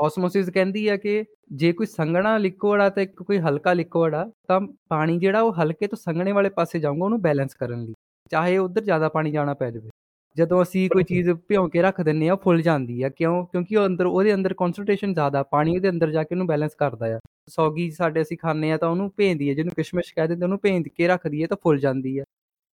ਆਸਮੋਸਿਸ 0.03 0.51
ਕਹਿੰਦੀ 0.51 0.87
ਆ 0.89 0.97
ਕਿ 0.97 1.25
ਜੇ 1.53 1.73
ਕੋਈ 1.73 1.87
ਸੰਘਣਾ 1.87 2.37
ਲਿਕੁਇਡ 2.39 2.81
ਆ 2.81 2.89
ਤੇ 2.91 3.07
ਕੋਈ 3.07 3.39
ਹਲਕਾ 3.39 3.73
ਲਿਕੁਇਡ 3.73 4.15
ਆ 4.15 4.25
ਤਾਂ 4.49 4.61
ਪਾਣੀ 4.89 5.19
ਜਿਹੜਾ 5.19 5.41
ਉਹ 5.41 5.53
ਹਲਕੇ 5.55 5.87
ਤੋਂ 5.87 5.97
ਸੰਘਣੇ 5.97 6.33
ਵਾਲੇ 6.33 6.49
ਪਾਸੇ 6.49 6.79
ਜਾਊਗਾ 6.79 7.05
ਉਹਨੂੰ 7.05 7.21
ਬੈਲੈਂਸ 7.23 7.55
ਕਰਨ 7.55 7.85
ਲਈ। 7.85 7.95
ਚਾਹੇ 8.31 8.59
ਉਧਰ 8.59 8.85
ਜ਼ਿਆਦਾ 8.85 9.09
ਪਾਣੀ 9.09 9.31
ਜਾਣਾ 9.31 9.55
ਪੈ 9.55 9.71
ਜਾਵੇ। 9.71 9.91
ਜਦੋਂ 10.37 10.63
ਅਸੀਂ 10.63 10.89
ਕੋਈ 10.91 11.05
ਚੀਜ਼ 11.05 11.31
ਭਿਉਂ 11.49 11.69
ਕੇ 11.69 11.83
ਰੱਖ 11.83 12.01
ਦਿੰਨੇ 12.01 12.29
ਆ 12.29 12.35
ਫੁੱਲ 12.37 12.63
ਜਾਂਦੀ 12.63 13.03
ਆ। 13.03 13.09
ਕਿਉਂ? 13.09 13.45
ਕਿਉਂਕਿ 13.47 13.77
ਉਹ 13.77 13.87
ਅੰਦਰ 13.87 14.07
ਉਹਦੇ 14.07 14.35
ਅੰਦਰ 14.35 14.55
ਕਨਸੈਂਟ੍ਰੇਸ਼ਨ 14.55 15.15
ਜ਼ਿਆਦਾ 15.15 15.43
ਪਾਣੀ 15.43 15.77
ਉਹਦੇ 15.77 15.89
ਅੰਦਰ 15.91 16.11
ਜਾ 16.11 16.23
ਕੇ 16.23 16.35
ਉਹਨੂੰ 16.35 16.47
ਬੈਲੈਂਸ 16.47 16.75
ਕਰਦਾ 16.75 17.17
ਆ। 17.17 17.19
ਸੌਗੀ 17.49 17.91
ਸਾਡੇ 17.91 18.23
ਅਸੀਂ 18.23 18.39
ਖਾਂਦੇ 18.39 18.73
ਆ 18.73 18.77
ਤਾਂ 18.77 18.89
ਉਹਨੂੰ 18.89 19.11
ਭੇਂਦੀ 19.17 19.51
ਆ 19.51 19.55
ਜਿਹਨੂੰ 19.55 19.73
ਕਿਸ਼ਮਿਸ਼ 19.77 20.15
ਕਹਿ 20.15 20.29
ਦਿੰਦੇ 20.29 20.45
ਉਹਨੂੰ 20.45 20.59
ਭੇਂਦ 20.63 20.89
ਕੇ 20.89 21.09
ਰੱਖਦੀ 21.09 21.43
ਆ 21.43 21.47
ਤਾਂ 21.47 21.57
ਫੁੱਲ 21.63 21.79
ਜਾਂਦੀ 21.79 22.19
ਆ। 22.19 22.25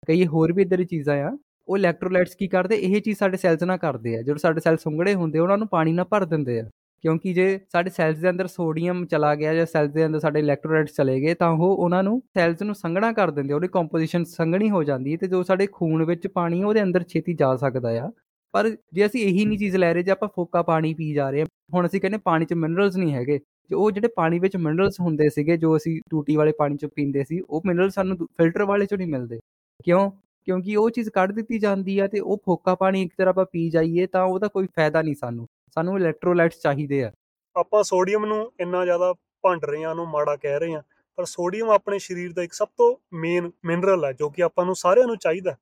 ਕਈ 0.09 0.27
ਹੋਰ 0.27 0.53
ਵੀ 0.53 0.63
ਇਧਰ 0.63 0.77
ਦੀ 0.77 0.85
ਚੀਜ਼ਾਂ 0.85 1.17
ਆ 1.25 1.39
ਉਹ 1.69 1.77
ਇਲੈਕਟ੍ਰੋਲਾਈਟਸ 1.79 2.35
ਕੀ 2.35 2.49
ਕਰਦੇ? 2.49 2.77
ਇਹ 2.77 3.01
ਚੀਜ਼ 3.01 3.19
ਸਾਡੇ 3.19 3.37
ਸੈਲਸ 3.37 3.63
ਨਾਲ 3.63 3.79
ਕਰਦੇ 3.79 4.17
ਆ। 4.17 4.23
ਜਦੋਂ 4.23 4.39
ਸਾਡੇ 4.39 4.61
ਸੈਲ 4.61 4.77
ਸੁੰਗੜੇ 4.77 5.15
ਹੁੰਦੇ 5.15 5.39
ਉਹਨਾਂ 5.39 5.59
ਨੂੰ 5.59 5.69
ਪਾਣੀ 5.69 5.93
ਨਾਲ 5.93 6.05
ਭਰ 6.05 6.25
ਦਿੰਦੇ 6.25 6.61
ਆ। 6.61 6.69
ਕਿਉਂਕਿ 7.05 7.33
ਜੇ 7.35 7.59
ਸਾਡੇ 7.73 7.91
ਸੈਲਸ 7.91 8.19
ਦੇ 8.19 8.29
ਅੰਦਰ 8.31 8.47
ਸੋਡੀਅਮ 8.47 9.05
ਚਲਾ 9.07 9.35
ਗਿਆ 9.35 9.55
ਜਾਂ 9.55 9.67
ਸੈਲਸ 9.67 9.91
ਦੇ 9.93 10.05
ਅੰਦਰ 10.07 10.21
ਸਾਡੇ 10.21 10.41
ਇਲੈਕਟ੍ਰੋਲਾਈਟਸ 10.41 10.97
ਚਲੇ 10.97 11.21
ਗਏ, 11.21 11.35
ਤਾਂ 11.35 11.51
ਉਹ 11.51 11.77
ਉਹਨਾਂ 11.77 12.03
ਨੂੰ 12.03 12.21
ਸੈਲਸ 12.35 12.63
ਨੂੰ 12.63 12.75
ਸੰਘਣਾ 12.75 13.13
ਕਰ 13.13 13.31
ਦਿੰਦੇ 13.31 13.55
ਉਹਦੀ 13.55 13.69
ਕੰਪੋਜੀਸ਼ਨ 13.69 14.25
ਸੰਘਣੀ 14.25 14.71
ਹੋ 14.71 14.83
ਜਾਂਦੀ 14.85 15.13
ਹੈ 15.13 15.17
ਤੇ 15.17 15.27
ਜੋ 15.27 15.43
ਸਾਡੇ 15.43 15.67
ਖੂਨ 15.73 16.05
ਵਿੱਚ 16.05 16.27
ਪਾਣੀ 16.27 16.63
ਉਹਦੇ 16.65 16.83
ਅੰਦਰ 16.83 17.03
ਛੇਤੀ 17.09 17.35
ਜਾ 17.35 17.55
ਸਕਦਾ 17.57 17.91
ਆ। 18.03 18.11
ਪਰ 18.55 18.69
ਜੇ 18.93 19.07
ਅਸੀਂ 19.07 19.21
ਇਹੀ 19.27 19.45
ਨਹੀਂ 19.45 19.59
ਚੀਜ਼ 19.59 19.77
ਲੈ 19.77 19.93
ਰਹੇ, 19.95 20.03
ਜੇ 20.03 20.11
ਆਪਾਂ 20.11 20.29
ਫੋਕਾ 20.37 20.63
ਪਾਣੀ 20.63 20.93
ਪੀ 20.95 21.13
ਜਾ 21.15 21.31
ਰਹੇ 21.31 21.41
ਹਾਂ 21.41 21.47
ਹੁਣ 21.75 21.87
ਅਸੀਂ 21.87 22.01
ਕਹਿੰਦੇ 22.01 22.19
ਪਾਣੀ 22.25 22.45
'ਚ 22.45 22.55
ਮਿਨਰਲਸ 22.55 22.97
ਨਹੀਂ 22.97 23.13
ਹੈਗੇ 23.15 23.39
ਜੋ 23.71 23.79
ਉਹ 23.81 23.91
ਜਿਹੜੇ 23.91 24.09
ਪਾਣੀ 24.17 24.39
ਵਿੱਚ 24.39 24.57
ਮਿਨਰਲਸ 24.57 25.01
ਹੁੰਦੇ 25.01 25.29
ਸੀਗੇ, 25.29 25.57
ਜੋ 25.57 25.77
ਅਸੀਂ 25.77 26.01
ਟੂਟੀ 26.11 26.37
ਵਾਲੇ 26.37 26.53
ਪਾਣੀ 26.59 26.77
'ਚ 26.77 26.87
ਪੀਂਦੇ 26.87 27.25
ਸੀ, 27.25 27.41
ਉਹ 27.41 27.63
ਮਿਨਰਲ 27.67 27.91
ਸਾਨੂੰ 27.91 28.17
ਫਿਲਟਰ 28.17 28.65
ਵਾਲੇ 28.65 28.85
'ਚੋਂ 28.87 28.99
ਨਹੀਂ 28.99 29.09
ਮਿਲਦੇ। 29.09 29.39
ਕਿਉਂ? 29.85 30.11
ਕਿਉਂਕਿ 30.47 30.77
ਉਹ 30.77 30.91
ਚੀਜ਼ 30.91 31.09
ਕੱਢ 31.11 31.33
ਦਿੱਤੀ 31.33 31.59
ਜਾਂਦੀ 31.59 31.99
ਆ 31.99 32.07
ਤੇ 32.07 32.21
ਉਹ 32.21 32.41
ਫੋਕਾ 32.47 32.75
ਪਾਣੀ 32.75 33.03
ਇੱਕ 33.03 33.13
ਤਰ੍ਹਾਂ 33.19 33.33
ਆਪਾਂ 33.33 33.45
ਪੀ 33.53 33.69
ਜਾਈਏ, 33.71 34.07
ਤਾਂ 34.07 34.25
ਉਹਦਾ 34.25 34.49
ਕੋਈ 34.49 34.67
ਫਾਇਦਾ 34.77 35.03
ਨਹੀਂ 35.03 35.15
ਸਾਨੂੰ। 35.15 35.47
ਸਾਨੂੰ 35.77 35.97
ਇਲੈਕਟ੍ਰੋਲਾਈਟਸ 35.99 36.61
ਚਾਹੀਦੇ 36.63 37.03
ਆ। 37.05 37.11
ਆਪਾਂ 37.57 37.83
ਸੋਡੀਅਮ 37.83 38.25
ਨੂੰ 38.27 38.53
ਇੰਨਾ 38.61 38.85
ਜ਼ਿਆਦਾ 38.85 39.13
ਭੰਡ 39.45 39.65
ਰਹੇ 39.65 39.85
ਆ 39.85 39.91
ਉਹਨੂੰ 39.91 40.07
ਮਾੜਾ 40.09 40.37
ਕਹਿ 40.37 40.59
ਰਹੇ 40.61 40.75
ਆ 40.75 40.83
ਪਰ 41.19 41.25
ਸੋਡੀਅਮ 41.25 41.71
ਆਪਣੇ 41.71 41.99
ਸਰੀਰ 41.99 42.33
ਦਾ 42.33 42.43
ਇੱਕ 42.43 42.53
ਸਭ 42.53 42.69
ਤੋਂ 42.79 42.95
ਮੇਨ 43.17 43.51
ਮਿਨਰਲ 43.65 44.05
ਹੈ 44.05 44.13
ਜੋ 44.13 44.29
ਕਿ 44.31 44.43
ਆਪਾਂ 44.43 44.65
ਨੂੰ 44.65 44.75
ਸਾਰਿਆਂ 44.77 45.07
ਨੂੰ 45.07 45.17
ਚਾਹੀਦਾ। 45.17 45.57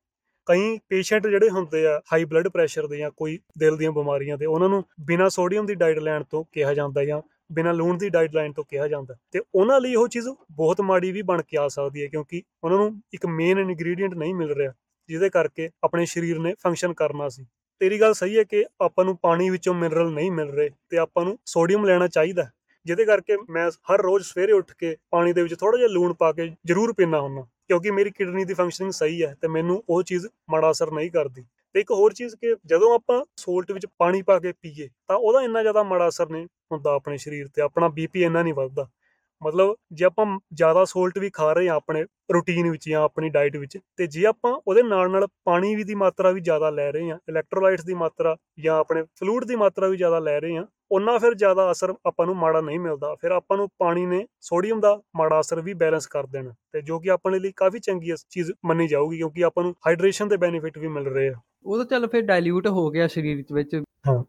ਕਈ 0.46 0.78
ਪੇਸ਼ੈਂਟ 0.88 1.26
ਜਿਹੜੇ 1.26 1.48
ਹੁੰਦੇ 1.50 1.86
ਆ 1.86 2.00
ਹਾਈ 2.12 2.24
ਬਲੱਡ 2.24 2.48
ਪ੍ਰੈਸ਼ਰ 2.48 2.86
ਦੇ 2.86 2.96
ਜਾਂ 2.96 3.10
ਕੋਈ 3.10 3.38
ਦਿਲ 3.58 3.76
ਦੀਆਂ 3.76 3.92
ਬਿਮਾਰੀਆਂ 3.92 4.38
ਦੇ, 4.38 4.46
ਉਹਨਾਂ 4.46 4.68
ਨੂੰ 4.68 4.82
ਬਿਨਾਂ 5.06 5.28
ਸੋਡੀਅਮ 5.30 5.66
ਦੀ 5.66 5.74
ਡਾਈਟ 5.74 5.98
ਲੈਣ 5.98 6.24
ਤੋਂ 6.30 6.44
ਕਿਹਾ 6.52 6.74
ਜਾਂਦਾ 6.74 7.04
ਜਾਂ 7.04 7.20
ਬਿਨਾਂ 7.52 7.74
ਲੂਣ 7.74 7.98
ਦੀ 7.98 8.08
ਡਾਈਟ 8.08 8.34
ਲੈਣ 8.34 8.52
ਤੋਂ 8.52 8.64
ਕਿਹਾ 8.64 8.88
ਜਾਂਦਾ। 8.88 9.16
ਤੇ 9.32 9.40
ਉਹਨਾਂ 9.54 9.80
ਲਈ 9.80 9.94
ਉਹ 9.94 10.08
ਚੀਜ਼ 10.08 10.28
ਬਹੁਤ 10.50 10.80
ਮਾੜੀ 10.80 11.10
ਵੀ 11.12 11.22
ਬਣ 11.22 11.42
ਕੇ 11.42 11.58
ਆ 11.58 11.66
ਸਕਦੀ 11.68 12.02
ਹੈ, 12.02 12.08
ਕਿਉਂਕਿ 12.08 12.42
ਉਹਨਾਂ 12.64 12.78
ਨੂੰ 12.78 13.00
ਇੱਕ 13.14 13.26
ਮੇਨ 13.28 13.58
ਇਨਗਰੀਡੀਅੰਟ 13.58 14.14
ਨਹੀਂ 14.14 14.34
ਮਿਲ 14.34 14.54
ਰਿਹਾ, 14.54 14.72
ਜਿਹਦੇ 15.08 15.30
ਕਰਕੇ 15.30 15.70
ਆਪਣੇ 15.84 16.06
ਸਰੀਰ 16.06 16.38
ਨੇ 16.38 16.54
ਫੰਕਸ਼ਨ 16.60 16.94
ਕਰਨਾ 16.94 17.28
ਸੀ। 17.28 17.46
ਤੇਰੀ 17.80 18.00
ਗੱਲ 18.00 18.14
ਸਹੀ 18.14 18.36
ਹੈ 18.38 18.42
ਕਿ 18.44 18.64
ਆਪਾਂ 18.82 19.04
ਨੂੰ 19.04 19.16
ਪਾਣੀ 19.16 19.48
ਵਿੱਚੋਂ 19.50 19.74
ਮਿਨਰਲ 19.74 20.10
ਨਹੀਂ 20.12 20.30
ਮਿਲ 20.30 20.48
ਰਹੇ 20.50 20.70
ਤੇ 20.90 20.98
ਆਪਾਂ 20.98 21.24
ਨੂੰ 21.24 21.38
ਸੋਡੀਅਮ 21.46 21.84
ਲੈਣਾ 21.84 22.08
ਚਾਹੀਦਾ 22.08 22.46
ਜਿਹਦੇ 22.86 23.04
ਕਰਕੇ 23.04 23.36
ਮੈਂ 23.50 23.70
ਹਰ 23.90 24.02
ਰੋਜ਼ 24.02 24.24
ਸਵੇਰੇ 24.26 24.52
ਉੱਠ 24.52 24.72
ਕੇ 24.78 24.96
ਪਾਣੀ 25.10 25.32
ਦੇ 25.32 25.42
ਵਿੱਚ 25.42 25.54
ਥੋੜਾ 25.54 25.76
ਜਿਹਾ 25.78 25.88
ਲੂਣ 25.88 26.12
ਪਾ 26.14 26.30
ਕੇ 26.32 26.46
ਜ਼ਰੂਰ 26.66 26.92
ਪੀਣਾ 26.92 27.20
ਹੁੰਦਾ, 27.20 27.46
ਕਿਉਂਕਿ 27.68 27.90
ਮੇਰੀ 27.90 28.10
ਕਿਡਨੀ 28.10 28.44
ਦੀ 28.44 28.54
ਫੰਕਸ਼ਨਿੰਗ 28.54 28.92
ਸਹੀ 28.92 29.22
ਹੈ 29.22 29.34
ਤੇ 29.42 29.48
ਮੈਨੂੰ 29.48 29.82
ਉਹ 29.88 30.02
ਚੀਜ਼ 30.02 30.26
ਮਾੜਾ 30.50 30.70
ਅਸਰ 30.70 30.90
ਨਹੀਂ 30.92 31.10
ਕਰਦੀ। 31.10 31.44
ਤੇ 31.74 31.80
ਇੱਕ 31.80 31.90
ਹੋਰ 31.90 32.12
ਚੀਜ਼ 32.12 32.34
ਕਿ 32.36 32.54
ਜਦੋਂ 32.66 32.94
ਆਪਾਂ 32.94 33.24
ਸੋਲਟ 33.36 33.72
ਵਿੱਚ 33.72 33.86
ਪਾਣੀ 33.98 34.22
ਪਾ 34.22 34.38
ਕੇ 34.38 34.52
ਪੀਏ 34.52 34.88
ਤਾਂ 35.08 35.16
ਉਹਦਾ 35.16 35.42
ਇੰਨਾ 35.42 35.62
ਜ਼ਿਆਦਾ 35.62 35.82
ਮਾੜਾ 35.82 36.08
ਅਸਰ 36.08 36.28
ਨਹੀਂ 36.30 36.46
ਹੁੰਦਾ 36.72 36.94
ਆਪਣੇ 36.94 37.16
ਸਰੀਰ 37.18 37.48
ਤੇ, 37.48 37.62
ਆਪਣਾ 37.62 37.88
ਬੀਪੀ 37.90 38.22
ਇੰਨਾ 38.24 38.42
ਨਹੀਂ 38.42 38.54
ਵੱਧਦਾ। 38.54 38.88
ਮਤਲਬ 39.42 39.74
ਜੇ 39.92 40.04
ਆਪਾਂ 40.04 40.26
ਜ਼ਿਆਦਾ 40.54 40.84
ਸੋਲਟ 40.84 41.18
ਵੀ 41.18 41.30
ਖਾ 41.30 41.52
ਰਹੇ 41.52 41.68
ਆ 41.68 41.74
ਆਪਣੇ 41.74 42.02
ਰੂਟੀਨ 42.34 42.70
ਵਿੱਚ 42.70 42.88
ਜਾਂ 42.88 43.02
ਆਪਣੀ 43.02 43.28
ਡਾਈਟ 43.28 43.56
ਵਿੱਚ 43.56 43.78
ਤੇ 43.96 44.06
ਜੇ 44.06 44.24
ਆਪਾਂ 44.26 44.52
ਉਹਦੇ 44.68 44.82
ਨਾਲ 44.82 45.10
ਨਾਲ 45.10 45.26
ਪਾਣੀ 45.44 45.74
ਵੀ 45.74 45.84
ਦੀ 45.84 45.94
ਮਾਤਰਾ 45.94 46.30
ਵੀ 46.30 46.40
ਜ਼ਿਆਦਾ 46.40 46.70
ਲੈ 46.70 46.90
ਰਹੇ 46.92 47.10
ਆ 47.10 47.18
ਇਲੈਕਟ੍ਰੋਲਾਈਟਸ 47.28 47.84
ਦੀ 47.84 47.94
ਮਾਤਰਾ 47.94 48.36
ਜਾਂ 48.60 48.78
ਆਪਣੇ 48.78 49.02
ਫਲੂਇਡ 49.02 49.44
ਦੀ 49.44 49.56
ਮਾਤਰਾ 49.56 49.88
ਵੀ 49.88 49.96
ਜ਼ਿਆਦਾ 49.96 50.18
ਲੈ 50.18 50.38
ਰਹੇ 50.40 50.56
ਆ 50.56 50.66
ਉਹਨਾਂ 50.90 51.18
ਫਿਰ 51.18 51.34
ਜ਼ਿਆਦਾ 51.34 51.70
ਅਸਰ 51.70 51.94
ਆਪਾਂ 52.06 52.26
ਨੂੰ 52.26 52.34
ਮਾੜਾ 52.36 52.60
ਨਹੀਂ 52.60 52.78
ਮਿਲਦਾ। 52.80 53.14
ਫਿਰ 53.14 53.30
ਆਪਾਂ 53.30 53.56
ਨੂੰ 53.56 53.68
ਪਾਣੀ 53.78 54.06
ਨੇ 54.06 54.26
ਸੋਡੀਅਮ 54.40 54.80
ਦਾ 54.80 55.00
ਮਾੜਾ 55.16 55.40
ਅਸਰ 55.40 55.60
ਵੀ 55.60 55.74
ਬੈਲੈਂਸ 55.74 56.06
ਕਰ 56.06 56.26
ਦੇਣਾ 56.26 56.54
ਤੇ 56.72 56.80
ਜੋ 56.82 56.98
ਕਿ 56.98 57.10
ਆਪਣੇ 57.10 57.38
ਲਈ 57.38 57.52
ਕਾਫੀ 57.56 57.78
ਚੰਗੀ 57.78 58.14
ਚੀਜ਼ 58.30 58.50
ਮੰਨੀ 58.64 58.86
ਜਾਊਗੀ 58.88 59.16
ਕਿਉਂਕਿ 59.16 59.44
ਆਪਾਂ 59.44 59.64
ਨੂੰ 59.64 59.74
ਹਾਈਡਰੇਸ਼ਨ 59.86 60.28
ਦੇ 60.28 60.36
ਬੈਨੀਫਿਟ 60.36 60.78
ਵੀ 60.78 60.88
ਮਿਲ 60.88 61.06
ਰਹੇ 61.06 61.28
ਆ। 61.28 61.34
ਉਹ 61.64 61.76
ਤਾਂ 61.76 61.84
ਚੱਲ 61.84 62.06
ਫਿਰ 62.06 62.22
ਡਾਇਲੂਟ 62.22 62.66
ਹੋ 62.68 62.88
ਗਿਆ 62.90 63.06
ਸਰੀਰ 63.08 63.44
ਵਿੱਚ 63.52 63.74
ਹਾਂ 64.08 64.22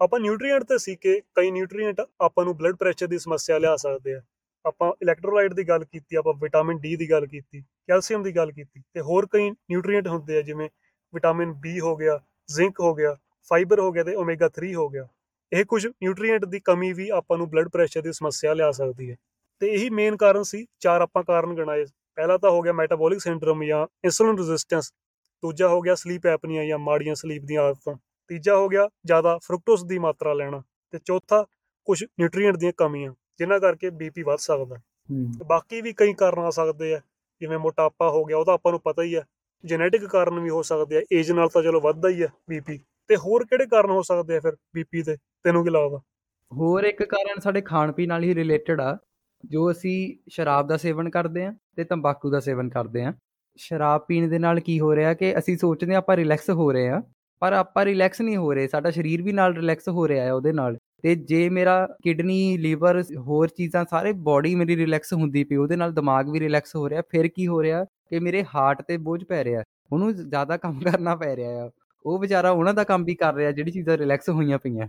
ਆਪਾਂ 0.00 0.20
ਨਿਊਟ੍ਰੀਐਂਟ 0.20 0.64
ਤੇ 0.64 0.78
ਸੀ 0.78 0.94
ਕਿ 0.96 1.20
ਕਈ 1.34 1.50
ਨਿਊਟ੍ਰੀਐਂਟ 1.50 2.00
ਆਪਾਂ 2.20 2.44
ਨੂੰ 2.44 2.56
ਬਲੱਡ 2.56 2.76
ਪ੍ਰੈਸ਼ਰ 2.76 3.06
ਦੀ 3.06 3.18
ਸਮੱਸਿਆ 3.18 3.58
ਲਿਆ 3.58 3.76
ਸਕਦੇ 3.76 4.14
ਆ। 4.14 4.20
ਆਪਾਂ 4.66 4.92
ਇਲੈਕਟ੍ਰੋਲਾਈਟ 5.02 5.52
ਦੀ 5.52 5.68
ਗੱਲ 5.68 5.84
ਕੀਤੀ, 5.84 6.16
ਆਪਾਂ 6.16 6.34
ਵਿਟਾਮਿਨ 6.34 6.78
ਡੀ 6.78 6.96
ਦੀ 6.96 7.10
ਗੱਲ 7.10 7.26
ਕੀਤੀ 7.26 7.60
ਕੈਲਸ਼ੀਅਮ 7.60 8.22
ਦੀ 8.22 8.36
ਗੱਲ 8.36 8.52
ਕੀਤੀ 8.52 8.82
ਤੇ 8.94 9.00
ਹੋਰ 9.00 9.26
ਕਈ 9.30 9.50
ਨਿਊਟ੍ਰੀਐਂਟ 9.50 10.08
ਹੁੰਦੇ 10.08 10.38
ਆ 10.38 10.42
ਜਿਵੇਂ 10.42 10.68
ਵਿਟਾਮਿਨ 11.14 11.52
ਬੀ 11.52 11.78
ਹੋ 11.80 11.96
ਗਿਆ 11.96 12.18
ਜ਼ਿੰਕ 12.48 12.80
ਹੋ 12.80 12.94
ਗਿਆ 12.94 13.16
ਫਾਈਬਰ 13.50 13.80
ਹੋ 13.80 13.92
ਗਿਆ 13.92 14.04
ਤੇ 14.04 14.14
ਓਮੇਗਾ 14.14 14.48
3 14.50 14.74
ਹੋ 14.74 14.88
ਗਿਆ। 14.88 15.06
ਇਹ 15.52 15.64
ਕੁਝ 15.64 15.86
ਨਿਊਟ੍ਰੀਐਂਟ 15.86 16.44
ਦੀ 16.44 16.60
ਕਮੀ 16.60 16.92
ਵੀ 16.92 17.08
ਆਪਾਂ 17.08 17.38
ਨੂੰ 17.38 17.48
ਬਲੱਡ 17.50 17.68
ਪ੍ਰੈਸ਼ਰ 17.68 18.02
ਦੀ 18.02 18.12
ਸਮੱਸਿਆ 18.12 18.54
ਲਿਆ 18.54 18.70
ਸਕਦੀ 18.70 19.10
ਹੈ। 19.10 19.16
ਤੇ 19.62 19.66
ਇਹੀ 19.66 19.90
ਮੇਨ 19.90 20.16
ਕਾਰਨ 20.16 20.42
ਸੀ, 20.42 20.66
ਚਾਰ 20.80 21.00
ਆਪਾਂ 21.00 21.22
ਕਾਰਨ 21.24 21.54
ਗਣਾਏ। 21.54 21.84
ਪਹਿਲਾ 22.16 22.36
ਤਾਂ 22.38 22.50
ਹੋ 22.50 22.62
ਗਿਆ 22.62 22.72
ਮੈਟਾਬੋਲਿਕ 22.72 23.20
ਸਿੰਡਰੋਮ 23.20 23.64
ਜਾਂ 23.64 23.86
ਇਨਸੂਲਿਨ 24.04 24.38
ਰੈਜ਼ਿਸਟੈਂਸ 24.38 24.92
ਦੂਜਾ 25.42 25.68
ਹੋ 25.68 25.80
ਗਿਆ 25.80 25.94
ਸਲੀਪ 25.94 26.26
ਐਪਨੀਆ 26.26 26.64
ਜਾਂ 26.64 26.78
ਮਾੜੀਆਂ 26.78 27.14
ਸਲੀਪ 27.14 27.42
ਦੀਆਂ 27.42 27.62
ਆਦਤਾਂ, 27.62 27.94
ਤੀਜਾ 28.30 28.56
ਹੋ 28.56 28.68
ਗਿਆ 28.68 28.88
ਜ਼ਿਆਦਾ 29.06 29.38
ਫਰੂਕਟੋਸ 29.38 29.84
ਦੀ 29.84 29.98
ਮਾਤਰਾ 29.98 30.32
ਲੈਣਾ 30.32 30.62
ਤੇ 30.92 30.98
ਚੌਥਾ 31.04 31.44
ਕੁਝ 31.86 32.02
ਨਿਊਟ੍ਰੀਐਂਟ 32.04 32.56
ਦੀਆਂ 32.56 32.72
ਕਮੀਆਂ। 32.76 33.12
ਜਿਨ੍ਹਾਂ 33.38 33.58
ਕਰਕੇ 33.60 33.90
ਬੀਪੀ 34.00 34.22
ਵੱਧ 34.22 34.38
ਸਕਦਾ 34.38 34.76
ਬਾਕੀ 35.46 35.80
ਵੀ 35.82 35.92
ਕਈ 35.96 36.12
ਕਾਰਨ 36.18 36.44
ਆ 36.46 36.50
ਸਕਦੇ 36.50 36.94
ਆ 36.94 37.00
ਜਿਵੇਂ 37.40 37.58
ਮੋਟਾਪਾ 37.58 38.08
ਹੋ 38.10 38.24
ਗਿਆ 38.24 38.36
ਉਹਦਾ 38.36 38.52
ਆਪਾਂ 38.52 38.72
ਨੂੰ 38.72 38.80
ਪਤਾ 38.84 39.02
ਹੀ 39.02 39.14
ਆ। 39.14 39.22
ਜੈਨੇਟਿਕ 39.64 40.04
ਕਾਰਨ 40.06 40.38
ਵੀ 40.40 40.50
ਹੋ 40.50 40.62
ਸਕਦੇ 40.62 40.96
ਆ 40.96 41.02
ਏਜ 41.12 41.30
ਨਾਲ 41.32 41.48
ਤਾਂ 41.48 41.62
ਚਲੋ 41.62 41.80
ਵੱਧਦਾ 41.80 42.08
ਹੀ 42.08 42.22
ਆ 42.22 42.28
ਬੀਪੀ 42.48 42.78
ਤੇ 43.10 43.16
ਹੋਰ 43.16 43.44
ਕਿਹੜੇ 43.44 43.66
ਕਾਰਨ 43.66 43.90
ਹੋ 43.90 44.02
ਸਕਦੇ 44.02 44.36
ਆ 44.36 44.40
ਫਿਰ 44.40 44.56
ਬੀਪੀ 44.74 45.02
ਦੇ? 45.02 45.16
ਤੈਨੂੰ 45.44 45.64
ਕੀ 45.64 45.70
ਲੱਗਦਾ? 45.70 46.00
ਹੋਰ 46.52 46.84
ਇੱਕ 46.84 47.02
ਕਾਰਨ 47.04 47.40
ਸਾਡੇ 47.40 47.60
ਖਾਣ 47.60 47.92
ਪੀਣ 47.92 48.08
ਨਾਲ 48.08 48.22
ਹੀ 48.24 48.34
ਰਿਲੇਟਡ 48.34 48.80
ਆ 48.80 48.96
ਜੋ 49.44 49.70
ਅਸੀਂ 49.70 49.96
ਸ਼ਰਾਬ 50.30 50.68
ਦਾ 50.68 50.76
ਸੇਵਨ 50.76 51.10
ਕਰਦੇ 51.10 51.44
ਆ 51.44 51.52
ਤੇ 51.76 51.84
ਤੰਬਾਕੂ 51.84 52.30
ਦਾ 52.30 52.40
ਸੇਵਨ 52.40 52.68
ਕਰਦੇ 52.68 53.04
ਆ। 53.04 53.12
ਸ਼ਰਾਬ 53.58 54.04
ਪੀਣ 54.08 54.28
ਦੇ 54.28 54.38
ਨਾਲ 54.38 54.60
ਕੀ 54.60 54.78
ਹੋ 54.80 54.94
ਰਿਹਾ 54.96 55.12
ਕਿ 55.14 55.36
ਅਸੀਂ 55.38 55.56
ਸੋਚਦੇ 55.58 55.94
ਆ 55.94 55.98
ਆਪਾਂ 55.98 56.16
ਰਿਲੈਕਸ 56.16 56.50
ਹੋ 56.50 56.70
ਰਹੇ 56.72 56.88
ਆ 56.88 57.00
ਪਰ 57.42 57.52
ਆਪਾਂ 57.52 57.84
ਰਿਲੈਕਸ 57.84 58.20
ਨਹੀਂ 58.20 58.36
ਹੋ 58.36 58.52
ਰਹੇ 58.54 58.68
ਸਾਡਾ 58.68 58.90
ਸਰੀਰ 58.90 59.22
ਵੀ 59.22 59.32
ਨਾਲ 59.32 59.54
ਰਿਲੈਕਸ 59.56 59.88
ਹੋ 59.88 60.06
ਰਿਹਾ 60.08 60.24
ਹੈ 60.24 60.32
ਉਹਦੇ 60.32 60.52
ਨਾਲ। 60.52 60.76
ਤੇ 61.04 61.14
ਜੇ 61.14 61.48
ਮੇਰਾ 61.48 61.86
ਕਿਡਨੀ 62.04 62.56
ਲੀਵਰ 62.58 63.02
ਹੋਰ 63.18 63.48
ਚੀਜ਼ਾਂ 63.48 63.84
ਸਾਰੇ 63.90 64.12
ਬਾਡੀ 64.28 64.54
ਮੇਰੀ 64.54 64.76
ਰਿਲੈਕਸ 64.76 65.12
ਹੁੰਦੀ 65.12 65.44
ਪਈ 65.44 65.56
ਉਹਦੇ 65.56 65.76
ਨਾਲ 65.76 65.92
ਦਿਮਾਗ 65.92 66.30
ਵੀ 66.30 66.40
ਰਿਲੈਕਸ 66.40 66.76
ਹੋ 66.76 66.88
ਰਿਹਾ। 66.88 67.02
ਫਿਰ 67.10 67.28
ਕੀ 67.28 67.46
ਹੋ 67.46 67.62
ਰਿਹਾ 67.62 67.84
ਕਿ 68.10 68.18
ਮੇਰੇ 68.20 68.44
ਹਾਰਟ 68.54 68.82
ਤੇ 68.82 68.96
ਬੋਝ 68.98 69.22
ਪੈ 69.24 69.42
ਰਿਹਾ। 69.44 69.62
ਉਹਨੂੰ 69.92 70.12
ਜ਼ਿਆਦਾ 70.14 70.56
ਕੰਮ 70.56 70.80
ਕਰਨਾ 70.80 71.16
ਪੈ 71.16 71.34
ਰਿਹਾ 71.36 71.64
ਆ। 71.64 71.70
ਉਹ 72.04 72.18
ਵਿਚਾਰਾ 72.18 72.50
ਉਹਨਾਂ 72.50 72.74
ਦਾ 72.74 72.84
ਕੰਮ 72.84 73.04
ਵੀ 73.04 73.14
ਕਰ 73.14 73.34
ਰਿਹਾ 73.34 73.50
ਜਿਹੜੀ 73.50 73.70
ਚੀਜ਼ਾਂ 73.70 73.96
ਰਿਲੈਕਸ 73.98 74.28
ਹੋਈਆਂ 74.28 74.58
ਪਈਆਂ। 74.58 74.88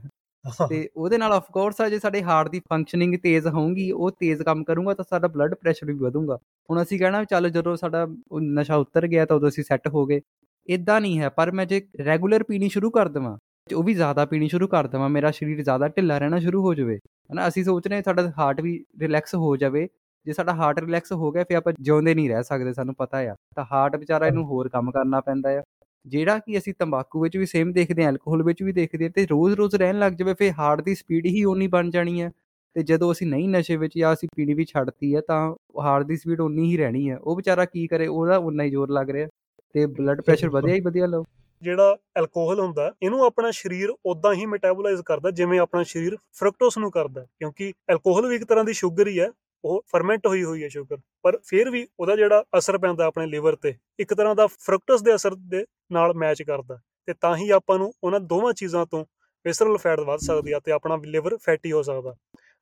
ਤੇ 0.70 0.88
ਉਹਦੇ 0.96 1.18
ਨਾਲ 1.18 1.34
ਆਫ 1.34 1.46
ਕੋਰਸ 1.54 1.82
ਆ 1.82 1.88
ਜੇ 1.90 2.00
ਸਾਡੇ 2.00 2.22
ਹਾਰਟ 2.24 2.50
ਦੀ 2.50 2.60
ਫੰਕਸ਼ਨਿੰਗ 2.70 3.16
ਤੇਜ਼ 3.24 3.48
ਹੋਊਗੀ 3.48 3.90
ਉਹ 3.92 4.12
ਤੇਜ਼ 4.12 4.42
ਕੰਮ 4.42 4.64
ਕਰੂਗਾ 4.64 4.94
ਤਾਂ 4.94 5.06
ਸਾਡਾ 5.10 5.28
ਬਲੱਡ 5.28 5.54
ਪ੍ਰੈਸ਼ਰ 5.56 5.88
ਵੀ 5.88 5.94
ਵਧੂਗਾ। 5.94 6.38
ਹੁਣ 6.70 6.82
ਅਸੀਂ 6.82 7.00
ਕਹਿਣਾ 7.00 7.24
ਚੱਲ 7.24 7.50
ਜਦੋਂ 7.50 7.76
ਸਾਡਾ 7.76 8.08
ਨਸ਼ਾ 8.44 8.76
ਉਤਰ 8.76 9.08
ਗਿਆ 9.08 9.26
ਤਾਂ 9.26 9.36
ਉਦੋਂ 9.38 9.50
ਅਸੀਂ 9.50 9.64
ਸੈੱਟ 9.64 9.88
ਹੋ 9.88 10.06
ਗਏ। 10.06 10.22
ਇਦਾਂ 10.68 11.00
ਨਹੀਂ 11.02 11.20
ਹੈ 11.20 11.30
ਪਰ 11.30 11.52
ਮੈਂ 11.52 11.66
ਜੇ 11.66 11.82
ਰੈਗੂਲਰ 12.06 12.44
ਪੀਣੀ 12.44 12.70
ਸ਼ੁਰੂ 12.70 12.90
ਕਰ 12.92 13.08
ਦਵਾਂ 13.08 13.38
ਉਹ 13.74 13.84
ਵੀ 13.84 13.94
ਜ਼ਿਆਦਾ 13.94 14.26
ਪੀਣੀ 14.26 14.48
ਸ਼ੁਰੂ 14.48 14.68
ਕਰ 14.68 14.88
ਦਵਾਂ 14.88 15.10
ਮੇਰਾ 15.10 15.32
ਸਰੀਰ 15.32 15.62
ਜ਼ਿਆਦਾ 15.64 15.88
ਢਿੱਲਾ 15.88 16.18
ਰਹਿਣਾ 16.18 16.40
ਸ਼ੁਰੂ 16.40 16.62
ਹੋ 16.62 16.74
ਜਾਵੇ। 16.74 16.98
ਹਨਾ 17.32 17.48
ਅਸੀਂ 17.48 17.64
ਸੋਚ 17.64 17.88
ਰਹੇ 17.88 18.02
ਸਾਡਾ 18.02 18.32
ਹਾਰਟ 18.38 18.62
ਵੀ 18.62 18.84
ਰਿਲੈਕਸ 19.02 19.36
ਹੋ 19.36 19.56
ਜਾਵੇ। 19.58 19.88
ਜੇ 20.26 20.34
ਸਾਡਾ 20.34 20.54
ਹਾਰਟ 20.54 20.80
ਰਿਲੈਕਸ 20.80 21.12
ਹੋ 21.12 21.32
ਗਿਆ 21.32 21.44
ਫਿਰ 21.44 21.58
ਆਪਾਂ 21.58 21.74
ਜਿਉਂਦੇ 21.82 22.14
ਨਹੀਂ 22.16 22.30
ਰਹਿ 22.30 22.44
ਸਕਦੇ 22.44 22.74
ਸਾਨੂੰ 22.74 22.96
ਪਤਾ 22.96 23.18
ਆ। 23.18 23.36
ਤਾਂ 23.56 23.66
ਹਾਰਟ 23.72 23.96
ਵਿਚਾਰਾ 23.96 24.28
ਇਹਨੂੰ 24.28 24.46
ਹੋਰ 24.46 24.70
ਕੰਮ 24.70 24.92
ਕਰਨਾ 24.92 25.22
ਪੈਂਦਾ 25.22 25.50
ਆ। 25.60 25.64
ਜਿਹੜਾ 26.06 26.38
ਕਿ 26.40 26.58
ਅਸੀਂ 26.58 26.74
ਤੰਬਾਕੂ 26.80 27.22
ਵਿੱਚ 27.22 27.38
ਵੀ 27.38 27.46
ਸੇਮ 27.46 27.72
ਦੇਖਦੇ 27.74 28.04
ਹਾਂ 28.04 28.10
ਐਲਕੋਹਲ 28.10 28.44
ਵਿੱਚ 28.44 28.64
ਵੀ 28.64 28.72
ਦੇਖਦੇ 28.72 29.06
ਹਾਂ 29.06 29.12
ਤੇ 29.12 29.26
ਰੋਜ਼-ਰੋਜ਼ 29.26 29.76
ਰਹਿਣ 29.76 30.00
ਲੱਗ 30.00 30.12
ਜਾਵੇ 30.12 30.34
ਫਿਰ 30.34 30.54
ਹਾਰਟ 30.60 30.82
ਦੀ 30.82 30.96
ਸਪੀਡ 30.96 31.26
ਹੀ 31.26 31.44
ਓਨੀ 31.46 31.68
ਬਣ 31.68 31.90
ਜਾਣੀ 31.90 32.22
ਹੈ 32.22 32.32
ਤੇ 32.76 32.84
ਜਦੋਂ 32.84 33.12
ਅਸੀਂ 33.12 33.28
ਨਹੀਂ 33.28 33.50
ਨਸ਼ੇ 33.50 33.78
ਵਿੱਚ 33.78 33.98
ਜਾਂ 33.98 34.14
ਅਸੀਂ 34.14 34.30
ਪੀਣੀ 34.36 34.54
ਵੀ 34.54 34.66
ਛੱਡਤੀ 34.66 35.16
ਹੈ 35.16 35.22
ਤਾਂ 35.22 35.56
ਹਾਰਟ 35.84 36.06
ਦੀ 36.06 36.18
ਸਪੀਡ 36.18 36.42
ਓਨੀ 36.42 36.70
ਹੀ 36.72 36.78
ਰਹਿਣੀ 36.78 37.10
ਹੈ 37.10 37.18
ਉਹ 37.18 37.36
ਵਿਚਾਰਾ 37.36 37.66
ਕੀ 37.66 37.88
ਕਰੇ 37.88 38.08
ਉਹਦਾ 38.08 38.38
ਉਨਾ 38.38 38.64
ਹੀ 38.64 38.70
ਜ਼ੋਰ 38.70 38.92
ਲੱਗ 38.92 39.10
ਰਿਹਾ। 39.10 39.28
ਤੇ 39.76 39.86
ਬਲੱਡ 39.86 40.22
ਪ੍ਰੈਸ਼ਰ 40.22 40.50
ਵਧਿਆ 40.50 40.76
ਹੀ 40.76 40.82
ਵਧੀਆ 40.82 41.06
ਲਓ। 41.06 41.24
ਜਿਹੜਾ 41.62 41.96
ਐਲਕੋਹਲ 42.18 42.60
ਹੁੰਦਾ, 42.60 42.92
ਇਹਨੂੰ 43.02 43.24
ਆਪਣਾ 43.26 43.52
ਸਰੀਰ 43.52 43.94
ਉਦਾਂ 44.06 44.34
ਹੀ 44.34 44.46
ਮੈਟਾਬੋਲਾਈਜ਼ 44.46 45.02
ਕਰਦਾ 45.06 45.32
ਜਿਵੇਂ 45.32 45.60
ਆਪਣਾ 45.60 45.84
ਸਰੀਰ 45.84 46.18
ਫਰਕਟੋਸ 46.40 46.78
ਨੂੰ 46.78 46.92
ਕਰਦਾ, 46.92 47.26
ਕਿਉਂਕਿ 47.40 47.74
ਐਲਕੋਹਲ 47.90 48.28
ਵੀ 48.28 48.36
ਇੱਕ 48.36 48.44
ਤਰ੍ਹਾਂ 48.44 48.64
ਦੀ 48.66 48.74
ਸ਼ੂਗਰ 48.74 49.08
ਹੀ 49.08 49.20
ਹੈ, 49.20 49.30
ਉਹ 49.64 49.84
ਫਰਮੈਂਟ 49.92 50.28
ਹੋਈ 50.28 50.44
ਹੋਈ 50.44 50.64
ਹੈ 50.64 50.68
ਸ਼ੂਗਰ 50.70 50.98
ਪਰ 51.24 51.38
ਫਿਰ 51.46 51.70
ਵੀ 51.70 51.88
ਉਹਦਾ 52.00 52.16
ਜਿਹੜਾ 52.16 52.44
ਅਸਰ 52.58 52.78
ਪੈਂਦਾ 52.78 53.06
ਆਪਣੇ 53.06 53.26
ਲਿਵਰ 53.28 53.56
ਤੇ, 53.56 53.74
ਇੱਕ 54.00 54.14
ਤਰ੍ਹਾਂ 54.14 54.36
ਦਾ 54.36 54.48
ਫਰਕਟੋਸ 54.48 55.02
ਦੇ 55.02 55.16
ਅਸਰ 55.16 55.36
ਦੇ 55.36 55.66
ਨਾਲ 55.92 56.14
ਮੈਚ 56.16 56.42
ਕਰਦਾ, 56.44 56.80
ਤੇ 57.08 57.14
ਤਾਂ 57.14 57.36
ਹੀ 57.38 57.50
ਆਪਾਂ 57.50 57.78
ਨੂੰ 57.80 57.94
ਉਹਨਾਂ 58.04 58.20
ਦੋਵਾਂ 58.20 58.54
ਚੀਜ਼ਾਂ 58.54 58.86
ਤੋਂ 58.86 59.04
ਵਿਸਰਲ 59.46 59.78
ਫੈਟ 59.78 60.00
ਵੱਧ 60.00 60.20
ਸਕਦੀ 60.20 60.52
ਆ 60.52 60.60
ਤੇ 60.60 60.72
ਆਪਣਾ 60.72 60.98
ਲਿਵਰ 61.06 61.38
ਫੈਟੀ 61.38 61.72
ਹੋ 61.72 61.82
ਸਕਦਾ। 61.84 62.16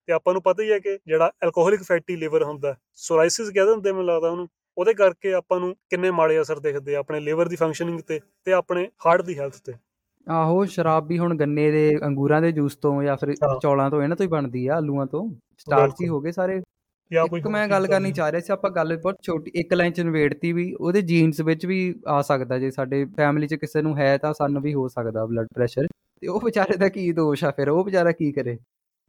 ਤੇ 0.07 0.13
ਆਪਾਂ 0.13 0.33
ਨੂੰ 0.33 0.41
ਪਤਾ 0.41 0.63
ਹੀ 0.63 0.71
ਹੈ 0.71 0.77
ਕਿ 0.79 0.97
ਜਿਹੜਾ 1.07 1.31
ਐਲਕੋਹਲਿਕ 1.43 1.83
ਫੈਟੀ 1.83 2.15
ਲਿਵਰ 2.15 2.43
ਹੁੰਦਾ 2.43 2.75
ਸੋਰਾਇਸਿਸ 2.97 3.49
ਕਹਿੰਦੇ 3.49 3.71
ਹੁੰਦੇ 3.71 3.91
ਮੈਨੂੰ 3.91 4.05
ਲੱਗਦਾ 4.05 4.29
ਉਹਨੂੰ 4.29 4.47
ਉਹਦੇ 4.77 4.93
ਕਰਕੇ 4.93 5.33
ਆਪਾਂ 5.33 5.59
ਨੂੰ 5.59 5.75
ਕਿੰਨੇ 5.89 6.11
ਮਾੜੇ 6.11 6.41
ਅਸਰ 6.41 6.59
ਦਿਖਦੇ 6.59 6.95
ਆ 6.95 6.99
ਆਪਣੇ 6.99 7.19
ਲਿਵਰ 7.19 7.47
ਦੀ 7.47 7.55
ਫੰਕਸ਼ਨਿੰਗ 7.55 7.99
ਤੇ 7.99 8.19
ਤੇ 8.45 8.53
ਆਪਣੇ 8.53 8.89
ਹਾਰਟ 9.05 9.21
ਦੀ 9.21 9.39
ਹੈਲਥ 9.39 9.53
ਤੇ। 9.65 9.73
ਆਹੋ 10.29 10.65
ਸ਼ਰਾਬ 10.65 11.07
ਵੀ 11.07 11.19
ਹੁਣ 11.19 11.37
ਗੰਨੇ 11.37 11.71
ਦੇ 11.71 11.97
ਅੰਗੂਰਾਂ 12.05 12.41
ਦੇ 12.41 12.51
ਜੂਸ 12.51 12.75
ਤੋਂ 12.75 13.03
ਜਾਂ 13.03 13.17
ਫਿਰ। 13.17 13.33
ਚੌਲਾਂ 13.61 13.89
ਤੋਂ 13.91 14.03
ਇਹਨਾਂ 14.03 14.15
ਤੋਂ 14.17 14.23
ਹੀ 14.23 14.29
ਬਣਦੀ 14.29 14.67
ਆ 14.67 14.75
ਆਲੂਆਂ 14.75 15.05
ਤੋਂ। 15.05 15.29
ਸਟਾਰਚ 15.57 15.91
ਹੀ 15.91 15.95
ਬਿਲਕੁਲ। 15.99 16.15
ਹੋ 16.15 16.21
ਗਏ 16.21 16.31
ਸਾਰੇ। 16.31 16.61
ਇੱਕ 17.35 17.47
ਮੈਂ 17.47 17.67
ਗੱਲ 17.67 17.87
ਕਰਨੀ 17.87 18.11
ਚਾਹ 18.11 18.31
ਰਿਹਾ 18.31 18.41
ਸੀ 18.41 18.53
ਆਪਾਂ 18.53 18.69
ਗੱਲ 18.71 18.97
ਬਹੁਤ 18.97 19.17
ਛੋਟੀ 19.21 19.51
ਇੱਕ 19.55 19.73
ਲਾਈਨ 19.73 19.91
ਚ 19.91 20.01
ਨਵੇੜਤੀ 20.01 20.53
ਵੀ 20.53 20.73
ਉਹਦੇ 20.73 21.01
ਜੀਨਸ 21.01 21.41
ਵਿੱਚ 21.41 21.65
ਵੀ 21.65 21.95
ਆ 22.07 22.21
ਸਕਦਾ 22.21 22.59
ਜੇ 22.59 22.71
ਸਾਡੇ 22.71 23.05
ਫੈਮਿਲੀ 23.05 23.47
ਚ 23.47 23.55
ਕਿਸੇ 23.55 23.81
ਨੂੰ 23.81 23.97
ਹੈ 23.97 24.17
ਤਾਂ 24.17 24.33
ਸਾਨੂੰ 24.33 24.61
ਵੀ 24.61 24.73
ਹੋ 24.73 24.87
ਸਕਦਾ 24.87 25.25
ਬਲੱਡ 25.25 25.47
ਪ੍ਰੈਸ਼ਰ 25.55 25.87
ਤੇ 26.21 26.27
ਉਹ 26.27 26.41
ਵਿਚਾਰੇ 26.41 26.77
ਦਾ 26.77 26.89
ਕੀ 26.89 27.11
ਦੋਸ਼ 27.11 27.43
ਆ 27.43 27.51
ਫਿਰ? 27.51 27.69
ਉਹ 27.69 27.83
ਵਿਚਾਰਾ 27.85 28.11
ਕੀ 28.11 28.31
ਕਰੇ? 28.31 28.57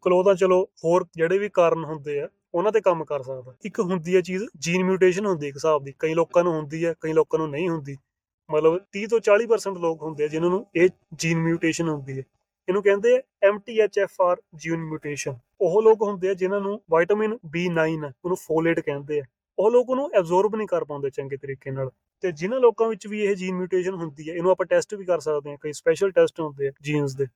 ਕਲੋ 0.02 0.22
ਤਾਂ 0.22 0.34
ਚਲੋ 0.34 0.62
ਹੋਰ 0.84 1.06
ਜਿਹੜੇ 1.14 1.38
ਵੀ 1.38 1.48
ਕਾਰਨ 1.48 1.84
ਹੁੰਦੇ 1.84 2.20
ਆ 2.20 2.28
ਉਹਨਾਂ 2.56 2.72
ਤੇ 2.72 2.80
ਕੰਮ 2.80 3.04
ਕਰ 3.04 3.22
ਸਕਦਾ। 3.22 3.54
ਇੱਕ 3.64 3.80
ਹੁੰਦੀ 3.80 4.16
ਹੈ 4.16 4.20
ਚੀਜ਼ 4.20 4.44
ਜੀਨ 4.58 4.84
ਮਿਊਟੇਸ਼ਨ 4.84 5.26
ਹੁੰਦੀ 5.26 5.46
ਹੈ 5.46 5.48
ਇੱਕ 5.48 5.56
ਹਿਸਾਬ 5.56 5.84
ਦੀ। 5.84 5.94
ਕਈ 5.98 6.14
ਲੋਕਾਂ 6.14 6.44
ਨੂੰ 6.44 6.52
ਹੁੰਦੀ 6.52 6.84
ਹੈ, 6.86 6.94
ਕਈ 7.00 7.12
ਲੋਕਾਂ 7.12 7.38
ਨੂੰ 7.38 7.50
ਨਹੀਂ 7.50 7.68
ਹੁੰਦੀ। 7.68 7.96
ਮਤਲਬ 8.50 8.78
30 8.92 9.06
ਤੋਂ 9.06 9.20
40% 9.20 9.78
ਲੋਕ 9.78 10.02
ਹੁੰਦੇ 10.02 10.24
ਆ 10.24 10.28
ਜਿਨ੍ਹਾਂ 10.28 10.50
ਨੂੰ 10.50 10.66
ਇਹ 10.76 10.88
ਜੀਨ 11.14 11.38
ਮਿਊਟੇਸ਼ਨ 11.38 11.88
ਹੁੰਦੀ 11.88 12.18
ਹੈ। 12.18 12.22
ਇਹਨੂੰ 12.68 12.82
ਕਹਿੰਦੇ 12.82 13.16
ਆ 13.16 13.20
MTHFR 13.48 14.36
ਜੀਨ 14.56 14.76
ਮਿਊਟੇਸ਼ਨ 14.76 15.34
ਉਹ 15.60 15.82
ਲੋਕ 15.82 16.02
ਹੁੰਦੇ 16.02 16.28
ਆ 16.28 16.34
ਜਿਨ੍ਹਾਂ 16.34 16.60
ਨੂੰ 16.60 16.82
ਵਿਟਾਮਿਨ 16.96 17.32
B9 17.32 18.04
ਹੈ 18.04 18.12
ਉਹਨੂੰ 18.24 18.36
ਫੋਲੇਟ 18.36 18.80
ਕਹਿੰਦੇ 18.80 19.20
ਆ। 19.20 19.22
ਉਹ 19.58 19.70
ਲੋਕ 19.70 19.90
ਉਹਨੂੰ 19.90 20.10
ਐਬਜ਼ੌਰਬ 20.14 20.56
ਨਹੀਂ 20.56 20.68
ਕਰ 20.68 20.84
ਪਾਉਂਦੇ 20.84 21.10
ਚੰਗੇ 21.10 21.36
ਤਰੀਕੇ 21.36 21.70
ਨਾਲ। 21.70 21.90
ਤੇ 22.20 22.32
ਜਿਨ੍ਹਾਂ 22.32 22.60
ਲੋਕਾਂ 22.60 22.88
ਵਿੱਚ 22.88 23.06
ਵੀ 23.06 23.20
ਇਹ 23.20 23.36
ਜੀਨ 23.36 23.54
ਮਿਊਟੇਸ਼ਨ 23.54 23.94
ਹੁੰਦੀ 23.94 24.30
ਹੈ, 24.30 24.34
ਇਹਨੂੰ 24.34 24.50
ਆਪਾਂ 24.50 24.66
ਟੈਸਟ 24.66 24.94
ਵੀ 24.94 25.04
ਕਰ 25.04 25.20
ਸਕਦੇ 25.20 25.50
ਹਾਂ। 25.50 25.58
ਕਈ 25.60 25.72
ਸਪੈਸ਼ਲ 25.72 26.10
ਟੈਸਟ 26.10 26.40
ਹੁੰਦੇ 26.40 26.68
ਆ 26.68 26.72
ਜੀਨਸ 26.82 27.14
ਦੇ। 27.16 27.26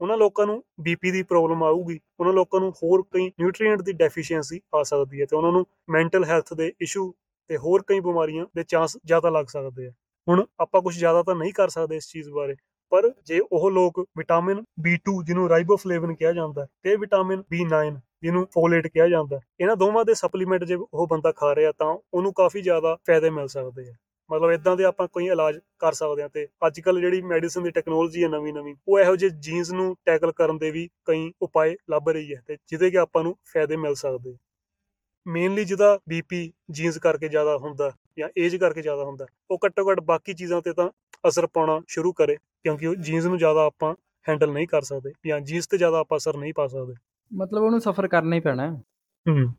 ਉਹਨਾਂ 0.00 0.16
ਲੋਕਾਂ 0.16 0.46
ਨੂੰ 0.46 0.62
ਬੀਪੀ 0.80 1.10
ਦੀ 1.10 1.22
ਪ੍ਰੋਬਲਮ 1.22 1.62
ਆਊਗੀ 1.64 1.98
ਉਹਨਾਂ 2.20 2.32
ਲੋਕਾਂ 2.32 2.60
ਨੂੰ 2.60 2.70
ਹੋਰ 2.82 3.02
ਕਈ 3.12 3.26
ਨਿਊਟ੍ਰੀਐਂਟ 3.40 3.82
ਦੀ 3.82 3.92
ਡੈਫੀਸ਼ੀਐਂਸੀ 3.92 4.60
ਆ 4.74 4.82
ਸਕਦੀ 4.82 5.20
ਹੈ 5.20 5.26
ਤੇ 5.26 5.36
ਉਹਨਾਂ 5.36 5.52
ਨੂੰ 5.52 5.64
ਮੈਂਟਲ 5.90 6.24
ਹੈਲਥ 6.24 6.52
ਦੇ 6.54 6.72
ਇਸ਼ੂ 6.80 7.12
ਤੇ 7.50 7.56
ਹੋਰ 7.56 7.82
ਕਈ 7.86 8.00
ਬਿਮਾਰੀਆਂ 8.00 8.46
ਦੇ 8.56 8.62
ਚਾਂਸ 8.62 8.96
ਜ਼ਿਆਦਾ 9.06 9.30
ਲੱਗ 9.30 9.46
ਸਕਦੇ 9.46 9.86
ਆ। 9.86 9.92
ਹੁਣ 10.26 10.44
ਆਪਾਂ 10.60 10.82
ਕੁਝ 10.82 10.96
ਜ਼ਿਆਦਾ 10.98 11.22
ਤਾਂ 11.22 11.34
ਨਹੀਂ 11.34 11.52
ਕਰ 11.52 11.68
ਸਕਦੇ 11.68 11.96
ਇਸ 11.96 12.08
ਚੀਜ਼ 12.08 12.28
ਬਾਰੇ 12.30 12.54
ਪਰ 12.92 13.10
ਜੇ 13.26 13.40
ਉਹ 13.52 13.70
ਲੋਕ 13.70 14.00
ਵਿਟਾਮਿਨ 14.18 14.62
B2 14.86 15.22
ਜਿਹਨੂੰ 15.24 15.48
ਰਾਈਬੋਫਲੇਵਿਨ 15.48 16.14
ਕਿਹਾ 16.14 16.32
ਜਾਂਦਾ 16.32 16.62
ਹੈ, 16.62 16.66
ਤੇ 16.82 16.96
ਵਿਟਾਮਿਨ 16.96 17.42
B9 17.54 17.98
ਜਿਹਨੂੰ 18.22 18.46
ਫੋਲੇਟ 18.54 18.86
ਕਿਹਾ 18.86 19.08
ਜਾਂਦਾ 19.08 19.36
ਹੈ, 19.36 19.40
ਇਹਨਾਂ 19.60 19.76
ਦੋਵਾਂ 19.76 20.04
ਦੇ 20.04 20.14
ਸਪਲੀਮੈਂਟ 20.14 20.64
ਜੇ 20.64 20.74
ਉਹ 20.74 21.06
ਬੰਦਾ 21.06 21.32
ਖਾ 21.32 21.54
ਰਿਹਾ 21.54 21.72
ਤਾਂ 21.72 21.96
ਉਹਨੂੰ 22.14 22.32
ਕਾਫੀ 22.32 22.62
ਜ਼ਿਆਦਾ 22.62 22.96
ਫਾਇਦੇ 23.06 23.30
ਮਿਲ 23.30 23.46
ਸਕਦੇ 23.46 23.88
ਆ। 23.90 23.94
ਮਤਲਬ 24.30 24.50
ਇਦਾਂ 24.50 24.76
ਦੇ 24.76 24.84
ਆਪਾਂ 24.84 25.08
ਕੋਈ 25.08 25.26
ਇਲਾਜ 25.26 25.58
ਕਰ 25.78 25.92
ਸਕਦੇ 25.92 26.22
ਹਾਂ 26.22 26.28
ਤੇ 26.28 26.48
ਅੱਜ 26.66 26.80
ਕੱਲ 26.80 27.00
ਜਿਹੜੀ 27.00 27.22
ਮੈਡੀਸਿਨ 27.22 27.62
ਦੀ 27.62 27.70
ਟੈਕਨੋਲੋਜੀ 27.70 28.22
ਹੈ 28.22 28.28
ਨਵੀਂ 28.28 28.52
ਨਵੀਂ 28.52 28.74
ਉਹ 28.88 29.00
ਇਹੋ 29.00 29.16
ਜਿਹੇ 29.16 29.30
ਜੀਨਸ 29.30 29.72
ਨੂੰ 29.72 29.96
ਟੈਕਲ 30.04 30.32
ਕਰਨ 30.32 30.58
ਦੇ 30.58 30.70
ਵੀ 30.70 30.88
ਕਈ 31.04 31.32
ਉਪਾਅ 31.42 31.68
ਲੱਭ 31.90 32.08
ਰਹੀ 32.08 32.34
ਹੈ 32.34 32.42
ਤੇ 32.46 32.56
ਜਿਹਦੇ 32.66 32.90
ਕਿ 32.90 32.98
ਆਪਾਂ 32.98 33.22
ਨੂੰ 33.24 33.36
ਫਾਇਦੇ 33.54 33.76
ਮਿਲ 33.76 33.94
ਸਕਦੇ 33.94 34.36
ਮੇਨਲੀ 35.26 35.64
ਜਿਹਦਾ 35.64 35.98
ਬੀਪੀ 36.08 36.52
ਜੀਨਸ 36.70 36.98
ਕਰਕੇ 36.98 37.28
ਜ਼ਿਆਦਾ 37.28 37.56
ਹੁੰਦਾ 37.56 37.92
ਜਾਂ 38.18 38.28
ਏਜ 38.38 38.56
ਕਰਕੇ 38.56 38.82
ਜ਼ਿਆਦਾ 38.82 39.04
ਹੁੰਦਾ 39.04 39.26
ਉਹ 39.50 39.58
ਘੱਟੋ 39.66 39.90
ਘੱਟ 39.90 40.00
ਬਾਕੀ 40.00 40.34
ਚੀਜ਼ਾਂ 40.34 40.62
ਤੇ 40.62 40.72
ਤਾਂ 40.72 40.90
ਅਸਰ 41.28 41.46
ਪਾਉਣਾ 41.46 41.80
ਸ਼ੁਰੂ 41.88 42.12
ਕਰੇ 42.12 42.36
ਕਿਉਂਕਿ 42.36 42.86
ਉਹ 42.86 42.94
ਜੀਨਸ 42.94 43.24
ਨੂੰ 43.24 43.38
ਜ਼ਿਆਦਾ 43.38 43.64
ਆਪਾਂ 43.66 43.94
ਹੈਂਡਲ 44.28 44.52
ਨਹੀਂ 44.52 44.68
ਕਰ 44.68 44.82
ਸਕਦੇ 44.82 45.12
ਜਾਂ 45.26 45.40
ਜੀਨਸ 45.40 45.66
ਤੇ 45.66 45.78
ਜ਼ਿਆਦਾ 45.78 45.98
ਆਪਾਂ 45.98 46.18
ਅਸਰ 46.18 46.36
ਨਹੀਂ 46.36 46.52
ਪਾ 46.56 46.66
ਸਕਦੇ। 46.66 46.94
ਮਤਲਬ 47.34 47.62
ਉਹਨੂੰ 47.62 47.80
ਸਫਰ 47.80 48.08
ਕਰਨਾ 48.08 48.36
ਹੀ 48.36 48.40
ਪੈਣਾ। 48.40 48.70
ਹੈ। 48.70 48.82
ਹੂੰ 49.26 49.54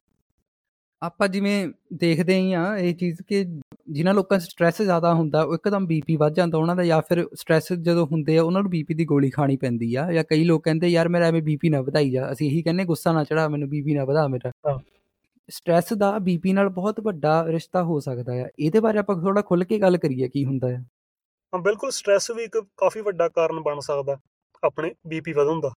ਆਪਾਂ 1.01 1.27
ਜਿਵੇਂ 1.27 1.67
ਦੇਖਦੇ 1.93 2.39
ਹੀ 2.39 2.53
ਆ 2.53 2.77
ਇਹ 2.77 2.95
ਚੀਜ਼ 2.95 3.21
ਕਿ 3.27 3.45
ਜਿਨ੍ਹਾਂ 3.89 4.13
ਲੋਕਾਂ 4.13 4.37
'ਚ 4.39 4.43
ਸਟ੍ਰੈਸ 4.43 4.81
ਜ਼ਿਆਦਾ 4.81 5.13
ਹੁੰਦਾ 5.13 5.41
ਉਹ 5.43 5.53
ਇੱਕਦਮ 5.55 5.85
ਬੀਪੀ 5.87 6.15
ਵੱਧ 6.15 6.33
ਜਾਂਦਾ 6.33 6.57
ਉਹਨਾਂ 6.57 6.75
ਦਾ 6.75 6.83
ਜਾਂ 6.85 7.01
ਫਿਰ 7.09 7.25
ਸਟ੍ਰੈਸ 7.35 7.71
ਜਦੋਂ 7.73 8.05
ਹੁੰਦੇ 8.07 8.37
ਆ 8.37 8.43
ਉਹਨਾਂ 8.43 8.61
ਨੂੰ 8.61 8.69
ਬੀਪੀ 8.71 8.93
ਦੀ 8.93 9.05
ਗੋਲੀ 9.05 9.29
ਖਾਣੀ 9.29 9.57
ਪੈਂਦੀ 9.57 9.93
ਆ। 9.95 10.11
ਜਾਂ 10.13 10.23
ਕਈ 10.29 10.43
ਲੋਕ 10.43 10.63
ਕਹਿੰਦੇ 10.63 10.87
ਯਾਰ 10.87 11.09
ਮੇਰਾ 11.09 11.27
ਐਵੇਂ 11.27 11.41
ਬੀਪੀ 11.43 11.69
ਨਾ 11.69 11.81
ਵਧਾਈ 11.81 12.09
ਜਾ। 12.11 12.31
ਅਸੀਂ 12.31 12.49
ਇਹੀ 12.49 12.61
ਕਹਿੰਦੇ 12.63 12.85
ਗੁੱਸਾ 12.85 13.11
ਨਾ 13.13 13.23
ਚੜਾ 13.23 13.47
ਮੈਨੂੰ 13.47 13.69
ਬੀਪੀ 13.69 13.93
ਨਾ 13.93 14.05
ਵਧਾ 14.05 14.27
ਮੇਰਾ। 14.27 14.51
ਸਟ੍ਰੈਸ 15.49 15.93
ਦਾ 15.93 16.17
ਬੀਪੀ 16.19 16.53
ਨਾਲ 16.53 16.69
ਬਹੁਤ 16.69 16.99
ਵੱਡਾ 16.99 17.43
ਰਿਸ਼ਤਾ 17.47 17.83
ਹੋ 17.83 17.99
ਸਕਦਾ 17.99 18.33
ਹੈ 18.33 18.49
ਇਹਦੇ 18.59 18.79
ਬਾਰੇ 18.79 18.99
ਆਪਾਂ 18.99 19.15
ਥੋੜਾ 19.21 19.41
ਖੁੱਲ 19.41 19.63
ਕੇ 19.63 19.79
ਗੱਲ 19.79 19.97
ਕਰੀਏ 19.97 20.27
ਕੀ 20.29 20.45
ਹੁੰਦਾ 20.45 20.69
ਹੈ 20.69 20.83
ਹਾਂ 21.53 21.59
ਬਿਲਕੁਲ 21.61 21.91
ਸਟ੍ਰੈਸ 21.91 22.29
ਵੀ 22.31 22.43
ਇੱਕ 22.43 22.57
ਕਾਫੀ 22.77 23.01
ਵੱਡਾ 23.01 23.27
ਕਾਰਨ 23.29 23.59
ਬਣ 23.61 23.79
ਸਕਦਾ 23.79 24.17
ਆਪਣੇ 24.63 24.93
ਬੀਪੀ 25.07 25.33
ਵਧਣ 25.33 25.59
ਦਾ। 25.61 25.71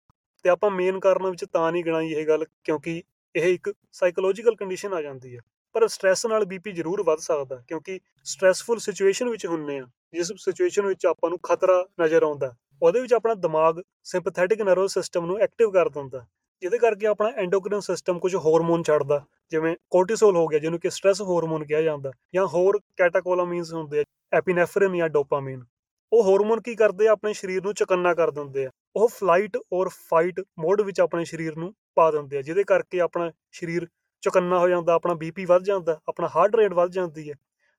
ਤੇ 0.45 0.49
ਆਪਾਂ 0.49 0.70
ਮੇਨ 0.72 0.99
ਕਾਰਨਾਂ 0.99 1.30
ਵਿੱਚ 1.32 1.45
ਤਾਂ 1.45 1.72
ਨਹੀਂ 1.72 1.84
ਗਿਣਾਈ 1.84 2.12
ਇਹ 2.12 2.28
ਗੱਲ 2.28 2.45
ਕਿਉਂਕਿ 2.64 3.01
ਇਹ 3.36 3.53
ਇੱਕ 3.53 3.72
ਸਾਈਕੋਲੋਜੀਕਲ 3.91 4.55
ਕੰਡੀਸ਼ਨ 4.55 4.93
ਆ 4.93 5.01
ਜਾਂਦੀ 5.01 5.36
ਹੈ 5.36 5.41
ਪਰ 5.76 5.88
ਸਟ੍ਰੈਸ 5.88 6.26
ਨਾਲ 6.26 6.45
ਬੀਪੀ 6.45 6.72
ਜ਼ਰੂਰ 6.72 7.03
ਵੱਧ 7.03 7.20
ਸਕਦਾ 7.20 7.61
ਕਿਉਂਕਿ 7.67 7.99
ਸਟ੍ਰੈਸਫੁਲ 8.26 8.80
ਸਿਚੁਏਸ਼ਨ 8.80 9.30
ਵਿੱਚ 9.30 9.45
ਹੁੰਨੇ 9.45 9.80
ਆ 9.80 9.86
ਜਿਸ 10.13 10.32
ਸਿਚੁਏਸ਼ਨ 10.38 10.86
ਵਿੱਚ 10.86 11.05
ਆਪਾਂ 11.05 11.30
ਨੂੰ 11.30 11.39
ਖਤਰਾ 11.43 11.86
ਨਜ਼ਰ 12.01 12.24
ਆਉਂਦਾ 12.24 12.53
ਉਹਦੇ 12.82 13.01
ਵਿੱਚ 13.01 13.13
ਆਪਣਾ 13.13 13.34
ਦਿਮਾਗ 13.34 13.82
ਸਿੰਪੈਥੈਟਿਕ 14.03 14.61
ਨਰਵਸ 14.61 14.93
ਸਿਸਟਮ 14.93 15.26
ਨੂੰ 15.26 15.39
ਐਕਟਿਵ 15.39 15.72
ਕਰ 15.72 15.89
ਦਿੰਦਾ 15.89 16.26
ਜਿਹਦੇ 16.61 16.78
ਕਰਕੇ 16.78 17.07
ਆਪਣਾ 17.07 17.30
ਐਂਡੋਕ੍ਰਿਨ 17.38 17.80
ਸਿਸਟਮ 17.80 18.20
ਕੁਝ 18.20 18.36
ਹਾਰਮੋਨ 18.36 18.84
ਛੱਡਦਾ 18.84 19.24
ਜਿਵੇਂ 19.51 19.76
ਕੋਰਟੀਸੋਲ 19.89 20.36
ਹੋ 20.36 20.47
ਗਿਆ, 20.47 20.59
ਜਿਹਨੂੰ 20.59 20.80
ਕਿ 20.80 20.89
ਸਟ੍ਰੈਸ 20.89 21.22
ਹਾਰਮੋਨ 21.22 21.65
ਕਿਹਾ 21.65 21.82
ਜਾਂਦਾ 21.82 22.11
ਜਾਂ 22.34 22.45
ਹੋਰ 22.47 22.80
ਕੈਟਾਕੋਲਾਮੀਨਸ 22.97 23.74
ਹੁੰਦੇ 23.74 23.99
ਆ 23.99 24.03
ਐਪੀਨੈਫ੍ਰਿਨ 24.38 24.97
ਜਾਂ 24.97 25.09
ਡੋਪਾਮਾਈਨ 25.09 25.63
ਉਹ 26.11 26.24
ਹਾਰਮੋਨ 26.24 26.61
ਕੀ 26.61 26.76
ਕਰਦੇ 26.76 27.07
ਆ, 27.07 27.11
ਆਪਣੇ 27.11 27.34
ਸਰੀਰ 27.34 27.63
ਨੂੰ 27.63 27.74
ਚਕੰਨਾ 27.74 28.13
ਕਰ 28.13 28.32
ਦਿੰਦੇ 28.32 28.65
ਆ, 28.65 28.70
ਉਹ 28.95 29.07
ਫਲਾਈਟ 29.09 29.57
ਔਰ 29.74 29.89
ਫਾਈਟ 30.09 30.39
ਮੋਡ 30.59 30.82
ਵਿੱਚ 30.82 31.01
ਆਪਣੇ 31.01 31.26
ਸਰੀਰ 31.26 31.57
ਨੂੰ 31.57 31.74
ਪਾ 31.95 32.09
ਦਿੰਦੇ 32.11 32.38
ਆ, 32.38 32.41
ਜਿਹਦੇ 32.41 32.63
ਕਰਕੇ 32.63 32.99
ਆਪਣਾ 33.01 33.32
ਸਰੀਰ 33.51 33.88
ਚੁਕੰਨਾ 34.24 34.59
ਹੋ 34.59 34.70
ਜਾਂਦਾ, 34.70 34.93
ਆਪਣਾ 34.93 35.13
ਬੀਪੀ 35.13 35.45
ਵੱਧ 35.45 35.63
ਜਾਂਦਾ, 35.63 35.99
ਆਪਣਾ 36.09 36.30
ਹਾਰਟ 36.36 36.55
ਰੇਟ 36.55 36.74
ਵੱਧ 36.74 36.91
ਜਾਂਦੀ 36.91 37.30
ਹੈ, 37.30 37.36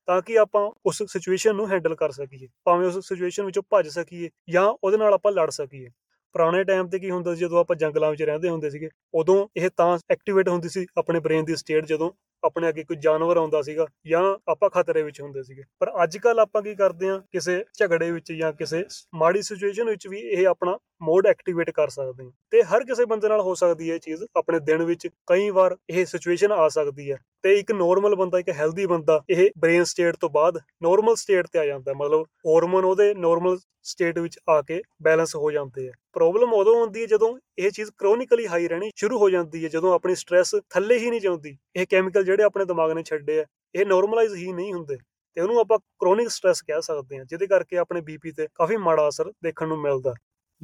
ਤਾਂ 0.09 0.21
ਕਿ 0.23 0.39
ਆਪਾਂ 0.39 0.71
ਉਸ 0.87 1.03
ਸਿਚੁਏਸ਼ਨ 1.09 1.55
ਨੂੰ 1.55 1.71
ਹੈਂਡਲ 1.71 1.95
ਕਰ 1.95 2.11
ਸਕੀਏ, 2.11 2.49
ਭਾਵੇਂ 2.65 2.87
ਉਸ 2.89 2.99
ਸਿਚੁਏਸ਼ਨ 3.09 3.45
ਵਿੱਚੋਂ 3.45 3.63
ਭੱਜ 3.71 3.89
ਸਕੀਏ 3.89 4.31
ਜਾਂ 4.51 4.69
ਉਹਦੇ 4.85 4.97
ਨਾਲ 4.97 5.15
ਆਪਾਂ 5.15 5.33
ਲੜ 5.33 5.51
ਸਕੀਏ। 5.51 5.91
ਪੁਰਾਣੇ 6.35 6.63
ਟਾਈਮ 6.65 6.89
ਤੇ 6.89 6.99
ਕੀ 6.99 7.11
ਹੁੰਦਾ 7.11 7.35
ਸੀ, 7.35 7.41
ਜਦੋਂ 7.41 7.59
ਆਪਾਂ 7.61 7.77
ਜੰਗਲਾਂ 7.77 8.11
ਵਿੱਚ 8.11 8.23
ਰਹਿੰਦੇ 8.23 8.49
ਹੁੰਦੇ 8.49 8.71
ਸੀਗੇ, 8.71 8.89
ਉਦੋਂ 9.15 9.47
ਇਹ 9.57 9.69
ਤਾਂ 9.77 9.99
ਐਕਟੀਵੇਟ 10.11 10.49
ਹੁੰਦੀ 10.49 10.69
ਸੀ 10.69 10.87
ਆਪਣੇ 10.99 11.21
ਬ੍ਰੇਨ 11.21 11.45
ਦੀ 11.45 11.57
ਸਟੇਟ 11.57 11.87
ਜਦੋਂ 11.87 12.11
ਆਪਣੇ 12.43 12.69
ਅੱਗੇ 12.69 12.85
ਕੋਈ 12.85 12.97
ਜਾਨਵਰ 12.97 13.37
ਆਉਂਦਾ 13.37 13.63
ਸੀਗਾ 13.63 13.87
ਜਾਂ 14.07 14.23
ਆਪਾਂ 14.49 14.71
ਖਤਰੇ 14.71 15.03
ਵਿੱਚ 15.03 15.21
ਹੁੰਦੇ 15.21 15.43
ਸੀਗੇ। 15.43 15.63
ਪਰ 15.79 15.93
ਅੱਜ 16.03 16.17
ਕੱਲ 16.19 16.39
ਆਪਾਂ 16.39 16.63
ਕੀ 16.63 16.75
ਕਰਦੇ 16.75 17.09
ਹਾਂ, 17.09 17.19
ਕਿਸੇ 17.33 17.65
ਝਗੜੇ 17.75 18.11
ਵਿੱਚ 18.11 18.33
ਜਾਂ 18.33 18.53
ਕਿਸੇ 18.53 18.85
ਮਾੜੀ 19.15 19.43
ਸਿਚੁਏਸ਼ਨ 19.43 19.91
ਵਿੱਚ 19.91 20.07
ਵੀ 20.09 20.19
ਇਹ 20.19 20.47
ਆਪਣਾ 20.47 20.79
ਮੋਡ 21.03 21.27
ਐਕਟੀਵੇਟ 21.27 21.71
ਕਰ 21.71 21.89
ਸਕਦੇ 21.89 22.25
ਹਾਂ। 22.25 22.31
ਤੇ 22.51 22.63
ਹਰ 22.63 22.85
ਕਿਸੇ 22.85 23.05
ਬੰਦੇ 23.05 23.29
ਨਾਲ 23.29 23.41
ਹੋ 23.41 23.55
ਸਕਦੀ 23.55 23.91
ਹੈ 23.91 23.95
ਇਹ 23.95 24.01
ਚੀਜ਼। 24.01 24.25
ਆਪਣੇ 24.37 24.59
ਦਿਨ 24.61 24.83
ਵਿੱਚ 24.83 25.09
ਕਈ 25.27 25.51
ਵਾਰ 25.51 25.77
ਇਹ 25.91 26.07
ਸਿਚੁਏਸ਼ਨ 26.07 26.53
ਆ 26.53 26.69
ਸਕਦੀ 26.69 27.13
ਹੈ। 27.13 27.19
ਤੇ 27.43 27.55
ਇੱਕ 27.55 27.73
ਨੋਰਮਲ 27.73 28.15
ਬੰਦਾ, 28.15 28.39
ਇੱਕ 28.39 28.49
ਹੈਲਦੀ 28.49 28.87
ਬੰਦਾ, 28.87 29.23
ਇਹ 29.31 29.51
ਬ੍ਰੇਨ 29.59 29.85
ਸਟੇਟ 29.85 30.17
ਤੋਂ 30.17 30.31
ਬਾਅਦ 30.31 30.59
ਨੋਰਮਲ 30.83 31.15
ਸਟੇਟ 31.15 31.47
ਤੇ 31.53 31.59
ਆ 31.59 31.65
ਜਾਂਦਾ। 31.65 31.93
ਹੈ। 31.93 31.97
ਮਤਲਬ 31.97 32.21
ਹਾਰਮੋਨ 32.21 32.85
ਉਹਦੇ 32.85 33.15
ਨੋਰਮਲ 33.15 33.59
ਸਟੇਟ 33.83 34.19
ਵਿੱਚ 34.19 34.39
ਆ 34.49 34.63
ਕੇ 34.63 34.83
ਬੈਲੈਂਸ 35.03 35.37
ਹੋ 35.37 35.51
ਜਾਂਦੇ 35.51 35.89
ਆ। 35.89 35.93
ਪ੍ਰੋਬਲਮ 36.13 36.53
ਉਦੋਂ 36.53 36.81
ਹੁੰਦੀ 36.81 37.01
ਹੈ 37.01 37.07
ਜਦੋਂ 37.07 37.39
ਇਹ 37.59 37.71
ਚੀਜ਼ 37.71 37.91
ਕ੍ਰੋਨਿਕਲੀ 37.99 38.47
ਹਾਈ 38.47 38.69
ਰਹਿਣੀ 38.69 38.91
ਸ਼ੁਰੂ 38.97 39.19
ਹੋ 39.19 39.31
ਜਾਂਦੀ 39.31 39.65
ਹੈ, 39.65 39.69
ਜਦੋਂ 39.69 39.95
ਆਪਣੀ 39.95 40.15
ਸਟ੍ਰੈਸ 40.15 40.55
ਥੱਲੇ 40.71 40.99
ਹੀ 40.99 41.11
ਨਹੀਂ 41.11 41.21
ਜਾਂਦੀ। 41.21 41.59
ਇਹ 41.77 41.87
ਕੈਮੀਕਲ 41.91 42.25
ਜਿਹੜੇ 42.25 42.43
ਆਪਣੇ 42.43 42.65
ਦਿਮਾਗ 42.65 42.93
ਨੇ 42.93 43.03
ਛੱਡੇ 43.03 43.41
ਆ, 43.41 43.45
ਇਹ 43.75 43.87
ਨਾਰਮਲਾਈਜ਼ 43.87 44.35
ਹੀ 44.35 44.53
ਨਹੀਂ 44.53 44.73
ਹੁੰਦੇ। 44.73 44.97
ਤੇ 45.35 45.41
ਉਹਨੂੰ 45.41 45.61
ਆਪਾਂ 45.61 45.79
ਕ੍ਰੋਨਿਕ 45.79 46.29
ਸਟ੍ਰੈਸ 46.29 46.63
ਕਹਿ 46.63 46.83
ਸਕਦੇ 46.83 47.19
ਹਾਂ, 47.19 47.25
ਜਿਹਦੇ 47.25 47.47
ਕਰਕੇ 47.47 47.77
ਆਪਣੇ 47.77 48.01
ਬੀਪੀ 48.01 48.33
ਤੇ 48.33 48.49
ਕਾਫੀ 48.55 48.77
ਮਾੜਾ 48.77 49.09
ਅਸਰ 49.09 49.33
ਦੇਖਣ 49.43 49.69
ਨੂੰ 49.69 49.81
ਮਿਲਦਾ। 49.81 50.15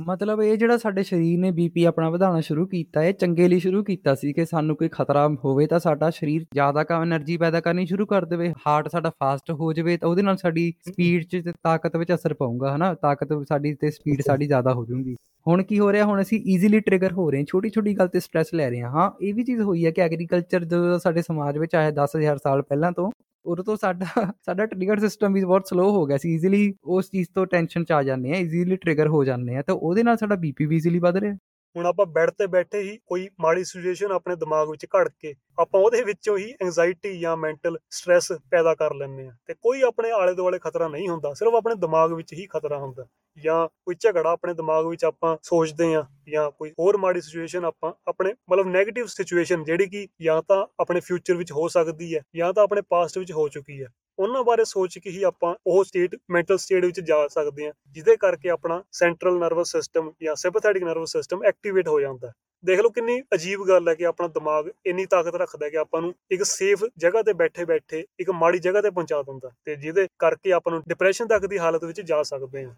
ਮਤਲਬ 0.01 0.43
ਇਹ 0.43 0.57
ਜਿਹੜਾ 0.57 0.77
ਸਾਡੇ 0.77 1.03
ਸਰੀਰ 1.03 1.39
ਨੇ 1.39 1.51
ਬੀਪੀ 1.51 1.85
ਆਪਣਾ 1.85 2.11
ਵਧਾਉਣਾ 2.11 2.41
ਸ਼ੁਰੂ 2.41 2.67
ਕੀਤਾ 2.67 3.03
ਇਹ 3.03 3.15
ਚੰਗੇ 3.15 3.49
ਲਈ 3.49 3.59
ਸ਼ੁਰੂ 3.59 3.85
ਕੀਤਾ 3.85 4.15
ਸੀ 4.15 4.33
ਕਿ 4.33 4.45
ਸਾਨੂੰ 4.47 4.77
ਕੋਈ 4.77 4.89
ਖਤਰਾ 4.89 5.29
ਹੋਵੇ 5.45 5.67
ਤਾਂ 5.67 5.79
ਸਾਡਾ 5.79 6.11
ਸਰੀਰ 6.11 6.47
ਜ਼ਿਆਦਾ 6.55 6.85
ਕਾ 6.85 7.03
એનર્ਜੀ 7.03 7.37
ਪੈਦਾ 7.37 7.61
ਕਰਨੀ 7.61 7.87
ਸ਼ੁਰੂ 7.87 8.07
ਕਰ 8.07 8.25
ਦੇਵੇ 8.25 8.55
ਹਾਰਟ 8.67 8.89
ਸਾਡਾ 8.89 9.11
ਫਾਸਟ 9.11 9.51
ਹੋ 9.51 9.73
ਜਾਵੇ 9.73 9.97
ਤਾਂ 9.97 10.09
ਉਹਦੇ 10.09 10.23
ਨਾਲ 10.23 10.37
ਸਾਡੀ 10.37 10.73
ਸਪੀਡ 10.89 11.25
'ਚ 11.25 11.43
ਤੇ 11.45 11.53
ਤਾਕਤ 11.53 11.97
ਵਿੱਚ 11.97 12.15
ਅਸਰ 12.15 12.35
ਪਾਊਗਾ 12.35 12.77
ਹਨਾ? 12.77 12.95
ਤਾਕਤ 12.95 13.29
ਸਾਡੀ 13.49 13.75
ਤੇ 13.75 13.91
ਸਪੀਡ 13.91 14.23
ਸਾਡੀ 14.27 14.47
ਜ਼ਿਆਦਾ 14.47 14.75
ਹੋ 14.75 14.85
ਜਾਊਗੀ। 14.85 15.17
ਹੁਣ 15.49 15.63
ਕੀ 15.63 15.79
ਹੋ 15.79 15.93
ਰਿਹਾ? 15.93 16.05
ਹੁਣ 16.05 16.23
ਅਸੀਂ 16.23 16.41
ਈਜ਼ੀਲੀ 16.47 16.81
ਟ੍ਰਿਗਰ 16.81 17.13
ਹੋ 17.13 17.31
ਰਹੇ 17.31 17.41
ਹਾਂ। 17.41 17.47
ਛੋਟੀ 17.49 17.71
ਛੋਟੀ 17.71 17.99
ਗੱਲ 17.99 18.09
ਤੇ 18.09 18.19
ਸਟ्रेस 18.19 18.47
ਲੈ 18.55 18.71
ਰਹੇ 18.71 18.81
ਹਾਂ। 18.81 18.91
ਹਾਂ 18.91 19.11
ਇਹ 19.23 19.35
ਵੀ 19.35 19.45
ਚੀਜ਼ 19.45 19.61
ਹੋਈ 19.61 19.87
ਹੈ 19.87 19.91
ਕਿ 19.91 20.03
ਐਗਰੀਕਲਚਰ 20.03 20.65
ਜਦੋਂ 20.65 20.99
ਸਾਡੇ 20.99 21.23
ਸਮਾਜ 21.23 21.59
ਵਿੱਚ 21.59 21.75
ਆਇਆ 21.75 21.91
10000 21.91 22.37
ਸਾਲ 22.37 22.63
ਪਹਿਲਾਂ 22.63 22.93
ਤੋਂ 22.93 23.11
ਉਦੋਂ 23.47 23.65
ਤੋਂ 23.65 23.77
ਸਾਡਾ 23.77 24.07
ਸਾਡਾ 24.47 24.67
ਟ੍ਰਿਗਰ 24.67 24.99
ਸਿਸਟਮ 24.99 25.33
ਵੀ 25.33 25.45
ਬਹੁਤ 25.45 25.67
ਸਲੋ 25.67 25.91
ਹੋ 25.91 26.05
ਗਿਆ 26.07 26.17
ਸੀ 26.17 26.35
ਈਜ਼ੀਲੀ 26.35 26.75
ਉਸ 26.85 27.11
ਚੀਜ਼ 27.11 27.29
ਤੋਂ 27.35 27.47
ਟੈਨਸ਼ਨ 27.47 27.85
ਚ 27.85 27.93
ਆ 27.93 28.03
ਜਾਂਦੇ 28.03 28.33
ਆ 28.33 28.37
ਈਜ਼ੀਲੀ 28.37 28.77
ਟ੍ਰਿਗਰ 28.77 29.09
ਹੋ 29.09 29.25
ਜਾਂਦੇ 29.25 29.57
ਆ 29.57 29.63
ਤਾਂ 29.63 29.75
ਉਹਦੇ 29.75 30.03
ਨਾਲ 30.03 30.17
ਸਾਡਾ 30.17 30.35
ਬੀਪੀ 30.35 30.67
ਵੀ 30.67 30.77
ਈਜ਼ੀਲੀ 30.77 30.99
ਵੱਧ 30.99 31.17
ਰਿਹਾ। 31.17 31.35
ਹੁਣ 31.77 31.87
ਆਪਾਂ 31.87 32.07
ਬੈੱਡ 32.07 32.31
ਤੇ 32.31 32.47
ਬੈਠੇ 32.47 32.81
ਹੀ 32.83 32.99
ਕੋਈ 33.07 33.29
ਮਾੜੀ 33.41 33.65
ਸਿਚੁਏਸ਼ਨ 33.65 34.13
ਆਪਣੇ 34.13 34.37
ਦਿਮਾਗ 34.37 34.71
ਵਿੱਚ 34.71 34.87
ਘੜ 34.97 35.09
ਕੇ 35.21 35.35
ਆਪਾਂ 35.59 35.81
ਉਹਦੇ 35.81 36.03
ਵਿੱਚੋਂ 36.03 36.37
ਹੀ 36.39 36.53
ਐਂਜ਼ਾਈਟੀ 36.63 37.19
ਜਾਂ 37.21 37.37
ਮੈਂਟਲ 37.37 37.79
ਸਟ੍ਰੈਸ 37.91 38.33
ਪੈਦਾ 38.51 38.75
ਕਰ 38.75 38.95
ਲੈਂਦੇ 38.95 39.27
ਆ 39.27 39.33
ਤੇ 39.47 39.55
ਕੋਈ 39.55 39.83
ਆਪਣੇ 39.83 40.11
ਆਲੇ 40.11 40.35
ਦੁਆਲੇ 40.35 40.59
ਖਤਰਾ 40.59 40.89
ਨਹੀਂ 40.89 41.09
ਹੁੰਦਾ, 41.09 41.33
ਸਿਰਫ 41.35 41.55
ਆਪਣੇ 41.55 41.75
ਦਿਮਾਗ 41.75 42.13
ਵਿੱਚ 42.13 42.33
ਹੀ 42.33 42.47
ਖਤਰਾ 42.47 42.79
ਹੁੰਦਾ। 42.79 43.07
ਜਾਂ 43.39 43.67
ਕੋਈ 43.69 43.95
ਝਗੜਾ 44.01 44.31
ਆਪਣੇ 44.31 44.55
ਦਿਮਾਗ 44.55 44.87
ਵਿੱਚ 44.87 45.05
ਆਪਾਂ 45.05 45.37
ਸੋਚਦੇ 45.43 45.95
ਆ 45.95 46.05
ਜਾਂ 46.29 46.51
ਕੋਈ 46.51 46.71
ਹੋਰ 46.71 46.97
ਮਾੜੀ 46.97 47.21
ਸਿਚੁਏਸ਼ਨ 47.21 47.65
ਆਪਾਂ 47.65 47.93
ਆਪਣੇ 48.09 48.35
ਮਤਲਬ 48.51 48.67
네ਗੇਟਿਵ 48.67 49.07
ਸਿਚੁਏਸ਼ਨ 49.07 49.65
ਜਿਹੜੀ 49.65 49.87
ਕਿ 49.87 50.07
ਜਾਂ 50.23 50.43
ਤਾਂ 50.49 50.67
ਆਪਣੇ 50.81 51.01
ਫਿਊਚਰ 51.01 51.35
ਵਿੱਚ 51.35 51.53
ਹੋ 51.53 51.69
ਸਕਦੀ 51.69 52.15
ਹੈ 52.15 52.23
ਜਾਂ 52.37 52.53
ਤਾਂ 52.53 52.63
ਆਪਣੇ 52.65 52.83
ਪਾਸਟ 52.91 53.19
ਵਿੱਚ 53.19 53.33
ਹੋ 53.33 53.49
ਚੁੱਕੀ 53.49 53.83
ਹੈ। 53.83 53.89
ਉਹਨਾਂ 54.19 54.43
ਬਾਰੇ 54.45 54.65
ਸੋਚ 54.65 54.99
ਕੇ 54.99 55.11
ਹੀ 55.11 55.23
ਆਪਾਂ 55.23 55.55
ਉਹ 55.67 55.85
ਸਟੇਟ 55.85 56.17
ਮੈਂਟਲ 56.31 56.59
ਸਟੇਟ 56.59 56.85
ਵਿੱਚ 56.85 57.01
ਜਾ 57.01 57.27
ਸਕਦੇ 57.29 57.67
ਹਾਂ, 57.67 57.73
ਜਿਹਦੇ 57.91 58.17
ਕਰਕੇ 58.17 58.51
ਆਪਣਾ 58.51 58.83
ਸੈਂਟਰਲ 58.93 59.39
ਨਰਵਸ 59.39 59.73
ਸਿਸਟਮ 59.73 60.13
ਜਾਂ 60.23 60.35
ਸਿੰਪੈਥੈਟਿਕ 60.35 60.83
ਨਰਵਸ 60.83 61.13
ਸਿਸਟਮ 61.13 61.45
ਐਕਟੀਵੇਟ 61.45 61.89
ਹੋ 61.89 62.01
ਜਾਂਦਾ। 62.01 62.29
ਹੈ 62.29 62.33
ਦੇਖ 62.65 62.81
ਲਓ 62.81 62.89
ਕਿੰਨੀ 62.89 63.21
ਅਜੀਬ 63.35 63.65
ਗੱਲ 63.69 63.89
ਹੈ 63.89 63.95
ਕਿ 63.95 64.07
ਆਪਣਾ 64.07 64.29
ਦਿਮਾਗ 64.29 64.69
ਇੰਨੀ 64.87 65.07
ਤਾਕਤ 65.07 65.35
ਰੱਖਦਾ 65.35 65.65
ਹੈ 65.67 65.71
ਕਿ 65.71 65.77
ਆਪਾਂ 65.77 66.01
ਨੂੰ 66.03 66.15
ਇੱਕ 66.31 66.43
ਸੇਫ 66.43 66.85
ਜਗ੍ਹਾ 66.99 67.23
ਤੇ 67.23 67.33
ਬੈਠੇ 67.33 67.65
ਬੈਠੇ 67.65 68.05
ਇੱਕ 68.21 68.31
ਮਾੜੀ 68.31 68.59
ਜਗ੍ਹਾ 68.59 68.83
ਤੇ 68.83 68.91
ਪਹੁੰਚਾ 68.91 69.23
ਦਿੰਦਾ 69.23 69.51
ਤੇ 69.65 69.77
ਜਿਹਦੇ 69.77 70.07
ਕਰਕੇ 70.19 70.53
ਆਪਾਂ 70.53 70.73
ਨੂੰ 70.73 70.83
ਡਿਪਰੈਸ਼ਨ 70.89 71.27
ਤੱਕ 71.27 71.47
ਦੀ 71.47 71.59
ਹਾਲਤ 71.59 71.85
ਵਿੱਚ 71.85 72.01
ਜਾ 72.01 72.23
ਸਕਦੇ 72.23 72.65
ਹਾਂ 72.65 72.75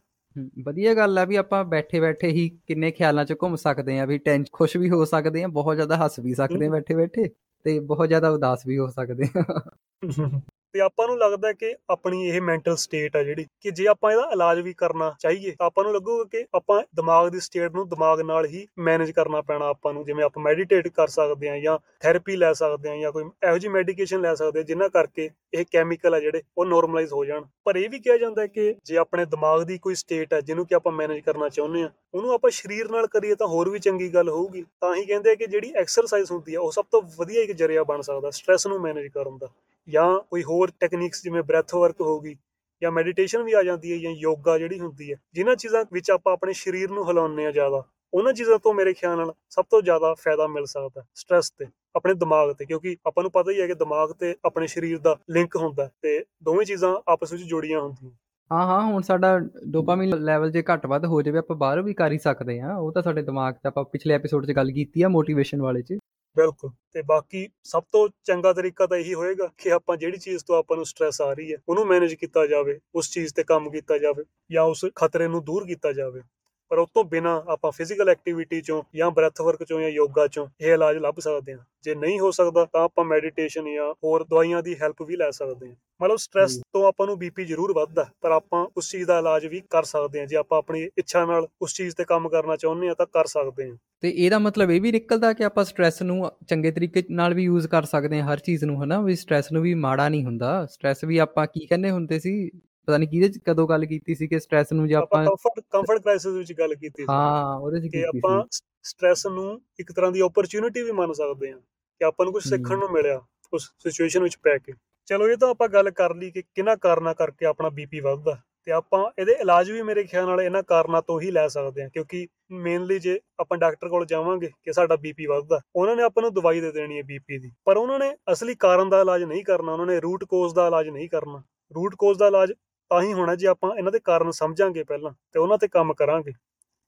ਵਧੀਆ 0.59 0.95
ਗੱਲ 0.95 1.19
ਆ 1.19 1.25
ਵੀ 1.25 1.37
ਆਪਾਂ 1.37 1.65
ਬੈਠੇ-ਬੈਠੇ 1.65 2.29
ਹੀ 2.29 2.49
ਕਿੰਨੇ 2.67 2.91
ਖਿਆਲਾਂ 2.91 3.25
'ਚ 3.25 3.35
ਘੁੰਮ 3.43 3.57
ਸਕਦੇ 3.57 3.99
ਆ 3.99 4.05
ਵੀ 4.05 4.19
ਟੈਨਸ਼ 4.19 4.51
ਖੁਸ਼ 4.53 4.77
ਵੀ 4.77 4.91
ਹੋ 4.91 5.05
ਸਕਦੇ 5.05 5.43
ਆ 5.43 5.49
ਬਹੁਤ 5.49 5.75
ਜ਼ਿਆਦਾ 5.75 5.97
ਹੱਸ 5.97 6.19
ਵੀ 6.19 6.35
ਸਕਦੇ 6.35 6.67
ਆ। 6.67 6.71
ਬੈਠੇ-ਬੈਠੇ 6.71 7.29
ਤੇ 7.65 7.79
ਬਹੁਤ 7.81 8.09
ਜ਼ਿਆਦਾ 8.09 8.31
ਉਦਾਸ 8.31 8.67
ਵੀ 8.67 8.79
ਹੋ 8.79 8.87
ਸਕਦੇ 8.89 9.29
ਆ 9.39 9.61
ਤੇ 10.73 10.81
ਆਪਾਂ 10.81 11.07
ਨੂੰ 11.07 11.19
ਲੱਗਦਾ 11.19 11.53
ਕਿ 11.53 11.75
ਆਪਣੀ 11.91 12.29
ਇਹ 12.29 12.41
ਮੈਂਟਲ 12.41 12.77
ਸਟੇਟ 12.77 13.17
ਆ 13.17 13.23
ਜਿਹੜੀ, 13.23 13.47
ਕਿ 13.61 13.71
ਜੇ 13.71 13.87
ਆਪਾਂ 13.87 14.11
ਇਹਦਾ 14.13 14.29
ਇਲਾਜ 14.33 14.61
ਵੀ 14.61 14.73
ਕਰਨਾ 14.73 15.15
ਚਾਹੀਏ, 15.21 15.51
ਤਾਂ 15.51 15.67
ਆਪਾਂ 15.67 15.85
ਨੂੰ 15.85 15.93
ਲੱਗੂਗਾ 15.95 16.25
ਕਿ 16.25 16.45
ਆਪਾਂ 16.55 16.83
ਦਿਮਾਗ 16.97 17.29
ਦੀ 17.29 17.41
ਸਟੇਟ 17.41 17.75
ਨੂੰ 17.75 17.89
ਦਿਮਾਗ 17.89 18.21
ਨਾਲ 18.21 18.47
ਹੀ 18.47 18.67
ਮੈਨੇਜ 18.79 19.11
ਕਰਨਾ 19.11 19.41
ਪੈਣਾ 19.41 19.69
ਆਪਾਂ 19.69 19.93
ਨੂੰ, 19.95 20.05
ਜਿਵੇਂ 20.05 20.25
ਆਪਾਂ 20.25 20.43
ਮੈਡੀਟੇਟ 20.43 20.89
ਕਰ 20.89 21.09
ਸਕਦੇ 21.09 21.49
ਆ 21.49 21.59
ਜਾਂ 21.59 21.79
ਥੈਰੇਪੀ 22.01 22.37
ਲੈ 22.37 22.53
ਸਕਦੇ 22.53 22.91
ਆ 22.91 22.97
ਜਾਂ 22.97 23.13
ਕੋਈ 23.13 23.25
ਇਹੋ 23.25 23.59
ਜਿਹੀ 23.59 23.73
ਮੈਡੀਕੇਸ਼ਨ 23.73 24.21
ਲੈ 24.21 24.35
ਸਕਦੇ 24.35 24.61
ਆ 24.61 24.63
ਜਿਨ੍ਹਾਂ 24.63 24.89
ਕਰਕੇ 24.89 25.29
ਇਹ 25.55 25.65
ਕੈਮੀਕਲ 25.73 26.15
ਆ 26.15 26.21
ਜਿਹੜੇ, 26.21 26.43
ਉਹ 26.59 26.67
ਨਾਰਮਲਾਈਜ਼ 26.67 27.13
ਹੋ 27.13 27.25
ਜਾਣ। 27.25 27.45
ਪਰ 27.65 27.77
ਇਹ 27.77 27.89
ਵੀ 27.91 27.99
ਕਿਹਾ 27.99 28.17
ਜਾਂਦਾ 28.17 28.43
ਹੈ 28.43 28.47
ਕਿ 28.47 28.75
ਜੇ 28.85 28.97
ਆਪਣੇ 28.97 29.25
ਦਿਮਾਗ 29.27 29.63
ਦੀ 29.63 29.79
ਕੋਈ 29.79 29.95
ਸਟੇਟ 29.95 30.33
ਹੈ 30.35 30.41
ਜਿਹਨੂੰ 30.41 30.67
ਕਿ 30.67 30.75
ਆਪਾਂ 30.75 30.93
ਮੈਨੇਜ 30.93 31.21
ਕਰਨਾ 31.25 31.49
ਚਾਹੁੰਦੇ 31.49 31.83
ਆ 31.83 31.91
ਉਹਨੂੰ 32.15 32.33
ਆਪਾਂ 32.33 32.51
ਸਰੀਰ 32.51 32.91
ਨਾਲ 32.91 33.07
ਕਰੀਏ 33.07 33.35
ਤਾਂ 33.35 33.47
ਹੋਰ 33.47 33.69
ਵੀ 33.71 33.79
ਚੰਗੀ 33.79 34.09
ਗੱਲ 34.15 34.29
ਹੋਊਗੀ। 34.29 34.65
ਤਾਂ 34.81 34.95
ਹੀ 34.95 35.05
ਕਹਿੰਦੇ 35.05 35.31
ਆ 35.31 35.35
ਕਿ 35.35 35.47
ਜਿਹੜੀ 35.47 35.73
ਐਕਸਰਸਾਈਜ਼ 35.77 36.33
ਹੁੰਦੀ 36.33 36.55
ਆ, 36.55 36.61
ਉਹ 36.61 36.73
ਸਭ 36.73 36.85
ਤੋਂ 36.91 37.03
ਵਧੀਆ 37.19 37.43
ਇੱਕ 37.43 37.53
ਜਰੀਆ 37.53 37.85
ਬਣ 37.85 38.01
ਸਕਦਾ 38.01 38.31
ਸਟ੍ਰੈਸ 38.31 38.67
ਨੂੰ 38.67 38.81
ਮੈਨੇਜ 38.81 39.09
ਕਰਨ 39.09 39.39
ਦਾ। 39.39 39.49
ਜਾਂ 39.89 40.09
ਕੋਈ 40.21 40.43
ਹੋਰ 40.45 40.71
ਟੈਕਨੀਕਸ 40.81 41.23
ਜਿਵੇਂ 41.25 41.43
ਬ੍ਰੈਥ 41.43 41.75
ਵਰਕ 41.75 42.01
ਹੋਗੀ 42.01 42.37
ਜਾਂ 42.83 42.91
ਮੈਡੀਟੇਸ਼ਨ 42.93 43.43
ਵੀ 43.43 43.53
ਆ 43.53 43.63
ਜਾਂਦੀ 43.63 43.93
ਹੈ 43.93 43.97
ਜਾਂ 43.99 44.11
ਯੋਗਾ 44.13 44.59
ਜਿਹੜੀ 44.59 44.79
ਹੁੰਦੀ 44.81 45.11
ਹੈ, 45.13 45.17
ਜਿਨ੍ਹਾਂ 45.35 45.55
ਚੀਜ਼ਾਂ 45.57 45.85
ਵਿੱਚ 45.93 46.11
ਆਪਾਂ 46.11 46.33
ਆਪਣੇ 46.33 46.53
ਸਰੀਰ 46.55 46.91
ਨੂੰ 46.91 47.09
ਹਿਲਾਉਂਦੇ 47.09 47.47
ਆ 47.47 47.51
ਜ਼ਿਆਦਾ, 47.51 47.83
ਉਹਨਾਂ 48.13 48.33
ਚੀਜ਼ਾਂ 48.33 48.59
ਤੋਂ 48.59 48.75
ਮੇਰੇ 48.75 48.93
ਖਿਆਲ 48.93 49.17
ਨਾਲ 49.17 49.33
ਸਭ 49.51 49.65
ਤੋਂ 49.71 49.81
ਜ਼ਿਆਦਾ 49.83 50.13
ਫਾਇਦਾ 50.15 50.47
ਮਿਲ 50.47 50.67
ਸਕਦਾ 50.67 51.05
ਸਟ੍ਰੈਸ 51.15 51.51
ਤੇ, 51.51 51.67
ਆਪਣੇ 51.97 52.15
ਦਿਮਾਗ 52.15 52.53
ਤੇ, 52.53 52.65
ਕਿਉਂਕਿ 52.65 52.97
ਆਪਾਂ 53.07 53.23
ਨੂੰ 53.23 53.31
ਪਤਾ 53.33 53.51
ਹੀ 53.51 53.61
ਹੈ 53.61 53.67
ਕਿ 53.67 53.75
ਦਿਮਾਗ 53.75 54.13
ਤੇ 54.13 54.35
ਆਪਣੇ 54.45 54.67
ਸਰੀਰ 54.67 54.99
ਦਾ 54.99 55.17
ਲਿੰਕ 55.31 55.57
ਹੁੰਦਾ 55.57 55.85
ਹੈ 55.85 55.91
ਤੇ 56.03 56.25
ਦੋਵੇਂ 56.43 56.67
ਚੀਜ਼ਾਂ 56.67 56.95
ਆਪਸ 57.09 57.33
ਵਿੱਚ 57.33 57.43
ਜੁੜੀਆਂ 57.45 57.81
ਹੁੰਦੀਆਂ। 57.81 58.13
ਹਾਂ 58.51 58.67
ਹਾਂ, 58.67 58.81
ਹੁਣ 58.83 59.03
ਸਾਡਾ 59.03 59.39
ਡੋਪਾਮਾਈਨ 59.69 60.15
ਲੈਵਲ 60.25 60.51
ਜੇ 60.51 60.63
ਘੱਟ 60.73 60.87
ਵੱਧ 60.87 61.05
ਹੋ 61.05 61.21
ਜਾਵੇ, 61.23 61.39
ਆਪਾਂ 61.39 61.57
ਬਾਹਰੋਂ 61.57 61.83
ਵੀ 61.85 61.95
ਕਰ 61.95 62.13
ਹੀ 62.13 62.19
ਸਕਦੇ 62.19 62.59
ਆ 62.61 62.77
ਉਹ 62.77 62.93
ਤਾਂ 62.93 63.03
ਸਾਡੇ 63.03 63.23
ਦਿਮਾਗ 63.23 63.55
'ਚ 63.55 63.67
ਆਪਾਂ 63.67 63.85
ਪਿਛਲੇ 63.85 64.15
ਐਪੀਸੋਡ 64.15 64.47
'ਚ 64.47 64.53
ਗੱਲ 64.57 64.71
ਕੀਤੀ 64.73 65.03
ਆ 65.03 65.09
ਮੋਟੀਵੇਸ਼ਨ 65.09 65.63
ਵਾਲੇ 65.63 65.83
'ਚ। 65.83 65.99
ਬਿਲਕੁਲ। 66.39 66.71
ਤੇ 66.93 67.03
ਬਾਕੀ 67.03 67.49
ਸਭ 67.65 67.83
ਤੋਂ 67.93 68.09
ਚੰਗਾ 68.25 68.53
ਤਰੀਕਾ 68.53 68.87
ਤਾਂ 68.87 68.99
ਇਹੀ 68.99 69.15
ਹੋਏਗਾ 69.15 69.49
ਕਿ 69.59 69.73
ਆਪਾਂ 69.73 69.97
ਜਿਹੜੀ 69.97 70.19
ਚੀਜ਼ 70.19 70.45
ਤੋਂ 70.45 70.57
ਆਪਾਂ 70.57 70.77
ਨੂੰ 70.77 70.87
ਸਟ੍ਰੈਸ 70.87 71.21
ਆ 71.21 71.33
ਰਹੀ 71.33 71.53
ਹੈ, 71.53 71.59
ਉਹਨੂੰ 71.69 71.87
ਮੈਨੇਜ 71.87 72.15
ਕੀਤਾ 72.15 72.47
ਜਾਵੇ, 72.47 72.79
ਉਸ 72.95 73.11
ਚੀਜ਼ 73.11 73.35
ਤੇ 73.35 73.45
ਕੰਮ 73.45 73.71
ਕੀਤਾ 73.71 73.99
ਜਾਵੇ 73.99 74.25
ਜਾਂ 74.51 74.65
ਉਸ 74.65 74.85
ਖਤਰੇ 74.95 75.29
ਨੂੰ 75.29 75.45
ਦੂਰ 75.45 75.67
ਕੀਤਾ 75.67 75.93
ਜਾਵੇ। 75.93 76.21
ਪਰ 76.69 76.79
ਉਸ 76.79 76.89
ਤੋਂ 76.95 77.05
ਬਿਨਾ 77.05 77.45
ਆਪਾਂ 77.49 77.73
ਫਿਜ਼ੀਕਲ 77.73 78.09
ਐਕਟੀਵਿਟੀ 78.09 78.61
ਚੋਂ 78.61 78.83
ਜਾਂ 78.97 79.11
ਬ੍ਰੈਥ 79.11 79.41
ਵਰਕ 79.41 79.65
ਚੋਂ 79.65 79.81
ਜਾਂ 79.81 79.89
ਯੋਗਾ 79.89 80.27
ਚੋਂ 80.27 80.47
ਇਹ 80.61 80.73
ਇਲਾਜ 80.73 80.97
ਲੱਭ 80.97 81.19
ਸਕਦੇ 81.21 81.53
ਹਾਂ। 81.53 81.65
ਜੇ 81.83 81.95
ਨਹੀਂ 81.95 82.21
ਹੋ 82.21 82.31
ਸਕਦਾ 82.31 82.65
ਤਾਂ 82.65 82.81
ਆਪਾਂ 82.81 83.05
ਮੈਡੀਟੇਸ਼ਨ 83.05 83.75
ਜਾਂ 83.75 83.95
ਹੋਰ 84.05 84.25
ਦਵਾਈਆਂ 84.25 84.63
ਦੀ 84.63 84.77
ਹੈਲਪ 84.83 85.03
ਵੀ 85.03 85.17
ਲੈ 85.17 85.31
ਸਕਦੇ 85.31 85.69
ਹਾਂ। 85.69 85.75
ਮਤਲਬ 86.03 86.19
ਹਮ। 86.39 86.63
ਤੋਂ 86.73 86.85
ਆਪਾਂ 86.85 87.07
ਨੂੰ 87.07 87.19
ਬੀਪੀ 87.19 87.45
ਜ਼ਰੂਰ 87.45 87.73
ਵੱਧਦਾ 87.73 88.07
ਪਰ 88.21 88.31
ਆਪਾਂ 88.31 88.67
ਉਸ 88.77 88.91
ਚੀਜ਼ 88.91 89.07
ਦਾ 89.07 89.19
ਇਲਾਜ 89.19 89.47
ਵੀ 89.47 89.63
ਕਰ 89.71 89.83
ਸਕਦੇ 89.83 90.21
ਹਾਂ। 90.21 90.27
ਜੇ 90.27 90.37
ਆਪਾਂ 90.37 90.59
ਆਪਣੀ 90.59 90.89
ਇੱਛਾ 90.99 91.25
ਨਾਲ 91.27 91.47
ਉਸ 91.63 91.75
ਚੀਜ਼ 91.75 91.97
ਤੇ 91.97 92.05
ਕੰਮ 92.05 92.29
ਕਰਨਾ 92.29 92.57
ਚਾਹੁੰਦੇ 92.57 92.89
ਹਾਂ 92.89 92.95
ਤਾਂ 92.95 93.07
ਕਰ 93.07 93.27
ਸਕਦੇ 93.27 93.71
ਹਾਂ। 93.71 93.77
ਤੇ 94.01 94.11
ਇਹਦਾ 94.11 94.39
ਮਤਲਬ 94.39 94.71
ਇਹ 94.71 94.81
ਵੀ 94.81 94.93
ਨਿਕਲਦਾ 94.93 95.33
ਕਿ 95.33 95.45
ਆਪਾਂ 95.45 95.65
ਸਟ੍ਰੈਸ 95.65 96.03
ਨੂੰ 96.03 96.31
ਚੰਗੇ 96.49 96.71
ਤਰੀਕੇ 96.71 97.03
ਨਾਲ 97.11 97.35
ਵੀ 97.35 97.43
ਯੂਜ਼ 97.43 97.67
ਕਰ 97.67 97.85
ਸਕਦੇ 97.85 98.21
ਹਾਂ 98.21 98.33
ਹਰ 98.33 98.39
ਚੀਜ਼ 98.39 98.65
ਨੂੰ 98.65 98.85
ਹਨਾ? 98.85 99.01
ਵੀ 99.03 99.15
ਸਟ੍ਰੈਸ 99.17 99.53
ਨੂੰ 99.53 99.63
ਵੀ 99.63 99.75
ਮਾੜਾ 99.75 100.09
ਨਹੀਂ 100.09 100.25
ਹੁੰਦਾ। 100.25 100.67
ਸਟ੍ਰੈਸ 100.67 101.05
ਵੀ 101.05 101.19
ਆਪਾਂ 101.19 101.47
ਕੀ 101.47 101.67
ਕਹਿੰਦੇ 101.67 101.91
ਹੁੰਦੇ 101.91 102.19
ਸੀ? 102.19 102.51
ਪਤਾ 102.89 102.99
ਨਹੀਂ 102.99 103.09
ਕਿਹਦੇ 103.09 103.29
ਚ 103.29 103.39
ਕਦੋਂ 103.47 103.69
ਗੱਲ 103.69 103.85
ਕੀਤੀ 103.85 104.15
ਸੀ 104.15 104.27
ਕਿ 104.27 104.39
ਸਟ्रेस 104.39 104.67
ਨੂੰ 104.73 104.89
ਜੇ 104.89 104.95
ਆਪਾਂ 104.95 105.25
ਕੰਫਰਟ 105.25 105.65
ਕੰਫਰਟ 105.71 106.03
ਕ੍ਰਾਈਸਿਸ 106.03 106.35
ਵਿੱਚ 106.35 106.53
ਗੱਲ 106.53 106.75
ਕੀਤੀ 106.75 107.03
ਸੀ। 107.03 107.07
ਹਾਂ 107.11 107.59
ਉਹਦੇ 107.59 107.79
ਚ 107.79 107.83
ਕੀਤੀ 107.83 107.99
ਸੀ। 107.99 108.03
ਕਿ 108.03 108.19
ਆਪਾਂ 108.19 108.45
ਸਟ्रेस 108.83 109.33
ਨੂੰ 109.33 109.63
ਇੱਕ 109.81 109.93
ਤਰ੍ਹਾਂ 109.93 110.13
ਦੀ 110.13 110.21
ਓਪਰਚ्युनिटी 110.21 110.85
ਵੀ 110.85 110.93
ਮੰਨ 110.93 111.13
ਸਕਦੇ 111.13 111.53
ਹਾਂ 111.53 111.59
ਕਿ 112.01 112.05
ਆਪਾਂ 112.05 112.27
ਨੂੰ 112.27 112.33
ਕੁਝ 112.33 112.45
ਸਿੱਖਣ 112.45 112.79
ਨੂੰ 112.79 112.91
ਮਿਲਿਆ 112.93 113.21
ਉਸ 113.53 113.71
ਸਿਚੁਏਸ਼ਨ 113.79 114.23
ਵਿੱਚ 114.23 114.37
ਪੈ 114.43 114.59
ਕੇ। 114.59 114.73
ਚਲੋ 115.07 115.29
ਇਹ 115.29 115.37
ਤਾਂ 115.37 115.49
ਆਪਾਂ 115.49 115.69
ਗੱਲ 115.69 115.91
ਕਰ 115.91 116.15
ਲਈ 116.15 116.31
ਕਿ 116.31 116.43
ਕਿਹਨਾਂ 116.43 116.77
ਕਾਰਨਾਂ 116.77 117.15
ਕਰਕੇ 117.15 117.47
ਆਪਣਾ 117.47 117.69
ਬੀਪੀ 117.69 118.01
ਵੱਧਦਾ। 118.01 118.39
ਤੇ 118.65 118.73
ਆਪਾਂ 118.73 119.11
ਇਹਦੇ 119.19 119.33
ਇਲਾਜ 119.33 119.71
ਵੀ 119.71 119.83
ਮੇਰੇ 119.83 120.05
ਖਿਆਲ 120.05 120.27
ਨਾਲ 120.27 120.41
ਇਹਨਾਂ 120.41 120.63
ਕਾਰਨਾਂ 120.63 121.03
ਤੋਂ 121.03 121.21
ਹੀ 121.21 121.31
ਲੈ 121.31 121.49
ਸਕਦੇ 121.49 121.83
ਹਾਂ। 121.83 121.91
ਕਿਉਂਕਿ 121.91 122.29
ਮੇਨਲੀ 122.51 122.99
ਜੇ 122.99 123.21
ਆਪਾਂ 123.41 123.59
ਡਾਕਟਰ 123.59 123.89
ਕੋਲ 123.89 124.07
ਜਾਵਾਂਗੇ 124.07 124.51
ਕਿ 124.63 124.73
ਸਾਡਾ 124.73 124.97
ਬੀਪੀ 124.97 125.27
ਵੱਧਦਾ 125.27 125.61
ਉਹਨਾਂ 125.77 125.97
ਨੇ 125.97 126.03
ਆਪਾਂ 126.03 126.23
ਨੂੰ 126.23 126.35
ਦਵਾਈ 126.35 126.61
ਦੇ 126.61 126.73
ਦੇਣੀ 126.73 126.99
ਹੈ 126.99 127.03
ਬੀਪੀ 127.03 127.39
ਦੀ। 127.39 127.53
ਪਰ 127.65 127.77
ਉਹਨਾਂ 127.77 127.99
ਨੇ 127.99 128.17
ਅਸਲੀ 128.33 128.55
ਕਾਰਨ 128.55 128.89
ਦਾ 128.89 129.01
ਇਲਾਜ 129.01 129.23
ਨਹੀਂ 129.23 129.45
ਕਰਨਾ 129.45 129.73
ਉਹਨਾਂ 129.73 129.87
ਨੇ 129.87 130.01
ਰੂਟ 130.01 130.25
ਕੋਜ਼ 130.25 130.55
ਦਾ 130.55 130.67
ਇਲਾਜ 130.67 130.89
ਨਹੀਂ 130.89 131.09
ਕਰਨਾ। 131.09 131.43
ਰੂਟ 131.75 131.95
ਕੋਜ਼ 131.99 132.19
ਦਾ 132.19 132.27
ਇਲਾਜ 132.27 132.53
ਤਾਂ 132.91 133.03
ਹੀ 133.03 133.13
ਹੋਣਾ 133.13 133.35
ਜੇ 133.37 133.47
ਆਪਾਂ 133.47 133.71
ਇਹਨਾਂ 133.77 133.93
ਦੇ 133.93 133.99
ਕਾਰਨ 134.05 134.31
ਸਮਝਾਂਗੇ 134.31 134.85
ਪਹਿਲਾਂ 134.85 135.13
ਤੇ 135.33 135.39
ਉਹਨਾਂ 135.39 135.59
ਤੇ 135.59 135.69
ਕੰਮ 135.69 135.93
ਕਰਾਂਗੇ। 135.95 136.33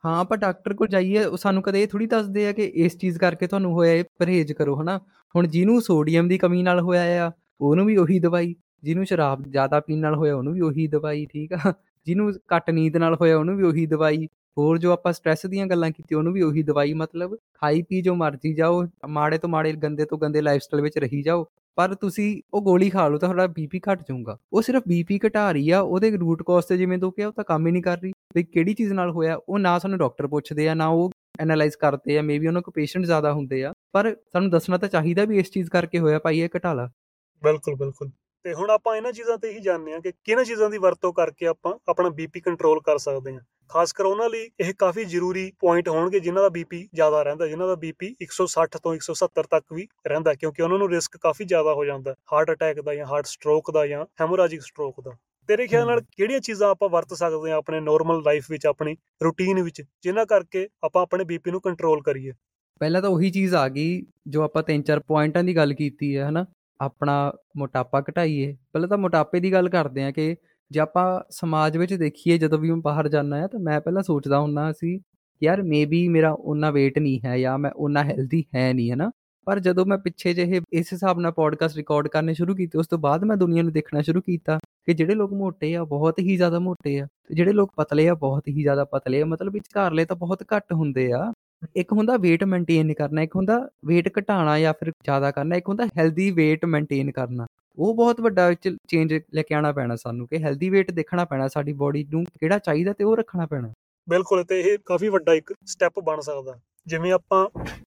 ਹਾਂ, 0.04 0.20
ਆਪਾਂ 0.20 0.38
ਡਾਕਟਰ 0.38 0.74
ਕੋਲ 0.74 0.88
ਜਾਈਏ, 0.88 1.24
ਉਹ 1.24 1.36
ਸਾਨੂੰ 1.36 1.62
ਕਦੇ 1.62 1.82
ਇਹ 1.82 1.88
ਥੋੜੀ 1.88 2.06
ਦੱਸਦੇ 2.06 2.46
ਆ 2.48 2.52
ਕਿ 2.52 2.64
ਇਸ 2.74 2.96
ਚੀਜ਼ 2.98 3.18
ਕਰਕੇ 3.18 3.46
ਤੁਹਾਨੂੰ 3.46 3.72
ਹੋਇਆ 3.72 3.92
ਇਹ 3.92 4.04
ਪਰਹੇਜ਼ 4.18 4.52
ਕਰੋ, 4.52 4.80
ਹਨਾ? 4.82 4.98
ਹੁਣ 5.34 5.46
ਜਿਹਨੂੰ 5.46 5.80
ਸੋਡੀਅਮ 5.82 6.28
ਦੀ 6.28 6.38
ਕਮੀ 6.38 6.62
ਨਾਲ 6.62 6.80
ਹੋਇਆ 6.80 7.26
ਆ, 7.26 7.30
ਉਹਨੂੰ 7.60 7.86
ਵੀ 7.86 7.96
ਉਹੀ 7.96 8.18
ਦਵਾਈ, 8.18 8.54
ਜਿਹਨੂੰ 8.82 9.04
ਸ਼ਰਾਬ 9.06 9.42
ਜ਼ਿਆਦਾ 9.50 9.80
ਪੀਣ 9.80 9.98
ਨਾਲ 9.98 10.14
ਹੋਇਆ, 10.14 10.36
ਉਹਨੂੰ 10.36 10.54
ਵੀ 10.54 10.60
ਉਹੀ 10.60 10.86
ਦਵਾਈ, 10.86 11.26
ਠੀਕ 11.26 11.52
ਆ? 11.52 11.72
ਜਿਹਨੂੰ 12.06 12.32
ਘੱਟ 12.56 12.70
ਨੀਂਦ 12.70 12.96
ਨਾਲ 12.96 13.14
ਹੋਇਆ, 13.14 13.38
ਉਹਨੂੰ 13.38 13.56
ਵੀ 13.56 13.62
ਉਹੀ 13.62 13.86
ਦਵਾਈ, 13.86 14.26
ਹੋਰ 14.58 14.78
ਜੋ 14.78 14.92
ਆਪਾਂ 14.92 15.12
ਸਟ੍ਰੈਸ 15.12 15.46
ਦੀਆਂ 15.46 15.66
ਗੱਲਾਂ 15.66 15.90
ਕੀਤੀ 15.90 16.14
ਉਹਨੂੰ 16.14 16.32
ਵੀ 16.32 16.42
ਉਹੀ 16.42 16.62
ਦਵਾਈ, 16.62 16.92
ਮਤਲਬ 16.94 17.36
ਖਾਈ 17.54 17.82
ਪੀ 17.82 18.02
ਜੋ 18.02 18.14
ਮਰਜ਼ੀ 18.14 18.54
ਜਾਓ, 18.54 18.82
ਮਾੜੇ 19.08 19.38
ਤੋਂ 19.38 19.48
ਮਾੜੇ 19.48 19.72
ਗੰਦੇ 19.72 20.04
ਤੋਂ 20.04 20.18
ਗੰਦੇ 20.18 20.40
ਲਾਈਫਸਟਾਈਲ 20.40 20.82
ਵਿੱਚ 20.82 20.98
ਰਹੀ 20.98 21.22
ਜਾਓ 21.22 21.44
ਪਰ 21.76 21.94
ਤੁਸੀਂ 21.94 22.42
ਉਹ 22.54 22.62
ਗੋਲੀ 22.62 22.90
ਖਾ 22.90 23.08
ਲਓ 23.08 23.18
ਤਾਂ 23.18 23.28
ਤੁਹਾਡਾ 23.28 23.46
ਬੀਪੀ 23.46 23.80
ਘਟ 23.92 24.02
ਜਾਊਗਾ। 24.02 24.38
ਉਹ 24.52 24.62
ਸਿਰਫ 24.62 24.82
ਬੀਪੀ 24.88 25.20
ਘਟਾ 25.26 25.52
ਰਹੀ 25.52 25.70
ਆ, 25.70 25.80
ਉਹਦੇ 25.80 26.10
ਰੂਟ 26.10 26.42
ਕਾਜ਼ 26.42 26.66
ਤੇ 26.66 26.76
ਜਿਵੇਂ 26.76 26.98
ਤੂੰ 26.98 27.12
ਕਿਹਾ, 27.12 27.28
ਉਹ 27.28 27.32
ਤਾਂ 27.32 27.44
ਕੰਮ 27.44 27.66
ਹੀ 27.66 27.72
ਨਹੀਂ 27.72 27.82
ਕਰ 27.82 27.98
ਰਹੀ। 27.98 28.12
ਵੀ 28.34 28.42
ਕਿਹੜੀ 28.42 28.74
ਚੀਜ਼ 28.74 28.92
ਨਾਲ 28.92 29.10
ਹੋਇਆ, 29.10 29.38
ਉਹ 29.48 29.58
ਨਾ 29.58 29.78
ਸਾਨੂੰ 29.78 29.98
ਡਾਕਟਰ 29.98 30.26
ਪੁੱਛਦੇ 30.26 30.68
ਆ, 30.68 30.74
ਨਾ 30.74 30.86
ਉਹ 30.86 31.10
ਐਨਾਲਾਈਜ਼ 31.40 31.76
ਕਰਦੇ 31.76 32.18
ਆ 32.18 32.22
ਮੇਬੀ 32.22 32.46
ਉਹਨਾਂ 32.46 32.62
ਕੋਲ 32.62 32.72
ਪੇਸ਼ੈਂਟ 32.72 33.04
ਜ਼ਿਆਦਾ 33.04 33.32
ਹੁੰਦੇ 33.32 33.64
ਆ। 33.64 33.72
ਪਰ 33.92 34.16
ਸਾਨੂੰ 34.32 34.50
ਦੱਸਣਾ 34.50 34.78
ਤਾਂ 34.78 34.88
ਚਾਹੀਦਾ 34.88 35.24
ਵੀ 35.24 35.38
ਇਸ 35.38 35.50
ਚੀਜ਼ 35.50 35.70
ਕਰਕੇ 35.70 35.98
ਹੋਇਆ, 35.98 36.18
ਭਾਈ 36.18 36.40
ਇਹ 36.40 36.48
ਘਟਾ 36.56 36.72
ਲਾ। 36.72 36.90
ਬਿਲਕੁਲ 37.42 37.74
ਬਿਲਕੁਲ। 37.74 38.10
ਤੇ 38.44 38.54
ਹੁਣ 38.54 38.70
ਆਪਾਂ 38.70 38.96
ਇਹਨਾਂ 38.96 39.12
ਚੀਜ਼ਾਂ 39.12 39.38
ਤੇ 39.38 39.50
ਹੀ 39.50 39.60
ਜਾਣਦੇ 39.60 39.92
ਹਾਂ 39.92 40.00
ਕਿ 40.00 40.12
ਕਿਹਨਾਂ 40.24 40.44
ਚੀਜ਼ਾਂ 40.44 40.70
ਦੀ 40.70 40.78
ਵਰਤੋਂ 40.78 41.12
ਕਰਕੇ 41.12 41.46
ਆਪਾਂ 41.46 41.72
ਆਪਣਾ 41.88 42.08
ਬੀਪੀ 42.08 42.40
ਕੰਟਰੋਲ 42.40 42.80
ਕਰ 42.80 42.98
ਸਕਦੇ 42.98 43.34
ਹਾਂ। 43.34 43.40
ਖਾਸ 43.68 43.92
ਕਰ 43.92 44.04
ਉਹਨਾਂ 44.04 44.28
ਲਈ 44.30 44.48
ਇਹ 44.60 44.72
ਕਾਫੀ 44.78 45.04
ਜ਼ਰੂਰੀ 45.04 45.52
ਪੁਆਇੰਟ 45.58 45.88
ਹੋਣਗੇ 45.88 46.20
ਜਿਨ੍ਹਾਂ 46.20 46.42
ਦਾ 46.42 46.48
ਬੀਪੀ 46.48 46.88
ਜ਼ਿਆਦਾ 46.94 47.22
ਰਹਿੰਦਾ 47.22 47.46
ਜਿਨ੍ਹਾਂ 47.46 47.68
ਦਾ 47.68 47.74
ਬੀਪੀ 47.74 48.14
160 48.22 48.78
ਤੋਂ 48.82 48.94
170 48.94 49.44
ਤੱਕ 49.50 49.72
ਵੀ 49.72 49.86
ਰਹਿੰਦਾ 50.06 50.34
ਕਿਉਂਕਿ 50.34 50.62
ਉਹਨਾਂ 50.62 50.78
ਨੂੰ 50.78 50.88
ਰਿਸਕ 50.90 51.16
ਕਾਫੀ 51.16 51.44
ਜ਼ਿਆਦਾ 51.44 51.74
ਹੋ 51.74 51.84
ਜਾਂਦਾ 51.84 52.14
ਹਾਰਟ 52.32 52.50
ਅਟੈਕ 52.50 52.80
ਦਾ 52.80 52.94
ਜਾਂ 52.94 53.06
ਹਾਰਟ 53.06 53.26
ਸਟ੍ਰੋਕ 53.26 53.70
ਦਾ 53.70 53.86
ਜਾਂ 53.86 54.04
ਹੈਮੋਰੈਜਿਕ 54.20 54.62
ਸਟ੍ਰੋਕ 54.62 55.00
ਦਾ। 55.00 55.16
ਤੇਰੇ 55.48 55.66
ਖਿਆਲ 55.66 55.86
ਨਾਲ 55.86 56.00
ਕਿਹੜੀਆਂ 56.00 56.40
ਚੀਜ਼ਾਂ 56.40 56.68
ਆਪਾਂ 56.70 56.88
ਵਰਤ 56.88 57.14
ਸਕਦੇ 57.14 57.50
ਹਾਂ 57.50 57.58
ਆਪਣੇ 57.58 57.80
ਨਾਰਮਲ 57.80 58.22
ਲਾਈਫ 58.22 58.50
ਵਿੱਚ 58.50 58.66
ਆਪਣੀ 58.66 58.96
ਰੂਟੀਨ 59.22 59.62
ਵਿੱਚ 59.62 59.82
ਜਿਨ੍ਹਾਂ 60.02 60.26
ਕਰਕੇ 60.26 60.68
ਆਪਾਂ 60.84 61.02
ਆਪਣੇ 61.02 61.24
ਬੀਪੀ 61.24 61.50
ਨੂੰ 61.50 61.60
ਕੰਟਰੋਲ 61.60 62.02
ਕਰੀਏ? 62.02 62.32
ਪਹਿਲਾਂ 62.80 63.02
ਤਾਂ 63.02 63.10
ਉਹੀ 63.10 63.30
ਚੀਜ਼ 63.30 63.54
ਆ 63.54 63.68
ਗਈ 63.68 64.06
ਜੋ 64.28 64.42
ਆਪਾਂ 64.42 64.62
ਤਿੰਨ 64.62 64.82
ਚਾਰ 64.82 65.00
ਪੁਆਇੰਟਾਂ 65.00 65.44
ਦੀ 65.44 65.56
ਗੱਲ 65.56 65.74
ਕੀਤੀ 65.74 66.16
ਹੈ 66.16 66.28
ਹਨਾ? 66.28 66.44
ਆਪਣਾ 66.80 67.32
ਮੋਟਾਪਾ 67.56 68.00
ਘਟਾਈਏ। 68.00 68.56
ਪਹਿਲਾਂ 68.72 68.88
ਤਾਂ 68.88 68.98
ਮੋਟਾਪੇ 68.98 69.40
ਦੀ 69.40 69.52
ਗੱਲ 69.52 69.68
ਕਰਦੇ 69.68 70.04
ਆ 70.04 70.10
ਕਿ 70.10 70.36
ਜੇ 70.70 70.80
ਆਪਾਂ 70.80 71.20
ਸਮਾਜ 71.30 71.76
ਵਿੱਚ 71.76 71.94
ਦੇਖੀਏ, 71.94 72.38
ਜਦੋਂ 72.38 72.58
ਵੀ 72.58 72.70
ਮੈਂ 72.70 72.76
ਬਾਹਰ 72.76 73.08
ਜਾਂਦਾ 73.08 73.44
ਆ 73.44 73.46
ਤਾਂ 73.46 73.60
ਮੈਂ 73.60 73.80
ਪਹਿਲਾਂ 73.80 74.02
ਸੋਚਦਾ 74.02 74.40
ਹੁੰਦਾ 74.40 74.72
ਸੀ 74.72 75.00
ਯਾਰ 75.42 75.62
ਮੇਬੀ 75.62 76.08
ਮੇਰਾ 76.08 76.30
ਉਹਨਾਂ 76.32 76.70
weight 76.72 77.02
ਨਹੀਂ 77.02 77.20
ਹੈ 77.24 77.38
ਜਾਂ 77.38 77.58
ਮੈਂ 77.58 77.70
ਉਹਨਾਂ 77.76 78.04
ਹੈਲਦੀ 78.04 78.44
ਹੈ 78.54 78.72
ਨਹੀਂ 78.72 78.92
ਹਨਾ 78.92 79.10
ਪਰ 79.46 79.58
ਜਦੋਂ 79.60 79.86
ਮੈਂ 79.86 79.98
ਪਿੱਛੇ 79.98 80.34
ਜਿਹੇ 80.34 80.60
ਇਸ 80.72 80.92
ਹਿਸਾਬ 80.92 81.20
ਨਾਲ 81.20 81.32
ਪੋਡਕਾਸਟ 81.32 81.76
ਰਿਕਾਰਡ 81.76 82.08
ਕਰਨੇ 82.08 82.34
ਸ਼ੁਰੂ 82.34 82.54
ਕੀਤੇ, 82.54 82.78
ਉਸ 82.78 82.86
ਤੋਂ 82.86 82.98
ਬਾਅਦ 82.98 83.24
ਮੈਂ 83.24 83.36
ਦੁਨੀਆ 83.36 83.62
ਨੂੰ 83.62 83.72
ਦੇਖਣਾ 83.72 84.02
ਸ਼ੁਰੂ 84.02 84.20
ਕੀਤਾ 84.20 84.58
ਕਿ 84.86 84.94
ਜਿਹੜੇ 84.94 85.14
ਲੋਕ 85.14 85.32
ਮੋਟੇ 85.32 85.74
ਆ, 85.76 85.84
ਬਹੁਤ 85.84 86.18
ਹੀ 86.18 86.36
ਜ਼ਿਆਦਾ 86.36 86.58
ਮੋਟੇ 86.58 87.00
ਆ, 87.00 87.06
ਤੇ 87.28 87.34
ਜਿਹੜੇ 87.34 87.52
ਲੋਕ 87.52 87.72
ਪਤਲੇ 87.76 88.08
ਆ, 88.08 88.14
ਬਹੁਤ 88.14 88.48
ਹੀ 88.48 88.62
ਜ਼ਿਆਦਾ 88.62 88.84
ਪਤਲੇ 88.84 89.22
ਆ। 89.22 89.24
ਮਤਲਬ 89.24 89.52
ਵਿਚਕਾਰਲੇ 89.52 90.04
ਤਾਂ 90.04 90.16
ਬਹੁਤ 90.16 90.44
ਘੱਟ 90.56 90.72
ਹੁੰਦੇ 90.72 91.12
ਆ। 91.12 91.32
ਇੱਕ 91.76 91.92
ਹੁੰਦਾ 91.92 92.14
weight 92.14 92.46
ਮੇਨਟੇਨ 92.46 92.92
ਕਰਨਾ, 92.94 93.22
ਇੱਕ 93.22 93.36
ਹੁੰਦਾ 93.36 93.56
weight 93.88 94.10
ਘਟਾਉਣਾ 94.18 94.58
ਜਾਂ 94.58 94.72
ਫਿਰ 94.72 94.90
ਜ਼ਿਆਦਾ 95.04 95.30
ਕਰਨਾ, 95.30 95.56
ਇੱਕ 95.56 95.68
ਹੁੰਦਾ 95.68 95.86
ਹੈਲਦੀ 95.98 96.30
weight 96.30 96.68
ਮੇਨਟੇਨ 96.68 97.10
ਕਰਨਾ। 97.10 97.46
ਉਹ 97.78 97.94
ਬਹੁਤ 97.94 98.20
ਵੱਡਾ 98.20 98.52
ਚੇਂਜ 98.54 99.12
ਲੈ 99.34 99.42
ਕੇ 99.42 99.54
ਆਉਣਾ 99.54 99.72
ਪੈਣਾ 99.72 99.96
ਸਾਨੂੰ 99.96 100.26
ਕਿ 100.26 100.42
ਹੈਲਦੀ 100.42 100.70
weight 100.70 100.94
ਦੇਖਣਾ 100.94 101.24
ਪੈਣਾ, 101.24 101.48
ਸਾਡੀ 101.48 101.72
ਬੋਡੀ 101.72 102.06
ਨੂੰ 102.12 102.24
ਕਿਹੜਾ 102.40 102.58
ਚਾਹੀਦਾ 102.58 102.92
ਤੇ 102.92 103.04
ਉਹ 103.04 103.16
ਰੱਖਣਾ 103.16 103.46
ਪੈਣਾ। 103.46 103.72
ਬਿਲਕੁਲ, 104.08 104.44
ਤੇ 104.44 104.60
ਇਹ 104.60 104.78
ਕਾਫੀ 104.86 105.08
ਵੱਡਾ 105.08 105.34
ਇੱਕ 105.34 105.52
ਸਟੈਪ 105.66 106.00
ਬਣ 106.00 106.20
ਸਕਦਾ। 106.20 106.58
ਜਿਵੇਂ 106.86 107.12
ਆਪਾਂ 107.12 107.46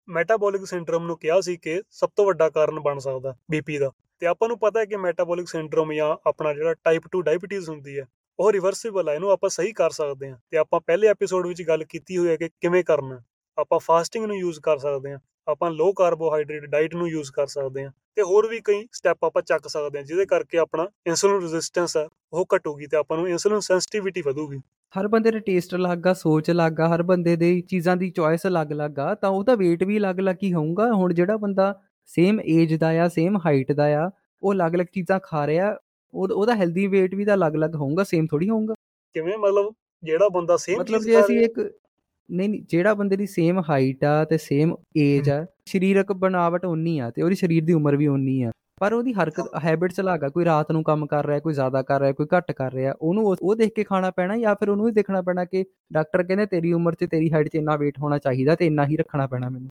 ਮੈਟਾਬੋਲਿਕ 0.10 0.66
ਸਿੰਡਰੋਮ 0.66 1.06
ਨੂੰ 1.08 1.18
ਕਿਹਾ 1.18 1.40
ਸੀ 1.42 1.56
ਕਿ 1.58 1.82
ਸਭ 1.92 2.10
ਤੋਂ 2.16 2.26
ਵੱਡਾ 2.26 2.50
ਕਾਰਨ 2.50 2.80
ਬਣ 2.80 3.00
ਸਕਦਾ 3.00 3.36
ਬੀਪੀ 3.52 3.78
ਦਾ। 3.78 3.92
ਤੇ 4.22 4.28
ਆਪਾਂ 4.28 4.48
ਨੂੰ 4.48 4.58
ਪਤਾ 4.60 4.80
ਹੈ 4.80 4.86
ਕਿ 4.86 4.98
ਮੈਟਾਬੋਲਿਕ 4.98 5.48
ਸਿੰਡਰੋਮ 5.48 5.94
ਜਾਂ 5.94 6.16
ਆਪਣਾ 6.28 6.54
ਜਿਹੜਾ 6.54 6.74
ਟਾਈਪ 6.84 7.08
2 7.16 7.22
ਡਾਇਬੀਟੀਜ਼ 7.22 7.70
ਹੁੰਦੀ 7.70 8.00
ਹੈ, 8.00 8.06
ਉਹ 8.40 8.52
ਰਿਵਰਸੀਬਲ 8.52 9.10
ਹੈ 9.10 9.14
ਇਹਨੂੰ 9.16 9.32
ਆਪਾਂ 9.32 9.50
ਸਹੀ 9.50 9.72
ਕਰ 9.74 9.90
ਸਕਦੇ 9.90 10.30
ਹਾਂ। 10.30 10.38
ਤੇ 10.52 10.58
ਆਪਾਂ 10.58 10.80
ਪਹਿਲੇ 10.88 11.08
ਐਪੀਸੋਡ 11.08 11.48
ਵਿੱਚ 11.48 11.62
ਗੱਲ 11.62 11.84
ਕੀਤੀ 11.84 12.18
ਹੋਈ 12.18 12.30
ਹੈ 12.30 12.36
ਕਿ 12.36 12.50
ਕਿਵੇਂ 12.62 12.84
ਕਰਨਾ। 12.84 13.22
ਆਪਾਂ 13.58 13.80
ਫਾਸਟਿੰਗ 13.80 14.26
ਨੂੰ 14.26 14.36
ਯੂਜ਼ 14.38 14.60
ਕਰ 14.60 14.78
ਸਕਦੇ 14.78 15.12
ਹਾਂ 15.12 15.20
ਆਪਾਂ 15.48 15.70
ਲੋ 15.72 15.92
ਕਾਰਬੋਹਾਈਡਰੇਟ 15.94 16.66
ਡਾਈਟ 16.66 16.96
ਨੂੰ 16.96 17.08
ਯੂਜ਼ 17.10 17.32
ਕਰ 17.32 17.48
ਸਕਦੇ 17.48 17.84
ਹਾਂ 17.84 17.92
ਤੇ 18.16 18.22
ਹੋਰ 18.22 18.48
ਵੀ 18.48 18.60
ਕਈ 18.66 18.86
ਸਟੈਪ 18.92 19.26
ਆਪਾਂ 19.26 19.42
ਚੱਕ 19.42 19.68
ਸਕਦੇ 19.68 19.98
ਹਾਂ 19.98 20.06
ਜਿਹਦੇ 20.06 20.26
ਕਰਕੇ 20.26 20.58
ਆਪਣਾ 20.58 20.88
ਇਨਸੂਲਿਨ 21.08 21.42
ਰੈਜ਼ਿਸਟੈਂਸ 21.42 21.98
ਹੈ 21.98 22.08
ਉਹ 22.34 22.46
ਘਟੂਗੀ 22.56 22.88
ਤੇ 22.88 22.98
ਆਪਾਂ 22.98 23.18
ਨੂੰ 23.18 23.28
ਇਨਸੂਲਿਨ 23.30 23.60
ਸੈਂਸਿਟੀਵਿਟੀ 23.60 24.22
ਵਧੂਗੀ। 24.22 24.60
ਹਰ 24.94 25.08
ਬੰਦੇ 25.08 25.32
ਦੇ 25.32 25.40
ਟੇਸਟ 25.40 25.76
ਅਲੱਗ 25.76 26.08
ਆ 26.08 26.14
ਸੋਚ 26.14 26.52
ਅਲੱਗ 26.52 26.80
ਆ 26.82 26.88
ਹਰ 26.96 27.04
ਬੰਦੇ 27.04 27.36
ਦੇ 27.36 27.60
ਚੀਜ਼ਾਂ 27.62 27.96
ਦੀ 27.98 28.10
ਚੋਇਸ 28.10 28.46
ਅਲੱਗ-ਅਲੱਗ 28.48 29.00
ਆ 29.00 29.14
ਤਾਂ 29.16 29.30
ਉਹਦਾ 29.30 29.54
weight 29.54 29.86
ਵੀ 29.88 29.98
ਅਲੱਗ-ਅਲੱਗ 29.98 30.36
ਹੀ 30.44 30.54
ਹੋਊਗਾ। 30.54 30.92
ਹੁਣ 30.94 31.14
ਜਿਹੜਾ 31.14 31.38
ਬੰਦਾ 31.38 31.74
ਸੇਮ 32.10 32.40
ਏਜ 32.46 32.74
ਦਾ 32.76 32.90
ਆ 33.04 33.08
ਸੇਮ 33.08 33.38
ਹਾਈਟ 33.46 33.72
ਦਾ 33.72 33.86
ਆ 34.04 34.10
ਉਹ 34.44 34.54
ਅਲੱਗ-ਅਲੱਗ 34.54 34.86
ਚੀਜ਼ਾਂ 34.94 35.20
ਖਾ 35.24 35.46
ਰਿਹਾ 35.48 35.76
ਉਹ 36.14 36.28
ਉਹਦਾ 36.30 36.56
ਹੈਲਦੀ 36.56 36.88
weight 36.88 37.16
ਵੀ 37.18 37.26
ਤਾਂ 37.26 37.36
ਅਲੱਗ-ਅਲੱਗ 37.36 37.76
ਹੋਊਗਾ 37.76 38.04
ਸੇਮ 38.04 38.28
ਥੋੜੀ 38.28 38.50
ਹੋਊਗਾ। 38.50 38.74
ਕਿਵੇਂ? 39.16 39.38
ਮਤਲਬ 39.38 39.74
ਜਿਹੜਾ 40.04 40.30
ਬੰਦਾ 40.30 40.58
ਸੇਮ 40.58 40.80
ਮਤਲਬ 40.80 41.02
ਜੇ 41.02 41.20
ਅਸੀਂ 41.20 41.40
ਇੱਕ 41.40 41.60
ਨਹੀਂ 42.32 42.50
ਨਹੀਂ, 42.50 42.64
ਜਿਹੜਾ 42.70 42.94
ਬੰਦੇ 42.94 43.18
ਦੀ 43.18 43.26
ਸੇਮ 43.26 43.62
ਹਾਈਟ 43.70 44.04
ਆ 44.04 44.26
ਤੇ 44.26 44.38
ਸੇਮ 44.38 44.76
ਏਜ 44.98 45.30
ਆ, 45.30 45.46
ਸਰੀਰਕ 45.66 46.14
ਬਣਾਵਟ 46.14 46.66
ਉਨੀ 46.66 47.00
ਆ 47.00 47.10
ਤੇ 47.10 47.22
ਉਹਦੀ 47.22 47.36
ਸਰੀਰ 47.36 47.66
ਦੀ 47.66 47.74
ਉਮਰ 47.74 47.96
ਵੀ 47.96 48.08
ਉਨੀ 48.08 48.44
ਆ। 48.44 48.52
ਪਰ 48.80 48.94
ਉਹਦੀ 48.94 49.14
ਹਰਕਤ 49.14 49.50
ਹੈਬਿਟਸ 49.64 50.00
ਅਲੱਗ 50.00 50.24
ਆ, 50.24 50.30
ਕੋਈ 50.30 50.46
ਰਾਤ 50.46 50.72
ਨੂੰ 50.72 50.84
ਕੰਮ 50.84 51.06
ਕਰ 51.06 51.26
ਰਿਹਾ, 51.26 51.40
ਕੋਈ 51.40 51.54
ਜ਼ਿਆਦਾ 51.54 51.82
ਕਰ 51.82 52.00
ਰਿਹਾ, 52.00 52.12
ਕੋਈ 52.12 52.28
ਘੱਟ 52.38 52.52
ਕਰ 52.52 52.74
ਰਿਹਾ, 52.74 52.94
ਉਹਨੂੰ 53.02 53.26
ਉਹ- 53.26 53.38
ਉਹ 53.42 53.56
ਦੇਖ 53.56 53.74
ਕੇ 53.74 53.84
ਖਾਣਾ 53.84 54.12
ਪੈਣਾ 54.12 54.38
ਜਾਂ 54.38 54.56
ਫਿਰ 54.56 54.70
ਉਹਨੂੰ 54.70 54.88
ਇਹ 54.88 54.94
ਦੇਖਣਾ 54.94 55.22
ਪੈਣਾ 55.22 55.46
ਕਿ 55.46 55.66
ਡਾਕਟਰ 55.94 56.24
ਕਹਿੰਦੇ 56.24 56.46
ਤੇਰੀ 56.46 56.74
ਉਮਰ 56.74 56.96
'ਚ, 56.96 57.06
ਤੇਰੀ 57.12 57.34
ਹਾਈਟ 57.34 57.48
'ਚ 57.48 57.56
ਇੰਨਾ 57.56 57.74
weight 57.74 57.94
ਹੋਣਾ 58.02 58.18
ਚਾਹੀਦਾ 58.18 58.56
ਤੇ 58.56 58.66
ਇੰਨਾ 58.66 58.86
ਹੀ 58.86 58.98
ਰੱਖਣਾ 58.98 59.28
ਪੈਣਾ 59.28 59.50
ਮੈਨੂੰ। 59.50 59.70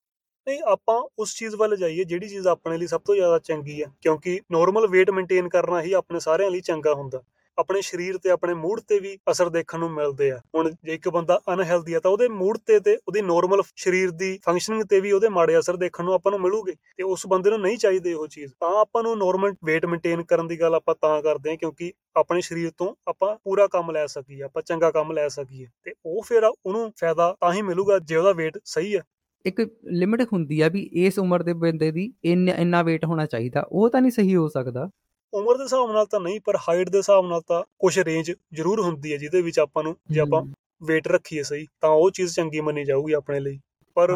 ਨਹੀਂ, 0.49 0.61
ਆਪਾਂ 0.63 1.09
ਉਸ 1.19 1.35
ਚੀਜ਼ 1.37 1.55
ਵੱਲ 1.55 1.77
ਜਾਈਏ, 1.77 2.05
ਜਿਹੜੀ 2.05 2.29
ਚੀਜ਼ 2.29 2.47
ਆਪਣੇ 2.47 2.79
ਲਈ 2.79 2.87
ਸਭ 2.87 3.01
ਤੋਂ 3.01 3.15
ਜ਼ਿਆਦਾ 3.15 3.39
ਚੰਗੀ 3.39 3.83
ਆ, 3.83 3.87
ਕਿਉਂਕਿ 4.03 4.41
ਨਾਰਮਲ 4.53 4.85
weight 4.85 5.15
ਮੇਨਟੇਨ 5.15 5.49
ਕਰਨਾ 5.49 5.83
ਹੀ 5.83 5.93
ਆਪਣੇ 5.93 6.21
ਸਾਰਿਆਂ 6.21 6.51
ਲਈ 6.51 6.61
ਚੰਗਾ 6.61 6.95
ਹੁੰਦਾ। 6.95 7.23
ਆਪਣੇ 7.59 7.81
ਸਰੀਰ 7.81 8.19
ਤੇ, 8.19 8.31
ਆਪਣੇ 8.31 8.55
ਮੂਡ 8.55 8.81
ਤੇ 8.81 8.99
ਵੀ 8.99 9.19
ਅਸਰ 9.31 9.49
ਦੇਖਣ 9.49 9.79
ਨੂੰ 9.79 9.91
ਮਿਲਦੇ 9.91 10.31
ਆ। 10.31 10.41
ਹੁਣ 10.55 10.71
ਜੇ 10.71 10.95
ਇੱਕ 10.95 11.09
ਬੰਦਾ 11.09 11.41
ਅਨਹੈਲਦੀ 11.55 11.95
ਆ, 11.95 12.01
ਤਾਂ 12.01 12.11
ਉਹਦੇ 12.11 12.29
ਮੂਡ 12.29 12.59
ਤੇ 12.67 12.81
ਤੇ 12.81 12.99
ਉਹਦੀ 13.09 13.23
ਨਾਰਮਲ 13.23 13.63
ਸਰੀਰ 13.77 14.11
ਦੀ 14.11 14.39
ਫੰਕਸ਼ਨਿੰਗ 14.45 14.83
ਤੇ 14.83 15.01
ਵੀ 15.01 15.13
ਉਹਦੇ 15.13 15.29
ਮਾੜੇ 15.29 15.59
ਅਸਰ 15.59 15.77
ਦੇਖਣ 15.77 16.05
ਨੂੰ 16.05 16.15
ਆਪਾਂ 16.15 16.33
ਨੂੰ 16.33 16.41
ਮਿਲੂਗੇ। 16.41 16.73
ਤੇ 16.73 17.03
ਉਸ 17.03 17.27
ਬੰਦੇ 17.27 17.51
ਨੂੰ 17.51 17.61
ਨਹੀਂ 17.61 17.79
ਚਾਹੀਦੇ 17.79 18.15
ਉਹ 18.15 18.29
ਚੀਜ਼। 18.29 18.53
ਤਾਂ 18.61 18.81
ਆਪਾਂ 18.81 19.03
ਨੂੰ 19.03 19.19
ਨਾਰਮਲ 19.19 19.51
weight 19.51 19.89
ਮੇਨਟੇਨ 19.89 20.23
ਕਰਨ 20.23 20.47
ਦੀ 20.47 20.61
ਗੱਲ 20.61 20.75
ਆਪਾਂ 20.75 20.95
ਤਾਂ 21.01 21.23
ਕਰਦੇ 21.23 21.51
ਆ, 21.51 21.57
ਕਿਉਂਕਿ 21.57 21.93
ਆਪਣੇ 22.17 22.41
ਸਰੀਰ 22.41 22.71
ਤੋਂ 22.77 22.95
ਆਪਾਂ 23.09 23.37
ਪੂਰਾ 23.45 23.67
ਕੰਮ 23.67 23.91
ਲੈ 23.91 24.07
ਸਕੀਏ, 24.07 24.43
ਆਪਾਂ 24.43 24.63
ਚੰਗਾ 24.63 24.91
ਕੰਮ 24.91 25.13
ਲੈ 25.13 25.29
ਸਕੀਏ। 25.29 25.67
ਤੇ 25.85 25.93
ਉਹ 26.07 26.23
ਫਿਰ 26.23 26.45
ਉਹਨੂੰ 26.45 26.93
ਫਾਇਦਾ 27.01 27.37
ਤਾਂ 27.41 27.53
ਹੀ 27.53 27.63
ਮਿਲੂਗਾ 27.63 27.99
ਜੇ 27.99 28.17
ਉਹਦਾ 28.17 28.31
weight 28.31 28.61
ਸਹੀ 28.65 28.95
ਆ। 28.95 29.01
ਇੱਕ 29.47 29.61
ਲਿਮਿਟ 29.85 30.21
ਹੁੰਦੀ 30.33 30.61
ਆ 30.61 30.69
ਵੀ 30.69 30.91
ਇਸ 30.93 31.19
ਉਮਰ 31.19 31.43
ਦੇ 31.43 31.53
ਬੰਦੇ 31.53 31.91
ਦੀ 31.91 32.13
ਇੰਨਾ 32.25 32.53
ਇੰਨਾ 32.53 32.81
weight 32.81 33.01
ਹੋਣਾ 33.05 33.27
ਚਾਹੀਦਾ। 33.27 33.67
ਉਹ 33.73 33.91
ਤਾਂ 33.91 34.01
ਨਹੀਂ 34.01 34.13
ਸਹੀ 34.13 34.37
ਹੋ 34.37 34.49
ਸਕਦਾ। 34.49 34.91
ਉਮਰ 35.33 35.57
ਦੇ 35.57 35.63
ਹਿਸਾਬ 35.65 35.93
ਨਾਲ 35.93 36.07
ਤਾਂ 36.07 36.21
ਨਹੀਂ 36.21 36.41
ਪਰ 36.41 36.57
ਹਾਈਟ 36.69 36.89
ਦੇ 36.89 36.99
ਹਿਸਾਬ 36.99 37.27
ਨਾਲ 37.27 37.41
ਤਾਂ 37.41 37.63
ਕੁਝ 37.79 37.99
ਰੇਂਜ 37.99 38.33
ਜ਼ਰੂਰ 38.55 38.81
ਹੁੰਦੀ 38.81 39.13
ਹੈ 39.13 39.17
ਜਿਹਦੇ 39.19 39.43
ਵਿੱਚ 39.43 39.59
ਆਪਾਂ 39.59 39.83
ਨੂੰ 39.83 39.97
ਜੇ 40.11 40.21
ਆਪਾਂ 40.21 40.43
weight 40.83 41.13
ਰੱਖੀਏ 41.13 41.43
ਸਹੀ 41.43 41.67
ਤਾਂ 41.81 41.91
ਉਹ 41.91 42.11
ਚੀਜ਼ 42.11 42.35
ਚੰਗੀ 42.35 42.61
ਮੰਨੀ 42.61 42.85
ਜਾਊਗੀ 42.85 43.13
ਆਪਣੇ 43.13 43.41
ਲਈ। 43.41 43.59
ਪਰ 43.97 44.11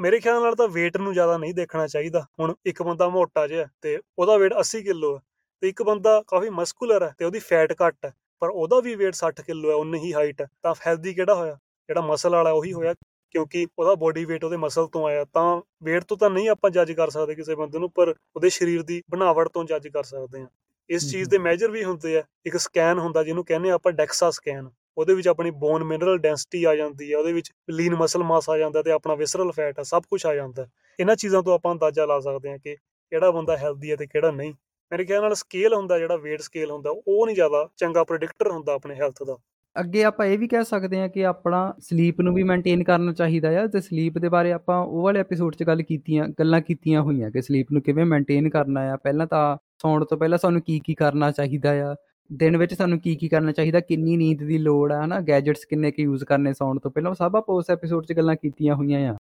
ਮੇਰੇ 0.00 0.20
ਖਿਆਲ 0.20 0.42
ਨਾਲ 0.42 0.54
ਤਾਂ 0.54 0.66
weight 0.68 1.00
ਨੂੰ 1.02 1.12
ਜ਼ਿਆਦਾ 1.12 1.36
ਨਹੀਂ 1.38 1.54
ਦੇਖਣਾ 1.54 1.86
ਚਾਹੀਦਾ। 1.86 2.24
ਹੁਣ 2.40 2.54
ਇੱਕ 2.66 2.82
ਬੰਦਾ 2.82 3.08
ਮੋਟਾ 3.08 3.46
ਜਿਹਾ 3.46 3.66
ਤੇ 3.80 3.98
ਉਹਦਾ 4.18 4.34
weight 4.34 4.58
80 4.60 4.82
ਕਿਲੋ 4.82 5.14
ਹੈ 5.16 5.20
ਤੇ 5.62 5.68
ਇੱਕ 5.68 5.82
ਬੰਦਾ 5.82 6.22
ਕਾਫੀ 6.26 6.48
ਮਸਕੂਲਰ 6.50 7.02
ਹੈ 7.02 7.12
ਤੇ 7.18 7.24
ਉਹਦੀ 7.24 7.38
ਫੈਟ 7.38 7.72
ਘੱਟ 7.82 8.04
ਹੈ 8.04 8.12
ਪਰ 8.42 8.50
ਉਹਦਾ 8.50 8.80
ਵੀ 8.80 8.94
weight 8.94 9.18
60 9.18 9.42
ਕਿਲੋ 9.46 9.70
ਹੈ 9.70 9.74
ਉਨੀ 9.74 9.98
ਹੀ 9.98 10.12
ਹਾਈਟ 10.14 10.40
ਹੈ 10.40 10.46
ਤਾਂ 10.62 10.74
ਹੈਲਦੀ 10.86 11.14
ਕਿਹੜਾ 11.14 11.34
ਹੋਇਆ? 11.34 11.58
ਜਿਹੜਾ 11.88 12.00
ਮਸਲ 12.00 12.30
ਵਾਲਾ 12.30 12.50
ਉਹੀ 12.50 12.72
ਹੋਇਆ 12.72 12.94
ਕਿਉਂਕਿ 13.32 13.66
ਉਹਦਾ 13.78 13.94
ਬੋਡੀ 13.94 14.24
weight 14.24 14.44
ਉਹਦੇ 14.44 14.56
ਮਸਲ 14.56 14.86
ਤੋਂ 14.86 15.06
ਆਇਆ 15.06 15.24
ਤਾਂ 15.24 15.56
weight 15.56 16.04
ਤੋਂ 16.08 16.16
ਤਾਂ 16.16 16.30
ਨਹੀਂ 16.30 16.48
ਆਪਾਂ 16.48 16.70
ਜੱਜ 16.70 16.92
ਕਰ 16.92 17.10
ਸਕਦੇ 17.10 17.34
ਕਿਸੇ 17.34 17.54
ਬੰਦੇ 17.54 17.78
ਨੂੰ 17.78 17.90
ਪਰ 17.90 18.14
ਉਹਦੇ 18.36 18.50
ਸਰੀਰ 18.50 18.82
ਦੀ 18.82 19.02
ਬਣਾਵਟ 19.10 19.48
ਤੋਂ 19.48 19.64
ਜੱਜ 19.64 19.88
ਕਰ 19.88 20.02
ਸਕਦੇ 20.02 20.40
ਹਾਂ। 20.40 20.46
ਇਸ 20.90 21.10
ਚੀਜ਼ 21.10 21.28
ਦੇ 21.30 21.38
ਮੈਜਰ 21.38 21.70
ਵੀ 21.70 21.84
ਹੁੰਦੇ 21.84 22.18
ਆ 22.18 22.22
ਇੱਕ 22.46 22.56
ਸਕੈਨ 22.56 22.98
ਹੁੰਦਾ 22.98 23.22
ਜਿਹਨੂੰ 23.22 23.44
ਕਹਿੰਦੇ 23.44 23.70
ਆ 23.70 23.74
ਆਪਾਂ 23.74 23.92
ਡੈਕਸਾ 23.92 24.30
ਸਕੈਨ 24.30 24.70
ਉਹਦੇ 24.98 25.14
ਵਿੱਚ 25.14 25.28
ਆਪਣੀ 25.28 25.50
ਬੋਨ 25.50 25.84
ਮਿਨਰਲ 25.84 26.18
ਡੈਂਸਿਟੀ 26.18 26.64
ਆ 26.64 26.74
ਜਾਂਦੀ 26.74 27.12
ਹੈ 27.12 27.18
ਉਹਦੇ 27.18 27.32
ਵਿੱਚ 27.32 27.52
ਲੀਨ 27.70 27.94
ਮਸਲ 27.94 28.22
ਮਾਸ 28.22 28.50
ਆ 28.50 28.58
ਜਾਂਦਾ 28.58 28.82
ਤੇ 28.82 28.90
ਆਪਣਾ 28.90 29.14
ਵਿਸਰਲ 29.14 29.52
ਫੈਟ 29.52 29.78
ਆ 29.78 29.82
ਸਭ 29.82 30.02
ਕੁਝ 30.10 30.26
ਆ 30.26 30.34
ਜਾਂਦਾ। 30.34 30.66
ਇਹਨਾਂ 31.00 31.16
ਚੀਜ਼ਾਂ 31.16 31.42
ਤੋਂ 31.42 31.54
ਆਪਾਂ 31.54 31.72
ਅੰਦਾਜ਼ਾ 31.72 32.06
ਲਾ 32.06 32.20
ਸਕਦੇ 32.20 32.50
ਹਾਂ 32.50 32.58
ਕਿ 32.58 32.76
ਕਿਹੜਾ 33.12 33.30
ਬੰਦਾ 33.30 33.56
ਹੈਲਦੀ 33.56 33.90
ਹੈ 33.90 33.96
ਤੇ 33.96 34.06
ਕਿਹੜਾ 34.06 34.30
ਨਹੀਂ। 34.30 34.54
ਮੇਰੇ 34.92 35.04
ਖਿਆਲ 35.04 35.22
ਨਾਲ 35.22 35.34
ਸਕੇਲ 35.34 35.74
ਹੁੰਦਾ 35.74 35.98
ਜਿਹੜਾ 35.98 36.14
weight 36.14 36.42
ਸਕੇਲ 36.42 36.70
ਹੁੰਦਾ 36.70 36.90
ਉਹ 36.90 37.26
ਨਹੀਂ 37.26 37.36
ਜ਼ਿਆਦਾ 37.36 37.68
ਚੰਗਾ 37.76 38.04
ਪ੍ਰੈਡਿਕਟਰ 38.04 38.50
ਹੁੰਦਾ 38.50 38.72
ਆਪਣੇ 38.72 38.94
ਹੈਲਥ 38.94 39.22
ਦਾ। 39.22 39.36
ਅੱਗੇ 39.80 40.04
ਆਪਾਂ 40.04 40.26
ਇਹ 40.26 40.38
ਵੀ 40.38 40.48
ਕਹਿ 40.48 40.64
ਸਕਦੇ 40.64 41.00
ਹਾਂ 41.00 41.08
ਕਿ 41.08 41.26
ਆਪਣਾ 41.26 41.74
ਸਲੀਪ 41.78 42.20
ਨੂੰ 42.20 42.34
ਵੀ 42.34 42.42
ਮੇਨਟੇਨ 42.42 42.84
ਕਰਨਾ 42.84 43.12
ਚਾਹੀਦਾ 43.12 43.62
ਆ 43.62 43.66
ਤੇ 43.66 43.80
ਸਲੀਪ 43.80 44.18
ਦੇ 44.18 44.28
ਬਾਰੇ 44.28 44.52
ਆਪਾਂ 44.52 44.80
ਉਹ 44.80 45.02
ਵਾਲੇ 45.02 45.20
ਐਪੀਸੋਡ 45.20 45.56
'ਚ 45.56 45.62
ਗੱਲ 45.62 45.82
ਕੀਤੀਆਂ, 45.82 46.28
ਗੱਲਾਂ 46.28 46.60
ਕੀਤੀਆਂ 46.60 47.02
ਹੋਈਆਂ 47.02 47.30
ਕਿ 47.30 47.42
ਸਲੀਪ 47.42 47.72
ਨੂੰ 47.72 47.82
ਕਿਵੇਂ 47.82 48.04
ਮੇਨਟੇਨ 48.04 48.48
ਕਰਨਾ 48.48 48.80
ਆ। 48.80 48.96
ਪਹਿਲਾਂ 48.96 49.26
ਤਾਂ 49.26 49.56
ਸੌਣ 49.82 50.04
ਤੋਂ 50.04 50.18
ਪਹਿਲਾਂ 50.18 50.38
ਸਾਨੂੰ 50.38 50.60
ਕੀ 50.60 50.80
ਕੀ 50.84 50.94
ਕਰਨਾ 50.94 51.30
ਚਾਹੀਦਾ 51.30 51.92
ਆ? 51.92 51.94
ਦਿਨ 52.32 52.56
ਵਿੱਚ 52.56 52.74
ਸਾਨੂੰ 52.74 53.00
ਕੀ 53.00 53.16
ਕੀ 53.16 53.28
ਕਰਨਾ 53.28 53.52
ਚਾਹੀਦਾ? 53.52 53.80
ਕਿੰਨੀ 53.80 54.16
ਨੀਂਦ 54.16 54.38
ਦੀ 54.38 54.58
ਲੋੜ 54.58 54.92
ਆ, 54.92 55.04
ਹਨਾ? 55.04 55.20
ਗੈਜਟਸ 55.20 55.64
ਕਿੰਨੇ 55.64 55.90
ਕੁ 55.90 56.02
ਯੂਜ਼ 56.02 56.24
ਕਰਨੇ 56.24 56.52
ਸੌਣ 56.52 56.78
ਤੋਂ 56.78 56.90
ਪਹਿਲਾਂ? 56.90 57.10
ਉਹ 57.10 57.14
ਸਭ 57.14 57.36
ਆਪਾਂ 57.36 57.54
ਉਸ 57.54 57.70
ਐਪੀਸੋਡ 57.70 58.06
'ਚ 58.06 58.12
ਗੱਲਾਂ 58.12 58.36
ਕੀਤੀਆਂ 58.36 58.74
ਹੋਈਆਂ 58.74 59.12
ਆ। 59.12 59.16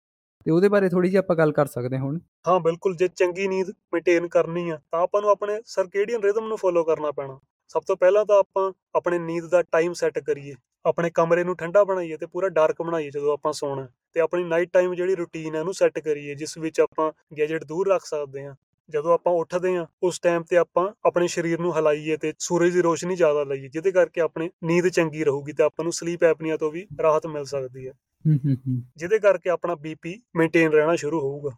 ਤੇ 0.44 0.50
ਉਹਦੇ 0.50 0.68
ਬਾਰੇ 0.68 0.88
ਥੋੜੀ 0.88 1.08
ਜਿਹੀ 1.08 1.18
ਆਪਾਂ 1.18 1.36
ਗੱਲ 1.36 1.52
ਕਰ 1.52 1.66
ਸਕਦੇ 1.66 1.96
ਹਾਂ 1.96 2.04
ਹੁਣ। 2.04 2.18
ਹਾਂ, 2.48 2.60
ਬਿਲਕੁਲ 2.60 2.96
ਜੇ 2.96 3.08
ਚੰਗੀ 3.08 3.48
ਨੀਂਦ 3.48 3.68
ਮੇਨਟੇਨ 3.68 4.28
ਕਰਨੀ 4.28 4.70
ਆ, 4.70 4.78
ਤਾਂ 4.92 5.02
ਆਪਾਂ 5.02 5.20
ਨੂੰ 5.20 5.30
ਆਪਣੇ 5.30 5.60
ਸਰਕੇਡੀਅਨ 5.66 6.22
ਰਿਦਮ 6.22 6.48
ਨੂੰ 6.48 6.56
ਫੋਲੋ 6.56 6.84
ਕਰਨਾ 6.84 7.10
ਪੈਣਾ। 7.10 7.38
ਸਭ 7.68 7.82
ਤੋਂ 7.86 7.96
ਪਹਿਲਾਂ 7.96 8.24
ਤਾਂ 8.24 8.38
ਆਪਾਂ 8.38 8.72
ਆਪਣੇ 8.94 9.18
ਨੀਂਦ 9.18 9.46
ਦਾ 9.46 9.62
ਟਾਈਮ 9.62 9.92
ਸੈੱਟ 9.92 10.18
ਕਰੀਏ। 10.18 10.54
ਆਪਣੇ 10.86 11.10
ਕਮਰੇ 11.10 11.44
ਨੂੰ 11.44 11.56
ਠੰਡਾ 11.56 11.84
ਬਣਾਈਏ 11.84 12.16
ਤੇ 12.16 12.26
ਪੂਰਾ 12.26 12.48
ਡਾਰਕ 12.48 12.82
ਬਣਾਈਏ 12.82 13.10
ਜਦੋਂ 13.10 13.32
ਆਪਾਂ 13.32 13.52
ਸੌਣਾ। 13.52 13.88
ਤੇ 14.12 14.20
ਆਪਣੀ 14.20 14.44
ਨਾਈਟ 14.44 14.70
ਟਾਈਮ 14.72 14.94
ਜਿਹੜੀ 14.94 15.14
ਰੁਟੀਨ 15.14 15.54
ਹੈ 15.54 15.60
ਉਹਨੂੰ 15.60 15.74
ਸੈੱਟ 15.74 15.98
ਕਰੀਏ 15.98 16.34
ਜਿਸ 16.34 16.58
ਵਿੱਚ 16.58 16.80
ਆਪਾਂ 16.80 17.12
ਗੈਜਟ 17.38 17.64
ਦੂਰ 17.64 17.88
ਰੱਖ 17.88 18.04
ਸਕਦੇ 18.04 18.44
ਹਾਂ। 18.44 18.54
ਜਦੋਂ 18.90 19.14
ਆਪਾਂ 19.14 19.32
ਉੱਠਦੇ 19.32 19.76
ਹਾਂ 19.76 19.86
ਉਸ 20.02 20.20
ਟਾਈਮ 20.20 20.42
ਤੇ 20.42 20.56
ਆਪਾਂ 20.56 20.92
ਆਪਣੇ 21.06 21.28
ਸਰੀਰ 21.28 21.60
ਨੂੰ 21.60 21.76
ਹਿਲਾਈਏ 21.76 22.16
ਤੇ 22.16 22.32
ਸੂਰਜ 22.38 22.72
ਦੀ 22.72 22.82
ਰੋਸ਼ਨੀ 22.82 23.16
ਜ਼ਿਆਦਾ 23.16 23.44
ਲਈਏ 23.44 23.68
ਜਿਹਦੇ 23.68 23.92
ਕਰਕੇ 23.92 24.20
ਆਪਣੀ 24.20 24.50
ਨੀਂਦ 24.64 24.88
ਚੰਗੀ 24.88 25.24
ਰਹੂਗੀ 25.24 25.52
ਤੇ 25.52 25.62
ਆਪਾਂ 25.62 25.82
ਨੂੰ 25.82 25.92
ਸਲੀਪ 25.92 26.24
ਐਪਨੀਆ 26.24 26.56
ਤੋਂ 26.56 26.72
ਵੀ 26.72 26.86
ਰਾਹਤ 27.02 27.26
ਮਿਲ 27.26 27.44
ਸਕਦੀ 27.44 27.88
ਹੈ। 27.88 27.92
ਹੂੰ 28.26 28.36
ਹੂੰ 28.36 28.54
ਹੂੰ। 28.54 28.82
ਜਿਹਦੇ 28.96 29.18
ਕਰਕੇ 29.18 29.50
ਆਪਣਾ 29.50 29.74
ਬੀਪੀ 29.74 30.22
ਮੇਨਟੇਨ 30.36 30.72
ਰਹਿਣਾ 30.72 30.96
ਸ਼ੁਰੂ 30.96 31.20
ਹੋਊਗਾ। 31.20 31.50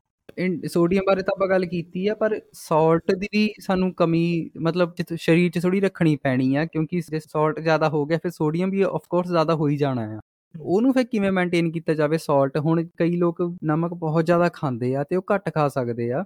ਸੋਡੀਅਮ 0.66 1.04
ਬਾਰੇ 1.06 1.22
ਤਾਂ 1.22 1.32
ਆਪਾਂ 1.36 1.48
ਗੱਲ 1.48 1.64
ਕੀਤੀ 1.66 2.06
ਆ, 2.06 2.14
ਪਰ 2.14 2.40
ਸਾਲਟ 2.52 3.12
ਦੀ 3.12 3.28
ਵੀ 3.32 3.54
ਸਾਨੂੰ 3.60 3.94
ਕਮੀ, 3.94 4.50
ਮਤਲਬ 4.60 4.94
ਜਿੱਥੇ, 4.94 5.16
ਸਰੀਰ 5.16 5.50
'ਚ 5.50 5.62
ਥੋੜੀ 5.62 5.80
ਰੱਖਣੀ 5.80 6.16
ਪੈਣੀ 6.16 6.54
ਆ, 6.54 6.64
ਕਿਉਂਕਿ 6.64 7.00
ਜੇ 7.00 7.20
ਸਾਲਟ 7.20 7.60
ਜ਼ਿਆਦਾ 7.60 7.88
ਹੋ 7.88 8.06
ਗਿਆ, 8.06 8.18
ਫਿਰ 8.18 8.30
ਸੋਡੀਅਮ 8.30 8.70
ਵੀ 8.70 8.82
ਆਫ 8.82 9.06
ਕੋਰਸ 9.10 9.28
ਜ਼ਿਆਦਾ 9.28 9.54
ਹੋ 9.54 9.68
ਹੀ 9.68 9.76
ਜਾਣਾ 9.76 10.02
ਆ। 10.16 10.20
ਉਹਨੂੰ 10.60 10.92
ਫਿਰ 10.92 11.04
ਕਿਵੇਂ 11.04 11.32
ਮੇਨਟੇਨ 11.32 11.70
ਕੀਤਾ 11.70 11.94
ਜਾਵੇ 11.94 12.18
ਸਾਲਟ 12.18 12.56
ਹੁਣ 12.56 12.86
ਕਈ 12.98 13.16
ਲੋਕ 13.16 13.42
ਨਮਕ 13.64 13.94
ਬਹੁਤ 13.94 14.24
ਜ਼ਿਆਦਾ 14.24 14.48
ਖਾਂਦੇ 14.48 14.94
ਆ 14.94 15.04
ਤੇ 15.04 15.16
ਉਹ 15.16 15.22
ਘੱਟ 15.34 15.54
ਖਾ 15.54 15.68
ਸਕਦੇ 15.68 16.10
ਆ। 16.12 16.24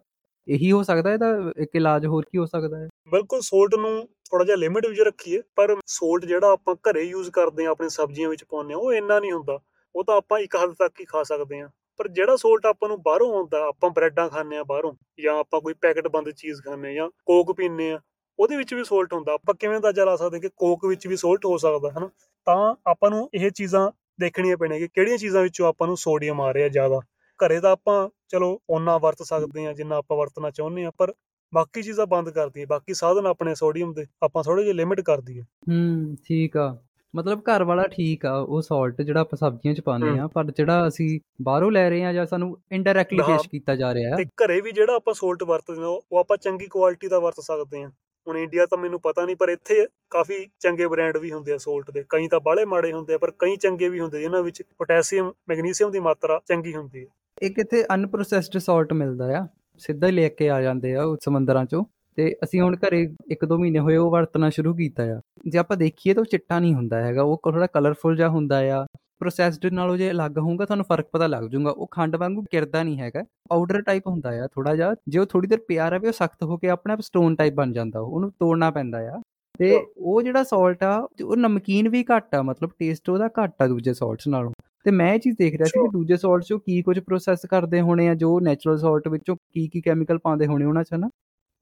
ਇਹੀ 0.48 0.72
ਹੋ 0.72 0.82
ਸਕਦਾ 0.82 1.12
ਇਹਦਾ 1.12 1.52
ਇੱਕ 1.56 1.70
ਇਲਾਜ 1.74 2.06
ਹੋਰ 2.06 2.24
ਕੀ 2.32 2.38
ਹੋ 2.38 2.46
ਸਕਦਾ 2.46 2.78
ਹੈ? 2.78 2.88
ਬਿਲਕੁਲ 3.10 3.40
ਸੋਲਟ 3.40 3.74
ਨੂੰ 3.74 4.08
ਥੋੜਾ 4.30 4.44
ਜਿਹਾ 4.44 4.56
ਲਿਮਿਟ 4.56 4.86
ਵਿੱਚ 4.86 5.00
ਰੱਖੀਏ, 5.00 5.42
ਪਰ 5.56 5.76
ਸੋਲਟ 5.86 6.24
ਜਿਹੜਾ 6.24 6.52
ਆਪਾਂ 6.52 6.74
ਘਰੇ 6.74 7.02
ਯੂਜ਼ 7.02 7.30
ਕਰਦੇ 7.30 7.66
ਆ, 7.66 7.70
ਆਪਣੀ 7.70 7.88
ਸਬਜ਼ੀਆਂ 7.88 8.28
ਵਿੱਚ 8.28 8.44
ਪਾਉਂਦੇ 8.44 8.74
ਆ, 8.74 8.76
ਉਹ 8.76 8.92
ਇੰਨਾ 8.92 9.20
ਨਹੀਂ 9.20 9.32
ਹੁੰਦਾ। 9.32 9.58
ਉਹ 9.94 10.04
ਤਾਂ 10.04 10.16
ਆਪਾਂ 10.16 10.38
ਇੱਕ 10.38 10.56
ਹੱਦ 10.56 10.72
ਤੱਕ 10.72 11.00
ਹੀ 11.00 11.04
ਖਾ 11.04 11.22
ਸਕਦੇ 11.22 11.60
ਆ। 11.60 11.68
ਪਰ 11.96 12.08
ਜਿਹੜਾ 12.08 12.36
ਸੋਲਟ 12.36 12.66
ਆਪਾਂ 12.66 12.88
ਨੂੰ 12.88 13.02
ਬਾਹਰੋਂ 13.02 13.32
ਆਉਂਦਾ, 13.34 13.64
ਆਪਾਂ 13.68 13.90
ਬ੍ਰੈਡਾਂ 13.90 14.28
ਖਾਂਦੇ 14.28 14.56
ਆ 14.56 14.64
ਬਾਹਰੋਂ 14.64 14.92
ਜਾਂ 15.20 15.34
ਆਪਾਂ 15.38 15.60
ਕੋਈ 15.60 15.74
ਪੈਕਟ 15.74 16.08
ਬੰਦ 16.08 16.30
ਚੀਜ਼ 16.30 16.60
ਖਾਂਦੇ 16.62 16.88
ਆ 16.88 16.92
ਜਾਂ 16.92 17.08
ਕੋਕ 17.26 17.56
ਪੀਂਦੇ 17.56 17.90
ਆ 17.92 18.00
ਉਹਦੇ 18.38 18.56
ਵਿੱਚ 18.56 18.74
ਵੀ 18.74 18.84
ਸੋਲਟ 18.84 19.12
ਹੁੰਦਾ। 19.12 19.32
ਆਪਾਂ 19.32 19.54
ਕਿਵੇਂ 19.54 19.76
ਅੰਦਾਜ਼ਾ 19.76 20.04
ਲਾ 20.04 20.16
ਸਕਦੇ 20.16 20.40
ਕਿ 20.40 20.48
ਕੋਕ 20.56 20.86
ਵਿੱਚ 20.86 21.06
ਵੀ 21.06 21.16
ਸੋਲਟ 21.16 21.44
ਹੋ 21.46 21.56
ਸਕਦਾ, 21.58 21.90
ਹਨਾ? 21.98 22.10
ਤਾਂ 22.46 22.74
ਆਪਾਂ 22.86 23.10
ਨੂੰ 23.10 23.28
ਇਹ 23.34 23.50
ਚੀਜ਼ਾਂ 23.50 23.90
ਦੇਖਣੀਆਂ 24.20 24.56
ਪੈਣੀਆਂ 24.56 24.78
ਕਿ 24.80 24.88
ਕਿਹੜੀਆਂ 24.88 25.18
ਚੀਜ਼ਾਂ 25.18 25.42
ਵਿੱਚੋਂ 25.42 25.66
ਆਪਾਂ 25.68 25.86
ਨੂੰ 25.86 25.96
ਸੋਡੀਅਮ 25.96 26.40
ਆ 26.40 26.52
ਰਿਹਾ 26.54 26.68
ਜ਼ਿਆਦਾ। 26.68 27.00
ਘਰੇ 27.40 27.60
ਤਾਂ 27.60 27.70
ਆਪਾਂ 27.70 28.08
ਚਲੋ 28.28 28.60
ਓਨਾ 28.70 28.96
ਵਰਤ 28.98 29.22
ਸਕਦੇ 29.22 29.66
ਆ 29.66 29.72
ਜਿੰਨਾ 29.72 29.96
ਆਪਾਂ 29.96 30.16
ਵਰਤਣਾ 30.16 30.50
ਚਾਹੁੰਦੇ 30.50 30.84
ਆ 30.84 30.90
ਪਰ 30.98 31.12
ਬਾਕੀ 31.52 31.82
ਚੀਜ਼ਾਂ 31.82 32.06
ਬੰਦ 32.06 32.30
ਕਰ 32.30 32.48
ਦਈਏ, 32.48 32.64
ਬਾਕੀ 32.64 32.94
ਸਾਧਨ 32.94 33.26
ਆਪਣੇ 33.26 33.54
ਸੋਡੀਅਮ 33.54 33.92
ਦੇ 33.94 34.06
ਆਪਾਂ 34.22 34.42
ਥੋੜੇ 34.42 34.62
ਜਿਹਾ 34.64 34.74
ਲਿਮਿਟ 34.74 35.00
ਕਰ 35.00 35.20
ਦਈਏ। 35.20 35.42
ਹੂੰ, 35.42 36.16
ਠੀਕ 36.24 36.56
ਆ। 36.56 36.78
ਮਤਲਬ 37.14 37.40
ਘਰ 37.48 37.62
ਵਾਲਾ 37.64 37.82
ਠੀਕ 37.92 38.24
ਆ 38.26 38.34
ਉਹ 38.36 38.60
ਸਾਲਟ 38.62 39.00
ਜਿਹੜਾ 39.02 39.20
ਆਪਾਂ 39.20 39.36
ਸਬਜ਼ੀਆਂ 39.36 39.74
'ਚ 39.74 39.80
ਪਾਉਂਦੇ। 39.80 40.18
ਆ 40.18 40.26
ਪਰ 40.34 40.50
ਜਿਹੜਾ 40.56 40.86
ਅਸੀਂ 40.88 41.08
ਬਾਹਰੋਂ 41.42 41.70
ਲੈ 41.72 41.88
ਰਹੇ 41.90 42.04
ਆ 42.04 42.12
ਜਾਂ 42.12 42.24
ਸਾਨੂੰ 42.26 42.56
ਇਨਡਾਇਰੈਕਟਲੀ। 42.72 43.18
ਪੇਸ਼ 43.26 43.48
ਕੀਤਾ 43.48 43.74
ਜਾ 43.76 43.92
ਰਿਹਾ 43.94 44.16
ਤੇ 44.16 44.24
ਘਰੇ 44.44 44.60
ਵੀ 44.60 44.72
ਜਿਹੜਾ 44.72 44.94
ਆਪਾਂ 44.96 45.14
ਸੋਲਟ 45.14 45.42
ਵਰਤਦੇ 45.48 45.82
ਆ 45.82 45.86
ਉਹ 45.88 46.18
ਆਪਾਂ 46.18 46.36
ਚੰਗੀ 46.36 46.66
ਕੁਆਲਿਟੀ 46.66 47.08
ਦਾ 47.08 47.18
ਵਰਤ 47.20 47.40
ਸਕਦੇ 47.40 47.82
ਆ 47.82 47.90
ਹੁਣ 48.26 48.36
ਇੰਡੀਆ 48.38 48.66
ਤਾਂ 48.66 48.78
ਮੈਨੂੰ 48.78 49.00
ਪਤਾ 49.00 49.24
ਨਹੀਂ 49.24 49.36
ਪਰ 49.36 49.48
ਇੱਥੇ 49.48 49.86
ਕਾਫੀ 50.10 50.46
ਚੰਗੇ 50.60 50.86
ਬ੍ਰਾਂਡ 50.88 51.16
ਵੀ 51.18 51.30
ਹੁੰਦੇ 51.32 51.52
ਆ 51.52 51.56
ਸੋਲਟ 51.58 51.90
ਦੇ। 51.90 52.04
ਕਈ 52.08 52.28
ਤਾਂ 52.28 52.40
ਬਾਹਲੇ 52.40 52.64
ਮਾੜੇ 52.64 52.92
ਹੁੰਦੇ 52.92 53.14
ਆ 53.14 53.18
ਪਰ 53.18 53.30
ਕਈ 53.38 53.56
ਚੰਗੇ 53.56 53.88
ਵੀ 53.88 54.00
ਹੁੰਦੇ 54.00 54.20
ਜਿਨ੍ਹਾਂ 54.20 54.42
ਵਿੱਚ 54.42 54.62
ਪੋਟਾਸੀਅਮ 54.78 55.32
ਮੈਗਨੀਸੀਅਮ 55.48 55.90
ਦੀ 55.90 56.00
ਮਾਤਰਾ 56.00 56.40
ਚੰਗੀ 56.48 56.74
ਹੁੰਦੀ 56.74 57.00
ਹੈ। 57.00 57.06
ਇੱਕ 57.42 57.58
ਇੱਥੇ 57.58 57.84
ਅਨਪ੍ਰੋਸੈਸਡ 57.94 58.58
ਸਾਲਟ 58.58 58.92
ਮਿਲਦਾ 58.92 59.38
ਆ 59.38 59.46
ਸਿੱਧਾ 59.80 60.06
ਹੀ 60.06 60.12
ਲੈ 60.12 60.28
ਕੇ 60.28 60.48
ਆ 60.50 60.60
ਜਾਂਦੇ 60.62 60.94
ਆ 60.94 61.02
ਉਹ 61.04 61.16
ਸਮੁੰਦਰਾਂ 61.24 61.64
ਚੋਂ। 61.64 61.84
ਤੇ 62.16 62.34
ਅਸੀਂ 62.44 62.60
ਹੁਣ 62.60 62.76
ਘਰੇ 62.76 63.14
ਇੱਕ 63.30 63.44
ਦੋ 63.44 63.58
ਮਹੀਨੇ 63.58 63.78
ਹੋਏ 63.78 63.96
ਉਹ 63.96 64.10
ਵਰਤਣਾ 64.10 64.50
ਸ਼ੁਰੂ 64.50 64.74
ਕੀਤਾ 64.74 65.02
ਆ। 65.02 65.20
ਜੇ 65.48 65.58
ਆਪਾਂ 65.58 65.76
ਦੇਖੀਏ 65.76 66.14
ਤਾਂ 66.14 66.20
ਉਹ 66.20 66.26
ਚਿੱਟਾ 66.26 66.58
ਨਹੀਂ 66.58 66.74
ਹੁੰਦਾ 66.74 67.00
ਹੈਗਾ 67.04 67.22
ਉਹ 67.22 67.40
ਥੋੜਾ 67.44 67.66
ਕਲਰਫੁਲ 67.66 68.16
ਜਿਹਾ 68.16 68.28
ਹੁੰਦਾ 68.28 68.58
ਆ। 68.80 68.84
ਪ੍ਰੋਸੈਸਡ 69.18 69.66
ਨਾਲੋਂ 69.66 69.96
ਜੇ 69.96 70.10
ਅਲੱਗ 70.10 70.38
ਹੋਊਗਾ 70.38 70.64
ਤੁਹਾਨੂੰ 70.64 70.84
ਫ਼ਰਕ 70.84 71.06
ਪਤਾ 71.12 71.26
ਲੱਗ 71.26 71.44
ਜਾਊਗਾ 71.44 71.70
ਉਹ 71.70 71.86
ਖੰਡ 71.90 72.16
ਵਾਂਗੂ 72.16 72.42
ਕਿਰਦਾ 72.50 72.82
ਨਹੀਂ 72.82 72.98
ਹੈਗਾ 72.98 73.22
ਪਾਊਡਰ 73.48 73.82
ਟਾਈਪ 73.82 74.06
ਹੁੰਦਾ 74.06 74.30
ਆ 74.44 74.46
ਥੋੜਾ 74.46 74.74
ਜਿਹਾ 74.76 74.94
ਜੇ 75.08 75.18
ਉਹ 75.18 75.26
ਥੋੜੀ 75.26 75.48
ਦੇਰ 75.48 75.58
ਪਿਆ 75.68 75.88
ਰਵੇ 75.88 76.06
ਉਹ 76.08 76.12
ਸਖਤ 76.12 76.42
ਹੋ 76.42 76.56
ਕੇ 76.56 76.68
ਆਪਣੇ 76.68 76.92
ਆਪ 76.92 77.00
ਸਟੋਨ 77.00 77.36
ਟਾਈਪ 77.36 77.54
ਬਣ 77.54 77.72
ਜਾਂਦਾ 77.72 78.00
ਉਹ, 78.00 78.12
ਉਹਨੂੰ 78.14 78.30
ਤੋੜਨਾ 78.30 78.70
ਪੈਂਦਾ 78.70 78.98
ਆ। 78.98 79.20
ਤੇ 79.58 79.80
ਉਹ 79.96 80.22
ਜਿਹੜਾ 80.22 80.42
ਸਾਲਟ 80.42 80.82
ਆ 80.82 81.08
ਉਹ 81.24 81.36
ਨਮਕੀਨ 81.36 81.88
ਵੀ 81.88 82.04
ਘੱਟ 82.16 82.34
ਆ 82.34 82.42
ਮਤਲਬ 82.42 82.70
ਟੇਸਟ 82.78 83.10
ਉਹਦਾ 83.10 83.28
ਘੱਟ 83.42 83.62
ਆ 83.62 83.66
ਦੂਜੇ 83.66 83.94
ਸਾਲਟਸ 83.94 84.28
ਨਾਲੋਂ। 84.28 84.52
ਤੇ 84.84 84.90
ਮੈਂ 84.90 85.14
ਇਹ 85.14 85.18
ਚੀਜ਼ 85.20 85.36
ਦੇਖ 85.38 85.54
ਰਿਹਾ 85.54 85.64
ਸੀ 85.64 85.80
ਕਿ 85.80 85.88
ਦੂਜੇ 85.92 86.16
ਸਾਲਟ 86.16 86.42
'ਚੋਂ 86.42 86.58
ਕੀ 86.58 86.82
ਕੁਝ 86.82 86.98
ਪ੍ਰੋਸੈਸ 86.98 87.46
ਕਰਦੇ 87.50 87.80
ਹੋਣੇ 87.80 88.08
ਆ 88.08 88.14
ਜੋ 88.14 88.40
ਨੈਚੁਰਲ 88.40 88.78
ਸਾਲਟ 88.78 89.08
ਵਿੱਚੋਂ 89.08 89.36
ਕੀ 89.36 89.68
ਕੀ 89.68 89.80
ਕੈਮੀਕਲ 89.80 90.18
ਪਾਉਂਦੇ 90.18 90.46
ਹੋਣੇ 90.46 90.64
ਉਹਨਾਂ 90.64 90.84
'ਚ 90.84 90.94
ਨਾ 90.94 91.08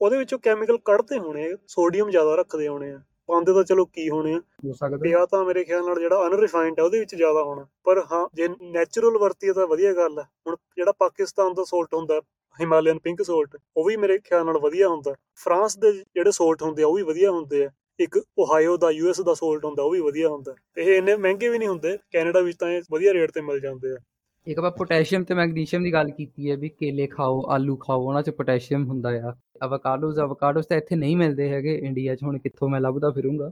ਉਹਦੇ 0.01 0.17
ਵਿੱਚੋਂ 0.17 0.39
ਕੈਮੀਕਲ 0.39 0.79
ਕੱਢਦੇ 0.85 1.19
ਹੋਣੇ 1.19 1.51
ਆ 1.53 1.57
ਸੋਡੀਅਮ 1.69 2.11
ਜ਼ਿਆਦਾ 2.11 2.35
ਰੱਖਦੇ 2.37 2.69
ਹੋਣੇ 2.69 2.91
ਆ। 2.93 3.01
ਪਾਉਂਦੇ 3.29 3.53
ਤਾਂ 3.53 3.63
ਚਲੋ 3.65 3.85
ਕੀ 3.85 4.09
ਹੋਣੇ 4.11 4.33
ਆ। 4.35 4.41
ਹੋ 4.65 4.73
ਸਕਦਾ। 4.73 4.97
ਪਿਆ 5.03 5.25
ਤਾਂ 5.27 5.45
ਮੇਰੇ 5.45 5.65
ਖਿਆਲ 5.65 5.85
ਨਾਲ 5.85 5.99
ਜਿਹੜਾ 6.01 6.27
ਅਨਰਿਫਾਈਨਡ 6.27 6.79
ਹੈ 6.79 6.85
ਉਹਦੇ 6.85 6.99
ਵਿੱਚ 6.99 7.15
ਜ਼ਿਆਦਾ 7.15 7.43
ਹੋਣਾ। 7.43 7.67
ਪਰ 7.85 8.03
ਹਾਂ 8.13 8.27
ਜੇ 8.35 8.49
ਨੈਚੁਰਲ 8.63 9.19
ਵਰਤੀਏ 9.19 9.53
ਤਾਂ 9.53 9.67
ਵਧੀਆ 9.67 9.93
ਗੱਲ 9.93 10.19
ਹੈ 10.19 10.25
ਹੁਣ 10.47 10.57
ਜਿਹੜਾ 10.77 10.93
ਪਾਕਿਸਤਾਨ 10.93 11.55
ਦਾ 11.55 11.65
ਸੋਲਟ 11.65 11.95
ਹੁੰਦਾ 11.95 12.21
ਹਿਮਾਲਯਨ 12.59 12.99
ਪਿੰਕ 12.99 13.23
ਸੋਲਟ 13.23 13.57
ਉਹ 13.77 13.85
ਵੀ 13.85 13.97
ਮੇਰੇ 13.97 14.19
ਖਿਆਲ 14.19 14.45
ਨਾਲ 14.45 14.59
ਵਧੀਆ 14.59 14.89
ਹੁੰਦਾ। 14.89 15.15
ਫਰਾਂਸ 15.35 15.77
ਦੇ 15.79 15.93
ਜਿਹੜੇ 15.93 16.31
ਸੋਲਟ 16.31 16.63
ਹੁੰਦੇ 16.63 16.83
ਆ 16.83 16.87
ਉਹ 16.87 16.97
ਵੀ 16.97 17.03
ਵਧੀਆ 17.03 17.31
ਹੁੰਦੇ 17.31 17.65
ਆ। 17.65 17.71
ਇੱਕ 17.99 18.19
ਓਹਾਈਓ 18.39 18.77
ਦਾ 18.77 18.91
ਯੂਐਸ 18.91 19.21
ਦਾ 19.21 19.35
ਸੋਲਟ 19.35 19.65
ਹੁੰਦਾ 19.65 19.83
ਉਹ 19.83 19.91
ਵੀ 19.91 20.01
ਵਧੀਆ 20.01 20.29
ਹੁੰਦਾ। 20.29 20.55
ਇਹ 20.77 20.97
ਇੰਨੇ 20.97 21.17
ਮਹਿੰਗੇ 21.17 21.49
ਵੀ 21.49 21.59
ਨਹੀਂ 21.59 21.69
ਹੁੰਦੇ 21.69 21.97
ਕੈਨੇਡਾ 22.13 22.41
ਵਿੱਚ 22.41 22.57
ਤਾਂ 22.59 22.69
ਇਹ 22.69 22.83
ਵਧੀਆ 22.93 23.13
ਰੇਟ 23.13 23.31
ਤੇ 23.31 23.41
ਮਿਲ 23.41 23.61
ਜਾਂਦੇ 23.61 23.93
ਆ। 23.93 23.99
ਇੱਕ 24.47 24.59
ਵਾਰ 24.59 24.71
ਪੋਟਾਸ਼ੀਅਮ 24.71 25.25
ਤੇ 25.25 25.35
ਮੈਗਨੀਸ਼ੀਅਮ 25.35 25.83
ਦੀ 25.83 25.93
ਗੱਲ 25.93 26.11
ਕੀਤੀ 26.11 26.51
ਹੈ 26.51 26.57
ਵੀ 26.57 26.69
ਕੇਲੇ 26.69 27.07
ਖਾਓ 27.07 27.43
ਆਲੂ 27.51 27.77
ਖਾਓ 27.77 28.03
ਉਹਨਾਂ 28.03 28.23
'ਚ 28.23 28.31
ਪੋਟਾਸ਼ੀਅਮ 28.31 28.87
ਹੁੰਦਾ 28.87 29.11
ਆ। 29.29 29.33
ਅਵਾਕਾਡੋਸ 29.65 30.19
ਅਵਾਕਾਡੋਸ 30.19 30.67
ਤਾਂ 30.67 30.77
ਇੱਥੇ 30.77 30.97
ਨਹੀਂ 30.97 31.17
ਮਿਲਦੇ 31.17 31.49
ਹੈਗੇ 31.49 31.75
ਇੰਡੀਆ 31.75 32.15
'ਚ 32.15 32.23
ਹੁਣ 32.23 32.39
ਕਿੱਥੋਂ 32.39 32.69
ਮੈਂ 32.69 32.81
ਲੱਭਦਾ 32.81 33.11
ਫਿਰੂੰਗਾ। 33.11 33.51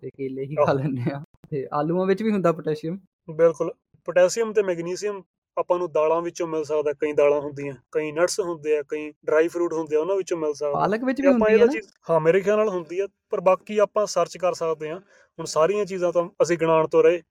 ਤੇ 0.00 0.10
ਕੇਲੇ 0.10 0.44
ਹੀ 0.44 0.54
ਖਾ। 0.54 0.72
ਲੈਂਦੇ 0.72 1.12
ਆ। 1.12 1.22
ਤੇ 1.50 1.66
ਆਲੂਆਂ 1.72 2.06
ਵਿੱਚ 2.06 2.22
ਵੀ 2.22 2.30
ਹੁੰਦਾ 2.30 2.52
ਪੋਟਾਸ਼ੀਅਮ? 2.52 2.98
ਬਿਲਕੁਲ। 3.30 3.72
ਪੋਟਾਸੀਅਮ 4.04 4.52
ਤੇ 4.52 4.62
ਮੈਗਨੀਸੀਅਮ 4.62 5.22
ਆਪਾਂ 5.56 5.78
ਨੂੰ 5.78 5.92
ਦਾਲਾਂ 5.92 6.22
ਵਿੱਚੋਂ 6.22 6.46
ਮਿਲ 6.48 6.64
ਸਕਦਾ 6.64 6.92
ਕਈ 6.92 7.12
ਦਾਲਾਂ 7.12 7.40
ਹੁੰਦੀਆਂ 7.40 7.74
ਕਈ 7.92 8.12
ਨਟਸ 8.12 8.40
ਹੁੰਦੇ 8.40 8.78
ਆ 8.78 8.82
ਕਈ 8.88 9.10
ਡਰਾਈ 9.10 9.48
ਫਰੂਟ 9.48 9.72
ਹੁੰਦੇ 9.72 9.96
ਆ 9.96 10.00
ਉਹਨਾਂ 10.00 10.16
ਵਿੱਚੋਂ 10.16 10.38
ਮਿਲ 10.38 10.52
ਸਕਦਾ। 10.52 10.72
ਪਾਲਕ 10.72 11.04
ਵਿੱਚ 11.04 11.20
ਵੀ 11.20 11.26
ਆਪਾਂ 11.26 11.38
ਹੁੰਦੀ 11.38 11.60
ਹੈ 11.60 11.66
ਨਾ? 11.66 11.72
ਹਾਂ 12.10 12.20
ਮੇਰੇ 12.20 12.40
ਖਿਆਲ 12.40 12.56
ਨਾਲ 12.58 12.68
ਹੁੰਦੀ 12.68 13.00
ਆ 13.00 13.06
ਪਰ 13.30 13.40
ਬਾਕੀ 13.40 13.78
ਆਪਾਂ 13.78 14.06
ਸਰਚ 14.06 14.36
ਕਰ 14.38 14.52
ਸਕਦੇ 14.52 14.90
ਹਾਂ। 14.90 14.98
ਹੁਣ 15.38 15.44
ਸਾਰੀਆਂ 15.44 15.84
ਚੀਜ਼ਾਂ 15.84 16.12
ਤਾਂ 16.12 16.28
ਅਸੀਂ 16.42 16.58
ਗਿਣਾਉਣ 16.58 16.86
ਤੋਂ 16.86 17.02
ਰਹੇ 17.02 17.22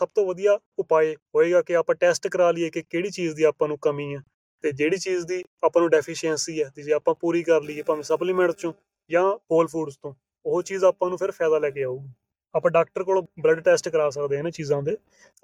ਸਭ 0.00 0.08
ਤੋਂ 0.14 0.24
ਵਧੀਆ 0.26 0.58
ਉਪਾਅ 0.78 1.12
ਹੋਏਗਾ 1.34 1.60
ਕਿ 1.62 1.74
ਆਪਾਂ 1.76 1.94
ਟੈਸਟ 1.94 2.26
ਕਰਾ 2.28 2.50
ਲਈਏ 2.50 2.70
ਕਿ 2.70 2.82
ਕਿਹੜੀ 2.82 3.10
ਚੀਜ਼ 3.10 3.34
ਦੀ 3.34 3.42
ਆਪਾਂ 3.42 3.68
ਨੂੰ 3.68 3.76
ਕਮੀ 3.82 4.14
ਆ 4.14 4.20
ਤੇ 4.64 4.72
ਜਿਹੜੀ 4.72 4.96
ਚੀਜ਼ 4.96 5.26
ਦੀ 5.26 5.42
ਆਪਾਂ 5.64 5.80
ਨੂੰ 5.82 5.90
ਡੈਫੀਸ਼ੀਐਂਸੀ 5.90 6.62
ਹੈ 6.62 6.68
ਤੇ 6.76 6.82
ਜੇ 6.82 6.92
ਆਪਾਂ 6.92 7.14
ਪੂਰੀ 7.14 7.42
ਕਰ 7.42 7.62
ਲਈਏ 7.62 7.82
ਭਾਵੇਂ 7.82 8.02
ਸਪਲੀਮੈਂਟ 8.02 8.52
ਚੋਂ 8.52 8.72
ਜਾਂ 9.10 9.22
ਹੋਲ 9.52 9.66
ਫੂਡਸ 9.66 9.96
ਤੋਂ, 9.96 10.14
ਉਹ 10.46 10.62
ਚੀਜ਼ 10.62 10.84
ਆਪਾਂ 10.84 11.08
ਨੂੰ 11.08 11.18
ਫਿਰ 11.18 11.30
ਫਾਇਦਾ 11.30 11.58
ਲੈ 11.58 11.70
ਕੇ 11.70 11.82
ਆਊਗੀ। 11.82 12.08
ਆਪਾਂ 12.54 12.70
ਡਾਕਟਰ 12.70 13.02
ਕੋਲੋਂ 13.04 13.22
ਬਲੱਡ 13.40 13.60
ਟੈਸਟ 13.60 13.88
ਕਰਾ 13.88 14.08
ਸਕਦੇ 14.10 14.36
ਹਾਂ 14.36 14.38
ਇਹਨਾਂ 14.38 14.50
ਚੀਜ਼ਾਂ 14.50 14.82
ਦੇ। 14.82 14.96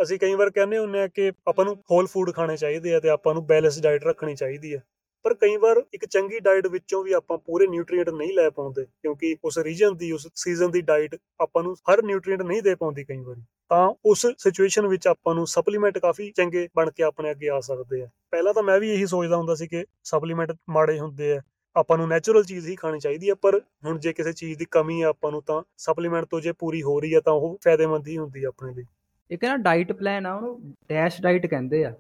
ਅਸੀਂ 0.03 0.19
ਕਈ 0.19 0.35
ਵਾਰ 0.35 0.51
ਕਹਿੰਦੇ 0.51 0.79
ਹੁੰਦੇ 0.79 1.01
ਆ 1.01 1.07
ਕਿ 1.07 1.33
ਆਪਾਂ 1.49 1.65
ਨੂੰ 1.65 1.77
ਹੋਲ 1.91 2.07
ਫੂਡ 2.07 2.33
ਖਾਣੇ 2.35 2.57
ਚਾਹੀਦੇ 2.57 2.95
ਆ 2.95 3.01
ਤੇ 3.01 3.09
ਆਪਾਂ 3.09 3.35
ਨੂੰ 3.35 3.47
ਬੈਲੈਂਸ 3.47 3.81
ਡਾਈਟ 3.81 4.05
ਰੱਖਣੀ 4.05 4.35
ਚਾਹੀਦੀ 4.35 4.73
ਆ। 4.75 4.81
ਪਰ 5.23 5.35
ਕਈ 5.35 5.57
ਵਾਰ 5.57 5.83
ਇੱਕ 5.95 6.05
ਚੰਗੀ 6.05 6.39
ਡਾਈਟ 6.41 6.67
ਵਿੱਚੋਂ 6.67 7.03
ਵੀ 7.05 7.13
ਆਪਾਂ 7.13 7.39
ਪੂਰੇ 7.39 7.67
ਨਿਊਟ੍ਰੀਐਂਟ 7.67 8.11
ਨਹੀਂ 8.11 8.33
ਲੈ 8.35 8.49
ਪਾਉਂਦੇ 8.51 8.85
ਕਿਉਂਕਿ 8.85 9.37
ਉਸ 9.45 9.59
ਰੀਜਨ 9.59 9.97
ਦੀ 9.97 10.13
ਉਸ 10.13 10.29
ਸੀਜ਼ਨ 10.35 10.71
ਦੀ 10.71 10.81
ਡਾਈਟ 10.81 11.17
ਆਪਾਂ 11.41 11.63
ਨੂੰ 11.63 11.75
ਹਰ 11.93 12.03
ਨਿਊਟ੍ਰੀਐਂਟ 12.03 12.43
ਨਹੀਂ 12.43 12.63
ਦੇ 12.63 12.75
ਪਾਉਂਦੀ 12.75 13.05
ਕਈ 13.05 13.19
ਵਾਰੀ। 13.19 13.43
ਤਾਂ 13.69 13.95
ਉਸ 14.05 14.27
ਸਿਚੁਏਸ਼ਨ 14.39 14.87
ਵਿੱਚ 14.87 15.09
ਆਪਾਂ 15.09 15.35
ਨੂੰ 15.35 15.47
ਸਪਲੀਮੈਂਟ 15.47 15.99
ਕਾਫੀ 15.99 16.31
ਚੰਗੇ 16.31 16.69
ਬਣ 16.77 16.91
ਕੇ 16.91 17.03
ਆਪਣੇ 17.03 17.31
ਅੱਗੇ 17.31 17.49
ਆ 17.49 17.61
ਸਕਦੇ 17.61 18.03
ਆ। 18.03 18.09
ਪਹਿਲਾਂ 18.31 18.55
ਤਾਂ 18.55 18.63
ਮੈਂ 18.63 18.79
ਵੀ 18.81 18.91
ਇਹੀ 18.91 19.07
ਸੋਚਦਾ 19.07 19.37
ਹੁੰਦਾ 19.37 19.55
ਸੀ 19.55 19.67
ਕਿ 19.67 19.85
ਸਪਲੀਮੈਂਟ 20.05 20.53
ਮਾੜੇ 20.69 20.99
ਹੁੰਦੇ 20.99 21.33
ਆ 21.37 21.41
ਆਪਾਂ 21.77 21.99
ਨੂੰ 21.99 22.09
ਨੈਚੁਰਲ 22.09 22.45
ਚੀਜ਼ 22.45 22.69
ਹੀ 22.69 22.75
ਖਾਣੀ 22.77 22.99
ਚਾਹੀਦੀ 22.99 23.29
ਹੈ 23.31 23.35
ਪਰ 23.35 23.61
ਹੁਣ 23.85 23.99
ਜੇ 23.99 24.13
ਕਿਸੇ 24.13 24.33
ਚੀਜ਼ 24.33 24.59
ਦੀ 24.59 24.67
ਕਮੀ 24.71 25.03
ਹੈ 25.03 25.07
ਆਪਾਂ 25.07 25.31
ਨੂੰ 25.31 25.43
ਤਾਂ 25.43 25.63
ਸਪਲੀਮੈਂਟ 25.77 26.25
ਤੋਂ 26.25 26.41
ਜੇ 26.41 26.53
ਪੂਰੀ 26.53 26.83
ਹੋ 26.83 27.01
ਰਹੀ 27.01 27.15
ਹੈ 27.15 27.21
ਤਾਂ 27.21 27.33
ਉਹ 27.33 27.59
ਫਾਇਦੇਮੰਦ 27.65 28.09
ਹੀ 28.09 28.19
ਹੁੰਦੀ 28.19 28.43
ਹੈ 28.43 28.49
ਆਪਣੇ 28.49 28.75
ਲਈ। 28.75 28.85
ਇੱਕ 29.31 29.45
ਨਾ 29.45 29.57
ਡਾਈਟ 29.57 29.93
ਪਲਾਨ 29.93 30.27
ਆ 30.27 30.35
ਉਹਨੂੰ 30.35 30.75
ਡੈਸ਼ 30.89 31.21
ਡਾਈਟ 31.21 31.47
ਕਹਿੰਦੇ 31.47 31.85
ਆ 31.85 31.95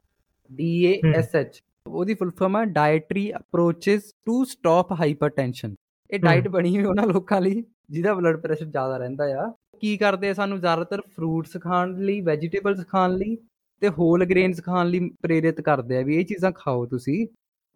D 0.51 0.70
A 0.88 0.94
S 1.18 1.28
H 1.42 1.60
ਉਹਦੀ 1.86 2.15
ਫੁੱਲ 2.15 2.31
ਫਾਰਮ 2.39 2.57
ਆ 2.57 2.65
dietary 2.65 3.31
approaches 3.36 4.11
to 4.27 4.44
stop 4.44 4.93
hypertension 5.01 5.74
ਇਹ 6.11 6.19
ਡਾਈਟ 6.20 6.48
ਬਣੀ 6.48 6.77
ਹੋਈ 6.77 6.85
ਉਹਨਾਂ 6.85 7.07
ਲੋਕਾਂ 7.07 7.40
ਲਈ 7.40 7.62
ਜਿਹਦਾ 7.90 8.15
ਬਲੱਡ 8.15 8.36
ਪ੍ਰੈਸ਼ਰ 8.40 8.66
ਜ਼ਿਆਦਾ 8.66 8.97
ਰਹਿੰਦਾ 8.97 9.24
ਆ। 9.40 9.51
ਕੀ 9.81 9.97
ਕਰਦੇ 9.97 10.28
ਆ 10.28 10.32
ਸਾਨੂੰ 10.35 10.59
ਜ਼ਿਆਦਾਤਰ 10.61 11.01
ਫਰੂਟਸ 11.16 11.57
ਖਾਣ 11.62 11.97
ਲਈ 12.05 12.20
ਵੈਜੀਟੇਬਲਸ 12.20 12.86
ਖਾਣ 12.89 13.16
ਲਈ 13.16 13.36
ਤੇ 13.82 13.89
ਹੋਲ 13.89 14.24
ਗ੍ਰੇਨਸ 14.24 14.62
ਖਾਣ 14.65 14.89
ਲਈ 14.89 15.09
ਪ੍ਰੇਰਿਤ 15.23 15.61
ਕਰਦੇ 15.61 15.98
ਆ 15.98 16.02
ਵੀ 16.02 16.16
ਇਹ 16.16 16.24
ਚੀਜ਼ਾਂ 16.24 16.52
ਖਾਓ 16.57 16.85
ਤੁਸੀਂ। 16.86 17.27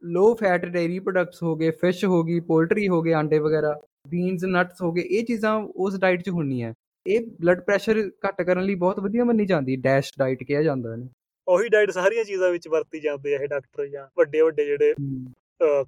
ਲੋ 0.03 0.35
ਫੈਟ 0.35 0.65
ਡੇਰੀ 0.65 0.99
ਪ੍ਰੋਡਕਟਸ 0.99 1.43
ਹੋ 1.43 1.55
ਗਏ 1.57 1.71
ਫਿਸ਼ 1.71 2.05
ਹੋ 2.05 2.23
ਗਈ 2.23 2.41
ਪੋਲਟਰੀ 2.49 2.89
ਹੋ 2.89 3.01
ਗਏ 3.03 3.13
ਆਂਡੇ 3.13 3.39
ਵਗੈਰਾ 3.39 3.75
ਬੀਨਸ 4.09 4.45
ਨਟਸ 4.45 4.83
ਹੋ 4.83 4.93
ਗਏ 4.93 5.03
ਇਹ 5.03 5.25
ਚੀਜ਼ਾਂ 5.25 5.55
ਉਸ 5.77 5.99
ਡਾਈਟ 6.01 6.23
'ਚ 6.23 6.31
ਹੁੰਦੀਆਂ। 6.31 6.73
ਇਹ 7.07 7.27
ਬਲੱਡ 7.41 7.61
ਪ੍ਰੈਸ਼ਰ 7.61 8.03
ਘੱਟ 8.27 8.43
ਕਰਨ 8.43 8.65
ਲਈ 8.65 8.75
ਬਹੁਤ 8.75 9.01
ਵਧੀਆ 9.01 9.25
ਮੰਨੀ 9.25 9.47
ਜਾਂਦੀ 9.47 9.77
ਡੈਸ਼ 9.77 10.11
ਡਾਈਟ 10.19 10.43
ਕਿਹਾ 10.43 10.63
ਜਾਂਦਾ 10.63 10.93
ਇਹਨੂੰ। 10.93 11.09
ਉਹੀ 11.49 11.69
ਡਾਈਟ 11.69 11.91
ਸਾਰੀਆਂ 11.91 12.25
ਚੀਜ਼ਾਂ 12.25 12.51
ਵਿੱਚ 12.51 12.69
ਵਰਤੀ 12.69 13.01
ਜਾਂਦੇ 13.01 13.35
ਆ 13.35 13.39
ਇਹ 13.43 13.49
ਡਾਕਟਰ 13.49 13.87
ਜਾਂ 13.87 14.07
ਵੱਡੇ 14.17 14.41
ਵੱਡੇ 14.41 14.65
ਜਿਹੜੇ 14.65 14.95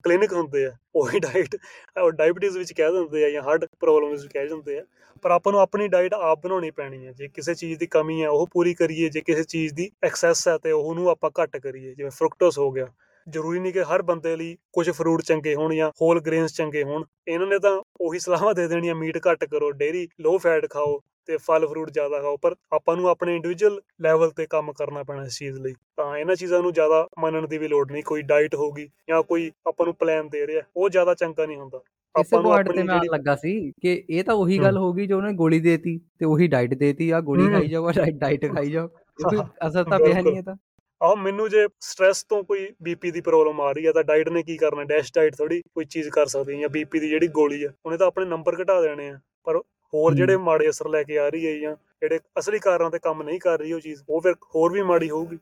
ਕਲੀਨਿਕ 0.03 0.33
ਹੁੰਦੇ 0.33 0.65
ਆ 0.67 0.71
ਉਹੀ 0.95 1.19
ਡਾਈਟ 1.21 1.57
ਉਹ 1.97 2.11
ਡਾਇਬੀਟੀਜ਼ 2.11 2.59
ਵਿੱਚ 2.59 2.73
ਕਹਿ 2.73 2.93
ਦਿੰਦੇ 2.93 3.25
ਆ 3.25 3.31
ਜਾਂ 3.31 3.43
ਹਾਰਟ 3.43 3.65
ਪ੍ਰੋਬਲਮਸ 3.81 4.23
ਵਿੱਚ 4.23 4.33
ਕਹਿ 4.33 4.49
ਦਿੰਦੇ 4.49 4.79
ਆ 4.79 4.85
ਪਰ 5.25 5.31
ਆਪਾਂ 5.31 5.53
ਨੂੰ 5.53 5.61
ਆਪਣੀ 5.61 5.89
ਡਾਈਟ 5.89 6.15
ਆਪ 6.15 6.43
ਬਣਾਉਣੀ 6.43 6.71
ਪੈਣੀ 6.71 7.07
ਹੈ 7.07 7.13
ਜੇ 7.13 7.29
ਕਿਸੇ 7.29 7.55
ਚੀਜ਼ 7.55 7.79
ਦੀ 7.79 7.87
ਕਮੀ 7.87 8.23
ਹੈ 8.23 8.29
ਉਹ 8.29 8.47
ਪੂਰੀ 8.47 8.75
ਕਰੀਏ 8.75 9.09
ਜੇ 9.09 9.21
ਕਿਸੇ 9.21 9.43
ਚੀਜ਼ 9.45 9.75
ਦੀ 9.75 9.91
ਐਕਸੈਸ 10.05 10.47
ਹੈ 10.49 10.57
ਤੇ 10.59 10.73
ਉਹਨੂੰ 10.73 11.09
ਆਪਾਂ 11.11 11.31
ਘੱਟ 11.43 11.57
ਕਰੀਏ 11.57 11.95
ਜਿਵੇਂ 11.95 12.11
ਫਰੁਕਟੋਸ 12.11 12.59
ਹੋ 12.59 12.71
ਗਿਆ 12.71 12.87
ਜ਼ਰੂਰੀ 13.27 13.61
ਨਹੀਂ 13.61 13.73
ਕਿ 13.73 13.83
ਹਰ 13.83 14.03
ਬੰਦੇ 14.03 14.37
ਲਈ 14.37 14.57
ਕੁਝ 14.73 14.91
ਫਰੂਟ 14.91 15.23
ਚੰਗੇ 15.23 15.55
ਹੋਣ 15.55 15.75
ਜਾਂ 15.75 15.91
ਹੋਲ 16.03 16.21
ਗ੍ਰੇਨਸ 16.21 16.55
ਚੰਗੇ 16.55 16.83
ਹੋਣ 16.85 17.05
ਇਹਨਾਂ 17.29 17.47
ਨੇ 17.47 17.59
ਤਾਂ 17.59 17.81
ਉਹੀ 18.01 18.19
ਸਲਾਹਾਂ 18.19 18.55
ਦੇ 18.55 18.67
ਦੇਣੀਆਂ 18.69 18.95
ਮੀਟ 18.95 19.19
ਘੱਟ 19.29 19.45
ਕਰੋ 19.45 19.71
ਡੇਰੀ 19.73 20.09
ਲੋ 20.21 20.37
ਫੈਟ 20.39 20.67
ਖਾਓ 20.71 21.01
ਤੇ 21.27 21.37
ਫਲ 21.37 21.67
ਫਰੂਟ 21.67 21.91
ਜ਼ਿਆਦਾ 21.91 22.21
ਖਾਓ 22.21 22.37
ਪਰ 22.37 22.55
ਆਪਾਂ 22.73 22.97
ਨੂੰ 22.97 23.09
ਆਪਣੇ 23.09 23.35
ਇੰਡੀਵਿਜੂਅਲ 23.37 23.81
ਲੈਵਲ 24.03 24.31
ਤੇ 24.31 24.47
ਕੰਮ 24.51 24.73
ਕਰਨਾ 24.73 25.03
ਪੈਣਾ 25.03 25.25
ਇਸ 25.25 25.39
ਚੀਜ਼ 25.39 25.59
ਲਈ। 25.61 25.73
ਤਾਂ 25.97 26.17
ਇਹਨਾਂ 26.19 26.37
ਚੀਜ਼ਾਂ 26.37 26.63
ਨੂੰ 26.63 26.73
ਜ਼ਿਆਦਾ 26.73 27.07
ਮੰਨਣ 27.19 27.47
ਦੀ 27.47 27.59
ਵੀ 27.59 27.69
ਲੋੜ 27.69 27.91
ਨਹੀਂ 27.93 28.03
ਕੋਈ 28.03 28.23
ਡਾਈਟ 28.23 28.55
ਹੋਗੀ 28.55 28.89
ਜਾਂ 29.09 29.23
ਕੋਈ 29.23 29.51
ਆਪਾਂ 29.69 29.87
ਨੂੰ 29.87 29.95
ਪਲਾਨ 29.95 30.29
ਦੇ 30.29 30.47
ਰਿਹਾ 30.47 30.63
ਉਹ 30.77 30.89
ਜ਼ਿਆਦਾ 30.89 31.15
ਚੰਗਾ 31.15 31.47
ਨਹੀਂ 31.47 31.57
ਹੁੰਦਾ। 31.57 31.81
ਇਸੇ 32.15 32.37
ਪੁਆਇੰਟ 32.43 32.71
ਤੇ 32.73 32.83
ਮੈਂ 32.83 33.01
ਲੱਗਾ 33.13 33.35
ਸੀ 33.37 33.53
ਕਿ 33.83 34.03
ਇਹ 34.11 34.23
ਤਾਂ 34.25 34.35
ਉਹੀ 34.35 34.59
ਗੱਲ 34.59 34.77
ਹੋਗੀ 34.79 35.07
ਜੋ 35.07 35.17
ਉਹਨੇ 35.17 35.33
ਗੋਲੀ 35.33 35.59
ਦੇਤੀ 35.61 35.99
ਤੇ 36.19 36.25
ਉਹੀ 36.25 36.47
ਡਾਈਟ 36.49 36.75
ਦੇਤੀ 36.75 37.11
ਆ 37.11 37.21
ਗੋਲੀ 37.21 37.49
ਖਾਈ 37.53 37.69
ਜਾਓ 37.69 37.91
ਡਾਈਟ 38.19 38.47
ਖਾਈ 38.55 38.71
ਜਾਓ। 38.71 38.89
ਕੋਈ 39.19 39.39
ਅਸਰ 39.69 39.85
ਤਾਂ 39.85 39.99
ਪਿਆ 39.99 40.21
ਨਹੀਂ 40.21 40.37
ਇਹ 40.37 40.43
ਤਾਂ। 40.43 40.57
ਆਹ 41.01 41.15
ਮੈਨੂੰ 41.17 41.49
ਜੇ 41.51 41.67
ਸਟ्रेस 41.81 42.25
ਤੋਂ 42.29 42.43
ਕੋਈ 42.45 42.67
ਬੀਪੀ 42.83 43.11
ਦੀ 43.11 43.21
ਪ੍ਰੋਬਲਮ 43.21 43.61
ਆ 43.61 43.71
ਰਹੀ 43.73 43.87
ਹੈ 43.87 43.93
ਤਾਂ 43.93 44.05
ਡਾਈਟ 44.05 44.29
ਨੇ 44.29 44.43
ਕੀ 44.43 44.57
ਕਰਨਾ 44.57 44.85
ਡੈਸ਼ 44.85 45.13
ਡਾਈਟ 45.15 45.35
ਥੋੜੀ 45.37 45.61
ਕੋਈ 45.75 45.85
ਚੀਜ਼ 45.85 46.09
ਕਰ 46.09 46.27
ਸਕਦੀ 46.27 46.55
ਹੈ 46.55 46.61
ਜਾਂ 46.61 46.69
ਬੀਪੀ 46.69 47.01
ਦੀ 47.01 47.09
ਜਿਹੜੀ 47.09 47.29
ਗੋਲੀ 47.29 47.63
ਆ 47.65 47.71
ਉਹਨੇ 47.87 47.97
ਤਾਂ 47.97 48.07
ਆਪਣੇ 48.07 48.25
ਨੰਬਰ 48.25 48.57
ਘਟਾ 48.63 48.81
ਦੇਣੇ 48.81 49.09
ਆ 49.11 49.19
ਪਰ 49.45 49.57
ਹੋਰ 49.95 50.15
ਜਿਹੜੇ 50.15 50.37
ਮਾੜੇ 50.37 50.69
ਅਸਰ 50.69 50.89
ਲੈ 50.89 51.03
ਕੇ 51.03 51.19
ਆ 51.19 51.29
ਰਹੀ 51.29 51.47
ਹੈ 51.47 51.59
ਜਾਂ 51.59 51.75
ਜਿਹੜੇ 52.01 52.19
ਅਸਲੀ 52.39 52.59
ਕਾਰਨਾਂ 52.59 52.91
ਤੇ 52.91 52.99
ਕੰਮ 52.99 53.23
ਨਹੀਂ 53.23 53.39
ਕਰ 53.41 53.59
ਰਹੀ 53.59 53.73
ਉਹ 53.73 53.81
ਚੀਜ਼ 53.81 54.03
ਉਹ 54.09 54.21
ਫਿਰ 54.21 54.35
ਹੋਰ 54.55 54.73
ਵੀ 54.73 54.83
ਮਾੜੀ 54.83 55.11
ਹੋਊਗੀ। 55.11 55.37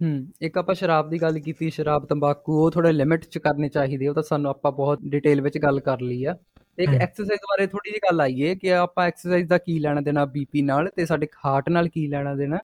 ਹੂੰ 0.00 0.26
ਇੱਕ 0.42 0.58
ਆਪਾਂ 0.58 0.74
ਸ਼ਰਾਬ 0.74 1.10
ਦੀ 1.10 1.22
ਗੱਲ 1.22 1.38
ਕੀਤੀ 1.38 1.70
ਸ਼ਰਾਬ 1.70 2.06
ਤੰਬਾਕੂ 2.06 2.64
ਉਹ 2.64 2.70
ਥੋੜੇ 2.70 2.92
ਲਿਮਿਟ 2.92 3.24
ਚ 3.24 3.38
ਕਰਨੇ 3.38 3.68
ਚਾਹੀਦੇ 3.68 4.08
ਉਹ 4.08 4.14
ਤਾਂ 4.14 4.22
ਸਾਨੂੰ 4.22 4.50
ਆਪਾਂ 4.50 4.72
ਬਹੁਤ 4.72 4.98
ਡਿਟੇਲ 5.04 5.40
ਵਿੱਚ 5.40 5.58
ਗੱਲ 5.58 5.80
ਕਰ 5.80 6.00
ਲਈ 6.00 6.24
ਆ। 6.24 6.36
ਇੱਕ 6.78 6.90
ਐਕਸਰਸਾਈਜ਼ 6.90 7.40
ਬਾਰੇ 7.40 7.66
ਥੋੜੀ 7.66 7.90
ਜਿਹੀ 7.90 8.00
ਗੱਲ 8.10 8.20
ਆਈਏ 8.20 8.54
ਕਿ 8.54 8.74
ਆਪਾਂ 8.74 9.06
ਐਕਸਰਸਾਈਜ਼ 9.06 9.48
ਦਾ 9.48 9.58
ਕੀ 9.58 9.78
ਲੈਣਾ 9.78 10.00
ਦੇਣਾ 10.00 10.24
ਬੀਪੀ 10.24 10.62
ਨਾਲ 10.62 10.88
ਤੇ 10.96 11.06
ਸਾਡੇ 11.06 11.26
ਹਾਰਟ 11.44 11.68
ਨਾਲ 11.68 11.88
ਕੀ 11.88 12.06
ਲੈਣਾ 12.06 12.34
ਦੇਣਾ 12.34 12.58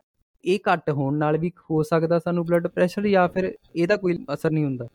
ਇਹ 0.44 0.58
ਘੱਟ 0.72 0.90
ਹੋਣ 0.90 1.14
ਨਾਲ 1.14 1.38
ਵੀ 1.38 1.52
ਹੋ 1.70 1.82
ਸਕਦਾ 1.82 2.18
ਸਾਨੂੰ 2.18 2.44
ਬਲੱਡ 2.46 2.66
ਪ੍ਰੈਸ਼ਰ 2.66 3.08
ਜਾਂ 3.08 3.28
ਫਿਰ 3.28 3.52
ਇਹਦਾ 3.76 3.96
ਕੋਈ 3.96 4.24
ਅਸਰ 4.34 4.50
ਨਹੀਂ 4.50 4.64
ਹੁੰਦਾ। 4.64 4.86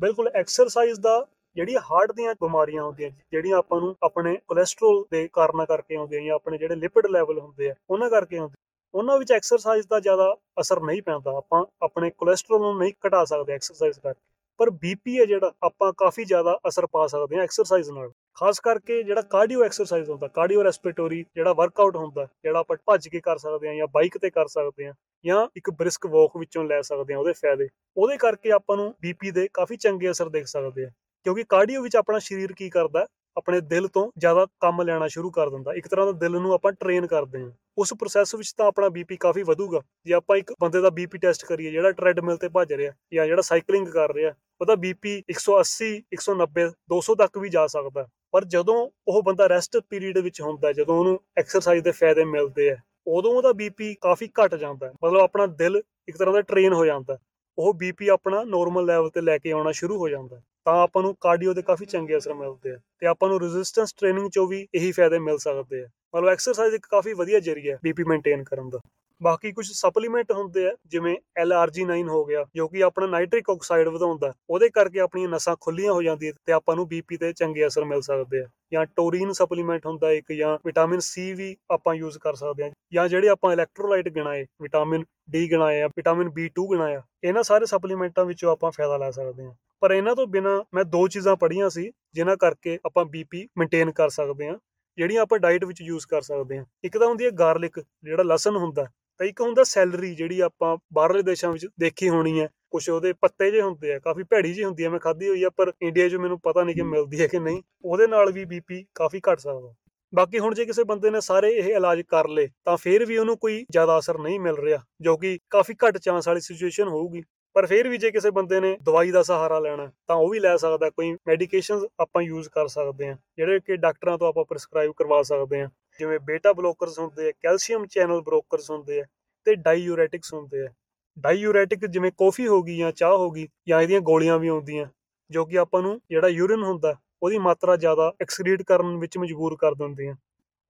ਬਿਲਕੁਲ 0.00 0.28
ਐਕਸਰਸਾਈਜ਼ 0.28 1.00
ਦਾ 1.00 1.26
ਜਿਹੜੀਆਂ 1.56 1.80
ਹਾਰਟ 1.90 2.12
ਦੀਆਂ 2.12 2.34
ਬਿਮਾਰੀਆਂ 2.40 2.82
ਹੁੰਦੀਆਂ, 2.82 3.10
ਜਿਹੜੀਆਂ 3.32 3.56
ਆਪਾਂ 3.58 3.80
ਨੂੰ 3.80 3.94
ਆਪਣੇ 4.02 4.36
ਕੋਲੇਸਟ੍ਰੋਲ 4.48 5.04
ਦੇ 5.10 5.28
ਕਾਰਨਾਂ 5.32 5.66
ਕਰਕੇ 5.66 5.96
ਆਉਂਦੀਆਂ 5.96 6.22
ਜਾਂ 6.22 6.34
ਆਪਣੇ 6.34 6.58
ਜਿਹੜੇ 6.58 6.76
ਲਿਪਿਡ 6.76 7.06
ਲੈਵਲ 7.06 7.38
ਹੁੰਦੇ 7.38 7.70
ਆ, 7.70 7.74
ਉਹਨਾਂ 7.90 8.10
ਕਰਕੇ 8.10 8.38
ਆਉਂਦੇ 8.38 8.62
ਉਹਨਾਂ 8.94 9.18
ਵਿੱਚ 9.18 9.32
ਐਕਸਰਸਾਈਜ਼ 9.32 9.86
ਦਾ 9.90 9.98
ਜ਼ਿਆਦਾ 10.00 10.34
ਅਸਰ 10.60 10.80
ਨਹੀਂ 10.80 11.02
ਪੈਂਦਾ। 11.02 11.30
ਆਪਾਂ 11.36 11.64
ਆਪਣੇ 11.82 12.10
ਕੋਲੇਸਟ੍ਰੋਲ 12.10 12.60
ਨੂੰ 12.60 12.76
ਨਹੀਂ 12.78 12.92
ਘਟਾ 13.06 13.24
ਸਕਦੇ 13.24 13.52
ਐਕਸਰਸਾਈਜ਼ 13.52 13.98
ਕਰਕੇ। 13.98 14.20
ਪਰ 14.60 14.70
ਬੀਪੀ 14.72 15.18
ਹੈ 15.18 15.24
ਜਿਹੜਾ, 15.24 15.52
ਆਪਾਂ 15.62 15.92
ਕਾਫੀ 15.98 16.24
ਜ਼ਿਆਦਾ 16.24 16.58
ਅਸਰ 16.68 16.86
ਪਾ 16.86 17.06
ਸਕਦੇ 17.06 17.36
ਹਾਂ 17.36 17.44
ਐਕਸਰਸਾਈਜ਼ 17.44 17.90
ਨਾਲ। 17.90 18.10
ਖਾਸ 18.34 18.60
ਕਰਕੇ 18.60 19.02
ਜਿਹੜਾ 19.02 19.22
ਕਾਰਡੀਓ 19.22 19.64
ਐਕਸਰਸਾਈਜ਼ 19.64 20.10
ਹੁੰਦਾ 20.10 20.28
ਕਾਰਡੀਓ 20.28 20.62
ਰੈਸਪੀਰੇਟਰੀ 20.64 21.22
ਜਿਹੜਾ 21.34 21.52
ਵਰਕਆਊਟ 21.52 21.96
ਹੁੰਦਾ, 21.96 22.26
ਜਿਹੜਾ 22.44 22.58
ਆਪਾਂ 22.58 22.76
ਭੱਜ 22.86 23.08
ਕੇ 23.08 23.20
ਕਰ 23.20 23.38
ਸਕਦੇ 23.38 23.68
ਹਾਂ 23.68 23.74
ਜਾਂ 23.74 23.86
ਬਾਈਕ 23.94 24.18
ਤੇ 24.18 24.30
ਕਰ 24.30 24.46
ਸਕਦੇ 24.46 24.86
ਹਾਂ 24.86 24.92
ਜਾਂ 25.24 25.46
ਇੱਕ 25.56 25.70
ਬ੍ਰਿਸਕ 25.70 26.06
ਵਾਕ 26.06 26.36
ਵਿੱਚੋਂ 26.36 26.64
ਲੈ 26.64 26.80
ਸਕਦੇ 26.82 27.14
ਹਾਂ 27.14 27.20
ਉਹਦੇ 27.20 27.32
ਫਾਇਦੇ। 27.32 27.68
ਉਹਦੇ 27.96 28.16
ਕਰਕੇ 28.16 28.52
ਆਪਾਂ 28.52 28.76
ਨੂੰ 28.76 28.92
ਬੀਪੀ 29.02 29.30
ਦੇ 29.30 29.48
ਕਾਫੀ 29.54 29.76
ਚੰਗੇ 29.76 30.10
ਅਸਰ 30.10 30.28
ਦੇਖ 30.28 30.46
ਸਕਦੇ 30.46 30.84
ਆ 30.84 30.90
ਕਿਉਂਕਿ 31.24 31.44
ਕਾਰਡੀਓ 31.48 31.82
ਵਿੱਚ 31.82 31.96
ਆਪਣਾ 31.96 32.18
ਸਰੀਰ 32.18 32.52
ਕੀ 32.52 32.70
ਕਰਦਾ 32.70 33.06
ਆਪਣੇ 33.36 33.60
ਦਿਲ 33.60 33.88
ਤੋਂ 33.88 34.10
ਜ਼ਿਆਦਾ 34.18 34.46
ਕੰਮ 34.60 34.82
ਲੈਣਾ 34.82 35.08
ਸ਼ੁਰੂ 35.08 35.30
ਕਰ 35.30 35.50
ਦਿੰਦਾ 35.50 35.72
ਇੱਕ 35.74 35.88
ਤਰ੍ਹਾਂ 35.88 36.06
ਦਾ 36.06 36.12
ਦਿਲ 36.12 36.32
ਨੂੰ 36.32 36.52
ਆਪਾਂ 36.52 36.72
ਟ੍ਰੇਨ 36.72 37.06
ਕਰਦੇ 37.06 37.42
ਹਾਂ। 37.42 37.50
ਉਸ 37.78 37.92
ਪ੍ਰੋਸੈਸ 37.94 38.34
ਵਿੱਚ 38.34 38.52
ਤਾਂ 38.52 38.66
ਆਪਣਾ 38.66 38.88
ਬੀਪੀ 38.88 39.16
ਕਾਫੀ 39.16 39.42
ਵਧੂਗਾ। 39.42 39.80
ਜੇ 40.06 40.14
ਆਪਾਂ 40.14 40.36
ਇੱਕ 40.36 40.52
ਬੰਦੇ 40.60 40.80
ਦਾ 40.80 40.90
ਬੀਪੀ 40.90 41.18
ਟੈਸਟ 41.18 41.44
ਕਰੀਏ, 41.44 41.70
ਜਿਹੜਾ 41.70 41.90
ਟ੍ਰੈਡਮਿਲ 41.90 42.36
ਤੇ 42.36 42.48
ਭੱਜ 42.48 42.72
ਰਿਹਾ 42.72 42.92
ਜਾਂ 43.14 43.26
ਜਿਹੜਾ 43.26 43.42
ਸਾਈਕਲਿੰਗ 43.42 43.88
ਕਰ 43.88 44.14
ਰਿਹਾ 44.14 44.32
ਉਹਦਾ 44.60 44.74
ਬੀਪੀ 44.74 45.22
180 45.32 45.90
190 46.14 46.68
200 46.94 47.14
ਤੱਕ 47.18 47.38
ਵੀ 47.38 47.48
ਜਾ 47.48 47.66
ਸਕਦਾ 47.66 48.08
ਪਰ 48.32 48.44
ਜਦੋਂ 48.44 48.90
ਉਹ 49.08 49.22
ਬੰਦਾ 49.22 49.48
ਰੈਸਟ 49.48 49.76
ਪੀਰੀਅਡ 49.90 50.18
ਵਿੱਚ 50.18 50.40
ਹੁੰਦਾ 50.40 50.72
ਜਦੋਂ 50.72 50.98
ਉਹਨੂੰ 50.98 51.20
ਐਕਸਰਸਾਈਜ਼ 51.38 51.84
ਦੇ 51.84 51.90
ਫਾਇਦੇ 51.90 52.24
ਮਿਲਦੇ 52.24 52.70
ਆ 52.70 52.76
ਉਦੋਂ 53.06 53.32
ਉਹਦਾ 53.32 53.52
ਬੀਪੀ 53.52 53.94
ਕਾਫੀ 54.00 54.28
ਘਟ 54.28 54.54
ਜਾਂਦਾ 54.54 54.92
ਮਤਲਬ 55.04 55.20
ਆਪਣਾ 55.20 55.46
ਦਿਲ 55.46 55.82
ਇੱਕ 56.08 56.16
ਤਰ੍ਹਾਂ 56.16 56.34
ਦਾ 56.34 56.40
ਟ੍ਰੇਨ 56.40 56.72
ਹੋ 56.72 56.84
ਜਾਂਦਾ 56.86 57.18
ਉਹ 57.58 57.74
ਬੀਪੀ 57.74 58.08
ਆਪਣਾ 58.08 58.44
ਨੋਰਮਲ 58.44 58.86
ਲੈਵਲ 58.86 59.10
ਤੇ 59.10 59.20
ਲੈ 59.20 59.38
ਕੇ 59.38 59.50
ਆਉਣਾ 59.50 59.72
ਸ਼ੁਰੂ 59.72 59.98
ਹੋ 59.98 60.08
ਜਾਂਦਾ 60.08 60.40
ਤਾਂ 60.66 60.74
ਆਪਾਂ 60.82 61.02
ਨੂੰ 61.02 61.14
ਕਾਰਡੀਓ 61.20 61.52
ਦੇ 61.54 61.62
ਕਾਫੀ 61.62 61.86
ਚੰਗੇ 61.86 62.16
ਅਸਰ 62.16 62.34
ਮਿਲਦੇ 62.34 62.70
ਆ 62.70 62.78
ਤੇ 62.98 63.06
ਆਪਾਂ 63.06 63.28
ਨੂੰ 63.28 63.40
ਰੈਜ਼ਿਸਟੈਂਸ 63.40 63.94
ਟ੍ਰੇਨਿੰਗ 63.94 64.30
ਚੋਂ 64.30 64.46
ਵੀ 64.48 64.66
ਇਹੀ 64.74 64.92
ਫਾਇਦੇ 64.92 65.18
ਮਿਲ 65.18 65.38
ਸਕਦੇ 65.38 65.82
ਆ। 65.84 65.88
ਮਤਲਬ 66.14 66.28
ਐਕਸਰਸਾਈਜ਼ 66.28 66.74
ਇੱਕ 66.74 66.86
ਕਾਫੀ 66.90 67.12
ਵਧੀਆ 67.12 67.40
ਜਰੀਆ 67.40 67.78
ਬੀਪੀ 67.82 68.04
ਮੇਨਟੇਨ 68.04 68.44
ਕਰਨ 68.44 68.68
ਦਾ। 68.70 68.78
ਬਾਕੀ 69.22 69.52
ਕੁਝ 69.52 69.66
ਸਪਲੀਮੈਂਟ 69.72 70.32
ਹੁੰਦੇ 70.32 70.66
ਆ, 70.66 70.70
ਜਿਵੇਂ 70.86 71.16
LRG9 71.40 72.08
ਹੋ 72.08 72.24
ਗਿਆ, 72.24 72.44
ਜੋ 72.54 72.68
ਕਿ 72.68 72.82
ਆਪਣਾ 72.82 73.06
ਨਾਈਟ੍ਰਿਕ 73.06 73.50
ਆਕਸਾਈਡ 73.50 73.88
ਵਧਾਉਂਦਾ, 73.88 74.32
ਉਹਦੇ 74.50 74.68
ਕਰਕੇ 74.68 75.00
ਆਪਣੀਆਂ 75.00 75.28
ਨਸਾਂ 75.28 75.56
ਖੁੱਲੀਆਂ 75.60 75.92
ਹੋ 75.92 76.02
ਜਾਂਦੀਆਂ 76.02 76.32
ਤੇ 76.46 76.52
ਆਪਾਂ 76.52 76.76
ਨੂੰ 76.76 76.88
ਬੀਪੀ 76.88 77.16
ਤੇ 77.16 77.32
ਚੰਗੇ 77.32 77.66
ਅਸਰ 77.66 77.84
ਮਿਲ 77.84 78.00
ਸਕਦੇ 78.00 78.40
ਆ। 78.40 78.48
ਜਾਂ 78.72 78.86
ਟੋਰੀਨ 78.86 79.32
ਸਪਲੀਮੈਂਟ 79.32 79.86
ਹੁੰਦਾ 79.86 80.10
ਇੱਕ, 80.10 80.32
ਜਾਂ 80.32 80.58
ਵਿਟਾਮਿਨ 80.66 81.00
ਸੀ 81.00 81.32
ਵੀ 81.32 81.56
ਆਪਾਂ 81.70 81.94
ਯੂਜ਼ 81.94 82.18
ਕਰ 82.18 82.34
ਸਕਦੇ 82.34 82.64
ਆ, 82.64 82.70
ਜਾਂ 82.92 83.08
ਜਿਹੜੇ 83.08 83.28
ਆਪਾਂ 83.28 83.52
ਇਲੈਕਟ੍ਰੋਲਾਈਟ 83.52 84.08
ਗਿਣਾਏ 84.08 84.46
ਵਿਟਾਮਿਨ 84.62 85.04
ਡੀ 85.30 85.50
ਗਿਣਾਏ 85.50 85.80
ਆ 85.82 85.86
ਵਿਟਾਮਿਨ 85.86 86.28
B2 86.28 86.68
ਗਿਣਾਇਆ 86.70 87.02
ਇਹਨਾਂ 87.24 87.42
ਸਾਰੇ 87.42 87.66
ਸਪਲੀਮੈਂਟਾਂ 87.66 88.24
ਵਿੱਚੋਂ 88.24 88.52
ਆਪਾਂ 88.52 88.70
ਫਾਇਦਾ 88.70 88.96
ਲੈ 88.96 89.10
ਸਕਦੇ 89.10 89.46
ਆ। 89.46 89.54
ਪਰ 89.80 89.90
ਇਹਨਾਂ 89.90 90.16
ਤੋਂ 90.16 90.26
ਬਿਨਾ 90.26 90.64
ਮੈਂ 90.74 90.84
ਦੋ 90.84 91.08
ਚੀਜ਼ਾਂ 91.08 91.36
ਪੜ੍ਹੀਆਂ 91.36 91.70
ਸੀ, 91.70 91.90
ਜਿਨ੍ਹਾਂ 92.14 92.36
ਕਰਕੇ 92.36 92.78
ਆਪਾਂ 92.86 93.04
ਬੀਪੀ 93.04 93.48
ਮੇਨਟੇਨ 93.58 93.90
ਕਰ 93.90 94.08
ਸਕਦੇ 94.08 94.48
ਆ, 94.48 94.58
ਜਿਹੜੀਆਂ 94.96 95.22
ਆਪਾਂ 95.22 95.38
ਡਾਈਟ 95.38 95.64
ਵਿੱਚ 95.64 95.80
ਯੂਜ਼ 95.82 96.06
ਕਰ 96.06 96.20
ਸਕਦੇ 96.20 96.58
ਆ। 96.58 96.64
ਇੱਕ 96.84 96.98
ਤਾਂ 96.98 97.06
ਹੁੰਦੀ 97.06 97.24
ਹੈ 97.24 97.30
ਗਾਰਲਿਕ 97.30 97.80
ਜਿਹੜਾ 98.02 98.22
ਲਸਣ 98.22 98.56
ਹੁੰਦਾ 98.56 98.86
ਤੇ 99.20 99.28
ਇੱਕ 99.28 99.40
ਹੁੰਦਾ 99.40 99.64
ਸੈਲਰੀ 99.64 100.14
ਜਿਹੜੀ 100.14 100.40
ਆਪਾਂ 100.40 100.76
ਬਾਹਰਲੇ 100.92 101.22
ਦੇਸ਼ਾਂ 101.22 101.52
ਵਿੱਚ 101.52 101.66
ਦੇਖੀ 101.80 102.08
ਹੋਣੀ 102.08 102.40
ਹੈ 102.40 102.48
ਕੁਝ 102.70 102.88
ਉਹਦੇ 102.90 103.12
ਪੱਤੇ 103.12 103.50
ਜੇ 103.50 103.60
ਹੁੰਦੇ 103.60 103.92
ਆ 103.94 103.98
ਕਾਫੀ 103.98 104.22
ਭੈੜੀ 104.22 104.52
ਜੀ 104.54 104.64
ਹੁੰਦੀ 104.64 104.84
ਹੈ 104.84 104.88
ਮੈਂ 104.90 104.98
ਖਾਧੀ 105.00 105.28
ਹੋਈ 105.28 105.42
ਆ 105.44 105.50
ਪਰ 105.56 105.72
ਇੰਡੀਆ 105.82 106.08
'ਚ 106.08 106.14
ਮੈਨੂੰ 106.14 106.38
ਪਤਾ 106.40 106.62
ਨਹੀਂ 106.64 106.74
ਕਿ 106.76 106.82
ਮਿਲਦੀ 106.82 107.20
ਹੈ 107.20 107.26
ਕਿ 107.26 107.38
ਨਹੀਂ 107.38 107.62
ਉਹਦੇ 107.84 108.06
ਨਾਲ 108.06 108.32
ਵੀ 108.32 108.44
ਬੀਪੀ 108.44 108.84
ਕਾਫੀ 108.94 109.20
ਘਟ 109.30 109.38
ਸਕਦਾ। 109.38 109.74
ਬਾਕੀ 110.12 110.38
ਹੁਣ 110.38 110.54
ਜੇ 110.54 110.64
ਕਿਸੇ 110.64 110.84
ਬੰਦੇ 110.84 111.10
ਨੇ 111.10 111.20
ਸਾਰੇ 111.20 111.50
ਇਹ 111.50 111.68
ਇਲਾਜ 111.76 112.00
ਕਰ 112.08 112.28
ਲੇ 112.28 112.48
ਤਾਂ 112.64 112.76
ਫਿਰ 112.76 113.04
ਵੀ 113.04 113.16
ਉਹਨੂੰ 113.18 113.36
ਕੋਈ 113.38 113.64
ਜ਼ਿਆਦਾ 113.70 113.98
ਅਸਰ 113.98 114.18
ਨਹੀਂ 114.18 114.40
ਮਿਲ 114.40 114.56
ਰਿਹਾ 114.56 114.78
ਜੋ 115.00 115.16
ਕਿ 115.16 115.38
ਕਾਫੀ 115.50 115.74
ਘੱਟ 115.84 115.98
ਚਾਂਸ 115.98 116.28
ਵਾਲੀ 116.28 116.40
ਸਿਚੁਏਸ਼ਨ 116.40 116.88
ਹੋਊਗੀ। 116.88 117.22
ਪਰ 117.56 117.66
ਫਿਰ 117.66 117.88
ਵੀ 117.88 117.98
ਜੇ 117.98 118.10
ਕਿਸੇ 118.10 118.30
ਬੰਦੇ 118.30 118.60
ਨੇ 118.60 118.76
ਦਵਾਈ 118.82 119.10
ਦਾ 119.10 119.22
ਸਹਾਰਾ 119.22 119.58
ਲੈਣਾ 119.58 119.90
ਤਾਂ 120.08 120.16
ਉਹ 120.16 120.30
ਵੀ 120.30 120.38
ਲੈ 120.40 120.56
ਸਕਦਾ 120.56 120.90
ਕੋਈ 120.90 121.12
ਮੈਡੀਕੇਸ਼ਨਸ 121.28 121.84
ਆਪਾਂ 122.00 122.22
ਯੂਜ਼ 122.22 122.48
ਕਰ 122.48 122.68
ਸਕਦੇ 122.68 123.08
ਹਾਂ 123.08 123.16
ਜਿਹੜੇ 123.36 123.60
ਕਿ 123.60 123.76
ਡਾਕਟਰਾਂ 123.76 124.16
ਤੋਂ 124.18 124.28
ਆਪਾਂ 124.28 124.44
ਪ੍ਰੈਸਕ੍ਰਾਈਬ 124.44 124.92
ਕਰਵਾ 124.96 125.22
ਸਕਦੇ 125.22 125.60
ਹਾਂ। 125.62 125.68
ਜਿਵੇਂ 126.00 126.18
ਬੀਟਾ 126.20 126.52
ਬਲੋਕਰਸ 126.52 126.98
ਹੁੰਦੇ 126.98 127.28
ਆ 127.28 127.32
ਕੈਲਸ਼ੀਅਮ 127.42 127.86
ਚੈਨਲ 127.86 128.20
ਬਲੋਕਰਸ 128.20 128.70
ਹੁੰਦੇ 128.70 129.00
ਆ 129.00 129.04
ਤੇ 129.46 129.54
ਡਾਈਯੂਰੈਟਿਕਸ 129.54 130.34
ਹੁੰਦੇ 130.34 130.64
ਆ। 130.66 130.68
ਡਾਈਯੂਰੈਟਿਕ 131.16 131.86
ਜਿਵੇਂ 131.86 132.10
ਕਾਫੀ 132.18 132.46
ਹੋ 132.48 132.62
ਗਈ 132.62 132.76
ਜਾਂ 132.76 132.92
ਚਾਹ 132.92 133.16
ਹੋ 133.16 133.30
ਗਈ 133.30 133.46
ਜਾਂ 133.68 133.80
ਇਹਦੀਆਂ 133.82 134.00
ਗੋਲੀਆਂ 134.00 134.38
ਵੀ 134.38 134.48
ਆਉਂਦੀਆਂ 134.48 134.86
ਜੋ 135.30 135.44
ਕਿ 135.44 135.58
ਆਪਾਂ 135.58 135.82
ਨੂੰ 135.82 136.00
ਜਿਹੜਾ 136.10 136.28
ਯੂਰਿਨ 136.28 136.62
ਹੁੰਦਾ 136.62 136.94
ਉਹਦੀ 137.22 137.38
ਮਾਤਰਾ 137.38 137.76
ਜ਼ਿਆਦਾ 137.76 138.12
ਐਕਸਕ੍ਰੀਟ 138.20 138.62
ਕਰਨ 138.62 138.96
ਵਿੱਚ 138.96 139.18
ਮਜਬੂਰ 139.18 139.56
ਕਰ 139.56 139.74
ਦਿੰਦੀਆਂ। 139.74 140.14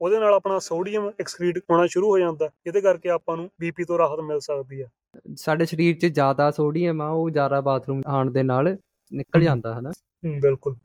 ਉਹਦੇ 0.01 0.19
ਨਾਲ 0.19 0.35
ਆਪਣਾ 0.35 0.59
ਸੋਡੀਅਮ 0.59 1.11
ਐਕਸਕ੍ਰੀਟ 1.21 1.59
ਹੋਣਾ 1.71 1.87
ਸ਼ੁਰੂ 1.87 2.11
ਹੋ 2.11 2.19
ਜਾਂਦਾ 2.19 2.49
ਇਹਦੇ 2.67 2.81
ਕਰਕੇ 2.81 3.11
ਆਪਾਂ 3.11 3.37
ਨੂੰ 3.37 3.49
ਬੀਪੀ 3.61 3.85
ਤੋਂ 3.85 3.99
ਰਾਹਤ 3.99 4.21
ਮਿਲ 4.21 4.41
ਸਕਦੀ 4.41 4.83
ਹੈ 4.83 4.89
ਸਾਡੇ 5.37 5.65
ਸਰੀਰ 5.65 5.97
'ਚ 5.99 6.07
ਜ਼ਿਆਦਾ 6.07 6.51
ਸੋਡੀਅਮ 6.51 7.01
ਆ 7.03 7.09
ਉਹ 7.09 7.31
ਜ਼ਿਆਦਾ 7.31 7.61
ਬਾਥਰੂਮ 7.61 8.03
ਆਉਣ 8.07 8.31
ਦੇ 8.31 8.43
ਨਾਲ 8.43 8.77
ਨਿਕਲ। 9.13 9.43
ਜਾਂਦਾ 9.43 9.75
ਹਨਾ? 9.79 9.93
ਬਿਲਕੁਲ। 10.41 10.77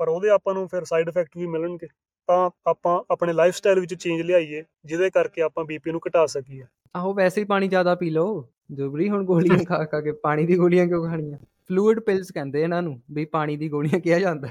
ਪਰ 0.00 0.08
ਉਹਦੇ 0.08 0.28
ਆਪਾਂ 0.30 0.54
ਨੂੰ 0.54 0.66
ਫਿਰ 0.68 0.84
ਸਾਈਡ 0.84 1.08
ਇਫੈਕਟ 1.08 1.36
ਵੀ 1.36 1.46
ਮਿਲਣਗੇ। 1.46 1.88
ਤਾਂ 2.28 2.50
ਆਪਾਂ 2.66 3.02
ਆਪਣੇ 3.10 3.32
ਲਾਈਫ 3.32 3.54
ਸਟਾਈਲ 3.54 3.80
ਵਿੱਚ 3.80 3.94
ਚੇਂਜ 3.94 4.22
ਲਿਆਈਏ 4.22 4.64
ਜਿਹਦੇ 4.84 5.10
ਕਰਕੇ 5.10 5.42
ਆਪਾਂ 5.42 5.64
ਬੀਪੀ 5.64 5.90
ਨੂੰ 5.90 6.00
ਘਟਾ 6.08 6.26
ਸਕੀਏ। 6.26 6.62
ਆਹੋ 6.96 7.14
ਵੈਸੇ 7.14 7.40
ਹੀ 7.40 7.46
ਪਾਣੀ 7.46 7.68
ਜ਼ਿਆਦਾ 7.68 7.94
ਪੀ 7.94 8.10
ਲਓ। 8.10 8.48
ਜ਼ਰੂਰੀ 8.72 9.08
ਹੁਣ 9.08 9.24
ਗੋਲੀਆਂ 9.24 9.64
ਖਾ 9.64 9.84
ਖਾ 9.84 10.00
ਕੇ 10.00 10.12
ਪਾਣੀ 10.12 10.46
ਦੀ 10.46 10.56
ਗੋਲੀਆਂ 10.56 10.86
ਕਿਉਂ 10.86 11.06
ਖਾਣੀਆਂ? 11.06 11.38
ਫਲੂਇਡ 11.68 12.00
ਪਿਲਸ 12.00 12.30
ਕਹਿੰਦੇ 12.32 12.62
ਇਹਨਾਂ 12.62 12.82
ਨੂੰ 12.82 13.00
ਵੀ 13.12 13.24
ਪਾਣੀ 13.24 13.56
ਦੀ 13.56 13.68
ਗੋਲੀਆਂ 13.68 14.00
ਕਿਹਾ 14.00 14.18
ਜਾਂਦਾ। 14.18 14.48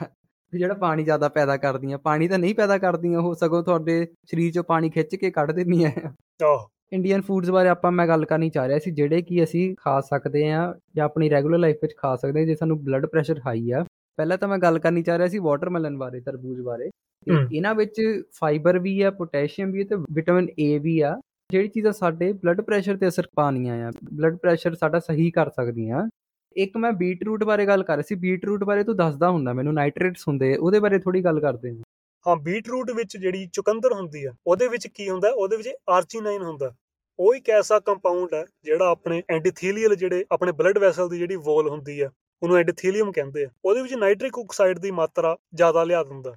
ਵੀ 0.54 0.60
ਜਿਹੜਾ 0.60 0.74
ਪਾਣੀ 0.74 1.04
ਜ਼ਿਆਦਾ 1.04 1.30
ਪੈਦਾ 1.30 1.58
ਕਰਦੀਆਂ 1.58 1.98
ਪਾਣੀ 1.98 2.28
ਤਾਂ 2.28 2.40
ਨਹੀਂ 2.40 2.56
ਪੈਦਾ 2.56 2.78
ਕਰਦੀਆਂ 2.78 3.20
ਉਹ 3.20 3.36
ਸਗੋਂ 3.36 3.64
ਤੁਹਾਡੇ 3.64 4.08
ਸਰੀਰ 4.26 4.50
'ਚੋਂ 4.50 4.64
ਪਾਣੀ 4.64 4.90
ਖਿੱਚ 4.90 5.16
ਕੇ 5.16 5.32
ਕੱਢ 5.32 5.52
ਦਿੰਦੀਆਂ 5.52 5.92
ਆ। 6.06 6.12
ਆਹ। 6.46 6.68
ਇੰਡੀਅਨ 6.94 7.22
ਫੂਡਸ 7.22 7.50
ਬਾਰੇ 7.50 7.70
ਆਪਾਂ 7.70 7.92
ਮੈਂ 7.92 8.08
ਗੱਲ 8.08 8.26
ਕਰਨੀ 8.26 8.50
ਚਾਹ 8.50 8.68
ਰਿਹਾ 8.68 8.80
ਸੀ 8.80 8.92
ਜਿਹੜੇ 8.92 9.22
ਕਿ 9.22 9.44
ਅਸੀਂ 9.44 9.76
ਖਾ 9.80 10.02
ਸਕਦੇ 10.02 10.52
ਆ 10.52 10.76
ਜਾਂ 10.96 11.06
ਆਪਣੀ 11.06 11.30
ਰੈਗੂਲਰ 11.30 11.58
ਲਾਈਫ 11.58 11.78
ਵਿੱਚ 11.82 11.94
ਖਾ 11.98 12.16
ਸਕਦੇ 12.16 12.40
ਹਾਂ 12.40 12.48
ਜੇ 12.48 12.56
ਸਾਨੂੰ 12.56 12.84
ਬਲੱਡ 12.84 13.06
ਪ੍ਰੈਸ਼ਰ 13.06 13.40
ਹਾਈ 13.46 13.72
ਆ 13.72 13.86
ਪਹਿਲਾਂ 14.18 14.38
ਤਾਂ 14.38 14.48
ਮੈਂ 14.48 14.58
ਗੱਲ 14.58 14.80
ਕਰਨੀ 14.80 15.04
ਚਾਹ 15.04 15.18
ਰਿਹਾ 15.18 15.28
ਸੀ 15.28 15.40
ਵਾਟਰਮੈਲਨ 15.40 15.98
ਬਾਰੇ 15.98 16.20
ਤਰਬੂਜ 16.20 16.60
ਬਾਰੇ। 16.62 16.90
ਇਹਨਾਂ 17.28 17.74
ਵਿੱਚ 17.76 18.02
ਫਾਈਬਰ 18.40 18.80
ਵੀ 18.80 19.00
ਆ 19.02 19.12
ਪੋਟਾਸ਼ੀਅਮ 19.12 19.72
ਵੀ 19.72 19.82
ਆ 19.82 19.86
ਤੇ 19.90 19.96
ਵਿਟਾਮਿਨ 20.14 20.48
ਏ 20.60 20.78
ਵੀ 20.80 21.00
ਆ। 21.00 21.16
ਜਿਹੜੀ 21.52 21.68
ਚੀਜ਼ਾਂ 21.68 21.92
ਸਾਡੇ 21.94 22.32
ਬਲੱਡ 22.34 22.62
ਪ੍ਰੈਸ਼ਰ 22.62 22.98
ਤੇ 22.98 23.08
ਅਸਰ 23.08 23.28
ਪਾਉਂਦੀਆਂ 23.36 23.76
ਆ 23.88 23.92
ਬਲੱਡ 24.14 24.38
ਪ੍ਰੈਸ਼ਰ 24.38 24.76
ਸਾਡਾ 24.76 25.00
ਸਹੀ 25.00 25.30
ਕਰ 25.32 25.50
ਸਕਦੀਆਂ। 25.50 26.08
ਇੱਕ 26.56 26.78
ਮੈਂ 26.78 26.92
ਬੀਟਰੂਟ 26.94 27.44
ਬਾਰੇ 27.44 27.66
ਗੱਲ 27.68 27.84
ਕਰ 27.84 27.96
ਰਹੀ 27.98 28.04
ਸੀ 28.08 28.16
ਬੀਟਰੂਟ 28.16 28.64
ਬਾਰੇ 28.64 28.84
ਤੂੰ 28.84 28.96
ਦੱਸਦਾ 28.98 29.30
ਹੁੰਦਾ 29.30 29.54
ਮੈਨੂੰ 29.54 29.74
ਨਾਈਟ੍ਰੇਟਸ 29.74 30.28
ਹੁੰਦੇ 30.28 30.56
ਉਹਦੇ 30.56 30.80
ਬਾਰੇ 30.80 31.00
ਥੋੜੀ 31.00 31.24
ਗੱਲ 31.24 31.40
ਕਰਦੇ 31.40 31.70
ਹਾਂ। 31.70 31.82
ਹਾਂ 32.26 32.36
ਬੀਟਰੂਟ 32.44 32.92
ਵਿੱਚ 32.92 33.18
ਜਿਹੜੀ 33.18 33.46
ਚੁਕੰਦਰ 33.54 33.94
ਹੁੰਦੀ 33.94 34.24
ਆ 34.26 34.34
ਉਹਦੇ 34.48 34.68
ਵਿੱਚ 34.68 34.88
ਕੀ 34.88 35.10
ਹੁੰਦਾ 35.10 35.30
ਉਹਦੇ 35.32 35.58
ਵਿੱਚ 35.58 35.70
ਆਰਜੀਨਾਈਨ 35.90 36.42
ਹੁੰਦਾ। 36.44 36.74
ਉਹ 37.20 37.36
ਇੱਕ 37.36 37.50
ਐਸਾ 37.50 37.80
ਕੰਪਾਊਂਡ 37.80 38.34
ਹੈ 38.34 38.44
ਜਿਹੜਾ 38.64 38.90
ਆਪਣੇ 38.92 39.22
ਐਂਟੀਥੀਲੀਅਲ 39.30 39.96
ਜਿਹੜੇ 39.96 40.26
ਆਪਣੇ 40.32 40.52
ਬਲੱਡ 40.52 40.78
ਵੈਸਲ 40.78 41.10
ਦੀ 41.10 41.18
ਜਿਹੜੀ 41.18 41.36
ਵੋਲ 41.46 41.70
ਹੁੰਦੀ 41.70 42.00
ਆ 42.02 42.10
ਉਹਨੂੰ 42.44 42.58
ਐਂਟੀਥੀਲੀਅਮ 42.58 43.12
ਕਹਿੰਦੇ 43.12 43.46
ਆ। 43.46 43.50
ਉਹਦੇ 43.66 43.82
ਵਿੱਚ 43.82 43.94
ਨਾਈਟ੍ਰਿਕ 43.94 44.40
ਆਕਸਾਈਡ 44.40 44.80
ਦੀ 44.80 44.92
ਮਾਤਰਾ 44.92 45.38
ਜ਼ਿਆਦਾ 45.54 45.84
ਲਿਆ 45.84 46.04
ਦਿੰਦਾ। 46.04 46.36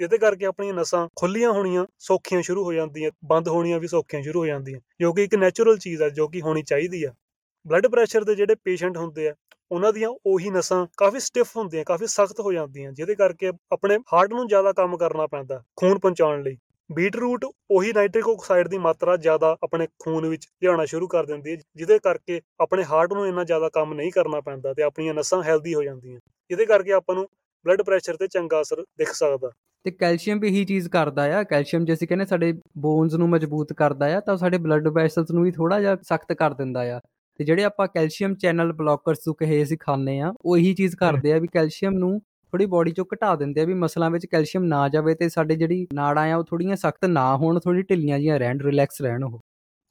ਜਿਹਦੇ 0.00 0.18
ਕਰਕੇ 0.18 0.46
ਆਪਣੀਆਂ 0.46 0.74
ਨਸਾਂ 0.74 1.08
ਖੁੱਲੀਆਂ 1.16 1.52
ਹੋਣੀਆਂ, 1.52 1.86
ਸੌਖੀਆਂ 1.98 2.42
ਸ਼ੁਰੂ 2.42 2.64
ਹੋ 2.64 2.72
ਜਾਂਦੀਆਂ, 2.72 3.10
ਬੰਦ 3.24 3.48
ਹੋਣੀਆਂ 3.48 3.80
ਵੀ 3.80 3.88
ਸੌਖੀਆਂ 3.88 4.22
ਸ਼ੁਰੂ 4.22 4.40
ਹੋ 4.40 4.46
ਜਾਂਦੀਆਂ, 4.46 4.80
ਜੋ 5.00 5.12
ਕਿ 5.12 5.24
ਇੱਕ 5.24 5.34
ਨੈਚੁਰਲ 5.34 5.78
ਚੀਜ਼ 5.78 6.02
ਆ, 6.02 6.08
ਜੋ 6.08 6.28
ਕਿ 6.28 6.40
ਹੋਣੀ 6.40 6.62
ਚਾਹੀਦੀ 6.62 7.04
ਆ। 7.04 7.12
ਬਲੱਡ 7.66 7.86
ਪ੍ਰੈਸ਼ਰ 7.86 8.24
ਦੇ 8.24 8.34
ਜਿਹੜੇ 8.34 8.54
ਪੇਸ਼ੈਂਟ 8.54 8.96
ਹੁੰਦੇ 8.96 9.28
ਆ, 9.28 9.34
ਉਹਨਾਂ 9.72 9.92
ਦੀਆਂ 9.92 10.08
ਉਹੀ 10.26 10.50
ਨਸਾਂ 10.50 10.86
ਕਾਫੀ 10.96 11.20
ਸਟਿਫ 11.20 11.56
ਹੁੰਦੀਆਂ, 11.56 11.84
ਕਾਫੀ 11.84 12.06
ਸਖਤ 12.06 12.40
ਹੋ 12.40 12.52
ਜਾਂਦੀਆਂ, 12.52 12.92
ਜਿਹਦੇ 12.92 13.14
ਕਰਕੇ 13.14 13.52
ਆਪਣੇ 13.72 13.98
ਹਾਰਟ 14.12 14.32
ਨੂੰ 14.32 14.48
ਜ਼ਿਆਦਾ 14.48 14.72
ਕੰਮ 14.72 14.96
ਕਰਨਾ 14.96 15.26
ਪੈਂਦਾ, 15.26 15.62
ਖੂਨ 15.76 15.98
ਪਹੁੰਚਾਉਣ 15.98 16.42
ਲਈ। 16.42 16.56
ਬੀਟਰੂਟ 16.90 17.44
ਉਹੀ 17.70 17.92
ਨਾਈਟ੍ਰਿਕ 17.92 18.28
ਆਕਸਾਈਡ 18.28 18.68
ਦੀ 18.68 18.78
ਮਾਤਰਾ 18.78 19.16
ਜ਼ਿਆਦਾ 19.16 19.56
ਆਪਣੇ 19.62 19.86
ਖੂਨ 19.98 20.26
ਵਿੱਚ 20.26 20.46
ਲਿਆਉਣਾ 20.62 20.84
ਸ਼ੁਰੂ 20.84 21.06
ਕਰ 21.08 21.26
ਦਿੰਦੀ 21.26 21.50
ਹੈ, 21.50 21.56
ਜਿਹਦੇ 21.76 21.98
ਕਰਕੇ 21.98 22.40
ਆਪਣੇ 22.60 22.84
ਹਾਰਟ 22.84 23.12
ਨੂੰ 23.12 23.26
ਇੰਨਾ 23.28 23.44
ਜ਼ਿਆਦਾ 23.44 23.68
ਕੰਮ 23.68 23.94
ਨਹੀਂ 23.94 24.10
ਕਰਨਾ 24.12 24.40
ਪੈਂਦਾ 24.40 24.74
ਤੇ 24.74 24.82
ਆਪਣੀਆਂ 24.82 25.14
ਨਸਾਂ 25.14 25.42
ਹੈਲਦੀ 25.42 25.74
ਹੋ 25.74 25.82
ਜਾਂਦੀਆਂ। 25.82 26.18
ਜਿਹਦੇ 26.50 26.66
ਕਰਕੇ 26.66 26.92
ਆਪਾਂ 26.92 27.14
ਨੂੰ 27.14 27.26
ਬਲੱਡ 27.66 27.82
ਪ੍ਰੈਸ਼ਰ 27.82 28.16
ਤੇ 28.16 28.26
ਚੰਗਾ 28.26 28.60
ਅਸਰ 28.60 28.82
ਦਿਖ 28.98 29.12
ਸਕਦਾ। 29.12 29.50
ਤੇ 29.84 29.90
ਕੈਲਸ਼ੀਅਮ 29.90 30.38
ਵੀ 30.40 30.48
ਇਹੀ 30.48 30.64
ਚੀਜ਼ 30.64 30.88
ਕਰਦਾ 30.88 31.22
ਆ, 31.38 31.42
ਕੈਲਸ਼ੀਅਮ 31.42 31.84
ਜੇ 31.84 31.92
ਅਸੀਂ 31.92 32.08
ਕਹਿੰਦੇ 32.08 32.24
ਸਾਡੇ 32.24 32.52
ਬੋਨਸ 32.78 33.14
ਨੂੰ 33.14 33.28
ਮਜ਼ਬੂਤ 33.28 33.72
ਕਰਦਾ 33.72 34.16
ਆ, 34.16 34.20
ਤਾਂ 34.20 34.34
ਉਹ 34.34 34.38
ਸਾਡੇ 34.38 34.58
ਬਲੱਡ 34.58 34.88
ਵੈਸਲਸ 34.88 35.30
ਨੂੰ 35.30 35.44
ਵੀ 35.44 35.50
ਥੋੜਾ 35.50 35.80
ਜਿਹਾ 35.80 35.96
ਸਖਤ 36.02 36.32
ਕਰ 36.32 36.54
ਦਿੰਦਾ 36.54 36.80
ਆ। 36.96 37.00
ਤੇ 37.40 37.44
ਜਿਹੜੇ 37.44 37.64
ਆਪਾਂ 37.64 37.86
ਕੈਲਸ਼ੀਅਮ 37.86 38.34
ਚੈਨਲ 38.34 38.72
ਬਲੌਕਰਸ 38.72 39.18
ਤੋਂ 39.18 39.34
ਕਹੇ 39.34 39.62
ਅਸੀਂ 39.62 39.78
ਖਾਂਦੇ 39.80 40.18
ਆ, 40.20 40.32
ਉਹ 40.44 40.56
ਇਹੀ 40.58 40.74
ਚੀਜ਼ 40.74 40.96
ਕਰਦੇ 40.96 41.32
ਆ 41.32 41.38
ਵੀ 41.38 41.48
ਕੈਲਸ਼ੀਅਮ 41.52 41.94
ਨੂੰ 41.94 42.20
ਥੋੜੀ 42.52 42.64
ਬਾਡੀ 42.66 42.90
ਚੋਂ 42.90 43.04
ਘਟਾ 43.14 43.34
ਦਿੰਦੇ 43.36 43.60
ਆ 43.60 43.64
ਵੀ 43.64 43.74
ਮਸਲਾਂ 43.74 44.10
ਵਿੱਚ 44.10 44.24
ਕੈਲਸ਼ੀਅਮ 44.26 44.64
ਨਾ 44.64 44.88
ਜਾਵੇ 44.88 45.14
ਤੇ 45.14 45.28
ਸਾਡੇ 45.28 45.54
ਜਿਹੜੀ 45.56 45.86
ਨਾੜਾਂ 45.94 46.24
ਆ 46.32 46.36
ਉਹ 46.36 46.44
ਥੋੜੀਆਂ 46.44 46.76
ਸਖਤ 46.76 47.04
ਨਾ 47.04 47.24
ਹੋਣ 47.36 47.60
ਥੋੜੀ 47.60 47.82
ਢਿੱਲੀਆਂ 47.82 48.18
ਜੀਆਂ 48.18 48.38
ਰਹਿਣ 48.38 48.60
ਰਿਲੈਕਸ 48.60 49.00
ਰਹਿਣ 49.02 49.24
ਉਹ 49.24 49.38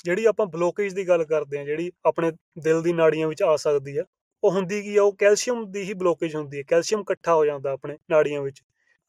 ਜਿਹੜੀ 0.06 0.26
ਆਪਾਂ 0.26 0.46
ਬਲੋਕੇਜ 0.46 0.94
ਦੀ 0.94 1.08
ਗੱਲ 1.08 1.24
ਕਰਦੇ 1.24 1.58
ਹਾਂ 1.58 1.66
ਜਿਹੜੀ 1.66 1.92
ਆਪਣੇ 2.06 2.32
ਦਿਲ 2.62 2.82
ਦੀ 2.82 2.94
ਨਾੜੀਆਂ 2.94 3.28
ਵਿੱਚ 3.28 3.42
ਆ 3.44 3.56
ਸਕਦੀ 3.56 3.98
ਆ 3.98 4.04
ਉਹ 4.44 4.52
ਹੁੰਦੀ 4.52 4.82
ਕੀ 4.82 4.96
ਆ 4.98 5.04
ਉਹ 5.04 5.14
ਕੈਲਸ਼ੀਅਮ 5.18 5.66
ਦੀ 5.72 5.82
ਹੀ 5.82 5.94
ਬਲੋਕੇਜ 5.94 6.36
ਹੁੰਦੀ 6.36 6.58
ਹੈ 6.58 6.64
ਕੈਲਸ਼ੀਅਮ 6.68 7.02
ਇਕੱਠਾ 7.02 7.34
ਹੋ 7.36 7.46
ਜਾਂਦਾ 7.46 7.72
ਆਪਣੇ 7.72 7.98
ਨਾੜੀਆਂ 8.10 8.42
ਵਿੱਚ 8.42 8.62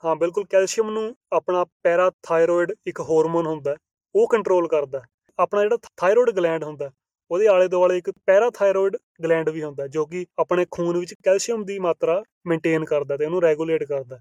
ਹਾਂ 0.05 0.17
ਬਿਲਕੁਲ 0.17 0.45
ਕੈਲਸ਼ੀਅਮ 0.51 0.91
ਨੂੰ 0.91 1.05
ਆਪਣਾ 1.33 1.65
ਪੈਰਾਥਾਇਰੋਇਡ 1.83 2.73
ਇੱਕ 2.87 3.01
ਹਾਰਮੋਨ 3.01 3.47
ਹੁੰਦਾ 3.47 3.71
ਹੈ, 3.71 3.77
ਉਹ 4.15 4.29
ਕੰਟਰੋਲ 4.29 4.69
ਕਰਦਾ 4.69 4.99
ਹੈ। 5.01 5.05
ਆਪਣਾ 5.39 5.63
ਜਿਹੜਾ 5.63 5.77
ਥਾਇਰੋਇਡ 5.97 6.31
ਗਲੈਂਡ 6.31 6.65
ਹੁੰਦਾ 6.65 6.85
ਹੈ, 6.85 6.91
ਉਹਦੇ 7.33 7.47
ਆਲੇ 7.47 7.69
ਦੁਆਲੇ 7.69 7.97
ਇੱਕ 7.99 8.11
ਪੈਰਾਥਾਇਰੋਇਡ 8.27 8.97
ਗਲੈਂਡ 9.25 9.49
ਵੀ 9.49 9.63
ਹੁੰਦਾ 9.63 9.83
ਹੈ, 9.83 9.89
ਜੋ 9.89 10.05
ਕਿ 10.07 10.25
ਆਪਣੇ 10.39 10.65
ਖੂਨ 10.71 10.99
ਵਿੱਚ 10.99 11.15
ਕੈਲਸ਼ੀਅਮ 11.25 11.65
ਦੀ 11.65 11.79
ਮਾਤਰਾ 11.79 12.23
ਮੇਨਟੇਨ 12.47 12.85
ਕਰਦਾ 12.85 13.17
ਤੇ 13.17 13.25
ਉਹਨੂੰ 13.25 13.43
ਰੈਗੂਲੇਟ 13.43 13.85
ਕਰਦਾ। 13.85 14.19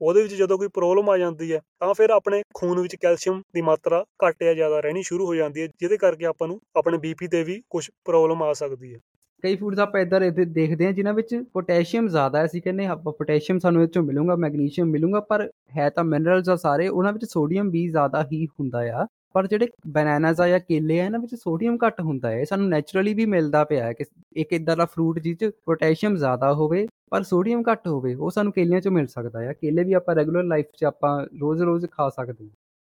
ਉਹਦੇ 0.00 0.22
ਵਿੱਚ 0.22 0.34
ਜਦੋਂ 0.34 0.58
ਕੋਈ 0.58 0.68
ਪ੍ਰੋਬਲਮ 0.68 1.10
ਆ 1.10 1.16
ਜਾਂਦੀ 1.18 1.52
ਹੈ 1.52 1.60
ਤਾਂ 1.80 1.92
ਫਿਰ 1.94 2.10
ਆਪਣੇ 2.10 2.42
ਖੂਨ 2.54 2.80
ਵਿੱਚ 2.80 2.94
ਕੈਲਸ਼ੀਅਮ 2.96 3.40
ਦੀ 3.54 3.62
ਮਾਤਰਾ 3.62 4.04
ਘੱਟ 4.26 4.44
ਜਾਂ 4.44 4.54
ਜ਼ਿਆਦਾ 4.54 4.80
ਰਹਿਣੀ 4.80 5.02
ਸ਼ੁਰੂ 5.02 5.26
ਹੋ 5.26 5.34
ਜਾਂਦੀ 5.34 5.62
ਹੈ 5.62 5.66
ਜਿਹਦੇ 5.66 5.96
ਕਰਕੇ 5.96 6.24
ਆਪਾਂ 6.24 6.48
ਨੂੰ 6.48 6.60
ਆਪਣੇ 6.76 6.98
ਬੀਪੀ 6.98 7.28
ਤੇ 7.28 7.42
ਵੀ 7.44 7.60
ਕੁਝ 7.70 7.88
ਪ੍ਰੋਬਲਮ 8.04 8.42
ਆ 8.42 8.52
ਸਕਦੀ 8.52 8.94
ਹੈ। 8.94 8.98
ਕਈ 9.44 9.56
ਫੂਡਸ 9.56 9.78
ਆਪਾਂ 9.78 10.00
ਇਧਰ 10.00 10.30
ਦੇਖਦੇ 10.30 10.84
ਹਾਂ 10.86 10.92
ਜਿਨ੍ਹਾਂ 10.92 11.14
ਵਿੱਚ 11.14 11.34
ਪੋਟਾਸ਼ੀਅਮ 11.52 12.08
ਜ਼ਿਆਦਾ 12.08 12.38
ਹੈ 12.38 12.44
ਅਸੀਂ 12.44 12.62
ਕਹਿੰਦੇ 12.62 12.86
ਹਾਂ 12.86 12.92
ਆਪਾਂ 12.92 13.12
ਪੋਟਾਸ਼ੀਅਮ 13.12 13.58
ਸਾਨੂੰ 13.58 13.82
ਇਹ 13.82 13.88
ਚੋਂ 13.88 14.02
ਮਿਲੂਗਾ 14.02 14.36
ਮੈਗਨੀਸ਼ੀਅਮ 14.36 14.90
ਮਿਲੂਗਾ 14.90 15.20
ਪਰ 15.20 15.48
ਹੈ 15.78 15.88
ਤਾਂ 15.90 16.04
ਮਿਨਰਲਸ 16.04 16.48
ਆ 16.48 16.56
ਸਾਰੇ 16.56 16.88
ਉਹਨਾਂ 16.88 17.12
ਵਿੱਚ 17.12 17.24
ਸੋਡੀਅਮ 17.24 17.70
ਵੀ 17.70 17.86
ਜ਼ਿਆਦਾ 17.88 18.22
ਹੀ 18.32 18.46
ਹੁੰਦਾ 18.46 18.78
ਆ। 18.94 19.06
ਪਰ 19.34 19.46
ਜਿਹੜੇ 19.46 19.68
ਬਨਾਨਾਸ 19.86 20.40
ਆ 20.40 20.48
ਜਾਂ 20.48 20.60
ਕੇਲੇ 20.60 21.00
ਆ, 21.00 21.04
ਇਹਨਾਂ 21.04 21.20
ਵਿੱਚ 21.20 21.34
ਸੋਡੀਅਮ 21.34 21.76
ਘੱਟ 21.86 22.00
ਹੁੰਦਾ 22.00 22.30
ਹੈ। 22.30 22.40
ਇਹ 22.40 22.44
ਸਾਨੂੰ 22.44 22.68
ਨੇਚਰਲੀ 22.68 23.14
ਵੀ 23.14 23.26
ਮਿਲਦਾ 23.26 23.64
ਪਿਆ 23.64 23.84
ਹੈ 23.84 23.92
ਕਿ 23.92 24.04
ਇੱਕ 24.36 24.52
ਇਦਾਂ 24.52 24.76
ਦਾ 24.76 24.84
ਫਰੂਟ 24.84 25.18
ਜਿਸ 25.18 25.36
'ਚ 25.36 25.50
ਪੋਟਾਸ਼ੀਅਮ 25.66 26.16
ਜ਼ਿਆਦਾ 26.16 26.52
ਹੋਵੇ, 26.52 26.86
ਪਰ 27.10 27.22
ਸੋਡੀਅਮ 27.22 27.62
ਘੱਟ 27.72 27.88
ਹੋਵੇ, 27.88 28.14
ਉਹ 28.14 28.30
ਸਾਨੂੰ 28.30 28.52
ਕੇਲਿਆਂ 28.52 28.80
'ਚੋਂ 28.80 28.92
ਮਿਲ 28.92 29.06
ਸਕਦਾ 29.06 29.48
ਆ 29.48 29.52
ਕੇਲੇ 29.52 29.84
ਵੀ 29.84 29.92
ਆਪਾਂ 29.92 30.14
ਰੈਗੂਲਰ 30.14 30.44
ਲਾਈਫ 30.44 30.66
'ਚ 30.76 30.84
ਆਪਾਂ 30.84 31.26
ਰੋਜ਼-ਰੋਜ਼ 31.40 31.86
ਖਾ 31.92 32.08
ਸਕਦੇ 32.08 32.44
ਹਾਂ। 32.44 32.50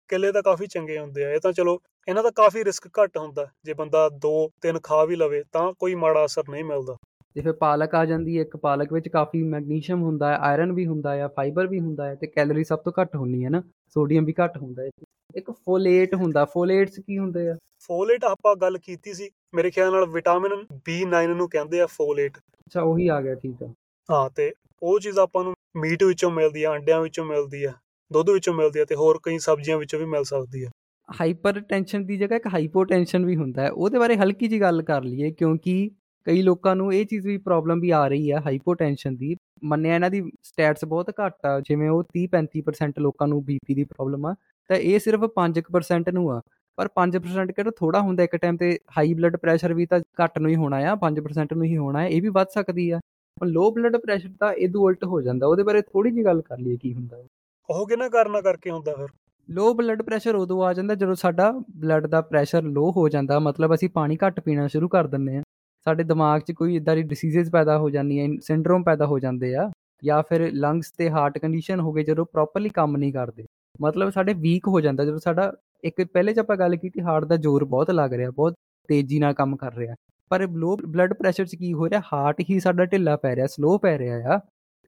ਕੇਲੇ 0.09 0.31
ਤਾਂ 0.31 0.41
ਕਾਫੀ 0.41 0.65
ਚੰਗੇ 0.65 0.99
ਹੁੰਦੇ 0.99 1.25
ਆ। 1.25 1.31
ਇਹ 1.31 1.39
ਤਾਂ 1.39 1.51
ਚਲੋ, 1.53 1.79
ਇਹਨਾਂ 2.07 2.23
ਦਾ 2.23 2.29
ਕਾਫੀ 2.35 2.63
ਰਿਸਕ 2.63 2.87
ਘੱਟ 2.99 3.17
ਹੁੰਦਾ। 3.17 3.47
ਜੇ 3.63 3.73
ਬੰਦਾ 3.73 4.09
2-3 4.09 4.79
ਖਾ 4.83 5.05
ਵੀ 5.05 5.15
ਲਵੇ, 5.15 5.43
ਤਾਂ 5.51 5.73
ਕੋਈ 5.73 5.95
ਮਾੜਾ 5.95 6.25
ਅਸਰ 6.25 6.43
ਨਹੀਂ 6.49 6.63
ਮਿਲਦਾ। 6.63 6.95
ਤੇ 7.35 7.41
ਫਿਰ 7.41 7.53
ਪਾਲਕ 7.53 7.95
ਆ 7.95 8.05
ਜਾਂਦੀ 8.05 8.37
ਹੈ 8.37 8.41
ਇੱਕ 8.41 8.55
ਪਾਲਕ 8.57 8.93
ਵਿੱਚ 8.93 9.07
ਕਾਫੀ 9.09 9.43
ਮੈਗਨੀਸ਼ੀਅਮ 9.43 10.01
ਹੁੰਦਾ 10.01 10.29
ਹੈ 10.31 10.37
ਆਇਰਨ 10.41 10.71
ਵੀ 10.71 10.85
ਹੁੰਦਾ 10.85 11.15
ਹੈ 11.15 11.27
ਫਾਈਬਰ 11.27 11.67
ਵੀ 11.67 11.79
ਹੁੰਦਾ 11.79 12.07
ਹੈ 12.07 12.15
ਤੇ 12.15 12.27
ਕੈਲਰੀ 12.27 12.63
ਸਭ 12.63 12.79
ਤੋਂ 12.79 12.93
ਘੱਟ 13.01 13.15
ਹੁੰਦੀ 13.15 13.43
ਹੈ 13.45 13.49
ਨਾ 13.49 13.61
ਸੋਡੀਅਮ 13.95 14.25
ਵੀ 14.25 14.33
ਘੱਟ 14.43 14.57
ਹੁੰਦਾ 14.57 14.83
ਹੈ। 14.83 14.89
ਇੱਕ 15.35 15.51
ਫੋਲੇਟ 15.51 16.15
ਹੁੰਦਾ 16.15 16.45
ਫੋਲੇਟਸ 16.45 16.99
ਕੀ 16.99 17.17
ਹੁੰਦੇ 17.17 17.49
ਆ? 17.49 17.55
ਫੋਲੇਟ 17.79 18.23
ਆਪਾਂ 18.25 18.55
ਗੱਲ 18.55 18.77
ਕੀਤੀ 18.77 19.13
ਸੀ 19.13 19.29
ਮੇਰੇ 19.55 19.71
ਖਿਆਲ 19.71 19.91
ਨਾਲ 19.91 20.05
ਵਿਟਾਮਿਨ 20.05 20.53
B9 20.89 21.35
ਨੂੰ 21.35 21.49
ਕਹਿੰਦੇ 21.49 21.79
ਆ 21.81 21.85
ਫੋਲੇਟ। 21.85 22.37
ਅੱਛਾ 22.37 22.81
ਉਹੀ 22.81 23.07
ਆ 23.07 23.21
ਗਿਆ 23.21 23.35
ਠੀਕ 23.35 23.63
ਆ। 23.63 23.67
ਹਾਂ 24.09 24.29
ਤੇ 24.29 24.51
ਉਹ 24.83 24.99
ਚੀਜ਼ 24.99 25.19
ਆਪਾਂ 25.19 25.43
ਨੂੰ 25.43 25.53
ਮੀਟ 25.77 26.03
ਵਿੱਚੋਂ 26.03 26.31
ਮਿਲਦੀ 26.31 26.63
ਆ 26.63 26.73
ਅੰਡਿਆਂ 26.75 27.01
ਵਿੱਚੋਂ 27.01 27.25
ਮਿਲਦੀ 27.25 27.63
ਆ 27.63 27.71
ਦੁੱਧ 28.11 28.29
ਵਿੱਚੋਂ 28.29 28.53
ਮਿਲਦੀ 28.53 28.79
ਆ 28.79 28.85
ਤੇ 28.85 28.95
ਹੋਰ 28.95 29.19
ਕਈ 29.23 29.37
ਸਬਜ਼ੀਆਂ 29.39 29.77
ਵਿੱਚੋਂ 29.77 29.99
ਵੀ 29.99 30.05
ਮਿਲ 30.05 30.23
ਸਕਦੀ 30.23 30.63
ਆ। 30.63 30.69
ਹਾਈਪਰ 31.09 31.59
ਟੈਂਸ਼ਨ 31.59 32.05
ਦੀ 32.05 32.17
ਜਗ੍ਹਾ 32.17 32.37
ਇੱਕ 32.37 32.47
ਹਾਈਪੋਟੈਂਸ਼ਨ 32.47 33.25
ਵੀ 33.25 33.35
ਹੁੰਦਾ 33.35 33.61
ਹੈ 33.61 33.69
ਉਹਦੇ 33.71 33.99
ਬਾਰੇ 33.99 34.15
ਹਲਕੀ 34.17 34.47
ਜੀ 34.47 34.61
ਗੱਲ 34.61 34.81
ਕਰ 34.81 35.03
ਲਈਏ 35.03 35.31
ਕਿਉਂਕਿ 35.31 35.89
ਕਈ 36.27 36.41
ਲੋਕਾਂ 36.41 36.75
ਨੂੰ 36.75 36.93
ਇਹ 36.93 37.05
ਚੀਜ਼ 37.05 37.27
ਵੀ 37.27 37.37
ਪ੍ਰੋਬਲਮ 37.37 37.79
ਵੀ 37.79 37.89
ਆ 37.89 38.07
ਰਹੀ 38.07 38.31
ਹੈ 38.31 38.39
ਹਾਈਪੋਟੈਂਸ਼ਨ 38.45 39.15
ਦੀ। 39.15 39.35
ਮੰਨਿਆ 39.63 39.95
ਇਹਨਾਂ 39.95 40.09
ਦੀ 40.09 40.21
ਸਟੈਟਸ 40.43 40.85
ਬਹੁਤ 40.85 41.09
ਘੱਟ 41.21 41.45
ਆ 41.45 41.59
ਜਿਵੇਂ 41.59 41.89
ਉਹ 41.89 42.03
30-35% 42.13 42.99
ਲੋਕਾਂ 42.99 43.27
ਨੂੰ 43.27 43.43
ਬੀਪੀ 43.45 43.73
ਦੀ 43.75 43.83
ਪ੍ਰੋਬਲਮ 43.83 44.25
ਆ 44.25 44.33
ਤਾਂ 44.69 44.77
ਇਹ 44.77 44.99
ਸਿਰਫ 44.99 45.23
5% 45.35 46.11
ਨੂੰ 46.13 46.31
ਆ। 46.31 46.41
ਪਰ 46.77 46.89
5% 46.95 47.51
ਕਿਹੜਾ 47.51 47.71
ਥੋੜਾ 47.77 48.01
ਹੁੰਦਾ 48.01 48.23
ਇੱਕ 48.23 48.35
ਟਾਈਮ 48.35 48.57
ਤੇ 48.57 48.77
ਹਾਈ 48.97 49.13
ਬਲੱਡ 49.13 49.35
ਪ੍ਰੈਸ਼ਰ 49.37 49.73
ਵੀ 49.73 49.85
ਤਾਂ 49.85 49.99
ਘੱਟ 50.23 50.39
ਨੂੰ 50.39 50.51
ਹੀ 50.51 50.55
ਹੋਣਾ 50.55 50.77
ਆ 50.91 50.95
5% 50.95 51.55
ਨੂੰ 51.55 51.65
ਹੀ 51.65 51.77
ਹੋਣਾ 51.77 52.01
ਹੈ 52.01 52.07
ਇਹ 52.07 52.21
ਵੀ 52.21 52.29
ਵੱਧ 52.29 52.47
ਸਕਦੀ 52.47 52.89
ਆ। 52.89 52.99
ਪਰ 53.37 53.47
ਲੋ 53.47 53.71
ਬਲੱਡ 53.71 53.97
ਪ੍ਰੈਸ਼ਰ 53.97 54.29
ਤਾਂ 54.39 54.53
ਇਹਦੂ 54.53 54.83
ਉਲਟ 54.85 55.03
ਹੋ 55.05 55.21
ਜਾਂਦਾ 55.21 55.47
ਉਹਦੇ 55.47 55.63
ਬਾਰੇ 55.63 55.81
ਥੋੜੀ 55.81 56.11
ਜੀ 56.11 56.25
ਗੱਲ 56.25 56.41
ਕਰ 56.41 56.57
ਲਈਏ 56.59 56.77
ਕੀ 56.77 56.93
ਹੁੰਦਾ। 56.93 57.23
ਉਹ 57.69 57.87
ਕਿਹਨਾਂ 57.87 58.09
ਕਾਰਨਾਂ 58.09 58.41
ਕਰਕੇ 58.41 58.71
ਹੁੰਦਾ 58.71 58.95
ਫਿਰ? 58.95 59.07
ਲੋ 59.49 59.73
ਬਲੱਡ 59.73 60.01
ਪ੍ਰੈਸ਼ਰ 60.01 60.35
ਉਦੋਂ 60.35 60.63
ਆ 60.63 60.73
ਜਾਂਦਾ 60.73 60.95
ਜਦੋਂ 60.95 61.15
ਸਾਡਾ 61.15 61.51
ਬਲੱਡ 61.75 62.07
ਦਾ 62.07 62.21
ਪ੍ਰੈਸ਼ਰ 62.21 62.63
ਲੋ 62.63 62.91
ਹੋ 62.91 63.09
ਜਾਂਦਾ 63.09 63.39
ਮਤਲਬ 63.39 63.73
ਅਸੀਂ 63.73 63.89
ਪਾਣੀ 63.89 64.17
ਘੱਟ 64.25 64.39
ਪੀਣਾ 64.39 64.67
ਸ਼ੁਰੂ 64.67 64.87
ਕਰ 64.87 65.07
ਦਿੰਦੇ 65.07 65.37
ਆ। 65.37 65.41
ਸਾਡੇ 65.85 66.03
ਦਿਮਾਗ 66.03 66.41
'ਚ 66.41 66.51
ਕੋਈ 66.51 66.75
ਇਦਾਂ 66.75 66.95
ਦੀ 66.95 67.03
ਡਿਸੀਜ਼ਸ 67.03 67.49
ਪੈਦਾ 67.51 67.77
ਹੋ 67.77 67.89
ਜਾਂਦੀਆਂ 67.89 68.27
ਸਿੰਡਰੋਮ 68.41 68.83
ਪੈਦਾ 68.83 69.05
ਹੋ 69.05 69.19
ਜਾਂਦੇ 69.19 69.55
ਆ 69.55 69.69
ਜਾਂ 70.03 70.21
ਫਿਰ 70.23 70.49
ਲੰਗਸ 70.53 70.91
ਤੇ 70.97 71.09
ਹਾਰਟ 71.09 71.37
ਕੰਡੀਸ਼ਨ 71.37 71.79
ਹੋ 71.79 71.93
ਗਏ 71.93 72.03
ਜਦੋਂ 72.03 72.25
ਪ੍ਰੋਪਰਲੀ 72.25 72.69
ਕੰਮ 72.69 72.97
ਨਹੀਂ 72.97 73.13
ਕਰਦੇ। 73.13 73.45
ਮਤਲਬ 73.81 74.09
ਸਾਡੇ 74.09 74.33
ਵੀਕ 74.33 74.67
ਹੋ 74.67 74.81
ਜਾਂਦਾ 74.81 75.05
ਜਦੋਂ 75.05 75.19
ਸਾਡਾ 75.19 75.51
ਇੱਕ 75.83 76.01
ਪਹਿਲੇ 76.03 76.33
'ਚ 76.33 76.39
ਆਪਾਂ 76.39 76.57
ਗੱਲ 76.57 76.75
ਕੀਤੀ 76.75 77.01
ਹਾਰਟ 77.01 77.25
ਦਾ 77.25 77.35
ਜ਼ੋਰ 77.35 77.65
ਬਹੁਤ 77.65 77.91
ਲੱਗ 77.91 78.13
ਰਿਹਾ 78.13 78.31
ਬਹੁਤ 78.31 78.53
ਤੇਜ਼ੀ 78.89 79.19
ਨਾਲ 79.19 79.33
ਕੰਮ 79.33 79.55
ਕਰ 79.55 79.73
ਰਿਹਾ। 79.73 79.95
ਪਰ 80.29 80.47
ਲੋ 80.47 80.77
ਬਲੱਡ 80.87 81.13
ਪ੍ਰੈਸ਼ਰ 81.13 81.45
'ਚ 81.45 81.55
ਕੀ 81.55 81.73
ਹੋ 81.73 81.89
ਰਿਹਾ 81.89 82.01
ਹਾਰਟ 82.13 82.41
ਹੀ 82.49 82.59
ਸਾਡਾ 82.59 82.85
ਢਿੱਲਾ 82.85 83.15
ਪੈ 83.17 83.35
ਰਿਹਾ 83.35 83.47
ਸਲੋ 83.47 83.77
ਪੈ 83.77 83.97
ਰਿਹਾ 83.97 84.35
ਆ 84.35 84.39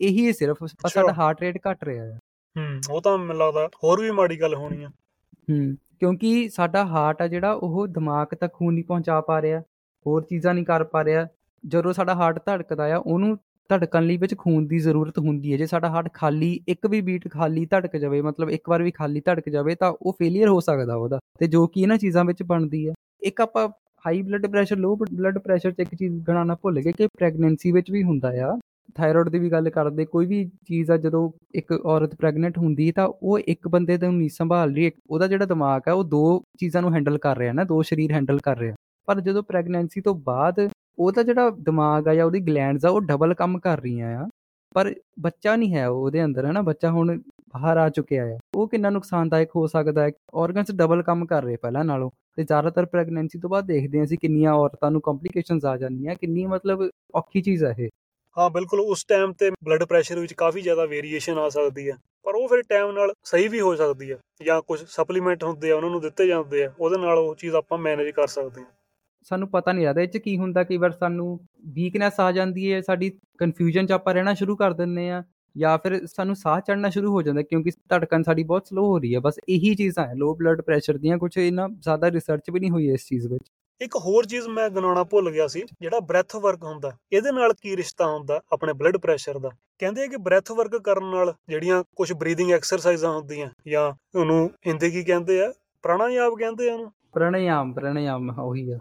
ਇਹੀ 0.02 0.34
ਸਿਰਫ 0.34 0.64
ਸਾਡਾ 0.64 1.14
ਹਾਰਟ 1.14 1.42
ਰੇਟ 1.42 1.58
ਘਟ 1.72 1.84
ਰਿਹਾ 1.84 2.06
ਆ। 2.06 2.18
ਹੂੰ 2.56 2.80
ਉਹ 2.92 3.02
ਤਾਂ 3.02 3.18
ਮੈਨੂੰ 3.18 3.38
ਲੱਗਦਾ 3.38 3.68
ਹੋਰ 3.84 4.02
ਵੀ 4.02 4.12
ਮਾੜੀ 4.12 4.42
ਗੱਲ 4.42 4.56
ਹੋਣੀ 4.56 4.84
ਆ। 4.84 4.88
ਹੂੰ 4.88 5.76
ਕਿਉਂਕਿ 6.00 6.50
ਸਾਡਾ 6.50 6.86
ਹਾਰਟ 6.86 7.22
ਆ 7.22 7.28
ਜਿਹੜਾ 7.28 7.52
ਉਹ 7.54 7.88
ਦਿਮਾਗ 7.88 8.28
ਤੱਕ 8.28 8.54
ਖੂਨ 8.54 8.74
ਨਹੀਂ 8.74 8.84
ਪਹੁੰਚਾ 8.84 9.22
ਪਾ 9.22 9.42
ਰਿਹਾ। 9.42 9.62
ਹੋਰ 10.08 10.24
ਚੀਜ਼ਾਂ 10.24 10.54
ਨਹੀਂ 10.54 10.66
ਕਰ 10.66 10.84
ਪਾ 10.84 11.04
ਰਿਹਾ। 11.04 11.28
ਜਦੋਂ 11.68 11.94
ਸਾਡਾ 11.94 12.14
ਹਾਰਟ 12.14 12.40
ਧੜਕਦਾ 12.46 12.94
ਆ, 12.94 12.98
ਉਹਨੂੰ 12.98 13.38
ਧੜਕਣ 13.70 14.04
ਲਈ 14.04 14.18
ਵਿੱਚ 14.18 14.36
ਖੂਨ 14.38 14.68
ਦੀ 14.68 14.80
ਜ਼ਰੂਰਤ 14.80 15.20
ਹੁੰਦੀ 15.20 15.54
ਹੈ। 15.54 15.58
ਜੇ 15.58 15.66
ਸਾਡਾ 15.66 15.90
ਹਾਰਟ 15.90 16.14
ਖਾਲੀ, 16.14 16.60
ਇੱਕ 16.68 16.88
ਵੀ 16.88 17.02
ਬੀਟ 17.02 17.32
ਖਾਲੀ 17.32 17.66
ਧੜਕ 17.66 17.98
ਜਾਵੇ, 17.98 18.22
ਮਤਲਬ 18.22 18.50
ਇੱਕ 18.50 18.70
ਵਾਰ 18.70 18.84
ਵੀ 18.84 18.92
ਖਾਲੀ 18.92 19.22
ਧੜਕ 19.26 19.50
ਜਾਵੇ, 19.50 19.76
ਤਾਂ 19.76 19.94
ਉਹ 20.02 20.16
ਫੇਲਿਅਰ 20.20 20.48
ਹੋ 20.48 20.60
ਸਕਦਾ 20.60 20.96
ਉਹਦਾ। 20.96 21.20
ਤੇ 21.40 21.48
ਜੋ 21.48 21.68
ਕਿ 21.68 21.82
ਇਹਨਾਂ 21.82 21.98
ਚੀਜ਼ਾਂ 21.98 22.26
ਵਿੱਚ 22.26 22.44
ਬਣਦੀ 22.44 22.88
ਹੈ। 22.88 22.94
ਇੱਕ 23.22 23.42
ਆਪਾਂ 23.42 23.70
high 24.06 24.22
blood 24.22 24.48
pressure 24.48 24.78
low 24.78 24.96
blood 24.96 25.38
pressure 25.38 25.72
'ਚ 25.72 25.80
ਇੱਕ 25.80 25.96
ਚੀਜ਼ 25.96 26.24
ਗਣਾਉਣਾ 26.24 26.56
ਭੁੱਲ 26.56 26.82
ਗਏ 26.82 26.92
ਕਿ 26.92 27.08
ਪ੍ਰੈਗਨੈਂਸੀ 27.08 27.72
ਵਿੱਚ 27.72 27.92
ਵੀ 27.92 28.04
ਹੁੰਦਾ 28.04 28.32
ਆ। 28.36 28.60
ਥਾਇਰਾਇਡ 28.96 29.30
ਦੀ 29.30 29.40
ਵੀ 29.40 29.50
ਗੱਲ 29.50 29.70
ਕਰਦੇ, 29.70 30.06
ਕੋਈ 30.06 30.26
ਵੀ 30.26 30.52
ਚੀਜ਼ 30.68 30.92
ਆ, 30.92 30.98
ਜਦੋਂ 30.98 31.32
ਇੱਕ 31.56 31.72
ਔਰਤ 31.72 32.16
ਪ੍ਰੈਗਨੈਂਟ 32.16 32.58
ਹੁੰਦੀ 32.58 32.92
ਤਾਂ 32.92 33.08
ਉਹ 33.08 33.40
ਇੱਕ 33.40 33.68
ਬੰਦੇ 33.68 33.98
ਨੂੰ 33.98 34.18
ਨਹੀਂ 34.18 34.30
ਸੰਭਾਲ 34.30 34.76
ਰਹੀ 34.76 34.92
ਉਹਦਾ 35.10 35.28
ਜਿਹੜਾ 35.28 35.46
ਦਿਮਾਗ 35.46 35.82
ਆ, 35.90 35.94
ਉਹ 35.94 36.04
ਦੋ 36.04 36.44
ਚੀਜ਼ਾਂ 36.60 36.82
ਨੂੰ 36.82 36.94
ਹੈਂਡਲ 36.94 37.18
ਕਰ 37.18 37.38
ਰਿਹਾ 37.38 37.54
ਨਾ, 37.54 37.64
ਦੋ 37.64 37.82
ਸਰੀਰ 37.82 38.12
ਹੈਂਡਲ 38.12 38.40
ਕਰ 38.40 38.58
ਰਿਹਾ। 38.58 38.76
ਪਰ 39.06 39.20
ਜਦੋਂ 39.20 39.44
ਪ੍ਰੈਗਨੈਂਸੀ 39.44 40.02
ਤੋਂ 40.02 40.16
ਬਾਅਦ 40.16 40.70
ਉਹਦਾ 41.00 41.24
ਜਿਹੜਾ 41.24 41.50
ਦਿਮਾਗ 41.50 42.08
ਆ 42.08 42.14
ਜਾਂ 42.14 42.26
ਉਹਦੀ 42.26 42.40
ਗਲੈਂਡਸ 42.40 42.86
ਆ, 42.86 42.90
ਉਹ 42.90 43.02
ਡਬਲ 43.02 43.34
ਕੰਮ 43.34 43.60
ਕਰ 43.60 43.82
ਰਹੀਆਂ 43.82 44.24
ਆ। 44.24 44.28
ਪਰ 44.76 44.94
ਬੱਚਾ 45.20 45.56
ਨਹੀਂ 45.56 45.74
ਹੈ 45.74 45.88
ਉਹਦੇ 45.88 46.24
ਅੰਦਰ 46.26 46.46
ਹੈ 46.46 46.52
ਨਾ 46.52 46.62
ਬੱਚਾ 46.62 46.92
ਹੁਣ 46.92 47.20
ਬਾਹਰ 47.54 47.78
ਆ 47.78 47.90
ਚੁੱਕਿਆ 47.90 48.26
ਹੈ 48.26 48.38
ਉਹ 48.56 48.68
ਕਿੰਨਾ 48.68 48.90
ਨੁਕਸਾਨਦਾਇਕ 48.90 49.50
ਹੋ 49.56 49.68
ਸਕਦਾ 49.68 50.04
ਹੈ? 50.04 50.12
ਆਰਗਨਸ 50.36 50.72
ਡਬਲ 50.72 51.02
ਕੰਮ 51.04 51.26
ਕਰ 51.26 51.44
ਰਹੇ 51.44 51.56
ਪਹਿਲਾਂ 51.56 51.86
ਨਾਲੋਂ। 51.86 52.10
ਤੇ 52.36 52.44
ਜ਼ਿਆਦਾਤਰ 52.44 52.86
ਪ੍ਰੈਗਨੈਂਸੀ 52.86 53.40
ਤੋਂ 53.40 53.50
ਬਾਅਦ 53.50 53.66
ਦੇਖਦੇ 53.66 53.98
ਹਾਂ 53.98 54.06
ਅਸੀਂ 54.06 54.18
ਕਿੰਨੀਆਂ 54.18 54.54
ਔਰਤਾਂ 54.54 54.92
ਨੂੰ 54.92 55.02
ਕੰਪਲਿਕੇਸ਼ਨਸ 55.02 55.66
ਆ 55.66 55.78
ਜਾਂਦੀਆਂ, 55.78 56.16
ਕਿੰਨੀ 56.16 56.46
ਮਤਲਬ 56.46 56.90
ਔਖੀ 57.16 57.42
ਚੀਜ਼ 57.42 57.64
ਹੈ 57.64 57.76
ਇਹ। 57.80 57.90
ਹਾਂ, 58.38 58.50
ਬਿਲਕੁਲ, 58.50 58.80
ਉਸ 58.80 59.04
ਟਾਈਮ 59.04 59.34
ਤੇ 59.34 59.50
ਬਲੱਡ 59.50 59.84
ਪ੍ਰੈਸ਼ਰ 59.84 60.20
ਵਿੱਚ 60.20 60.34
ਕਾਫੀ 60.34 60.62
ਜ਼ਿਆਦਾ 60.62 60.86
ਵੇਰੀਏਸ਼ਨ 60.86 61.38
ਆ 61.38 61.50
ਸਕਦੀ 61.50 61.90
ਹੈ। 61.90 61.96
ਪਰ 62.24 62.36
ਉਹ 62.36 62.48
ਫਿਰ 62.48 62.62
ਟਾਈਮ 62.70 62.92
ਨਾਲ 62.92 63.14
ਸਹੀ 63.24 63.48
ਵੀ 63.48 63.62
ਹੋ 63.62 63.76
ਸਕਦੀ 63.76 64.12
ਹੈ 64.12 64.18
ਜਾਂ 64.46 64.62
ਕੁਝ 64.62 64.84
ਸਪਲੀਮੈਂਟ 64.88 65.44
ਹੁੰਦੇ 65.44 65.72
ਆ, 65.72 65.76
ਉਹਨਾਂ 65.76 65.90
ਨੂੰ 65.90 66.02
ਦਿੱਤੇ 66.02 66.28
ਜਾਂਦੇ 66.28 66.64
ਆ, 66.64 66.74
ਉਹਦੇ 66.80 66.98
ਨਾਲ 66.98 67.18
ਉਹ 67.18 67.36
ਚੀਜ਼ 67.36 67.56
ਆਪਾਂ 67.56 67.78
ਮੈਨੇਜ 67.78 68.10
ਕਰ 68.10 68.28
ਸਕਦੇ 68.28 68.62
ਹਾਂ। 68.62 68.81
ਸਾਨੂੰ 69.26 69.48
ਪਤਾ 69.50 69.72
ਨਹੀਂ 69.72 69.86
ਲੱਗਦਾ, 69.86 70.02
ਇਹ 70.02 70.08
ਚ 70.08 70.18
ਕੀ 70.18 70.38
ਹੁੰਦਾ, 70.38 70.64
ਕਈ 70.64 70.78
ਵਾਰ 70.78 70.92
ਸਾਨੂੰ 70.92 71.40
ਵੀਕਨੈਸ 71.74 72.20
ਆ 72.20 72.32
ਜਾਂਦੀ 72.32 72.72
ਹੈ, 72.74 72.82
ਸਾਡੀ 72.82 73.12
ਕਨਫਿਊਜ਼ਨ 73.38 73.86
ਚ 73.86 73.92
ਆਪਾਂ 73.92 74.14
ਰਹਿਣਾ 74.14 74.34
ਸ਼ੁਰੂ 74.34 74.56
ਕਰ 74.56 74.74
ਦਿੰਦੇ 74.74 75.10
ਆ 75.10 75.24
ਜਾਂ 75.56 75.78
ਫਿਰ 75.78 76.00
ਸਾਨੂੰ 76.08 76.36
ਸਾਹ 76.36 76.60
ਚੜਨਾ 76.60 76.90
ਸ਼ੁਰੂ 76.90 77.12
ਹੋ 77.12 77.22
ਜਾਂਦਾ 77.22 77.42
ਕਿਉਂਕਿ 77.42 77.72
ਧੜਕਣ 77.90 78.24
ਸਾਡੀ 78.24 78.44
ਬਹੁਤ 78.44 78.68
ਸਲੋ 78.68 78.86
ਹੋ 78.86 78.98
ਰਹੀ 79.00 79.14
ਹੈ, 79.16 79.20
ਬਸ 79.20 79.40
ਇਹੀ 79.50 79.74
ਚੀਜ਼ਾਂ 79.76 80.08
ਹੈ 80.08 80.14
ਲੋ 80.16 80.34
ਬਲੱਡ 80.36 80.62
ਪ੍ਰੈਸ਼ਰ 80.62 80.98
ਦੀਆਂ 80.98 81.18
ਕੁਝ 81.18 81.38
ਇਹਨਾਂ 81.38 81.68
ਜ਼ਿਆਦਾ 81.72 82.12
ਰਿਸਰਚ 82.12 82.50
ਵੀ 82.52 82.60
ਨਹੀਂ 82.60 82.72
ਹੋਈ 82.72 82.88
ਇਸ 82.94 83.08
ਚੀਜ਼ 83.08 83.28
ਵਿੱਚ। 83.28 83.44
ਇੱਕ 83.82 83.96
ਹੋਰ 83.96 84.26
ਚੀਜ਼ 84.26 84.48
ਮੈਂ 84.48 84.70
ਗਨਾਉਣਾ 84.70 85.04
ਭੁੱਲ 85.04 85.30
ਗਿਆ 85.32 85.48
ਸੀ, 85.48 85.64
ਜਿਹੜਾ 85.82 86.00
ਬ੍ਰੈਥ 86.00 86.36
ਵਰਕ 86.36 86.64
ਹੁੰਦਾ, 86.64 86.92
ਇਹਦੇ 87.12 87.32
ਨਾਲ 87.32 87.54
ਕੀ 87.54 87.76
ਰਿਸ਼ਤਾ 87.78 88.08
ਹੁੰਦਾ, 88.08 88.40
ਆਪਣੇ 88.54 88.74
ਬਲੱਡ 88.74 88.98
ਪ੍ਰੈਸ਼ਰ 88.98 89.40
ਦਾ? 89.40 89.50
ਕਹਿੰਦੇ 89.80 90.04
ਆ 90.04 90.08
ਕਿ 90.08 90.18
ਬ੍ਰੈਥ 90.18 90.52
ਵਰਕ 90.52 90.76
ਕਰਨ 90.78 91.10
ਨਾਲ 91.12 91.34
ਜਿਹੜੀਆਂ 91.50 91.84
ਕੁਝ 91.96 92.12
ਬਰੀਥਿੰਗ 92.14 92.52
ਐਕਸਰਸਾਈਜ਼ਾਂ 92.52 93.12
ਹੁੰਦੀਆਂ 93.12 93.50
ਜਾਂ 93.68 93.92
ਉਹਨੂੰ 94.16 94.50
ਹਿੰਦੀ 94.68 94.92
ਕੀ 94.92 95.04
ਕਹਿੰਦੇ 95.04 95.40
ਆ, 95.42 95.52
ਪ੍ਰਾਣਾਯਾਮ 95.84 96.36
ਕਹਿੰਦੇ 96.36 96.70
ਆ 96.70 96.74
ਉਹਨੂੰ? 96.74 96.92
ਪ੍ਰਣਯਾਮ 97.14 97.74
ਪ੍ਰਣਯਾਮ, 97.74 98.40
ਉਹੀ 98.40 98.72
ਆ। 98.72 98.78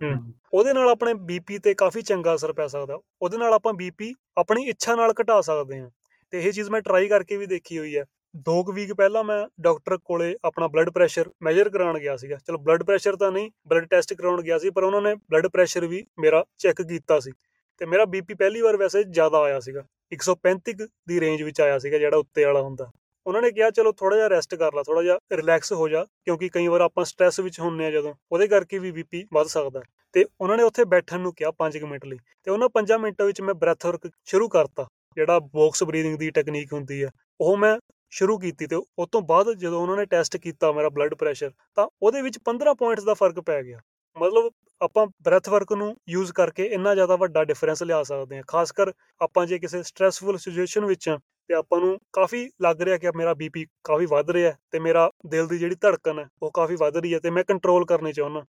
ਉਹਦੇ 0.55 0.73
ਨਾਲ 0.73 0.89
ਆਪਣੇ 0.89 1.15
ਬੀਪੀ 1.15 1.59
ਤੇ 1.59 1.75
ਕਾਫੀ 1.75 2.03
ਚੰਗਾ 2.03 2.35
ਅਸਰ 2.35 2.53
ਪੈ 2.53 2.67
ਸਕਦਾ। 2.67 2.99
ਉਹਦੇ 3.23 3.39
ਨਾਲ 3.39 3.53
ਆਪਾਂ 3.53 3.73
ਬੀਪੀ 3.73 4.15
ਆਪਣੀ 4.39 4.65
ਇੱਛਾ 4.65 4.95
ਨਾਲ 4.95 5.13
ਘਟਾ 5.23 5.41
ਸਕਦੇ 5.41 5.81
ਹਾਂ। 5.81 5.91
ਤੇ 6.31 6.41
ਇਹ 6.41 6.53
ਚੀਜ਼ 6.53 6.71
ਮੈਂ 6.71 6.81
ਟਰਾਈ 6.81 7.09
ਕਰਕੇ 7.09 7.37
ਵੀ 7.37 7.47
ਦੇਖੀ 7.47 7.79
ਹੋਈ 7.79 7.99
ਹੈ। 7.99 8.05
ਦੋ 8.37 8.65
ਕੁ 8.65 8.73
ਵੀਕ 8.73 8.93
ਪਹਿਲਾਂ 8.95 9.25
ਮੈਂ 9.25 9.49
ਡਾਕਟਰ 9.61 9.97
ਕੋਲੇ 9.97 10.37
ਆਪਣਾ 10.45 10.67
ਬਲੱਡ 10.67 10.91
ਪ੍ਰੈਸ਼ਰ 10.91 11.31
ਮੈਜ਼ਰ 11.43 11.69
ਕਰਾਉਣ 11.69 11.99
ਗਿਆ 11.99 12.17
ਸੀਗਾ। 12.17 12.37
ਚਲੋ 12.37 12.59
ਬਲੱਡ 12.59 12.83
ਪ੍ਰੈਸ਼ਰ 12.83 13.17
ਤਾਂ 13.17 13.33
ਨਹੀਂ 13.33 13.51
ਬਲੱਡ 13.67 13.85
ਟੈਸਟ 13.85 14.15
ਕਰਾਉਣ 14.15 14.43
ਗਿਆ 14.43 14.59
ਸੀ, 14.59 14.71
ਪਰ 14.71 14.83
ਉਹਨਾਂ 14.83 15.03
ਨੇ 15.03 15.15
ਬਲੱਡ 15.15 15.47
ਪ੍ਰੈਸ਼ਰ 15.47 15.87
ਵੀ 15.87 16.07
ਮੇਰਾ 16.19 16.45
ਚੈੱਕ 16.59 16.83
ਕੀਤਾ 16.83 17.21
ਸੀ। 17.21 17.33
ਤੇ 17.79 17.87
ਮੇਰਾ 17.87 18.05
ਬੀਪੀ 18.05 18.35
ਪਹਿਲੀ 18.35 18.61
ਵਾਰ 18.61 18.77
ਵੈਸੇ 18.77 19.05
ਜ਼ਿਆਦਾ 19.05 19.39
ਆਇਆ 19.39 19.61
ਸੀਗਾ। 19.61 19.83
135 20.13 20.89
ਦੀ 21.09 21.21
ਰੇਂਜ 21.21 21.43
ਵਿੱਚ 21.43 21.61
ਆਇਆ 21.61 21.79
ਸੀਗਾ, 21.79 21.99
ਜਿਹੜਾ 21.99 22.17
ਉੱਤੇ 22.17 22.45
ਵਾਲਾ 22.45 22.61
ਹੁੰਦਾ। 22.61 22.91
ਉਹਨਾਂ 23.31 23.43
ਨੇ 23.43 23.51
ਕਿਹਾ, 23.51 23.71
ਚਲੋ 23.71 23.93
ਥੋੜਾ 23.93 24.17
ਜਿਹਾ 24.17 24.29
ਰੈਸਟ 24.29 24.55
ਕਰ 24.55 24.75
ਲਾ 24.75 24.83
ਥੋੜਾ 24.83 25.03
ਜਿਹਾ 25.03 25.19
ਰਿਲੈਕਸ 25.33 25.73
ਹੋ 25.73 25.89
ਜਾ, 25.89 26.05
ਕਿਉਂਕਿ 26.25 26.49
ਕਈ 26.49 26.67
ਵਾਰ 26.67 26.81
ਆਪਾਂ 26.81 27.05
ਸਟ੍ਰੈਸ 27.05 27.41
ਵਿੱਚ 27.41 27.61
ਹੁੰਨੇ 27.61 27.87
ਆ 27.87 27.91
ਜਦੋਂ, 27.91 28.15
ਉਹਦੇ 28.33 28.47
ਕਰਕੇ 28.47 28.79
ਵੀ 28.79 28.91
ਬੀਪੀ 28.91 29.25
ਵੱਧ 29.33 29.47
ਸਕਦਾ। 29.47 29.83
ਤੇ 30.13 30.25
ਉਹਨਾਂ 30.41 30.57
ਨੇ 30.57 30.63
ਉੱਥੇ 30.63 30.85
ਬੈਠਣ 30.85 31.21
ਨੂੰ 31.21 31.33
ਕਿਹਾ 31.35 31.51
5 31.51 31.85
ਮਿੰਟ 31.85 32.05
ਲਈ। 32.05 32.19
ਤੇ 32.45 32.51
ਉਹਨਾਂ 32.51 32.69
5 32.69 32.99
ਮਿੰਟਾਂ 32.99 33.27
ਵਿੱਚ 33.27 33.41
ਮੈਂ 33.41 33.55
ਬ੍ਰੈਥ 33.55 33.87
ਵਰਕ 33.87 34.11
ਸ਼ੁਰੂ 34.25 34.49
ਕਰਤਾ, 34.49 34.87
ਜਿਹੜਾ 35.17 35.39
ਬਾਕਸ 35.55 35.85
ਬਰੀਥਿੰਗ 35.85 36.19
ਦੀ 36.19 36.31
ਟੈਕਨੀਕ 36.31 36.73
ਹੁੰਦੀ 36.73 37.03
ਆ, 37.03 37.11
ਉਹ 37.41 37.57
ਮੈਂ 37.57 37.77
ਸ਼ੁਰੂ 38.13 38.39
ਕੀਤੀ 38.39 38.67
ਤੇ 38.67 38.77
ਉਸ 38.77 39.09
ਤੋਂ 39.13 39.23
ਬਾਅਦ 39.23 39.53
ਜਦੋਂ 39.53 39.81
ਉਹਨਾਂ 39.83 39.97
ਨੇ 39.97 40.05
ਟੈਸਟ 40.05 40.37
ਕੀਤਾ 40.37 40.73
ਮੇਰਾ 40.73 40.89
ਬਲੱਡ 40.89 41.15
ਪ੍ਰੈਸ਼ਰ 41.15 41.51
ਤਾਂ 41.77 41.87
ਉਹਦੇ 42.03 42.23
ਵਿੱਚ 42.23 42.39
15 42.45 42.75
ਪੁਆਇੰਟਸ 42.75 43.05
ਦਾ 43.05 43.15
ਫ਼ਰਕ 43.15 43.41
ਪੈ 43.41 43.63
ਗਿਆ। 43.63 43.79
ਮਤਲਬ 44.17 44.51
ਆਪਾਂ 44.81 45.07
ਬ੍ਰੈਥ 45.23 45.49
ਵਰਕ 45.49 45.73
ਨੂੰ 45.73 45.95
ਯੂਜ਼ 46.09 46.33
ਕਰਕੇ 46.33 46.65
ਇੰਨਾ 46.65 46.95
ਜ਼ਿਆਦਾ 46.95 47.17
ਵੱਡਾ 47.17 47.45
ਡਿਫਰੈਂਸ 47.45 47.83
ਲਿਆ 47.83 48.03
ਸਕਦੇ 48.03 48.37
ਹਾਂ, 48.37 48.43
ਖਾਸ 48.49 48.73
ਕਰ 48.73 48.93
ਆਪਾਂ 49.21 49.47
ਜੇ 49.47 49.59
ਕਿਸੇ 49.59 49.83
ਸਟ੍ਰੈਸਫੁਲ 49.83 50.39
ਸਿਚੁਏਸ਼ਨ 50.39 50.85
ਵਿੱਚ 50.85 51.09
ਆ 51.09 51.19
ਤੇ 51.51 51.55
ਆਪਾਂ 51.55 51.79
ਨੂੰ 51.81 51.99
ਕਾਫੀ 52.13 52.49
ਲੱਗ 52.63 52.83
ਰਿਹਾ 52.83 52.97
ਕਿ 52.99 53.11
ਮੇਰਾ 53.17 53.33
ਬੀਪੀ 53.35 53.65
ਕਾਫੀ 53.85 54.07
ਵੱਧ 54.07 54.31
ਰਿਹਾ 54.31 54.53
ਤੇ 54.73 54.79
ਮੇਰਾ 54.79 55.11
ਦਿਲ 55.27 55.47
ਦੀ 55.47 55.57
ਜਿਹੜੀ 55.59 55.75
ਧੜਕਣ 55.81 56.19
ਹੈ, 56.19 56.27
ਉਹ 56.43 56.51
ਕਾਫੀ 56.55 56.77
ਵੱਧ 56.77 56.97
ਰਹੀ 56.97 57.15
ਹੈ 57.15 57.19
ਤੇ 57.19 57.31
ਮੈਂ 57.31 57.43
ਕੰਟਰੋਲ 57.45 57.85
ਕਰਨੀ 57.87 58.13
ਚਾਹੁੰਦਾ। 58.13 58.45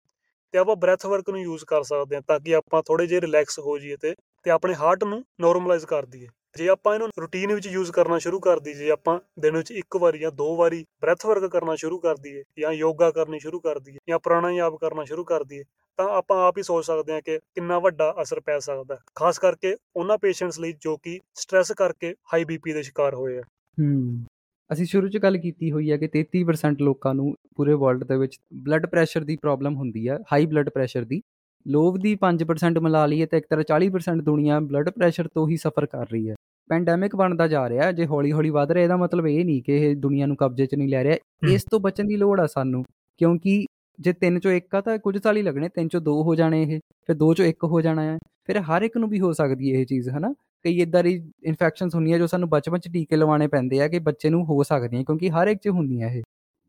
ਤੇ 0.55 0.59
ਆਪਾਂ 0.59 0.77
ਬ੍ਰੈਥ 0.77 1.05
ਵਰਕ 1.07 1.29
ਨੂੰ 1.31 1.41
ਯੂਜ਼ 1.41 1.65
ਕਰ 1.65 1.83
ਸਕਦੇ 1.83 2.17
ਹਾਂ 2.17 2.23
ਤਾਂ 2.29 2.39
ਕਿ 2.41 2.55
ਆਪਾਂ 2.55 2.83
ਥੋੜੇ 2.83 3.07
ਜਿਹਾ 3.07 3.21
ਰਿਲੈਕਸ 3.21 3.59
ਹੋ 3.59 3.77
ਜਾਈਏ 3.79 3.97
ਤੇ 3.97 4.15
ਤੇ 4.47 4.51
ਆਪਣੇ 4.51 4.75
ਹਾਰਟ 4.75 5.05
ਨੂੰ 5.05 5.23
ਨਾਰਮਲਾਈਜ਼ 5.41 5.87
ਕਰ 5.87 6.07
ਦਈਏ। 6.07 6.27
ਜੇ 6.57 6.69
ਆਪਾਂ 6.69 6.95
ਇਹਨੂੰ 6.95 7.09
ਰੂਟੀਨ 7.21 7.55
ਵਿੱਚ 7.55 7.67
ਯੂਜ਼ 7.67 7.93
ਕਰਨਾ 7.93 8.19
ਸ਼ੁਰੂ 8.19 8.41
ਕਰ 8.41 8.61
ਦਈਏ, 8.61 8.75
ਜੇ 8.75 8.91
ਆਪਾਂ 8.91 9.21
ਦਿਨ 9.39 9.57
ਵਿੱਚ 9.57 9.71
ਇੱਕ 9.71 9.97
ਵਾਰੀ 9.97 10.19
ਜਾਂ 10.19 10.33
ਦੋ 10.33 10.57
ਵਾਰੀ 10.57 10.85
ਬ੍ਰੈਥ 11.01 11.27
ਵਰਕ 11.27 11.47
ਕਰਨਾ 11.47 11.75
ਸ਼ੁਰੂ 11.75 11.99
ਕਰ 11.99 12.17
ਦਈਏ 12.17 12.43
ਜਾਂ 12.59 12.73
ਯੋਗਾ 12.73 13.11
ਕਰਨੀ 13.11 13.39
ਸ਼ੁਰੂ 13.39 13.61
ਕਰ 13.61 13.79
ਦਈਏ 13.79 13.99
ਜਾਂ 14.09 14.19
ਪ੍ਰਾਣਾਯਾਮ 14.19 14.77
ਕਰਨਾ 14.77 15.05
ਸ਼ੁਰੂ 15.05 15.25
ਕਰ 15.25 15.45
ਦਈਏ, 15.45 15.65
ਤਾਂ 15.97 16.09
ਆਪਾਂ 16.09 16.49
ਆਪ 16.49 16.59
ਹੀ 16.59 16.63
ਸੋਚ 16.63 16.85
ਸਕਦੇ 16.85 17.13
ਹਾਂ 17.13 17.23
ਕਿ 17.25 17.39
ਕਿੰਨਾ 17.39 17.79
ਵੱਡਾ 17.79 18.15
ਅਸਰ 18.23 18.41
ਪੈ 18.41 18.59
ਸਕਦਾ 18.59 18.99
ਖਾਸ 19.15 19.39
ਕਰਕੇ 19.39 19.77
ਉਹਨਾਂ 19.97 20.19
ਪੇਸ਼ੈਂਟਸ 20.19 20.61
ਲਈ 20.61 20.73
ਜੋ 20.81 20.97
ਕਿ 20.97 21.21
ਸਟ्रेस 21.35 21.75
ਕਰਕੇ 21.77 22.15
ਹਾਈ 22.35 22.45
ਬੀਪੀ 22.45 22.73
ਦੇ 22.73 22.83
ਸ਼ਿਕਾਰ 22.83 23.15
ਹੋਏ 23.15 23.39
ਆ। 23.39 23.43
ਹੂੰ। 23.81 24.25
ਅਸੀਂ 24.73 24.87
ਸ਼ੁਰੂ 24.87 25.09
'ਚ 25.09 25.19
ਗੱਲ 25.19 25.39
ਕੀਤੀ 25.39 25.73
ਹੋਈ 25.73 25.91
ਹੈ 25.91 25.97
ਕਿ 25.97 26.09
33% 26.09 26.77
ਲੋਕਾਂ 26.81 27.15
ਨੂੰ 27.15 27.35
ਪੂਰੇ 27.57 27.75
ਵਰਲਡ 27.75 28.05
ਦੇ 28.05 28.17
ਵਿੱਚ 28.17 28.37
ਬਲੱਡ 28.53 28.87
ਪ੍ਰੈਸ਼ਰ 28.87 29.25
ਦੀ 29.25 29.37
ਪ੍ਰੋਬਲਮ 29.37 29.77
ਹੁੰਦੀ 29.77 30.09
ਹੈ 30.09 30.19
ਹਾਈ 30.33 30.47
ਬਲੱਡ 30.47 30.71
ਪ੍ਰੈਸ਼ਰ 30.71 31.05
ਦੀ। 31.05 31.23
ਲੋਵ 31.67 31.99
ਦੀ 31.99 32.17
5% 32.17 32.81
ਮਿਲਾ 32.83 33.07
ਲਈਏ 33.07 33.27
ਤਾਂ 33.27 33.39
ਇੱਕ 33.39 33.47
ਤਰ੍ਹਾਂ 33.51 33.65
40% 33.65 34.23
ਦੁਨੀਆ 34.23 34.61
ਬਲੱਡ 34.61 34.91
ਪ੍ਰੈਸ਼ਰ 34.91 35.29
ਤੋਂ 35.29 35.49
ਹੀ 35.49 35.57
ਸਫਰ 35.57 35.87
ਕਰ 35.87 36.07
ਰਹੀ 36.11 36.31
ਹੈ। 36.31 36.35
ਪੈਂਡੈਮਿਕ 36.71 37.17
ਬਣਦਾ 37.17 37.47
ਜਾ 37.49 37.69
ਰਿਹਾ 37.69 37.93
ਜੇ 37.93 38.07
ਹੌਲੀ-ਹੌਲੀ 38.07 38.51
ਵੱਧ 38.51 38.73
ਰਿਹਾ 38.73 38.85
ਇਹਦਾ 38.85 38.97
ਮਤਲਬ 38.97 39.27
ਇਹ 39.27 39.45
ਨਹੀਂ 39.45 39.63
ਕਿ 39.63 39.77
ਇਹ 39.77 39.97
ਦੁਨੀਆ 39.97 40.27
ਨੂੰ 40.27 40.37
ਕਬਜ਼ੇ 40.37 40.67
'ਚ 40.67 40.75
ਨਹੀਂ 40.75 40.89
ਲੈ 40.89 41.05
ਰਿਹਾ। 41.05 41.17
ਇਸ 41.53 41.65
ਤੋਂ 41.71 41.81
ਬਚਣ 41.81 42.05
ਦੀ 42.05 42.17
ਲੋੜ 42.17 42.41
ਆ 42.41 42.47
ਸਾਨੂੰ 42.47 42.85
ਕਿਉਂਕਿ 43.19 43.67
ਜੇ 44.01 44.13
ਤਿੰਨ 44.13 44.39
ਚੋਂ 44.41 44.53
ਇੱਕ 44.53 44.75
ਆ 44.75 44.81
ਤਾਂ 44.81 44.99
ਕੁਝ 44.99 45.19
ਸਾਲ 45.23 45.37
ਹੀ 45.37 45.43
ਲੱਗਣੇ 45.43 45.69
ਤਿੰਨ 45.69 45.89
ਚੋਂ 45.89 46.01
ਦੋ 46.01 46.23
ਹੋ 46.23 46.35
ਜਾਣੇ 46.35 46.63
ਇਹ 46.63 46.81
ਫਿਰ 47.07 47.17
ਦੋ 47.17 47.35
ਚੋਂ 47.35 47.47
ਇੱਕ 47.47 47.65
ਹੋ 47.65 47.81
ਜਾਣਾ 47.81 48.03
ਹੈ 48.03 48.19
ਫਿਰ 48.47 48.61
ਹਰ 48.61 48.83
ਇੱਕ 48.83 48.97
ਨੂੰ 48.97 49.09
ਵੀ 49.09 49.21
ਹੋ 49.21 49.33
ਸਕਦੀ 49.33 49.75
ਹੈ 49.75 49.81
ਇਹ 49.81 49.87
ਚੀਜ਼ 49.87 50.09
ਹਨਾ? 50.11 50.33
ਕਈ 50.65 50.81
ਇਦਾਂ 50.81 51.03
ਦੀ 51.05 51.33
ਇਨਫੈਕਸ਼ਨਸ 51.45 51.95
ਹੁੰਦੀਆਂ 51.95 52.19
ਜੋ 52.19 52.27
ਸਾਨੂੰ 52.27 52.49
ਬਚਪਨ 52.49 52.79
'ਚ 52.79 52.89
ਟੀਕੇ 52.93 53.17
ਲਵਾਉਣੇ 53.17 53.47
ਪੈਂਦੇ 53.47 53.81
ਆ 53.81 53.89
ਕਿ 53.89 53.99
ਬੱਚੇ 53.99 54.31
ਨੂੰ 54.31 54.45
ਹੋ 54.45 54.63
ਸਕਦੀਆਂ 54.63 55.05
ਕਿਉਂਕਿ 55.05 55.31
ਹਰ 55.31 55.49
ਇੱਕ 55.49 55.61
'ਚ 55.63 55.69
ਹੁੰਦੀਆਂ 55.69 56.11
ਇਹ। 56.11 56.23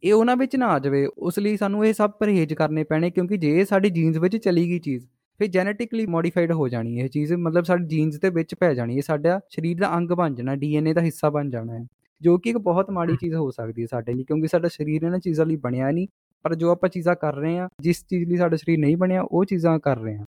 ਇਹ 0.04 0.14
ਉਹਨਾਂ 0.14 0.36
ਵਿੱਚ 0.38 0.56
ਨਾ 0.56 0.68
ਆ 0.68 0.80
ਜਾਵੇ 0.80 1.06
ਉਸ 1.18 1.40
ਲਈ 1.40 1.58
ਸਾਨੂੰ 1.58 1.86
ਇਹ 1.86 1.94
ਸਭ 1.94 2.12
ਪਰਹੇਜ਼ 2.12 2.54
ਕਰਨੇ 2.54 2.84
ਪੈਣੇ 2.84 3.10
ਕਿਉਂਕਿ 3.10 3.38
ਜੇ 3.38 3.66
ਸਾਡੀ 3.66 3.90
ਜੀਨਸ 3.90 4.18
ਵਿੱਚ 4.18 4.38
ਚਲੀ 4.38 4.66
ਗਈ 4.68 4.80
ਚੀਜ਼ 4.80 5.06
ਫਿਰ 5.40 5.48
ਜੈਨੇਟਿਕਲੀ 5.48 6.06
ਮੋਡੀਫਾਈਡ 6.06 6.52
ਹੋ 6.52 6.68
ਜਾਣੀ 6.68 7.00
ਇਹ 7.00 7.10
ਚੀਜ਼ 7.10 7.34
ਮਤਲਬ 7.34 7.64
ਸਾਡੀ 7.64 7.86
ਜੀਨਸ 7.88 8.20
ਦੇ 8.20 8.30
ਵਿੱਚ 8.30 8.54
ਪੈ 8.56 8.74
ਜਾਣੀ 8.74 8.96
ਹੈ 8.96 9.02
ਸਾਡਾ 9.02 9.40
ਸਰੀਰ 9.50 9.78
ਦਾ 9.80 9.94
ਅੰਗ 9.98 10.12
ਬਣ 10.12 10.36
ਜਾਣਾ 10.36 10.56
ਡੀਐਨਏ 10.56 10.94
ਦਾ 10.94 11.02
ਹਿੱਸਾ 11.02 11.30
ਬਣ 11.30 11.50
ਜਾਣਾ 11.50 11.74
ਹੈ 11.74 11.86
ਜੋ 12.22 12.38
ਕਿ 12.38 12.50
ਇੱਕ 12.50 12.58
ਬਹੁਤ 12.58 12.90
ਮਾੜੀ 12.90 13.16
ਚੀਜ਼ 13.16 13.34
ਹੋ 13.36 13.50
ਸਕਦੀ 13.52 13.82
ਹੈ 13.82 13.88
ਸਾਡੇ 13.88 14.14
ਲਈ 14.14 14.24
ਕਿਉਂਕਿ 14.24 14.48
ਸਾਡਾ 14.48 14.68
ਸਰੀਰ 14.68 15.04
ਇਹਨਾਂ 15.04 15.20
ਚੀਜ਼ਾਂ 15.20 15.46
ਲਈ 15.46 15.56
ਬਣਿਆ 15.56 15.92
ਨਹੀਂ 15.92 16.08
ਪਰ 16.46 16.56
ਜੋ 16.56 16.72
ਆਪਾਂ 16.72 16.90
ਚੀਜ਼ਾਂ 16.90 17.16
ਕਰ 17.16 17.36
ਰਹੇ 17.36 17.58
ਹਾਂ 17.58 17.68
ਜਿਸ 17.82 18.04
ਚੀਜ਼ 18.06 18.30
ਲਈ 18.30 18.38
ਸਾਡਾ 18.38 18.56
ਸਰੀਰ 18.58 18.80
ਨਹੀਂ 18.80 18.98
ਬਣਿਆ 18.98 19.22
ਉਹ 19.22 19.46
ਚੀਜ਼ਾਂ 19.46 19.78
ਕਰ 19.80 19.98
ਰਹੇ 19.98 20.18
ਹਾਂ। 20.18 20.26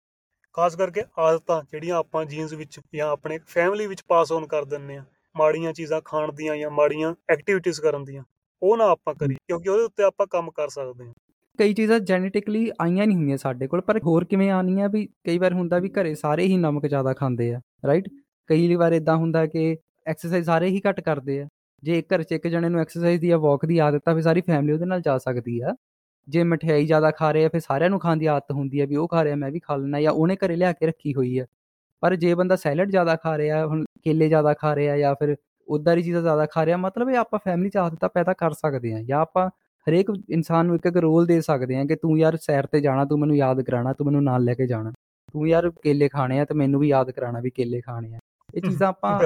ਖਾਸ 0.56 0.76
ਕਰਕੇ 0.76 1.04
ਆਦਤਾਂ 1.18 1.62
ਜਿਹੜੀਆਂ 1.72 1.96
ਆਪਾਂ 1.96 2.26
ਜੀਨਸ 2.26 2.54
ਵਿੱਚ 2.54 2.80
ਜਾਂ 2.96 3.08
ਆਪਣੇ 3.10 3.40
ਫੈਮਿਲੀ 3.48 3.88
ਵਿੱਚ 3.88 4.04
ਪਾਸ 4.08 4.32
ਔਨ 4.32 4.46
ਕਰ 4.48 4.66
ਦਿੰਨੇ 4.66 4.98
ਆ 4.98 5.04
ਮਾੜੀਆਂ 5.36 5.74
ਚੀਜ਼ਾਂ 5.74 6.02
ਖਾਣ 6.06 6.32
ਦੀਆਂ 6.32 6.56
ਜਾਂ 6.58 6.72
ਮਾੜੀਆਂ 6.72 7.14
ਐਕਟੀਵਿਟੀਜ਼ 7.30 7.82
ਕਰਨ 7.82 8.04
ਦੀਆਂ 8.04 8.24
ਉਹ 8.62 8.78
ਨਾ 8.78 8.86
ਆਪਾਂ 8.86 9.14
ਕਰੀ 9.16 9.36
ਕਿਉਂਕਿ 9.36 9.70
ਉਹਦੇ 9.70 9.84
ਉੱਤੇ 9.84 10.04
ਆਪਾਂ 10.04 10.28
ਕੰਮ 10.28 10.50
ਕਰ 10.52 10.70
ਸਕਦੇ 10.70 11.06
ਹਾਂ। 11.06 11.14
ਕਈ 11.60 11.74
ਚੀਜ਼ਾਂ 11.74 12.00
ਜੈਨੇਟਿਕਲੀ 12.00 12.70
ਆਈਆਂ 12.82 13.08
ਨਹੀਂ 13.08 13.18
ਹੁੰਦੀਆਂ 13.18 13.38
ਸਾਡੇ 13.38 13.68
ਕੋਲ, 13.68 13.82
ਪਰ 13.82 14.00
ਹੋਰ 14.04 14.26
ਕਿਵੇਂ 14.26 14.50
ਆਣੀਆਂ 14.52 14.90
ਵੀ, 14.90 15.06
ਕਈ 15.24 15.38
ਵਾਰ 15.38 15.54
ਹੁੰਦਾ 15.54 15.80
ਵੀ 15.80 15.90
ਘਰੇ 15.90 16.14
ਸਾਰੇ 16.16 16.46
ਹੀ 16.46 16.58
ਨਮਕ 16.58 16.86
ਜ਼ਿਆਦਾ 16.88 17.14
ਖਾਂਦੇ 17.14 17.54
ਆ 17.54 17.60
ਰਾਈਟ 17.88 18.10
ਕਈ 18.50 18.76
ਵਾਰ 18.76 18.94
ਇਦਾਂ 18.94 19.16
ਹੁੰਦਾ 19.18 19.46
ਕਿ 19.46 19.78
ਐਕਸਰਸਾਈਜ਼ 20.08 20.46
ਸਾਰੇ 20.46 20.68
ਹੀ 20.68 20.82
ਘੱਟ 20.90 21.00
ਕਰਦੇ 21.02 21.42
ਆ। 21.42 21.48
ਜੇ 21.84 21.98
ਇੱਕ 22.00 22.14
ਘਰ 22.14 22.24
'ਚ 22.24 22.32
ਇੱਕ 22.32 22.48
ਜਣੇ 22.48 22.70
ਨੂੰ 22.70 22.82
ਐਕਸਰਸਾਈਜ਼ 22.82 23.22
ਦੀ 23.22 23.28
ਜਾਂ 23.28 23.40
ਵਾਕ 23.40 23.66
ਦੀ 23.66 23.78
ਆਦਤ 23.78 24.10
ਆ, 24.10 24.14
ਫਿਰ 24.14 24.22
ਸਾਰੀ 24.24 24.42
ਫੈਮਿਲੀ 24.42 24.74
ਉਹਦੇ 24.74 24.86
ਨਾਲ 24.86 25.02
ਜਾ 25.02 25.18
ਸਕਦੀ 25.18 25.60
ਆ। 25.62 25.76
ਜੇ 26.28 26.44
ਮਠਿਆਈ 26.44 26.86
ਜ਼ਿਆਦਾ 26.86 27.12
ਖਾ 27.12 27.32
ਰਹੇ 27.32 27.46
ਆ, 27.46 27.50
ਫਿਰ 27.50 27.62
ਸਾਰਿਆਂ 27.62 27.90
ਨੂੰ 27.90 28.00
ਖਾਣ 28.00 28.18
ਦੀ 28.18 28.26
ਆਦਤ 28.26 28.52
ਹੁੰਦੀ 28.52 28.80
ਆ 28.80 28.86
ਵੀ 28.86 28.96
ਉਹ 28.96 29.08
ਖਾ 29.08 29.24
ਰਿਹਾ, 29.24 29.36
ਮੈਂ 29.36 29.52
ਵੀ 29.52 29.60
ਖਾ 29.60 29.76
ਲੈਣਾ 29.76 30.02
ਜਾਂ 30.02 30.12
ਉਹਨੇ 30.12 30.36
ਘਰੇ 30.36 30.56
ਲਿਆ 30.56 30.72
ਕੇ 30.74 30.88
ਰੱਖੀ 30.88 31.14
ਹੋਈ 31.14 31.38
ਆ। 31.38 31.46
ਪਰ 32.04 32.16
ਜੇ 32.16 32.34
ਬੰਦਾ 32.36 32.56
ਸੈਲਡ 32.56 32.90
ਜ਼ਿਆਦਾ 32.92 33.16
ਖਾ 33.16 33.38
ਰਿਹਾ, 33.38 33.66
ਹੁਣ 33.68 33.84
ਕੇਲੇ 34.04 34.28
ਜ਼ਿਆਦਾ 34.28 34.54
ਖਾ 34.54 34.76
ਰਿਹਾ 34.76 34.98
ਜਾਂ 34.98 35.14
ਫਿਰ 35.16 35.36
ਉਦਾਂ 35.68 35.96
ਦੀ 35.96 36.04
ਚੀਜ਼ਾਂ 36.04 36.22
ਜ਼ਿਆਦਾ 36.22 36.46
ਖਾ 36.46 36.66
ਰਿਹਾ, 36.66 36.78
ਮਤਲਬ 36.78 37.10
ਇਹ 37.10 37.18
ਆਪਾਂ 37.18 37.40
ਫੈਮਿਲੀ 37.46 37.70
'ਚ 37.70 37.78
ਆਦਤਾਂ 37.78 38.10
ਪੈਦਾ 38.10 38.34
ਕਰ 38.34 38.54
ਸਕਦੇ 38.54 38.94
ਆ 38.94 39.02
ਜਾਂ 39.04 39.20
ਆਪਾਂ 39.20 39.50
ਹਰੇਕ 39.90 40.08
ਇਨਸਾਨ 40.30 40.66
ਨੂੰ 40.66 40.76
ਇੱਕ 40.76 40.86
ਇੱਕ 40.86 40.98
ਰੋਲ 40.98 41.26
ਦੇ 41.26 41.42
ਸਕਦੇ 41.42 41.76
ਆ 41.76 41.84
ਕਿ 41.86 41.96
ਤੂੰ 41.96 42.18
ਯਾਰ 42.20 42.38
ਸੈਰ 42.42 42.66
ਤੇ 42.66 42.80
ਜਾਣਾ 42.82 43.06
ਤੂੰ 43.06 43.20
ਮੈਨੂੰ 43.20 43.36
ਯਾਦ 43.36 43.62
ਕਰਾਣਾ 43.62 43.94
ਤੂੰ 43.94 44.06
ਮੈਨੂੰ 44.06 44.24
ਨਾਲ 44.24 44.44
ਲੈ 44.44 44.54
ਕੇ 44.54 44.68
ਜਾਣਾ। 44.68 44.92
ਤੂੰ 45.34 45.48
ਯਾਰ 45.50 45.70
ਕੇਲੇ 45.84 46.08
ਖਾਣੇ 46.10 46.40
ਆ 46.40 46.46
ਤੇ 46.46 46.54
ਮੈਨੂੰ 46.54 46.80
ਵੀ 46.80 46.88
ਯਾਦ 46.88 47.12
ਕਰਾਣਾ 47.12 47.40
ਵੀ 47.40 47.50
ਕੇਲੇ 47.50 47.82
ਖਾਣੇ 47.82 48.14
ਆ। 48.16 48.20
ਇਹ 48.56 48.62
ਚੀਜ਼ਾਂ 48.62 48.88
ਆਪਾਂ 48.88 49.20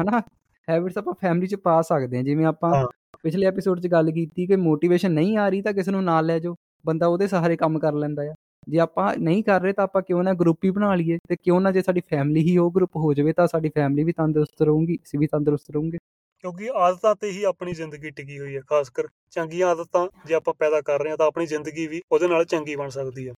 ਹਨਾ 0.00 0.20
ਹੈਬਿਟਸ 0.68 0.98
ਆਪਾਂ 0.98 1.14
ਫੈਮਿਲੀ 1.20 1.46
'ਚ 1.46 1.54
ਪਾ 1.54 1.80
ਸਕਦੇ 1.82 2.18
ਆ 2.18 2.22
ਜਿਵੇਂ 2.22 2.46
ਆਪਾਂ 2.46 2.86
ਪਿਛਲੇ 3.22 3.46
ਐਪੀਸੋਡ 3.46 3.80
'ਚ 3.80 3.86
ਗੱਲ 3.86 4.10
ਕੀਤੀ 4.10 4.46
ਕਿ 4.46 4.56
ਮੋਟੀਵੇਸ਼ਨ 4.56 5.12
ਨਹੀਂ 5.12 5.36
ਆ 5.38 5.48
ਰਹੀ 5.48 5.62
ਤਾਂ 5.62 5.72
ਕਿਸੇ 5.72 5.90
ਨੂੰ 5.90 6.02
ਨਾਲ 6.04 6.26
ਲੈ 6.26 6.38
ਜਾਓ। 6.38 6.54
ਬੰਦਾ 6.84 7.06
ਉਹਦੇ 7.06 7.26
ਸਹਾਰੇ 7.26 7.56
ਕੰਮ 7.56 7.78
ਕਰ 7.78 7.92
ਲੈਂਦਾ 7.92 8.22
ਆ। 8.22 8.34
ਜੇ 8.68 8.78
ਆਪਾਂ 8.78 9.12
ਨਹੀਂ 9.18 9.42
ਕਰ 9.44 9.60
ਰਹੇ 9.60 9.72
ਤਾਂ 9.72 9.84
ਆਪਾਂ 9.84 10.02
ਕਿਉਂ 10.02 10.22
ਨਾ 10.24 10.32
ਗਰੁੱਪ 10.34 10.64
ਹੀ 10.64 10.70
ਬਣਾ 10.70 10.94
ਲਈਏ 10.94 11.18
ਤੇ 11.28 11.36
ਕਿਉਂ 11.42 11.60
ਨਾ 11.60 11.70
ਜੇ 11.72 11.82
ਸਾਡੀ 11.82 12.00
ਫੈਮਿਲੀ 12.10 12.40
ਹੀ 12.40 12.56
ਉਹ 12.58 12.70
ਗਰੁੱਪ 12.72 12.96
ਹੋ 12.96 13.12
ਜਾਵੇ 13.14 13.32
ਤਾਂ 13.32 13.46
ਸਾਡੀ 13.46 13.68
ਫੈਮਿਲੀ 13.68 14.04
ਵੀ 14.04 14.12
ਤੰਦਰੁਸਤ 14.12 14.62
ਰਹੂਗੀ 14.62 14.96
ਅਸੀਂ 14.96 15.18
ਵੀ 15.18 15.26
ਤੰਦਰੁਸਤ 15.26 15.70
ਰਹੂਗੇ। 15.70 15.98
ਕਿਉਂਕਿ 16.40 16.70
ਆਦਤਾਂ 16.74 17.14
ਤੇ 17.14 17.30
ਹੀ 17.30 17.42
ਆਪਣੀ 17.44 17.72
ਜ਼ਿੰਦਗੀ 17.72 18.10
ਟਿਕੀ 18.10 18.38
ਹੋਈ 18.38 18.56
ਹੈ, 18.56 18.60
ਖਾਸ 18.60 18.90
ਕਰ 18.90 19.06
ਚੰਗੀਆਂ 19.30 19.68
ਆਦਤਾਂ 19.68 20.06
ਜੇ 20.26 20.34
ਆਪਾਂ 20.34 20.54
ਪੈਦਾ 20.54 20.80
ਕਰ 20.80 21.02
ਰਹੇ 21.02 21.10
ਹਾਂ 21.10 21.16
ਤਾਂ 21.16 21.26
ਆਪਣੀ 21.26 21.46
ਜ਼ਿੰਦਗੀ 21.46 21.86
ਵੀ 21.86 22.00
ਉਹਦੇ 22.12 22.28
ਨਾਲ 22.28 22.44
ਚੰਗੀ 22.44 22.76
ਬਣ 22.76 22.88
ਸਕਦੀ 22.88 23.28
ਹੈ। 23.28 23.32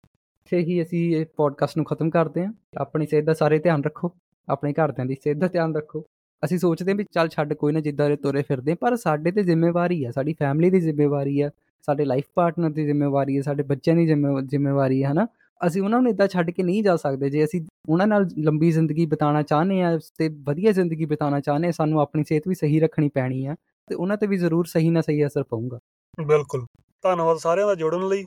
ਤੇ 0.51 0.59
ਹੀ 0.59 0.81
ਅਸੀਂ 0.83 1.15
ਇਹ 1.17 1.25
ਪੋਡਕਾਸਟ 1.37 1.77
ਨੂੰ 1.77 1.85
ਖਤਮ 1.85 2.09
ਕਰਦੇ 2.09 2.45
ਹਾਂ। 2.45 2.53
ਆਪਣੀ 2.77 3.05
ਸਿਹਤ 3.05 3.25
ਦਾ 3.25 3.33
ਸਾਰੇ 3.33 3.59
ਧਿਆਨ 3.59 3.83
ਰੱਖੋ, 3.83 4.11
ਆਪਣੇ 4.47 4.73
ਘਰਦਿਆਂ 4.73 5.05
ਦੀ 5.05 5.17
ਸਿਹਤ 5.23 5.37
ਦਾ 5.37 5.47
ਧਿਆਨ 5.47 5.75
ਰੱਖੋ। 5.75 6.03
ਅਸੀਂ 6.43 6.57
ਸੋਚਦੇ 6.57 6.91
ਹਾਂ 6.91 6.97
ਵੀ 6.97 7.05
ਚੱਲ 7.13 7.27
ਛੱਡ, 7.29 7.53
ਕੋਈ 7.53 7.73
ਨਾ 7.73 7.79
ਜਿੱਦਾਂ 7.79 8.09
ਦੇ 8.09 8.15
ਤੁਰੇ 8.15 8.41
ਫਿਰਦੇ 8.41 8.73
ਪਰ 8.75 8.95
ਸਾਡੇ 8.95 9.31
ਤੇ 9.31 9.43
ਜ਼ਿੰਮੇਵਾਰੀ 9.43 10.05
ਹੈ 10.05 10.11
ਸਾਡੀ 10.11 10.33
ਫੈਮਿਲੀ 10.39 10.69
ਦੀ 10.69 10.79
ਜ਼ਿੰਮੇਵਾਰੀ 10.79 11.41
ਹੈ 11.41 11.49
ਸਾਡੇ 11.85 12.05
ਲਾਈਫ 12.05 12.23
ਪਾਰਟਨਰ 12.35 12.69
ਦੀ 12.69 12.85
ਜ਼ਿੰਮੇਵਾਰੀ 12.85 13.37
ਹੈ 13.37 13.41
ਸਾਡੇ 13.41 13.63
ਬੱਚਿਆਂ 13.63 13.95
ਦੀ 13.95 14.05
ਜ਼ਿੰਮੇਵਾਰੀ 14.05 15.03
ਹੈ 15.03 15.11
ਹਨਾ? 15.11 15.27
ਅਸੀਂ 15.67 15.81
ਉਹਨਾਂ 15.81 16.01
ਨੂੰ 16.01 16.11
ਇਦਾਂ 16.11 16.27
ਛੱਡ 16.27 16.51
ਕੇ 16.51 16.63
ਨਹੀਂ 16.63 16.83
ਜਾ 16.83 16.95
ਸਕਦੇ। 16.95 17.29
ਜੇ 17.29 17.43
ਅਸੀਂ 17.43 17.61
ਉਹਨਾਂ 17.89 18.07
ਨਾਲ 18.07 18.27
ਲੰਬੀ 18.37 18.71
ਜ਼ਿੰਦਗੀ 18.71 19.05
ਬਿਤਾਉਣਾ 19.05 19.41
ਚਾਹੁੰਦੇ 19.41 19.81
ਆ 19.81 19.97
ਤੇ 20.17 20.29
ਵਧੀਆ 20.43 20.71
ਜ਼ਿੰਦਗੀ 20.71 21.05
ਬਿਤਾਉਣਾ 21.05 21.39
ਚਾਹੁੰਦੇ 21.39 21.67
ਆ 21.67 21.71
ਸਾਨੂੰ 21.71 22.01
ਆਪਣੀ 22.01 22.23
ਸਿਹਤ 22.23 22.47
ਵੀ 22.47 22.55
ਸਹੀ 22.55 22.79
ਰੱਖਣੀ 22.79 23.09
ਪੈਣੀ 23.09 23.45
ਆ 23.45 23.55
ਤੇ 23.87 23.95
ਉਹਨਾਂ 23.95 24.17
ਤੇ 24.17 24.27
ਵੀ 24.27 24.37
ਜ਼ਰੂਰ 24.37 24.65
ਸਹੀ 24.65 24.89
ਨਾ 24.89 25.01
ਸਹੀ 25.01 25.25
ਅਸਰ 25.25 25.43
ਪਊਗਾ। 25.43 25.79
ਬਿਲਕੁਲ। 26.25 26.65
ਧੰਨਵਾਦ 27.03 27.37
ਸਾਰਿਆਂ 27.37 27.67
ਦਾ 27.67 27.75
ਜੁੜਨ 27.75 28.07
ਲਈ। 28.07 28.25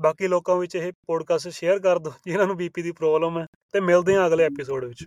ਬਾਕੀ 0.00 0.28
ਲੋਕਾਂ 0.28 0.56
ਵਿੱਚ 0.56 0.74
ਇਹ 0.74 0.92
ਪੋਡਕਾਸਟ 1.06 1.48
ਸ਼ੇਅਰ 1.48 1.78
ਕਰ 1.78 1.98
ਦਿਓ, 1.98 2.12
ਜਿਨ੍ਹਾਂ 2.26 2.46
ਨੂੰ 2.46 2.56
ਬੀਪੀ 2.56 2.82
ਦੀ 2.82 2.92
ਪ੍ਰੋਬਲਮ 2.92 3.38
ਹੈ 3.38 3.46
ਤੇ 3.72 3.80
ਮਿਲਦੇ 3.80 4.14
ਹਾਂ 4.14 4.26
ਅਗਲੇ 4.26 4.44
ਐਪੀਸੋਡ 4.44 4.84
ਵਿੱਚ। 4.84 5.04